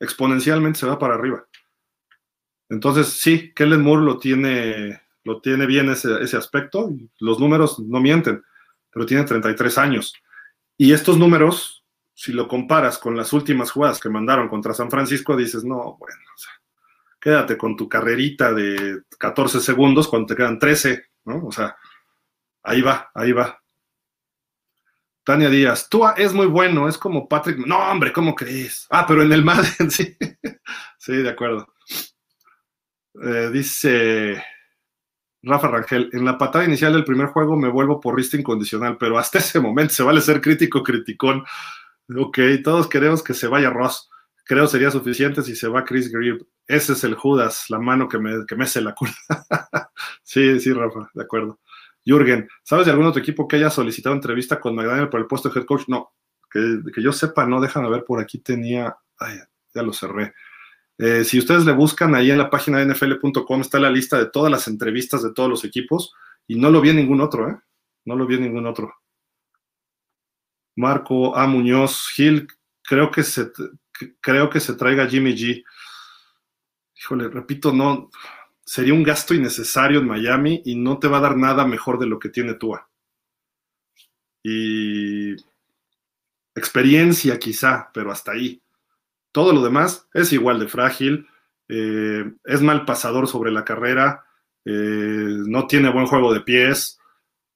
Exponencialmente 0.01 0.81
se 0.81 0.87
va 0.87 0.99
para 0.99 1.15
arriba. 1.15 1.47
Entonces, 2.69 3.09
sí, 3.09 3.53
Kellen 3.55 3.83
Moore 3.83 4.05
lo 4.05 4.19
tiene, 4.19 5.01
lo 5.25 5.41
tiene 5.41 5.67
bien 5.67 5.89
ese, 5.91 6.21
ese 6.21 6.37
aspecto. 6.37 6.91
Los 7.21 7.39
números 7.39 7.79
no 7.79 8.01
mienten, 8.01 8.43
pero 8.91 9.07
tiene 9.07 9.25
33 9.25 9.79
años. 9.79 10.13
Y 10.77 10.93
estos 10.93 11.19
números, 11.19 11.76
si 12.19 12.33
lo 12.33 12.49
comparas 12.49 12.97
con 12.97 13.15
las 13.15 13.35
últimas 13.35 13.71
jugadas 13.71 14.01
que 14.01 14.09
mandaron 14.09 14.49
contra 14.49 14.73
San 14.73 14.91
Francisco, 14.91 15.37
dices, 15.37 15.65
no, 15.65 15.99
bueno, 15.99 16.19
quédate 17.21 17.59
con 17.59 17.77
tu 17.77 17.91
carrerita 17.91 18.55
de 18.55 19.03
14 19.19 19.61
segundos 19.61 20.09
cuando 20.09 20.29
te 20.29 20.35
quedan 20.35 20.59
13, 20.59 21.05
¿no? 21.27 21.47
O 21.47 21.53
sea, 21.53 21.77
ahí 22.63 22.81
va, 22.81 23.11
ahí 23.15 23.33
va. 23.33 23.63
Tania 25.25 25.51
Díaz, 25.51 25.91
Tua 25.91 26.15
es 26.17 26.33
muy 26.33 26.47
bueno, 26.47 26.89
es 26.89 26.97
como 26.97 27.29
Patrick. 27.29 27.59
No, 27.67 27.79
hombre, 27.81 28.15
¿cómo 28.15 28.35
crees? 28.35 28.87
Ah, 28.89 29.05
pero 29.07 29.23
en 29.23 29.33
el 29.33 29.45
Madden, 29.45 29.91
sí. 29.91 30.17
sí, 30.97 31.17
de 31.17 31.29
acuerdo. 31.29 31.69
Eh, 33.23 33.51
dice 33.53 34.43
Rafa 35.43 35.69
Rangel, 35.69 36.09
en 36.15 36.25
la 36.25 36.39
patada 36.39 36.65
inicial 36.65 36.95
del 36.95 37.05
primer 37.05 37.27
juego 37.27 37.57
me 37.57 37.69
vuelvo 37.69 38.01
porrista 38.01 38.39
incondicional, 38.39 38.97
pero 38.97 39.19
hasta 39.19 39.39
ese 39.39 39.61
momento 39.61 39.93
se 39.93 40.03
vale 40.03 40.23
ser 40.23 40.41
crítico, 40.41 40.83
criticón. 40.83 41.45
Ok, 42.15 42.39
todos 42.63 42.89
queremos 42.89 43.23
que 43.23 43.35
se 43.35 43.49
vaya 43.49 43.71
Ross. 43.71 44.09
Creo 44.45 44.67
sería 44.69 44.91
suficiente 44.91 45.43
si 45.43 45.57
se 45.57 45.69
va 45.69 45.85
Chris 45.85 46.11
Greer. 46.11 46.39
Ese 46.69 46.93
es 46.93 47.05
el 47.05 47.15
Judas, 47.15 47.67
la 47.69 47.79
mano 47.79 48.09
que 48.09 48.19
me, 48.19 48.47
que 48.47 48.55
me 48.55 48.65
hace 48.65 48.81
la 48.81 48.95
curva. 48.95 49.15
sí, 50.23 50.61
sí, 50.61 50.73
Rafa, 50.73 51.11
de 51.15 51.23
acuerdo. 51.23 51.59
Jürgen, 52.05 52.49
¿sabes 52.63 52.87
de 52.87 52.93
algún 52.93 53.07
otro 53.07 53.21
equipo 53.21 53.49
que 53.49 53.57
haya 53.57 53.71
solicitado 53.71 54.15
entrevista 54.15 54.61
con 54.61 54.77
McDaniel 54.77 55.09
por 55.09 55.19
el 55.19 55.27
puesto 55.27 55.49
de 55.49 55.59
head 55.59 55.67
coach? 55.67 55.89
No, 55.89 56.13
que, 56.49 56.81
que 56.95 57.03
yo 57.03 57.13
sepa, 57.13 57.45
no, 57.47 57.61
déjame 57.61 57.91
ver, 57.91 58.05
por 58.05 58.21
aquí 58.21 58.39
tenía, 58.39 58.97
ay, 59.19 59.39
ya 59.75 59.83
lo 59.83 59.93
cerré. 59.93 60.33
Eh, 60.99 61.25
si 61.25 61.39
ustedes 61.39 61.67
le 61.67 61.73
buscan 61.73 62.15
ahí 62.15 62.31
en 62.31 62.39
la 62.39 62.49
página 62.49 62.79
de 62.79 62.87
nfl.com 62.87 63.61
está 63.61 63.79
la 63.79 63.91
lista 63.91 64.19
de 64.19 64.27
todas 64.27 64.51
las 64.51 64.67
entrevistas 64.67 65.23
de 65.23 65.33
todos 65.33 65.51
los 65.51 65.65
equipos 65.65 66.15
y 66.47 66.59
no 66.59 66.71
lo 66.71 66.81
vi 66.81 66.91
en 66.91 66.97
ningún 66.97 67.21
otro, 67.21 67.51
¿eh? 67.51 67.59
No 68.05 68.17
lo 68.17 68.27
vi 68.27 68.37
en 68.37 68.43
ningún 68.43 68.67
otro. 68.67 68.95
Marco 70.77 71.37
A. 71.37 71.47
Muñoz 71.47 72.09
Gil, 72.15 72.47
creo 72.83 73.11
que 73.11 73.23
se, 73.23 73.51
creo 74.21 74.49
que 74.51 74.61
se 74.61 74.75
traiga 74.75 75.09
Jimmy 75.09 75.35
G. 75.35 75.65
Híjole, 76.95 77.29
repito, 77.29 77.73
no, 77.73 78.11
sería 78.65 78.95
un 78.95 79.03
gasto 79.03 79.35
innecesario 79.35 80.01
en 80.01 80.07
Miami 80.07 80.63
y 80.65 80.77
no 80.77 80.99
te 80.99 81.09
va 81.09 81.19
a 81.19 81.23
dar 81.23 81.37
nada 81.37 81.67
mejor 81.67 81.99
de 81.99 82.07
lo 82.07 82.19
que 82.19 82.29
tiene 82.29 82.55
Tua. 82.55 82.89
Y 84.43 85.35
experiencia 86.55 87.39
quizá, 87.39 87.91
pero 87.93 88.11
hasta 88.11 88.33
ahí. 88.33 88.63
Todo 89.31 89.53
lo 89.53 89.63
demás 89.63 90.09
es 90.15 90.33
igual 90.33 90.59
de 90.59 90.69
frágil, 90.69 91.29
eh, 91.69 92.33
es 92.45 92.63
mal 92.63 92.85
pasador 92.85 93.29
sobre 93.29 93.53
la 93.53 93.65
carrera, 93.65 94.25
eh, 94.65 94.73
no 95.47 95.67
tiene 95.67 95.91
buen 95.91 96.07
juego 96.07 96.33
de 96.33 96.41
pies, 96.41 96.99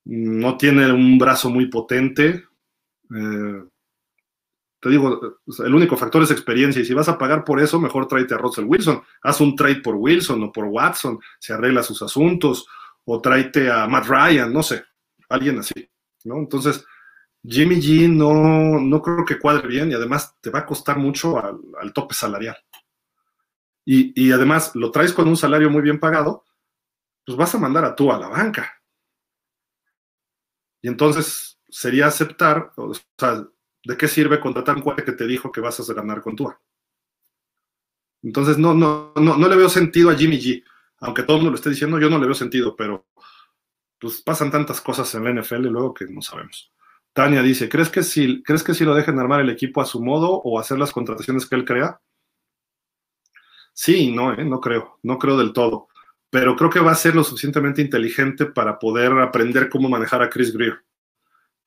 no 0.04 0.56
tiene 0.56 0.92
un 0.92 1.18
brazo 1.18 1.50
muy 1.50 1.66
potente. 1.66 2.44
Eh, 3.14 3.64
te 4.80 4.88
digo, 4.88 5.38
el 5.64 5.74
único 5.74 5.96
factor 5.96 6.22
es 6.22 6.30
experiencia 6.30 6.80
y 6.80 6.86
si 6.86 6.94
vas 6.94 7.08
a 7.08 7.18
pagar 7.18 7.44
por 7.44 7.60
eso, 7.60 7.78
mejor 7.78 8.08
tráete 8.08 8.34
a 8.34 8.38
Russell 8.38 8.64
Wilson. 8.64 9.02
Haz 9.22 9.40
un 9.40 9.54
trade 9.54 9.82
por 9.82 9.96
Wilson 9.96 10.42
o 10.42 10.52
por 10.52 10.64
Watson, 10.64 11.20
se 11.38 11.52
arregla 11.52 11.82
sus 11.82 12.00
asuntos, 12.00 12.66
o 13.04 13.20
tráete 13.20 13.70
a 13.70 13.86
Matt 13.86 14.06
Ryan, 14.06 14.52
no 14.52 14.62
sé, 14.62 14.84
alguien 15.28 15.58
así, 15.58 15.90
¿no? 16.24 16.38
Entonces, 16.38 16.84
Jimmy 17.42 17.76
G 17.76 18.08
no, 18.08 18.80
no 18.80 19.02
creo 19.02 19.24
que 19.24 19.38
cuadre 19.38 19.68
bien 19.68 19.90
y 19.90 19.94
además 19.94 20.36
te 20.40 20.50
va 20.50 20.60
a 20.60 20.66
costar 20.66 20.98
mucho 20.98 21.38
al, 21.38 21.92
tope 21.92 22.14
salarial. 22.14 22.56
Y, 23.84 24.12
y, 24.14 24.30
además 24.30 24.74
lo 24.74 24.90
traes 24.90 25.12
con 25.12 25.26
un 25.26 25.36
salario 25.36 25.70
muy 25.70 25.82
bien 25.82 25.98
pagado, 25.98 26.44
pues 27.24 27.36
vas 27.36 27.54
a 27.54 27.58
mandar 27.58 27.84
a 27.84 27.94
tú 27.94 28.12
a 28.12 28.18
la 28.18 28.28
banca. 28.28 28.80
Y 30.82 30.88
entonces 30.88 31.49
sería 31.70 32.06
aceptar, 32.06 32.72
o 32.76 32.92
sea, 33.18 33.46
¿de 33.84 33.96
qué 33.96 34.08
sirve 34.08 34.40
contratar 34.40 34.76
un 34.76 34.82
cuate 34.82 35.04
que 35.04 35.12
te 35.12 35.26
dijo 35.26 35.50
que 35.50 35.60
vas 35.60 35.80
a 35.80 35.94
ganar 35.94 36.20
con 36.20 36.36
Tua? 36.36 36.60
Entonces, 38.22 38.58
no, 38.58 38.74
no, 38.74 39.12
no, 39.16 39.36
no 39.36 39.48
le 39.48 39.56
veo 39.56 39.68
sentido 39.68 40.10
a 40.10 40.14
Jimmy 40.14 40.38
G. 40.38 40.62
Aunque 40.98 41.22
todo 41.22 41.36
el 41.36 41.42
mundo 41.42 41.52
lo 41.52 41.56
esté 41.56 41.70
diciendo, 41.70 41.98
yo 41.98 42.10
no 42.10 42.18
le 42.18 42.26
veo 42.26 42.34
sentido, 42.34 42.76
pero 42.76 43.06
pues 43.98 44.20
pasan 44.22 44.50
tantas 44.50 44.80
cosas 44.80 45.14
en 45.14 45.24
la 45.24 45.40
NFL 45.40 45.66
luego 45.68 45.94
que 45.94 46.06
no 46.06 46.20
sabemos. 46.20 46.72
Tania 47.12 47.42
dice, 47.42 47.68
¿crees 47.68 47.88
que 47.88 48.02
si, 48.02 48.42
¿crees 48.42 48.62
que 48.62 48.74
si 48.74 48.84
lo 48.84 48.94
dejen 48.94 49.18
armar 49.18 49.40
el 49.40 49.50
equipo 49.50 49.80
a 49.80 49.86
su 49.86 50.02
modo 50.02 50.30
o 50.30 50.58
hacer 50.58 50.78
las 50.78 50.92
contrataciones 50.92 51.46
que 51.46 51.56
él 51.56 51.64
crea? 51.64 52.00
Sí, 53.72 54.12
no, 54.12 54.32
¿eh? 54.34 54.44
no 54.44 54.60
creo, 54.60 54.98
no 55.02 55.18
creo 55.18 55.38
del 55.38 55.52
todo, 55.52 55.88
pero 56.28 56.54
creo 56.56 56.70
que 56.70 56.80
va 56.80 56.92
a 56.92 56.96
ser 56.96 57.14
lo 57.14 57.24
suficientemente 57.24 57.80
inteligente 57.80 58.46
para 58.46 58.78
poder 58.78 59.12
aprender 59.12 59.70
cómo 59.70 59.88
manejar 59.88 60.22
a 60.22 60.28
Chris 60.28 60.52
Greer 60.52 60.84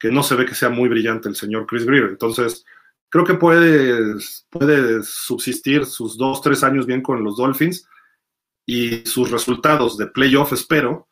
que 0.03 0.11
no 0.11 0.21
se 0.21 0.35
ve 0.35 0.45
que 0.45 0.53
sea 0.53 0.67
muy 0.67 0.89
brillante 0.89 1.29
el 1.29 1.35
señor 1.37 1.65
Chris 1.65 1.85
Greer. 1.85 2.09
Entonces, 2.09 2.65
creo 3.07 3.23
que 3.23 3.35
puede, 3.35 4.15
puede 4.49 5.01
subsistir 5.01 5.85
sus 5.85 6.17
dos, 6.17 6.41
tres 6.41 6.61
años 6.61 6.85
bien 6.85 7.01
con 7.01 7.23
los 7.23 7.37
Dolphins 7.37 7.87
y 8.65 9.05
sus 9.05 9.31
resultados 9.31 9.97
de 9.97 10.07
playoff, 10.07 10.51
espero, 10.51 11.07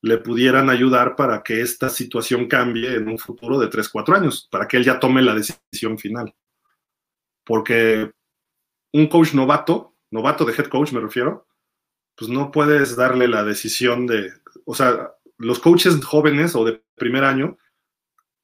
le 0.00 0.18
pudieran 0.18 0.70
ayudar 0.70 1.16
para 1.16 1.42
que 1.42 1.60
esta 1.60 1.88
situación 1.88 2.46
cambie 2.46 2.94
en 2.94 3.08
un 3.08 3.18
futuro 3.18 3.58
de 3.58 3.66
tres, 3.66 3.88
cuatro 3.88 4.14
años, 4.14 4.46
para 4.48 4.68
que 4.68 4.76
él 4.76 4.84
ya 4.84 5.00
tome 5.00 5.22
la 5.22 5.34
decisión 5.34 5.98
final. 5.98 6.32
Porque 7.44 8.12
un 8.92 9.08
coach 9.08 9.34
novato, 9.34 9.96
novato 10.12 10.44
de 10.44 10.52
head 10.52 10.68
coach 10.68 10.92
me 10.92 11.00
refiero, 11.00 11.48
pues 12.14 12.30
no 12.30 12.52
puedes 12.52 12.94
darle 12.94 13.26
la 13.26 13.42
decisión 13.42 14.06
de, 14.06 14.32
o 14.64 14.76
sea, 14.76 15.10
los 15.36 15.58
coaches 15.58 15.98
jóvenes 16.04 16.54
o 16.54 16.64
de 16.64 16.80
primer 16.94 17.24
año 17.24 17.58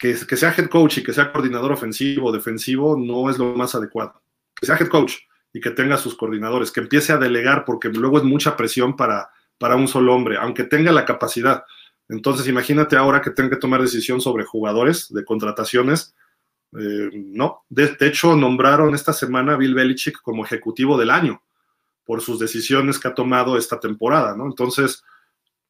que, 0.02 0.36
sea 0.36 0.52
head 0.56 0.68
coach 0.68 0.98
y 0.98 1.04
que 1.04 1.12
sea 1.12 1.30
coordinador 1.30 1.70
ofensivo 1.70 2.28
o 2.28 2.32
defensivo 2.32 2.96
no 2.96 3.30
es 3.30 3.38
lo 3.38 3.54
más 3.54 3.76
adecuado. 3.76 4.20
Que 4.58 4.66
sea 4.66 4.76
head 4.76 4.88
coach 4.88 5.14
y 5.52 5.60
que 5.60 5.70
tenga 5.70 5.96
sus 5.96 6.16
coordinadores, 6.16 6.72
que 6.72 6.80
empiece 6.80 7.12
a 7.12 7.18
delegar 7.18 7.64
porque 7.64 7.88
luego 7.88 8.18
es 8.18 8.24
mucha 8.24 8.56
presión 8.56 8.96
para, 8.96 9.30
para 9.58 9.76
un 9.76 9.86
solo 9.86 10.12
hombre, 10.12 10.38
aunque 10.38 10.64
tenga 10.64 10.90
la 10.90 11.04
capacidad. 11.04 11.64
Entonces, 12.08 12.48
imagínate 12.48 12.96
ahora 12.96 13.22
que 13.22 13.30
tenga 13.30 13.50
que 13.50 13.56
tomar 13.56 13.80
decisión 13.80 14.20
sobre 14.20 14.44
jugadores 14.44 15.12
de 15.12 15.24
contrataciones. 15.24 16.16
Eh, 16.76 17.10
no, 17.12 17.64
de, 17.68 17.94
hecho, 18.00 18.34
nombraron 18.34 18.96
esta 18.96 19.12
semana 19.12 19.52
a 19.52 19.56
Bill 19.56 19.74
Belichick 19.74 20.20
como 20.20 20.44
ejecutivo 20.44 20.98
del 20.98 21.10
año 21.10 21.42
por 22.04 22.20
sus 22.22 22.40
decisiones 22.40 22.98
que 22.98 23.06
ha 23.06 23.14
tomado 23.14 23.56
esta 23.56 23.78
temporada, 23.78 24.36
¿no? 24.36 24.46
Entonces, 24.46 25.04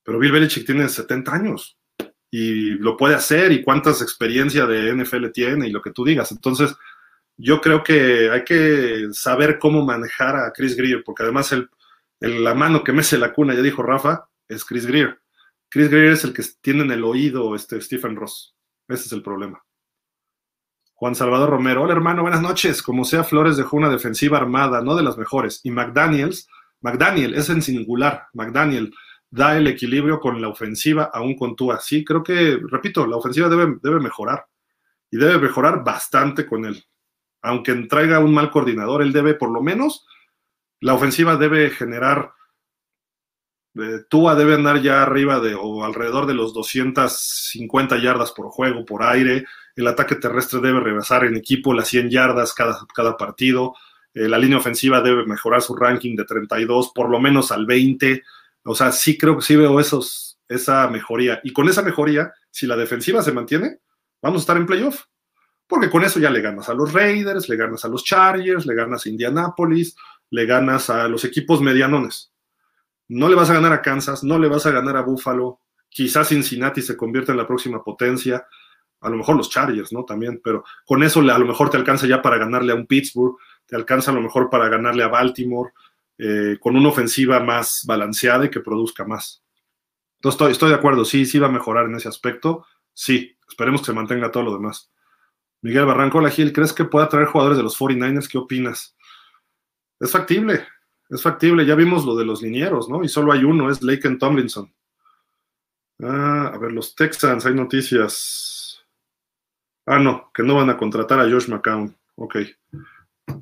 pero 0.02 0.19
Bill 0.19 0.33
Belichick 0.33 0.65
tiene 0.65 0.89
70 0.89 1.35
años 1.35 1.77
y 2.35 2.70
lo 2.78 2.97
puede 2.97 3.15
hacer 3.15 3.52
y 3.52 3.62
cuántas 3.62 4.01
experiencia 4.01 4.65
de 4.65 4.94
NFL 4.94 5.27
tiene 5.35 5.69
y 5.69 5.70
lo 5.70 5.83
que 5.83 5.91
tú 5.91 6.02
digas. 6.02 6.33
Entonces, 6.33 6.75
yo 7.36 7.61
creo 7.61 7.85
que 7.85 8.31
hay 8.31 8.43
que 8.43 9.09
saber 9.12 9.59
cómo 9.59 9.85
manejar 9.85 10.36
a 10.36 10.51
Chris 10.51 10.75
Greer, 10.75 11.05
porque 11.05 11.25
además 11.25 11.52
el, 11.52 11.69
la 12.20 12.55
mano 12.55 12.83
que 12.83 12.93
mece 12.94 13.19
la 13.19 13.35
cuna, 13.35 13.52
ya 13.52 13.61
dijo 13.61 13.83
Rafa, 13.83 14.28
es 14.49 14.65
Chris 14.65 14.86
Greer. 14.86 15.20
Chris 15.69 15.91
Greer 15.91 16.12
es 16.12 16.25
el 16.25 16.33
que 16.33 16.43
tiene 16.62 16.85
en 16.85 16.93
el 16.93 17.05
oído 17.05 17.55
este 17.55 17.78
Stephen 17.83 18.17
Ross. 18.17 18.57
Ese 18.89 19.05
es 19.07 19.12
el 19.12 19.23
problema. 19.23 19.62
Juan 20.94 21.15
Salvador 21.15 21.51
Romero, 21.51 21.83
hola 21.83 21.93
hermano, 21.93 22.23
buenas 22.23 22.41
noches. 22.41 22.83
Como 22.83 23.05
sea, 23.05 23.25
Flores 23.25 23.59
dejó 23.59 23.77
una 23.77 23.91
defensiva 23.91 24.39
armada, 24.39 24.81
no 24.81 24.97
de 24.97 25.02
las 25.02 25.19
mejores. 25.19 25.61
Y 25.65 25.70
McDaniels, 25.70 26.49
McDaniel 26.81 27.35
es 27.35 27.51
en 27.51 27.61
singular, 27.61 28.28
McDaniel 28.33 28.94
da 29.33 29.57
el 29.57 29.67
equilibrio 29.67 30.20
con 30.20 30.41
la 30.43 30.49
ofensiva 30.49 31.11
aún 31.12 31.35
con 31.35 31.57
Tua. 31.57 31.81
Sí, 31.81 32.05
creo 32.05 32.23
que, 32.23 32.61
repito, 32.69 33.07
la 33.07 33.17
ofensiva 33.17 33.49
debe, 33.49 33.78
debe 33.83 33.99
mejorar 33.99 34.47
y 35.11 35.17
debe 35.17 35.39
mejorar 35.39 35.83
bastante 35.83 36.47
con 36.47 36.67
él. 36.67 36.85
Aunque 37.41 37.75
traiga 37.89 38.19
un 38.20 38.35
mal 38.35 38.51
coordinador, 38.51 39.01
él 39.01 39.11
debe, 39.11 39.35
por 39.35 39.51
lo 39.51 39.62
menos, 39.62 40.07
la 40.81 40.93
ofensiva 40.93 41.36
debe 41.36 41.70
generar, 41.70 42.35
eh, 43.75 44.01
Tua 44.11 44.35
debe 44.35 44.55
andar 44.55 44.83
ya 44.83 45.02
arriba 45.02 45.41
de 45.41 45.55
o 45.55 45.83
alrededor 45.83 46.27
de 46.27 46.35
los 46.35 46.52
250 46.52 48.02
yardas 48.02 48.33
por 48.33 48.51
juego, 48.51 48.85
por 48.85 49.02
aire. 49.02 49.47
El 49.75 49.86
ataque 49.86 50.17
terrestre 50.17 50.61
debe 50.61 50.81
rebasar 50.81 51.25
en 51.25 51.36
equipo 51.36 51.73
las 51.73 51.89
100 51.89 52.11
yardas 52.11 52.52
cada, 52.52 52.86
cada 52.94 53.17
partido. 53.17 53.75
Eh, 54.12 54.28
la 54.28 54.36
línea 54.36 54.59
ofensiva 54.59 55.01
debe 55.01 55.25
mejorar 55.25 55.62
su 55.62 55.75
ranking 55.75 56.17
de 56.17 56.27
32, 56.27 56.93
por 56.94 57.09
lo 57.09 57.19
menos 57.19 57.51
al 57.51 57.65
20 57.65 58.23
o 58.65 58.74
sea, 58.74 58.92
sí 58.92 59.18
creo 59.18 59.36
que 59.36 59.42
sí 59.42 59.57
veo 59.57 59.81
esos, 59.81 60.39
esa 60.49 60.89
mejoría. 60.89 61.41
Y 61.42 61.52
con 61.52 61.68
esa 61.68 61.82
mejoría, 61.82 62.32
si 62.50 62.66
la 62.66 62.76
defensiva 62.76 63.23
se 63.23 63.32
mantiene, 63.32 63.78
vamos 64.20 64.41
a 64.41 64.42
estar 64.42 64.57
en 64.57 64.66
playoff. 64.66 65.05
Porque 65.66 65.91
con 65.91 66.05
eso 66.05 66.20
ya 66.20 66.31
le 66.31 66.41
ganas 66.41 66.68
a 66.68 66.74
los 66.74 66.92
Raiders, 66.92 67.49
le 67.49 67.57
ganas 67.57 67.84
a 67.84 67.89
los 67.89 68.05
Chargers, 68.05 68.66
le 68.66 68.74
ganas 68.74 69.07
a 69.07 69.08
Indianapolis, 69.08 69.97
le 70.31 70.47
ganas 70.47 70.91
a 70.91 71.08
los 71.08 71.24
equipos 71.24 71.60
medianones. 71.60 72.32
No 73.08 73.28
le 73.28 73.34
vas 73.34 73.50
a 73.50 73.55
ganar 73.55 73.73
a 73.73 73.82
Kansas, 73.82 74.23
no 74.23 74.39
le 74.39 74.49
vas 74.49 74.66
a 74.66 74.70
ganar 74.70 74.97
a 74.97 75.02
Buffalo. 75.02 75.60
Quizás 75.89 76.28
Cincinnati 76.28 76.82
se 76.82 76.97
convierta 76.97 77.32
en 77.32 77.39
la 77.39 77.47
próxima 77.47 77.82
potencia. 77.82 78.47
A 79.00 79.10
lo 79.10 79.16
mejor 79.16 79.36
los 79.36 79.50
Chargers, 79.50 79.92
¿no? 79.92 80.05
También, 80.05 80.41
pero 80.42 80.65
con 80.86 81.02
eso 81.02 81.20
a 81.20 81.39
lo 81.39 81.47
mejor 81.47 81.70
te 81.70 81.76
alcanza 81.76 82.07
ya 82.07 82.23
para 82.23 82.39
ganarle 82.39 82.73
a 82.73 82.76
un 82.76 82.86
Pittsburgh, 82.86 83.36
te 83.66 83.74
alcanza 83.74 84.10
a 84.10 84.15
lo 84.15 84.20
mejor 84.20 84.49
para 84.49 84.68
ganarle 84.68 85.02
a 85.02 85.08
Baltimore, 85.08 85.73
eh, 86.25 86.57
con 86.60 86.76
una 86.76 86.91
ofensiva 86.91 87.41
más 87.41 87.83
balanceada 87.84 88.44
y 88.44 88.51
que 88.51 88.60
produzca 88.60 89.05
más. 89.05 89.42
Entonces 90.20 90.52
estoy, 90.52 90.68
de 90.68 90.76
acuerdo, 90.76 91.05
sí, 91.05 91.26
sí 91.26 91.41
va 91.41 91.49
a 91.49 91.51
mejorar 91.51 91.86
en 91.86 91.97
ese 91.97 92.07
aspecto, 92.09 92.65
sí, 92.94 93.36
esperemos 93.49 93.81
que 93.81 93.86
se 93.86 93.92
mantenga 93.92 94.31
todo 94.31 94.44
lo 94.44 94.52
demás. 94.52 94.92
Miguel 95.62 95.84
Barranco, 95.84 96.20
la 96.20 96.31
Gil, 96.31 96.52
¿crees 96.52 96.73
que 96.73 96.84
pueda 96.84 97.09
traer 97.09 97.26
jugadores 97.26 97.57
de 97.57 97.65
los 97.65 97.76
49ers? 97.76 98.28
¿Qué 98.28 98.39
opinas? 98.39 98.97
Es 99.99 100.12
factible, 100.12 100.65
es 101.10 101.20
factible. 101.20 101.67
Ya 101.67 101.75
vimos 101.75 102.05
lo 102.05 102.15
de 102.15 102.25
los 102.25 102.41
linieros, 102.41 102.89
¿no? 102.89 103.02
Y 103.02 103.09
solo 103.09 103.33
hay 103.33 103.42
uno, 103.42 103.68
es 103.68 103.83
Laken 103.83 104.20
Tomlinson. 104.20 104.73
Ah, 106.01 106.52
a 106.55 106.59
ver, 106.59 106.70
los 106.70 106.94
Texans, 106.94 107.47
hay 107.47 107.55
noticias. 107.55 108.84
Ah, 109.86 109.99
no, 109.99 110.31
que 110.33 110.44
no 110.44 110.55
van 110.55 110.70
a 110.70 110.76
contratar 110.76 111.18
a 111.18 111.28
Josh 111.28 111.49
McCown. 111.49 111.97
Ok. 112.15 112.36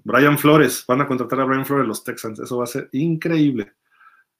Brian 0.05 0.39
Flores, 0.39 0.85
van 0.87 1.01
a 1.01 1.07
contratar 1.07 1.41
a 1.41 1.45
Brian 1.45 1.67
Flores 1.67 1.87
los 1.87 2.05
Texans. 2.05 2.39
Eso 2.39 2.59
va 2.59 2.65
a 2.65 2.69
ser 2.69 2.89
increíble. 2.93 3.73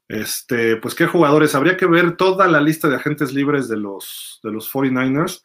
Este, 0.09 0.77
pues 0.77 0.95
qué 0.95 1.07
jugadores. 1.07 1.55
Habría 1.55 1.77
que 1.77 1.87
ver 1.87 2.17
toda 2.17 2.49
la 2.49 2.61
lista 2.61 2.89
de 2.89 2.97
agentes 2.97 3.33
libres 3.33 3.69
de 3.69 3.77
los, 3.77 4.41
de 4.43 4.51
los 4.51 4.73
49ers, 4.73 5.45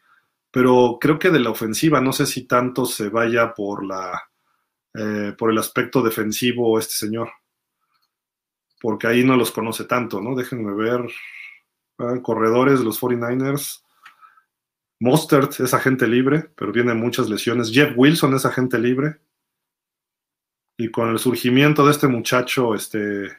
pero 0.51 0.98
creo 0.99 1.19
que 1.19 1.30
de 1.30 1.40
la 1.40 1.51
ofensiva, 1.51 2.01
no 2.01 2.14
sé 2.14 2.25
si 2.25 2.48
tanto 2.48 2.85
se 2.85 3.09
vaya 3.09 3.53
por 3.53 3.85
la 3.85 4.24
eh, 4.98 5.33
por 5.38 5.51
el 5.51 5.57
aspecto 5.57 6.01
defensivo 6.01 6.80
este 6.80 6.93
señor. 6.93 7.30
Porque 8.80 9.07
ahí 9.07 9.24
no 9.25 9.35
los 9.35 9.51
conoce 9.51 9.83
tanto, 9.83 10.22
¿no? 10.22 10.35
Déjenme 10.35 10.74
ver. 10.74 11.01
Ah, 11.98 12.15
corredores 12.22 12.80
de 12.80 12.85
los 12.85 12.99
49ers. 13.01 13.83
Mostert 14.99 15.59
es 15.59 15.74
agente 15.74 16.07
libre, 16.07 16.49
pero 16.56 16.72
tiene 16.72 16.93
muchas 16.93 17.30
lesiones. 17.30 17.72
Jeff 17.72 17.93
Wilson 17.98 18.35
es 18.35 18.45
agente 18.45 18.80
libre. 18.80 19.19
Y 20.78 20.90
con 20.92 21.10
el 21.10 21.20
surgimiento 21.20 21.86
de 21.86 21.92
este 21.92 22.08
muchacho, 22.08 22.76
este 22.76 23.32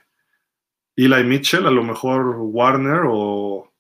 Eli 0.97 1.25
Mitchell, 1.25 1.67
a 1.67 1.71
lo 1.71 1.85
mejor 1.85 2.37
Warner 2.39 3.03
o, 3.07 3.73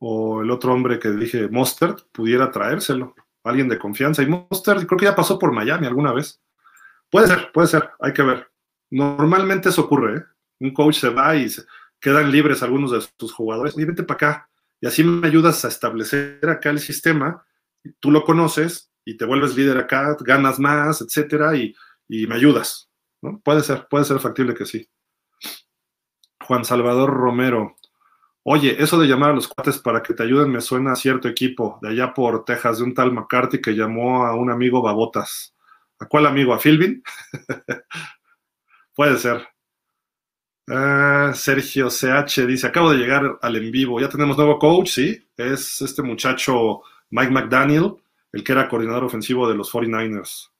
o 0.00 0.42
el 0.42 0.50
otro 0.50 0.72
hombre 0.72 0.98
que 0.98 1.10
dije, 1.10 1.48
Mostert, 1.48 2.00
pudiera 2.12 2.50
traérselo. 2.50 3.14
Alguien 3.44 3.68
de 3.68 3.78
confianza. 3.78 4.22
Y 4.22 4.26
Mostert 4.26 4.86
creo 4.86 4.98
que 4.98 5.04
ya 5.04 5.14
pasó 5.14 5.38
por 5.38 5.52
Miami 5.52 5.86
alguna 5.86 6.12
vez. 6.12 6.40
Puede 7.10 7.28
ser, 7.28 7.52
puede 7.52 7.68
ser, 7.68 7.90
hay 8.00 8.12
que 8.12 8.22
ver. 8.22 8.50
Normalmente 8.90 9.68
eso 9.68 9.82
ocurre, 9.82 10.18
¿eh? 10.18 10.22
Un 10.60 10.72
coach 10.72 10.96
se 10.96 11.10
va 11.10 11.36
y 11.36 11.46
quedan 12.00 12.32
libres 12.32 12.62
algunos 12.62 12.90
de 12.90 13.00
sus 13.18 13.32
jugadores. 13.32 13.76
Oye, 13.76 13.86
vente 13.86 14.02
para 14.02 14.16
acá. 14.16 14.50
Y 14.80 14.86
así 14.86 15.04
me 15.04 15.26
ayudas 15.28 15.64
a 15.64 15.68
establecer 15.68 16.40
acá 16.48 16.70
el 16.70 16.80
sistema. 16.80 17.44
Tú 18.00 18.10
lo 18.10 18.24
conoces 18.24 18.90
y 19.04 19.16
te 19.16 19.26
vuelves 19.26 19.56
líder 19.56 19.78
acá, 19.78 20.16
ganas 20.20 20.58
más, 20.58 21.02
etcétera, 21.02 21.54
y, 21.54 21.74
y 22.08 22.26
me 22.26 22.36
ayudas. 22.36 22.90
¿no? 23.22 23.40
Puede 23.40 23.62
ser, 23.62 23.86
puede 23.88 24.04
ser 24.04 24.18
factible 24.18 24.54
que 24.54 24.66
sí. 24.66 24.88
Juan 26.46 26.64
Salvador 26.64 27.10
Romero. 27.10 27.76
Oye, 28.42 28.76
eso 28.78 28.98
de 28.98 29.06
llamar 29.06 29.30
a 29.30 29.34
los 29.34 29.48
cuates 29.48 29.78
para 29.78 30.02
que 30.02 30.12
te 30.12 30.22
ayuden 30.22 30.52
me 30.52 30.60
suena 30.60 30.92
a 30.92 30.96
cierto 30.96 31.28
equipo 31.28 31.78
de 31.80 31.90
allá 31.90 32.12
por 32.12 32.44
Texas, 32.44 32.78
de 32.78 32.84
un 32.84 32.94
tal 32.94 33.12
McCarthy 33.12 33.60
que 33.60 33.74
llamó 33.74 34.26
a 34.26 34.34
un 34.34 34.50
amigo 34.50 34.82
Babotas. 34.82 35.54
¿A 35.98 36.06
cuál 36.06 36.26
amigo? 36.26 36.52
¿A 36.52 36.58
Philbin? 36.58 37.02
Puede 38.94 39.16
ser. 39.16 39.48
Ah, 40.68 41.32
Sergio 41.34 41.88
CH 41.90 42.46
dice, 42.46 42.66
acabo 42.66 42.90
de 42.90 42.98
llegar 42.98 43.38
al 43.42 43.56
en 43.56 43.70
vivo, 43.70 44.00
ya 44.00 44.08
tenemos 44.08 44.36
nuevo 44.36 44.58
coach, 44.58 44.88
sí, 44.88 45.28
es 45.36 45.82
este 45.82 46.02
muchacho 46.02 46.80
Mike 47.10 47.30
McDaniel, 47.30 47.96
el 48.32 48.42
que 48.42 48.52
era 48.52 48.68
coordinador 48.68 49.04
ofensivo 49.04 49.46
de 49.46 49.56
los 49.56 49.70
49ers. 49.70 50.53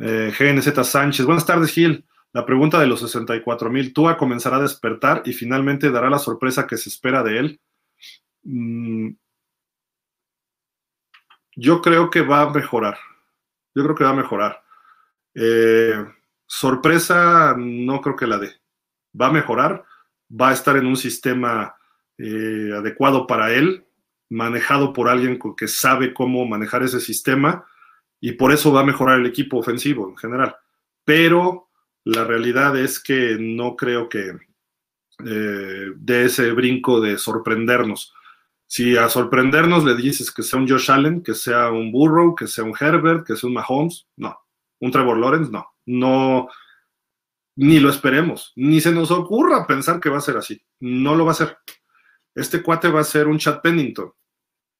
Eh, 0.00 0.32
GNZ 0.38 0.84
Sánchez, 0.84 1.26
buenas 1.26 1.46
tardes 1.46 1.72
Gil. 1.72 2.04
La 2.32 2.44
pregunta 2.44 2.78
de 2.78 2.86
los 2.86 3.00
64 3.00 3.70
mil, 3.70 3.94
¿Tua 3.94 4.16
comenzará 4.16 4.56
a 4.56 4.62
despertar 4.62 5.22
y 5.24 5.32
finalmente 5.32 5.90
dará 5.90 6.10
la 6.10 6.18
sorpresa 6.18 6.66
que 6.66 6.76
se 6.76 6.90
espera 6.90 7.22
de 7.22 7.38
él? 7.38 7.60
Mm, 8.42 9.10
yo 11.56 11.80
creo 11.80 12.10
que 12.10 12.20
va 12.20 12.42
a 12.42 12.50
mejorar 12.50 12.98
yo 13.76 13.82
creo 13.84 13.94
que 13.94 14.04
va 14.04 14.10
a 14.10 14.14
mejorar. 14.14 14.62
Eh, 15.34 16.02
sorpresa, 16.46 17.54
no 17.58 18.00
creo 18.00 18.16
que 18.16 18.26
la 18.26 18.38
dé. 18.38 18.54
Va 19.20 19.26
a 19.26 19.32
mejorar, 19.32 19.84
va 20.28 20.48
a 20.48 20.54
estar 20.54 20.78
en 20.78 20.86
un 20.86 20.96
sistema 20.96 21.76
eh, 22.16 22.70
adecuado 22.74 23.26
para 23.26 23.52
él, 23.52 23.84
manejado 24.30 24.94
por 24.94 25.10
alguien 25.10 25.38
que 25.56 25.68
sabe 25.68 26.14
cómo 26.14 26.46
manejar 26.46 26.84
ese 26.84 27.00
sistema 27.00 27.66
y 28.20 28.32
por 28.32 28.52
eso 28.52 28.72
va 28.72 28.80
a 28.80 28.86
mejorar 28.86 29.20
el 29.20 29.26
equipo 29.26 29.58
ofensivo 29.58 30.08
en 30.08 30.16
general. 30.16 30.56
Pero 31.04 31.68
la 32.04 32.24
realidad 32.24 32.76
es 32.78 33.00
que 33.00 33.36
no 33.38 33.76
creo 33.76 34.08
que 34.08 34.32
eh, 35.24 35.92
dé 35.96 36.24
ese 36.24 36.52
brinco 36.52 37.00
de 37.00 37.18
sorprendernos. 37.18 38.14
Si 38.66 38.96
a 38.96 39.08
sorprendernos 39.08 39.84
le 39.84 39.94
dices 39.94 40.32
que 40.32 40.42
sea 40.42 40.58
un 40.58 40.68
Josh 40.68 40.90
Allen, 40.90 41.22
que 41.22 41.34
sea 41.34 41.70
un 41.70 41.92
Burrow, 41.92 42.34
que 42.34 42.46
sea 42.46 42.64
un 42.64 42.74
Herbert, 42.78 43.26
que 43.26 43.36
sea 43.36 43.48
un 43.48 43.54
Mahomes, 43.54 44.08
no. 44.16 44.36
Un 44.80 44.90
Trevor 44.90 45.18
Lawrence, 45.18 45.50
no. 45.50 45.66
No, 45.86 46.48
ni 47.56 47.80
lo 47.80 47.88
esperemos, 47.88 48.52
ni 48.54 48.80
se 48.80 48.92
nos 48.92 49.10
ocurra 49.10 49.66
pensar 49.66 49.98
que 49.98 50.10
va 50.10 50.18
a 50.18 50.22
ser 50.22 50.36
así. 50.36 50.60
No 50.80 51.14
lo 51.14 51.24
va 51.24 51.32
a 51.32 51.36
ser. 51.36 51.56
Este 52.34 52.62
cuate 52.62 52.88
va 52.88 53.00
a 53.00 53.04
ser 53.04 53.28
un 53.28 53.38
Chad 53.38 53.62
Pennington. 53.62 54.12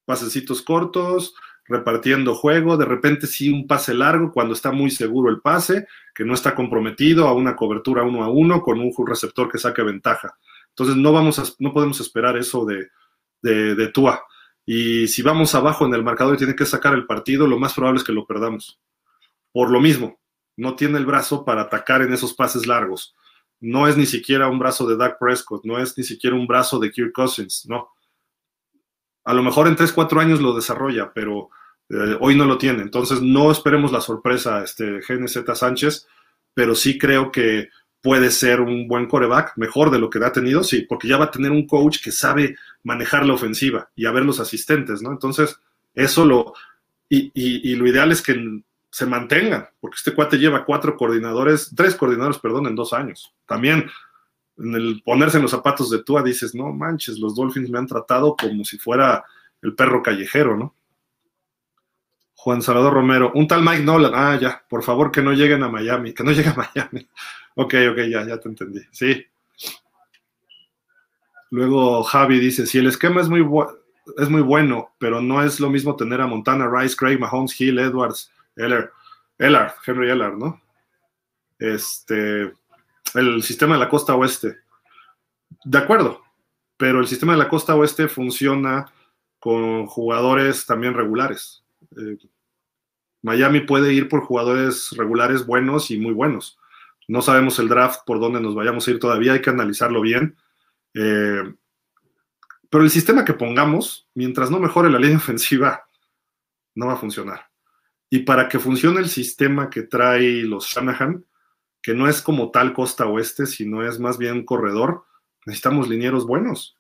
Pasecitos 0.05 0.63
cortos, 0.63 1.35
repartiendo 1.69 2.35
juego, 2.35 2.77
de 2.77 2.85
repente 2.85 3.27
sí 3.27 3.51
un 3.51 3.67
pase 3.67 3.95
largo 3.95 4.33
cuando 4.33 4.55
está 4.55 4.73
muy 4.73 4.91
seguro 4.91 5.31
el 5.31 5.41
pase, 5.41 5.87
que 6.15 6.25
no 6.25 6.35
está 6.35 6.55
comprometido 6.55 7.29
a 7.29 7.35
una 7.35 7.57
cobertura 7.57 8.03
uno 8.03 8.23
a 8.23 8.31
uno 8.31 8.63
con 8.63 8.81
un 8.81 8.93
receptor 9.07 9.51
que 9.51 9.59
saque 9.59 9.83
ventaja. 9.83 10.37
Entonces 10.71 10.97
no 10.97 11.13
vamos 11.13 11.57
no 11.59 11.73
podemos 11.73 12.01
esperar 12.01 12.37
eso 12.37 12.65
de, 12.65 12.89
de, 13.43 13.89
Tua. 13.89 14.23
Y 14.65 15.07
si 15.09 15.23
vamos 15.23 15.55
abajo 15.55 15.87
en 15.87 15.95
el 15.95 16.03
marcador 16.03 16.35
y 16.35 16.39
tiene 16.39 16.57
que 16.57 16.67
sacar 16.67 16.95
el 16.95 17.07
partido, 17.07 17.47
lo 17.47 17.59
más 17.59 17.75
probable 17.75 17.99
es 17.99 18.05
que 18.05 18.13
lo 18.13 18.27
perdamos. 18.27 18.81
Por 19.53 19.71
lo 19.71 19.81
mismo, 19.81 20.19
no 20.57 20.77
tiene 20.77 20.99
el 20.99 21.07
brazo 21.07 21.45
para 21.45 21.63
atacar 21.63 22.03
en 22.03 22.13
esos 22.13 22.35
pases 22.35 22.67
largos. 22.67 23.15
No 23.61 23.89
es 23.89 23.97
ni 23.97 24.07
siquiera 24.07 24.49
un 24.49 24.59
brazo 24.59 24.87
de 24.87 24.97
Dak 24.97 25.19
Prescott, 25.19 25.65
no 25.65 25.79
es 25.79 25.97
ni 25.97 26.05
siquiera 26.05 26.37
un 26.37 26.47
brazo 26.47 26.79
de 26.79 26.91
Kirk 26.91 27.13
Cousins, 27.13 27.65
no. 27.69 27.89
A 29.27 29.35
lo 29.35 29.43
mejor 29.43 29.69
en 29.69 29.77
3, 29.77 29.93
4 29.93 30.21
años 30.21 30.41
lo 30.41 30.55
desarrolla, 30.55 31.13
pero 31.13 31.51
eh, 31.91 32.17
hoy 32.21 32.35
no 32.35 32.47
lo 32.47 32.57
tiene. 32.57 32.83
Entonces 32.83 33.21
no 33.21 33.51
esperemos 33.51 33.93
la 33.93 34.01
sorpresa, 34.01 34.65
este 34.65 35.01
GNZ 35.07 35.45
Sánchez, 35.55 36.07
pero 36.55 36.75
sí 36.75 36.99
creo 36.99 37.31
que 37.31 37.69
puede 38.01 38.31
ser 38.31 38.61
un 38.61 38.87
buen 38.87 39.07
coreback, 39.07 39.55
mejor 39.57 39.91
de 39.91 39.99
lo 39.99 40.09
que 40.09 40.25
ha 40.25 40.31
tenido, 40.31 40.63
sí, 40.63 40.87
porque 40.89 41.09
ya 41.09 41.17
va 41.17 41.25
a 41.27 41.31
tener 41.31 41.51
un 41.51 41.67
coach 41.67 41.99
que 42.03 42.13
sabe 42.13 42.57
manejar 42.85 43.27
la 43.27 43.35
ofensiva 43.35 43.91
y 43.97 44.07
a 44.07 44.13
ver 44.13 44.25
los 44.25 44.39
asistentes, 44.39 45.03
¿no? 45.03 45.11
Entonces, 45.11 45.59
eso 45.93 46.25
lo, 46.25 46.55
y, 47.09 47.75
lo 47.75 47.87
ideal 47.87 48.13
es 48.13 48.23
que 48.23 48.63
se 48.91 49.07
mantengan, 49.07 49.69
porque 49.81 49.97
este 49.97 50.15
cuate 50.15 50.39
lleva 50.39 50.65
cuatro 50.65 50.97
coordinadores, 50.97 51.73
tres 51.75 51.97
coordinadores, 51.97 52.39
perdón, 52.39 52.67
en 52.67 52.77
dos 52.77 52.93
años. 52.93 53.35
También, 53.45 53.91
en 54.59 54.75
el 54.75 55.03
ponerse 55.05 55.37
en 55.37 55.43
los 55.43 55.51
zapatos 55.51 55.91
de 55.91 56.03
Tua, 56.03 56.23
dices, 56.23 56.55
no 56.55 56.73
manches, 56.73 57.19
los 57.19 57.35
Dolphins 57.35 57.71
me 57.71 57.79
han 57.79 57.87
tratado 57.87 58.37
como 58.37 58.65
si 58.65 58.79
fuera 58.79 59.25
el 59.63 59.75
perro 59.75 60.03
callejero, 60.03 60.57
¿no? 60.57 60.75
Juan 62.35 62.63
Salvador 62.63 62.95
Romero, 62.95 63.33
un 63.35 63.49
tal 63.49 63.63
Mike 63.63 63.83
Nolan, 63.83 64.13
ah, 64.15 64.39
ya, 64.41 64.65
por 64.69 64.83
favor 64.83 65.11
que 65.11 65.23
no 65.23 65.33
lleguen 65.33 65.63
a 65.63 65.69
Miami, 65.69 66.15
que 66.15 66.23
no 66.23 66.31
lleguen 66.31 66.53
a 66.53 66.71
Miami. 66.75 67.09
Ok, 67.59 67.73
ok, 67.91 67.97
ya, 68.11 68.23
ya 68.27 68.39
te 68.39 68.51
entendí. 68.51 68.83
Sí. 68.91 69.25
Luego 71.51 72.03
Javi 72.03 72.39
dice, 72.39 72.67
si 72.67 72.77
el 72.77 72.87
esquema 72.87 73.23
es 73.23 73.31
muy, 73.31 73.41
es 74.19 74.29
muy 74.29 74.43
bueno, 74.43 74.93
pero 74.99 75.23
no 75.23 75.43
es 75.43 75.59
lo 75.59 75.71
mismo 75.71 75.97
tener 75.97 76.21
a 76.21 76.27
Montana, 76.27 76.71
Rice, 76.71 76.95
Craig, 76.95 77.19
Mahomes, 77.19 77.59
Hill, 77.59 77.79
Edwards, 77.79 78.31
Eller, 78.57 78.93
Eller, 79.39 79.73
Henry 79.87 80.11
Eller, 80.11 80.35
¿no? 80.35 80.61
Este, 81.59 82.53
el 83.17 83.43
sistema 83.43 83.75
de 83.75 83.81
la 83.81 83.89
costa 83.89 84.15
oeste. 84.15 84.59
De 85.65 85.79
acuerdo, 85.79 86.23
pero 86.77 87.01
el 87.01 87.07
sistema 87.07 87.33
de 87.33 87.39
la 87.39 87.49
costa 87.49 87.75
oeste 87.75 88.09
funciona 88.09 88.87
con 89.39 89.87
jugadores 89.87 90.67
también 90.67 90.95
regulares. 90.95 91.65
Eh, 91.97 92.19
Miami 93.23 93.61
puede 93.61 93.93
ir 93.93 94.09
por 94.09 94.23
jugadores 94.23 94.91
regulares 94.97 95.47
buenos 95.47 95.91
y 95.91 95.99
muy 95.99 96.13
buenos. 96.13 96.59
No 97.09 97.23
sabemos 97.23 97.59
el 97.59 97.69
draft 97.69 98.01
por 98.07 98.21
dónde 98.21 98.41
nos 98.41 98.55
vayamos 98.55 98.87
a 98.87 98.91
ir 98.91 98.99
todavía, 98.99 99.33
hay 99.33 99.43
que 99.43 99.51
analizarlo 99.51 100.01
bien. 100.01 100.37
Eh, 100.95 101.43
pero 102.69 102.85
el 102.85 102.91
sistema 102.91 103.25
que 103.25 103.35
pongamos, 103.35 104.09
mientras 104.15 104.51
no 104.51 104.59
mejore 104.59 104.91
la 104.91 104.99
línea 105.01 105.17
ofensiva, 105.17 105.87
no 106.75 106.87
va 106.87 106.95
a 106.95 106.99
funcionar. 106.99 107.49
Y 108.11 108.21
para 108.21 108.49
que 108.49 108.59
funcione 108.59 109.01
el 109.01 109.09
sistema 109.09 109.71
que 109.71 109.83
trae 109.83 110.43
los 110.43 110.67
Shanahan, 110.67 111.25
que 111.87 111.95
no 111.95 112.09
es 112.09 112.21
como 112.21 112.51
tal 112.51 112.73
costa 112.73 113.07
oeste, 113.07 113.47
sino 113.47 113.87
es 113.87 114.01
más 114.01 114.19
bien 114.19 114.45
corredor, 114.45 115.05
necesitamos 115.45 115.89
linieros 115.89 116.27
buenos. 116.27 116.77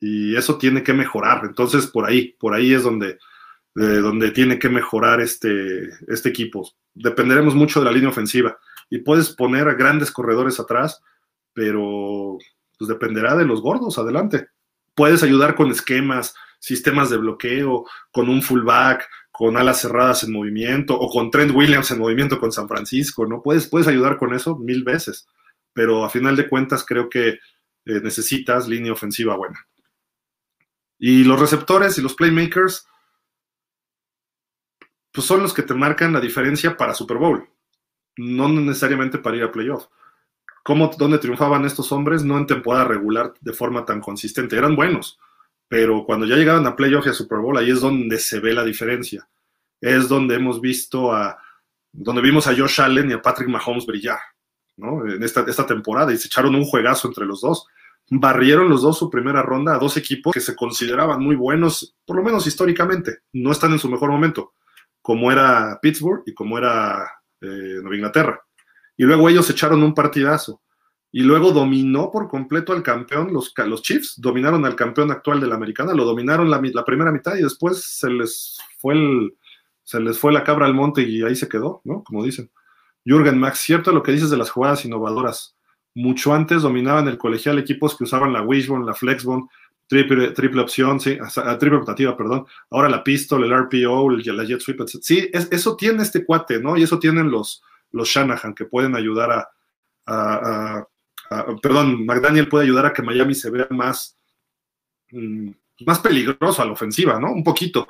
Y 0.00 0.34
eso 0.34 0.58
tiene 0.58 0.82
que 0.82 0.92
mejorar. 0.92 1.42
Entonces, 1.44 1.86
por 1.86 2.04
ahí, 2.04 2.34
por 2.40 2.52
ahí 2.52 2.74
es 2.74 2.82
donde 2.82 3.16
de 3.76 4.00
donde 4.00 4.32
tiene 4.32 4.58
que 4.58 4.68
mejorar 4.68 5.20
este, 5.20 5.90
este 6.08 6.30
equipo. 6.30 6.68
Dependeremos 6.94 7.54
mucho 7.54 7.78
de 7.78 7.84
la 7.84 7.92
línea 7.92 8.08
ofensiva 8.08 8.58
y 8.90 8.98
puedes 8.98 9.30
poner 9.30 9.68
a 9.68 9.74
grandes 9.74 10.10
corredores 10.10 10.58
atrás, 10.58 11.00
pero 11.52 12.38
pues 12.76 12.88
dependerá 12.88 13.36
de 13.36 13.44
los 13.44 13.62
gordos 13.62 13.98
adelante. 13.98 14.48
Puedes 14.96 15.22
ayudar 15.22 15.54
con 15.54 15.70
esquemas, 15.70 16.34
sistemas 16.58 17.08
de 17.08 17.18
bloqueo, 17.18 17.84
con 18.10 18.28
un 18.28 18.42
fullback, 18.42 19.08
con 19.38 19.56
alas 19.56 19.80
cerradas 19.80 20.24
en 20.24 20.32
movimiento 20.32 20.98
o 20.98 21.08
con 21.08 21.30
Trent 21.30 21.54
Williams 21.54 21.92
en 21.92 22.00
movimiento 22.00 22.40
con 22.40 22.50
San 22.50 22.66
Francisco, 22.66 23.24
¿no? 23.24 23.40
Puedes, 23.40 23.68
puedes 23.68 23.86
ayudar 23.86 24.18
con 24.18 24.34
eso 24.34 24.56
mil 24.58 24.82
veces, 24.82 25.28
pero 25.72 26.04
a 26.04 26.10
final 26.10 26.34
de 26.34 26.48
cuentas 26.48 26.84
creo 26.84 27.08
que 27.08 27.28
eh, 27.28 28.00
necesitas 28.02 28.66
línea 28.66 28.92
ofensiva 28.92 29.36
buena. 29.36 29.64
Y 30.98 31.22
los 31.22 31.38
receptores 31.38 31.96
y 31.98 32.02
los 32.02 32.16
playmakers, 32.16 32.88
pues 35.12 35.24
son 35.24 35.40
los 35.40 35.54
que 35.54 35.62
te 35.62 35.72
marcan 35.72 36.12
la 36.12 36.20
diferencia 36.20 36.76
para 36.76 36.92
Super 36.92 37.18
Bowl, 37.18 37.48
no 38.16 38.48
necesariamente 38.48 39.18
para 39.18 39.36
ir 39.36 39.44
a 39.44 39.52
playoff. 39.52 39.86
¿Cómo, 40.64 40.90
¿Dónde 40.98 41.18
triunfaban 41.18 41.64
estos 41.64 41.92
hombres? 41.92 42.24
No 42.24 42.38
en 42.38 42.46
temporada 42.46 42.86
regular 42.86 43.34
de 43.40 43.52
forma 43.52 43.84
tan 43.84 44.00
consistente, 44.00 44.56
eran 44.58 44.74
buenos, 44.74 45.20
pero 45.68 46.04
cuando 46.04 46.26
ya 46.26 46.36
llegaban 46.36 46.66
a 46.66 46.74
playoff 46.74 47.06
y 47.06 47.10
a 47.10 47.14
Super 47.14 47.38
Bowl, 47.38 47.56
ahí 47.56 47.70
es 47.70 47.80
donde 47.80 48.18
se 48.18 48.40
ve 48.40 48.54
la 48.54 48.64
diferencia. 48.64 49.28
Es 49.80 50.08
donde 50.08 50.36
hemos 50.36 50.60
visto 50.60 51.12
a, 51.12 51.38
donde 51.92 52.22
vimos 52.22 52.46
a 52.46 52.56
Josh 52.56 52.80
Allen 52.80 53.10
y 53.10 53.12
a 53.12 53.22
Patrick 53.22 53.48
Mahomes 53.48 53.86
brillar, 53.86 54.18
¿no? 54.76 55.06
En 55.06 55.22
esta, 55.22 55.44
esta 55.46 55.66
temporada 55.66 56.12
y 56.12 56.16
se 56.16 56.28
echaron 56.28 56.54
un 56.54 56.64
juegazo 56.64 57.08
entre 57.08 57.26
los 57.26 57.42
dos. 57.42 57.66
Barrieron 58.10 58.70
los 58.70 58.80
dos 58.80 58.98
su 58.98 59.10
primera 59.10 59.42
ronda 59.42 59.74
a 59.74 59.78
dos 59.78 59.98
equipos 59.98 60.32
que 60.32 60.40
se 60.40 60.56
consideraban 60.56 61.22
muy 61.22 61.36
buenos, 61.36 61.94
por 62.06 62.16
lo 62.16 62.22
menos 62.22 62.46
históricamente. 62.46 63.18
No 63.32 63.52
están 63.52 63.72
en 63.72 63.78
su 63.78 63.90
mejor 63.90 64.10
momento, 64.10 64.54
como 65.02 65.30
era 65.30 65.78
Pittsburgh 65.82 66.22
y 66.24 66.32
como 66.32 66.56
era 66.56 67.04
eh, 67.42 67.78
Nueva 67.82 67.96
Inglaterra. 67.96 68.40
Y 68.96 69.04
luego 69.04 69.28
ellos 69.28 69.48
echaron 69.50 69.82
un 69.82 69.94
partidazo 69.94 70.62
y 71.10 71.22
luego 71.22 71.52
dominó 71.52 72.10
por 72.10 72.28
completo 72.28 72.72
al 72.72 72.82
campeón, 72.82 73.32
los, 73.32 73.52
los 73.56 73.82
Chiefs 73.82 74.14
dominaron 74.18 74.64
al 74.66 74.76
campeón 74.76 75.10
actual 75.10 75.40
de 75.40 75.46
la 75.46 75.54
americana, 75.54 75.94
lo 75.94 76.04
dominaron 76.04 76.50
la, 76.50 76.84
primera 76.84 77.10
mitad 77.10 77.36
y 77.36 77.42
después 77.42 77.82
se 77.82 78.10
les 78.10 78.58
fue 78.78 78.94
el, 78.94 79.34
se 79.82 80.00
les 80.00 80.18
fue 80.18 80.32
la 80.32 80.44
cabra 80.44 80.66
al 80.66 80.74
monte 80.74 81.02
y 81.02 81.22
ahí 81.22 81.34
se 81.34 81.48
quedó, 81.48 81.80
¿no? 81.84 82.02
Como 82.04 82.24
dicen. 82.24 82.50
Jürgen 83.04 83.38
Max, 83.38 83.60
cierto 83.60 83.90
lo 83.90 84.02
que 84.02 84.12
dices 84.12 84.28
de 84.28 84.36
las 84.36 84.50
jugadas 84.50 84.84
innovadoras. 84.84 85.56
Mucho 85.94 86.34
antes 86.34 86.60
dominaban 86.60 87.08
el 87.08 87.16
colegial 87.16 87.58
equipos 87.58 87.96
que 87.96 88.04
usaban 88.04 88.34
la 88.34 88.42
wishbone, 88.42 88.84
la 88.84 88.92
flexbone, 88.92 89.46
triple, 89.86 90.32
triple 90.32 90.60
opción, 90.60 91.00
sí, 91.00 91.18
triple 91.58 91.78
optativa, 91.78 92.16
perdón. 92.16 92.44
Ahora 92.70 92.90
la 92.90 93.02
pistol, 93.02 93.44
el 93.44 93.52
RPO, 93.52 94.10
la 94.10 94.44
jet 94.44 94.60
sweep, 94.60 94.82
etc. 94.82 94.98
Sí, 95.00 95.30
eso 95.32 95.74
tiene 95.76 96.02
este 96.02 96.24
cuate, 96.24 96.60
¿no? 96.60 96.76
Y 96.76 96.82
eso 96.82 96.98
tienen 96.98 97.30
los, 97.30 97.62
los 97.90 98.08
Shanahan 98.08 98.54
que 98.54 98.66
pueden 98.66 98.94
ayudar 98.94 99.48
a, 100.06 100.86
perdón, 101.62 102.06
McDaniel 102.06 102.48
puede 102.48 102.64
ayudar 102.64 102.86
a 102.86 102.92
que 102.92 103.02
Miami 103.02 103.34
se 103.34 103.50
vea 103.50 103.66
más, 103.70 104.16
mm, 105.10 105.50
más 105.86 105.98
peligroso 106.00 106.62
a 106.62 106.64
la 106.64 106.72
ofensiva, 106.72 107.18
¿no? 107.18 107.32
Un 107.32 107.44
poquito. 107.44 107.86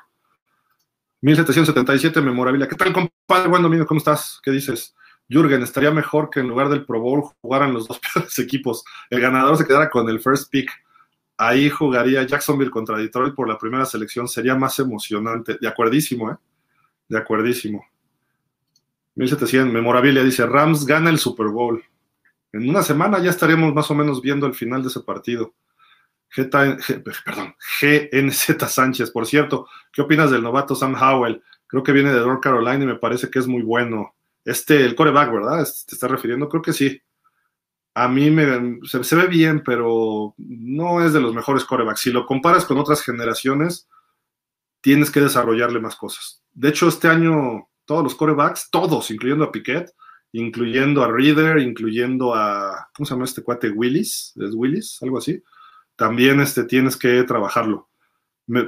1777, 1.20 2.20
memorabilia. 2.20 2.68
¿Qué 2.68 2.76
tal, 2.76 2.92
compadre? 2.92 3.48
Buen 3.48 3.62
domingo, 3.62 3.86
¿cómo 3.86 3.98
estás? 3.98 4.40
¿Qué 4.42 4.50
dices? 4.50 4.94
Jürgen, 5.28 5.62
estaría 5.62 5.90
mejor 5.90 6.30
que 6.30 6.40
en 6.40 6.48
lugar 6.48 6.68
del 6.68 6.84
Pro 6.84 7.00
Bowl 7.00 7.24
jugaran 7.40 7.72
los 7.74 7.88
dos 7.88 8.00
peores 8.00 8.38
equipos. 8.38 8.84
El 9.10 9.20
ganador 9.20 9.56
se 9.56 9.66
quedara 9.66 9.90
con 9.90 10.08
el 10.08 10.20
first 10.20 10.50
pick. 10.50 10.70
Ahí 11.36 11.70
jugaría 11.70 12.24
Jacksonville 12.24 12.70
contra 12.70 12.98
Detroit 12.98 13.34
por 13.34 13.48
la 13.48 13.58
primera 13.58 13.84
selección. 13.84 14.26
Sería 14.26 14.54
más 14.54 14.78
emocionante. 14.78 15.58
De 15.60 15.68
acuerdísimo, 15.68 16.30
¿eh? 16.30 16.36
De 17.08 17.18
acuerdísimo. 17.18 17.84
1700, 19.14 19.72
memorabilia. 19.72 20.22
Dice, 20.22 20.46
Rams 20.46 20.84
gana 20.86 21.10
el 21.10 21.18
Super 21.18 21.48
Bowl. 21.48 21.82
En 22.58 22.68
una 22.68 22.82
semana 22.82 23.20
ya 23.20 23.30
estaremos 23.30 23.72
más 23.72 23.88
o 23.90 23.94
menos 23.94 24.20
viendo 24.20 24.46
el 24.46 24.54
final 24.54 24.82
de 24.82 24.88
ese 24.88 25.00
partido. 25.00 25.54
GNZ 27.80 28.68
Sánchez, 28.68 29.10
por 29.12 29.26
cierto, 29.26 29.68
¿qué 29.92 30.02
opinas 30.02 30.30
del 30.30 30.42
novato 30.42 30.74
Sam 30.74 30.94
Howell? 30.94 31.42
Creo 31.66 31.82
que 31.82 31.92
viene 31.92 32.12
de 32.12 32.20
North 32.20 32.42
Carolina 32.42 32.82
y 32.82 32.86
me 32.86 32.96
parece 32.96 33.30
que 33.30 33.38
es 33.38 33.46
muy 33.46 33.62
bueno. 33.62 34.14
Este, 34.44 34.84
el 34.84 34.94
coreback, 34.94 35.32
¿verdad? 35.32 35.64
¿Te 35.86 35.94
estás 35.94 36.10
refiriendo? 36.10 36.48
Creo 36.48 36.62
que 36.62 36.72
sí. 36.72 37.00
A 37.94 38.08
mí 38.08 38.30
me, 38.30 38.80
se, 38.86 39.04
se, 39.04 39.16
ve 39.16 39.26
bien, 39.26 39.62
pero 39.64 40.34
no 40.36 41.04
es 41.04 41.12
de 41.12 41.20
los 41.20 41.34
mejores 41.34 41.64
corebacks. 41.64 42.00
Si 42.00 42.10
lo 42.10 42.26
comparas 42.26 42.64
con 42.64 42.78
otras 42.78 43.02
generaciones, 43.02 43.88
tienes 44.80 45.10
que 45.10 45.20
desarrollarle 45.20 45.80
más 45.80 45.96
cosas. 45.96 46.42
De 46.52 46.70
hecho, 46.70 46.88
este 46.88 47.08
año, 47.08 47.68
todos 47.84 48.02
los 48.02 48.14
corebacks, 48.14 48.68
todos, 48.70 49.10
incluyendo 49.10 49.44
a 49.44 49.52
Piquet, 49.52 49.92
incluyendo 50.32 51.02
a 51.02 51.10
Reader, 51.10 51.58
incluyendo 51.58 52.34
a, 52.34 52.88
¿cómo 52.94 53.06
se 53.06 53.14
llama 53.14 53.24
este 53.24 53.42
cuate? 53.42 53.70
Willis, 53.70 54.34
¿es 54.36 54.54
Willis? 54.54 54.98
Algo 55.02 55.18
así. 55.18 55.42
También 55.96 56.40
este, 56.40 56.64
tienes 56.64 56.96
que 56.96 57.24
trabajarlo. 57.24 57.88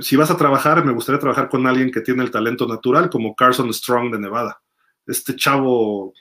si 0.00 0.16
vas 0.16 0.30
a 0.30 0.36
trabajar, 0.36 0.84
me 0.84 0.92
gustaría 0.92 1.20
trabajar 1.20 1.48
con 1.48 1.66
alguien 1.66 1.90
que 1.90 2.00
tiene 2.00 2.22
el 2.22 2.30
talento 2.30 2.66
natural, 2.66 3.10
como 3.10 3.34
Carson 3.34 3.72
Strong 3.72 4.12
de 4.12 4.18
Nevada. 4.18 4.60
Este 5.06 5.36
chavo 5.36 6.12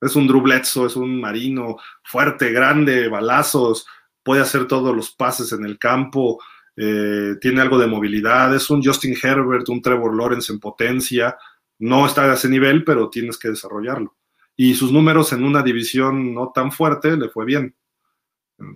es 0.00 0.16
un 0.16 0.26
Drew 0.26 0.44
es 0.52 0.96
un 0.96 1.20
marino 1.20 1.76
fuerte, 2.04 2.52
grande, 2.52 3.08
balazos, 3.08 3.86
puede 4.22 4.42
hacer 4.42 4.66
todos 4.66 4.94
los 4.94 5.10
pases 5.12 5.52
en 5.52 5.64
el 5.64 5.78
campo, 5.78 6.40
eh, 6.76 7.36
tiene 7.40 7.60
algo 7.62 7.78
de 7.78 7.86
movilidad, 7.86 8.54
es 8.54 8.68
un 8.70 8.82
Justin 8.82 9.16
Herbert, 9.20 9.68
un 9.68 9.80
Trevor 9.80 10.14
Lawrence 10.14 10.52
en 10.52 10.60
potencia. 10.60 11.36
No 11.78 12.06
está 12.06 12.30
a 12.30 12.34
ese 12.34 12.48
nivel, 12.48 12.84
pero 12.84 13.10
tienes 13.10 13.38
que 13.38 13.48
desarrollarlo 13.48 14.16
y 14.56 14.74
sus 14.74 14.90
números 14.90 15.32
en 15.32 15.44
una 15.44 15.62
división 15.62 16.34
no 16.34 16.50
tan 16.54 16.72
fuerte 16.72 17.16
le 17.16 17.28
fue 17.28 17.44
bien. 17.44 17.76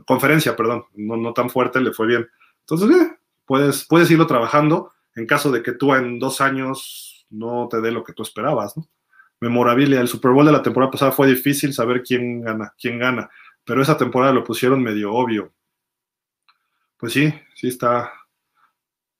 Conferencia, 0.07 0.55
perdón, 0.55 0.85
no, 0.95 1.17
no 1.17 1.33
tan 1.33 1.49
fuerte 1.49 1.81
le 1.81 1.93
fue 1.93 2.07
bien. 2.07 2.29
Entonces, 2.61 2.91
eh, 2.91 3.19
puedes, 3.47 3.87
puedes 3.87 4.11
irlo 4.11 4.27
trabajando 4.27 4.93
en 5.15 5.27
caso 5.27 5.51
de 5.51 5.63
que 5.63 5.73
tú 5.73 5.95
en 5.95 6.19
dos 6.19 6.41
años 6.41 7.27
no 7.31 7.69
te 7.71 7.81
dé 7.81 7.91
lo 7.91 8.05
que 8.05 8.13
tú 8.13 8.23
esperabas. 8.23 8.77
¿no? 8.77 8.87
Memorabilia, 9.41 10.01
el 10.01 10.09
Super 10.09 10.33
Bowl 10.33 10.45
de 10.45 10.53
la 10.53 10.63
temporada 10.63 10.91
pasada 10.91 11.13
fue 11.13 11.27
difícil 11.27 11.73
saber 11.73 12.03
quién 12.03 12.43
gana, 12.43 12.75
quién 12.79 12.99
gana, 12.99 13.31
pero 13.65 13.81
esa 13.81 13.97
temporada 13.97 14.33
lo 14.33 14.45
pusieron 14.45 14.83
medio 14.83 15.13
obvio. 15.13 15.53
Pues 16.99 17.15
sí, 17.15 17.33
sí 17.55 17.69
está, 17.69 18.13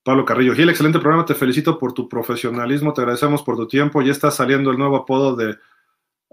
Pablo 0.03 0.25
Carrillo. 0.25 0.55
Gil, 0.55 0.69
excelente 0.69 0.99
programa, 0.99 1.25
te 1.25 1.35
felicito 1.35 1.79
por 1.79 1.95
tu 1.95 2.09
profesionalismo, 2.09 2.93
te 2.93 3.01
agradecemos 3.01 3.43
por 3.43 3.57
tu 3.57 3.67
tiempo. 3.67 4.03
Ya 4.03 4.13
está 4.13 4.31
saliendo 4.31 4.71
el 4.71 4.79
nuevo 4.79 4.97
apodo 4.97 5.37
de 5.37 5.57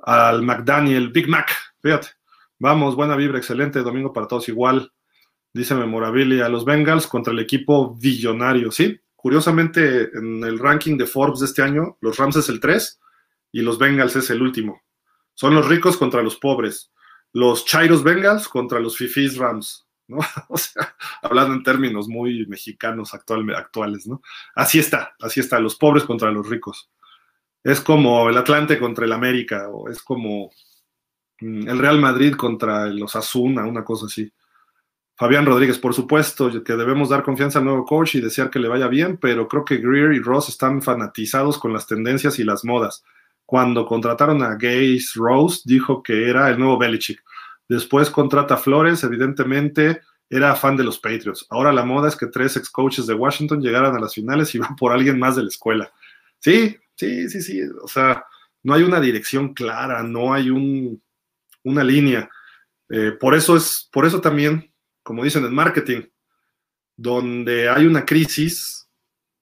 al 0.08 0.42
McDaniel, 0.42 1.10
Big 1.10 1.28
Mac, 1.28 1.52
fíjate. 1.82 2.08
Vamos, 2.60 2.96
buena 2.96 3.18
vibra, 3.18 3.40
excelente, 3.40 3.82
domingo 3.82 4.14
para 4.14 4.26
todos 4.26 4.48
igual. 4.48 4.94
Dice 5.54 5.76
Memorabilia, 5.76 6.48
los 6.48 6.64
Bengals 6.64 7.08
contra 7.08 7.34
el 7.34 7.40
equipo 7.40 7.94
billonario, 7.94 8.72
¿sí? 8.72 9.02
Curiosamente, 9.18 10.10
en 10.18 10.46
el 10.46 10.60
ranking 10.60 10.98
de 10.98 11.08
Forbes 11.08 11.42
de 11.42 11.48
este 11.48 11.62
año, 11.62 11.98
los 12.00 12.16
Rams 12.16 12.38
es 12.38 12.48
el 12.48 12.62
3 12.62 13.02
y 13.52 13.62
los 13.62 13.78
Bengals 13.78 14.16
es 14.16 14.30
el 14.30 14.42
último. 14.42 14.82
Son 15.34 15.54
los 15.54 15.68
ricos 15.68 15.98
contra 15.98 16.22
los 16.22 16.38
pobres. 16.38 16.90
Los 17.34 17.66
Chairos 17.66 18.02
Bengals 18.02 18.48
contra 18.48 18.80
los 18.80 18.96
Fifis 18.96 19.36
Rams, 19.36 19.90
¿no? 20.08 20.20
O 20.48 20.58
sea, 20.58 20.96
hablando 21.22 21.54
en 21.54 21.64
términos 21.64 22.08
muy 22.08 22.46
mexicanos 22.48 23.14
actuales, 23.14 24.08
¿no? 24.08 24.22
Así 24.56 24.80
está, 24.80 25.16
así 25.20 25.42
está, 25.42 25.60
los 25.60 25.76
pobres 25.76 26.06
contra 26.06 26.32
los 26.32 26.48
ricos 26.48 26.90
es 27.64 27.82
como 27.82 28.30
el 28.30 28.38
Atlante 28.38 28.80
contra 28.80 29.06
el 29.06 29.12
América, 29.12 29.70
o 29.70 29.90
es 29.90 30.02
como 30.02 30.52
mm, 31.42 31.68
el 31.68 31.80
Real 31.80 32.00
Madrid 32.00 32.36
contra 32.36 32.88
los 32.88 33.16
Asuna, 33.16 33.66
una 33.66 33.84
cosa 33.84 34.06
así. 34.06 34.32
Fabián 35.16 35.48
Rodríguez, 35.48 35.80
por 35.80 35.96
supuesto 35.96 36.64
que 36.64 36.74
debemos 36.74 37.10
dar 37.10 37.24
confianza 37.24 37.58
al 37.58 37.66
nuevo 37.66 37.86
coach 37.86 38.16
y 38.16 38.22
desear 38.22 38.52
que 38.52 38.60
le 38.60 38.68
vaya 38.68 38.88
bien, 38.88 39.18
pero 39.18 39.48
creo 39.48 39.66
que 39.66 39.78
Greer 39.78 40.14
y 40.14 40.20
Ross 40.20 40.50
están 40.50 40.84
fanatizados 40.84 41.58
con 41.58 41.74
las 41.74 41.88
tendencias 41.88 42.38
y 42.38 42.44
las 42.44 42.64
modas. 42.64 43.04
Cuando 43.44 43.88
contrataron 43.88 44.44
a 44.44 44.56
Gaze 44.56 45.14
Rose, 45.16 45.62
dijo 45.66 46.04
que 46.04 46.30
era 46.30 46.50
el 46.50 46.60
nuevo 46.60 46.78
Belichick. 46.78 47.24
Después 47.68 48.12
contrata 48.12 48.56
a 48.56 48.58
Flores, 48.58 49.04
evidentemente 49.04 50.02
era 50.30 50.56
fan 50.56 50.78
de 50.78 50.84
los 50.84 51.00
Patriots. 51.00 51.48
Ahora 51.50 51.72
la 51.72 51.86
moda 51.86 52.10
es 52.10 52.16
que 52.16 52.28
tres 52.28 52.56
ex 52.58 52.70
coaches 52.70 53.08
de 53.08 53.14
Washington 53.14 53.62
llegaran 53.62 53.96
a 53.96 54.00
las 54.00 54.14
finales 54.14 54.54
y 54.54 54.60
van 54.60 54.76
por 54.76 54.92
alguien 54.92 55.18
más 55.18 55.36
de 55.36 55.44
la 55.44 55.50
escuela. 55.50 55.92
Sí, 56.40 56.78
Sí, 56.98 57.30
sí, 57.30 57.42
sí. 57.42 57.62
O 57.82 57.88
sea, 57.88 58.26
no 58.64 58.74
hay 58.74 58.84
una 58.84 59.00
dirección 59.00 59.54
clara, 59.54 60.04
no 60.04 60.34
hay 60.34 60.50
un, 60.50 61.02
una 61.64 61.84
línea. 61.84 62.30
Eh, 62.90 63.12
por 63.20 63.36
eso 63.36 63.56
es, 63.56 63.88
por 63.92 64.06
eso 64.06 64.20
también, 64.20 64.74
como 65.04 65.24
dicen 65.24 65.46
en 65.46 65.54
marketing, 65.54 66.02
donde 66.96 67.70
hay 67.70 67.86
una 67.86 68.06
crisis, 68.06 68.90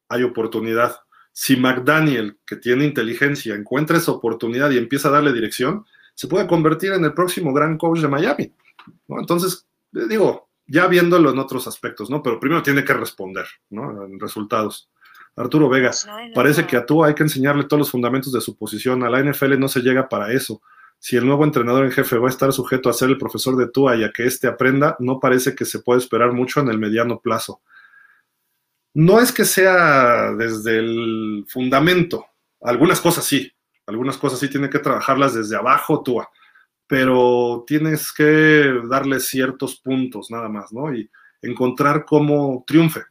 hay 0.10 0.24
oportunidad. 0.24 0.98
Si 1.32 1.56
McDaniel, 1.56 2.38
que 2.46 2.58
tiene 2.58 2.86
inteligencia, 2.86 3.56
encuentra 3.56 3.98
esa 3.98 4.12
oportunidad 4.12 4.72
y 4.72 4.78
empieza 4.78 5.08
a 5.08 5.12
darle 5.12 5.34
dirección, 5.34 5.86
se 6.14 6.28
puede 6.28 6.48
convertir 6.48 6.94
en 6.94 7.06
el 7.06 7.14
próximo 7.14 7.54
gran 7.54 7.78
coach 7.78 8.00
de 8.00 8.08
Miami. 8.08 8.54
¿no? 9.08 9.20
Entonces, 9.20 9.66
eh, 9.94 10.08
digo, 10.10 10.50
ya 10.68 10.88
viéndolo 10.88 11.32
en 11.32 11.40
otros 11.40 11.68
aspectos, 11.68 12.10
¿no? 12.10 12.22
Pero 12.24 12.40
primero 12.40 12.64
tiene 12.64 12.84
que 12.84 12.94
responder, 12.94 13.46
¿no? 13.70 14.06
En 14.06 14.20
resultados. 14.20 14.90
Arturo 15.36 15.68
Vega, 15.68 15.92
parece 16.34 16.66
que 16.66 16.78
a 16.78 16.86
tú 16.86 17.04
hay 17.04 17.14
que 17.14 17.24
enseñarle 17.24 17.66
todos 17.66 17.80
los 17.80 17.92
fundamentos 17.92 18.32
de 18.32 18.40
su 18.40 18.58
posición. 18.58 19.04
A 19.04 19.10
la 19.10 19.22
NFL 19.22 19.60
no 19.60 19.68
se 19.68 19.82
llega 19.82 20.08
para 20.08 20.32
eso. 20.32 20.62
Si 20.98 21.18
el 21.18 21.26
nuevo 21.26 21.44
entrenador 21.44 21.86
en 21.86 21.92
jefe 21.92 22.18
va 22.18 22.28
a 22.28 22.32
estar 22.32 22.54
sujeto 22.54 22.90
a 22.90 22.94
ser 22.94 23.10
el 23.10 23.18
profesor 23.18 23.58
de 23.58 23.68
Tua 23.68 23.98
y 23.98 24.04
a 24.04 24.12
que 24.12 24.26
éste 24.26 24.48
aprenda, 24.48 24.96
no 25.00 25.20
parece 25.20 25.54
que 25.54 25.66
se 25.66 25.80
puede 25.80 26.00
esperar 26.00 26.32
mucho 26.32 26.62
en 26.62 26.70
el 26.70 26.80
mediano 26.80 27.20
plazo. 27.20 27.62
No 28.94 29.20
es 29.20 29.34
que 29.34 29.44
sea 29.44 30.32
desde 30.32 30.80
el 30.80 31.46
fundamento, 31.50 32.28
algunas 32.62 33.02
cosas 33.02 33.26
sí, 33.26 33.52
algunas 33.86 34.18
cosas 34.18 34.40
sí 34.40 34.50
tiene 34.50 34.70
que 34.70 34.80
trabajarlas 34.80 35.34
desde 35.34 35.58
abajo 35.58 36.02
Tua, 36.02 36.30
pero 36.88 37.66
tienes 37.68 38.14
que 38.14 38.82
darle 38.88 39.20
ciertos 39.20 39.82
puntos 39.82 40.32
nada 40.32 40.48
más, 40.48 40.72
¿no? 40.72 40.94
Y 40.94 41.10
encontrar 41.42 42.06
cómo 42.06 42.64
triunfe. 42.66 43.04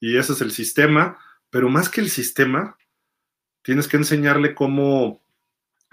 Y 0.00 0.16
ese 0.16 0.34
es 0.34 0.40
el 0.40 0.52
sistema 0.52 1.18
pero 1.52 1.68
más 1.68 1.90
que 1.90 2.00
el 2.00 2.08
sistema, 2.08 2.78
tienes 3.60 3.86
que 3.86 3.98
enseñarle 3.98 4.54
cómo 4.54 5.22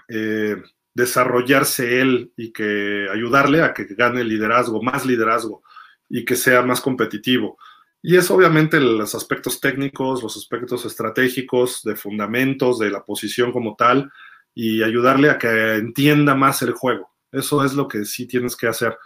eh, 0.08 0.56
desarrollarse 0.94 2.00
él 2.00 2.32
y 2.34 2.50
que 2.50 3.06
ayudarle 3.12 3.60
a 3.60 3.74
que 3.74 3.84
gane 3.84 4.24
liderazgo, 4.24 4.82
más 4.82 5.04
liderazgo 5.04 5.62
y 6.08 6.24
que 6.24 6.34
sea 6.34 6.62
más 6.62 6.80
competitivo. 6.80 7.58
Y 8.00 8.16
es 8.16 8.30
obviamente 8.30 8.80
los 8.80 9.14
aspectos 9.14 9.60
técnicos, 9.60 10.22
los 10.22 10.34
aspectos 10.38 10.86
estratégicos, 10.86 11.82
de 11.84 11.94
fundamentos, 11.94 12.78
de 12.78 12.90
la 12.90 13.04
posición 13.04 13.52
como 13.52 13.76
tal, 13.76 14.10
y 14.54 14.82
ayudarle 14.82 15.28
a 15.28 15.36
que 15.36 15.74
entienda 15.74 16.34
más 16.34 16.62
el 16.62 16.72
juego. 16.72 17.10
Eso 17.30 17.62
es 17.66 17.74
lo 17.74 17.86
que 17.86 18.06
sí 18.06 18.26
tienes 18.26 18.56
que 18.56 18.66
hacer. 18.66 18.96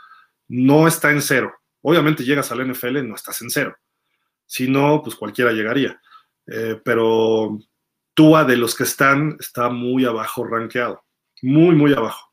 No 0.47 0.86
está 0.86 1.10
en 1.10 1.20
cero. 1.20 1.52
Obviamente 1.83 2.23
llegas 2.23 2.52
al 2.52 2.65
NFL, 2.65 3.05
no 3.08 3.16
estás 3.16 3.42
en 3.42 3.50
cero. 3.50 3.76
Si 4.47 4.68
no, 4.68 5.02
pues 5.02 5.16
cualquiera 5.16 5.50
llegaría. 5.50 6.00
Eh, 6.47 6.81
pero 6.85 7.59
Tua 8.15 8.45
de 8.45 8.57
los 8.57 8.75
que 8.75 8.85
están 8.85 9.37
está 9.41 9.69
muy 9.71 10.05
abajo 10.05 10.45
rankeado, 10.45 11.05
muy, 11.43 11.75
muy 11.75 11.93
abajo. 11.93 12.33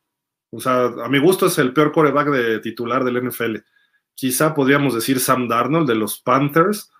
O 0.51 0.59
sea, 0.59 0.85
a 0.85 1.09
mi 1.09 1.17
gusto 1.17 1.47
es 1.47 1.57
el 1.57 1.73
peor 1.73 1.91
coreback 1.91 2.29
de 2.29 2.59
titular 2.59 3.03
del 3.03 3.27
NFL. 3.27 3.57
Quizá 4.13 4.53
podríamos 4.53 4.93
decir 4.93 5.19
Sam 5.19 5.47
Darnold 5.47 5.87
de 5.87 5.95
los 5.95 6.19
Panthers 6.19 6.91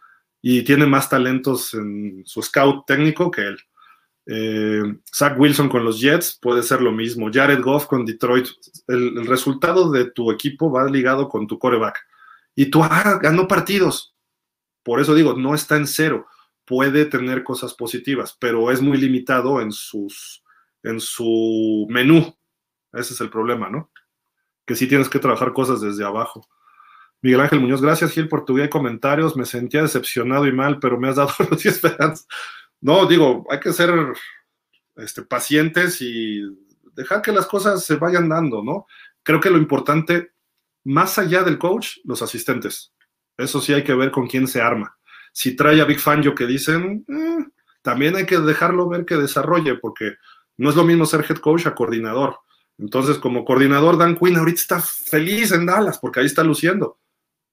y 0.42 0.64
tiene 0.64 0.86
más 0.86 1.10
talentos 1.10 1.74
en 1.74 2.24
su 2.26 2.42
scout 2.42 2.86
técnico 2.88 3.30
que 3.30 3.42
él. 3.42 3.60
Eh, 4.26 4.84
Zach 5.14 5.38
Wilson 5.38 5.68
con 5.68 5.84
los 5.84 6.00
Jets 6.00 6.40
puede 6.42 6.64
ser 6.64 6.82
lo 6.82 6.92
mismo. 6.92 7.30
Jared 7.32 7.62
Goff 7.62 7.86
con 7.86 8.06
Detroit. 8.06 8.48
El, 8.88 9.28
resultado 9.28 9.92
de 9.92 10.10
tu 10.10 10.32
equipo 10.32 10.72
va 10.72 10.90
ligado 10.90 11.28
con 11.28 11.46
tu 11.46 11.60
coreback. 11.60 12.00
Y 12.56 12.68
tú 12.68 12.82
ganó 13.22 13.48
partidos. 13.48 14.16
Por 14.84 15.00
eso 15.00 15.14
digo, 15.14 15.34
no 15.34 15.54
está 15.54 15.76
en 15.76 15.88
cero 15.88 16.26
puede 16.72 17.04
tener 17.04 17.44
cosas 17.44 17.74
positivas, 17.74 18.38
pero 18.40 18.72
es 18.72 18.82
muy 18.82 18.98
limitado 18.98 19.60
en, 19.60 19.74
sus, 19.74 20.42
en 20.84 21.02
su 21.02 21.86
menú. 21.90 22.34
Ese 22.94 23.14
es 23.14 23.20
el 23.20 23.30
problema, 23.30 23.70
¿no? 23.70 23.92
Que 24.66 24.76
sí 24.76 24.88
tienes 24.88 25.10
que 25.10 25.20
trabajar 25.20 25.52
cosas 25.52 25.82
desde 25.82 26.06
abajo. 26.06 26.48
Miguel 27.22 27.42
Ángel 27.42 27.60
Muñoz, 27.60 27.82
gracias 27.82 28.14
Gil 28.14 28.30
por 28.30 28.46
tu 28.46 28.58
y 28.58 28.70
comentarios. 28.70 29.36
Me 29.36 29.44
sentía 29.44 29.82
decepcionado 29.82 30.48
y 30.48 30.54
mal, 30.54 30.80
pero 30.80 30.98
me 30.98 31.10
has 31.10 31.18
dado 31.18 31.34
los 31.52 31.66
esperanzas. 31.66 32.26
No, 32.80 33.06
digo, 33.06 33.46
hay 33.50 33.60
que 33.60 33.74
ser 33.74 33.92
este, 34.96 35.24
pacientes 35.24 36.02
y 36.02 36.40
dejar 36.94 37.22
que 37.22 37.34
las 37.34 37.48
cosas 37.48 37.84
se 37.84 37.98
vayan 37.98 38.30
dando, 38.30 38.64
¿no? 38.64 38.86
Creo 39.24 39.42
que 39.42 39.50
lo 39.50 39.58
importante, 39.58 40.32
más 40.86 41.20
allá 41.20 41.44
del 41.44 41.58
coach, 41.58 41.98
los 42.06 42.22
asistentes. 42.22 42.94
Eso 43.36 43.60
sí 43.60 43.74
hay 43.74 43.84
que 43.84 43.94
ver 43.94 44.10
con 44.10 44.26
quién 44.26 44.48
se 44.48 44.62
arma 44.62 44.98
si 45.32 45.56
trae 45.56 45.82
a 45.82 45.86
Big 45.86 46.00
Fangio 46.00 46.36
que 46.36 46.46
dicen, 46.46 47.06
eh, 47.08 47.46
también 47.82 48.16
hay 48.16 48.26
que 48.26 48.40
dejarlo 48.40 48.90
ver 48.90 49.06
que 49.06 49.16
desarrolle, 49.16 49.76
porque 49.76 50.16
no 50.58 50.70
es 50.70 50.76
lo 50.76 50.84
mismo 50.84 51.06
ser 51.06 51.26
head 51.28 51.38
coach 51.38 51.68
a 51.68 51.76
coordinador. 51.76 52.40
Entonces, 52.78 53.18
como 53.18 53.46
coordinador, 53.46 53.98
Dan 53.98 54.16
Quinn 54.16 54.38
ahorita 54.38 54.60
está 54.60 54.82
feliz 54.82 55.52
en 55.52 55.66
Dallas, 55.66 56.00
porque 56.00 56.20
ahí 56.20 56.26
está 56.26 56.44
luciendo. 56.44 57.00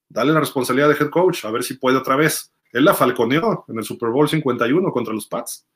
Dale 0.08 0.32
la 0.32 0.40
responsabilidad 0.40 0.89
de 0.89 0.94
head 0.94 1.10
coach, 1.10 1.44
a 1.44 1.50
ver 1.50 1.62
si 1.62 1.74
puede 1.74 1.97
otra 1.97 2.16
vez. 2.16 2.52
Él 2.73 2.84
la 2.84 2.94
falconeó 2.94 3.65
en 3.68 3.78
el 3.78 3.84
Super 3.84 4.10
Bowl 4.10 4.28
51 4.28 4.90
contra 4.90 5.15
los 5.15 5.26
Pats. 5.26 5.66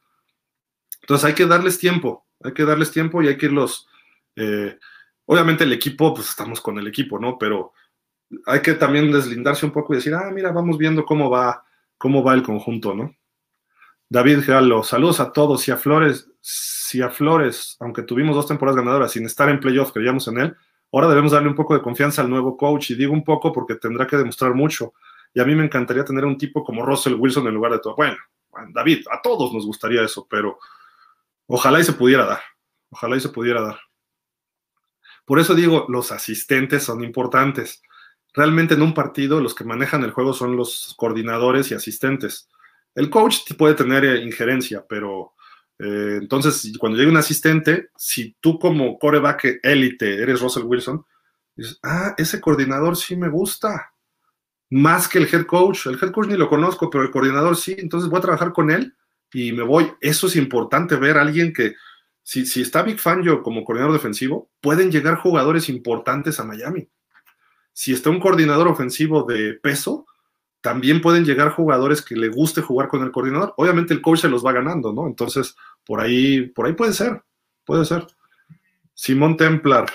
Entonces 1.00 1.24
hay 1.24 1.34
que 1.34 1.46
darles 1.46 1.78
tiempo, 1.78 2.26
hay 2.42 2.52
que 2.52 2.64
darles 2.64 2.90
tiempo 2.90 3.22
y 3.22 3.28
hay 3.28 3.36
que 3.36 3.46
irlos. 3.46 3.88
Eh, 4.36 4.78
obviamente 5.26 5.64
el 5.64 5.72
equipo, 5.72 6.14
pues 6.14 6.28
estamos 6.28 6.60
con 6.60 6.78
el 6.78 6.86
equipo, 6.86 7.18
¿no? 7.18 7.38
Pero 7.38 7.72
hay 8.46 8.60
que 8.60 8.74
también 8.74 9.10
deslindarse 9.10 9.66
un 9.66 9.72
poco 9.72 9.92
y 9.92 9.96
decir, 9.96 10.14
ah, 10.14 10.30
mira, 10.32 10.52
vamos 10.52 10.78
viendo 10.78 11.04
cómo 11.04 11.28
va 11.28 11.64
cómo 12.02 12.24
va 12.24 12.34
el 12.34 12.42
conjunto, 12.42 12.96
¿no? 12.96 13.14
David 14.08 14.40
Galo, 14.44 14.82
saludos 14.82 15.20
a 15.20 15.32
todos. 15.32 15.62
Si 15.62 15.70
a 15.70 15.76
Flores, 15.76 16.28
si 16.40 17.00
a 17.00 17.08
Flores, 17.08 17.76
aunque 17.78 18.02
tuvimos 18.02 18.34
dos 18.34 18.48
temporadas 18.48 18.76
ganadoras 18.76 19.12
sin 19.12 19.24
estar 19.24 19.48
en 19.48 19.60
playoff, 19.60 19.92
creíamos 19.92 20.26
en 20.26 20.40
él, 20.40 20.56
ahora 20.92 21.06
debemos 21.06 21.30
darle 21.30 21.48
un 21.48 21.54
poco 21.54 21.74
de 21.74 21.80
confianza 21.80 22.20
al 22.20 22.28
nuevo 22.28 22.56
coach. 22.56 22.90
Y 22.90 22.96
digo 22.96 23.12
un 23.12 23.22
poco 23.22 23.52
porque 23.52 23.76
tendrá 23.76 24.04
que 24.04 24.16
demostrar 24.16 24.52
mucho. 24.52 24.94
Y 25.32 25.38
a 25.38 25.44
mí 25.44 25.54
me 25.54 25.64
encantaría 25.64 26.04
tener 26.04 26.24
un 26.24 26.36
tipo 26.36 26.64
como 26.64 26.84
Russell 26.84 27.14
Wilson 27.14 27.46
en 27.46 27.54
lugar 27.54 27.70
de 27.70 27.78
todo. 27.78 27.94
Bueno, 27.94 28.16
David, 28.74 29.06
a 29.08 29.22
todos 29.22 29.54
nos 29.54 29.64
gustaría 29.64 30.02
eso, 30.02 30.26
pero 30.28 30.58
ojalá 31.46 31.78
y 31.78 31.84
se 31.84 31.92
pudiera 31.92 32.26
dar. 32.26 32.40
Ojalá 32.90 33.14
y 33.14 33.20
se 33.20 33.28
pudiera 33.28 33.60
dar. 33.60 33.78
Por 35.24 35.38
eso 35.38 35.54
digo, 35.54 35.86
los 35.88 36.10
asistentes 36.10 36.82
son 36.82 37.04
importantes 37.04 37.80
realmente 38.34 38.74
en 38.74 38.82
un 38.82 38.94
partido 38.94 39.40
los 39.40 39.54
que 39.54 39.64
manejan 39.64 40.04
el 40.04 40.12
juego 40.12 40.32
son 40.32 40.56
los 40.56 40.94
coordinadores 40.96 41.70
y 41.70 41.74
asistentes. 41.74 42.48
El 42.94 43.10
coach 43.10 43.52
puede 43.56 43.74
tener 43.74 44.04
eh, 44.04 44.22
injerencia, 44.22 44.84
pero 44.88 45.34
eh, 45.78 46.18
entonces 46.20 46.72
cuando 46.78 46.98
llega 46.98 47.10
un 47.10 47.16
asistente, 47.16 47.90
si 47.96 48.36
tú 48.40 48.58
como 48.58 48.98
coreback 48.98 49.60
élite 49.62 50.22
eres 50.22 50.40
Russell 50.40 50.64
Wilson, 50.64 51.04
dices, 51.56 51.78
ah, 51.82 52.14
ese 52.16 52.40
coordinador 52.40 52.96
sí 52.96 53.16
me 53.16 53.28
gusta, 53.28 53.92
más 54.70 55.06
que 55.06 55.18
el 55.18 55.28
head 55.32 55.44
coach. 55.44 55.86
El 55.86 55.98
head 56.00 56.12
coach 56.12 56.28
ni 56.28 56.36
lo 56.36 56.48
conozco, 56.48 56.88
pero 56.88 57.04
el 57.04 57.10
coordinador 57.10 57.56
sí, 57.56 57.74
entonces 57.78 58.08
voy 58.08 58.18
a 58.18 58.22
trabajar 58.22 58.52
con 58.52 58.70
él 58.70 58.94
y 59.32 59.52
me 59.52 59.62
voy. 59.62 59.92
Eso 60.00 60.26
es 60.26 60.36
importante 60.36 60.96
ver 60.96 61.18
a 61.18 61.22
alguien 61.22 61.52
que, 61.52 61.74
si, 62.22 62.46
si 62.46 62.62
está 62.62 62.82
Big 62.82 62.98
Fan 62.98 63.22
yo 63.22 63.42
como 63.42 63.64
coordinador 63.64 63.92
defensivo, 63.94 64.50
pueden 64.62 64.90
llegar 64.90 65.16
jugadores 65.16 65.68
importantes 65.68 66.40
a 66.40 66.44
Miami 66.44 66.88
si 67.72 67.92
está 67.92 68.10
un 68.10 68.20
coordinador 68.20 68.68
ofensivo 68.68 69.24
de 69.24 69.54
peso, 69.54 70.06
también 70.60 71.00
pueden 71.00 71.24
llegar 71.24 71.50
jugadores 71.50 72.02
que 72.02 72.14
le 72.14 72.28
guste 72.28 72.62
jugar 72.62 72.88
con 72.88 73.02
el 73.02 73.10
coordinador. 73.10 73.54
Obviamente 73.56 73.92
el 73.92 74.00
coach 74.00 74.20
se 74.20 74.28
los 74.28 74.44
va 74.44 74.52
ganando, 74.52 74.92
¿no? 74.92 75.06
Entonces, 75.06 75.56
por 75.84 76.00
ahí, 76.00 76.42
por 76.48 76.66
ahí 76.66 76.72
puede 76.74 76.92
ser, 76.92 77.22
puede 77.64 77.84
ser. 77.84 78.06
Simón 78.94 79.36
Templar. 79.36 79.86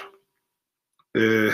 Eh, 1.13 1.51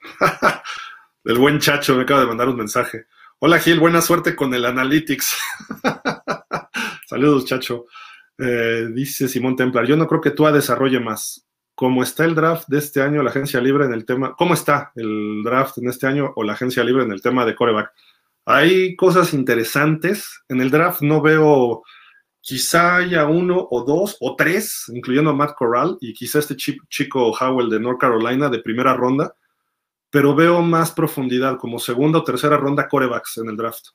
el 1.24 1.38
buen 1.38 1.58
Chacho 1.58 1.94
me 1.94 2.02
acaba 2.02 2.20
de 2.20 2.26
mandar 2.26 2.48
un 2.48 2.56
mensaje. 2.56 3.06
Hola 3.38 3.58
Gil, 3.58 3.80
buena 3.80 4.00
suerte 4.00 4.34
con 4.34 4.54
el 4.54 4.64
Analytics. 4.64 5.36
Saludos, 7.06 7.44
Chacho. 7.44 7.84
Eh, 8.38 8.88
dice 8.92 9.28
Simón 9.28 9.56
Templar, 9.56 9.86
yo 9.86 9.96
no 9.96 10.06
creo 10.06 10.20
que 10.20 10.30
tú 10.30 10.46
desarrolle 10.46 11.00
más 11.00 11.46
cómo 11.74 12.02
está 12.02 12.24
el 12.24 12.34
draft 12.34 12.68
de 12.68 12.78
este 12.78 13.02
año, 13.02 13.22
la 13.22 13.30
agencia 13.30 13.60
libre 13.60 13.84
en 13.84 13.92
el 13.92 14.04
tema, 14.04 14.34
cómo 14.36 14.54
está 14.54 14.92
el 14.94 15.42
draft 15.42 15.78
en 15.78 15.88
este 15.88 16.06
año 16.06 16.32
o 16.36 16.44
la 16.44 16.52
agencia 16.52 16.84
libre 16.84 17.04
en 17.04 17.12
el 17.12 17.20
tema 17.20 17.44
de 17.44 17.54
coreback. 17.54 17.92
Hay 18.46 18.94
cosas 18.96 19.32
interesantes. 19.34 20.42
En 20.48 20.60
el 20.60 20.70
draft 20.70 21.02
no 21.02 21.20
veo, 21.20 21.82
quizá 22.40 22.96
haya 22.96 23.26
uno 23.26 23.66
o 23.70 23.84
dos 23.84 24.16
o 24.20 24.36
tres, 24.36 24.84
incluyendo 24.88 25.30
a 25.30 25.34
Matt 25.34 25.54
Corral 25.56 25.96
y 26.00 26.12
quizá 26.12 26.38
este 26.38 26.56
chico 26.56 27.32
Howell 27.32 27.70
de 27.70 27.80
North 27.80 28.00
Carolina 28.00 28.48
de 28.48 28.58
primera 28.60 28.94
ronda, 28.94 29.34
pero 30.10 30.34
veo 30.34 30.62
más 30.62 30.92
profundidad 30.92 31.58
como 31.58 31.78
segunda 31.78 32.20
o 32.20 32.24
tercera 32.24 32.56
ronda 32.56 32.88
corebacks 32.88 33.38
en 33.38 33.48
el 33.48 33.56
draft. 33.56 33.86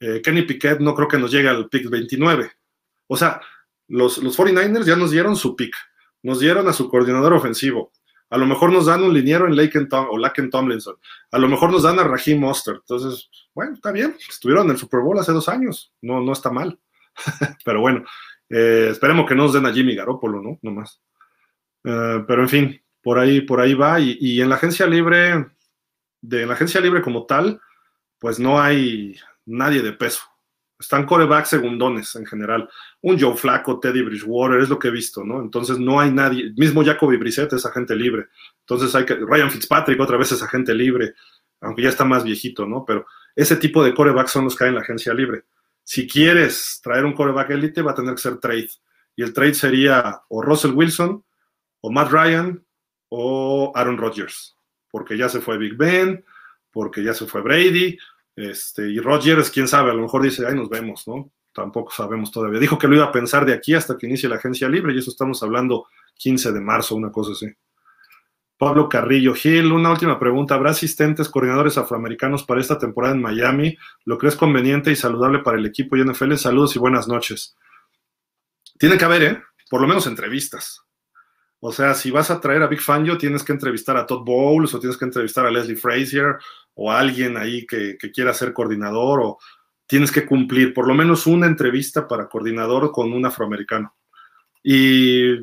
Eh, 0.00 0.20
Kenny 0.22 0.42
Piquet 0.42 0.80
no 0.80 0.94
creo 0.94 1.08
que 1.08 1.18
nos 1.18 1.30
llegue 1.30 1.48
al 1.48 1.68
pick 1.68 1.88
29. 1.88 2.50
O 3.06 3.16
sea, 3.16 3.40
los, 3.88 4.18
los 4.18 4.36
49ers 4.36 4.84
ya 4.84 4.96
nos 4.96 5.10
dieron 5.10 5.36
su 5.36 5.54
pick 5.54 5.74
nos 6.22 6.40
dieron 6.40 6.68
a 6.68 6.72
su 6.72 6.88
coordinador 6.88 7.32
ofensivo. 7.32 7.92
A 8.30 8.36
lo 8.36 8.46
mejor 8.46 8.72
nos 8.72 8.86
dan 8.86 9.02
un 9.02 9.14
liniero 9.14 9.46
en 9.46 9.56
Laken 9.56 9.88
o 9.90 10.18
Laken 10.18 10.50
Tomlinson. 10.50 10.96
A 11.30 11.38
lo 11.38 11.48
mejor 11.48 11.72
nos 11.72 11.82
dan 11.82 11.98
a 11.98 12.04
Raheem 12.04 12.38
Mostert. 12.38 12.80
Entonces, 12.80 13.30
bueno, 13.54 13.74
está 13.74 13.90
bien. 13.90 14.16
Estuvieron 14.28 14.66
en 14.66 14.72
el 14.72 14.78
Super 14.78 15.00
Bowl 15.00 15.18
hace 15.18 15.32
dos 15.32 15.48
años. 15.48 15.92
No, 16.02 16.20
no 16.20 16.32
está 16.32 16.50
mal. 16.50 16.78
pero 17.64 17.80
bueno, 17.80 18.04
eh, 18.50 18.88
esperemos 18.90 19.26
que 19.26 19.34
no 19.34 19.44
nos 19.44 19.54
den 19.54 19.66
a 19.66 19.72
Jimmy 19.72 19.94
Garoppolo, 19.94 20.42
¿no? 20.42 20.58
No 20.60 20.70
más. 20.72 21.00
Eh, 21.84 22.24
pero 22.26 22.42
en 22.42 22.48
fin, 22.48 22.82
por 23.02 23.18
ahí, 23.18 23.40
por 23.40 23.60
ahí 23.60 23.74
va. 23.74 23.98
Y, 24.00 24.40
en 24.40 24.48
la 24.48 24.56
agencia 24.56 24.86
libre, 24.86 25.46
de 26.20 26.42
en 26.42 26.48
la 26.48 26.54
agencia 26.54 26.80
libre 26.80 27.02
como 27.02 27.24
tal, 27.24 27.60
pues 28.18 28.38
no 28.38 28.60
hay 28.60 29.16
nadie 29.46 29.82
de 29.82 29.92
peso. 29.92 30.22
Están 30.78 31.06
corebacks 31.06 31.48
segundones 31.48 32.14
en 32.14 32.24
general. 32.24 32.68
Un 33.02 33.18
Joe 33.18 33.36
Flaco, 33.36 33.80
Teddy 33.80 34.02
Bridgewater, 34.02 34.60
es 34.60 34.68
lo 34.68 34.78
que 34.78 34.88
he 34.88 34.92
visto, 34.92 35.24
¿no? 35.24 35.40
Entonces 35.40 35.78
no 35.78 35.98
hay 35.98 36.12
nadie. 36.12 36.52
Mismo 36.56 36.84
Jacoby 36.84 37.16
Brissett 37.16 37.52
es 37.52 37.66
agente 37.66 37.96
libre. 37.96 38.26
Entonces 38.60 38.94
hay 38.94 39.04
que. 39.04 39.14
Ryan 39.14 39.50
Fitzpatrick 39.50 40.00
otra 40.00 40.16
vez 40.16 40.30
es 40.30 40.42
agente 40.42 40.72
libre, 40.74 41.14
aunque 41.60 41.82
ya 41.82 41.88
está 41.88 42.04
más 42.04 42.22
viejito, 42.22 42.64
¿no? 42.64 42.84
Pero 42.86 43.06
ese 43.34 43.56
tipo 43.56 43.82
de 43.82 43.92
corebacks 43.92 44.30
son 44.30 44.44
los 44.44 44.56
que 44.56 44.64
hay 44.64 44.68
en 44.68 44.76
la 44.76 44.82
agencia 44.82 45.12
libre. 45.12 45.44
si 45.82 46.06
quieres 46.06 46.80
traer 46.82 47.04
un 47.04 47.14
coreback 47.14 47.50
élite, 47.50 47.82
va 47.82 47.92
a 47.92 47.94
tener 47.94 48.14
que 48.14 48.20
ser 48.20 48.38
trade. 48.38 48.68
Y 49.16 49.22
el 49.22 49.32
trade 49.32 49.54
sería 49.54 50.20
o 50.28 50.42
Russell 50.42 50.72
Wilson, 50.72 51.24
o 51.80 51.90
Matt 51.90 52.12
Ryan, 52.12 52.62
o 53.08 53.72
Aaron 53.74 53.96
Rodgers. 53.96 54.54
Porque 54.90 55.16
ya 55.16 55.28
se 55.28 55.40
fue 55.40 55.58
Big 55.58 55.76
Ben, 55.76 56.24
porque 56.70 57.02
ya 57.02 57.14
se 57.14 57.26
fue 57.26 57.40
Brady, 57.40 57.98
este, 58.38 58.88
y 58.88 59.00
Rodgers, 59.00 59.50
quién 59.50 59.66
sabe, 59.66 59.90
a 59.90 59.94
lo 59.94 60.02
mejor 60.02 60.22
dice, 60.22 60.46
ahí 60.46 60.54
nos 60.54 60.68
vemos, 60.68 61.08
¿no? 61.08 61.32
Tampoco 61.52 61.90
sabemos 61.90 62.30
todavía. 62.30 62.60
Dijo 62.60 62.78
que 62.78 62.86
lo 62.86 62.94
iba 62.94 63.06
a 63.06 63.10
pensar 63.10 63.44
de 63.44 63.52
aquí 63.52 63.74
hasta 63.74 63.98
que 63.98 64.06
inicie 64.06 64.28
la 64.28 64.36
agencia 64.36 64.68
libre, 64.68 64.94
y 64.94 64.98
eso 64.98 65.10
estamos 65.10 65.42
hablando 65.42 65.86
15 66.14 66.52
de 66.52 66.60
marzo, 66.60 66.94
una 66.94 67.10
cosa 67.10 67.32
así. 67.32 67.48
Pablo 68.56 68.88
Carrillo 68.88 69.34
Gil, 69.34 69.72
una 69.72 69.90
última 69.90 70.20
pregunta. 70.20 70.54
¿Habrá 70.54 70.70
asistentes 70.70 71.28
coordinadores 71.28 71.78
afroamericanos 71.78 72.44
para 72.44 72.60
esta 72.60 72.78
temporada 72.78 73.14
en 73.14 73.22
Miami? 73.22 73.76
¿Lo 74.04 74.18
crees 74.18 74.36
conveniente 74.36 74.92
y 74.92 74.96
saludable 74.96 75.40
para 75.40 75.58
el 75.58 75.66
equipo 75.66 75.96
y 75.96 76.04
NFL? 76.04 76.34
Saludos 76.34 76.76
y 76.76 76.78
buenas 76.78 77.08
noches. 77.08 77.56
Tiene 78.78 78.98
que 78.98 79.04
haber, 79.04 79.22
¿eh? 79.24 79.42
Por 79.68 79.80
lo 79.80 79.88
menos 79.88 80.06
entrevistas. 80.06 80.87
O 81.60 81.72
sea, 81.72 81.94
si 81.94 82.10
vas 82.10 82.30
a 82.30 82.40
traer 82.40 82.62
a 82.62 82.68
Big 82.68 82.80
Fangio, 82.80 83.18
tienes 83.18 83.42
que 83.42 83.52
entrevistar 83.52 83.96
a 83.96 84.06
Todd 84.06 84.24
Bowles 84.24 84.74
o 84.74 84.80
tienes 84.80 84.96
que 84.96 85.04
entrevistar 85.04 85.44
a 85.44 85.50
Leslie 85.50 85.76
Frazier 85.76 86.36
o 86.74 86.92
a 86.92 87.00
alguien 87.00 87.36
ahí 87.36 87.66
que, 87.66 87.98
quiera 88.12 88.32
ser 88.32 88.52
coordinador 88.52 89.20
o 89.20 89.38
tienes 89.86 90.12
que 90.12 90.24
cumplir 90.24 90.72
por 90.72 90.86
lo 90.86 90.94
menos 90.94 91.26
una 91.26 91.46
entrevista 91.46 92.06
para 92.06 92.28
coordinador 92.28 92.92
con 92.92 93.12
un 93.12 93.26
afroamericano. 93.26 93.96
Y 94.62 95.34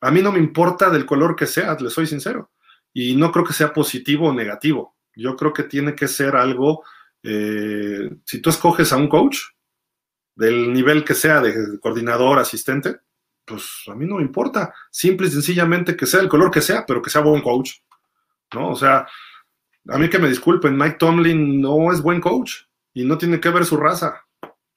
a 0.00 0.10
mí 0.10 0.22
no 0.22 0.32
me 0.32 0.38
importa 0.38 0.88
del 0.88 1.04
color 1.04 1.36
que 1.36 1.46
sea, 1.46 1.76
le 1.78 1.90
soy 1.90 2.06
sincero. 2.06 2.52
Y 2.92 3.16
no 3.16 3.30
creo 3.30 3.44
que 3.44 3.52
sea 3.52 3.72
positivo 3.72 4.28
o 4.28 4.34
negativo. 4.34 4.96
Yo 5.14 5.36
creo 5.36 5.52
que 5.52 5.64
tiene 5.64 5.94
que 5.94 6.08
ser 6.08 6.36
algo, 6.36 6.84
eh, 7.22 8.08
si 8.24 8.40
tú 8.40 8.50
escoges 8.50 8.92
a 8.92 8.96
un 8.96 9.08
coach, 9.08 9.38
del 10.34 10.72
nivel 10.72 11.04
que 11.04 11.14
sea, 11.14 11.40
de 11.40 11.78
coordinador, 11.80 12.38
asistente, 12.38 12.96
pues 13.44 13.84
a 13.88 13.94
mí 13.94 14.06
no 14.06 14.16
me 14.16 14.22
importa. 14.22 14.74
Simple 14.90 15.28
y 15.28 15.30
sencillamente 15.30 15.96
que 15.96 16.06
sea 16.06 16.20
el 16.20 16.28
color 16.28 16.50
que 16.50 16.60
sea, 16.60 16.84
pero 16.86 17.02
que 17.02 17.10
sea 17.10 17.20
buen 17.20 17.42
coach. 17.42 17.72
¿No? 18.54 18.70
O 18.70 18.76
sea, 18.76 19.06
a 19.88 19.98
mí 19.98 20.08
que 20.08 20.18
me 20.18 20.28
disculpen, 20.28 20.76
Mike 20.76 20.96
Tomlin 20.98 21.60
no 21.60 21.92
es 21.92 22.00
buen 22.02 22.20
coach 22.20 22.62
y 22.92 23.04
no 23.04 23.18
tiene 23.18 23.40
que 23.40 23.50
ver 23.50 23.64
su 23.64 23.76
raza. 23.76 24.24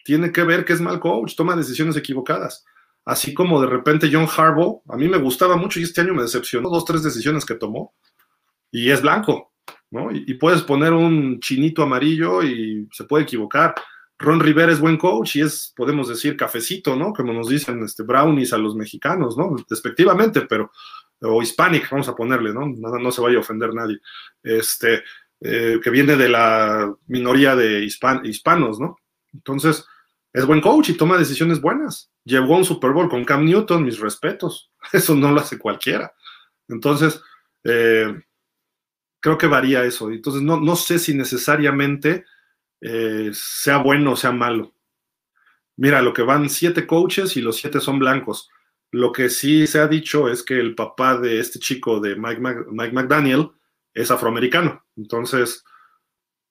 Tiene 0.03 0.31
que 0.31 0.43
ver 0.43 0.65
que 0.65 0.73
es 0.73 0.81
mal 0.81 0.99
coach, 0.99 1.35
toma 1.35 1.55
decisiones 1.55 1.95
equivocadas 1.97 2.65
así 3.07 3.33
como 3.33 3.61
de 3.61 3.67
repente 3.67 4.09
John 4.11 4.27
Harbaugh, 4.27 4.81
a 4.89 4.97
mí 4.97 5.07
me 5.07 5.17
gustaba 5.17 5.55
mucho 5.55 5.79
y 5.79 5.83
este 5.83 6.01
año 6.01 6.13
me 6.13 6.23
decepcionó 6.23 6.69
dos, 6.69 6.83
tres 6.83 7.01
decisiones 7.01 7.45
que 7.45 7.55
tomó, 7.55 7.95
y 8.69 8.91
es 8.91 9.01
blanco, 9.01 9.53
¿no? 9.89 10.11
Y, 10.11 10.33
puedes 10.33 10.61
poner 10.61 10.91
un 10.91 11.39
chinito 11.39 11.83
amarillo 11.83 12.43
y 12.43 12.85
se 12.91 13.05
puede 13.05 13.23
equivocar. 13.23 13.73
Ron 14.19 14.39
Rivera 14.39 14.71
es 14.71 14.79
buen 14.79 14.97
coach 14.97 15.35
y 15.35 15.41
es, 15.41 15.73
podemos 15.75 16.07
decir, 16.07 16.35
cafecito, 16.35 16.95
¿no? 16.95 17.13
Como 17.13 17.33
nos 17.33 17.49
dicen 17.49 17.83
este, 17.83 18.03
brownies 18.03 18.53
a 18.53 18.57
los 18.57 18.75
mexicanos, 18.75 19.37
¿no? 19.37 19.55
Despectivamente, 19.69 20.41
pero, 20.41 20.71
o 21.21 21.41
hispanic, 21.41 21.89
vamos 21.89 22.07
a 22.07 22.15
ponerle, 22.15 22.53
¿no? 22.53 22.67
No, 22.67 22.97
no 22.97 23.11
se 23.11 23.21
vaya 23.21 23.37
a 23.37 23.41
ofender 23.41 23.73
nadie. 23.73 23.99
Este, 24.41 25.03
eh, 25.41 25.79
que 25.83 25.89
viene 25.91 26.15
de 26.15 26.29
la 26.29 26.91
minoría 27.05 27.55
de 27.55 27.83
hispanos, 27.83 28.79
¿no? 28.79 28.97
Entonces, 29.33 29.85
es 30.33 30.45
buen 30.45 30.61
coach 30.61 30.89
y 30.89 30.97
toma 30.97 31.17
decisiones 31.17 31.61
buenas. 31.61 32.11
Llevó 32.23 32.57
un 32.57 32.65
Super 32.65 32.91
Bowl 32.91 33.09
con 33.09 33.23
Cam 33.23 33.45
Newton, 33.45 33.83
mis 33.83 33.99
respetos. 33.99 34.71
Eso 34.93 35.15
no 35.15 35.31
lo 35.31 35.41
hace 35.41 35.59
cualquiera. 35.59 36.13
Entonces, 36.67 37.21
eh, 37.63 38.19
creo 39.19 39.37
que 39.37 39.47
varía 39.47 39.83
eso. 39.83 40.11
Entonces, 40.11 40.41
no, 40.41 40.59
no 40.59 40.75
sé 40.75 40.99
si 40.99 41.13
necesariamente 41.13 42.25
eh, 42.81 43.31
sea 43.33 43.77
bueno 43.77 44.13
o 44.13 44.15
sea 44.15 44.31
malo. 44.31 44.73
Mira, 45.75 46.01
lo 46.01 46.13
que 46.13 46.23
van 46.23 46.49
siete 46.49 46.87
coaches 46.87 47.37
y 47.37 47.41
los 47.41 47.57
siete 47.57 47.79
son 47.79 47.99
blancos. 47.99 48.49
Lo 48.91 49.11
que 49.11 49.29
sí 49.29 49.67
se 49.67 49.79
ha 49.79 49.87
dicho 49.87 50.29
es 50.29 50.43
que 50.43 50.59
el 50.59 50.75
papá 50.75 51.17
de 51.17 51.39
este 51.39 51.59
chico, 51.59 51.99
de 51.99 52.15
Mike, 52.15 52.41
Mike 52.71 52.93
McDaniel, 52.93 53.51
es 53.93 54.11
afroamericano. 54.11 54.83
Entonces, 54.95 55.63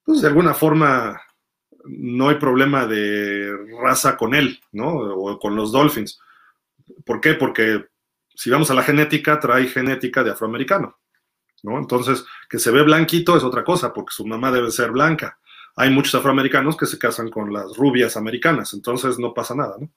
pues 0.05 0.21
de 0.21 0.29
alguna 0.29 0.55
forma 0.55 1.21
no 1.85 2.29
hay 2.29 2.37
problema 2.37 2.87
de 2.87 3.53
raza 3.83 4.17
con 4.17 4.35
él, 4.35 4.61
¿no? 4.73 4.89
O 4.89 5.39
con 5.39 5.57
los 5.57 5.73
Dolphins. 5.73 6.21
¿Por 7.05 7.21
qué? 7.21 7.35
Porque 7.35 7.87
si 8.35 8.51
vamos 8.51 8.71
a 8.71 8.75
la 8.75 8.83
genética, 8.83 9.41
trae 9.41 9.67
genética 9.67 10.23
de 10.23 10.31
afroamericano, 10.31 10.99
¿no? 11.63 11.79
Entonces, 11.79 12.25
que 12.49 12.59
se 12.59 12.71
ve 12.71 12.83
blanquito 12.83 13.37
es 13.37 13.43
otra 13.43 13.65
cosa, 13.65 13.93
porque 13.93 14.13
su 14.13 14.27
mamá 14.27 14.53
debe 14.53 14.71
ser 14.71 14.91
blanca. 14.91 15.39
Hay 15.77 15.91
muchos 15.91 16.15
afroamericanos 16.15 16.77
que 16.77 16.87
se 16.87 16.99
casan 16.99 17.31
con 17.31 17.53
las 17.53 17.77
rubias 17.77 18.17
americanas, 18.17 18.73
entonces 18.73 19.19
no 19.19 19.35
pasa 19.35 19.55
nada, 19.55 19.77
¿no? 19.79 19.91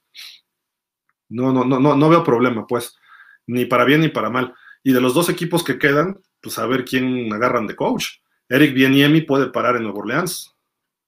No, 1.29 1.53
no, 1.53 1.63
no, 1.63 1.79
no, 1.79 1.95
no 1.95 2.09
veo 2.09 2.23
problema, 2.23 2.67
pues, 2.67 2.97
ni 3.47 3.65
para 3.65 3.85
bien 3.85 4.01
ni 4.01 4.09
para 4.09 4.29
mal. 4.29 4.53
Y 4.83 4.93
de 4.93 5.01
los 5.01 5.13
dos 5.13 5.29
equipos 5.29 5.63
que 5.63 5.77
quedan, 5.77 6.19
pues 6.41 6.57
a 6.57 6.65
ver 6.65 6.85
quién 6.85 7.31
agarran 7.31 7.67
de 7.67 7.75
coach. 7.75 8.07
Eric 8.49 8.73
Bieniemi 8.73 9.21
puede 9.21 9.47
parar 9.47 9.75
en 9.75 9.83
Nueva 9.83 9.99
Orleans, 9.99 10.55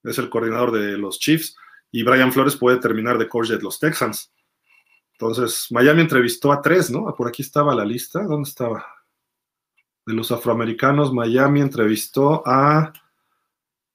es 0.04 0.18
el 0.18 0.30
coordinador 0.30 0.72
de 0.72 0.98
los 0.98 1.20
Chiefs, 1.20 1.56
y 1.92 2.04
Brian 2.04 2.32
Flores 2.32 2.56
puede 2.56 2.78
terminar 2.78 3.18
de 3.18 3.28
coach 3.28 3.50
de 3.50 3.60
los 3.60 3.80
Texans. 3.80 4.32
Entonces, 5.14 5.68
Miami 5.70 6.02
entrevistó 6.02 6.52
a 6.52 6.62
tres, 6.62 6.90
¿no? 6.90 7.14
Por 7.16 7.28
aquí 7.28 7.44
estaba 7.44 7.76
la 7.76 7.86
lista. 7.86 8.24
¿Dónde 8.24 8.50
estaba? 8.50 8.86
De 10.06 10.14
los 10.14 10.32
afroamericanos, 10.32 11.14
Miami 11.14 11.62
entrevistó 11.62 12.42
a 12.44 12.92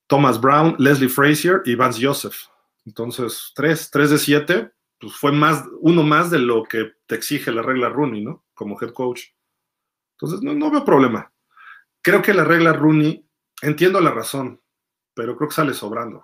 Thomas 0.07 0.41
Brown, 0.41 0.76
Leslie 0.78 1.09
Frazier 1.09 1.62
y 1.65 1.75
Vance 1.75 2.05
Joseph. 2.05 2.49
Entonces, 2.85 3.52
tres, 3.55 3.91
tres 3.91 4.10
de 4.10 4.18
siete, 4.18 4.70
pues 4.99 5.15
fue 5.15 5.33
más, 5.33 5.65
uno 5.81 6.02
más 6.02 6.31
de 6.31 6.39
lo 6.39 6.62
que 6.62 6.93
te 7.07 7.15
exige 7.15 7.51
la 7.52 7.62
regla 7.62 7.89
Rooney, 7.89 8.23
¿no? 8.23 8.44
Como 8.55 8.81
head 8.81 8.93
coach. 8.93 9.23
Entonces, 10.12 10.43
no, 10.43 10.55
no 10.55 10.70
veo 10.70 10.85
problema. 10.85 11.33
Creo 12.01 12.23
que 12.23 12.33
la 12.33 12.44
regla 12.44 12.73
Rooney, 12.73 13.26
entiendo 13.62 14.01
la 14.01 14.12
razón, 14.12 14.60
pero 15.15 15.36
creo 15.36 15.49
que 15.49 15.55
sale 15.55 15.75
sobrando. 15.75 16.23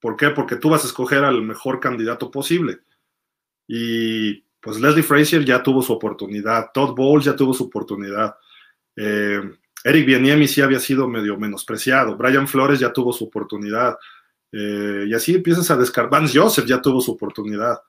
¿Por 0.00 0.16
qué? 0.16 0.30
Porque 0.30 0.56
tú 0.56 0.70
vas 0.70 0.82
a 0.84 0.86
escoger 0.86 1.24
al 1.24 1.42
mejor 1.42 1.78
candidato 1.78 2.30
posible. 2.30 2.80
Y 3.68 4.42
pues 4.60 4.80
Leslie 4.80 5.02
Frazier 5.02 5.44
ya 5.44 5.62
tuvo 5.62 5.82
su 5.82 5.92
oportunidad, 5.92 6.70
Todd 6.72 6.94
Bowles 6.94 7.24
ya 7.24 7.36
tuvo 7.36 7.52
su 7.52 7.64
oportunidad, 7.64 8.36
eh, 8.96 9.42
Eric 9.84 10.06
Bieniemi 10.06 10.48
sí 10.48 10.60
había 10.60 10.78
sido 10.78 11.08
medio 11.08 11.36
menospreciado, 11.36 12.16
Brian 12.16 12.46
Flores 12.48 12.80
ya 12.80 12.92
tuvo 12.92 13.12
su 13.12 13.24
oportunidad, 13.24 13.96
eh, 14.52 15.04
y 15.08 15.14
así 15.14 15.34
empiezas 15.34 15.70
a 15.70 15.76
descartar, 15.76 16.10
Vance 16.10 16.38
Joseph 16.38 16.66
ya 16.66 16.80
tuvo 16.80 17.00
su 17.00 17.12
oportunidad, 17.12 17.80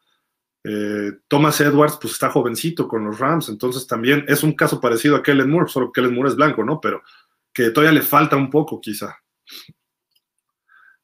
eh, 0.63 1.11
Thomas 1.27 1.59
Edwards 1.59 1.97
pues 2.01 2.13
está 2.13 2.29
jovencito 2.29 2.87
con 2.87 3.03
los 3.03 3.19
Rams, 3.19 3.49
entonces 3.49 3.85
también 3.85 4.23
es 4.27 4.43
un 4.43 4.53
caso 4.53 4.79
parecido 4.79 5.17
a 5.17 5.23
Kellen 5.23 5.49
Moore, 5.49 5.69
solo 5.69 5.91
que 5.91 5.99
Kellen 5.99 6.15
Moore 6.15 6.29
es 6.29 6.35
blanco, 6.35 6.63
¿no? 6.63 6.79
Pero 6.79 7.03
que 7.51 7.69
todavía 7.71 7.99
le 7.99 8.01
falta 8.01 8.37
un 8.37 8.49
poco 8.49 8.79
quizá. 8.79 9.17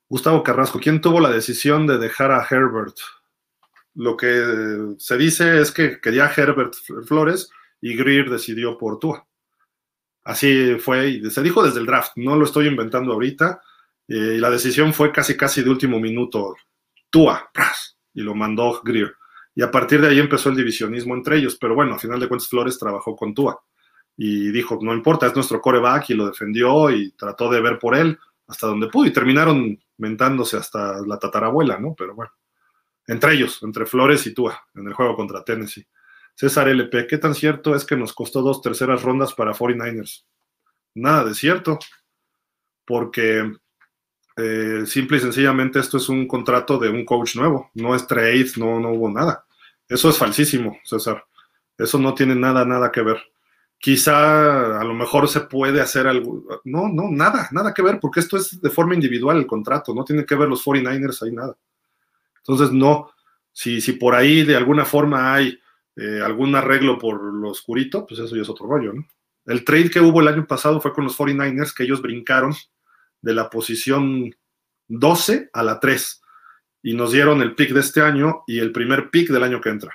Gustavo 0.07 0.41
Carrasco, 0.41 0.79
¿quién 0.79 1.01
tuvo 1.01 1.19
la 1.19 1.29
decisión 1.29 1.85
de 1.85 1.97
dejar 1.97 2.31
a 2.31 2.45
Herbert? 2.49 2.95
Lo 3.95 4.15
que 4.15 4.95
se 4.97 5.17
dice 5.17 5.59
es 5.59 5.71
que 5.71 5.99
quería 5.99 6.31
Herbert 6.35 6.73
Flores 7.05 7.51
y 7.81 7.95
Greer 7.95 8.29
decidió 8.29 8.77
por 8.77 8.97
Tua. 8.97 9.27
Así 10.29 10.75
fue, 10.75 11.09
y 11.09 11.29
se 11.31 11.41
dijo 11.41 11.63
desde 11.63 11.79
el 11.79 11.87
draft, 11.87 12.11
no 12.17 12.35
lo 12.35 12.45
estoy 12.45 12.67
inventando 12.67 13.13
ahorita, 13.13 13.63
eh, 14.07 14.35
y 14.35 14.37
la 14.37 14.51
decisión 14.51 14.93
fue 14.93 15.11
casi 15.11 15.35
casi 15.35 15.63
de 15.63 15.71
último 15.71 15.99
minuto, 15.99 16.55
Tua, 17.09 17.49
y 18.13 18.21
lo 18.21 18.35
mandó 18.35 18.79
Greer. 18.83 19.15
Y 19.55 19.63
a 19.63 19.71
partir 19.71 19.99
de 20.01 20.09
ahí 20.09 20.19
empezó 20.19 20.49
el 20.49 20.55
divisionismo 20.55 21.15
entre 21.15 21.37
ellos, 21.37 21.57
pero 21.59 21.73
bueno, 21.73 21.95
a 21.95 21.97
final 21.97 22.19
de 22.19 22.27
cuentas 22.27 22.47
Flores 22.47 22.77
trabajó 22.77 23.15
con 23.15 23.33
Tua 23.33 23.59
y 24.17 24.51
dijo, 24.51 24.77
no 24.79 24.93
importa, 24.93 25.25
es 25.25 25.33
nuestro 25.33 25.59
coreback 25.59 26.11
y 26.11 26.13
lo 26.13 26.27
defendió 26.27 26.91
y 26.91 27.11
trató 27.13 27.49
de 27.49 27.61
ver 27.61 27.79
por 27.79 27.95
él 27.95 28.15
hasta 28.45 28.67
donde 28.67 28.87
pudo 28.87 29.07
y 29.07 29.13
terminaron 29.13 29.79
mentándose 29.97 30.57
hasta 30.57 31.01
la 31.07 31.17
tatarabuela, 31.17 31.79
¿no? 31.79 31.95
Pero 31.97 32.13
bueno, 32.13 32.33
entre 33.07 33.33
ellos, 33.33 33.63
entre 33.63 33.87
Flores 33.87 34.27
y 34.27 34.33
Tua, 34.35 34.61
en 34.75 34.85
el 34.85 34.93
juego 34.93 35.15
contra 35.15 35.43
Tennessee. 35.43 35.87
César 36.39 36.69
LP, 36.69 37.05
¿qué 37.05 37.17
tan 37.17 37.35
cierto 37.35 37.75
es 37.75 37.83
que 37.83 37.97
nos 37.97 38.13
costó 38.13 38.41
dos 38.41 38.61
terceras 38.61 39.03
rondas 39.03 39.33
para 39.33 39.53
49ers? 39.53 40.23
Nada 40.95 41.25
de 41.25 41.33
cierto, 41.33 41.77
porque 42.85 43.51
eh, 44.37 44.83
simple 44.85 45.17
y 45.17 45.19
sencillamente 45.19 45.79
esto 45.79 45.97
es 45.97 46.07
un 46.07 46.25
contrato 46.29 46.77
de 46.77 46.87
un 46.87 47.03
coach 47.03 47.35
nuevo, 47.35 47.69
no 47.73 47.93
es 47.93 48.07
trade, 48.07 48.51
no, 48.55 48.79
no 48.79 48.91
hubo 48.91 49.09
nada. 49.09 49.43
Eso 49.89 50.09
es 50.09 50.17
falsísimo, 50.17 50.79
César. 50.85 51.25
Eso 51.77 51.99
no 51.99 52.13
tiene 52.13 52.35
nada, 52.35 52.63
nada 52.63 52.89
que 52.89 53.01
ver 53.01 53.17
quizá 53.81 54.79
a 54.79 54.83
lo 54.85 54.93
mejor 54.93 55.27
se 55.27 55.41
puede 55.41 55.81
hacer 55.81 56.07
algo. 56.07 56.43
No, 56.63 56.87
no, 56.87 57.09
nada, 57.09 57.49
nada 57.51 57.73
que 57.73 57.81
ver, 57.81 57.99
porque 57.99 58.21
esto 58.21 58.37
es 58.37 58.61
de 58.61 58.69
forma 58.69 58.93
individual 58.93 59.37
el 59.37 59.47
contrato, 59.47 59.93
no 59.93 60.05
tiene 60.05 60.25
que 60.25 60.35
ver 60.35 60.47
los 60.47 60.63
49ers 60.63 61.21
ahí 61.23 61.31
nada. 61.31 61.57
Entonces, 62.37 62.71
no, 62.71 63.11
si, 63.51 63.81
si 63.81 63.93
por 63.93 64.15
ahí 64.15 64.43
de 64.43 64.55
alguna 64.55 64.85
forma 64.85 65.33
hay 65.33 65.59
eh, 65.99 66.21
algún 66.23 66.55
arreglo 66.55 66.97
por 66.97 67.21
lo 67.21 67.49
oscurito, 67.49 68.05
pues 68.07 68.21
eso 68.21 68.33
ya 68.33 68.43
es 68.43 68.49
otro 68.49 68.67
rollo, 68.67 68.93
¿no? 68.93 69.05
El 69.45 69.65
trade 69.65 69.89
que 69.89 69.99
hubo 69.99 70.21
el 70.21 70.29
año 70.29 70.47
pasado 70.47 70.79
fue 70.79 70.93
con 70.93 71.03
los 71.03 71.17
49ers, 71.17 71.73
que 71.73 71.83
ellos 71.83 72.01
brincaron 72.01 72.53
de 73.21 73.33
la 73.33 73.49
posición 73.49 74.33
12 74.87 75.49
a 75.51 75.63
la 75.63 75.79
3. 75.79 76.21
y 76.81 76.93
nos 76.93 77.11
dieron 77.11 77.41
el 77.41 77.55
pick 77.55 77.71
de 77.73 77.81
este 77.81 78.01
año 78.01 78.43
y 78.47 78.59
el 78.59 78.71
primer 78.71 79.09
pick 79.09 79.29
del 79.29 79.43
año 79.43 79.59
que 79.59 79.69
entra. 79.69 79.93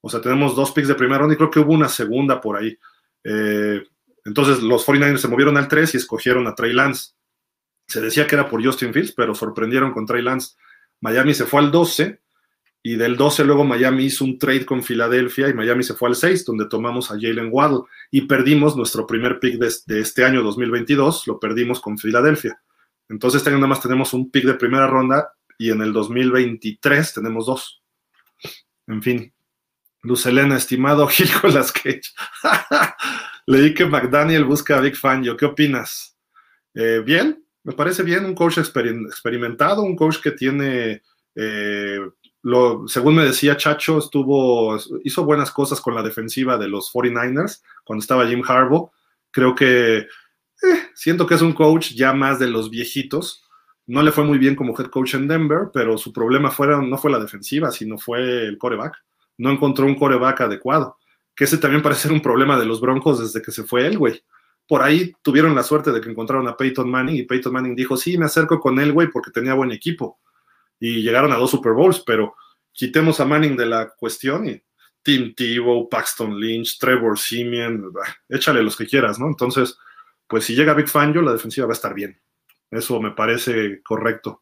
O 0.00 0.10
sea, 0.10 0.20
tenemos 0.20 0.56
dos 0.56 0.72
picks 0.72 0.88
de 0.88 0.96
primera 0.96 1.18
ronda 1.18 1.34
y 1.34 1.36
creo 1.36 1.50
que 1.50 1.60
hubo 1.60 1.72
una 1.72 1.88
segunda 1.88 2.40
por 2.40 2.56
ahí. 2.56 2.76
Eh, 3.22 3.80
entonces 4.24 4.60
los 4.60 4.84
49ers 4.84 5.18
se 5.18 5.28
movieron 5.28 5.56
al 5.56 5.68
3 5.68 5.94
y 5.94 5.98
escogieron 5.98 6.48
a 6.48 6.54
Trey 6.56 6.72
Lance. 6.72 7.12
Se 7.86 8.00
decía 8.00 8.26
que 8.26 8.34
era 8.34 8.48
por 8.48 8.64
Justin 8.64 8.92
Fields, 8.92 9.12
pero 9.12 9.36
sorprendieron 9.36 9.92
con 9.92 10.06
Trey 10.06 10.22
Lance. 10.22 10.56
Miami 11.00 11.34
se 11.34 11.44
fue 11.44 11.60
al 11.60 11.70
12 11.70 12.20
y 12.82 12.96
del 12.96 13.16
12 13.16 13.44
luego 13.44 13.64
Miami 13.64 14.04
hizo 14.04 14.24
un 14.24 14.38
trade 14.38 14.64
con 14.64 14.82
Filadelfia 14.82 15.48
y 15.48 15.54
Miami 15.54 15.82
se 15.82 15.94
fue 15.94 16.08
al 16.08 16.16
6, 16.16 16.44
donde 16.46 16.66
tomamos 16.66 17.10
a 17.10 17.14
Jalen 17.14 17.50
Waddle 17.50 17.82
y 18.10 18.22
perdimos 18.22 18.76
nuestro 18.76 19.06
primer 19.06 19.38
pick 19.38 19.58
de, 19.58 20.00
este 20.00 20.24
año 20.24 20.42
2022, 20.42 21.26
lo 21.26 21.38
perdimos 21.38 21.80
con 21.80 21.98
Filadelfia. 21.98 22.60
Entonces 23.08 23.38
este 23.38 23.50
año 23.50 23.58
nada 23.58 23.68
más 23.68 23.82
tenemos 23.82 24.14
un 24.14 24.30
pick 24.30 24.44
de 24.44 24.54
primera 24.54 24.86
ronda 24.86 25.34
y 25.58 25.70
en 25.70 25.82
el 25.82 25.92
2023 25.92 27.12
tenemos 27.12 27.46
dos. 27.46 27.82
En 28.86 29.02
fin, 29.02 29.32
Luz 30.02 30.24
Elena, 30.26 30.56
estimado 30.56 31.06
Gil 31.08 31.28
las 31.52 31.72
Cage. 31.72 32.12
Leí 33.46 33.74
que 33.74 33.86
McDaniel 33.86 34.44
busca 34.44 34.78
a 34.78 34.80
Big 34.80 34.96
Fangio. 34.96 35.36
¿Qué 35.36 35.44
opinas? 35.44 36.16
Eh, 36.74 37.02
bien, 37.04 37.44
me 37.64 37.72
parece 37.72 38.02
bien. 38.02 38.24
Un 38.24 38.34
coach 38.34 38.58
experimentado, 38.58 39.82
un 39.82 39.96
coach 39.96 40.18
que 40.22 40.30
tiene, 40.30 41.02
eh, 41.34 41.98
lo, 42.42 42.88
según 42.88 43.16
me 43.16 43.24
decía 43.24 43.56
Chacho, 43.56 43.98
estuvo, 43.98 44.78
hizo 45.04 45.24
buenas 45.24 45.50
cosas 45.50 45.80
con 45.80 45.94
la 45.94 46.02
defensiva 46.02 46.56
de 46.56 46.68
los 46.68 46.92
49ers 46.92 47.62
cuando 47.84 48.02
estaba 48.02 48.26
Jim 48.26 48.42
Harbaugh. 48.46 48.90
Creo 49.30 49.54
que 49.54 49.98
eh, 49.98 50.06
siento 50.94 51.26
que 51.26 51.34
es 51.34 51.42
un 51.42 51.52
coach 51.52 51.92
ya 51.92 52.12
más 52.12 52.38
de 52.38 52.48
los 52.48 52.70
viejitos. 52.70 53.44
No 53.86 54.02
le 54.02 54.12
fue 54.12 54.24
muy 54.24 54.38
bien 54.38 54.56
como 54.56 54.78
head 54.78 54.86
coach 54.86 55.14
en 55.14 55.28
Denver, 55.28 55.70
pero 55.72 55.98
su 55.98 56.12
problema 56.12 56.50
fuera, 56.50 56.80
no 56.80 56.96
fue 56.96 57.10
la 57.10 57.18
defensiva, 57.18 57.70
sino 57.70 57.98
fue 57.98 58.46
el 58.46 58.58
coreback 58.58 58.96
no 59.40 59.50
encontró 59.50 59.86
un 59.86 59.94
coreback 59.94 60.42
adecuado. 60.42 60.98
Que 61.34 61.44
ese 61.44 61.56
también 61.56 61.82
parece 61.82 62.02
ser 62.02 62.12
un 62.12 62.20
problema 62.20 62.58
de 62.58 62.66
los 62.66 62.80
Broncos 62.80 63.20
desde 63.20 63.40
que 63.40 63.52
se 63.52 63.64
fue 63.64 63.86
él, 63.86 63.96
güey. 63.96 64.22
Por 64.68 64.82
ahí 64.82 65.14
tuvieron 65.22 65.54
la 65.54 65.62
suerte 65.62 65.92
de 65.92 66.00
que 66.00 66.10
encontraron 66.10 66.46
a 66.46 66.56
Peyton 66.56 66.88
Manning 66.88 67.16
y 67.16 67.22
Peyton 67.22 67.52
Manning 67.52 67.74
dijo, 67.74 67.96
sí, 67.96 68.18
me 68.18 68.26
acerco 68.26 68.60
con 68.60 68.78
él, 68.78 68.92
güey, 68.92 69.08
porque 69.08 69.30
tenía 69.30 69.54
buen 69.54 69.72
equipo. 69.72 70.18
Y 70.80 71.02
llegaron 71.02 71.32
a 71.32 71.36
dos 71.36 71.50
Super 71.50 71.72
Bowls, 71.72 72.02
pero 72.04 72.34
quitemos 72.72 73.20
a 73.20 73.26
Manning 73.26 73.56
de 73.56 73.66
la 73.66 73.90
cuestión 73.90 74.48
y 74.48 74.60
Tim 75.02 75.34
Tebow, 75.34 75.88
Paxton 75.88 76.38
Lynch, 76.38 76.78
Trevor 76.78 77.18
Simeon, 77.18 77.92
échale 78.28 78.62
los 78.62 78.76
que 78.76 78.86
quieras, 78.86 79.18
¿no? 79.18 79.26
Entonces, 79.26 79.78
pues 80.26 80.44
si 80.44 80.54
llega 80.54 80.74
Big 80.74 80.88
Fangio, 80.88 81.22
la 81.22 81.32
defensiva 81.32 81.66
va 81.66 81.72
a 81.72 81.74
estar 81.74 81.94
bien. 81.94 82.20
Eso 82.70 83.00
me 83.00 83.10
parece 83.10 83.82
correcto. 83.82 84.40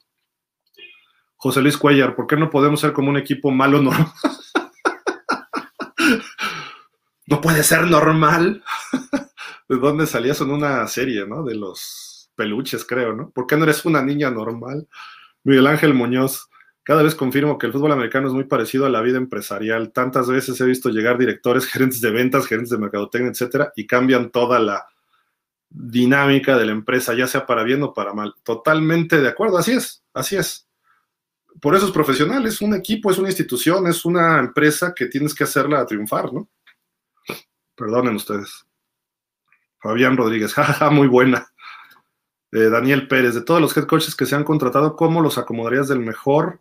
José 1.36 1.62
Luis 1.62 1.76
Cuellar, 1.76 2.17
¿por 2.17 2.26
qué 2.26 2.36
no 2.36 2.50
podemos 2.50 2.81
ser 2.81 2.92
como 2.92 3.10
un 3.10 3.17
equipo 3.17 3.50
malo 3.50 3.81
normal? 3.81 4.12
no 7.26 7.41
puede 7.41 7.62
ser 7.62 7.86
normal. 7.86 8.65
¿De 9.68 9.76
dónde 9.76 10.07
salías 10.07 10.41
en 10.41 10.50
una 10.50 10.86
serie, 10.89 11.26
no? 11.26 11.44
De 11.44 11.55
los 11.55 12.31
peluches, 12.34 12.84
creo, 12.84 13.12
¿no? 13.12 13.31
¿Por 13.31 13.47
qué 13.47 13.57
no 13.57 13.65
eres 13.65 13.84
una 13.84 14.02
niña 14.02 14.31
normal? 14.31 14.89
Miguel 15.44 15.67
Ángel 15.67 15.94
Muñoz, 15.94 16.49
cada 16.83 17.02
vez 17.02 17.15
confirmo 17.15 17.58
que 17.58 17.67
el 17.67 17.73
fútbol 17.73 17.92
americano 17.92 18.28
es 18.28 18.33
muy 18.33 18.44
parecido 18.44 18.86
a 18.86 18.89
la 18.89 19.02
vida 19.02 19.18
empresarial. 19.18 19.92
Tantas 19.92 20.28
veces 20.28 20.58
he 20.60 20.65
visto 20.65 20.89
llegar 20.89 21.18
directores, 21.18 21.67
gerentes 21.70 22.00
de 22.00 22.10
ventas, 22.10 22.47
gerentes 22.47 22.70
de 22.70 22.78
mercadotecnia, 22.78 23.31
etcétera, 23.31 23.73
y 23.76 23.86
cambian 23.86 24.31
toda 24.31 24.58
la 24.58 24.86
dinámica 25.68 26.57
de 26.57 26.65
la 26.65 26.73
empresa, 26.73 27.12
ya 27.15 27.26
sea 27.26 27.44
para 27.47 27.62
bien 27.62 27.83
o 27.83 27.92
para 27.92 28.15
mal. 28.15 28.34
Totalmente 28.42 29.20
de 29.20 29.28
acuerdo, 29.28 29.58
así 29.58 29.73
es, 29.73 30.02
así 30.15 30.36
es. 30.36 30.67
Por 31.60 31.75
eso 31.75 31.86
es 31.86 31.92
profesional, 31.92 32.47
es 32.47 32.60
un 32.60 32.75
equipo, 32.75 33.10
es 33.10 33.18
una 33.18 33.28
institución, 33.28 33.86
es 33.86 34.05
una 34.05 34.39
empresa 34.39 34.94
que 34.94 35.07
tienes 35.07 35.34
que 35.34 35.44
hacerla 35.44 35.84
triunfar, 35.84 36.33
¿no? 36.33 36.49
Perdonen 37.75 38.17
ustedes. 38.17 38.65
Fabián 39.81 40.17
Rodríguez, 40.17 40.55
jajaja, 40.55 40.91
muy 40.91 41.08
buena. 41.08 41.52
Daniel 42.51 43.09
Pérez, 43.09 43.35
de 43.35 43.43
todos 43.43 43.60
los 43.60 43.77
head 43.77 43.86
coaches 43.86 44.17
que 44.17 44.27
se 44.27 44.35
han 44.35 44.44
contratado, 44.44 44.97
¿cómo 44.97 45.20
los 45.20 45.39
acomodarías 45.39 45.89
del 45.89 46.01
mejor 46.01 46.60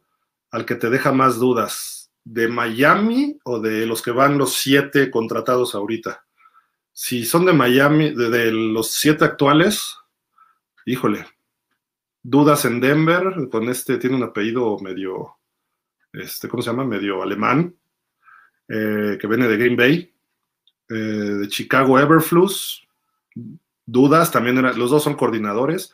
al 0.51 0.65
que 0.65 0.75
te 0.75 0.89
deja 0.89 1.11
más 1.11 1.37
dudas? 1.37 2.11
¿De 2.23 2.47
Miami 2.47 3.39
o 3.43 3.59
de 3.59 3.85
los 3.85 4.01
que 4.01 4.11
van 4.11 4.37
los 4.37 4.55
siete 4.55 5.09
contratados 5.09 5.75
ahorita? 5.75 6.25
Si 6.91 7.25
son 7.25 7.45
de 7.45 7.53
Miami, 7.53 8.13
de, 8.13 8.29
de 8.29 8.51
los 8.51 8.91
siete 8.91 9.23
actuales, 9.23 9.95
híjole, 10.85 11.25
dudas 12.21 12.65
en 12.65 12.81
Denver, 12.81 13.47
con 13.49 13.69
este, 13.69 13.97
tiene 13.97 14.17
un 14.17 14.23
apellido 14.23 14.77
medio, 14.79 15.37
este, 16.11 16.49
¿cómo 16.49 16.61
se 16.61 16.69
llama? 16.69 16.83
Medio 16.83 17.23
alemán, 17.23 17.75
eh, 18.67 19.17
que 19.19 19.27
viene 19.27 19.47
de 19.47 19.57
Green 19.57 19.77
Bay. 19.77 20.13
Eh, 20.89 20.93
de 20.93 21.47
Chicago 21.49 21.99
Everflux, 21.99 22.81
dudas, 23.87 24.31
también 24.31 24.61
los 24.61 24.91
dos 24.91 25.03
son 25.03 25.15
coordinadores. 25.15 25.91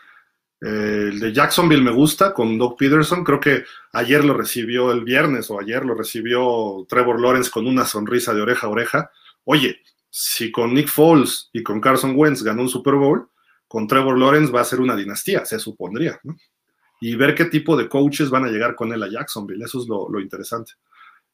Eh, 0.61 1.09
el 1.11 1.19
de 1.19 1.31
Jacksonville 1.31 1.83
me 1.83 1.91
gusta 1.91 2.33
con 2.33 2.57
Doug 2.57 2.77
Peterson, 2.77 3.23
creo 3.23 3.39
que 3.39 3.63
ayer 3.93 4.23
lo 4.25 4.33
recibió 4.33 4.91
el 4.91 5.03
viernes 5.03 5.49
o 5.49 5.59
ayer 5.59 5.85
lo 5.85 5.93
recibió 5.93 6.85
Trevor 6.89 7.22
Lawrence 7.22 7.51
con 7.51 7.67
una 7.67 7.85
sonrisa 7.85 8.33
de 8.33 8.41
oreja 8.41 8.67
a 8.67 8.69
oreja. 8.69 9.11
Oye, 9.45 9.81
si 10.09 10.51
con 10.51 10.73
Nick 10.73 10.89
Foles 10.89 11.49
y 11.53 11.63
con 11.63 11.80
Carson 11.80 12.13
Wentz 12.15 12.43
ganó 12.43 12.61
un 12.61 12.69
Super 12.69 12.95
Bowl, 12.95 13.30
con 13.67 13.88
Trevor 13.88 14.17
Lawrence 14.17 14.51
va 14.51 14.61
a 14.61 14.65
ser 14.65 14.80
una 14.80 14.95
dinastía, 14.95 15.45
se 15.45 15.59
supondría, 15.59 16.19
¿no? 16.23 16.35
Y 17.01 17.15
ver 17.15 17.35
qué 17.35 17.45
tipo 17.45 17.75
de 17.75 17.89
coaches 17.89 18.30
van 18.30 18.45
a 18.45 18.49
llegar 18.49 18.75
con 18.75 18.93
él 18.93 19.03
a 19.03 19.09
Jacksonville, 19.09 19.65
eso 19.65 19.81
es 19.81 19.88
lo, 19.88 20.09
lo 20.09 20.22
interesante. 20.22 20.73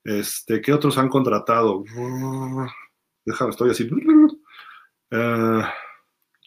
Este, 0.04 0.62
¿Qué 0.62 0.74
otros 0.74 0.98
han 0.98 1.10
contratado? 1.10 1.84
déjame, 3.26 3.52
estoy 3.52 3.70
así. 3.70 3.88
Uh, 5.12 5.62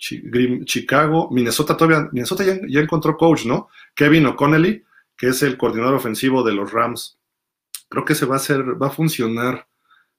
Chicago, 0.03 1.29
Minnesota 1.31 1.77
todavía, 1.77 2.09
Minnesota 2.11 2.45
ya, 2.45 2.81
encontró 2.81 3.17
coach, 3.17 3.45
¿no? 3.47 3.69
Kevin 3.95 4.27
O'Connelly, 4.27 4.85
que 5.17 5.29
es 5.29 5.43
el 5.43 5.57
coordinador 5.57 5.95
ofensivo 5.95 6.43
de 6.43 6.53
los 6.53 6.73
Rams. 6.73 7.19
Creo 7.89 8.05
que 8.05 8.17
se 8.17 8.27
va 8.27 8.35
a 8.35 8.39
hacer, 8.39 8.83
va 8.83 8.89
a 8.89 8.91
funcionar 8.91 9.69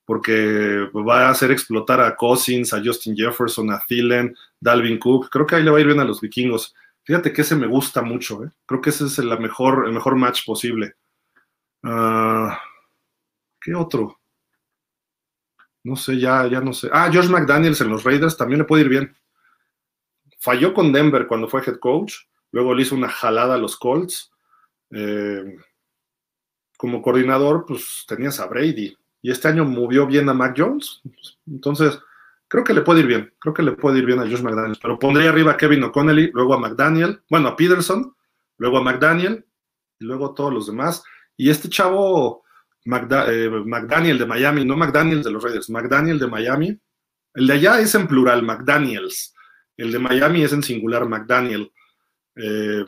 porque 0.06 0.90
va 0.94 1.28
a 1.28 1.30
hacer 1.32 1.52
explotar 1.52 2.00
a 2.00 2.16
Cousins, 2.16 2.74
a 2.74 2.82
Justin 2.84 3.16
Jefferson, 3.16 3.72
a 3.72 3.80
Thielen, 3.86 4.36
Dalvin 4.60 5.00
Cook. 5.00 5.30
Creo 5.30 5.46
que 5.46 5.56
ahí 5.56 5.64
le 5.64 5.72
va 5.72 5.78
a 5.78 5.82
ir 5.82 5.88
bien 5.88 6.00
a 6.00 6.06
los 6.06 6.22
vikingos. 6.22 6.74
Fíjate 7.04 7.34
que 7.34 7.42
ese 7.42 7.56
me 7.56 7.68
gusta 7.68 8.02
mucho, 8.02 8.46
¿eh? 8.46 8.52
Creo 8.66 8.82
que 8.82 8.90
ese 8.92 9.06
es 9.06 9.20
el 9.20 9.38
mejor, 9.40 9.86
el 9.86 9.94
mejor 9.94 10.16
match 10.16 10.46
posible. 10.46 10.96
Uh, 11.84 12.52
¿Qué 13.60 13.74
otro? 13.76 14.20
No 15.84 15.98
sé, 15.98 16.18
ya, 16.18 16.48
ya 16.48 16.62
no 16.62 16.72
sé. 16.72 16.90
Ah, 16.94 17.10
Josh 17.14 17.28
McDaniels 17.28 17.82
en 17.82 17.90
los 17.90 18.06
Raiders 18.06 18.38
también 18.38 18.60
le 18.60 18.66
puede 18.66 18.84
ir 18.84 18.90
bien. 18.90 19.16
Falló 20.44 20.74
con 20.74 20.92
Denver 20.92 21.26
cuando 21.26 21.48
fue 21.48 21.62
head 21.66 21.80
coach, 21.80 22.16
luego 22.52 22.76
le 22.76 22.82
hizo 22.82 22.96
una 22.96 23.08
jalada 23.08 23.56
a 23.56 23.58
los 23.58 23.78
Colts. 23.78 24.30
Eh, 24.92 25.56
como 26.78 27.02
coordinador, 27.02 27.64
pues 27.66 28.04
tenías 28.06 28.42
a 28.42 28.48
Brady. 28.48 28.94
Y 29.22 29.32
este 29.32 29.48
año 29.48 29.64
movió 29.64 30.06
bien 30.06 30.28
a 30.28 30.34
Mac 30.34 30.54
Jones. 30.58 31.02
Entonces, 31.48 31.98
creo 32.50 32.66
que 32.66 32.74
le 32.74 32.82
puede 32.82 33.00
ir 33.00 33.08
bien. 33.08 33.34
Creo 33.40 33.54
que 33.54 33.64
le 33.64 33.72
puede 33.72 34.00
ir 34.00 34.06
bien 34.06 34.20
a 34.20 34.24
Josh 34.24 34.42
McDaniels. 34.42 34.80
Pero 34.80 35.00
pondría 35.00 35.30
arriba 35.30 35.54
a 35.54 35.58
Kevin 35.58 35.86
O'Connelly, 35.86 36.32
luego 36.34 36.56
a 36.56 36.60
McDaniel, 36.60 37.22
bueno, 37.30 37.48
a 37.48 37.56
Peterson, 37.56 38.14
luego 38.58 38.80
a 38.80 38.84
McDaniel, 38.84 39.46
y 39.98 40.04
luego 40.04 40.34
todos 40.34 40.54
los 40.54 40.68
demás. 40.68 41.06
Y 41.38 41.52
este 41.52 41.70
chavo, 41.70 42.44
eh, 42.86 43.50
McDaniel 43.66 44.18
de 44.18 44.26
Miami, 44.26 44.66
no 44.66 44.76
McDaniel 44.76 45.24
de 45.24 45.32
los 45.32 45.42
Raiders, 45.42 45.70
McDaniel 45.70 46.20
de 46.20 46.28
Miami. 46.28 46.78
El 47.34 47.48
de 47.48 47.54
allá 47.54 47.80
es 47.80 47.96
en 47.96 48.08
plural, 48.08 48.44
McDaniels. 48.44 49.34
El 49.78 49.92
de 49.92 50.00
Miami 50.00 50.44
es 50.44 50.54
en 50.54 50.64
singular, 50.64 51.08
McDaniel. 51.08 51.72
Eh, 52.36 52.86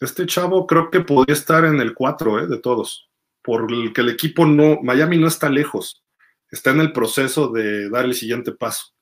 este 0.00 0.26
chavo 0.26 0.66
creo 0.66 0.90
que 0.90 1.00
podría 1.00 1.34
estar 1.34 1.64
en 1.64 1.80
el 1.80 1.94
4 1.94 2.40
eh, 2.40 2.46
de 2.46 2.58
todos, 2.58 3.10
porque 3.42 4.00
el 4.00 4.08
equipo 4.08 4.46
no, 4.46 4.78
Miami 4.82 5.18
no 5.18 5.26
está 5.26 5.48
lejos, 5.50 6.04
está 6.50 6.70
en 6.70 6.80
el 6.80 6.92
proceso 6.92 7.48
de 7.48 7.88
dar 7.90 8.04
el 8.04 8.14
siguiente 8.14 8.52
paso. 8.52 8.94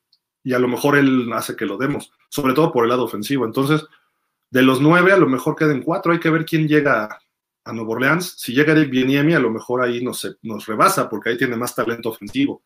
Y 0.42 0.52
a 0.52 0.58
lo 0.58 0.68
mejor 0.68 0.96
él 0.96 1.30
hace 1.32 1.56
que 1.56 1.66
lo 1.66 1.76
demos, 1.76 2.12
sobre 2.28 2.54
todo 2.54 2.72
por 2.72 2.84
el 2.84 2.90
lado 2.90 3.04
ofensivo. 3.04 3.44
Entonces, 3.44 3.84
de 4.50 4.62
los 4.62 4.80
nueve, 4.80 5.12
a 5.12 5.16
lo 5.16 5.28
mejor 5.28 5.56
queden 5.56 5.82
cuatro. 5.82 6.12
Hay 6.12 6.20
que 6.20 6.30
ver 6.30 6.44
quién 6.44 6.68
llega 6.68 7.18
a 7.64 7.72
Nuevo 7.72 7.92
Orleans. 7.92 8.36
Si 8.38 8.54
llega 8.54 8.72
Eric 8.72 8.90
Bieniemi, 8.90 9.34
a 9.34 9.40
lo 9.40 9.50
mejor 9.50 9.82
ahí 9.82 10.02
nos, 10.04 10.38
nos 10.42 10.66
rebasa, 10.66 11.08
porque 11.08 11.30
ahí 11.30 11.36
tiene 11.36 11.56
más 11.56 11.74
talento 11.74 12.10
ofensivo. 12.10 12.62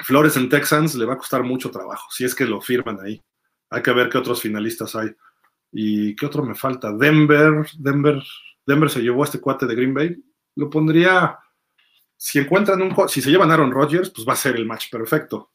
Flores 0.00 0.36
en 0.36 0.48
Texans 0.48 0.94
le 0.94 1.04
va 1.04 1.14
a 1.14 1.18
costar 1.18 1.42
mucho 1.42 1.70
trabajo, 1.70 2.08
si 2.10 2.24
es 2.24 2.34
que 2.34 2.44
lo 2.44 2.60
firman 2.60 2.98
ahí. 3.00 3.22
Hay 3.70 3.82
que 3.82 3.92
ver 3.92 4.08
qué 4.08 4.18
otros 4.18 4.40
finalistas 4.40 4.94
hay. 4.96 5.10
¿Y 5.72 6.14
qué 6.16 6.26
otro 6.26 6.44
me 6.44 6.54
falta? 6.54 6.92
Denver, 6.92 7.66
Denver, 7.78 8.22
Denver 8.64 8.90
se 8.90 9.02
llevó 9.02 9.22
a 9.22 9.26
este 9.26 9.40
cuate 9.40 9.66
de 9.66 9.74
Green 9.74 9.94
Bay. 9.94 10.16
Lo 10.56 10.70
pondría, 10.70 11.38
si 12.16 12.38
encuentran 12.38 12.80
un 12.80 13.08
si 13.08 13.20
se 13.20 13.30
llevan 13.30 13.50
Aaron 13.50 13.72
Rodgers, 13.72 14.10
pues 14.10 14.26
va 14.26 14.34
a 14.34 14.36
ser 14.36 14.56
el 14.56 14.66
match 14.66 14.90
perfecto. 14.90 15.52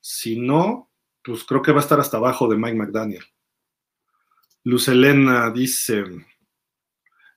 Si 0.00 0.38
no, 0.38 0.90
pues 1.22 1.44
creo 1.44 1.62
que 1.62 1.72
va 1.72 1.78
a 1.78 1.82
estar 1.82 1.98
hasta 1.98 2.16
abajo 2.16 2.48
de 2.48 2.56
Mike 2.56 2.76
McDaniel. 2.76 3.24
Luz 4.62 4.88
Elena 4.88 5.50
dice, 5.50 6.04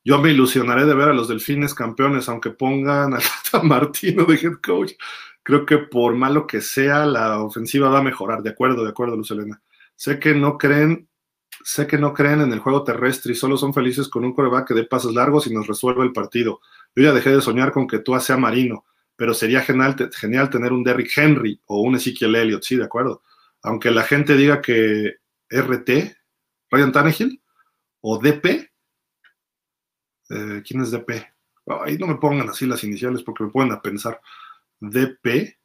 Yo 0.04 0.20
me 0.20 0.32
ilusionaré 0.32 0.86
de 0.86 0.94
ver 0.94 1.10
a 1.10 1.14
los 1.14 1.28
delfines 1.28 1.74
campeones, 1.74 2.30
aunque 2.30 2.52
pongan 2.52 3.14
a 3.16 3.20
Tata 3.52 3.64
Martino 3.64 4.26
de 4.26 4.36
head 4.36 4.58
coach. 4.64 4.94
Creo 5.44 5.66
que 5.66 5.78
por 5.78 6.16
malo 6.16 6.46
que 6.46 6.62
sea, 6.62 7.06
la 7.06 7.42
ofensiva 7.42 7.90
va 7.90 8.00
a 8.00 8.04
mejorar. 8.04 8.44
De 8.44 8.52
acuerdo, 8.52 8.84
de 8.84 8.90
acuerdo, 8.90 9.16
Luz 9.16 9.32
Elena. 9.32 9.62
Sé 9.96 10.20
que 10.20 10.34
no 10.34 10.58
creen, 10.58 11.10
sé 11.64 11.88
que 11.88 11.98
no 11.98 12.14
creen 12.14 12.42
en 12.42 12.54
el 12.54 12.60
juego 12.60 12.84
terrestre 12.84 13.34
y 13.34 13.36
solo 13.36 13.58
son 13.58 13.74
felices 13.74 14.08
con 14.08 14.24
un 14.26 14.34
coreback 14.34 14.68
que 14.68 14.74
dé 14.74 14.84
pasos 14.86 15.14
largos 15.14 15.48
y 15.48 15.54
nos 15.54 15.68
resuelve 15.68 16.04
el 16.04 16.14
partido. 16.14 16.62
Yo 16.96 17.04
ya 17.04 17.14
dejé 17.14 17.32
de 17.32 17.42
soñar 17.42 17.72
con 17.72 17.88
que 17.88 18.00
tú 18.00 18.18
sea 18.20 18.38
Marino, 18.38 18.86
pero 19.16 19.34
sería 19.34 19.62
genial, 19.62 19.96
genial 20.14 20.50
tener 20.50 20.72
un 20.72 20.84
Derrick 20.84 21.12
Henry 21.18 21.62
o 21.66 21.82
un 21.82 21.96
Ezekiel 21.96 22.36
Elliott, 22.36 22.64
sí, 22.64 22.76
de 22.76 22.86
acuerdo. 22.86 23.22
Aunque 23.62 23.92
la 23.92 24.04
gente 24.04 24.36
diga 24.38 24.62
que 24.62 25.16
RT, 25.50 26.16
Ryan 26.72 26.92
Tannehill, 26.92 27.42
o 28.02 28.18
DP, 28.18 28.70
eh, 30.30 30.62
¿quién 30.66 30.82
es 30.82 30.92
DP? 30.92 31.28
Ay, 31.66 31.98
no 31.98 32.08
me 32.08 32.16
pongan 32.16 32.50
así 32.50 32.66
las 32.66 32.84
iniciales 32.84 33.24
porque 33.24 33.44
me 33.44 33.50
ponen 33.50 33.74
a 33.74 33.82
pensar. 33.82 34.20
DP, 34.80 35.58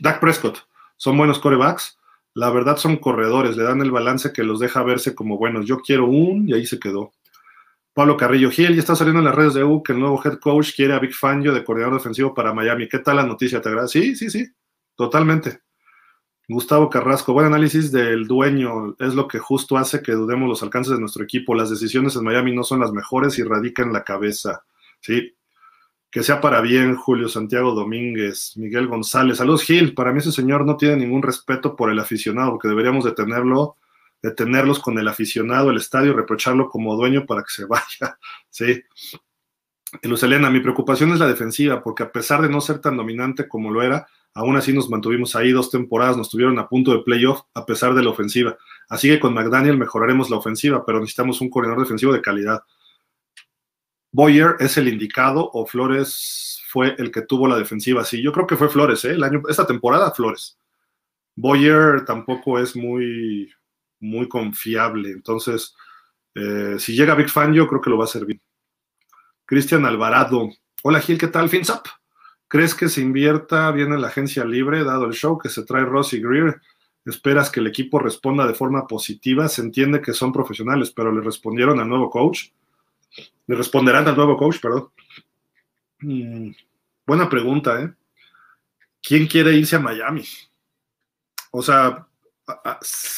Dak 0.00 0.20
Prescott, 0.20 0.58
son 0.96 1.16
buenos 1.16 1.38
corebacks. 1.38 1.98
La 2.34 2.50
verdad 2.50 2.76
son 2.76 2.96
corredores, 2.96 3.56
le 3.56 3.64
dan 3.64 3.80
el 3.80 3.90
balance 3.90 4.32
que 4.32 4.44
los 4.44 4.60
deja 4.60 4.82
verse 4.82 5.14
como 5.14 5.36
buenos. 5.36 5.66
Yo 5.66 5.78
quiero 5.78 6.06
un 6.06 6.48
y 6.48 6.54
ahí 6.54 6.64
se 6.64 6.78
quedó. 6.78 7.12
Pablo 7.92 8.16
Carrillo 8.16 8.50
Gil, 8.50 8.74
ya 8.74 8.80
está 8.80 8.94
saliendo 8.94 9.18
en 9.18 9.24
las 9.24 9.34
redes 9.34 9.54
de 9.54 9.64
U 9.64 9.82
que 9.82 9.92
el 9.92 9.98
nuevo 9.98 10.20
head 10.24 10.38
coach 10.38 10.74
quiere 10.74 10.94
a 10.94 11.00
Big 11.00 11.12
Fangio 11.12 11.52
de 11.52 11.64
coordinador 11.64 11.98
defensivo 11.98 12.32
para 12.32 12.54
Miami. 12.54 12.88
¿Qué 12.88 13.00
tal 13.00 13.16
la 13.16 13.26
noticia? 13.26 13.60
¿Te 13.60 13.68
agrada? 13.68 13.88
Sí, 13.88 14.14
sí, 14.14 14.30
sí, 14.30 14.46
totalmente. 14.94 15.60
Gustavo 16.48 16.88
Carrasco, 16.88 17.32
buen 17.32 17.46
análisis 17.46 17.92
del 17.92 18.26
dueño. 18.26 18.96
Es 18.98 19.14
lo 19.14 19.28
que 19.28 19.38
justo 19.38 19.76
hace 19.76 20.02
que 20.02 20.12
dudemos 20.12 20.48
los 20.48 20.62
alcances 20.62 20.94
de 20.94 21.00
nuestro 21.00 21.24
equipo. 21.24 21.54
Las 21.54 21.70
decisiones 21.70 22.16
en 22.16 22.24
Miami 22.24 22.54
no 22.54 22.64
son 22.64 22.80
las 22.80 22.92
mejores 22.92 23.38
y 23.38 23.44
radican 23.44 23.88
en 23.88 23.92
la 23.92 24.04
cabeza. 24.04 24.64
Sí. 25.00 25.36
Que 26.10 26.22
sea 26.22 26.40
para 26.40 26.60
bien, 26.60 26.96
Julio 26.96 27.28
Santiago 27.28 27.72
Domínguez, 27.72 28.56
Miguel 28.56 28.88
González. 28.88 29.38
Saludos, 29.38 29.62
Gil. 29.62 29.94
Para 29.94 30.12
mí 30.12 30.18
ese 30.18 30.32
señor 30.32 30.66
no 30.66 30.76
tiene 30.76 30.96
ningún 30.96 31.22
respeto 31.22 31.76
por 31.76 31.90
el 31.90 31.98
aficionado, 31.98 32.50
porque 32.50 32.68
deberíamos 32.68 33.04
detenerlo, 33.04 33.76
detenerlos 34.20 34.80
con 34.80 34.98
el 34.98 35.06
aficionado, 35.06 35.70
el 35.70 35.76
estadio, 35.76 36.12
reprocharlo 36.12 36.68
como 36.68 36.96
dueño 36.96 37.26
para 37.26 37.42
que 37.42 37.50
se 37.50 37.64
vaya. 37.66 38.18
Sí. 38.48 38.82
Luz 40.02 40.22
Elena, 40.22 40.50
mi 40.50 40.60
preocupación 40.60 41.12
es 41.12 41.20
la 41.20 41.28
defensiva, 41.28 41.82
porque 41.82 42.02
a 42.02 42.12
pesar 42.12 42.42
de 42.42 42.48
no 42.48 42.60
ser 42.60 42.80
tan 42.80 42.96
dominante 42.96 43.46
como 43.48 43.70
lo 43.70 43.82
era, 43.82 44.06
Aún 44.34 44.56
así 44.56 44.72
nos 44.72 44.88
mantuvimos 44.88 45.34
ahí 45.34 45.50
dos 45.50 45.70
temporadas, 45.70 46.16
nos 46.16 46.30
tuvieron 46.30 46.58
a 46.58 46.68
punto 46.68 46.92
de 46.92 47.02
playoff 47.02 47.42
a 47.54 47.66
pesar 47.66 47.94
de 47.94 48.02
la 48.02 48.10
ofensiva. 48.10 48.56
Así 48.88 49.08
que 49.08 49.18
con 49.18 49.34
McDaniel 49.34 49.76
mejoraremos 49.76 50.30
la 50.30 50.36
ofensiva, 50.36 50.84
pero 50.86 51.00
necesitamos 51.00 51.40
un 51.40 51.50
coordinador 51.50 51.84
defensivo 51.84 52.12
de 52.12 52.20
calidad. 52.20 52.62
Boyer 54.12 54.56
es 54.58 54.76
el 54.76 54.88
indicado 54.88 55.50
o 55.52 55.66
Flores 55.66 56.62
fue 56.68 56.94
el 56.98 57.10
que 57.10 57.22
tuvo 57.22 57.46
la 57.46 57.58
defensiva. 57.58 58.04
Sí, 58.04 58.22
yo 58.22 58.32
creo 58.32 58.46
que 58.46 58.56
fue 58.56 58.68
Flores, 58.68 59.04
¿eh? 59.04 59.12
El 59.12 59.24
año, 59.24 59.42
esta 59.48 59.66
temporada 59.66 60.10
Flores. 60.12 60.58
Boyer 61.36 62.04
tampoco 62.04 62.58
es 62.58 62.76
muy, 62.76 63.52
muy 64.00 64.28
confiable. 64.28 65.10
Entonces, 65.10 65.74
eh, 66.34 66.76
si 66.78 66.94
llega 66.94 67.14
Big 67.14 67.28
Fan, 67.28 67.52
yo 67.52 67.66
creo 67.66 67.80
que 67.80 67.90
lo 67.90 67.98
va 67.98 68.06
a 68.06 68.24
bien. 68.24 68.40
Cristian 69.46 69.84
Alvarado. 69.84 70.48
Hola 70.82 71.00
Gil, 71.00 71.18
¿qué 71.18 71.28
tal? 71.28 71.48
Fins 71.48 71.70
up. 71.70 71.82
¿Crees 72.48 72.74
que 72.74 72.88
se 72.88 73.00
invierta 73.00 73.70
bien 73.70 73.92
en 73.92 74.00
la 74.00 74.08
agencia 74.08 74.44
libre, 74.44 74.82
dado 74.82 75.06
el 75.06 75.12
show 75.12 75.38
que 75.38 75.48
se 75.48 75.64
trae 75.64 75.84
Ross 75.84 76.12
y 76.12 76.20
Greer? 76.20 76.60
¿Esperas 77.04 77.50
que 77.50 77.60
el 77.60 77.66
equipo 77.66 77.98
responda 77.98 78.46
de 78.46 78.54
forma 78.54 78.86
positiva? 78.86 79.48
Se 79.48 79.62
entiende 79.62 80.00
que 80.00 80.12
son 80.12 80.32
profesionales, 80.32 80.90
pero 80.90 81.12
le 81.12 81.20
respondieron 81.20 81.80
al 81.80 81.88
nuevo 81.88 82.10
coach. 82.10 82.48
Le 83.50 83.56
responderán 83.56 84.06
al 84.06 84.14
nuevo 84.14 84.36
coach, 84.36 84.60
perdón. 84.60 84.92
Mm, 86.02 86.52
buena 87.04 87.28
pregunta, 87.28 87.82
¿eh? 87.82 87.92
¿Quién 89.02 89.26
quiere 89.26 89.54
irse 89.54 89.74
a 89.74 89.80
Miami? 89.80 90.22
O 91.50 91.60
sea, 91.60 92.06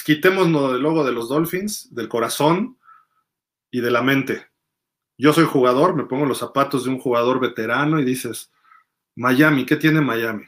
quitémonos 0.07 0.73
el 0.73 0.81
logo 0.81 1.05
de 1.05 1.13
los 1.13 1.29
Dolphins, 1.29 1.95
del 1.95 2.09
corazón 2.09 2.79
y 3.71 3.83
de 3.83 3.91
la 3.91 4.01
mente. 4.01 4.47
Yo 5.19 5.35
soy 5.35 5.45
jugador, 5.45 5.95
me 5.95 6.07
pongo 6.07 6.25
los 6.25 6.39
zapatos 6.39 6.85
de 6.85 6.91
un 6.93 6.99
jugador 6.99 7.39
veterano 7.39 8.01
y 8.01 8.05
dices, 8.07 8.51
Miami, 9.15 9.67
¿qué 9.67 9.77
tiene 9.77 10.01
Miami? 10.01 10.47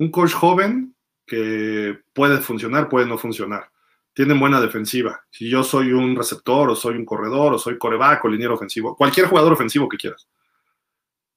Un 0.00 0.10
coach 0.10 0.32
joven 0.32 0.96
que 1.24 2.00
puede 2.12 2.38
funcionar, 2.38 2.88
puede 2.88 3.06
no 3.06 3.16
funcionar. 3.16 3.70
Tienen 4.14 4.38
buena 4.38 4.60
defensiva. 4.60 5.24
Si 5.30 5.50
yo 5.50 5.64
soy 5.64 5.92
un 5.92 6.16
receptor, 6.16 6.70
o 6.70 6.76
soy 6.76 6.96
un 6.96 7.04
corredor, 7.04 7.54
o 7.54 7.58
soy 7.58 7.76
coreback, 7.76 8.24
o 8.24 8.28
liniero 8.28 8.54
ofensivo, 8.54 8.96
cualquier 8.96 9.26
jugador 9.26 9.52
ofensivo 9.52 9.88
que 9.88 9.96
quieras. 9.96 10.28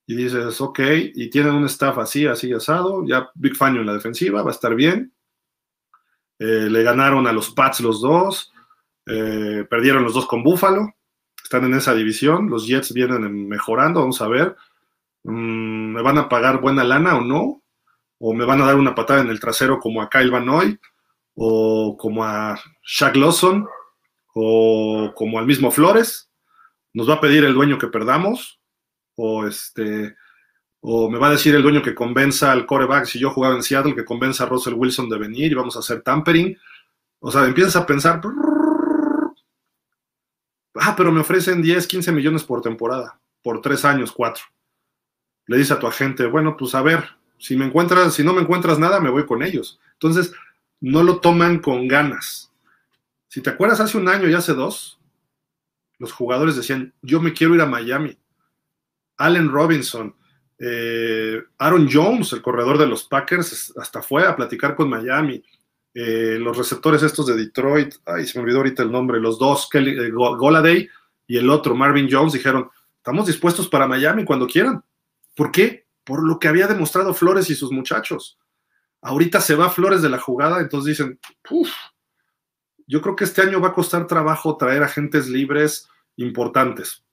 Y 0.05 0.15
dices, 0.15 0.61
ok, 0.61 0.79
y 1.15 1.29
tienen 1.29 1.55
un 1.55 1.65
staff 1.65 1.97
así, 1.97 2.27
así 2.27 2.53
asado, 2.53 3.03
ya 3.05 3.29
Big 3.35 3.57
Fan 3.57 3.75
en 3.75 3.85
la 3.85 3.93
defensiva, 3.93 4.41
va 4.43 4.51
a 4.51 4.53
estar 4.53 4.73
bien. 4.75 5.11
Eh, 6.39 6.69
le 6.69 6.83
ganaron 6.83 7.27
a 7.27 7.33
los 7.33 7.49
Pats 7.49 7.81
los 7.81 7.99
dos, 7.99 8.53
eh, 9.07 9.65
perdieron 9.69 10.03
los 10.03 10.13
dos 10.13 10.27
con 10.27 10.43
Buffalo, 10.43 10.93
están 11.43 11.65
en 11.65 11.73
esa 11.73 11.95
división, 11.95 12.49
los 12.49 12.67
Jets 12.67 12.93
vienen 12.93 13.47
mejorando, 13.47 14.01
vamos 14.01 14.21
a 14.21 14.27
ver. 14.27 14.55
Mm, 15.23 15.93
¿me 15.93 16.01
van 16.01 16.17
a 16.17 16.29
pagar 16.29 16.61
buena 16.61 16.83
lana 16.83 17.17
o 17.17 17.21
no? 17.21 17.63
¿O 18.19 18.33
me 18.33 18.45
van 18.45 18.61
a 18.61 18.65
dar 18.65 18.75
una 18.75 18.95
patada 18.95 19.21
en 19.21 19.29
el 19.29 19.39
trasero 19.39 19.79
como 19.79 20.01
a 20.01 20.09
Kyle 20.09 20.31
Van 20.31 20.45
Noy? 20.45 20.79
¿O 21.37 21.95
como 21.97 22.25
a 22.25 22.59
Shaq 22.83 23.15
Lawson? 23.15 23.65
¿O 24.33 25.13
como 25.15 25.39
al 25.39 25.45
mismo 25.45 25.71
Flores? 25.71 26.29
¿Nos 26.93 27.09
va 27.09 27.15
a 27.15 27.21
pedir 27.21 27.45
el 27.45 27.53
dueño 27.53 27.77
que 27.77 27.87
perdamos? 27.87 28.59
¿O 29.15 29.45
este... 29.45 30.15
O 30.81 31.09
me 31.09 31.17
va 31.17 31.27
a 31.27 31.31
decir 31.31 31.55
el 31.55 31.63
dueño 31.63 31.81
que 31.81 31.95
convenza 31.95 32.51
al 32.51 32.65
coreback, 32.65 33.05
si 33.05 33.19
yo 33.19 33.31
jugaba 33.31 33.55
en 33.55 33.63
Seattle, 33.63 33.95
que 33.95 34.05
convenza 34.05 34.43
a 34.43 34.47
Russell 34.47 34.75
Wilson 34.75 35.09
de 35.09 35.17
venir 35.17 35.51
y 35.51 35.55
vamos 35.55 35.75
a 35.75 35.79
hacer 35.79 36.01
tampering. 36.01 36.57
O 37.19 37.31
sea, 37.31 37.45
empiezas 37.45 37.75
a 37.75 37.85
pensar, 37.85 38.21
ah, 40.75 40.95
pero 40.95 41.11
me 41.11 41.21
ofrecen 41.21 41.61
10, 41.61 41.87
15 41.87 42.11
millones 42.11 42.43
por 42.43 42.61
temporada, 42.61 43.19
por 43.41 43.59
tres 43.61 43.85
años, 43.85 44.11
cuatro 44.11 44.43
le 45.47 45.57
dice 45.57 45.73
a 45.73 45.79
tu 45.79 45.87
agente, 45.87 46.25
bueno, 46.27 46.55
pues 46.57 46.75
a 46.75 46.81
ver, 46.81 47.05
si 47.37 47.55
me 47.55 47.65
encuentras, 47.65 48.13
si 48.13 48.23
no 48.23 48.33
me 48.33 48.41
encuentras 48.41 48.77
nada, 48.77 48.99
me 48.99 49.09
voy 49.09 49.25
con 49.25 49.41
ellos. 49.41 49.79
Entonces, 49.93 50.33
no 50.81 51.03
lo 51.03 51.19
toman 51.19 51.59
con 51.59 51.87
ganas. 51.87 52.51
Si 53.27 53.41
te 53.41 53.49
acuerdas, 53.49 53.79
hace 53.79 53.97
un 53.97 54.07
año 54.07 54.29
y 54.29 54.33
hace 54.33 54.53
dos, 54.53 54.99
los 55.99 56.11
jugadores 56.11 56.55
decían, 56.55 56.93
yo 57.01 57.21
me 57.21 57.33
quiero 57.33 57.55
ir 57.55 57.61
a 57.61 57.65
Miami. 57.65 58.17
Allen 59.17 59.49
Robinson, 59.49 60.15
eh, 60.59 61.41
Aaron 61.57 61.87
Jones, 61.91 62.33
el 62.33 62.41
corredor 62.41 62.77
de 62.77 62.87
los 62.87 63.03
Packers, 63.03 63.73
hasta 63.77 64.01
fue 64.01 64.25
a 64.25 64.35
platicar 64.35 64.75
con 64.75 64.89
Miami. 64.89 65.43
Eh, 65.93 66.37
los 66.39 66.57
receptores 66.57 67.01
estos 67.01 67.25
de 67.25 67.35
Detroit, 67.35 67.95
ay, 68.05 68.27
se 68.27 68.37
me 68.37 68.43
olvidó 68.43 68.57
ahorita 68.59 68.83
el 68.83 68.91
nombre, 68.91 69.19
los 69.19 69.39
dos, 69.39 69.67
Kelly, 69.69 69.97
eh, 69.99 70.11
Goladay 70.11 70.87
y 71.25 71.37
el 71.37 71.49
otro, 71.49 71.75
Marvin 71.75 72.07
Jones, 72.09 72.33
dijeron, 72.33 72.69
estamos 72.97 73.25
dispuestos 73.25 73.67
para 73.67 73.87
Miami 73.87 74.23
cuando 74.23 74.47
quieran. 74.47 74.83
¿Por 75.35 75.51
qué? 75.51 75.87
Por 76.03 76.23
lo 76.23 76.39
que 76.39 76.47
había 76.47 76.67
demostrado 76.67 77.13
Flores 77.13 77.49
y 77.49 77.55
sus 77.55 77.71
muchachos. 77.71 78.37
Ahorita 79.07 79.39
se 79.39 79.55
va 79.55 79.69
Flores 79.69 80.01
de 80.01 80.09
la 80.09 80.19
jugada, 80.19 80.59
entonces 80.59 80.97
dicen, 80.97 81.19
uff, 81.49 81.71
yo 82.85 83.01
creo 83.01 83.15
que 83.15 83.23
este 83.23 83.41
año 83.41 83.61
va 83.61 83.69
a 83.69 83.73
costar 83.73 84.05
trabajo 84.05 84.57
traer 84.57 84.83
agentes 84.83 85.29
libres 85.29 85.87
importantes. 86.17 87.05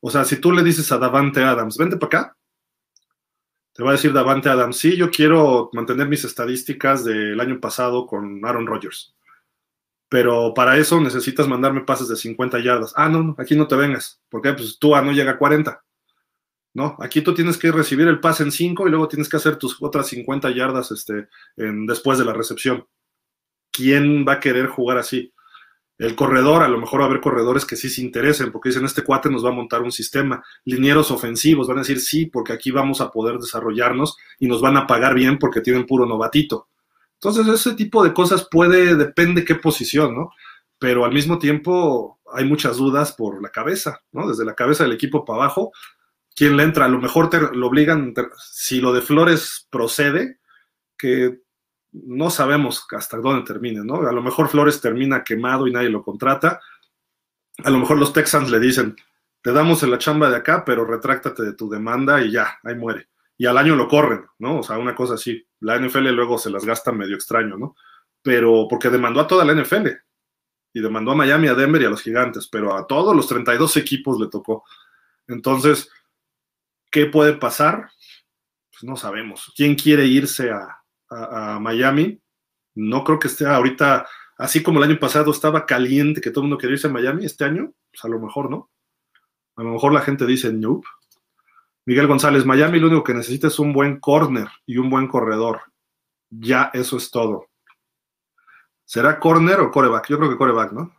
O 0.00 0.10
sea, 0.10 0.24
si 0.24 0.40
tú 0.40 0.50
le 0.50 0.64
dices 0.64 0.90
a 0.90 0.98
Davante 0.98 1.44
Adams, 1.44 1.76
vente 1.76 1.96
para 1.96 2.06
acá, 2.06 2.36
te 3.72 3.82
va 3.84 3.90
a 3.90 3.92
decir 3.92 4.12
Davante 4.12 4.48
Adams, 4.48 4.76
sí, 4.76 4.96
yo 4.96 5.08
quiero 5.10 5.70
mantener 5.72 6.08
mis 6.08 6.24
estadísticas 6.24 7.04
del 7.04 7.38
año 7.40 7.60
pasado 7.60 8.06
con 8.06 8.44
Aaron 8.44 8.66
Rodgers. 8.66 9.14
Pero 10.08 10.52
para 10.52 10.76
eso 10.76 11.00
necesitas 11.00 11.46
mandarme 11.46 11.82
pases 11.82 12.08
de 12.08 12.16
50 12.16 12.58
yardas. 12.60 12.92
Ah, 12.96 13.08
no, 13.08 13.36
aquí 13.38 13.54
no 13.54 13.68
te 13.68 13.76
vengas. 13.76 14.20
porque 14.28 14.52
Pues 14.52 14.78
tú 14.78 14.90
no 14.96 15.12
llega 15.12 15.32
a 15.32 15.38
40. 15.38 15.84
¿No? 16.76 16.94
Aquí 17.00 17.22
tú 17.22 17.32
tienes 17.32 17.56
que 17.56 17.72
recibir 17.72 18.06
el 18.06 18.20
pase 18.20 18.42
en 18.42 18.52
5 18.52 18.86
y 18.86 18.90
luego 18.90 19.08
tienes 19.08 19.30
que 19.30 19.38
hacer 19.38 19.56
tus 19.56 19.78
otras 19.80 20.08
50 20.08 20.50
yardas 20.50 20.92
este, 20.92 21.28
después 21.56 22.18
de 22.18 22.26
la 22.26 22.34
recepción. 22.34 22.86
¿Quién 23.72 24.26
va 24.28 24.34
a 24.34 24.40
querer 24.40 24.66
jugar 24.66 24.98
así? 24.98 25.32
El 25.96 26.14
corredor, 26.14 26.62
a 26.62 26.68
lo 26.68 26.78
mejor 26.78 27.00
va 27.00 27.04
a 27.04 27.08
haber 27.08 27.22
corredores 27.22 27.64
que 27.64 27.76
sí 27.76 27.88
se 27.88 28.02
interesen, 28.02 28.52
porque 28.52 28.68
dicen, 28.68 28.84
este 28.84 29.02
cuate 29.02 29.30
nos 29.30 29.42
va 29.42 29.48
a 29.48 29.54
montar 29.54 29.80
un 29.80 29.90
sistema. 29.90 30.44
Linieros 30.66 31.10
ofensivos 31.10 31.66
van 31.66 31.78
a 31.78 31.80
decir, 31.80 31.98
sí, 31.98 32.26
porque 32.26 32.52
aquí 32.52 32.70
vamos 32.70 33.00
a 33.00 33.10
poder 33.10 33.38
desarrollarnos 33.38 34.14
y 34.38 34.46
nos 34.46 34.60
van 34.60 34.76
a 34.76 34.86
pagar 34.86 35.14
bien 35.14 35.38
porque 35.38 35.62
tienen 35.62 35.86
puro 35.86 36.04
novatito. 36.04 36.68
Entonces, 37.14 37.48
ese 37.48 37.74
tipo 37.74 38.04
de 38.04 38.12
cosas 38.12 38.48
puede, 38.50 38.96
depende 38.96 39.46
qué 39.46 39.54
posición, 39.54 40.14
¿no? 40.14 40.28
Pero 40.78 41.06
al 41.06 41.14
mismo 41.14 41.38
tiempo 41.38 42.20
hay 42.34 42.44
muchas 42.44 42.76
dudas 42.76 43.12
por 43.12 43.40
la 43.40 43.48
cabeza, 43.48 44.02
¿no? 44.12 44.28
Desde 44.28 44.44
la 44.44 44.54
cabeza 44.54 44.84
del 44.84 44.92
equipo 44.92 45.24
para 45.24 45.44
abajo, 45.44 45.72
quién 46.36 46.56
le 46.56 46.62
entra. 46.62 46.84
A 46.84 46.88
lo 46.88 47.00
mejor 47.00 47.30
te, 47.30 47.40
lo 47.40 47.66
obligan, 47.66 48.14
si 48.36 48.80
lo 48.80 48.92
de 48.92 49.00
Flores 49.00 49.66
procede, 49.70 50.38
que 50.96 51.40
no 51.90 52.30
sabemos 52.30 52.86
hasta 52.92 53.16
dónde 53.16 53.44
termine, 53.44 53.82
¿no? 53.82 54.06
A 54.06 54.12
lo 54.12 54.22
mejor 54.22 54.48
Flores 54.48 54.80
termina 54.80 55.24
quemado 55.24 55.66
y 55.66 55.72
nadie 55.72 55.88
lo 55.88 56.04
contrata. 56.04 56.60
A 57.64 57.70
lo 57.70 57.78
mejor 57.78 57.98
los 57.98 58.12
Texans 58.12 58.50
le 58.50 58.60
dicen, 58.60 58.94
te 59.40 59.52
damos 59.52 59.82
la 59.82 59.98
chamba 59.98 60.28
de 60.28 60.36
acá, 60.36 60.62
pero 60.64 60.84
retráctate 60.84 61.42
de 61.42 61.54
tu 61.54 61.70
demanda 61.70 62.20
y 62.20 62.30
ya, 62.30 62.58
ahí 62.62 62.74
muere. 62.74 63.08
Y 63.38 63.46
al 63.46 63.58
año 63.58 63.74
lo 63.74 63.88
corren, 63.88 64.26
¿no? 64.38 64.60
O 64.60 64.62
sea, 64.62 64.78
una 64.78 64.94
cosa 64.94 65.14
así. 65.14 65.46
La 65.60 65.78
NFL 65.78 66.08
luego 66.08 66.38
se 66.38 66.50
las 66.50 66.64
gasta 66.64 66.92
medio 66.92 67.16
extraño, 67.16 67.56
¿no? 67.56 67.76
Pero 68.22 68.66
porque 68.68 68.90
demandó 68.90 69.20
a 69.20 69.26
toda 69.26 69.44
la 69.44 69.54
NFL. 69.54 69.88
Y 70.74 70.80
demandó 70.80 71.12
a 71.12 71.14
Miami, 71.14 71.48
a 71.48 71.54
Denver 71.54 71.80
y 71.80 71.86
a 71.86 71.90
los 71.90 72.02
gigantes, 72.02 72.48
pero 72.48 72.76
a 72.76 72.86
todos 72.86 73.16
los 73.16 73.26
32 73.26 73.78
equipos 73.78 74.20
le 74.20 74.28
tocó. 74.28 74.64
Entonces, 75.26 75.90
¿qué 76.96 77.04
puede 77.04 77.34
pasar? 77.34 77.90
Pues 78.70 78.84
no 78.84 78.96
sabemos. 78.96 79.52
¿Quién 79.54 79.74
quiere 79.74 80.06
irse 80.06 80.50
a, 80.50 81.58
Miami? 81.60 82.18
No 82.74 83.04
creo 83.04 83.18
que 83.18 83.28
esté 83.28 83.44
ahorita, 83.44 84.08
así 84.38 84.62
como 84.62 84.78
el 84.78 84.90
año 84.90 84.98
pasado 84.98 85.30
estaba 85.30 85.66
caliente 85.66 86.22
que 86.22 86.30
todo 86.30 86.40
el 86.40 86.48
mundo 86.48 86.56
quería 86.56 86.72
irse 86.72 86.86
a 86.86 86.90
Miami, 86.90 87.26
este 87.26 87.44
año, 87.44 87.70
pues 87.90 88.02
a 88.02 88.08
lo 88.08 88.18
mejor 88.18 88.50
no. 88.50 88.70
A 89.56 89.62
lo 89.62 89.72
mejor 89.72 89.92
la 89.92 90.00
gente 90.00 90.24
dice 90.24 90.50
nope. 90.54 90.88
Miguel 91.84 92.06
González, 92.06 92.46
Miami 92.46 92.80
lo 92.80 92.86
único 92.86 93.04
que 93.04 93.12
necesita 93.12 93.48
es 93.48 93.58
un 93.58 93.74
buen 93.74 94.00
corner 94.00 94.48
y 94.64 94.78
un 94.78 94.88
buen 94.88 95.06
corredor. 95.06 95.60
Ya 96.30 96.70
eso 96.72 96.96
es 96.96 97.10
todo. 97.10 97.48
¿Será 98.86 99.20
corner 99.20 99.60
o 99.60 99.70
coreback? 99.70 100.08
Yo 100.08 100.16
creo 100.16 100.30
que 100.30 100.38
coreback, 100.38 100.72
¿no? 100.72 100.94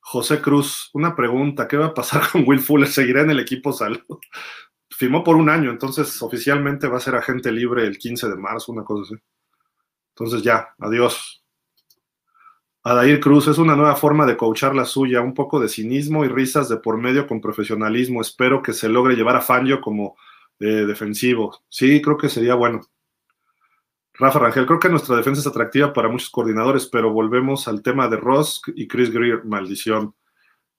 José 0.00 0.40
Cruz, 0.40 0.90
una 0.92 1.14
pregunta, 1.14 1.68
¿qué 1.68 1.76
va 1.76 1.86
a 1.86 1.94
pasar 1.94 2.28
con 2.32 2.42
Will 2.48 2.58
Fuller? 2.58 2.88
¿Seguirá 2.88 3.20
en 3.20 3.30
el 3.30 3.38
equipo 3.38 3.72
salud? 3.72 4.02
Firmó 4.96 5.24
por 5.24 5.36
un 5.36 5.48
año, 5.50 5.70
entonces 5.70 6.22
oficialmente 6.22 6.86
va 6.86 6.98
a 6.98 7.00
ser 7.00 7.16
agente 7.16 7.50
libre 7.50 7.84
el 7.86 7.98
15 7.98 8.28
de 8.28 8.36
marzo, 8.36 8.72
una 8.72 8.84
cosa 8.84 9.14
así. 9.14 9.22
Entonces 10.10 10.42
ya, 10.42 10.68
adiós. 10.78 11.44
Adair 12.84 13.18
Cruz 13.18 13.48
es 13.48 13.58
una 13.58 13.74
nueva 13.74 13.96
forma 13.96 14.26
de 14.26 14.36
coachar 14.36 14.74
la 14.74 14.84
suya, 14.84 15.22
un 15.22 15.32
poco 15.32 15.58
de 15.58 15.68
cinismo 15.68 16.24
y 16.24 16.28
risas 16.28 16.68
de 16.68 16.76
por 16.76 16.98
medio 16.98 17.26
con 17.26 17.40
profesionalismo. 17.40 18.20
Espero 18.20 18.62
que 18.62 18.74
se 18.74 18.88
logre 18.88 19.16
llevar 19.16 19.36
a 19.36 19.40
Fangio 19.40 19.80
como 19.80 20.16
eh, 20.60 20.84
defensivo. 20.86 21.62
Sí, 21.68 22.02
creo 22.02 22.18
que 22.18 22.28
sería 22.28 22.54
bueno. 22.54 22.82
Rafa 24.12 24.38
Rangel, 24.38 24.66
creo 24.66 24.78
que 24.78 24.90
nuestra 24.90 25.16
defensa 25.16 25.40
es 25.40 25.46
atractiva 25.46 25.92
para 25.92 26.08
muchos 26.08 26.30
coordinadores, 26.30 26.86
pero 26.86 27.10
volvemos 27.10 27.66
al 27.66 27.82
tema 27.82 28.06
de 28.06 28.16
Ross 28.16 28.62
y 28.76 28.86
Chris 28.86 29.10
Greer, 29.10 29.44
maldición. 29.44 30.14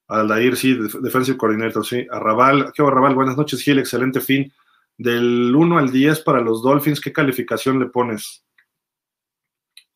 Aldair, 0.08 0.56
sí, 0.56 0.78
defensive 1.00 1.36
coordinator, 1.36 1.84
sí. 1.84 2.06
Arrabal, 2.10 2.72
¿qué 2.74 2.82
Arrabal? 2.82 3.14
Buenas 3.14 3.36
noches, 3.36 3.62
Gil, 3.62 3.78
excelente 3.78 4.20
fin. 4.20 4.52
Del 4.98 5.54
1 5.54 5.78
al 5.78 5.90
10 5.90 6.20
para 6.20 6.40
los 6.40 6.62
Dolphins, 6.62 7.00
¿qué 7.00 7.12
calificación 7.12 7.78
le 7.78 7.86
pones? 7.86 8.46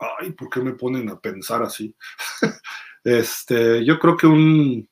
ay, 0.00 0.32
¿por 0.32 0.48
qué 0.48 0.60
me 0.60 0.72
ponen 0.72 1.08
a 1.10 1.20
pensar 1.20 1.62
así? 1.62 1.94
este, 3.04 3.84
yo 3.84 3.98
creo 3.98 4.16
que 4.16 4.26
un, 4.26 4.88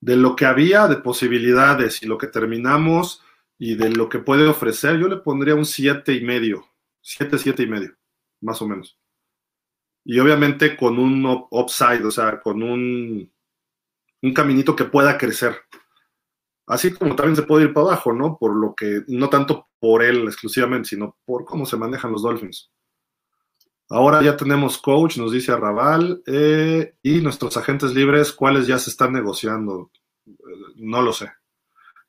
de 0.00 0.16
lo 0.16 0.36
que 0.36 0.46
había 0.46 0.86
de 0.86 0.96
posibilidades 0.96 2.02
y 2.02 2.06
lo 2.06 2.18
que 2.18 2.28
terminamos 2.28 3.22
y 3.58 3.74
de 3.74 3.90
lo 3.90 4.08
que 4.08 4.18
puede 4.18 4.46
ofrecer, 4.46 4.98
yo 4.98 5.08
le 5.08 5.16
pondría 5.18 5.54
un 5.54 5.66
siete 5.66 6.12
y 6.14 6.22
medio, 6.22 6.66
siete, 7.00 7.38
siete 7.38 7.64
y 7.64 7.66
medio, 7.66 7.96
más 8.40 8.60
o 8.62 8.68
menos. 8.68 8.98
Y 10.04 10.18
obviamente 10.18 10.76
con 10.76 10.98
un 10.98 11.24
upside, 11.50 12.04
o 12.04 12.10
sea, 12.10 12.40
con 12.40 12.62
un, 12.62 13.32
un 14.24 14.32
caminito 14.32 14.74
que 14.74 14.84
pueda 14.84 15.18
crecer. 15.18 15.56
Así 16.66 16.92
como 16.94 17.14
también 17.14 17.36
se 17.36 17.42
puede 17.42 17.64
ir 17.64 17.74
para 17.74 17.88
abajo, 17.88 18.12
¿no? 18.12 18.38
Por 18.38 18.56
lo 18.56 18.74
que, 18.74 19.02
no 19.06 19.28
tanto 19.28 19.68
por 19.78 20.02
él 20.02 20.24
exclusivamente, 20.24 20.88
sino 20.88 21.18
por 21.26 21.44
cómo 21.44 21.66
se 21.66 21.76
manejan 21.76 22.10
los 22.10 22.22
Dolphins. 22.22 22.70
Ahora 23.90 24.22
ya 24.22 24.34
tenemos 24.34 24.78
coach, 24.78 25.18
nos 25.18 25.30
dice 25.30 25.52
Arrabal, 25.52 26.22
eh, 26.26 26.94
y 27.02 27.20
nuestros 27.20 27.54
agentes 27.58 27.92
libres, 27.94 28.32
¿cuáles 28.32 28.66
ya 28.66 28.78
se 28.78 28.88
están 28.88 29.12
negociando? 29.12 29.90
Eh, 30.26 30.30
no 30.76 31.02
lo 31.02 31.12
sé. 31.12 31.30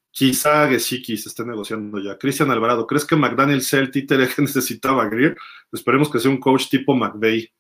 Quizá 0.10 0.70
Gesicki 0.70 1.18
se 1.18 1.28
esté 1.28 1.44
negociando 1.44 2.00
ya. 2.00 2.18
Cristian 2.18 2.50
Alvarado, 2.50 2.88
¿crees 2.88 3.04
que 3.04 3.18
McDaniel 3.18 3.62
sea 3.62 3.82
el 3.82 3.92
títere 3.92 4.30
que 4.34 4.42
necesitaba 4.42 5.10
Greer? 5.10 5.36
Esperemos 5.74 6.10
que 6.10 6.20
sea 6.20 6.32
un 6.32 6.40
coach 6.40 6.70
tipo 6.70 6.96
McVeigh. 6.96 7.52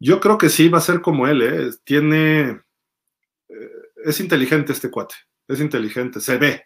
Yo 0.00 0.18
creo 0.18 0.36
que 0.36 0.48
sí, 0.48 0.68
va 0.68 0.78
a 0.78 0.80
ser 0.80 1.00
como 1.00 1.28
él, 1.28 1.42
¿eh? 1.42 1.70
Tiene. 1.84 2.64
Es 4.04 4.20
inteligente 4.20 4.72
este 4.72 4.90
cuate, 4.90 5.14
es 5.48 5.60
inteligente, 5.60 6.20
se 6.20 6.36
ve. 6.36 6.64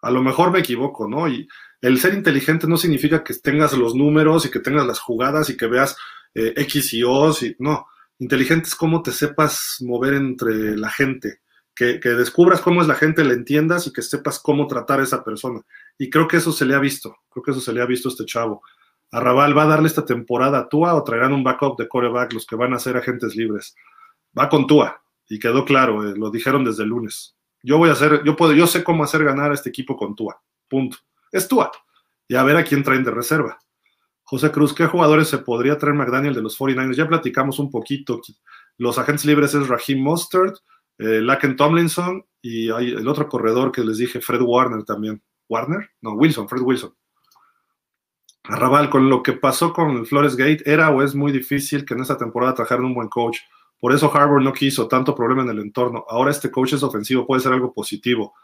A 0.00 0.10
lo 0.10 0.22
mejor 0.22 0.52
me 0.52 0.60
equivoco, 0.60 1.08
¿no? 1.08 1.28
Y 1.28 1.48
el 1.80 1.98
ser 1.98 2.14
inteligente 2.14 2.66
no 2.66 2.76
significa 2.76 3.24
que 3.24 3.34
tengas 3.34 3.72
los 3.72 3.94
números 3.94 4.46
y 4.46 4.50
que 4.50 4.60
tengas 4.60 4.86
las 4.86 5.00
jugadas 5.00 5.50
y 5.50 5.56
que 5.56 5.66
veas 5.66 5.96
eh, 6.34 6.52
X 6.56 6.94
y 6.94 7.02
O. 7.02 7.30
Y, 7.40 7.56
no, 7.58 7.86
inteligente 8.18 8.68
es 8.68 8.74
cómo 8.74 9.02
te 9.02 9.12
sepas 9.12 9.78
mover 9.80 10.14
entre 10.14 10.76
la 10.76 10.90
gente, 10.90 11.40
que, 11.74 11.98
descubras 12.00 12.60
cómo 12.60 12.82
es 12.82 12.88
la 12.88 12.94
gente, 12.94 13.24
le 13.24 13.34
entiendas 13.34 13.86
y 13.86 13.92
que 13.92 14.02
sepas 14.02 14.38
cómo 14.38 14.66
tratar 14.66 15.00
a 15.00 15.04
esa 15.04 15.24
persona. 15.24 15.60
Y 15.98 16.10
creo 16.10 16.26
que 16.26 16.38
eso 16.38 16.52
se 16.52 16.64
le 16.64 16.74
ha 16.74 16.80
visto, 16.80 17.16
creo 17.30 17.42
que 17.42 17.52
eso 17.52 17.60
se 17.60 17.72
le 17.72 17.82
ha 17.82 17.86
visto 17.86 18.08
a 18.08 18.12
este 18.12 18.24
chavo. 18.24 18.62
Arrabal 19.10 19.56
va 19.56 19.62
a 19.62 19.68
darle 19.68 19.88
esta 19.88 20.04
temporada 20.04 20.58
a 20.58 20.68
Tua 20.68 20.94
o 20.94 21.02
traerán 21.02 21.32
un 21.32 21.42
backup 21.42 21.78
de 21.78 21.88
coreback 21.88 22.32
los 22.34 22.46
que 22.46 22.56
van 22.56 22.74
a 22.74 22.78
ser 22.78 22.96
agentes 22.96 23.34
libres. 23.36 23.74
Va 24.36 24.48
con 24.48 24.66
Tua 24.66 25.00
y 25.28 25.38
quedó 25.38 25.64
claro, 25.64 26.08
eh, 26.08 26.14
lo 26.16 26.30
dijeron 26.30 26.64
desde 26.64 26.86
lunes. 26.86 27.36
Yo 27.62 27.78
voy 27.78 27.90
a 27.90 27.92
hacer, 27.92 28.22
yo 28.24 28.36
puedo, 28.36 28.52
yo 28.52 28.66
sé 28.66 28.84
cómo 28.84 29.04
hacer 29.04 29.24
ganar 29.24 29.50
a 29.50 29.54
este 29.54 29.68
equipo 29.68 29.96
con 29.96 30.14
Tua. 30.14 30.40
Punto 30.68 30.98
es 31.32 31.48
Tua. 31.48 31.70
Y 32.26 32.34
a 32.34 32.42
ver 32.42 32.56
a 32.56 32.64
quién 32.64 32.82
traen 32.82 33.04
de 33.04 33.10
reserva. 33.10 33.58
José 34.22 34.50
Cruz, 34.50 34.74
¿qué 34.74 34.86
jugadores 34.86 35.28
se 35.28 35.38
podría 35.38 35.78
traer 35.78 35.94
McDaniel 35.94 36.34
de 36.34 36.42
los 36.42 36.58
49ers? 36.58 36.94
Ya 36.94 37.08
platicamos 37.08 37.58
un 37.58 37.70
poquito. 37.70 38.20
Los 38.76 38.98
agentes 38.98 39.24
libres 39.24 39.54
es 39.54 39.66
Raheem 39.66 40.00
Mustard, 40.02 40.54
eh, 40.98 41.22
Laken 41.22 41.56
Tomlinson 41.56 42.24
y 42.42 42.70
hay 42.70 42.90
el 42.90 43.08
otro 43.08 43.28
corredor 43.28 43.72
que 43.72 43.82
les 43.82 43.96
dije, 43.96 44.20
Fred 44.20 44.42
Warner 44.42 44.84
también. 44.84 45.22
¿Warner? 45.48 45.90
No, 46.02 46.12
Wilson, 46.12 46.48
Fred 46.48 46.60
Wilson. 46.60 46.94
Arrabal, 48.44 48.90
con 48.90 49.08
lo 49.08 49.22
que 49.22 49.32
pasó 49.32 49.72
con 49.72 50.04
Flores 50.06 50.36
Gate, 50.36 50.62
era 50.64 50.90
o 50.90 51.02
es 51.02 51.14
muy 51.14 51.32
difícil 51.32 51.84
que 51.84 51.94
en 51.94 52.00
esta 52.00 52.16
temporada 52.16 52.54
trajeran 52.54 52.84
un 52.84 52.94
buen 52.94 53.08
coach. 53.08 53.38
Por 53.80 53.92
eso 53.92 54.10
Harvard 54.12 54.42
no 54.42 54.52
quiso 54.52 54.88
tanto 54.88 55.14
problema 55.14 55.42
en 55.42 55.50
el 55.50 55.60
entorno. 55.60 56.04
Ahora 56.08 56.30
este 56.30 56.50
coach 56.50 56.72
es 56.72 56.82
ofensivo, 56.82 57.26
puede 57.26 57.40
ser 57.40 57.52
algo 57.52 57.72
positivo 57.72 58.34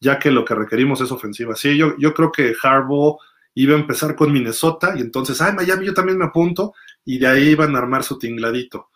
ya 0.00 0.18
que 0.18 0.30
lo 0.30 0.44
que 0.44 0.54
requerimos 0.54 1.00
es 1.00 1.10
ofensiva. 1.10 1.56
Sí, 1.56 1.76
yo, 1.76 1.96
yo 1.98 2.12
creo 2.14 2.30
que 2.30 2.54
Harbaugh 2.62 3.18
iba 3.54 3.74
a 3.74 3.78
empezar 3.78 4.14
con 4.14 4.32
Minnesota 4.32 4.94
y 4.96 5.00
entonces, 5.00 5.40
ay, 5.40 5.54
Miami, 5.54 5.86
yo 5.86 5.94
también 5.94 6.18
me 6.18 6.26
apunto 6.26 6.74
y 7.04 7.18
de 7.18 7.26
ahí 7.26 7.48
iban 7.50 7.74
a 7.74 7.78
armar 7.78 8.04
su 8.04 8.18
tingladito. 8.18 8.90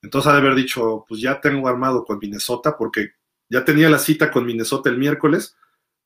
Entonces 0.00 0.30
ha 0.30 0.34
de 0.34 0.40
haber 0.40 0.54
dicho, 0.54 1.04
pues 1.08 1.20
ya 1.20 1.40
tengo 1.40 1.68
armado 1.68 2.04
con 2.04 2.18
Minnesota 2.18 2.76
porque 2.78 3.10
ya 3.48 3.64
tenía 3.64 3.90
la 3.90 3.98
cita 3.98 4.30
con 4.30 4.46
Minnesota 4.46 4.88
el 4.88 4.98
miércoles, 4.98 5.56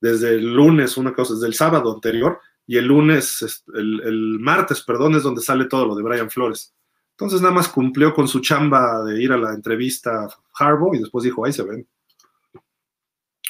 desde 0.01 0.31
el 0.31 0.55
lunes, 0.55 0.97
una 0.97 1.13
cosa, 1.13 1.35
desde 1.35 1.47
el 1.47 1.55
sábado 1.55 1.93
anterior, 1.93 2.41
y 2.67 2.77
el 2.77 2.87
lunes, 2.87 3.63
el 3.75 4.39
martes, 4.41 4.83
perdón, 4.83 5.15
es 5.15 5.23
donde 5.23 5.41
sale 5.41 5.65
todo 5.65 5.87
lo 5.87 5.95
de 5.95 6.03
Brian 6.03 6.31
Flores. 6.31 6.75
Entonces 7.19 7.41
nada 7.41 7.53
más 7.53 7.69
cumplió 7.69 8.15
con 8.15 8.29
su 8.29 8.39
chamba 8.39 9.03
de 9.03 9.21
ir 9.21 9.33
a 9.33 9.37
la 9.37 9.53
entrevista 9.53 10.29
Harbaugh 10.55 10.95
y 10.95 11.01
después 11.01 11.25
dijo, 11.25 11.45
ahí 11.45 11.53
se 11.53 11.65
ven. 11.65 11.85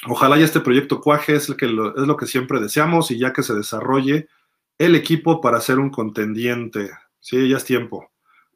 Ojalá 0.07 0.39
ya 0.39 0.45
este 0.45 0.59
proyecto 0.59 0.99
cuaje, 0.99 1.35
es, 1.35 1.53
que 1.53 1.67
lo, 1.67 1.95
es 1.95 2.07
lo 2.07 2.17
que 2.17 2.25
siempre 2.25 2.59
deseamos 2.59 3.11
y 3.11 3.19
ya 3.19 3.31
que 3.31 3.43
se 3.43 3.53
desarrolle 3.53 4.27
el 4.79 4.95
equipo 4.95 5.39
para 5.39 5.61
ser 5.61 5.77
un 5.77 5.91
contendiente. 5.91 6.89
Sí, 7.19 7.47
ya 7.47 7.57
es 7.57 7.63
tiempo. 7.63 8.09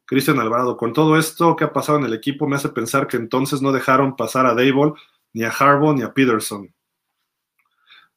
Cristian 0.05 0.39
Alvarado, 0.39 0.77
con 0.77 0.93
todo 0.93 1.15
esto 1.15 1.55
que 1.55 1.65
ha 1.65 1.73
pasado 1.73 1.99
en 1.99 2.05
el 2.05 2.13
equipo, 2.15 2.47
me 2.47 2.55
hace 2.55 2.69
pensar 2.69 3.05
que 3.05 3.17
entonces 3.17 3.61
no 3.61 3.71
dejaron 3.71 4.15
pasar 4.15 4.47
a 4.47 4.55
Dable, 4.55 4.93
ni 5.31 5.43
a 5.43 5.49
Harbaugh, 5.49 5.93
ni 5.93 6.01
a 6.01 6.11
Peterson. 6.11 6.73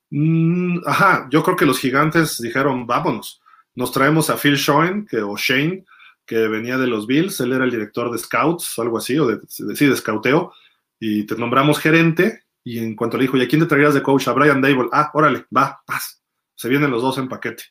Mm, 0.09 0.79
ajá, 0.87 1.29
yo 1.31 1.43
creo 1.43 1.57
que 1.57 1.67
los 1.67 1.79
gigantes 1.79 2.41
dijeron, 2.41 2.87
vámonos. 2.87 3.43
Nos 3.75 3.93
traemos 3.93 4.31
a 4.31 4.39
Phil 4.39 4.57
Schoen, 4.57 5.05
que, 5.05 5.19
o 5.19 5.37
Shane, 5.37 5.85
que 6.27 6.49
venía 6.49 6.77
de 6.77 6.89
los 6.89 7.07
Bills, 7.07 7.41
él 7.41 7.53
era 7.53 7.65
el 7.65 7.71
director 7.71 8.11
de 8.11 8.19
Scouts, 8.19 8.79
algo 8.79 8.99
así, 8.99 9.19
o 9.19 9.27
de, 9.27 9.41
sí, 9.49 9.87
de 9.87 9.97
scouteo, 9.97 10.53
y 10.99 11.25
te 11.25 11.37
nombramos 11.37 11.79
gerente, 11.79 12.47
y 12.65 12.79
en 12.79 12.97
cuanto 12.97 13.17
le 13.17 13.23
dijo, 13.23 13.37
¿y 13.37 13.43
a 13.43 13.49
quién 13.49 13.63
te 13.63 13.69
traerías 13.69 13.95
de 13.95 14.03
coach? 14.03 14.27
A 14.27 14.33
Brian 14.33 14.61
Dable. 14.61 14.89
Ah, 14.93 15.11
órale, 15.15 15.47
va, 15.57 15.81
paz. 15.87 16.21
Se 16.57 16.69
vienen 16.69 16.91
los 16.91 17.01
dos 17.01 17.17
en 17.19 17.29
paquete. 17.29 17.63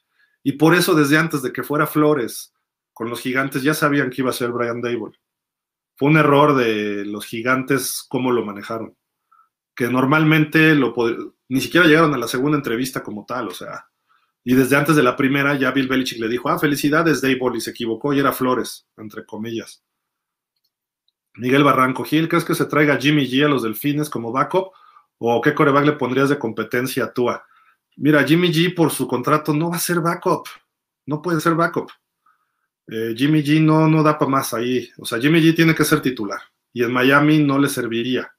Y 0.42 0.54
por 0.54 0.74
eso, 0.74 0.96
desde 0.96 1.18
antes 1.18 1.42
de 1.42 1.52
que 1.52 1.64
fuera 1.64 1.86
Flores 1.86 2.54
con 2.94 3.10
los 3.10 3.20
gigantes, 3.20 3.62
ya 3.62 3.74
sabían 3.74 4.10
que 4.10 4.22
iba 4.22 4.30
a 4.30 4.34
ser 4.34 4.52
Brian 4.52 4.80
Dable. 4.80 5.20
Fue 5.98 6.10
un 6.10 6.18
error 6.18 6.56
de 6.56 7.04
los 7.04 7.26
gigantes 7.26 8.06
cómo 8.08 8.32
lo 8.32 8.46
manejaron. 8.46 8.96
Que 9.76 9.90
normalmente 9.90 10.74
lo 10.76 10.94
ni 11.50 11.60
siquiera 11.60 11.88
llegaron 11.88 12.14
a 12.14 12.18
la 12.18 12.30
segunda 12.30 12.58
entrevista 12.58 13.04
como 13.04 13.26
tal, 13.26 13.50
o 13.50 13.54
sea. 13.54 13.90
Y 14.48 14.54
desde 14.54 14.78
antes 14.78 14.96
de 14.96 15.04
la 15.04 15.16
primera, 15.16 15.56
ya 15.56 15.72
Bill 15.72 15.88
Belichick 15.88 16.20
le 16.20 16.30
dijo, 16.30 16.50
ah, 16.50 16.60
felicidades, 16.60 17.20
Dable, 17.20 17.58
y 17.58 17.62
se 17.62 17.72
equivocó 17.72 18.14
y 18.14 18.20
era 18.20 18.32
Flores, 18.32 18.88
entre 18.96 19.26
comillas. 19.26 19.84
Miguel 21.34 21.64
Barranco 21.64 22.04
Gil, 22.04 22.30
¿crees 22.30 22.46
que 22.46 22.54
se 22.54 22.66
traiga 22.66 22.98
Jimmy 22.98 23.28
G 23.28 23.44
a 23.44 23.50
los 23.50 23.64
delfines 23.64 24.10
como 24.10 24.32
backup? 24.32 24.72
¿O 25.18 25.42
qué 25.42 25.54
coreback 25.56 25.86
le 25.86 25.92
pondrías 25.94 26.30
de 26.30 26.38
competencia 26.38 27.06
a 27.06 27.14
Tua? 27.14 27.44
Mira, 27.98 28.24
Jimmy 28.24 28.52
G 28.54 28.76
por 28.76 28.92
su 28.92 29.08
contrato 29.08 29.52
no 29.52 29.72
va 29.72 29.78
a 29.78 29.80
ser 29.80 30.00
backup. 30.00 30.48
No 31.08 31.22
puede 31.22 31.42
ser 31.42 31.56
backup. 31.56 31.90
Eh, 32.88 33.16
Jimmy 33.18 33.42
G 33.42 33.60
no, 33.62 33.88
no 33.88 34.04
da 34.04 34.18
para 34.18 34.30
más 34.30 34.54
ahí. 34.54 34.90
O 35.00 35.06
sea, 35.06 35.20
Jimmy 35.20 35.42
G 35.42 35.56
tiene 35.56 35.74
que 35.74 35.84
ser 35.86 36.02
titular. 36.02 36.40
Y 36.72 36.84
en 36.84 36.94
Miami 36.94 37.40
no 37.40 37.58
le 37.58 37.68
serviría. 37.68 38.32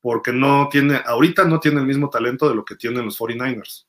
porque 0.00 0.32
no 0.32 0.68
tiene, 0.70 1.02
ahorita 1.04 1.44
no 1.44 1.60
tiene 1.60 1.80
el 1.80 1.86
mismo 1.86 2.08
talento 2.08 2.48
de 2.48 2.54
lo 2.54 2.64
que 2.64 2.76
tienen 2.76 3.04
los 3.04 3.18
49ers. 3.18 3.87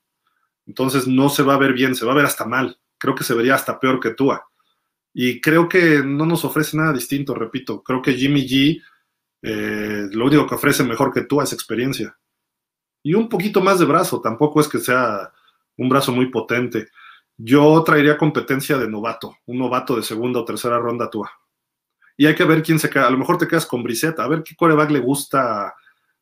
Entonces 0.69 1.07
no 1.07 1.30
se 1.30 1.41
va 1.41 1.56
a 1.56 1.57
ver 1.57 1.73
bien, 1.73 1.95
se 1.95 2.06
va 2.06 2.11
a 2.11 2.15
ver 2.15 2.25
hasta 2.25 2.45
mal. 2.45 2.77
Creo 2.99 3.15
que 3.15 3.23
se 3.23 3.33
vería 3.33 3.56
hasta 3.56 3.80
peor 3.80 3.99
que 3.99 4.11
Tua. 4.11 4.48
Y 5.11 5.41
creo 5.41 5.67
que 5.67 6.03
no 6.06 6.27
nos 6.27 6.45
ofrece 6.45 6.77
nada 6.77 6.93
distinto, 6.93 7.33
repito. 7.33 7.81
Creo 7.81 8.03
que 8.03 8.14
Jimmy 8.14 8.48
G 8.48 8.80
eh, 9.41 10.09
lo 10.11 10.25
único 10.25 10.45
que 10.45 10.53
ofrece 10.53 10.83
mejor 10.83 11.11
que 11.11 11.23
Tua 11.23 11.43
es 11.43 11.53
experiencia. 11.53 12.15
Y 13.01 13.15
un 13.15 13.27
poquito 13.30 13.61
más 13.61 13.80
de 13.80 13.85
brazo, 13.85 14.22
tampoco 14.22 14.61
es 14.61 14.67
que 14.67 14.77
sea 14.77 15.33
un 15.75 15.89
brazo 15.89 16.11
muy 16.11 16.27
potente. 16.27 16.89
Yo 17.35 17.81
traería 17.83 18.15
competencia 18.15 18.77
de 18.77 18.88
novato, 18.88 19.38
un 19.48 19.57
novato 19.57 19.95
de 19.95 20.03
segunda 20.03 20.41
o 20.41 20.45
tercera 20.45 20.77
ronda 20.77 21.09
Tua. 21.09 21.31
Y 22.15 22.27
hay 22.27 22.35
que 22.35 22.45
ver 22.45 22.61
quién 22.61 22.77
se 22.77 22.91
queda. 22.91 23.07
A 23.07 23.11
lo 23.11 23.17
mejor 23.17 23.39
te 23.39 23.48
quedas 23.48 23.65
con 23.65 23.81
Brissette, 23.81 24.19
a 24.19 24.27
ver 24.27 24.43
qué 24.43 24.56
coreback 24.56 24.91
le 24.91 24.99
gusta 24.99 25.73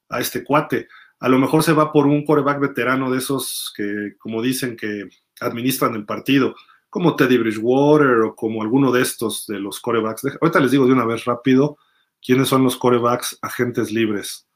a 0.07 0.19
este 0.21 0.41
cuate. 0.45 0.87
A 1.19 1.29
lo 1.29 1.39
mejor 1.39 1.63
se 1.63 1.73
va 1.73 1.91
por 1.91 2.05
un 2.05 2.25
coreback 2.25 2.59
veterano 2.59 3.09
de 3.09 3.17
esos 3.17 3.73
que, 3.75 4.13
como 4.19 4.41
dicen, 4.41 4.77
que 4.77 5.09
administran 5.39 5.95
el 5.95 6.05
partido, 6.05 6.55
como 6.89 7.15
Teddy 7.15 7.37
Bridgewater 7.37 8.21
o 8.21 8.35
como 8.35 8.61
alguno 8.61 8.91
de 8.91 9.01
estos 9.01 9.45
de 9.47 9.59
los 9.59 9.79
corebacks. 9.79 10.23
Ahorita 10.41 10.59
les 10.59 10.71
digo 10.71 10.85
de 10.85 10.93
una 10.93 11.05
vez 11.05 11.25
rápido 11.25 11.77
quiénes 12.21 12.47
son 12.47 12.63
los 12.63 12.77
corebacks 12.77 13.37
agentes 13.41 13.91
libres. 13.91 14.47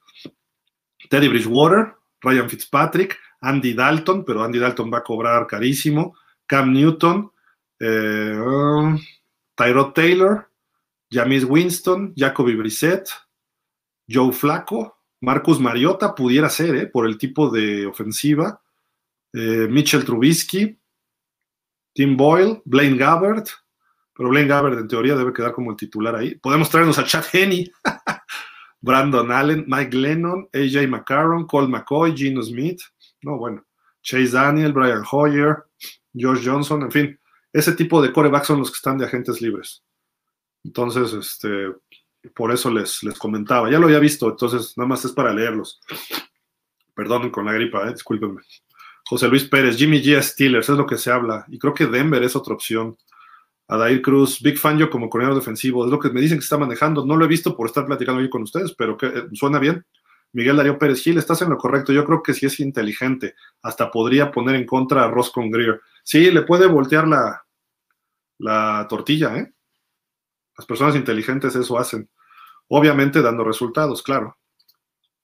Teddy 1.09 1.27
Bridgewater, 1.27 1.93
Ryan 2.21 2.49
Fitzpatrick, 2.49 3.17
Andy 3.41 3.73
Dalton, 3.73 4.23
pero 4.23 4.43
Andy 4.43 4.59
Dalton 4.59 4.91
va 4.93 4.99
a 4.99 5.03
cobrar 5.03 5.47
carísimo, 5.47 6.15
Cam 6.45 6.71
Newton, 6.71 7.31
eh, 7.79 8.39
Tyrod 9.55 9.93
Taylor, 9.93 10.49
James 11.09 11.43
Winston, 11.43 12.13
Jacoby 12.15 12.55
Brissett, 12.55 13.09
Joe 14.07 14.31
Flaco, 14.31 15.00
Marcus 15.21 15.59
Mariota 15.59 16.13
pudiera 16.15 16.49
ser, 16.49 16.75
¿eh? 16.75 16.87
por 16.87 17.05
el 17.05 17.17
tipo 17.17 17.49
de 17.49 17.85
ofensiva, 17.85 18.61
eh, 19.33 19.67
Mitchell 19.69 20.03
Trubisky, 20.03 20.77
Tim 21.93 22.17
Boyle, 22.17 22.61
Blaine 22.65 22.97
Gabbert, 22.97 23.47
pero 24.13 24.29
Blaine 24.29 24.47
Gabbert 24.47 24.79
en 24.79 24.87
teoría 24.87 25.15
debe 25.15 25.33
quedar 25.33 25.53
como 25.53 25.71
el 25.71 25.77
titular 25.77 26.15
ahí. 26.15 26.35
Podemos 26.35 26.69
traernos 26.69 26.97
a 26.97 27.05
Chad 27.05 27.25
Henney, 27.31 27.71
Brandon 28.81 29.31
Allen, 29.31 29.65
Mike 29.67 29.95
Lennon, 29.95 30.49
AJ 30.53 30.87
McCarron, 30.87 31.45
Cole 31.45 31.67
McCoy, 31.67 32.17
Gino 32.17 32.41
Smith, 32.41 32.81
no, 33.21 33.37
bueno, 33.37 33.65
Chase 34.01 34.31
Daniel, 34.31 34.73
Brian 34.73 35.03
Hoyer, 35.09 35.65
George 36.13 36.49
Johnson, 36.49 36.81
en 36.81 36.91
fin, 36.91 37.19
ese 37.53 37.73
tipo 37.73 38.01
de 38.01 38.11
corebacks 38.11 38.47
son 38.47 38.59
los 38.59 38.71
que 38.71 38.77
están 38.77 38.97
de 38.97 39.05
agentes 39.05 39.41
libres. 39.41 39.83
Entonces, 40.63 41.13
este, 41.13 41.67
por 42.29 42.51
eso 42.51 42.69
les, 42.69 43.03
les 43.03 43.17
comentaba. 43.17 43.69
Ya 43.69 43.79
lo 43.79 43.85
había 43.85 43.99
visto, 43.99 44.29
entonces 44.29 44.77
nada 44.77 44.87
más 44.87 45.03
es 45.05 45.11
para 45.11 45.33
leerlos. 45.33 45.79
Perdonen 46.93 47.31
con 47.31 47.45
la 47.45 47.53
gripa, 47.53 47.87
eh, 47.87 47.93
discúlpenme. 47.93 48.41
José 49.05 49.27
Luis 49.27 49.45
Pérez, 49.45 49.77
Jimmy 49.77 50.01
G. 50.01 50.21
Steelers, 50.21 50.69
es 50.69 50.77
lo 50.77 50.85
que 50.85 50.97
se 50.97 51.11
habla. 51.11 51.45
Y 51.49 51.57
creo 51.57 51.73
que 51.73 51.87
Denver 51.87 52.23
es 52.23 52.35
otra 52.35 52.53
opción. 52.53 52.95
Adair 53.67 54.01
Cruz, 54.01 54.41
Big 54.41 54.57
Fan 54.57 54.77
yo 54.77 54.89
como 54.89 55.09
coordinador 55.09 55.39
defensivo, 55.39 55.85
es 55.85 55.91
lo 55.91 55.99
que 55.99 56.09
me 56.09 56.21
dicen 56.21 56.37
que 56.37 56.43
está 56.43 56.57
manejando. 56.57 57.05
No 57.05 57.15
lo 57.15 57.25
he 57.25 57.27
visto 57.27 57.55
por 57.55 57.67
estar 57.67 57.85
platicando 57.85 58.21
hoy 58.21 58.29
con 58.29 58.43
ustedes, 58.43 58.73
pero 58.73 58.97
que 58.97 59.07
eh, 59.07 59.23
suena 59.33 59.59
bien. 59.59 59.85
Miguel 60.33 60.57
Darío 60.57 60.77
Pérez 60.77 61.01
Gil, 61.01 61.17
estás 61.17 61.41
en 61.41 61.49
lo 61.49 61.57
correcto. 61.57 61.91
Yo 61.91 62.05
creo 62.05 62.21
que 62.21 62.33
sí 62.33 62.45
es 62.45 62.59
inteligente. 62.59 63.35
Hasta 63.61 63.91
podría 63.91 64.31
poner 64.31 64.55
en 64.55 64.65
contra 64.65 65.03
a 65.03 65.09
Ross 65.09 65.31
con 65.31 65.49
Greer. 65.49 65.81
Sí, 66.03 66.31
le 66.31 66.43
puede 66.43 66.67
voltear 66.67 67.07
la, 67.07 67.45
la 68.37 68.85
tortilla, 68.89 69.37
¿eh? 69.37 69.53
Las 70.57 70.65
personas 70.65 70.95
inteligentes 70.95 71.55
eso 71.55 71.77
hacen. 71.77 72.09
Obviamente 72.67 73.21
dando 73.21 73.43
resultados, 73.43 74.03
claro. 74.03 74.37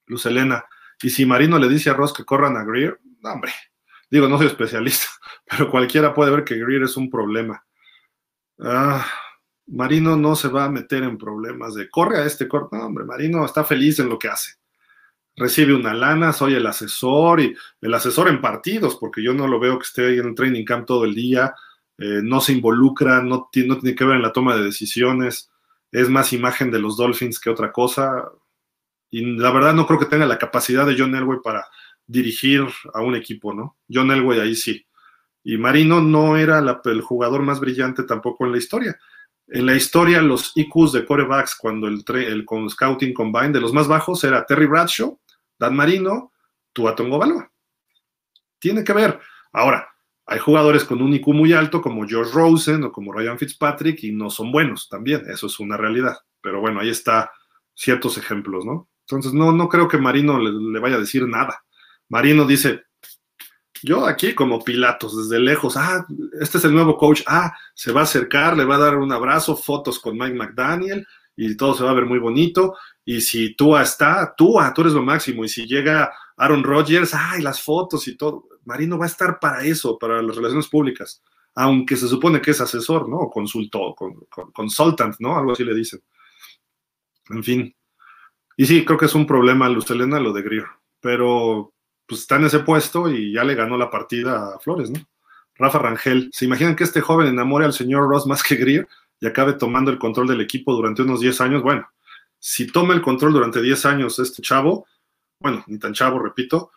Luz 0.06 0.25
Elena. 0.25 0.65
Y 1.01 1.09
si 1.09 1.25
Marino 1.25 1.59
le 1.59 1.69
dice 1.69 1.89
a 1.89 1.93
Ross 1.93 2.14
que 2.14 2.25
corran 2.25 2.57
a 2.57 2.64
Greer, 2.64 2.99
no, 3.22 3.31
hombre. 3.31 3.53
Digo, 4.09 4.27
no 4.27 4.38
soy 4.38 4.47
especialista, 4.47 5.06
pero 5.49 5.69
cualquiera 5.69 6.14
puede 6.14 6.31
ver 6.31 6.43
que 6.43 6.57
Greer 6.57 6.83
es 6.83 6.97
un 6.97 7.09
problema. 7.09 7.64
Ah, 8.59 9.06
Marino 9.67 10.15
no 10.15 10.35
se 10.35 10.47
va 10.47 10.65
a 10.65 10.69
meter 10.69 11.03
en 11.03 11.17
problemas 11.17 11.75
de 11.75 11.89
corre 11.89 12.17
a 12.17 12.25
este 12.25 12.47
corte. 12.47 12.77
No, 12.77 12.85
hombre, 12.85 13.06
Marino 13.06 13.45
está 13.45 13.64
feliz 13.64 13.99
en 13.99 14.09
lo 14.09 14.17
que 14.17 14.30
hace. 14.30 14.53
Recibe 15.35 15.75
una 15.75 15.93
lana, 15.93 16.33
soy 16.33 16.56
el 16.56 16.65
asesor 16.65 17.41
y 17.41 17.56
el 17.81 17.93
asesor 17.93 18.27
en 18.27 18.41
partidos, 18.41 18.95
porque 18.95 19.22
yo 19.22 19.33
no 19.33 19.47
lo 19.47 19.59
veo 19.59 19.77
que 19.77 19.83
esté 19.83 20.07
ahí 20.07 20.17
en 20.17 20.30
el 20.30 20.35
training 20.35 20.65
camp 20.65 20.88
todo 20.88 21.06
el 21.06 21.14
día 21.14 21.53
eh, 21.98 22.22
no 22.24 22.42
se 22.42 22.53
involucra, 22.53 23.22
no, 23.22 23.50
no 23.66 23.80
tiene 23.80 23.95
que 23.95 24.06
ver 24.06 24.17
en 24.17 24.22
la 24.22 24.32
toma 24.32 24.56
de 24.56 24.64
decisiones, 24.64 25.51
es 25.92 26.09
más 26.09 26.34
imagen 26.34 26.69
de 26.72 26.80
los 26.80 26.98
Dolphins 26.98 27.40
que 27.40 27.50
otra 27.50 27.72
cosa. 27.72 28.30
Y 29.09 29.38
la 29.38 29.51
verdad 29.51 29.74
no 29.74 29.88
creo 29.88 30.00
que 30.00 30.06
tenga 30.06 30.26
la 30.26 30.38
capacidad 30.38 30.85
de 30.85 30.95
John 30.98 31.16
Elway 31.16 31.40
para 31.43 31.66
dirigir 32.06 32.66
a 32.93 33.01
un 33.01 33.16
equipo, 33.16 33.53
¿no? 33.53 33.77
John 33.92 34.11
Elway 34.11 34.40
ahí 34.40 34.56
sí. 34.56 34.85
Y 35.43 35.58
Marino 35.58 36.01
no 36.01 36.35
era 36.38 36.59
el 36.59 37.01
jugador 37.01 37.42
más 37.42 37.59
brillante 37.59 38.03
tampoco 38.03 38.45
en 38.45 38.51
la 38.51 38.58
historia. 38.58 39.00
En 39.48 39.66
la 39.66 39.76
historia, 39.76 40.22
los 40.22 40.51
IQs 40.56 40.92
de 40.92 41.06
corebacks, 41.06 41.56
cuando 41.56 41.88
el, 41.88 42.03
el 42.16 42.45
Scouting 42.69 43.14
Combine, 43.14 43.53
de 43.53 43.61
los 43.61 43.72
más 43.72 43.88
bajos 43.88 44.24
era 44.26 44.45
Terry 44.45 44.66
Bradshaw, 44.66 45.17
Dan 45.58 45.76
Marino, 45.76 46.34
Tua 46.74 46.95
Tongo 46.95 47.50
Tiene 48.59 48.84
que 48.84 48.92
ver. 48.92 49.19
Ahora, 49.53 49.88
hay 50.27 50.39
jugadores 50.39 50.83
con 50.83 51.01
un 51.01 51.14
IQ 51.14 51.27
muy 51.30 51.53
alto 51.53 51.81
como 51.81 52.06
George 52.06 52.33
Rosen 52.33 52.83
o 52.83 52.91
como 52.91 53.14
Ryan 53.14 53.39
Fitzpatrick 53.39 54.03
y 54.03 54.11
no 54.11 54.30
son 54.30 54.51
buenos 54.51 54.89
también, 54.89 55.23
eso 55.30 55.47
es 55.47 55.57
una 55.59 55.77
realidad. 55.77 56.17
Pero 56.41 56.59
bueno, 56.59 56.81
ahí 56.81 56.89
está 56.89 57.31
ciertos 57.73 58.17
ejemplos, 58.17 58.65
¿no? 58.65 58.89
Entonces 59.07 59.33
no, 59.33 59.53
no 59.53 59.69
creo 59.69 59.88
que 59.88 59.97
Marino 59.97 60.38
le, 60.38 60.80
vaya 60.81 60.97
a 60.97 60.99
decir 60.99 61.25
nada. 61.25 61.64
Marino 62.09 62.45
dice, 62.45 62.83
yo 63.81 64.06
aquí 64.06 64.35
como 64.35 64.61
Pilatos, 64.61 65.15
desde 65.17 65.41
lejos, 65.41 65.77
ah, 65.77 66.06
este 66.41 66.57
es 66.57 66.65
el 66.65 66.73
nuevo 66.73 66.97
coach, 66.97 67.22
ah, 67.25 67.56
se 67.73 67.93
va 67.93 68.01
a 68.01 68.03
acercar, 68.03 68.57
le 68.57 68.65
va 68.65 68.75
a 68.75 68.80
dar 68.80 68.97
un 68.97 69.14
abrazo, 69.14 69.56
fotos 69.56 69.97
con 69.97 70.17
Mike 70.17 70.35
McDaniel 70.35 71.07
y 71.38 71.56
todo 71.56 71.73
se 71.73 71.85
va 71.85 71.91
a 71.91 71.95
ver 71.95 72.06
muy 72.06 72.19
bonito. 72.19 72.75
Y 73.06 73.22
si 73.22 73.56
Tua 73.56 73.83
está, 73.83 74.33
Tua, 74.35 74.73
tú 74.73 74.81
eres 74.81 74.93
lo 74.93 75.03
máximo. 75.03 75.45
Y 75.45 75.47
si 75.47 75.65
llega 75.65 76.11
Aaron 76.35 76.64
Rodgers, 76.64 77.14
ay, 77.14 77.41
las 77.41 77.61
fotos 77.61 78.07
y 78.09 78.17
todo. 78.17 78.49
Marino 78.67 78.97
va 78.97 79.05
a 79.05 79.07
estar 79.07 79.39
para 79.39 79.63
eso, 79.63 79.97
para 79.97 80.21
las 80.21 80.35
relaciones 80.35 80.67
públicas, 80.67 81.23
aunque 81.55 81.95
se 81.95 82.07
supone 82.07 82.41
que 82.41 82.51
es 82.51 82.59
asesor, 82.61 83.07
¿no? 83.07 83.17
O 83.17 83.29
consultor, 83.29 83.95
consultant, 84.53 85.15
¿no? 85.19 85.37
Algo 85.37 85.53
así 85.53 85.63
le 85.63 85.73
dicen. 85.73 86.01
En 87.29 87.43
fin. 87.43 87.75
Y 88.57 88.65
sí, 88.65 88.83
creo 88.83 88.97
que 88.97 89.05
es 89.05 89.15
un 89.15 89.25
problema, 89.25 89.69
Luz 89.69 89.89
Elena, 89.89 90.19
lo 90.19 90.33
de 90.33 90.41
Greer, 90.41 90.65
pero 90.99 91.73
pues 92.05 92.21
está 92.21 92.35
en 92.35 92.45
ese 92.45 92.59
puesto 92.59 93.09
y 93.09 93.33
ya 93.33 93.43
le 93.43 93.55
ganó 93.55 93.77
la 93.77 93.89
partida 93.89 94.55
a 94.55 94.59
Flores, 94.59 94.89
¿no? 94.89 94.99
Rafa 95.55 95.79
Rangel, 95.79 96.29
¿se 96.33 96.45
imaginan 96.45 96.75
que 96.75 96.83
este 96.83 97.01
joven 97.01 97.27
enamore 97.27 97.65
al 97.65 97.73
señor 97.73 98.07
Ross 98.09 98.27
más 98.27 98.43
que 98.43 98.55
Greer 98.55 98.87
y 99.19 99.27
acabe 99.27 99.53
tomando 99.53 99.91
el 99.91 99.97
control 99.97 100.27
del 100.27 100.41
equipo 100.41 100.73
durante 100.73 101.01
unos 101.01 101.21
10 101.21 101.41
años? 101.41 101.63
Bueno, 101.63 101.89
si 102.37 102.67
toma 102.67 102.93
el 102.93 103.01
control 103.01 103.33
durante 103.33 103.61
10 103.61 103.85
años 103.85 104.19
este 104.19 104.41
chavo, 104.41 104.85
bueno, 105.39 105.63
ni 105.67 105.79
tan 105.79 105.93
chavo, 105.93 106.19
repito, 106.19 106.71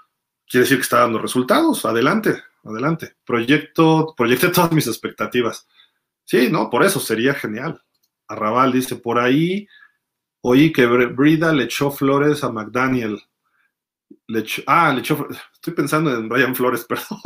quiere 0.50 0.64
decir 0.64 0.78
que 0.78 0.82
está 0.82 1.00
dando 1.00 1.20
resultados. 1.20 1.84
Adelante, 1.84 2.42
adelante. 2.64 3.14
Proyecto, 3.24 4.14
proyecté 4.16 4.48
todas 4.48 4.72
mis 4.72 4.88
expectativas. 4.88 5.68
Sí, 6.24 6.48
no, 6.50 6.68
por 6.68 6.82
eso 6.82 6.98
sería 6.98 7.34
genial. 7.34 7.80
Arrabal 8.26 8.72
dice, 8.72 8.96
por 8.96 9.18
ahí 9.18 9.66
oí 10.42 10.72
que 10.72 10.86
Brida 10.86 11.52
le 11.52 11.64
echó 11.64 11.90
flores 11.90 12.42
a 12.42 12.50
McDaniel. 12.50 13.22
Ah, 14.66 14.92
le 14.92 15.00
echó, 15.00 15.28
estoy 15.52 15.72
pensando 15.72 16.12
en 16.12 16.28
Brian 16.28 16.54
Flores, 16.54 16.84
perdón. 16.88 17.20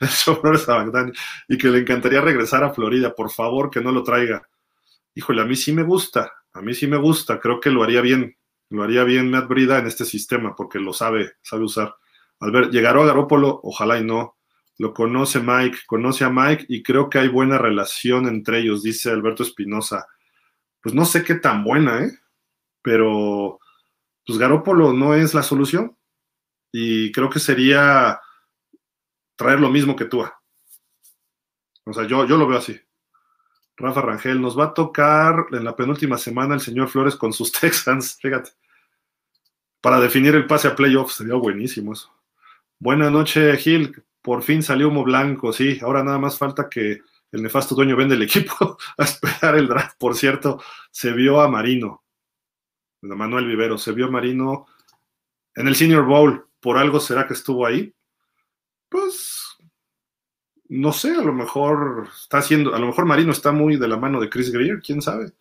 le 0.00 0.06
echó 0.06 0.40
flores 0.40 0.66
a 0.68 0.78
McDaniel 0.78 1.14
y 1.48 1.58
que 1.58 1.68
le 1.68 1.80
encantaría 1.80 2.20
regresar 2.20 2.64
a 2.64 2.72
Florida. 2.72 3.14
Por 3.14 3.30
favor, 3.30 3.70
que 3.70 3.80
no 3.80 3.92
lo 3.92 4.02
traiga. 4.02 4.48
Híjole, 5.14 5.42
a 5.42 5.44
mí 5.44 5.56
sí 5.56 5.72
me 5.72 5.82
gusta, 5.82 6.32
a 6.52 6.62
mí 6.62 6.72
sí 6.72 6.86
me 6.86 6.96
gusta. 6.96 7.40
Creo 7.40 7.60
que 7.60 7.70
lo 7.70 7.82
haría 7.82 8.00
bien, 8.00 8.36
lo 8.70 8.82
haría 8.82 9.04
bien 9.04 9.30
Matt 9.30 9.48
Brida 9.48 9.78
en 9.78 9.86
este 9.86 10.04
sistema 10.06 10.54
porque 10.56 10.78
lo 10.78 10.94
sabe, 10.94 11.32
sabe 11.42 11.64
usar. 11.64 11.94
Albert, 12.40 12.72
¿llegará 12.72 13.02
a 13.02 13.06
Garópolo? 13.06 13.60
Ojalá 13.62 13.98
y 13.98 14.04
no. 14.04 14.36
Lo 14.78 14.94
conoce 14.94 15.40
Mike, 15.40 15.80
conoce 15.86 16.24
a 16.24 16.30
Mike 16.30 16.64
y 16.68 16.82
creo 16.82 17.10
que 17.10 17.18
hay 17.18 17.28
buena 17.28 17.58
relación 17.58 18.26
entre 18.26 18.60
ellos, 18.60 18.82
dice 18.82 19.10
Alberto 19.10 19.42
Espinosa. 19.42 20.06
Pues 20.80 20.94
no 20.94 21.04
sé 21.04 21.22
qué 21.22 21.34
tan 21.34 21.62
buena, 21.62 22.02
¿eh? 22.04 22.10
Pero, 22.82 23.60
pues 24.26 24.38
Garópolo 24.38 24.94
no 24.94 25.14
es 25.14 25.34
la 25.34 25.42
solución. 25.42 25.96
Y 26.72 27.12
creo 27.12 27.28
que 27.28 27.40
sería 27.40 28.20
traer 29.36 29.60
lo 29.60 29.68
mismo 29.68 29.94
que 29.94 30.06
tú. 30.06 30.24
O 31.84 31.92
sea, 31.92 32.06
yo, 32.06 32.26
yo 32.26 32.38
lo 32.38 32.46
veo 32.46 32.58
así. 32.58 32.80
Rafa 33.76 34.00
Rangel, 34.00 34.40
nos 34.40 34.58
va 34.58 34.66
a 34.66 34.74
tocar 34.74 35.46
en 35.52 35.64
la 35.64 35.74
penúltima 35.74 36.16
semana 36.16 36.54
el 36.54 36.60
señor 36.60 36.88
Flores 36.88 37.16
con 37.16 37.32
sus 37.32 37.52
Texans, 37.60 38.18
fíjate. 38.20 38.52
Para 39.80 40.00
definir 40.00 40.34
el 40.34 40.46
pase 40.46 40.68
a 40.68 40.76
playoffs, 40.76 41.14
sería 41.16 41.34
buenísimo 41.34 41.92
eso. 41.92 42.10
Buenas 42.82 43.12
noches, 43.12 43.62
Gil. 43.62 44.02
Por 44.22 44.42
fin 44.42 44.62
salió 44.62 44.88
humo 44.88 45.04
blanco, 45.04 45.52
sí. 45.52 45.78
Ahora 45.82 46.02
nada 46.02 46.16
más 46.18 46.38
falta 46.38 46.70
que 46.70 47.02
el 47.30 47.42
nefasto 47.42 47.74
dueño 47.74 47.94
vende 47.94 48.14
el 48.14 48.22
equipo 48.22 48.78
a 48.96 49.04
esperar 49.04 49.56
el 49.56 49.68
draft. 49.68 49.98
Por 49.98 50.16
cierto, 50.16 50.62
se 50.90 51.12
vio 51.12 51.42
a 51.42 51.48
Marino, 51.48 52.02
Manuel 53.02 53.46
Vivero, 53.46 53.76
se 53.76 53.92
vio 53.92 54.06
a 54.06 54.10
Marino 54.10 54.66
en 55.54 55.68
el 55.68 55.76
Senior 55.76 56.06
Bowl, 56.06 56.46
¿por 56.58 56.78
algo 56.78 57.00
será 57.00 57.26
que 57.26 57.34
estuvo 57.34 57.66
ahí? 57.66 57.94
Pues 58.88 59.58
no 60.70 60.94
sé, 60.94 61.10
a 61.10 61.22
lo 61.22 61.34
mejor 61.34 62.08
está 62.18 62.38
haciendo, 62.38 62.74
a 62.74 62.78
lo 62.78 62.86
mejor 62.86 63.04
Marino 63.04 63.32
está 63.32 63.52
muy 63.52 63.76
de 63.76 63.88
la 63.88 63.98
mano 63.98 64.20
de 64.20 64.30
Chris 64.30 64.50
Greer, 64.50 64.80
quién 64.80 65.02
sabe. 65.02 65.32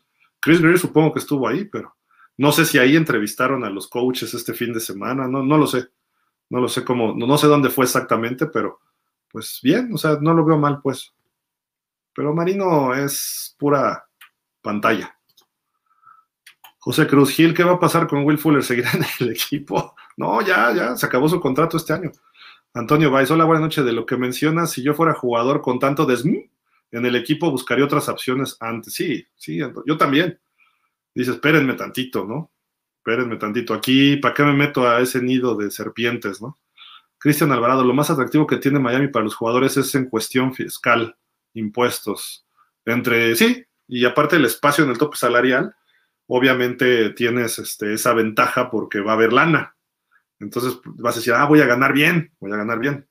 Chris 0.41 0.59
Greer 0.59 0.77
supongo 0.77 1.13
que 1.13 1.19
estuvo 1.19 1.47
ahí, 1.47 1.63
pero 1.63 1.95
no 2.35 2.51
sé 2.51 2.65
si 2.65 2.79
ahí 2.79 2.97
entrevistaron 2.97 3.63
a 3.63 3.69
los 3.69 3.87
coaches 3.87 4.33
este 4.33 4.53
fin 4.53 4.73
de 4.73 4.81
semana, 4.81 5.25
no, 5.25 5.41
no 5.41 5.57
lo 5.57 5.67
sé. 5.67 5.87
No 6.49 6.59
lo 6.59 6.67
sé 6.67 6.83
cómo, 6.83 7.13
no, 7.15 7.27
no 7.27 7.37
sé 7.37 7.47
dónde 7.47 7.69
fue 7.69 7.85
exactamente, 7.85 8.47
pero 8.47 8.79
pues 9.31 9.59
bien, 9.61 9.93
o 9.93 9.97
sea, 9.97 10.17
no 10.19 10.33
lo 10.33 10.43
veo 10.43 10.57
mal, 10.57 10.81
pues. 10.81 11.13
Pero 12.13 12.33
Marino 12.33 12.93
es 12.93 13.55
pura 13.57 14.07
pantalla. 14.61 15.15
José 16.79 17.07
Cruz 17.07 17.31
Gil, 17.31 17.53
¿qué 17.53 17.63
va 17.63 17.73
a 17.73 17.79
pasar 17.79 18.07
con 18.07 18.25
Will 18.25 18.37
Fuller? 18.37 18.63
¿Seguirá 18.63 18.91
en 18.93 19.05
el 19.19 19.31
equipo? 19.35 19.95
No, 20.17 20.41
ya, 20.41 20.73
ya, 20.73 20.95
se 20.95 21.05
acabó 21.05 21.29
su 21.29 21.39
contrato 21.39 21.77
este 21.77 21.93
año. 21.93 22.11
Antonio 22.73 23.11
Valls, 23.11 23.31
hola, 23.31 23.45
buenas 23.45 23.63
noches. 23.63 23.85
De 23.85 23.91
lo 23.91 24.05
que 24.05 24.17
mencionas, 24.17 24.71
si 24.71 24.81
yo 24.81 24.93
fuera 24.93 25.13
jugador 25.13 25.61
con 25.61 25.79
tanto 25.79 26.05
desm 26.05 26.49
en 26.91 27.05
el 27.05 27.15
equipo, 27.15 27.51
buscaría 27.51 27.85
otras 27.85 28.09
opciones 28.09 28.57
antes. 28.59 28.93
Sí, 28.93 29.25
sí, 29.35 29.59
yo 29.85 29.97
también. 29.97 30.39
Dice, 31.13 31.31
espérenme 31.31 31.73
tantito, 31.73 32.25
¿no? 32.25 32.51
Espérenme 33.09 33.37
tantito. 33.37 33.73
Aquí, 33.73 34.17
¿para 34.17 34.35
qué 34.35 34.43
me 34.43 34.53
meto 34.53 34.87
a 34.87 35.01
ese 35.01 35.19
nido 35.19 35.55
de 35.55 35.71
serpientes, 35.71 36.43
no? 36.43 36.59
Cristian 37.17 37.51
Alvarado, 37.51 37.83
lo 37.83 37.95
más 37.95 38.11
atractivo 38.11 38.45
que 38.45 38.57
tiene 38.57 38.77
Miami 38.77 39.07
para 39.07 39.25
los 39.25 39.33
jugadores 39.33 39.77
es 39.77 39.95
en 39.95 40.05
cuestión 40.05 40.53
fiscal, 40.53 41.17
impuestos. 41.55 42.45
Entre, 42.85 43.35
sí, 43.35 43.65
y 43.87 44.05
aparte 44.05 44.35
el 44.35 44.45
espacio 44.45 44.83
en 44.83 44.91
el 44.91 44.99
tope 44.99 45.17
salarial, 45.17 45.75
obviamente 46.27 47.09
tienes 47.09 47.57
este, 47.57 47.95
esa 47.95 48.13
ventaja 48.13 48.69
porque 48.69 48.99
va 48.99 49.13
a 49.13 49.15
haber 49.15 49.33
lana. 49.33 49.75
Entonces 50.39 50.79
vas 50.85 51.15
a 51.15 51.19
decir, 51.19 51.33
ah, 51.33 51.45
voy 51.45 51.61
a 51.61 51.65
ganar 51.65 51.93
bien, 51.93 52.31
voy 52.39 52.51
a 52.51 52.57
ganar 52.57 52.77
bien. 52.77 53.07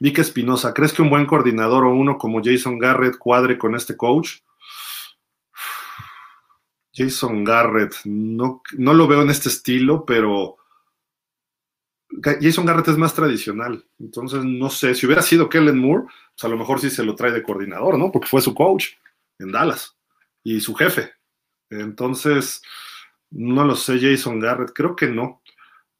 Vic 0.00 0.18
Espinosa, 0.18 0.74
¿crees 0.74 0.92
que 0.92 1.02
un 1.02 1.10
buen 1.10 1.26
coordinador 1.26 1.84
o 1.84 1.94
uno 1.94 2.18
como 2.18 2.42
Jason 2.42 2.80
Garrett 2.80 3.18
cuadre 3.18 3.56
con 3.56 3.76
este 3.76 3.96
coach? 3.96 4.38
Jason 6.94 7.42
Garrett, 7.42 7.94
no, 8.04 8.62
no 8.78 8.94
lo 8.94 9.08
veo 9.08 9.22
en 9.22 9.30
este 9.30 9.48
estilo, 9.48 10.04
pero 10.04 10.58
Jason 12.22 12.64
Garrett 12.64 12.88
es 12.88 12.98
más 12.98 13.14
tradicional. 13.14 13.84
Entonces, 13.98 14.44
no 14.44 14.70
sé, 14.70 14.94
si 14.94 15.06
hubiera 15.06 15.22
sido 15.22 15.48
Kellen 15.48 15.78
Moore, 15.78 16.04
pues 16.04 16.44
a 16.44 16.48
lo 16.48 16.56
mejor 16.56 16.80
sí 16.80 16.90
se 16.90 17.04
lo 17.04 17.14
trae 17.14 17.32
de 17.32 17.42
coordinador, 17.42 17.98
¿no? 17.98 18.12
Porque 18.12 18.28
fue 18.28 18.40
su 18.40 18.54
coach 18.54 18.90
en 19.38 19.50
Dallas 19.50 19.96
y 20.44 20.60
su 20.60 20.74
jefe. 20.74 21.12
Entonces, 21.70 22.62
no 23.30 23.64
lo 23.64 23.74
sé, 23.74 23.98
Jason 24.00 24.38
Garrett, 24.38 24.72
creo 24.72 24.94
que 24.94 25.08
no. 25.08 25.42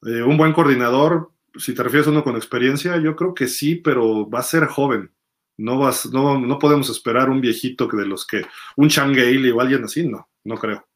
Eh, 0.07 0.23
un 0.23 0.37
buen 0.37 0.53
coordinador, 0.53 1.33
si 1.57 1.75
te 1.75 1.83
refieres 1.83 2.07
a 2.07 2.11
uno 2.11 2.23
con 2.23 2.37
experiencia, 2.37 2.99
yo 2.99 3.17
creo 3.17 3.35
que 3.35 3.49
sí, 3.49 3.77
pero 3.77 4.29
va 4.29 4.41
a 4.41 4.45
ser 4.45 4.67
joven. 4.67 5.11
No, 5.57 5.79
vas, 5.79 6.07
no, 6.07 6.39
no 6.39 6.59
podemos 6.59 6.89
esperar 6.91 7.31
un 7.31 7.41
viejito 7.41 7.87
de 7.87 8.07
los 8.07 8.27
que, 8.27 8.45
un 8.77 8.89
Changale 8.89 9.53
o 9.53 9.61
alguien 9.61 9.85
así, 9.85 10.07
no, 10.07 10.29
no 10.45 10.57
creo. 10.57 10.87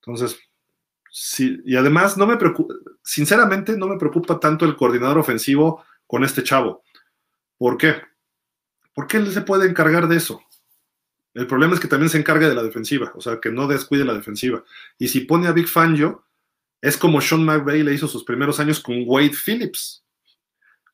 Entonces, 0.00 0.38
sí, 1.10 1.60
y 1.64 1.76
además 1.76 2.16
no 2.16 2.26
me 2.26 2.36
preocupa, 2.36 2.74
sinceramente 3.02 3.76
no 3.76 3.88
me 3.88 3.98
preocupa 3.98 4.38
tanto 4.38 4.64
el 4.64 4.76
coordinador 4.76 5.18
ofensivo 5.18 5.84
con 6.06 6.24
este 6.24 6.44
chavo. 6.44 6.82
¿Por 7.58 7.76
qué? 7.76 8.02
Porque 8.94 9.16
él 9.16 9.32
se 9.32 9.42
puede 9.42 9.68
encargar 9.68 10.08
de 10.08 10.16
eso. 10.16 10.40
El 11.34 11.46
problema 11.46 11.74
es 11.74 11.80
que 11.80 11.88
también 11.88 12.08
se 12.08 12.18
encarga 12.18 12.48
de 12.48 12.54
la 12.54 12.62
defensiva, 12.62 13.12
o 13.14 13.20
sea, 13.20 13.40
que 13.40 13.50
no 13.50 13.66
descuide 13.66 14.04
la 14.04 14.14
defensiva. 14.14 14.64
Y 14.98 15.08
si 15.08 15.20
pone 15.20 15.48
a 15.48 15.52
Big 15.52 15.68
Fangio, 15.68 16.24
es 16.80 16.96
como 16.96 17.20
Sean 17.20 17.44
McVay 17.44 17.82
le 17.82 17.92
hizo 17.92 18.08
sus 18.08 18.24
primeros 18.24 18.60
años 18.60 18.80
con 18.80 19.02
Wade 19.06 19.34
Phillips. 19.34 20.04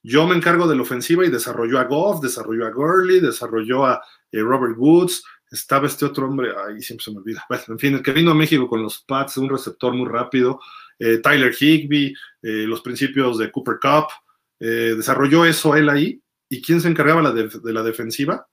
Yo 0.03 0.27
me 0.27 0.35
encargo 0.35 0.67
de 0.67 0.75
la 0.75 0.83
ofensiva 0.83 1.25
y 1.25 1.31
desarrolló 1.31 1.79
a 1.79 1.85
Goff, 1.85 2.21
desarrolló 2.21 2.67
a 2.67 2.71
Gurley, 2.71 3.21
desarrolló 3.21 3.87
a 3.87 4.03
eh, 4.33 4.41
Robert 4.41 4.75
Woods, 4.77 5.23
estaba 5.53 5.87
este 5.87 6.05
otro 6.05 6.27
hombre, 6.27 6.51
ahí 6.67 6.83
siempre 6.83 7.05
se 7.05 7.13
me 7.13 7.19
olvida. 7.19 7.45
Bueno, 7.49 7.65
en 7.69 7.79
fin, 7.79 7.95
el 7.95 8.03
que 8.03 8.13
vino 8.13 8.31
a 8.31 8.35
México 8.35 8.67
con 8.67 8.83
los 8.83 9.03
Pats, 9.03 9.37
un 9.37 9.49
receptor 9.49 9.95
muy 9.95 10.09
rápido, 10.09 10.61
eh, 10.99 11.19
Tyler 11.19 11.55
Higby, 11.59 12.15
eh, 12.43 12.65
los 12.67 12.81
principios 12.81 13.39
de 13.39 13.51
Cooper 13.51 13.79
Cup, 13.81 14.07
desarrolló 14.59 15.45
eso 15.45 15.75
él 15.75 15.89
ahí. 15.89 16.23
¿Y 16.49 16.63
quién 16.63 16.81
se 16.81 16.89
encargaba 16.89 17.33
de, 17.33 17.49
de 17.49 17.73
la 17.73 17.83
defensiva? 17.83 18.47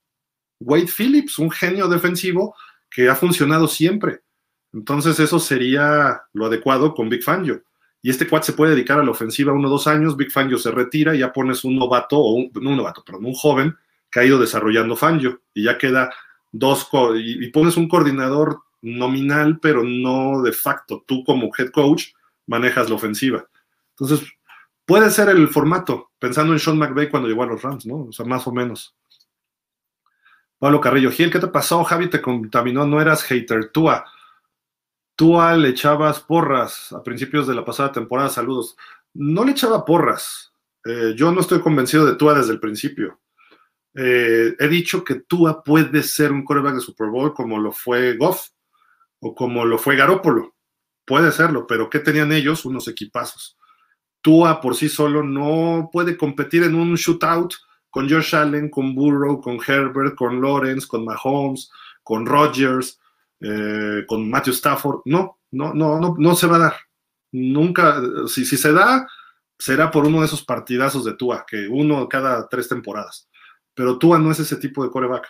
Wade 0.60 0.88
Phillips, 0.88 1.38
un 1.38 1.52
genio 1.52 1.88
defensivo 1.88 2.56
que 2.90 3.10
ha 3.10 3.16
funcionado 3.16 3.68
siempre. 3.68 4.22
Entonces 4.74 5.20
eso 5.20 5.40
sería 5.40 6.22
lo 6.34 6.46
adecuado 6.46 6.94
con 6.94 7.10
Big 7.10 7.24
Fangio. 7.24 7.64
Y 8.02 8.10
este 8.10 8.28
cuad 8.28 8.42
se 8.44 8.54
puede 8.54 8.76
dedicar 8.76 9.00
a 9.00 9.04
la 9.04 9.12
ofensiva 9.12 9.54
uno 9.54 9.68
o 9.68 9.72
dos 9.72 9.88
años, 9.88 10.16
Big 10.16 10.32
Fangio 10.32 10.58
se 10.58 10.72
retira 10.72 11.16
y 11.16 11.20
ya 11.20 11.34
pones 11.34 11.64
un 11.64 11.76
novato, 11.76 12.18
o 12.18 12.34
un, 12.34 12.52
no 12.62 12.70
un 12.70 12.78
novato, 12.78 13.04
perdón, 13.04 13.26
un 13.26 13.34
joven 13.34 13.76
que 14.10 14.20
ha 14.22 14.26
ido 14.26 14.40
desarrollando 14.40 14.96
Fangio 14.96 15.42
y 15.54 15.64
ya 15.64 15.78
queda 15.78 16.12
dos, 16.52 16.90
y, 17.16 17.46
y 17.46 17.52
pones 17.52 17.78
un 17.78 17.88
coordinador 17.88 18.64
nominal, 18.82 19.60
pero 19.60 19.84
no 19.84 20.42
de 20.42 20.52
facto. 20.52 21.04
Tú 21.06 21.24
como 21.24 21.52
head 21.58 21.70
coach 21.70 22.14
manejas 22.48 22.90
la 22.90 22.96
ofensiva. 22.96 23.48
Entonces, 23.92 24.28
puede 24.86 25.10
ser 25.12 25.30
el 25.30 25.48
formato, 25.50 26.12
pensando 26.20 26.54
en 26.54 26.60
Sean 26.60 26.78
McVay 26.78 27.10
cuando 27.10 27.28
llegó 27.28 27.44
a 27.44 27.48
los 27.48 27.62
Rams, 27.62 27.86
¿no? 27.86 28.06
O 28.06 28.12
sea, 28.12 28.26
más 28.26 28.48
o 28.48 28.52
menos. 28.52 28.96
Pablo 30.58 30.82
Carrillo, 30.82 31.12
Gil, 31.12 31.32
¿qué 31.32 31.40
te 31.40 31.48
pasó? 31.48 31.84
Javi 31.84 32.10
te 32.10 32.22
contaminó, 32.22 32.86
no 32.86 33.00
eras 33.02 33.24
hater. 33.24 33.72
Tua, 33.72 34.06
Tua 35.16 35.56
le 35.56 35.70
echabas 35.70 36.20
porras 36.22 36.92
a 36.92 37.04
principios 37.04 37.48
de 37.48 37.56
la 37.56 37.64
pasada 37.64 37.92
temporada, 37.92 38.30
saludos. 38.30 38.76
No 39.14 39.44
le 39.44 39.52
echaba 39.52 39.86
porras. 39.86 40.54
Eh, 40.86 41.14
yo 41.16 41.32
no 41.32 41.42
estoy 41.42 41.62
convencido 41.62 42.06
de 42.06 42.16
Tua 42.16 42.34
desde 42.34 42.54
el 42.54 42.60
principio. 42.60 43.20
Eh, 44.02 44.56
he 44.58 44.68
dicho 44.70 45.04
que 45.04 45.16
Tua 45.16 45.62
puede 45.62 46.04
ser 46.04 46.32
un 46.32 46.46
coreback 46.46 46.76
de 46.76 46.80
Super 46.80 47.10
Bowl 47.10 47.34
como 47.34 47.60
lo 47.60 47.74
fue 47.74 48.16
Goff 48.16 48.48
o 49.20 49.36
como 49.36 49.66
lo 49.66 49.78
fue 49.78 49.98
Garópolo. 49.98 50.56
Puede 51.04 51.34
serlo, 51.34 51.68
pero 51.68 51.90
¿qué 51.90 52.00
tenían 52.00 52.32
ellos? 52.32 52.64
Unos 52.64 52.88
equipazos. 52.88 53.58
Tua 54.22 54.62
por 54.62 54.76
sí 54.76 54.88
solo 54.88 55.22
no 55.22 55.90
puede 55.92 56.16
competir 56.16 56.64
en 56.64 56.76
un 56.76 56.96
shootout 56.96 57.54
con 57.90 58.10
Josh 58.10 58.38
Allen, 58.38 58.70
con 58.70 58.96
Burrow, 58.96 59.42
con 59.42 59.60
Herbert, 59.66 60.16
con 60.16 60.42
Lawrence, 60.42 60.88
con 60.88 61.04
Mahomes, 61.04 61.70
con 62.02 62.26
Rodgers, 62.26 62.98
eh, 63.42 64.06
con 64.08 64.30
Matthew 64.30 64.54
Stafford. 64.54 65.02
No, 65.06 65.40
no, 65.52 65.74
no, 65.74 66.00
no, 66.00 66.16
no 66.18 66.36
se 66.36 66.48
va 66.48 66.56
a 66.56 66.60
dar. 66.60 66.76
Nunca, 67.34 68.02
si, 68.28 68.46
si 68.46 68.56
se 68.56 68.72
da, 68.72 69.06
será 69.58 69.92
por 69.92 70.06
uno 70.06 70.22
de 70.22 70.28
esos 70.28 70.46
partidazos 70.46 71.04
de 71.04 71.16
Tua, 71.16 71.46
que 71.46 71.68
uno 71.68 72.08
cada 72.08 72.48
tres 72.48 72.70
temporadas. 72.70 73.29
Pero 73.80 73.98
Tua 73.98 74.20
no 74.20 74.30
es 74.30 74.38
ese 74.42 74.58
tipo 74.58 74.84
de 74.84 74.92
coreback. 74.92 75.26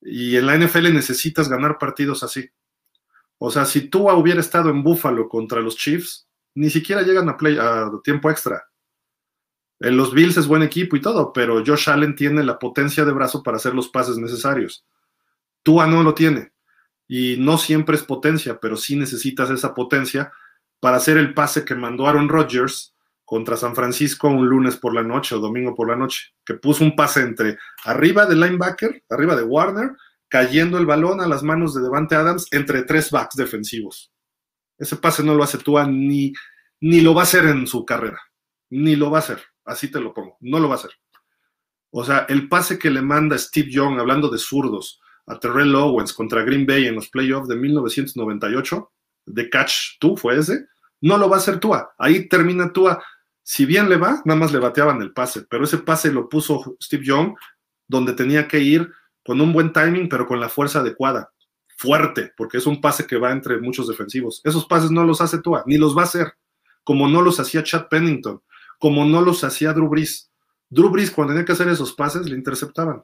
Y 0.00 0.38
en 0.38 0.46
la 0.46 0.56
NFL 0.56 0.90
necesitas 0.90 1.50
ganar 1.50 1.76
partidos 1.76 2.22
así. 2.22 2.48
O 3.36 3.50
sea, 3.50 3.66
si 3.66 3.90
Tua 3.90 4.14
hubiera 4.14 4.40
estado 4.40 4.70
en 4.70 4.82
Buffalo 4.82 5.28
contra 5.28 5.60
los 5.60 5.76
Chiefs, 5.76 6.26
ni 6.54 6.70
siquiera 6.70 7.02
llegan 7.02 7.28
a, 7.28 7.36
play, 7.36 7.58
a 7.60 7.90
tiempo 8.02 8.30
extra. 8.30 8.70
En 9.80 9.98
los 9.98 10.14
Bills 10.14 10.38
es 10.38 10.46
buen 10.46 10.62
equipo 10.62 10.96
y 10.96 11.02
todo, 11.02 11.30
pero 11.30 11.62
Josh 11.62 11.90
Allen 11.90 12.16
tiene 12.16 12.42
la 12.42 12.58
potencia 12.58 13.04
de 13.04 13.12
brazo 13.12 13.42
para 13.42 13.58
hacer 13.58 13.74
los 13.74 13.90
pases 13.90 14.16
necesarios. 14.16 14.86
Tua 15.62 15.86
no 15.86 16.02
lo 16.02 16.14
tiene. 16.14 16.52
Y 17.06 17.36
no 17.38 17.58
siempre 17.58 17.96
es 17.96 18.02
potencia, 18.02 18.58
pero 18.58 18.78
sí 18.78 18.96
necesitas 18.96 19.50
esa 19.50 19.74
potencia 19.74 20.32
para 20.80 20.96
hacer 20.96 21.18
el 21.18 21.34
pase 21.34 21.66
que 21.66 21.74
mandó 21.74 22.08
Aaron 22.08 22.30
Rodgers 22.30 22.94
contra 23.28 23.58
San 23.58 23.74
Francisco 23.74 24.26
un 24.26 24.48
lunes 24.48 24.78
por 24.78 24.94
la 24.94 25.02
noche 25.02 25.34
o 25.34 25.38
domingo 25.38 25.74
por 25.74 25.86
la 25.86 25.96
noche, 25.96 26.32
que 26.46 26.54
puso 26.54 26.82
un 26.82 26.96
pase 26.96 27.20
entre 27.20 27.58
arriba 27.84 28.24
del 28.24 28.40
linebacker, 28.40 29.04
arriba 29.10 29.36
de 29.36 29.42
Warner, 29.42 29.90
cayendo 30.28 30.78
el 30.78 30.86
balón 30.86 31.20
a 31.20 31.28
las 31.28 31.42
manos 31.42 31.74
de 31.74 31.82
Devante 31.82 32.14
Adams 32.14 32.46
entre 32.52 32.84
tres 32.84 33.10
backs 33.10 33.36
defensivos. 33.36 34.10
Ese 34.78 34.96
pase 34.96 35.22
no 35.22 35.34
lo 35.34 35.44
hace 35.44 35.58
Tua 35.58 35.86
ni, 35.86 36.32
ni 36.80 37.02
lo 37.02 37.12
va 37.12 37.20
a 37.20 37.24
hacer 37.24 37.44
en 37.44 37.66
su 37.66 37.84
carrera, 37.84 38.18
ni 38.70 38.96
lo 38.96 39.10
va 39.10 39.18
a 39.18 39.20
hacer. 39.20 39.42
Así 39.62 39.90
te 39.90 40.00
lo 40.00 40.14
pongo. 40.14 40.38
No 40.40 40.58
lo 40.58 40.70
va 40.70 40.76
a 40.76 40.78
hacer. 40.78 40.92
O 41.90 42.06
sea, 42.06 42.24
el 42.30 42.48
pase 42.48 42.78
que 42.78 42.88
le 42.88 43.02
manda 43.02 43.36
Steve 43.36 43.70
Young, 43.70 44.00
hablando 44.00 44.30
de 44.30 44.38
zurdos, 44.38 45.02
a 45.26 45.38
Terrell 45.38 45.74
Owens 45.74 46.14
contra 46.14 46.44
Green 46.44 46.64
Bay 46.64 46.86
en 46.86 46.94
los 46.94 47.10
playoffs 47.10 47.48
de 47.48 47.56
1998, 47.56 48.90
de 49.26 49.50
Catch 49.50 49.98
2 50.00 50.18
fue 50.18 50.38
ese, 50.38 50.64
no 51.02 51.18
lo 51.18 51.28
va 51.28 51.36
a 51.36 51.40
hacer 51.40 51.60
Tua. 51.60 51.94
Ahí 51.98 52.26
termina 52.26 52.72
Tua. 52.72 53.04
Si 53.50 53.64
bien 53.64 53.88
le 53.88 53.96
va, 53.96 54.20
nada 54.26 54.38
más 54.38 54.52
le 54.52 54.58
bateaban 54.58 55.00
el 55.00 55.14
pase, 55.14 55.46
pero 55.48 55.64
ese 55.64 55.78
pase 55.78 56.12
lo 56.12 56.28
puso 56.28 56.76
Steve 56.82 57.02
Young 57.02 57.34
donde 57.86 58.12
tenía 58.12 58.46
que 58.46 58.58
ir 58.58 58.92
con 59.24 59.40
un 59.40 59.54
buen 59.54 59.72
timing, 59.72 60.10
pero 60.10 60.26
con 60.26 60.38
la 60.38 60.50
fuerza 60.50 60.80
adecuada, 60.80 61.32
fuerte, 61.74 62.30
porque 62.36 62.58
es 62.58 62.66
un 62.66 62.82
pase 62.82 63.06
que 63.06 63.16
va 63.16 63.32
entre 63.32 63.58
muchos 63.58 63.88
defensivos. 63.88 64.42
Esos 64.44 64.66
pases 64.66 64.90
no 64.90 65.02
los 65.02 65.22
hace 65.22 65.40
Tua, 65.40 65.64
ni 65.64 65.78
los 65.78 65.96
va 65.96 66.02
a 66.02 66.04
hacer, 66.04 66.34
como 66.84 67.08
no 67.08 67.22
los 67.22 67.40
hacía 67.40 67.62
Chad 67.62 67.88
Pennington, 67.88 68.42
como 68.78 69.06
no 69.06 69.22
los 69.22 69.42
hacía 69.42 69.72
Drew 69.72 69.88
Brees. 69.88 70.30
Drew 70.68 70.90
Brees, 70.90 71.10
cuando 71.10 71.32
tenía 71.32 71.46
que 71.46 71.52
hacer 71.52 71.68
esos 71.68 71.94
pases, 71.94 72.28
le 72.28 72.36
interceptaban. 72.36 73.02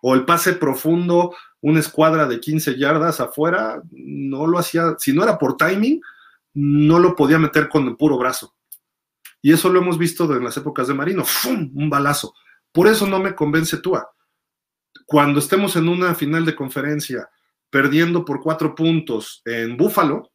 O 0.00 0.14
el 0.14 0.24
pase 0.24 0.54
profundo, 0.54 1.36
una 1.60 1.80
escuadra 1.80 2.26
de 2.26 2.40
15 2.40 2.78
yardas 2.78 3.20
afuera, 3.20 3.82
no 3.90 4.46
lo 4.46 4.58
hacía. 4.58 4.94
Si 4.96 5.12
no 5.12 5.22
era 5.22 5.36
por 5.36 5.58
timing, 5.58 6.00
no 6.54 6.98
lo 6.98 7.14
podía 7.14 7.38
meter 7.38 7.68
con 7.68 7.86
el 7.88 7.96
puro 7.98 8.16
brazo. 8.16 8.54
Y 9.42 9.52
eso 9.52 9.68
lo 9.70 9.80
hemos 9.80 9.98
visto 9.98 10.32
en 10.36 10.44
las 10.44 10.56
épocas 10.56 10.88
de 10.88 10.94
Marino, 10.94 11.24
¡fum! 11.24 11.70
un 11.74 11.88
balazo. 11.88 12.34
Por 12.72 12.86
eso 12.88 13.06
no 13.06 13.18
me 13.18 13.34
convence 13.34 13.78
Tua. 13.78 14.08
Cuando 15.06 15.38
estemos 15.40 15.76
en 15.76 15.88
una 15.88 16.14
final 16.14 16.44
de 16.44 16.54
conferencia 16.54 17.28
perdiendo 17.70 18.24
por 18.24 18.40
cuatro 18.40 18.74
puntos 18.74 19.42
en 19.44 19.76
Búfalo, 19.76 20.30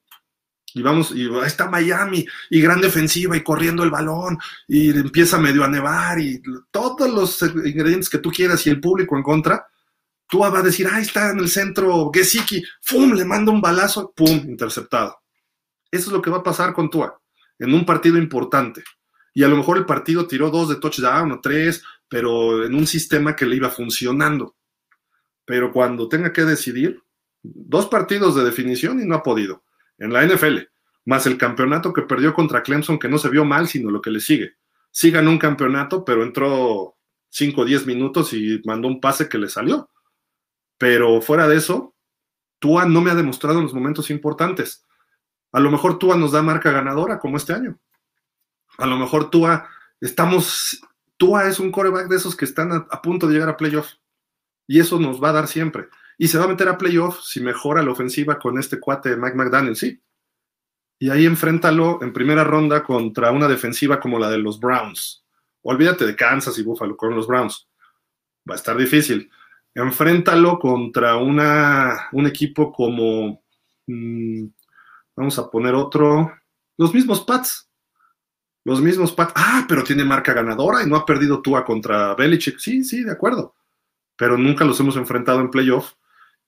y 0.74 0.82
vamos, 0.82 1.11
y 1.11 1.25
ahí 1.25 1.48
está 1.48 1.69
Miami, 1.69 2.25
y 2.50 2.59
gran 2.59 2.82
defensiva, 2.82 3.38
y 3.38 3.43
corriendo 3.43 3.84
el 3.84 3.92
balón, 3.92 4.38
y 4.67 4.90
empieza 4.90 5.38
medio 5.38 5.64
a 5.64 5.69
nevar, 5.69 6.19
y 6.19 6.42
todos 6.72 7.09
los 7.09 7.42
ingredientes 7.42 8.09
que 8.09 8.17
tú 8.17 8.30
quieras, 8.30 8.66
y 8.66 8.69
el 8.69 8.82
público 8.82 9.16
en 9.16 9.24
contra, 9.24 9.66
tú 10.27 10.40
va 10.40 10.48
a 10.48 10.61
decir, 10.61 10.88
ahí 10.88 11.03
está 11.03 11.32
en 11.32 11.40
el 11.40 11.50
centro 11.50 12.11
Gesicki, 12.14 12.61
¡fum! 12.82 13.14
Le 13.14 13.24
manda 13.24 13.53
un 13.53 13.61
balazo, 13.61 14.11
¡pum! 14.14 14.30
Interceptado. 14.30 15.17
Eso 15.90 16.08
es 16.08 16.11
lo 16.11 16.22
que 16.22 16.32
va 16.32 16.38
a 16.38 16.43
pasar 16.43 16.74
con 16.74 16.90
Tua 16.90 17.17
en 17.59 17.74
un 17.74 17.85
partido 17.85 18.17
importante. 18.17 18.84
Y 19.34 19.43
a 19.43 19.48
lo 19.48 19.58
mejor 19.58 19.77
el 19.77 19.85
partido 19.85 20.27
tiró 20.27 20.50
dos 20.50 20.69
de 20.69 20.77
touchdown 20.77 21.32
o 21.32 21.42
tres, 21.42 21.84
pero 22.08 22.66
en 22.66 22.74
un 22.74 22.88
sistema 22.88 23.35
que 23.35 23.45
le 23.45 23.58
iba 23.58 23.69
funcionando. 23.69 24.56
Pero 25.43 25.72
cuando 25.72 26.08
tenga 26.08 26.32
que 26.32 26.43
decidir, 26.43 27.01
dos 27.43 27.88
partidos 27.88 28.35
de 28.35 28.43
definición 28.43 29.01
y 29.01 29.06
no 29.06 29.16
ha 29.16 29.24
podido 29.24 29.64
en 29.98 30.11
la 30.11 30.25
NFL, 30.25 30.58
más 31.06 31.27
el 31.27 31.38
campeonato 31.38 31.93
que 31.93 32.01
perdió 32.01 32.34
contra 32.34 32.64
Clemson, 32.64 33.00
que 33.00 33.08
no 33.08 33.17
se 33.17 33.30
vio 33.30 33.45
mal, 33.45 33.67
sino 33.67 33.92
lo 33.92 34.01
que 34.01 34.09
le 34.09 34.19
sigue. 34.19 34.56
Sí 34.92 35.14
un 35.14 35.38
campeonato, 35.38 36.06
pero 36.06 36.24
entró 36.24 36.95
5 37.30 37.61
o 37.61 37.66
10 37.66 37.85
minutos 37.85 38.34
y 38.34 38.61
mandó 38.66 38.88
un 38.88 39.01
pase 39.01 39.27
que 39.27 39.38
le 39.38 39.50
salió. 39.50 39.90
Pero 40.77 41.22
fuera 41.22 41.48
de 41.48 41.58
eso, 41.58 41.95
Tua 42.59 42.85
no 42.85 43.01
me 43.01 43.11
ha 43.11 43.16
demostrado 43.16 43.59
en 43.59 43.66
los 43.66 43.74
momentos 43.74 44.09
importantes. 44.09 44.85
A 45.56 45.61
lo 45.61 45.72
mejor 45.72 45.98
Tua 45.98 46.17
nos 46.17 46.34
da 46.34 46.42
marca 46.42 46.69
ganadora 46.69 47.17
como 47.17 47.38
este 47.38 47.53
año. 47.53 47.80
A 48.77 48.85
lo 48.85 48.98
mejor 48.98 49.30
Tua, 49.30 49.69
estamos, 50.01 50.82
Tua 51.16 51.48
es 51.48 51.61
un 51.61 51.72
coreback 51.72 52.09
de 52.09 52.17
esos 52.17 52.35
que 52.35 52.43
están 52.43 52.74
a, 52.74 53.01
punto 53.01 53.25
de 53.25 53.35
llegar 53.35 53.48
a 53.48 53.56
playoff. 53.56 53.93
Y 54.67 54.82
eso 54.82 55.00
nos 55.00 55.24
va 55.24 55.30
a 55.30 55.32
dar 55.32 55.48
siempre 55.48 55.88
y 56.17 56.27
se 56.27 56.38
va 56.38 56.43
a 56.43 56.50
meter 56.50 56.67
a 56.67 56.77
playoff 56.77 57.22
si 57.22 57.40
mejora 57.40 57.84
la 57.84 57.92
ofensiva 57.92 58.38
con 58.38 58.59
este 58.59 58.82
cuate 58.82 59.11
de 59.11 59.16
Mike 59.16 59.38
McDaniel, 59.38 59.77
sí. 59.77 60.01
Y 61.00 61.09
ahí 61.09 61.25
enfréntalo 61.25 62.00
en 62.01 62.11
primera 62.11 62.43
ronda 62.43 62.84
contra 62.84 63.32
una 63.32 63.48
defensiva 63.48 64.01
como 64.01 64.19
la 64.19 64.30
de 64.30 64.40
los 64.40 64.59
Browns. 64.59 65.24
Olvídate 65.61 66.06
de 66.06 66.17
Kansas 66.17 66.59
y 66.59 66.64
Buffalo 66.64 66.98
con 66.98 67.16
los 67.16 67.27
Browns. 67.27 67.69
Va 68.50 68.56
a 68.56 68.58
estar 68.58 68.75
difícil. 68.75 69.32
Enfréntalo 69.74 70.59
contra 70.59 71.16
una, 71.16 72.09
un 72.11 72.27
equipo 72.27 72.74
como, 72.74 73.42
mm, 73.88 74.48
vamos 75.16 75.38
a 75.40 75.50
poner 75.50 75.74
otro, 75.76 76.32
los 76.77 76.94
mismos 76.94 77.24
Pats. 77.24 77.69
Los 78.64 78.82
mismos 78.82 79.11
Pats. 79.11 79.34
Ah, 79.35 79.66
pero 79.68 79.84
tiene 79.84 80.03
marca 80.03 80.34
ganadora 80.34 80.84
y 80.84 80.88
no 80.88 80.95
ha 80.95 81.06
perdido 81.06 81.42
Tua 81.42 81.64
contra 81.64 82.16
Belichick. 82.16 82.58
Sí, 82.60 82.84
sí, 82.84 83.03
de 83.03 83.11
acuerdo. 83.11 83.56
Pero 84.18 84.38
nunca 84.38 84.66
los 84.66 84.80
hemos 84.80 84.98
enfrentado 84.98 85.40
en 85.40 85.52
playoff 85.52 85.94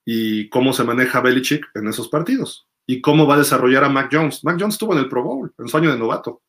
y 0.05 0.49
cómo 0.49 0.73
se 0.73 0.83
maneja 0.83 1.21
Belichick 1.21 1.69
en 1.75 1.87
esos 1.87 2.07
partidos 2.07 2.67
y 2.87 3.01
cómo 3.01 3.27
va 3.27 3.35
a 3.35 3.39
desarrollar 3.39 3.83
a 3.83 3.89
Mac 3.89 4.09
Jones. 4.11 4.43
Mac 4.43 4.57
Jones 4.57 4.75
estuvo 4.75 4.93
en 4.93 4.99
el 4.99 5.09
Pro 5.09 5.21
Bowl, 5.21 5.53
en 5.57 5.67
sueño 5.67 5.91
de 5.91 5.99
novato. 5.99 6.41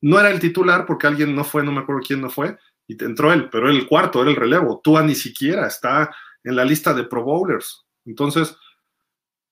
No 0.00 0.18
era 0.18 0.30
el 0.30 0.40
titular 0.40 0.86
porque 0.86 1.06
alguien 1.06 1.34
no 1.34 1.44
fue, 1.44 1.62
no 1.62 1.70
me 1.70 1.80
acuerdo 1.80 2.02
quién 2.06 2.20
no 2.20 2.30
fue, 2.30 2.56
y 2.86 3.02
entró 3.04 3.32
él, 3.32 3.50
pero 3.50 3.68
era 3.68 3.76
el 3.76 3.86
cuarto, 3.86 4.22
era 4.22 4.30
el 4.30 4.36
relevo. 4.36 4.80
Tua 4.82 5.02
ni 5.02 5.14
siquiera 5.14 5.66
está 5.66 6.10
en 6.42 6.56
la 6.56 6.64
lista 6.64 6.94
de 6.94 7.04
Pro 7.04 7.22
Bowlers. 7.22 7.84
Entonces, 8.06 8.56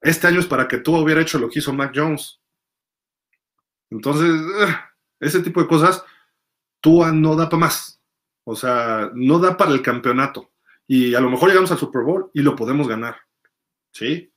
este 0.07 0.27
año 0.27 0.41
es 0.41 0.47
para 0.47 0.69
que 0.69 0.79
Tua 0.79 1.01
hubiera 1.01 1.21
hecho 1.21 1.39
lo 1.39 1.49
que 1.49 1.59
hizo 1.59 1.73
Mac 1.73 1.93
Jones. 1.95 2.41
Entonces, 3.91 4.31
ese 5.21 5.41
tipo 5.41 5.61
de 5.61 5.69
cosas, 5.69 6.05
Tua 6.81 7.13
no 7.13 7.37
da 7.37 7.49
para 7.49 7.61
más. 7.61 8.01
O 8.45 8.55
sea, 8.55 9.11
no 9.15 9.39
da 9.39 9.57
para 9.57 9.73
el 9.73 9.83
campeonato. 9.83 10.53
Y 10.87 11.15
a 11.15 11.21
lo 11.21 11.31
mejor 11.31 11.49
llegamos 11.49 11.73
al 11.73 11.79
Super 11.79 12.03
Bowl 12.03 12.31
y 12.33 12.43
lo 12.43 12.55
podemos 12.55 12.87
ganar. 12.87 13.17
¿sí? 13.97 14.33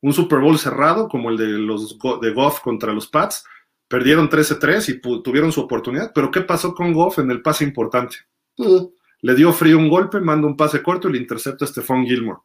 Un 0.00 0.12
Super 0.12 0.40
Bowl 0.40 0.58
cerrado 0.58 1.08
como 1.08 1.30
el 1.30 1.36
de 1.36 1.46
los 1.46 1.98
de 2.20 2.32
Goff 2.32 2.60
contra 2.60 2.92
los 2.92 3.06
Pats. 3.06 3.44
Perdieron 3.88 4.28
13-3 4.28 4.88
y 4.88 5.22
tuvieron 5.22 5.52
su 5.52 5.60
oportunidad, 5.60 6.12
pero 6.14 6.30
¿qué 6.30 6.40
pasó 6.40 6.74
con 6.74 6.92
Goff 6.92 7.18
en 7.18 7.30
el 7.30 7.42
pase 7.42 7.64
importante? 7.64 8.16
Le 8.56 9.34
dio 9.34 9.52
frío 9.52 9.78
un 9.78 9.88
golpe, 9.88 10.20
manda 10.20 10.46
un 10.46 10.56
pase 10.56 10.82
corto 10.82 11.08
y 11.08 11.12
le 11.12 11.18
intercepta 11.18 11.64
a 11.64 11.68
Stephon 11.68 12.04
Gilmore. 12.04 12.40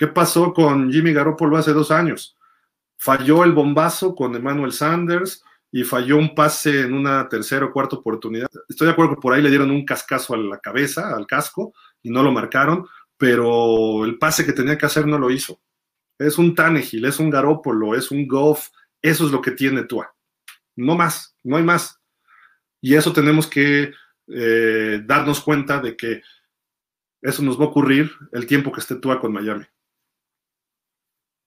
¿Qué 0.00 0.06
pasó 0.06 0.54
con 0.54 0.90
Jimmy 0.90 1.12
Garoppolo 1.12 1.58
hace 1.58 1.74
dos 1.74 1.90
años? 1.90 2.34
Falló 2.96 3.44
el 3.44 3.52
bombazo 3.52 4.14
con 4.14 4.34
Emmanuel 4.34 4.72
Sanders 4.72 5.44
y 5.70 5.84
falló 5.84 6.16
un 6.16 6.34
pase 6.34 6.80
en 6.80 6.94
una 6.94 7.28
tercera 7.28 7.66
o 7.66 7.70
cuarta 7.70 7.96
oportunidad. 7.96 8.48
Estoy 8.66 8.86
de 8.86 8.94
acuerdo 8.94 9.16
que 9.16 9.20
por 9.20 9.34
ahí 9.34 9.42
le 9.42 9.50
dieron 9.50 9.70
un 9.70 9.84
cascazo 9.84 10.32
a 10.32 10.38
la 10.38 10.58
cabeza, 10.58 11.14
al 11.14 11.26
casco, 11.26 11.74
y 12.02 12.08
no 12.08 12.22
lo 12.22 12.32
marcaron, 12.32 12.86
pero 13.18 14.06
el 14.06 14.16
pase 14.16 14.46
que 14.46 14.54
tenía 14.54 14.78
que 14.78 14.86
hacer 14.86 15.06
no 15.06 15.18
lo 15.18 15.30
hizo. 15.30 15.60
Es 16.18 16.38
un 16.38 16.54
Tannehill, 16.54 17.04
es 17.04 17.20
un 17.20 17.28
Garópolo, 17.28 17.94
es 17.94 18.10
un 18.10 18.26
Goff, 18.26 18.68
eso 19.02 19.26
es 19.26 19.32
lo 19.32 19.42
que 19.42 19.50
tiene 19.50 19.84
Tua. 19.84 20.14
No 20.76 20.96
más, 20.96 21.36
no 21.44 21.58
hay 21.58 21.62
más. 21.62 22.00
Y 22.80 22.94
eso 22.94 23.12
tenemos 23.12 23.46
que 23.46 23.92
eh, 24.28 25.02
darnos 25.04 25.42
cuenta 25.42 25.78
de 25.78 25.94
que 25.94 26.22
eso 27.20 27.42
nos 27.42 27.60
va 27.60 27.64
a 27.64 27.68
ocurrir 27.68 28.10
el 28.32 28.46
tiempo 28.46 28.72
que 28.72 28.80
esté 28.80 28.94
Tua 28.94 29.20
con 29.20 29.34
Miami. 29.34 29.66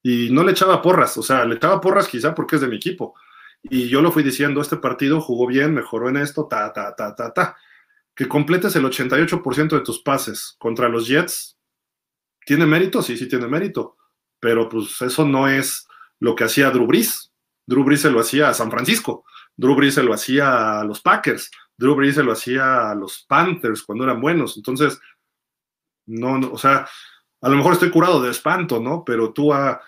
Y 0.03 0.29
no 0.31 0.43
le 0.43 0.51
echaba 0.51 0.81
porras, 0.81 1.17
o 1.17 1.23
sea, 1.23 1.45
le 1.45 1.55
echaba 1.55 1.81
porras 1.81 2.07
quizá 2.07 2.35
porque 2.35 2.55
es 2.57 2.61
de 2.61 2.67
mi 2.67 2.75
equipo. 2.75 3.15
Y 3.63 3.87
yo 3.87 4.01
lo 4.01 4.11
fui 4.11 4.21
diciendo, 4.21 4.61
este 4.61 4.77
partido 4.77 5.21
jugó 5.21 5.47
bien, 5.47 5.73
mejoró 5.73 6.09
en 6.09 6.17
esto, 6.17 6.47
ta, 6.47 6.71
ta, 6.73 6.93
ta, 6.95 7.15
ta, 7.15 7.33
ta. 7.33 7.57
Que 8.13 8.27
completes 8.27 8.75
el 8.75 8.83
88% 8.85 9.69
de 9.69 9.81
tus 9.81 10.01
pases 10.01 10.55
contra 10.59 10.89
los 10.89 11.07
Jets, 11.07 11.57
¿tiene 12.45 12.65
mérito? 12.65 13.01
Sí, 13.01 13.17
sí 13.17 13.27
tiene 13.27 13.47
mérito 13.47 13.97
pero 14.43 14.67
pues 14.67 15.01
eso 15.01 15.25
no 15.25 15.47
es 15.47 15.87
lo 16.19 16.35
que 16.35 16.43
hacía 16.43 16.69
Drew 16.69 16.85
Brees. 16.85 17.31
Drew 17.65 17.85
Brees 17.85 18.01
se 18.01 18.11
lo 18.11 18.19
hacía 18.19 18.49
a 18.49 18.53
San 18.53 18.69
Francisco, 18.69 19.23
Drew 19.55 19.73
Brees 19.73 19.93
se 19.93 20.03
lo 20.03 20.13
hacía 20.13 20.81
a 20.81 20.83
los 20.83 20.99
Packers, 20.99 21.49
Drew 21.77 21.95
Brees 21.95 22.15
se 22.15 22.23
lo 22.23 22.33
hacía 22.33 22.91
a 22.91 22.93
los 22.93 23.23
Panthers 23.23 23.83
cuando 23.83 24.03
eran 24.03 24.19
buenos. 24.19 24.57
Entonces, 24.57 24.99
no, 26.07 26.51
o 26.51 26.57
sea, 26.57 26.85
a 27.39 27.49
lo 27.49 27.55
mejor 27.55 27.71
estoy 27.71 27.89
curado 27.89 28.21
de 28.21 28.31
espanto, 28.31 28.81
¿no? 28.81 29.05
Pero 29.05 29.31
tú 29.31 29.53
a, 29.53 29.79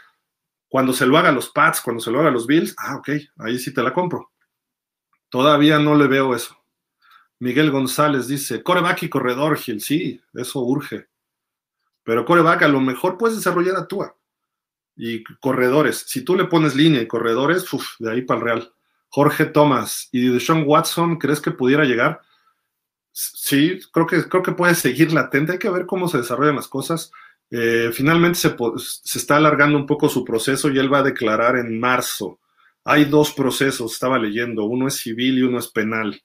cuando 0.67 0.93
se 0.93 1.05
lo 1.05 1.17
haga 1.17 1.31
los 1.31 1.49
Pats, 1.49 1.81
cuando 1.81 2.01
se 2.01 2.11
lo 2.11 2.19
haga 2.19 2.31
los 2.31 2.47
Bills, 2.47 2.75
ah, 2.77 2.97
ok, 2.97 3.09
ahí 3.39 3.59
sí 3.59 3.73
te 3.73 3.83
la 3.83 3.93
compro. 3.93 4.31
Todavía 5.29 5.79
no 5.79 5.95
le 5.95 6.07
veo 6.07 6.35
eso. 6.35 6.57
Miguel 7.39 7.71
González 7.71 8.27
dice, 8.27 8.63
coreback 8.63 9.03
y 9.03 9.09
corredor, 9.09 9.57
Gil, 9.57 9.81
sí, 9.81 10.21
eso 10.33 10.61
urge. 10.61 11.07
Pero 12.03 12.23
coreback 12.23 12.63
a 12.63 12.67
lo 12.67 12.79
mejor 12.79 13.17
puedes 13.17 13.37
desarrollar 13.37 13.75
a 13.75 13.87
Tua 13.87 14.15
y 14.95 15.23
corredores. 15.39 16.05
Si 16.07 16.21
tú 16.21 16.35
le 16.35 16.45
pones 16.45 16.75
línea 16.75 17.01
y 17.01 17.07
corredores, 17.07 17.65
de 17.99 18.11
ahí 18.11 18.21
para 18.21 18.39
el 18.39 18.45
Real. 18.45 18.73
Jorge 19.09 19.45
Thomas 19.45 20.09
y 20.11 20.27
Deshaun 20.27 20.63
Watson, 20.65 21.17
¿crees 21.17 21.39
que 21.39 21.51
pudiera 21.51 21.83
llegar? 21.83 22.21
Sí, 23.11 23.79
creo 23.91 24.07
que, 24.07 24.23
creo 24.27 24.43
que 24.43 24.51
puede 24.51 24.75
seguir 24.75 25.13
latente. 25.13 25.53
Hay 25.53 25.59
que 25.59 25.69
ver 25.69 25.85
cómo 25.85 26.07
se 26.07 26.17
desarrollan 26.17 26.57
las 26.57 26.67
cosas. 26.67 27.11
Eh, 27.51 27.91
finalmente 27.93 28.39
se, 28.39 28.55
se, 28.77 29.17
está 29.19 29.37
alargando 29.37 29.77
un 29.77 29.85
poco 29.85 30.09
su 30.09 30.25
proceso 30.25 30.69
y 30.69 30.79
él 30.79 30.91
va 30.91 30.99
a 30.99 31.03
declarar 31.03 31.57
en 31.57 31.79
marzo. 31.79 32.39
Hay 32.83 33.05
dos 33.05 33.33
procesos, 33.33 33.93
estaba 33.93 34.19
leyendo, 34.19 34.65
uno 34.65 34.87
es 34.87 34.95
civil 34.95 35.37
y 35.39 35.41
uno 35.43 35.59
es 35.59 35.67
penal. 35.69 36.21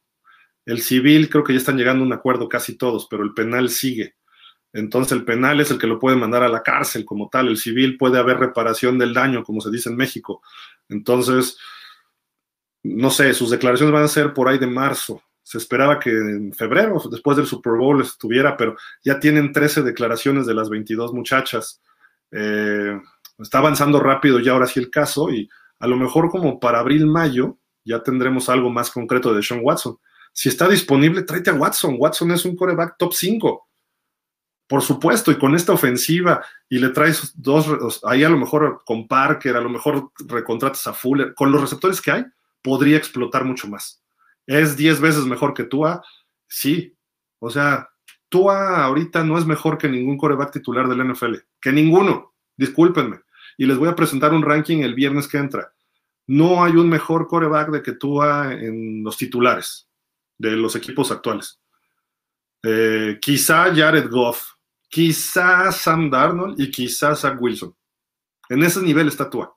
El 0.66 0.81
civil 0.82 1.28
creo 1.31 1.44
que 1.44 1.52
ya 1.52 1.58
están 1.58 1.76
llegando 1.76 2.05
a 2.05 2.07
un 2.07 2.12
acuerdo 2.12 2.49
casi 2.49 2.76
todos, 2.76 3.07
pero 3.10 3.23
el 3.23 3.34
penal 3.34 3.70
sigue. 3.70 4.16
Entonces 4.73 5.12
el 5.12 5.24
penal 5.24 5.60
es 5.60 5.70
el 5.70 5.78
que 5.78 5.86
lo 5.86 5.99
puede 5.99 6.16
mandar 6.16 6.42
a 6.42 6.49
la 6.49 6.62
cárcel 6.62 7.05
como 7.05 7.28
tal, 7.28 7.49
el 7.49 7.57
civil 7.57 7.97
puede 7.97 8.18
haber 8.18 8.39
reparación 8.39 8.99
del 8.99 9.15
daño, 9.15 9.42
como 9.42 9.60
se 9.60 9.70
dice 9.70 9.89
en 9.89 9.97
México. 9.97 10.42
Entonces, 10.89 11.58
no 12.82 13.10
sé, 13.10 13.34
sus 13.34 13.50
declaraciones 13.50 13.92
van 13.92 14.05
a 14.05 14.08
ser 14.08 14.32
por 14.32 14.49
ahí 14.49 14.58
de 14.58 14.66
marzo. 14.66 15.23
Se 15.51 15.59
esperaba 15.59 15.99
que 15.99 16.11
en 16.11 16.53
febrero, 16.53 17.03
después 17.11 17.37
del 17.37 17.45
Super 17.45 17.73
Bowl, 17.73 18.01
estuviera, 18.01 18.57
pero 18.57 18.77
ya 19.03 19.19
tienen 19.19 19.53
13 19.53 19.83
declaraciones 19.83 20.47
de 20.47 20.55
las 20.55 20.69
22 20.69 21.12
muchachas. 21.12 21.83
Eh, 22.31 22.97
está 23.37 23.59
avanzando 23.59 23.99
rápido 23.99 24.39
ya 24.39 24.53
ahora 24.53 24.69
sí 24.69 24.79
el 24.79 24.91
caso 24.91 25.29
y 25.29 25.49
a 25.81 25.89
lo 25.89 25.97
mejor 25.97 26.31
como 26.31 26.61
para 26.61 26.79
abril, 26.79 27.05
mayo, 27.09 27.59
ya 27.85 28.01
tendremos 28.01 28.49
algo 28.49 28.70
más 28.70 28.93
concreto 28.93 29.35
de 29.35 29.43
Sean 29.43 29.62
Watson. 29.65 29.99
Si 30.33 30.49
está 30.49 30.69
disponible, 30.69 31.23
tráete 31.23 31.51
a 31.51 31.55
Watson. 31.55 31.97
Watson 31.99 32.31
es 32.31 32.45
un 32.45 32.55
coreback 32.55 32.95
top 32.97 33.12
5 33.12 33.67
por 34.69 34.83
supuesto, 34.83 35.33
y 35.33 35.37
con 35.37 35.57
esta 35.57 35.73
ofensiva, 35.73 36.45
y 36.69 36.79
le 36.79 36.91
traes 36.91 37.33
dos, 37.35 38.01
ahí 38.05 38.23
a 38.23 38.29
lo 38.29 38.39
mejor 38.39 38.83
con 38.87 39.09
Parker, 39.09 39.57
a 39.57 39.61
lo 39.61 39.69
mejor 39.69 40.12
recontratas 40.29 40.87
a 40.87 40.93
Fuller, 40.93 41.35
con 41.35 41.51
los 41.51 41.61
receptores 41.61 42.01
que 42.01 42.12
hay, 42.12 42.25
podría 42.62 42.97
explotar 42.97 43.45
mucho 43.45 43.67
más. 43.67 44.00
¿Es 44.47 44.77
10 44.77 45.01
veces 45.01 45.25
mejor 45.27 45.55
que 45.55 45.65
Tua? 45.65 46.02
Sí. 46.49 46.97
O 47.39 47.51
sea, 47.51 47.91
Tua 48.28 48.85
ahorita 48.85 49.25
no 49.25 49.39
es 49.39 49.47
mejor 49.47 49.78
que 49.78 49.89
ningún 49.89 50.17
coreback 50.17 50.52
titular 50.52 50.89
del 50.89 51.12
NFL, 51.12 51.36
que 51.60 51.73
ninguno, 51.73 52.35
discúlpenme. 52.57 53.20
Y 53.59 53.67
les 53.67 53.77
voy 53.77 53.89
a 53.89 53.97
presentar 53.97 54.33
un 54.33 54.43
ranking 54.43 54.78
el 54.78 54.94
viernes 54.94 55.28
que 55.28 55.39
entra. 55.39 55.73
No 56.27 56.62
hay 56.62 56.77
un 56.77 56.89
mejor 56.89 57.27
coreback 57.27 57.70
de 57.70 57.83
que 57.83 57.93
Tua 57.93 58.52
en 58.52 59.02
los 59.02 59.17
titulares 59.17 59.89
de 60.39 60.52
los 60.52 60.77
equipos 60.77 61.10
actuales. 61.10 61.60
Eh, 62.62 63.19
quizá 63.20 63.75
Jared 63.75 64.09
Goff, 64.09 64.52
quizá 64.89 65.73
Sam 65.73 66.09
Darnold 66.09 66.60
y 66.60 66.70
quizá 66.70 67.15
Zach 67.15 67.41
Wilson. 67.41 67.75
En 68.49 68.62
ese 68.62 68.81
nivel 68.81 69.09
está 69.09 69.28
Tua. 69.28 69.57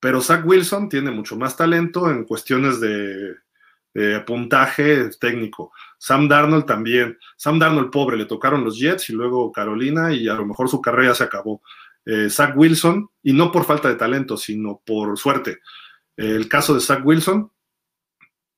Pero 0.00 0.20
Zach 0.20 0.44
Wilson 0.44 0.88
tiene 0.88 1.10
mucho 1.10 1.36
más 1.36 1.56
talento 1.56 2.10
en 2.10 2.24
cuestiones 2.24 2.80
de, 2.80 3.34
puntaje 4.26 5.10
técnico. 5.20 5.72
Sam 5.98 6.28
Darnold 6.28 6.64
también. 6.64 7.18
Sam 7.36 7.58
Darnold, 7.58 7.90
pobre, 7.90 8.16
le 8.16 8.24
tocaron 8.24 8.64
los 8.64 8.78
Jets 8.78 9.10
y 9.10 9.12
luego 9.12 9.50
Carolina 9.52 10.12
y 10.12 10.28
a 10.28 10.34
lo 10.34 10.46
mejor 10.46 10.68
su 10.68 10.80
carrera 10.80 11.14
se 11.14 11.24
acabó. 11.24 11.60
Eh, 12.04 12.30
Zach 12.30 12.56
Wilson, 12.56 13.10
y 13.22 13.32
no 13.32 13.52
por 13.52 13.64
falta 13.64 13.88
de 13.88 13.96
talento, 13.96 14.36
sino 14.36 14.80
por 14.84 15.18
suerte. 15.18 15.58
el 16.16 16.48
caso 16.48 16.74
de 16.74 16.80
Zach 16.80 17.04
Wilson 17.04 17.50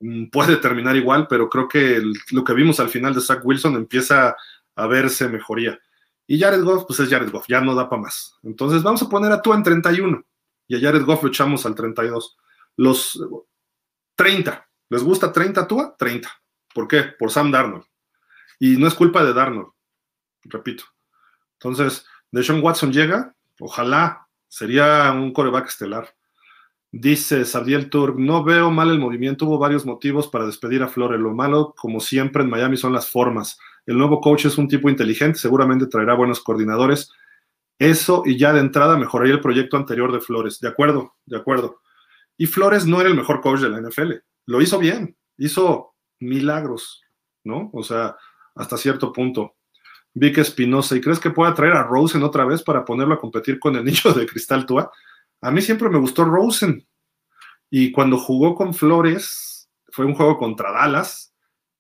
mm, 0.01 0.27
puede 0.31 0.57
terminar 0.57 0.97
igual, 0.97 1.27
pero 1.29 1.49
creo 1.49 1.69
que 1.69 2.03
lo 2.31 2.45
que 2.45 2.55
vimos 2.55 2.81
al 2.81 2.89
final 2.89 3.15
de 3.15 3.21
Zach 3.21 3.45
Wilson 3.45 3.77
empieza 3.77 4.37
a 4.77 4.87
verse 4.87 5.29
mejoría. 5.29 5.79
Y 6.27 6.39
Jared 6.41 6.63
Goff, 6.63 6.85
pues 6.87 7.01
es 7.01 7.11
Jared 7.11 7.31
Goff, 7.31 7.47
ya 7.49 7.61
no 7.61 7.75
da 7.75 7.89
para 7.89 8.03
más. 8.03 8.39
Entonces 8.43 8.83
vamos 8.83 9.03
a 9.03 9.09
poner 9.09 9.33
a 9.33 9.43
tú 9.43 9.53
en 9.53 9.63
31 9.63 10.25
y 10.69 10.77
a 10.77 10.81
Jared 10.81 11.05
Goff 11.05 11.23
lo 11.25 11.29
echamos 11.29 11.67
al 11.67 11.75
32. 11.75 12.39
Los 12.77 13.21
30, 14.15 14.67
¿les 14.93 15.03
gusta 15.03 15.33
30 15.33 15.67
Tua? 15.67 15.97
30. 15.99 16.29
¿Por 16.75 16.87
qué? 16.87 17.03
Por 17.19 17.31
Sam 17.31 17.51
Darnold. 17.51 17.85
Y 18.59 18.77
no 18.77 18.87
es 18.87 18.95
culpa 18.95 19.25
de 19.25 19.33
Darnold, 19.33 19.69
repito. 20.45 20.85
Entonces, 21.55 22.07
Deshaun 22.31 22.63
Watson 22.63 22.93
llega, 22.93 23.35
ojalá, 23.59 24.29
sería 24.49 25.11
un 25.13 25.33
coreback 25.33 25.69
estelar. 25.69 26.15
Dice 26.91 27.47
Sabiel 27.47 27.89
Turk, 27.89 28.19
no 28.19 28.45
veo 28.45 28.71
mal 28.71 28.91
el 28.91 28.99
movimiento, 28.99 29.47
hubo 29.47 29.59
varios 29.59 29.87
motivos 29.87 30.29
para 30.29 30.45
despedir 30.45 30.83
a 30.83 30.89
Flores. 30.89 31.19
Lo 31.19 31.33
malo, 31.33 31.75
como 31.75 31.99
siempre 31.99 32.43
en 32.43 32.51
Miami, 32.51 32.77
son 32.77 32.93
las 32.93 33.09
formas. 33.09 33.59
El 33.87 33.97
nuevo 33.97 34.21
coach 34.21 34.45
es 34.45 34.59
un 34.59 34.69
tipo 34.69 34.91
inteligente, 34.91 35.39
seguramente 35.39 35.87
traerá 35.87 36.13
buenos 36.13 36.41
coordinadores. 36.41 37.11
Eso 37.79 38.25
y 38.27 38.37
ya 38.37 38.53
de 38.53 38.61
entrada 38.61 38.99
mejoraría 38.99 39.33
el 39.33 39.41
proyecto 39.41 39.79
anterior 39.79 40.13
de 40.13 40.21
Flores. 40.21 40.61
De 40.61 40.69
acuerdo, 40.69 41.15
de 41.25 41.39
acuerdo. 41.39 41.81
Y 42.37 42.45
Flores 42.45 42.85
no 42.85 43.01
era 43.01 43.09
el 43.09 43.17
mejor 43.17 43.41
coach 43.41 43.61
de 43.61 43.71
la 43.71 43.81
NFL. 43.81 44.13
Lo 44.47 44.61
hizo 44.61 44.79
bien, 44.79 45.17
hizo 45.37 45.95
milagros, 46.21 47.03
¿no? 47.45 47.71
O 47.73 47.83
sea, 47.83 48.17
hasta 48.55 48.77
cierto 48.77 49.13
punto. 49.13 49.57
Vic 50.15 50.39
Espinosa, 50.39 50.97
¿y 50.97 51.01
crees 51.01 51.19
que 51.19 51.31
pueda 51.31 51.55
traer 51.55 51.73
a 51.75 51.85
Rosen 51.85 52.23
otra 52.23 52.45
vez 52.45 52.63
para 52.63 52.85
ponerlo 52.85 53.15
a 53.15 53.21
competir 53.21 53.59
con 53.59 53.77
el 53.77 53.85
niño 53.85 54.13
de 54.15 54.27
Cristal 54.27 54.67
Tua? 54.67 54.91
A 55.41 55.51
mí 55.51 55.61
siempre 55.63 55.89
me 55.89 55.99
gustó 55.99 56.25
Rosen. 56.25 56.87
Y 57.71 57.91
cuando 57.91 58.19
jugó 58.19 58.55
con 58.55 58.75
Flores, 58.75 59.71
fue 59.91 60.05
un 60.05 60.15
juego 60.15 60.39
contra 60.39 60.73
Dallas 60.73 61.35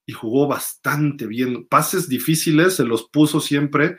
y 0.06 0.12
jugó 0.12 0.48
bastante 0.48 1.26
bien. 1.26 1.66
Pases 1.66 2.08
difíciles 2.08 2.76
se 2.76 2.84
los 2.84 3.08
puso 3.08 3.40
siempre 3.40 3.98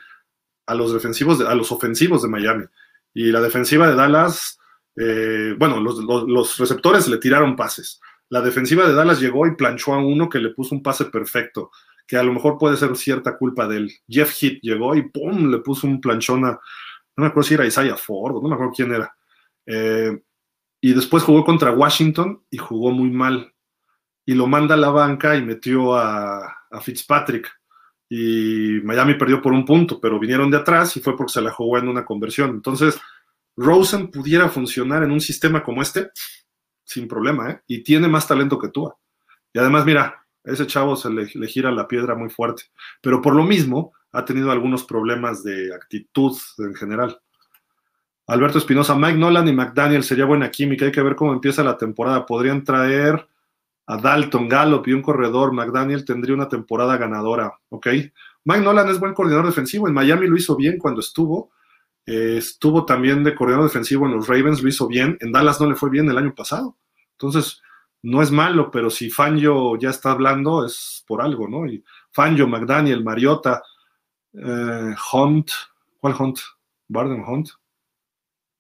a 0.66 0.76
los 0.76 0.94
defensivos, 0.94 1.42
a 1.42 1.56
los 1.56 1.72
ofensivos 1.72 2.24
de 2.24 2.30
Miami. 2.30 2.66
Y 3.14 3.32
la 3.32 3.42
defensiva 3.42 3.88
de 3.88 3.96
Dallas, 3.96 4.58
eh, 4.96 5.56
bueno, 5.58 5.80
los, 5.80 6.58
receptores 6.58 7.08
le 7.08 7.18
tiraron 7.18 7.56
pases. 7.56 8.02
La 8.34 8.42
defensiva 8.42 8.88
de 8.88 8.96
Dallas 8.96 9.22
llegó 9.22 9.46
y 9.46 9.56
planchó 9.56 9.94
a 9.94 10.04
uno 10.04 10.28
que 10.28 10.40
le 10.40 10.50
puso 10.50 10.74
un 10.74 10.82
pase 10.82 11.06
perfecto, 11.06 11.70
que 12.08 12.18
a 12.18 12.24
lo 12.24 12.34
mejor 12.34 12.58
puede 12.58 12.78
ser 12.78 12.98
cierta 12.98 13.38
culpa 13.38 13.68
de 13.68 13.78
él. 13.78 13.92
Jeff 14.10 14.34
Heath 14.42 14.58
llegó 14.64 14.96
y 14.96 15.04
¡pum! 15.04 15.52
le 15.52 15.60
puso 15.60 15.86
un 15.86 16.02
planchón 16.02 16.44
a, 16.46 16.60
no 17.16 17.24
me 17.24 17.28
acuerdo 17.28 17.48
si 17.48 17.54
era 17.54 17.68
Isaiah 17.68 17.96
Ford, 17.96 18.42
no 18.42 18.50
me 18.50 18.56
acuerdo 18.56 18.74
quién 18.76 18.92
era. 18.92 19.16
Eh, 19.68 20.20
y 20.82 20.94
después 20.94 21.22
jugó 21.22 21.46
contra 21.46 21.74
Washington 21.74 22.44
y 22.50 22.58
jugó 22.58 22.90
muy 22.90 23.12
mal. 23.12 23.54
Y 24.26 24.34
lo 24.34 24.48
manda 24.48 24.74
a 24.74 24.80
la 24.80 24.90
banca 24.90 25.36
y 25.36 25.44
metió 25.44 25.94
a, 25.94 26.44
a 26.72 26.82
Fitzpatrick 26.82 27.48
y 28.10 28.80
Miami 28.84 29.14
perdió 29.14 29.44
por 29.44 29.54
un 29.54 29.64
punto, 29.64 30.02
pero 30.02 30.20
vinieron 30.20 30.50
de 30.50 30.58
atrás 30.58 30.98
y 30.98 31.02
fue 31.02 31.16
porque 31.16 31.34
se 31.34 31.42
la 31.42 31.52
jugó 31.52 31.78
en 31.78 31.88
una 31.88 32.04
conversión. 32.04 32.50
Entonces, 32.50 33.00
Rosen 33.56 34.10
pudiera 34.10 34.50
funcionar 34.50 35.04
en 35.04 35.12
un 35.12 35.22
sistema 35.22 35.62
como 35.62 35.84
este 35.84 36.10
sin 36.94 37.08
problema, 37.08 37.52
¿eh? 37.52 37.62
Y 37.68 37.84
tiene 37.84 38.08
más 38.08 38.28
talento 38.28 38.60
que 38.60 38.70
tú. 38.70 38.94
Y 39.54 39.60
además, 39.60 39.86
mira, 39.86 40.24
ese 40.44 40.68
chavo 40.68 40.96
se 40.96 41.10
le, 41.10 41.28
gira 41.48 41.72
la 41.72 41.88
piedra 41.88 42.16
muy 42.16 42.30
fuerte, 42.30 42.64
pero 43.02 43.22
por 43.22 43.36
lo 43.36 43.44
mismo 43.44 43.94
ha 44.12 44.26
tenido 44.26 44.52
algunos 44.52 44.84
problemas 44.84 45.44
de 45.44 45.74
actitud 45.74 46.38
en 46.60 46.76
general. 46.76 47.20
Alberto 48.28 48.58
Espinosa, 48.58 48.96
Mike 48.96 49.18
Nolan 49.18 49.48
y 49.48 49.54
McDaniel 49.54 50.04
sería 50.04 50.26
buena 50.26 50.52
química, 50.52 50.86
hay 50.86 50.92
que 50.92 51.02
ver 51.02 51.16
cómo 51.16 51.34
empieza 51.34 51.64
la 51.64 51.78
temporada. 51.78 52.26
Podrían 52.26 52.64
traer 52.64 53.28
a 53.86 53.98
Dalton 53.98 54.48
Gallup 54.48 54.88
y 54.88 54.94
un 54.94 55.02
corredor, 55.02 55.54
McDaniel 55.54 56.06
tendría 56.06 56.36
una 56.36 56.48
temporada 56.48 56.98
ganadora, 56.98 57.54
¿ok? 57.70 57.88
Mike 58.46 58.62
Nolan 58.62 58.90
es 58.90 59.00
buen 59.00 59.14
coordinador 59.14 59.48
defensivo, 59.48 59.88
en 59.88 59.94
Miami 59.94 60.28
lo 60.28 60.38
hizo 60.38 60.56
bien 60.56 60.78
cuando 60.78 61.02
estuvo, 61.02 61.52
eh, 62.06 62.36
estuvo 62.38 62.86
también 62.86 63.24
de 63.24 63.36
coordinador 63.36 63.70
defensivo 63.70 64.06
en 64.06 64.14
los 64.14 64.28
Ravens, 64.28 64.62
lo 64.62 64.70
hizo 64.70 64.88
bien, 64.88 65.18
en 65.20 65.32
Dallas 65.32 65.60
no 65.60 65.70
le 65.70 65.76
fue 65.76 65.90
bien 65.90 66.10
el 66.10 66.18
año 66.18 66.34
pasado, 66.34 66.78
entonces 67.18 67.62
no 68.02 68.22
es 68.22 68.32
malo, 68.32 68.70
pero 68.70 68.90
si 68.90 69.10
Fangio 69.10 69.78
ya 69.78 69.90
está 69.90 70.12
hablando 70.12 70.66
es 70.66 71.04
por 71.08 71.22
algo, 71.22 71.48
¿no? 71.48 71.66
Y 71.66 71.84
Fangio, 72.12 72.48
McDaniel, 72.48 73.04
Mariota, 73.04 73.64
eh, 74.34 74.96
Hunt, 75.14 75.52
¿cuál 76.00 76.16
Hunt? 76.20 76.40
Barden 76.88 77.24
Hunt, 77.26 77.50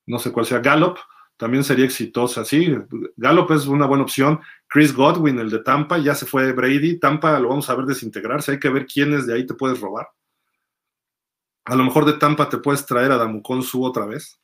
no 0.05 0.17
sé 0.19 0.31
cuál 0.31 0.45
sea, 0.45 0.59
Gallup, 0.59 0.97
también 1.37 1.63
sería 1.63 1.85
exitosa. 1.85 2.45
Sí, 2.45 2.73
Gallup 3.17 3.51
es 3.51 3.65
una 3.65 3.85
buena 3.85 4.03
opción. 4.03 4.39
Chris 4.67 4.93
Godwin, 4.93 5.39
el 5.39 5.49
de 5.49 5.59
Tampa, 5.59 5.97
ya 5.97 6.15
se 6.15 6.25
fue 6.25 6.53
Brady. 6.53 6.99
Tampa 6.99 7.39
lo 7.39 7.49
vamos 7.49 7.69
a 7.69 7.75
ver 7.75 7.85
desintegrarse. 7.85 8.53
Hay 8.53 8.59
que 8.59 8.69
ver 8.69 8.85
quiénes 8.85 9.27
de 9.27 9.33
ahí 9.33 9.45
te 9.45 9.53
puedes 9.53 9.79
robar. 9.81 10.07
A 11.65 11.75
lo 11.75 11.83
mejor 11.83 12.05
de 12.05 12.13
Tampa 12.13 12.49
te 12.49 12.57
puedes 12.57 12.85
traer 12.85 13.11
a 13.11 13.17
Damucon 13.17 13.63
Su 13.63 13.83
otra 13.83 14.05
vez. 14.05 14.39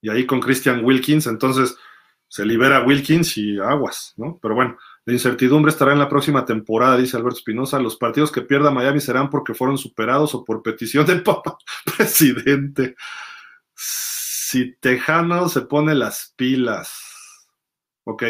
Y 0.00 0.10
ahí 0.10 0.26
con 0.26 0.40
Christian 0.40 0.84
Wilkins, 0.84 1.26
entonces 1.26 1.76
se 2.34 2.44
libera 2.44 2.84
Wilkins 2.84 3.38
y 3.38 3.60
aguas, 3.60 4.12
¿no? 4.16 4.40
Pero 4.42 4.56
bueno, 4.56 4.76
la 5.04 5.12
incertidumbre 5.12 5.70
estará 5.70 5.92
en 5.92 6.00
la 6.00 6.08
próxima 6.08 6.44
temporada, 6.44 6.96
dice 6.96 7.16
Alberto 7.16 7.38
Espinosa. 7.38 7.78
Los 7.78 7.94
partidos 7.94 8.32
que 8.32 8.40
pierda 8.40 8.72
Miami 8.72 8.98
serán 8.98 9.30
porque 9.30 9.54
fueron 9.54 9.78
superados 9.78 10.34
o 10.34 10.44
por 10.44 10.60
petición 10.60 11.06
del 11.06 11.22
Papa 11.22 11.56
presidente 11.96 12.96
si 13.72 14.74
Tejano 14.80 15.48
se 15.48 15.60
pone 15.60 15.94
las 15.94 16.34
pilas. 16.36 17.46
Ok. 18.02 18.24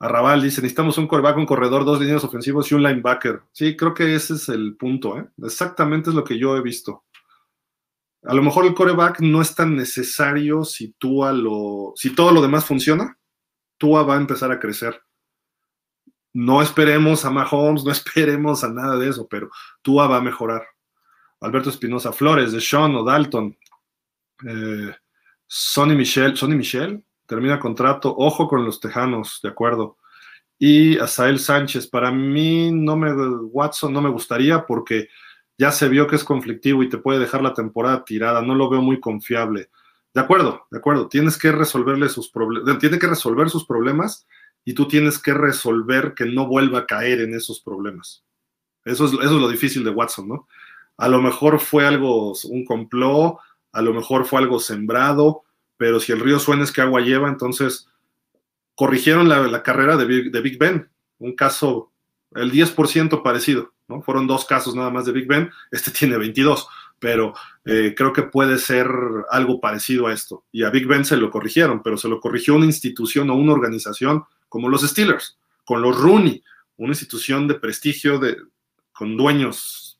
Arrabal 0.00 0.42
dice, 0.42 0.60
necesitamos 0.60 0.98
un 0.98 1.06
coreback, 1.06 1.38
un 1.38 1.46
corredor, 1.46 1.86
dos 1.86 2.00
líneas 2.00 2.24
ofensivos 2.24 2.70
y 2.70 2.74
un 2.74 2.82
linebacker. 2.82 3.40
Sí, 3.52 3.74
creo 3.74 3.94
que 3.94 4.14
ese 4.14 4.34
es 4.34 4.50
el 4.50 4.76
punto. 4.76 5.16
¿eh? 5.16 5.26
Exactamente 5.42 6.10
es 6.10 6.14
lo 6.14 6.24
que 6.24 6.38
yo 6.38 6.58
he 6.58 6.60
visto. 6.60 7.03
A 8.26 8.34
lo 8.34 8.42
mejor 8.42 8.64
el 8.64 8.74
coreback 8.74 9.20
no 9.20 9.42
es 9.42 9.54
tan 9.54 9.76
necesario 9.76 10.64
si, 10.64 10.94
lo, 11.00 11.92
si 11.94 12.14
todo 12.14 12.32
lo 12.32 12.40
demás 12.40 12.64
funciona. 12.64 13.18
Tua 13.76 14.02
va 14.02 14.14
a 14.14 14.20
empezar 14.20 14.50
a 14.50 14.58
crecer. 14.58 15.02
No 16.32 16.62
esperemos 16.62 17.24
a 17.24 17.30
Mahomes, 17.30 17.84
no 17.84 17.92
esperemos 17.92 18.64
a 18.64 18.68
nada 18.68 18.96
de 18.96 19.08
eso, 19.08 19.26
pero 19.28 19.50
Tua 19.82 20.06
va 20.06 20.18
a 20.18 20.22
mejorar. 20.22 20.66
Alberto 21.40 21.68
Espinosa 21.70 22.12
Flores, 22.12 22.52
de 22.52 22.60
Sean 22.60 22.94
o 22.94 23.04
Dalton. 23.04 23.56
Eh, 24.46 24.94
Sonny 25.46 25.94
Michel, 25.94 26.36
Sonny 26.36 26.56
Michel 26.56 27.04
termina 27.26 27.60
contrato, 27.60 28.14
ojo 28.16 28.48
con 28.48 28.64
los 28.64 28.80
Tejanos, 28.80 29.40
de 29.42 29.50
acuerdo. 29.50 29.98
Y 30.58 30.98
Asael 30.98 31.38
Sánchez, 31.38 31.86
para 31.88 32.10
mí 32.10 32.70
no 32.72 32.96
me, 32.96 33.12
Watson 33.12 33.92
no 33.92 34.00
me 34.00 34.08
gustaría 34.08 34.64
porque 34.64 35.08
ya 35.58 35.70
se 35.72 35.88
vio 35.88 36.06
que 36.06 36.16
es 36.16 36.24
conflictivo 36.24 36.82
y 36.82 36.88
te 36.88 36.98
puede 36.98 37.20
dejar 37.20 37.42
la 37.42 37.54
temporada 37.54 38.04
tirada, 38.04 38.42
no 38.42 38.54
lo 38.54 38.68
veo 38.68 38.82
muy 38.82 39.00
confiable. 39.00 39.70
De 40.12 40.20
acuerdo, 40.20 40.66
de 40.70 40.78
acuerdo, 40.78 41.08
tienes 41.08 41.36
que 41.36 41.52
resolverle 41.52 42.08
sus 42.08 42.30
problemas, 42.30 42.78
tiene 42.78 42.98
que 42.98 43.06
resolver 43.06 43.50
sus 43.50 43.66
problemas 43.66 44.26
y 44.64 44.74
tú 44.74 44.88
tienes 44.88 45.18
que 45.18 45.34
resolver 45.34 46.14
que 46.14 46.24
no 46.24 46.46
vuelva 46.46 46.80
a 46.80 46.86
caer 46.86 47.20
en 47.20 47.34
esos 47.34 47.60
problemas. 47.60 48.24
Eso 48.84 49.06
es, 49.06 49.12
eso 49.12 49.22
es 49.22 49.30
lo 49.30 49.48
difícil 49.48 49.84
de 49.84 49.90
Watson, 49.90 50.28
¿no? 50.28 50.48
A 50.96 51.08
lo 51.08 51.20
mejor 51.20 51.58
fue 51.58 51.86
algo, 51.86 52.32
un 52.44 52.64
complot, 52.64 53.38
a 53.72 53.82
lo 53.82 53.92
mejor 53.92 54.24
fue 54.24 54.40
algo 54.40 54.60
sembrado, 54.60 55.42
pero 55.76 55.98
si 55.98 56.12
el 56.12 56.20
río 56.20 56.38
suena 56.38 56.62
es 56.62 56.70
que 56.70 56.80
agua 56.80 57.00
lleva, 57.00 57.28
entonces 57.28 57.88
corrigieron 58.76 59.28
la, 59.28 59.62
carrera 59.62 59.96
de 59.96 60.06
Big, 60.06 60.58
Ben, 60.58 60.88
un 61.18 61.34
caso, 61.34 61.92
el 62.32 62.52
10% 62.52 63.22
parecido, 63.22 63.73
¿no? 63.88 64.02
Fueron 64.02 64.26
dos 64.26 64.44
casos 64.44 64.74
nada 64.74 64.90
más 64.90 65.06
de 65.06 65.12
Big 65.12 65.26
Ben, 65.26 65.50
este 65.70 65.90
tiene 65.90 66.16
22, 66.16 66.66
pero 66.98 67.34
eh, 67.64 67.94
creo 67.96 68.12
que 68.12 68.22
puede 68.22 68.58
ser 68.58 68.88
algo 69.30 69.60
parecido 69.60 70.06
a 70.06 70.12
esto. 70.12 70.44
Y 70.52 70.64
a 70.64 70.70
Big 70.70 70.86
Ben 70.86 71.04
se 71.04 71.16
lo 71.16 71.30
corrigieron, 71.30 71.82
pero 71.82 71.96
se 71.96 72.08
lo 72.08 72.20
corrigió 72.20 72.54
una 72.54 72.66
institución 72.66 73.30
o 73.30 73.34
una 73.34 73.52
organización 73.52 74.24
como 74.48 74.68
los 74.68 74.82
Steelers, 74.82 75.38
con 75.64 75.82
los 75.82 76.00
Rooney, 76.00 76.42
una 76.76 76.92
institución 76.92 77.48
de 77.48 77.54
prestigio 77.54 78.18
de, 78.18 78.36
con 78.92 79.16
dueños 79.16 79.94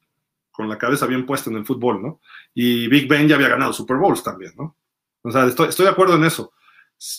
con 0.55 0.69
la 0.69 0.79
cabeza 0.79 1.07
bien 1.07 1.27
puesta 1.27 1.51
en 1.51 1.57
el 1.57 1.67
fútbol, 1.67 2.01
¿no? 2.01 2.21
Y 2.55 2.87
Big 2.87 3.09
Ben 3.09 3.27
ya 3.27 3.35
había 3.35 3.49
ganado 3.49 3.73
Super 3.73 3.97
Bowls 3.97 4.23
también, 4.23 4.53
¿no? 4.57 4.77
O 5.23 5.33
sea, 5.33 5.47
estoy, 5.47 5.69
de 5.85 5.89
acuerdo 5.89 6.15
en 6.15 6.23
eso. 6.23 6.53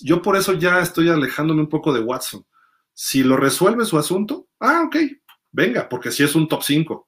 Yo 0.01 0.21
por 0.21 0.37
eso 0.37 0.53
ya 0.53 0.79
estoy 0.79 1.09
alejándome 1.09 1.59
un 1.59 1.67
poco 1.67 1.91
de 1.91 1.99
Watson. 1.99 2.45
Si 2.93 3.23
lo 3.23 3.35
resuelve 3.35 3.83
su 3.83 3.97
asunto, 3.97 4.47
ah, 4.61 4.83
ok, 4.85 4.95
venga, 5.55 5.87
porque 5.87 6.11
si 6.11 6.23
es 6.23 6.35
un 6.35 6.47
top 6.47 6.61
5 6.61 7.07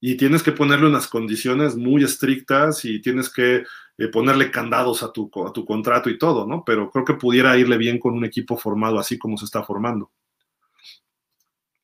y 0.00 0.16
tienes 0.16 0.42
que 0.42 0.52
ponerle 0.52 0.86
unas 0.86 1.08
condiciones 1.08 1.74
muy 1.74 2.04
estrictas 2.04 2.84
y 2.84 3.00
tienes 3.00 3.28
que 3.28 3.64
eh, 3.98 4.08
ponerle 4.08 4.50
candados 4.50 5.02
a 5.02 5.10
tu, 5.10 5.30
a 5.44 5.52
tu 5.52 5.64
contrato 5.64 6.08
y 6.08 6.16
todo, 6.16 6.46
¿no? 6.46 6.62
Pero 6.64 6.90
creo 6.90 7.04
que 7.04 7.14
pudiera 7.14 7.56
irle 7.58 7.76
bien 7.76 7.98
con 7.98 8.14
un 8.14 8.24
equipo 8.24 8.56
formado 8.56 8.98
así 8.98 9.18
como 9.18 9.36
se 9.36 9.46
está 9.46 9.64
formando. 9.64 10.12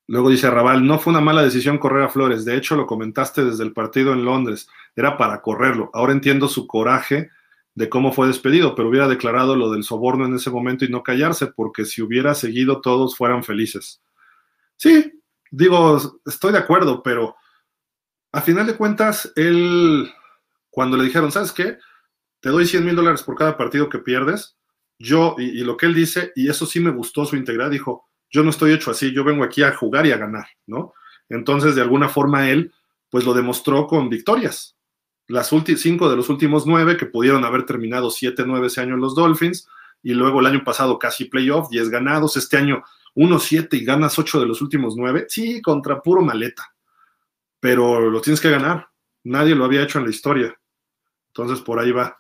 Luego 0.07 0.31
dice 0.31 0.51
Raval, 0.51 0.87
no 0.87 0.99
fue 0.99 1.13
una 1.13 1.21
mala 1.21 1.43
decisión 1.43 1.79
correr 1.79 2.05
a 2.05 2.09
Flores, 2.09 2.45
de 2.45 2.57
hecho 2.57 2.77
lo 2.77 2.87
comentaste 2.87 3.45
desde 3.45 3.65
el 3.65 3.73
partido 3.73 4.13
en 4.13 4.25
Londres, 4.25 4.69
era 4.95 5.17
para 5.17 5.41
correrlo. 5.41 5.91
Ahora 5.95 6.13
entiendo 6.13 6.49
su 6.49 6.67
coraje 6.67 7.31
de 7.75 7.89
cómo 7.89 8.13
fue 8.13 8.27
despedido, 8.29 8.75
pero 8.75 8.89
hubiera 8.89 9.09
declarado 9.09 9.57
lo 9.57 9.71
del 9.71 9.85
soborno 9.85 10.27
en 10.27 10.35
ese 10.35 10.51
momento 10.51 10.85
y 10.85 10.91
no 10.91 11.03
callarse, 11.03 11.47
porque 11.47 11.87
si 11.87 12.03
hubiera 12.03 12.35
seguido 12.35 12.81
todos 12.81 13.17
fueran 13.17 13.43
felices. 13.43 14.03
Sí, 14.77 15.22
digo, 15.53 16.21
estoy 16.27 16.53
de 16.53 16.59
acuerdo, 16.59 17.03
pero 17.03 17.37
a 18.33 18.41
final 18.41 18.67
de 18.67 18.77
cuentas, 18.77 19.31
él, 19.37 20.11
cuando 20.71 20.97
le 20.97 21.05
dijeron, 21.05 21.31
¿sabes 21.31 21.53
qué? 21.53 21.79
Te 22.41 22.49
doy 22.49 22.67
100 22.67 22.85
mil 22.85 22.97
dólares 22.97 23.23
por 23.23 23.37
cada 23.37 23.57
partido 23.57 23.89
que 23.89 23.99
pierdes, 23.99 24.57
yo, 24.99 25.37
y, 25.39 25.63
lo 25.65 25.77
que 25.77 25.87
él 25.87 25.95
dice, 25.95 26.33
y 26.35 26.49
eso 26.49 26.65
sí 26.65 26.81
me 26.81 26.91
gustó 26.91 27.25
su 27.27 27.37
integridad, 27.37 27.71
dijo, 27.71 28.09
yo 28.31 28.43
no 28.43 28.51
estoy 28.51 28.73
hecho 28.73 28.91
así, 28.91 29.13
yo 29.13 29.25
vengo 29.25 29.45
aquí 29.45 29.63
a 29.63 29.75
jugar 29.75 30.07
y 30.07 30.13
a 30.13 30.17
ganar, 30.17 30.47
¿no? 30.67 30.95
Entonces, 31.29 31.75
de 31.75 31.83
alguna 31.83 32.09
forma, 32.09 32.49
él, 32.49 32.73
pues 33.11 33.25
lo 33.25 33.35
demostró 33.35 33.87
con 33.87 34.09
victorias. 34.09 34.77
Las 35.29 35.51
cinco 35.77 36.09
de 36.09 36.17
los 36.17 36.29
últimos 36.31 36.67
nueve, 36.67 36.97
que 36.97 37.07
pudieron 37.07 37.45
haber 37.45 37.67
terminado 37.67 38.11
siete, 38.11 38.45
nueve 38.47 38.69
ese 38.69 38.81
año 38.81 38.95
en 38.95 39.01
los 39.01 39.15
Dolphins, 39.15 39.69
y 40.03 40.15
luego 40.15 40.41
el 40.41 40.47
año 40.47 40.65
pasado 40.65 40.99
casi 40.99 41.27
playoff, 41.27 41.69
diez 41.69 41.91
ganados, 41.91 42.37
este 42.37 42.57
año 42.57 42.83
uno, 43.15 43.39
siete 43.39 43.77
y 43.77 43.85
ganas 43.85 44.19
ocho 44.19 44.41
de 44.41 44.47
los 44.47 44.63
últimos 44.63 44.95
nueve, 44.97 45.27
sí, 45.29 45.61
contra 45.63 46.01
puro 46.01 46.23
maleta, 46.23 46.75
pero 47.61 48.11
lo 48.11 48.21
tienes 48.21 48.41
que 48.41 48.51
ganar. 48.51 48.89
Nadie 49.25 49.55
lo 49.55 49.65
había 49.65 49.83
hecho 49.83 49.99
en 49.99 50.05
la 50.05 50.11
historia. 50.11 50.59
Entonces, 51.29 51.61
por 51.61 51.79
ahí 51.79 51.93
va. 51.93 52.19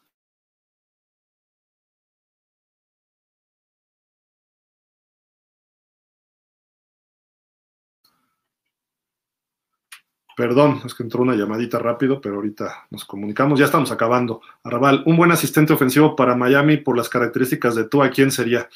Perdón, 10.34 10.80
es 10.86 10.94
que 10.94 11.02
entró 11.02 11.22
una 11.22 11.34
llamadita 11.34 11.78
rápido, 11.78 12.20
pero 12.20 12.36
ahorita 12.36 12.86
nos 12.90 13.04
comunicamos. 13.04 13.58
Ya 13.58 13.66
estamos 13.66 13.90
acabando. 13.90 14.40
Arrabal, 14.64 15.02
un 15.04 15.16
buen 15.16 15.30
asistente 15.30 15.74
ofensivo 15.74 16.16
para 16.16 16.34
Miami 16.34 16.78
por 16.78 16.96
las 16.96 17.08
características 17.10 17.74
de 17.74 17.84
tú, 17.84 18.02
¿a 18.02 18.10
quién 18.10 18.30
sería? 18.30 18.68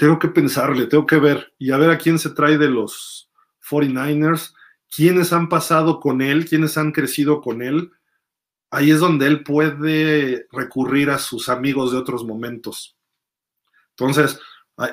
Tengo 0.00 0.18
que 0.18 0.28
pensarle, 0.28 0.86
tengo 0.86 1.04
que 1.04 1.18
ver 1.18 1.52
y 1.58 1.72
a 1.72 1.76
ver 1.76 1.90
a 1.90 1.98
quién 1.98 2.18
se 2.18 2.30
trae 2.30 2.56
de 2.56 2.70
los 2.70 3.30
49ers, 3.70 4.54
quiénes 4.88 5.30
han 5.34 5.50
pasado 5.50 6.00
con 6.00 6.22
él, 6.22 6.46
quiénes 6.48 6.78
han 6.78 6.92
crecido 6.92 7.42
con 7.42 7.60
él. 7.60 7.90
Ahí 8.70 8.92
es 8.92 9.00
donde 9.00 9.26
él 9.26 9.44
puede 9.44 10.46
recurrir 10.52 11.10
a 11.10 11.18
sus 11.18 11.50
amigos 11.50 11.92
de 11.92 11.98
otros 11.98 12.24
momentos. 12.24 12.96
Entonces, 13.90 14.40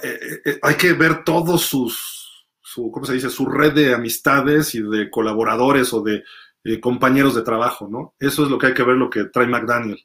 eh, 0.04 0.42
eh, 0.44 0.60
hay 0.62 0.76
que 0.76 0.92
ver 0.92 1.24
todos 1.24 1.62
sus, 1.62 2.50
su, 2.60 2.92
¿cómo 2.92 3.06
se 3.06 3.14
dice? 3.14 3.30
Su 3.30 3.46
red 3.46 3.72
de 3.72 3.94
amistades 3.94 4.76
y 4.76 4.82
de 4.82 5.10
colaboradores 5.10 5.94
o 5.94 6.02
de 6.02 6.22
eh, 6.66 6.82
compañeros 6.82 7.34
de 7.34 7.44
trabajo, 7.44 7.88
¿no? 7.90 8.14
Eso 8.20 8.44
es 8.44 8.52
lo 8.52 8.58
que 8.58 8.68
hay 8.68 8.74
que 8.74 8.84
ver, 8.84 8.98
lo 8.98 9.10
que 9.10 9.24
trae 9.24 9.48
McDaniel. 9.48 10.04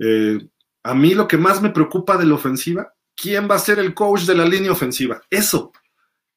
Eh, 0.00 0.48
a 0.82 0.94
mí 0.94 1.14
lo 1.14 1.28
que 1.28 1.36
más 1.36 1.62
me 1.62 1.70
preocupa 1.70 2.16
de 2.16 2.26
la 2.26 2.34
ofensiva, 2.34 2.92
¿quién 3.16 3.48
va 3.50 3.56
a 3.56 3.60
ser 3.60 3.78
el 3.78 3.94
coach 3.94 4.22
de 4.22 4.34
la 4.34 4.44
línea 4.44 4.72
ofensiva? 4.72 5.20
Eso, 5.30 5.72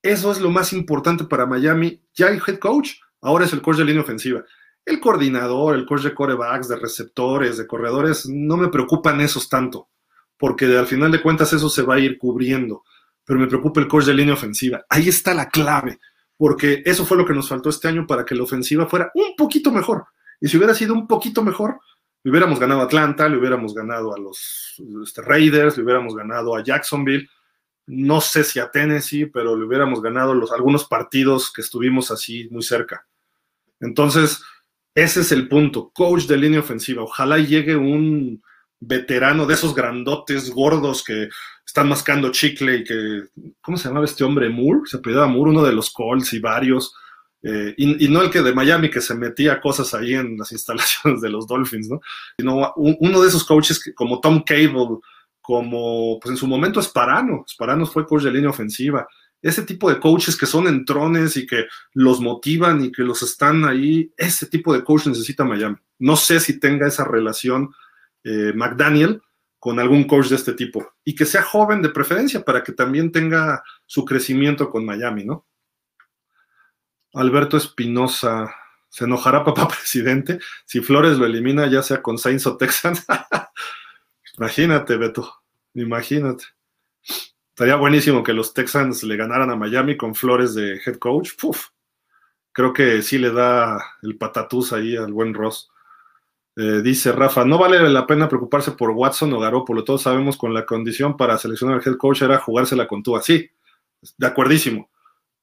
eso 0.01 0.32
es 0.32 0.40
lo 0.40 0.49
más 0.49 0.74
importante 0.74 1.25
para 1.25 1.45
Miami. 1.45 2.01
Ya 2.14 2.27
hay 2.27 2.40
head 2.45 2.58
coach, 2.58 2.93
ahora 3.22 3.45
es 3.45 3.53
el 3.53 3.61
coach 3.61 3.77
de 3.77 3.85
línea 3.85 4.01
ofensiva. 4.01 4.43
El 4.85 4.99
coordinador, 4.99 5.75
el 5.75 5.85
coach 5.85 6.03
de 6.03 6.16
corebacks, 6.16 6.69
de 6.69 6.77
receptores, 6.77 7.58
de 7.58 7.67
corredores, 7.67 8.27
no 8.27 8.58
me 8.58 8.69
preocupan 8.69 9.22
esos 9.22 9.49
tanto, 9.49 9.90
porque 10.38 10.66
al 10.66 10.88
final 10.88 11.11
de 11.11 11.22
cuentas 11.22 11.53
eso 11.53 11.69
se 11.69 11.83
va 11.83 11.95
a 11.95 11.99
ir 11.99 12.17
cubriendo 12.17 12.83
pero 13.30 13.40
me 13.40 13.45
preocupa 13.45 13.80
el 13.80 13.88
coach 13.88 14.06
de 14.06 14.16
línea 14.16 14.33
ofensiva. 14.33 14.83
Ahí 14.90 15.08
está 15.08 15.35
la 15.35 15.49
clave, 15.49 15.99
porque 16.35 16.82
eso 16.83 17.06
fue 17.06 17.16
lo 17.16 17.27
que 17.27 17.33
nos 17.35 17.48
faltó 17.48 17.69
este 17.69 17.88
año 17.88 18.08
para 18.08 18.25
que 18.25 18.33
la 18.33 18.41
ofensiva 18.41 18.88
fuera 18.88 19.11
un 19.14 19.35
poquito 19.38 19.72
mejor. 19.72 20.08
Y 20.41 20.48
si 20.48 20.58
hubiera 20.58 20.74
sido 20.74 20.95
un 20.95 21.06
poquito 21.06 21.43
mejor, 21.43 21.80
le 22.23 22.31
hubiéramos 22.31 22.59
ganado 22.59 22.81
a 22.81 22.85
Atlanta, 22.85 23.30
le 23.30 23.38
hubiéramos 23.38 23.73
ganado 23.73 24.14
a 24.14 24.19
los 24.19 24.81
este, 25.06 25.22
Raiders, 25.22 25.77
le 25.77 25.83
hubiéramos 25.83 26.15
ganado 26.15 26.56
a 26.56 26.64
Jacksonville, 26.64 27.30
no 27.88 28.22
sé 28.22 28.43
si 28.43 28.59
a 28.59 28.69
Tennessee, 28.69 29.25
pero 29.25 29.56
le 29.56 29.65
hubiéramos 29.65 30.01
ganado 30.01 30.33
los, 30.33 30.51
algunos 30.51 30.85
partidos 30.85 31.51
que 31.51 31.61
estuvimos 31.61 32.11
así 32.11 32.48
muy 32.51 32.61
cerca. 32.61 33.07
Entonces, 33.80 34.41
ese 34.93 35.22
es 35.22 35.31
el 35.31 35.48
punto, 35.48 35.91
coach 35.93 36.25
de 36.25 36.38
línea 36.38 36.59
ofensiva. 36.59 37.03
Ojalá 37.03 37.38
llegue 37.38 37.75
un 37.75 38.43
veterano 38.80 39.45
de 39.45 39.53
esos 39.53 39.73
grandotes 39.73 40.49
gordos 40.51 41.03
que 41.03 41.30
están 41.65 41.89
mascando 41.89 42.31
chicle 42.31 42.77
y 42.77 42.83
que, 42.83 43.23
¿cómo 43.61 43.77
se 43.77 43.88
llamaba 43.88 44.06
este 44.06 44.23
hombre? 44.23 44.49
Moore, 44.49 44.81
se 44.85 44.98
apellidaba 44.98 45.27
Moore, 45.27 45.51
uno 45.51 45.64
de 45.64 45.73
los 45.73 45.91
Colts 45.91 46.33
y 46.33 46.39
varios, 46.39 46.93
eh, 47.42 47.74
y, 47.77 48.08
no 48.09 48.22
el 48.22 48.30
que 48.30 48.42
de 48.42 48.53
Miami 48.53 48.90
que 48.90 49.00
se 49.00 49.16
metía 49.16 49.61
cosas 49.61 49.93
ahí 49.93 50.14
en 50.14 50.38
las 50.38 50.51
instalaciones 50.51 51.22
de 51.22 51.30
los 51.30 51.48
Dolphins, 51.48 51.90
¿no? 51.90 52.01
Sino 52.38 52.74
uno 52.76 53.22
de 53.22 53.27
esos 53.27 53.43
coaches 53.43 53.92
como 53.95 54.19
Tom 54.19 54.43
Cable, 54.45 55.00
como, 55.42 56.19
pues 56.19 56.32
en 56.32 56.38
su 56.38 56.48
momento 56.48 56.82
Sparano, 56.82 57.45
Sparano 57.50 57.85
fue 57.85 58.06
coach 58.06 58.24
de 58.24 58.32
línea 58.32 58.50
ofensiva, 58.50 59.08
ese 59.42 59.64
tipo 59.64 59.90
de 59.90 60.00
coaches 60.00 60.35
que 60.35 60.45
son 60.45 60.68
entrones 60.68 61.38
y 61.38 61.48
que 61.48 61.66
los 61.93 62.19
motivan 62.19 62.84
y 62.84 62.92
que 62.92 63.03
los 63.03 63.24
están 63.24 63.64
ahí, 63.64 64.11
ese 64.18 64.48
tipo 64.48 64.74
de 64.74 64.84
coach 64.84 65.08
necesita 65.08 65.45
Miami. 65.45 65.77
No 65.98 66.18
sé 66.18 66.40
si 66.40 66.59
tenga 66.59 66.88
esa 66.88 67.06
relación 67.06 67.74
eh, 68.26 68.51
McDaniel 68.53 69.22
con 69.58 69.80
algún 69.80 70.03
coach 70.06 70.27
de 70.27 70.35
este 70.35 70.53
tipo 70.53 70.93
y 71.06 71.16
que 71.16 71.26
sea 71.26 71.42
joven 71.42 71.82
de 71.82 71.90
preferencia 71.90 72.43
para 72.43 72.64
que 72.64 72.74
también 72.74 73.11
tenga 73.11 73.64
su 73.85 74.03
crecimiento 74.03 74.69
con 74.69 74.85
Miami, 74.85 75.24
¿no? 75.24 75.45
Alberto 77.13 77.57
Espinosa, 77.57 78.53
¿se 78.89 79.05
enojará 79.05 79.43
papá 79.43 79.67
presidente 79.69 80.39
si 80.65 80.81
Flores 80.81 81.17
lo 81.17 81.25
elimina 81.25 81.67
ya 81.67 81.81
sea 81.81 82.01
con 82.01 82.17
Saints 82.17 82.47
o 82.47 82.57
Texans? 82.57 83.05
imagínate, 84.38 84.97
Beto, 84.97 85.33
imagínate. 85.73 86.45
Estaría 87.49 87.75
buenísimo 87.75 88.23
que 88.23 88.33
los 88.33 88.53
Texans 88.53 89.03
le 89.03 89.17
ganaran 89.17 89.49
a 89.49 89.55
Miami 89.55 89.97
con 89.97 90.15
Flores 90.15 90.55
de 90.55 90.79
head 90.85 90.95
coach. 90.95 91.31
Creo 92.53 92.71
que 92.71 93.01
sí 93.01 93.17
le 93.17 93.31
da 93.31 93.77
el 94.01 94.17
patatús 94.17 94.71
ahí 94.71 94.95
al 94.95 95.11
buen 95.11 95.33
Ross. 95.33 95.69
Eh, 96.55 96.81
dice 96.81 97.11
Rafa, 97.11 97.43
no 97.45 97.57
vale 97.57 97.89
la 97.89 98.07
pena 98.07 98.29
preocuparse 98.29 98.71
por 98.71 98.91
Watson 98.91 99.33
o 99.33 99.39
Garoppolo. 99.39 99.83
Todos 99.83 100.03
sabemos 100.03 100.38
con 100.38 100.53
la 100.53 100.65
condición 100.65 101.17
para 101.17 101.38
seleccionar 101.38 101.75
al 101.75 101.83
head 101.85 101.97
coach 101.97 102.21
era 102.21 102.38
jugársela 102.39 102.88
con 102.88 103.03
tú 103.03 103.17
así. 103.17 103.49
De 104.17 104.27
acuerdísimo. 104.27 104.89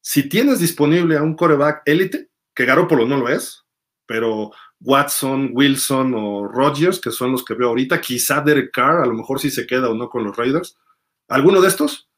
Si 0.08 0.28
tienes 0.28 0.60
disponible 0.60 1.16
a 1.16 1.22
un 1.24 1.34
coreback 1.34 1.82
élite, 1.84 2.28
que 2.54 2.64
Garoppolo 2.64 3.06
no 3.06 3.16
lo 3.16 3.28
es, 3.28 3.64
pero 4.06 4.52
Watson, 4.78 5.50
Wilson 5.52 6.14
o 6.14 6.46
Rodgers, 6.46 7.00
que 7.00 7.10
son 7.10 7.32
los 7.32 7.44
que 7.44 7.54
veo 7.54 7.70
ahorita, 7.70 8.00
quizá 8.00 8.40
Derek 8.40 8.70
Carr, 8.72 9.02
a 9.02 9.06
lo 9.06 9.14
mejor 9.14 9.40
si 9.40 9.50
se 9.50 9.66
queda 9.66 9.90
o 9.90 9.94
no 9.94 10.08
con 10.08 10.22
los 10.22 10.36
Raiders, 10.36 10.78
alguno 11.26 11.60
de 11.60 11.66
estos, 11.66 12.08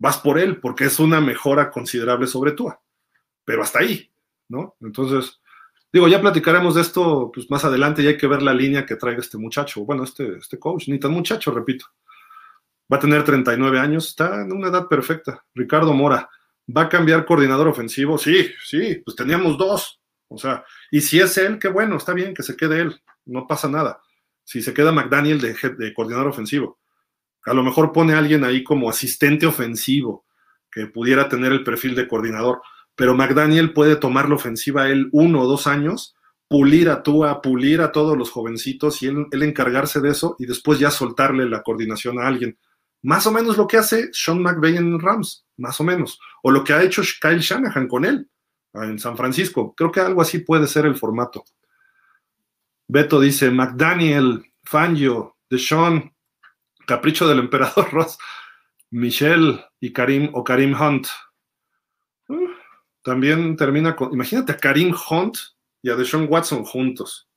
vas 0.00 0.18
por 0.18 0.36
él, 0.36 0.58
porque 0.60 0.86
es 0.86 0.98
una 0.98 1.20
mejora 1.20 1.70
considerable 1.70 2.26
sobre 2.26 2.50
tú. 2.50 2.74
Pero 3.44 3.62
hasta 3.62 3.78
ahí, 3.78 4.10
¿no? 4.48 4.74
Entonces, 4.80 5.40
Digo, 5.92 6.08
ya 6.08 6.20
platicaremos 6.20 6.74
de 6.74 6.80
esto 6.80 7.30
pues, 7.32 7.48
más 7.48 7.64
adelante 7.64 8.02
y 8.02 8.08
hay 8.08 8.16
que 8.16 8.26
ver 8.26 8.42
la 8.42 8.52
línea 8.52 8.84
que 8.84 8.96
traiga 8.96 9.20
este 9.20 9.38
muchacho, 9.38 9.84
bueno, 9.84 10.02
este, 10.02 10.38
este 10.38 10.58
coach, 10.58 10.88
ni 10.88 10.98
tan 10.98 11.12
muchacho, 11.12 11.52
repito. 11.52 11.86
Va 12.92 12.96
a 12.96 13.00
tener 13.00 13.22
39 13.22 13.78
años, 13.78 14.08
está 14.08 14.42
en 14.42 14.52
una 14.52 14.68
edad 14.68 14.88
perfecta. 14.88 15.44
Ricardo 15.54 15.92
Mora, 15.94 16.28
¿va 16.74 16.82
a 16.82 16.88
cambiar 16.88 17.24
coordinador 17.24 17.68
ofensivo? 17.68 18.18
Sí, 18.18 18.50
sí, 18.64 19.02
pues 19.04 19.16
teníamos 19.16 19.58
dos. 19.58 20.00
O 20.28 20.38
sea, 20.38 20.64
y 20.90 21.00
si 21.00 21.20
es 21.20 21.36
él, 21.38 21.58
qué 21.58 21.68
bueno, 21.68 21.96
está 21.96 22.12
bien 22.12 22.34
que 22.34 22.42
se 22.42 22.56
quede 22.56 22.80
él, 22.80 23.00
no 23.24 23.46
pasa 23.46 23.68
nada. 23.68 24.00
Si 24.44 24.62
se 24.62 24.74
queda 24.74 24.92
McDaniel 24.92 25.40
de, 25.40 25.94
coordinador 25.94 26.28
ofensivo, 26.28 26.78
a 27.44 27.54
lo 27.54 27.62
mejor 27.62 27.92
pone 27.92 28.14
a 28.14 28.18
alguien 28.18 28.44
ahí 28.44 28.64
como 28.64 28.90
asistente 28.90 29.46
ofensivo 29.46 30.24
que 30.70 30.86
pudiera 30.86 31.28
tener 31.28 31.52
el 31.52 31.64
perfil 31.64 31.94
de 31.94 32.08
coordinador 32.08 32.60
pero 32.96 33.14
McDaniel 33.14 33.72
puede 33.72 33.96
tomar 33.96 34.28
la 34.28 34.34
ofensiva 34.34 34.88
él 34.88 35.10
uno 35.12 35.42
o 35.42 35.46
dos 35.46 35.66
años, 35.66 36.16
pulir 36.48 36.88
a 36.88 37.02
Tua, 37.02 37.42
pulir 37.42 37.82
a 37.82 37.92
todos 37.92 38.16
los 38.16 38.30
jovencitos 38.30 39.02
y 39.02 39.06
él, 39.06 39.26
encargarse 39.42 40.00
de 40.00 40.10
eso 40.10 40.34
y 40.38 40.46
después 40.46 40.78
ya 40.78 40.90
soltarle 40.90 41.48
la 41.48 41.62
coordinación 41.62 42.18
a 42.18 42.26
alguien. 42.26 42.58
Más 43.02 43.26
o 43.26 43.32
menos 43.32 43.56
lo 43.56 43.66
que 43.66 43.76
hace 43.76 44.08
Sean 44.12 44.42
McVay 44.42 44.76
en 44.76 44.98
Rams, 44.98 45.46
más 45.56 45.80
o 45.80 45.84
menos. 45.84 46.18
O 46.42 46.50
lo 46.50 46.64
que 46.64 46.72
ha 46.72 46.82
hecho 46.82 47.02
Kyle 47.20 47.38
Shanahan 47.38 47.88
con 47.88 48.04
él 48.04 48.28
en 48.74 48.98
San 48.98 49.16
Francisco. 49.16 49.74
Creo 49.76 49.92
que 49.92 50.00
algo 50.00 50.22
así 50.22 50.40
puede 50.40 50.66
ser 50.66 50.86
el 50.86 50.96
formato. 50.96 51.44
Beto 52.88 53.20
dice, 53.20 53.50
McDaniel, 53.50 54.44
Fangio, 54.64 55.36
Deshaun, 55.50 56.14
Capricho 56.86 57.26
del 57.26 57.40
emperador 57.40 57.88
Ross, 57.92 58.18
Michelle 58.90 59.64
y 59.80 59.92
Karim 59.92 60.30
o 60.32 60.44
Karim 60.44 60.74
Hunt. 60.80 61.08
Uh, 62.28 62.48
también 63.02 63.56
termina 63.56 63.94
con, 63.96 64.12
imagínate 64.12 64.52
a 64.52 64.56
Karim 64.56 64.94
Hunt 65.10 65.38
y 65.82 65.90
a 65.90 65.96
Deshaun 65.96 66.26
Watson 66.28 66.64
juntos. 66.64 67.28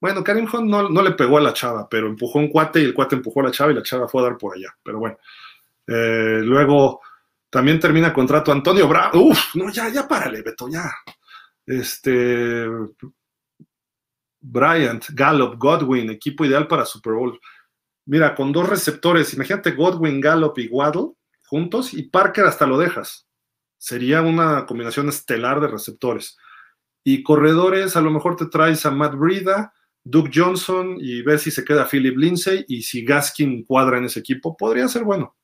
Bueno, 0.00 0.24
Karim 0.24 0.48
Hunt 0.50 0.70
no, 0.70 1.02
le 1.02 1.12
pegó 1.12 1.38
a 1.38 1.42
la 1.42 1.52
chava, 1.52 1.88
pero 1.88 2.06
empujó 2.06 2.38
un 2.38 2.48
cuate 2.48 2.80
y 2.80 2.84
el 2.84 2.94
cuate 2.94 3.16
empujó 3.16 3.40
a 3.40 3.44
la 3.44 3.50
chava 3.50 3.72
y 3.72 3.74
la 3.74 3.82
chava 3.82 4.08
fue 4.08 4.22
a 4.22 4.24
dar 4.24 4.38
por 4.38 4.56
allá. 4.56 4.74
Pero 4.82 4.98
bueno, 4.98 5.18
eh, 5.86 6.40
luego 6.42 7.00
también 7.50 7.78
termina 7.78 8.12
contrato 8.12 8.50
Antonio 8.50 8.88
Bravo. 8.88 9.20
Uf, 9.20 9.54
no, 9.54 9.70
ya, 9.70 9.88
ya 9.90 10.08
párale, 10.08 10.42
Beto, 10.42 10.68
ya. 10.68 10.90
Este, 11.66 12.66
Bryant, 14.40 15.04
Gallup, 15.10 15.56
Godwin, 15.58 16.10
equipo 16.10 16.44
ideal 16.44 16.66
para 16.66 16.86
Super 16.86 17.12
Bowl. 17.12 17.38
Mira, 18.06 18.34
con 18.34 18.52
dos 18.52 18.68
receptores, 18.68 19.34
imagínate 19.34 19.72
Godwin, 19.72 20.20
Gallup 20.20 20.58
y 20.58 20.68
Waddle 20.68 21.12
juntos 21.50 21.94
y 21.94 22.04
Parker 22.04 22.44
hasta 22.44 22.64
lo 22.64 22.78
dejas. 22.78 23.26
Sería 23.76 24.22
una 24.22 24.66
combinación 24.66 25.08
estelar 25.08 25.60
de 25.60 25.66
receptores. 25.66 26.38
Y 27.02 27.24
corredores, 27.24 27.96
a 27.96 28.00
lo 28.00 28.10
mejor 28.10 28.36
te 28.36 28.46
traes 28.46 28.86
a 28.86 28.92
Matt 28.92 29.16
Brida, 29.16 29.74
Duke 30.04 30.30
Johnson 30.34 30.96
y 30.98 31.22
ves 31.22 31.42
si 31.42 31.50
se 31.50 31.64
queda 31.64 31.88
Philip 31.88 32.16
Lindsay 32.16 32.64
y 32.68 32.82
si 32.82 33.04
Gaskin 33.04 33.64
cuadra 33.64 33.98
en 33.98 34.04
ese 34.04 34.20
equipo, 34.20 34.56
podría 34.56 34.88
ser 34.88 35.04
bueno. 35.04 35.36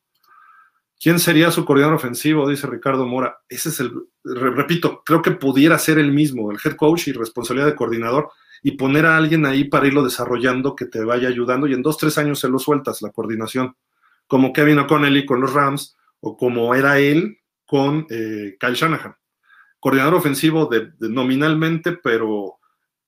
¿Quién 0.98 1.18
sería 1.18 1.50
su 1.50 1.64
coordinador 1.64 1.96
ofensivo? 1.96 2.48
Dice 2.48 2.66
Ricardo 2.66 3.06
Mora. 3.06 3.38
Ese 3.48 3.68
es 3.68 3.80
el, 3.80 3.92
repito, 4.24 5.02
creo 5.04 5.20
que 5.20 5.32
pudiera 5.32 5.78
ser 5.78 5.98
el 5.98 6.10
mismo, 6.10 6.50
el 6.50 6.58
head 6.64 6.74
coach 6.74 7.08
y 7.08 7.12
responsabilidad 7.12 7.66
de 7.66 7.76
coordinador 7.76 8.30
y 8.62 8.72
poner 8.72 9.04
a 9.04 9.16
alguien 9.16 9.44
ahí 9.44 9.64
para 9.64 9.86
irlo 9.86 10.02
desarrollando 10.02 10.74
que 10.74 10.86
te 10.86 11.04
vaya 11.04 11.28
ayudando 11.28 11.66
y 11.66 11.74
en 11.74 11.82
dos, 11.82 11.98
tres 11.98 12.16
años 12.16 12.40
se 12.40 12.48
lo 12.48 12.58
sueltas 12.58 13.02
la 13.02 13.10
coordinación, 13.10 13.76
como 14.26 14.52
Kevin 14.54 14.78
O'Connell 14.78 15.26
con 15.26 15.40
los 15.40 15.52
Rams 15.52 15.96
o 16.20 16.36
como 16.36 16.74
era 16.74 16.98
él 16.98 17.38
con 17.66 18.06
eh, 18.08 18.56
Kyle 18.58 18.74
Shanahan. 18.74 19.16
Coordinador 19.78 20.14
ofensivo 20.14 20.66
de, 20.66 20.92
nominalmente, 20.98 21.92
pero 21.92 22.58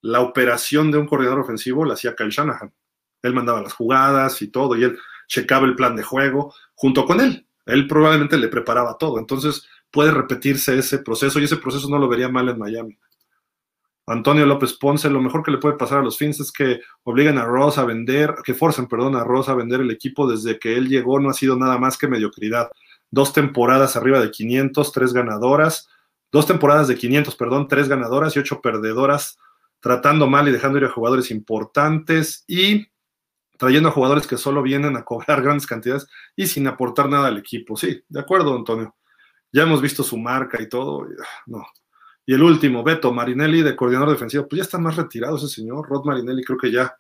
la 0.09 0.21
operación 0.21 0.91
de 0.91 0.97
un 0.97 1.07
coordinador 1.07 1.41
ofensivo 1.41 1.85
la 1.85 1.93
hacía 1.93 2.17
Kyle 2.17 2.31
Shanahan. 2.31 2.73
Él 3.23 3.35
mandaba 3.35 3.61
las 3.61 3.75
jugadas 3.75 4.41
y 4.41 4.49
todo, 4.49 4.75
y 4.75 4.85
él 4.85 4.99
checaba 5.27 5.67
el 5.67 5.77
plan 5.77 5.97
de 5.97 6.03
juego 6.03 6.55
junto 6.75 7.05
con 7.05 7.21
él. 7.21 7.47
Él 7.67 7.87
probablemente 7.87 8.39
le 8.39 8.49
preparaba 8.49 8.97
todo. 8.97 9.19
Entonces 9.19 9.69
puede 9.91 10.11
repetirse 10.11 10.79
ese 10.79 11.01
proceso 11.01 11.39
y 11.39 11.45
ese 11.45 11.59
proceso 11.59 11.91
no 11.91 11.99
lo 11.99 12.09
vería 12.09 12.31
mal 12.31 12.49
en 12.49 12.59
Miami. 12.59 12.99
Antonio 14.07 14.47
López 14.47 14.73
Ponce, 14.73 15.11
lo 15.11 15.21
mejor 15.21 15.43
que 15.43 15.51
le 15.51 15.59
puede 15.59 15.77
pasar 15.77 15.99
a 15.99 16.03
los 16.03 16.17
Fins 16.17 16.41
es 16.41 16.51
que 16.51 16.81
obligan 17.03 17.37
a 17.37 17.45
Ross 17.45 17.77
a 17.77 17.85
vender, 17.85 18.37
que 18.43 18.55
forcen, 18.55 18.87
perdón, 18.87 19.15
a 19.15 19.25
Ross 19.25 19.51
a 19.51 19.55
vender 19.55 19.83
el 19.83 19.91
equipo 19.91 20.27
desde 20.27 20.59
que 20.59 20.79
él 20.79 20.89
llegó, 20.89 21.21
no 21.21 21.29
ha 21.29 21.35
sido 21.35 21.57
nada 21.57 21.77
más 21.77 21.99
que 21.99 22.09
mediocridad. 22.09 22.71
Dos 23.11 23.35
temporadas 23.35 23.95
arriba 23.97 24.21
de 24.21 24.31
500, 24.31 24.91
tres 24.91 25.13
ganadoras, 25.13 25.91
dos 26.33 26.47
temporadas 26.47 26.89
de 26.89 26.97
500, 26.97 27.37
perdón, 27.37 27.69
tres 27.69 27.89
ganadoras 27.89 28.35
y 28.35 28.39
ocho 28.39 28.63
perdedoras, 28.63 29.37
tratando 29.81 30.27
mal 30.27 30.49
y 30.49 30.53
dejando 30.53 30.79
ir 30.79 30.85
a 30.85 30.91
jugadores 30.91 31.31
importantes 31.31 32.45
y 32.47 32.87
trayendo 33.57 33.89
a 33.89 33.93
jugadores 33.93 34.27
que 34.27 34.37
solo 34.37 34.63
vienen 34.63 34.97
a 34.97 35.05
cobrar 35.05 35.43
grandes 35.43 35.67
cantidades 35.67 36.07
y 36.37 36.47
sin 36.47 36.67
aportar 36.67 37.09
nada 37.09 37.29
al 37.29 37.39
equipo. 37.39 37.77
Sí, 37.77 38.03
de 38.09 38.21
acuerdo, 38.21 38.55
Antonio. 38.55 38.95
Ya 39.53 39.63
hemos 39.63 39.81
visto 39.81 40.03
su 40.03 40.19
marca 40.19 40.61
y 40.61 40.69
todo. 40.69 41.05
Ah, 41.05 41.43
no, 41.47 41.65
y 42.29 42.35
el 42.35 42.43
último, 42.43 42.85
Beto 42.85 43.11
Marinelli, 43.11 43.63
de 43.63 43.75
coordinador 43.75 44.11
defensivo, 44.11 44.47
pues 44.47 44.59
ya 44.59 44.63
está 44.65 44.77
más 44.77 44.97
retirado 44.97 45.39
ese 45.39 45.49
señor. 45.49 45.89
Rod 45.89 46.05
Marinelli 46.05 46.45
creo 46.45 46.59
que 46.59 46.71
ya, 46.71 46.95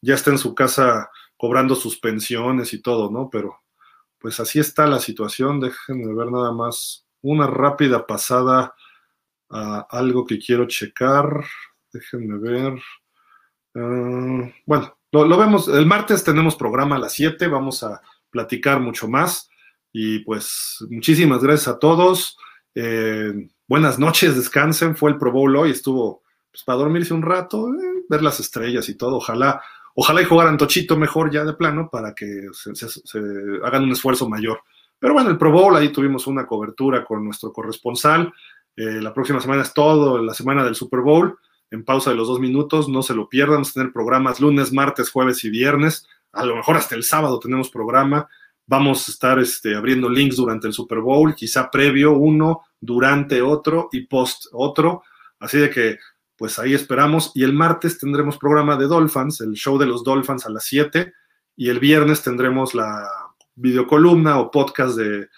ya 0.00 0.16
está 0.16 0.32
en 0.32 0.38
su 0.38 0.56
casa 0.56 1.08
cobrando 1.36 1.76
sus 1.76 2.00
pensiones 2.00 2.74
y 2.74 2.82
todo, 2.82 3.08
¿no? 3.08 3.30
Pero 3.30 3.60
pues 4.18 4.40
así 4.40 4.58
está 4.58 4.88
la 4.88 4.98
situación. 4.98 5.60
Déjenme 5.60 6.12
ver 6.12 6.32
nada 6.32 6.50
más 6.50 7.06
una 7.20 7.46
rápida 7.46 8.04
pasada 8.08 8.74
a 9.50 9.86
algo 9.88 10.26
que 10.26 10.40
quiero 10.40 10.66
checar. 10.66 11.44
Déjenme 11.92 12.38
ver. 12.38 12.74
Ah, 13.74 14.50
bueno, 14.66 14.96
lo, 15.12 15.36
vemos. 15.36 15.68
El 15.68 15.86
martes 15.86 16.24
tenemos 16.24 16.56
programa 16.56 16.96
a 16.96 16.98
las 16.98 17.12
7. 17.12 17.46
Vamos 17.48 17.82
a 17.82 18.00
platicar 18.30 18.80
mucho 18.80 19.08
más. 19.08 19.50
Y 19.92 20.20
pues 20.20 20.78
muchísimas 20.88 21.42
gracias 21.42 21.68
a 21.68 21.78
todos. 21.78 22.38
Eh, 22.74 23.48
buenas 23.68 23.98
noches, 23.98 24.36
descansen. 24.36 24.96
Fue 24.96 25.10
el 25.10 25.18
Pro 25.18 25.32
Bowl 25.32 25.54
hoy, 25.56 25.70
estuvo 25.70 26.22
pues, 26.50 26.64
para 26.64 26.78
dormirse 26.78 27.12
un 27.12 27.22
rato, 27.22 27.68
eh, 27.68 28.04
ver 28.08 28.22
las 28.22 28.40
estrellas 28.40 28.88
y 28.88 28.94
todo. 28.94 29.16
Ojalá, 29.16 29.62
ojalá 29.94 30.22
y 30.22 30.24
jugaran 30.24 30.56
Tochito 30.56 30.96
mejor 30.96 31.30
ya 31.30 31.44
de 31.44 31.52
plano 31.52 31.90
para 31.90 32.14
que 32.14 32.48
se, 32.52 32.72
hagan 33.62 33.84
un 33.84 33.92
esfuerzo 33.92 34.28
mayor. 34.28 34.60
Pero 34.98 35.14
bueno, 35.14 35.30
el 35.30 35.36
Pro 35.36 35.50
Bowl, 35.50 35.76
ahí 35.76 35.90
tuvimos 35.90 36.26
una 36.26 36.46
cobertura 36.46 37.04
con 37.04 37.24
nuestro 37.24 37.52
corresponsal. 37.52 38.32
Eh, 38.76 39.00
la 39.02 39.12
próxima 39.12 39.40
semana 39.40 39.62
es 39.62 39.74
todo, 39.74 40.22
la 40.22 40.32
semana 40.32 40.64
del 40.64 40.74
Super 40.74 41.00
Bowl, 41.00 41.38
en 41.72 41.84
pausa 41.84 42.10
de 42.10 42.16
los 42.16 42.28
dos 42.28 42.38
minutos, 42.38 42.88
no 42.88 43.02
se 43.02 43.14
lo 43.14 43.28
pierdan, 43.28 43.56
vamos 43.56 43.70
a 43.70 43.74
tener 43.74 43.92
programas 43.92 44.40
lunes, 44.40 44.72
martes, 44.72 45.10
jueves 45.10 45.42
y 45.42 45.50
viernes, 45.50 46.06
a 46.32 46.44
lo 46.44 46.54
mejor 46.54 46.76
hasta 46.76 46.94
el 46.94 47.02
sábado 47.02 47.40
tenemos 47.40 47.70
programa, 47.70 48.28
Vamos 48.66 49.08
a 49.08 49.12
estar 49.12 49.38
este, 49.38 49.74
abriendo 49.74 50.08
links 50.08 50.36
durante 50.36 50.66
el 50.66 50.72
Super 50.72 51.00
Bowl, 51.00 51.34
quizá 51.34 51.70
previo 51.70 52.12
uno, 52.12 52.62
durante 52.80 53.42
otro 53.42 53.88
y 53.92 54.06
post 54.06 54.46
otro. 54.52 55.02
Así 55.40 55.58
de 55.58 55.68
que, 55.68 55.98
pues 56.36 56.58
ahí 56.58 56.72
esperamos. 56.72 57.32
Y 57.34 57.42
el 57.42 57.52
martes 57.52 57.98
tendremos 57.98 58.38
programa 58.38 58.76
de 58.76 58.86
Dolphins, 58.86 59.40
el 59.40 59.54
show 59.54 59.78
de 59.78 59.86
los 59.86 60.04
Dolphins 60.04 60.46
a 60.46 60.50
las 60.50 60.64
7. 60.64 61.12
Y 61.56 61.68
el 61.68 61.80
viernes 61.80 62.22
tendremos 62.22 62.74
la 62.74 63.06
videocolumna 63.56 64.38
o 64.38 64.50
podcast 64.50 64.96
de, 64.96 65.28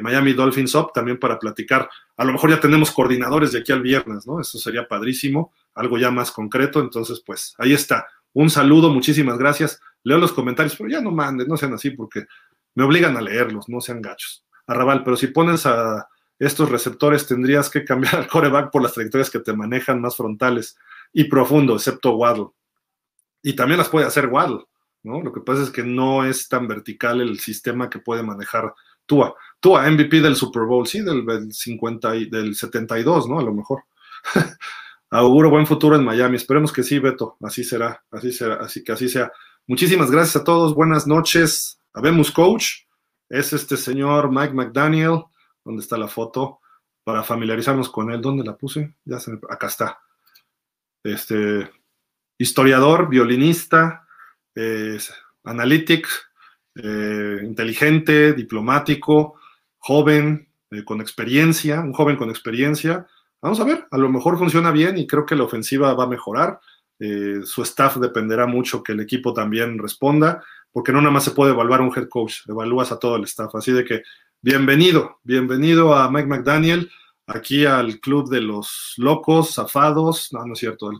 Miami 0.00 0.32
Dolphins 0.32 0.74
Up 0.74 0.92
también 0.92 1.18
para 1.18 1.38
platicar. 1.38 1.88
A 2.16 2.24
lo 2.24 2.32
mejor 2.32 2.50
ya 2.50 2.60
tenemos 2.60 2.90
coordinadores 2.90 3.52
de 3.52 3.60
aquí 3.60 3.72
al 3.72 3.82
viernes, 3.82 4.26
¿no? 4.26 4.40
Eso 4.40 4.58
sería 4.58 4.86
padrísimo, 4.86 5.52
algo 5.74 5.98
ya 5.98 6.10
más 6.10 6.30
concreto. 6.30 6.80
Entonces, 6.80 7.22
pues 7.24 7.54
ahí 7.58 7.72
está. 7.72 8.06
Un 8.32 8.50
saludo, 8.50 8.90
muchísimas 8.90 9.38
gracias. 9.38 9.80
Leo 10.02 10.18
los 10.18 10.32
comentarios, 10.32 10.76
pero 10.76 10.90
ya 10.90 11.00
no 11.00 11.10
manden, 11.10 11.48
no 11.48 11.56
sean 11.56 11.74
así, 11.74 11.90
porque 11.90 12.26
me 12.74 12.84
obligan 12.84 13.16
a 13.16 13.20
leerlos, 13.20 13.68
no 13.68 13.80
sean 13.80 14.00
gachos. 14.00 14.44
Arrabal, 14.66 15.02
pero 15.02 15.16
si 15.16 15.28
pones 15.28 15.66
a 15.66 16.08
estos 16.38 16.70
receptores 16.70 17.26
tendrías 17.26 17.68
que 17.68 17.84
cambiar 17.84 18.16
al 18.16 18.28
coreback 18.28 18.70
por 18.70 18.82
las 18.82 18.92
trayectorias 18.92 19.30
que 19.30 19.40
te 19.40 19.52
manejan 19.52 20.00
más 20.00 20.16
frontales 20.16 20.76
y 21.12 21.24
profundo, 21.24 21.74
excepto 21.74 22.14
Waddle. 22.16 22.50
Y 23.42 23.54
también 23.54 23.78
las 23.78 23.88
puede 23.88 24.06
hacer 24.06 24.26
Waddle, 24.26 24.64
¿no? 25.02 25.22
Lo 25.22 25.32
que 25.32 25.40
pasa 25.40 25.62
es 25.62 25.70
que 25.70 25.82
no 25.82 26.24
es 26.24 26.48
tan 26.48 26.68
vertical 26.68 27.20
el 27.20 27.40
sistema 27.40 27.90
que 27.90 27.98
puede 27.98 28.22
manejar 28.22 28.74
Tua. 29.06 29.34
Tua, 29.60 29.90
MVP 29.90 30.20
del 30.20 30.36
Super 30.36 30.62
Bowl, 30.62 30.86
sí, 30.86 31.02
del, 31.02 31.52
50 31.52 32.16
y, 32.16 32.30
del 32.30 32.54
72, 32.54 33.28
¿no? 33.28 33.38
A 33.38 33.42
lo 33.42 33.52
mejor. 33.52 33.84
Auguro 35.10 35.50
buen 35.50 35.66
futuro 35.66 35.96
en 35.96 36.04
Miami. 36.04 36.36
Esperemos 36.36 36.72
que 36.72 36.82
sí, 36.82 36.98
Beto. 36.98 37.36
Así 37.42 37.64
será, 37.64 38.04
así 38.10 38.30
será, 38.30 38.56
así 38.56 38.84
que 38.84 38.92
así 38.92 39.08
sea. 39.08 39.32
Muchísimas 39.66 40.10
gracias 40.10 40.36
a 40.36 40.44
todos. 40.44 40.74
Buenas 40.74 41.06
noches. 41.06 41.80
Habemos 41.92 42.30
coach, 42.30 42.84
es 43.28 43.52
este 43.52 43.76
señor 43.76 44.30
Mike 44.30 44.54
McDaniel, 44.54 45.24
¿dónde 45.64 45.82
está 45.82 45.98
la 45.98 46.08
foto? 46.08 46.60
Para 47.04 47.22
familiarizarnos 47.22 47.88
con 47.90 48.10
él, 48.10 48.20
¿dónde 48.20 48.44
la 48.44 48.56
puse? 48.56 48.94
Ya 49.04 49.18
se 49.18 49.32
acá 49.50 49.66
está. 49.66 49.98
Este 51.02 51.70
historiador, 52.38 53.08
violinista, 53.08 54.06
analítico, 55.44 56.08
eh, 56.74 57.40
inteligente, 57.42 58.32
diplomático, 58.32 59.37
joven, 59.78 60.48
eh, 60.70 60.84
con 60.84 61.00
experiencia, 61.00 61.80
un 61.80 61.92
joven 61.92 62.16
con 62.16 62.30
experiencia. 62.30 63.06
Vamos 63.40 63.60
a 63.60 63.64
ver, 63.64 63.86
a 63.90 63.98
lo 63.98 64.08
mejor 64.08 64.38
funciona 64.38 64.70
bien 64.70 64.98
y 64.98 65.06
creo 65.06 65.24
que 65.24 65.36
la 65.36 65.44
ofensiva 65.44 65.94
va 65.94 66.04
a 66.04 66.08
mejorar. 66.08 66.60
Eh, 67.00 67.40
su 67.44 67.62
staff 67.62 67.96
dependerá 67.96 68.46
mucho 68.46 68.82
que 68.82 68.92
el 68.92 69.00
equipo 69.00 69.32
también 69.32 69.78
responda 69.78 70.42
porque 70.72 70.92
no 70.92 71.00
nada 71.00 71.12
más 71.12 71.24
se 71.24 71.30
puede 71.32 71.52
evaluar 71.52 71.80
un 71.80 71.92
head 71.96 72.08
coach, 72.08 72.40
evalúas 72.48 72.92
a 72.92 72.98
todo 72.98 73.16
el 73.16 73.24
staff. 73.24 73.54
Así 73.54 73.72
de 73.72 73.84
que 73.84 74.02
bienvenido, 74.40 75.18
bienvenido 75.24 75.94
a 75.94 76.10
Mike 76.10 76.28
McDaniel, 76.28 76.90
aquí 77.26 77.66
al 77.66 78.00
club 78.00 78.28
de 78.30 78.40
los 78.40 78.94
locos, 78.96 79.54
zafados, 79.54 80.32
no, 80.32 80.44
no 80.46 80.52
es 80.52 80.58
cierto, 80.58 80.90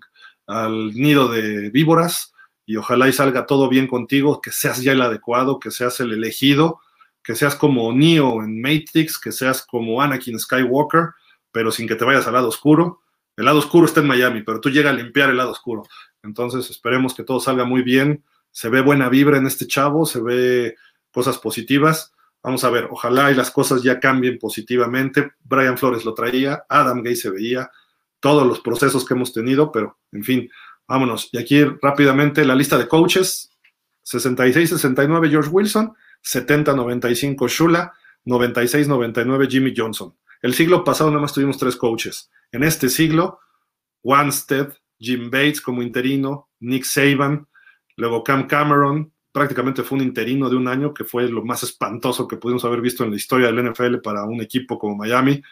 al, 0.46 0.94
nido 0.94 1.28
de 1.28 1.70
víboras, 1.70 2.32
y 2.66 2.76
ojalá 2.76 3.08
y 3.08 3.12
salga 3.12 3.46
todo 3.46 3.68
bien 3.68 3.86
contigo, 3.86 4.40
que 4.40 4.50
seas 4.50 4.82
ya 4.82 4.92
el 4.92 5.02
adecuado, 5.02 5.58
que 5.58 5.70
seas 5.70 6.00
el 6.00 6.12
elegido, 6.12 6.80
que 7.28 7.34
seas 7.34 7.54
como 7.54 7.92
Neo 7.92 8.42
en 8.42 8.58
Matrix, 8.62 9.18
que 9.18 9.32
seas 9.32 9.60
como 9.60 10.00
Anakin 10.00 10.40
Skywalker, 10.40 11.10
pero 11.52 11.70
sin 11.70 11.86
que 11.86 11.94
te 11.94 12.06
vayas 12.06 12.26
al 12.26 12.32
lado 12.32 12.48
oscuro. 12.48 13.02
El 13.36 13.44
lado 13.44 13.58
oscuro 13.58 13.84
está 13.84 14.00
en 14.00 14.06
Miami, 14.06 14.42
pero 14.42 14.62
tú 14.62 14.70
llegas 14.70 14.94
a 14.94 14.96
limpiar 14.96 15.28
el 15.28 15.36
lado 15.36 15.50
oscuro. 15.50 15.82
Entonces 16.22 16.70
esperemos 16.70 17.14
que 17.14 17.24
todo 17.24 17.38
salga 17.38 17.66
muy 17.66 17.82
bien 17.82 18.24
se 18.50 18.68
ve 18.68 18.80
buena 18.80 19.08
vibra 19.08 19.38
en 19.38 19.46
este 19.46 19.68
chavo, 19.68 20.04
se 20.04 20.20
ve 20.20 20.74
cosas 21.12 21.38
positivas. 21.38 22.12
Vamos 22.42 22.64
a 22.64 22.70
ver, 22.70 22.88
ojalá 22.90 23.30
y 23.30 23.34
las 23.34 23.50
cosas 23.50 23.82
ya 23.82 24.00
cambien 24.00 24.38
positivamente. 24.38 25.32
Brian 25.44 25.78
Flores 25.78 26.04
lo 26.04 26.14
traía, 26.14 26.64
Adam 26.68 27.02
Gay 27.02 27.14
se 27.14 27.30
veía, 27.30 27.70
todos 28.18 28.44
los 28.46 28.58
procesos 28.58 29.04
que 29.04 29.14
hemos 29.14 29.32
tenido, 29.32 29.70
pero 29.70 29.98
en 30.10 30.24
fin, 30.24 30.50
vámonos. 30.88 31.28
Y 31.30 31.38
aquí 31.38 31.62
rápidamente 31.62 32.44
la 32.44 32.56
lista 32.56 32.76
de 32.76 32.88
coaches. 32.88 33.50
66-69 34.04 35.30
George 35.30 35.50
Wilson, 35.50 35.94
70-95 36.24 37.48
Shula, 37.48 37.92
96-99 38.26 39.48
Jimmy 39.48 39.74
Johnson. 39.76 40.14
El 40.42 40.54
siglo 40.54 40.84
pasado 40.84 41.10
nada 41.10 41.22
más 41.22 41.32
tuvimos 41.32 41.58
tres 41.58 41.76
coaches. 41.76 42.30
En 42.52 42.62
este 42.62 42.88
siglo, 42.88 43.40
Wanstead, 44.02 44.72
Jim 44.98 45.30
Bates 45.30 45.60
como 45.60 45.82
interino, 45.82 46.48
Nick 46.60 46.84
Saban, 46.84 47.46
luego 47.96 48.22
Cam 48.22 48.46
Cameron, 48.46 49.12
prácticamente 49.32 49.82
fue 49.82 49.98
un 49.98 50.04
interino 50.04 50.48
de 50.48 50.56
un 50.56 50.68
año, 50.68 50.92
que 50.94 51.04
fue 51.04 51.28
lo 51.28 51.44
más 51.44 51.62
espantoso 51.62 52.26
que 52.26 52.36
pudimos 52.36 52.64
haber 52.64 52.80
visto 52.80 53.04
en 53.04 53.10
la 53.10 53.16
historia 53.16 53.50
del 53.50 53.70
NFL 53.70 53.98
para 53.98 54.24
un 54.24 54.40
equipo 54.40 54.78
como 54.78 54.96
Miami. 54.96 55.42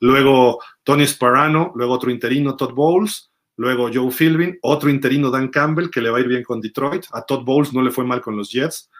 Luego 0.00 0.60
Tony 0.82 1.06
Sparano, 1.06 1.72
luego 1.74 1.94
otro 1.94 2.10
interino, 2.10 2.56
Todd 2.56 2.74
Bowles, 2.74 3.30
luego 3.56 3.88
Joe 3.92 4.10
Philbin, 4.10 4.58
otro 4.62 4.90
interino, 4.90 5.30
Dan 5.30 5.48
Campbell, 5.48 5.90
que 5.90 6.00
le 6.00 6.10
va 6.10 6.18
a 6.18 6.20
ir 6.20 6.28
bien 6.28 6.42
con 6.42 6.60
Detroit. 6.60 7.06
A 7.12 7.22
Todd 7.22 7.44
Bowles 7.44 7.72
no 7.72 7.82
le 7.82 7.90
fue 7.90 8.04
mal 8.04 8.20
con 8.20 8.36
los 8.36 8.50
Jets. 8.50 8.90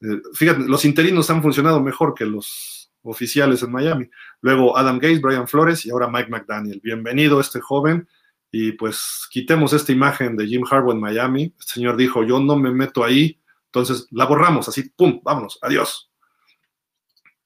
Eh, 0.00 0.20
fíjate, 0.34 0.60
los 0.66 0.84
interinos 0.84 1.30
han 1.30 1.42
funcionado 1.42 1.80
mejor 1.80 2.14
que 2.14 2.26
los 2.26 2.90
oficiales 3.02 3.62
en 3.62 3.72
Miami. 3.72 4.10
Luego 4.40 4.76
Adam 4.76 4.98
Gates, 4.98 5.20
Brian 5.20 5.48
Flores 5.48 5.86
y 5.86 5.90
ahora 5.90 6.08
Mike 6.08 6.30
McDaniel. 6.30 6.80
Bienvenido 6.82 7.40
este 7.40 7.60
joven 7.60 8.08
y 8.50 8.72
pues 8.72 9.26
quitemos 9.30 9.72
esta 9.72 9.92
imagen 9.92 10.36
de 10.36 10.46
Jim 10.46 10.64
Harbaugh 10.68 10.92
en 10.92 11.00
Miami. 11.00 11.54
El 11.58 11.64
señor 11.64 11.96
dijo, 11.96 12.24
yo 12.24 12.40
no 12.40 12.56
me 12.56 12.70
meto 12.70 13.04
ahí, 13.04 13.40
entonces 13.66 14.06
la 14.10 14.24
borramos 14.24 14.68
así, 14.68 14.90
pum, 14.90 15.20
vámonos, 15.22 15.58
adiós. 15.62 16.10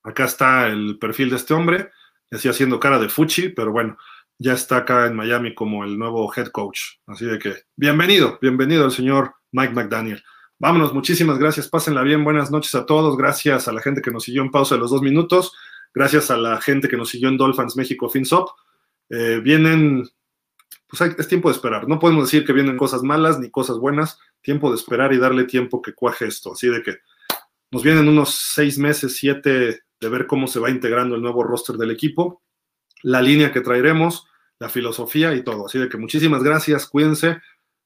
Acá 0.03 0.25
está 0.25 0.69
el 0.69 0.99
perfil 0.99 1.31
de 1.31 1.37
este 1.37 1.53
hombre, 1.53 1.91
así 2.31 2.49
haciendo 2.49 2.81
cara 2.81 2.99
de 2.99 3.09
fuchi, 3.09 3.51
pero 3.51 3.71
bueno, 3.71 3.99
ya 4.39 4.55
está 4.55 4.79
acá 4.79 5.07
en 5.07 5.15
Miami 5.15 5.55
como 5.55 5.85
el 5.85 5.99
nuevo 5.99 6.33
head 6.35 6.49
coach. 6.49 6.81
Así 7.07 7.27
de 7.27 7.39
que, 7.39 7.55
bienvenido, 7.77 8.39
bienvenido 8.41 8.87
el 8.87 8.93
señor 8.93 9.35
Mike 9.53 9.75
McDaniel. 9.75 10.23
Vámonos, 10.61 10.93
muchísimas 10.93 11.39
gracias, 11.39 11.69
pásenla 11.69 12.03
bien, 12.03 12.23
buenas 12.23 12.51
noches 12.51 12.75
a 12.75 12.85
todos, 12.85 13.17
gracias 13.17 13.67
a 13.67 13.73
la 13.73 13.81
gente 13.81 14.03
que 14.03 14.11
nos 14.11 14.25
siguió 14.25 14.43
en 14.43 14.51
pausa 14.51 14.75
de 14.75 14.81
los 14.83 14.91
dos 14.91 15.01
minutos, 15.01 15.55
gracias 15.95 16.31
a 16.31 16.37
la 16.37 16.61
gente 16.61 16.87
que 16.87 16.99
nos 16.99 17.09
siguió 17.09 17.31
en 17.31 17.39
Dolphins 17.39 17.79
México 17.79 18.11
FinSop. 18.11 18.51
Eh, 19.09 19.41
vienen, 19.43 20.07
pues 20.87 21.01
es 21.17 21.29
tiempo 21.29 21.49
de 21.49 21.55
esperar, 21.55 21.89
no 21.89 21.99
podemos 21.99 22.25
decir 22.25 22.45
que 22.45 22.53
vienen 22.53 22.77
cosas 22.77 23.03
malas 23.03 23.41
ni 23.41 23.51
cosas 23.51 23.79
buenas, 23.79 24.19
tiempo 24.43 24.69
de 24.69 24.77
esperar 24.77 25.15
y 25.15 25.19
darle 25.19 25.45
tiempo 25.45 25.81
que 25.81 25.95
cuaje 25.95 26.27
esto, 26.27 26.53
así 26.53 26.69
de 26.69 26.83
que 26.83 26.99
nos 27.71 27.83
vienen 27.83 28.07
unos 28.07 28.35
seis 28.35 28.77
meses, 28.77 29.17
siete, 29.17 29.85
de 29.99 30.09
ver 30.11 30.27
cómo 30.27 30.47
se 30.47 30.61
va 30.61 30.69
integrando 30.69 31.17
el 31.17 31.23
nuevo 31.23 31.43
roster 31.43 31.77
del 31.77 31.91
equipo, 31.91 32.43
la 33.03 33.23
línea 33.23 33.51
que 33.51 33.63
traeremos, 33.63 34.27
la 34.59 34.69
filosofía 34.69 35.35
y 35.35 35.43
todo, 35.43 35.65
así 35.65 35.79
de 35.79 35.89
que 35.89 35.97
muchísimas 35.97 36.43
gracias, 36.43 36.87
cuídense. 36.87 37.41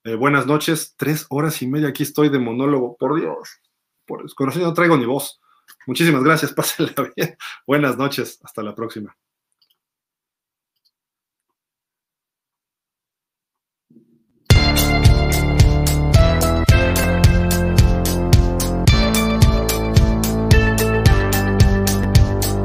Eh, 0.07 0.17
buenas 0.17 0.47
noches, 0.47 0.95
tres 0.99 1.25
horas 1.31 1.63
y 1.63 1.67
media 1.67 1.89
aquí 1.89 2.03
estoy 2.03 2.29
de 2.29 2.39
monólogo, 2.39 2.95
por 2.99 3.19
Dios, 3.19 3.49
por 4.05 4.23
desconocido 4.23 4.67
no 4.67 4.75
traigo 4.75 4.99
ni 4.99 5.07
voz. 5.07 5.41
Muchísimas 5.87 6.23
gracias, 6.23 6.53
pásenla 6.55 7.11
bien. 7.17 7.39
Buenas 7.67 7.97
noches, 7.97 8.39
hasta 8.43 8.63
la 8.63 8.75
próxima. 8.75 9.17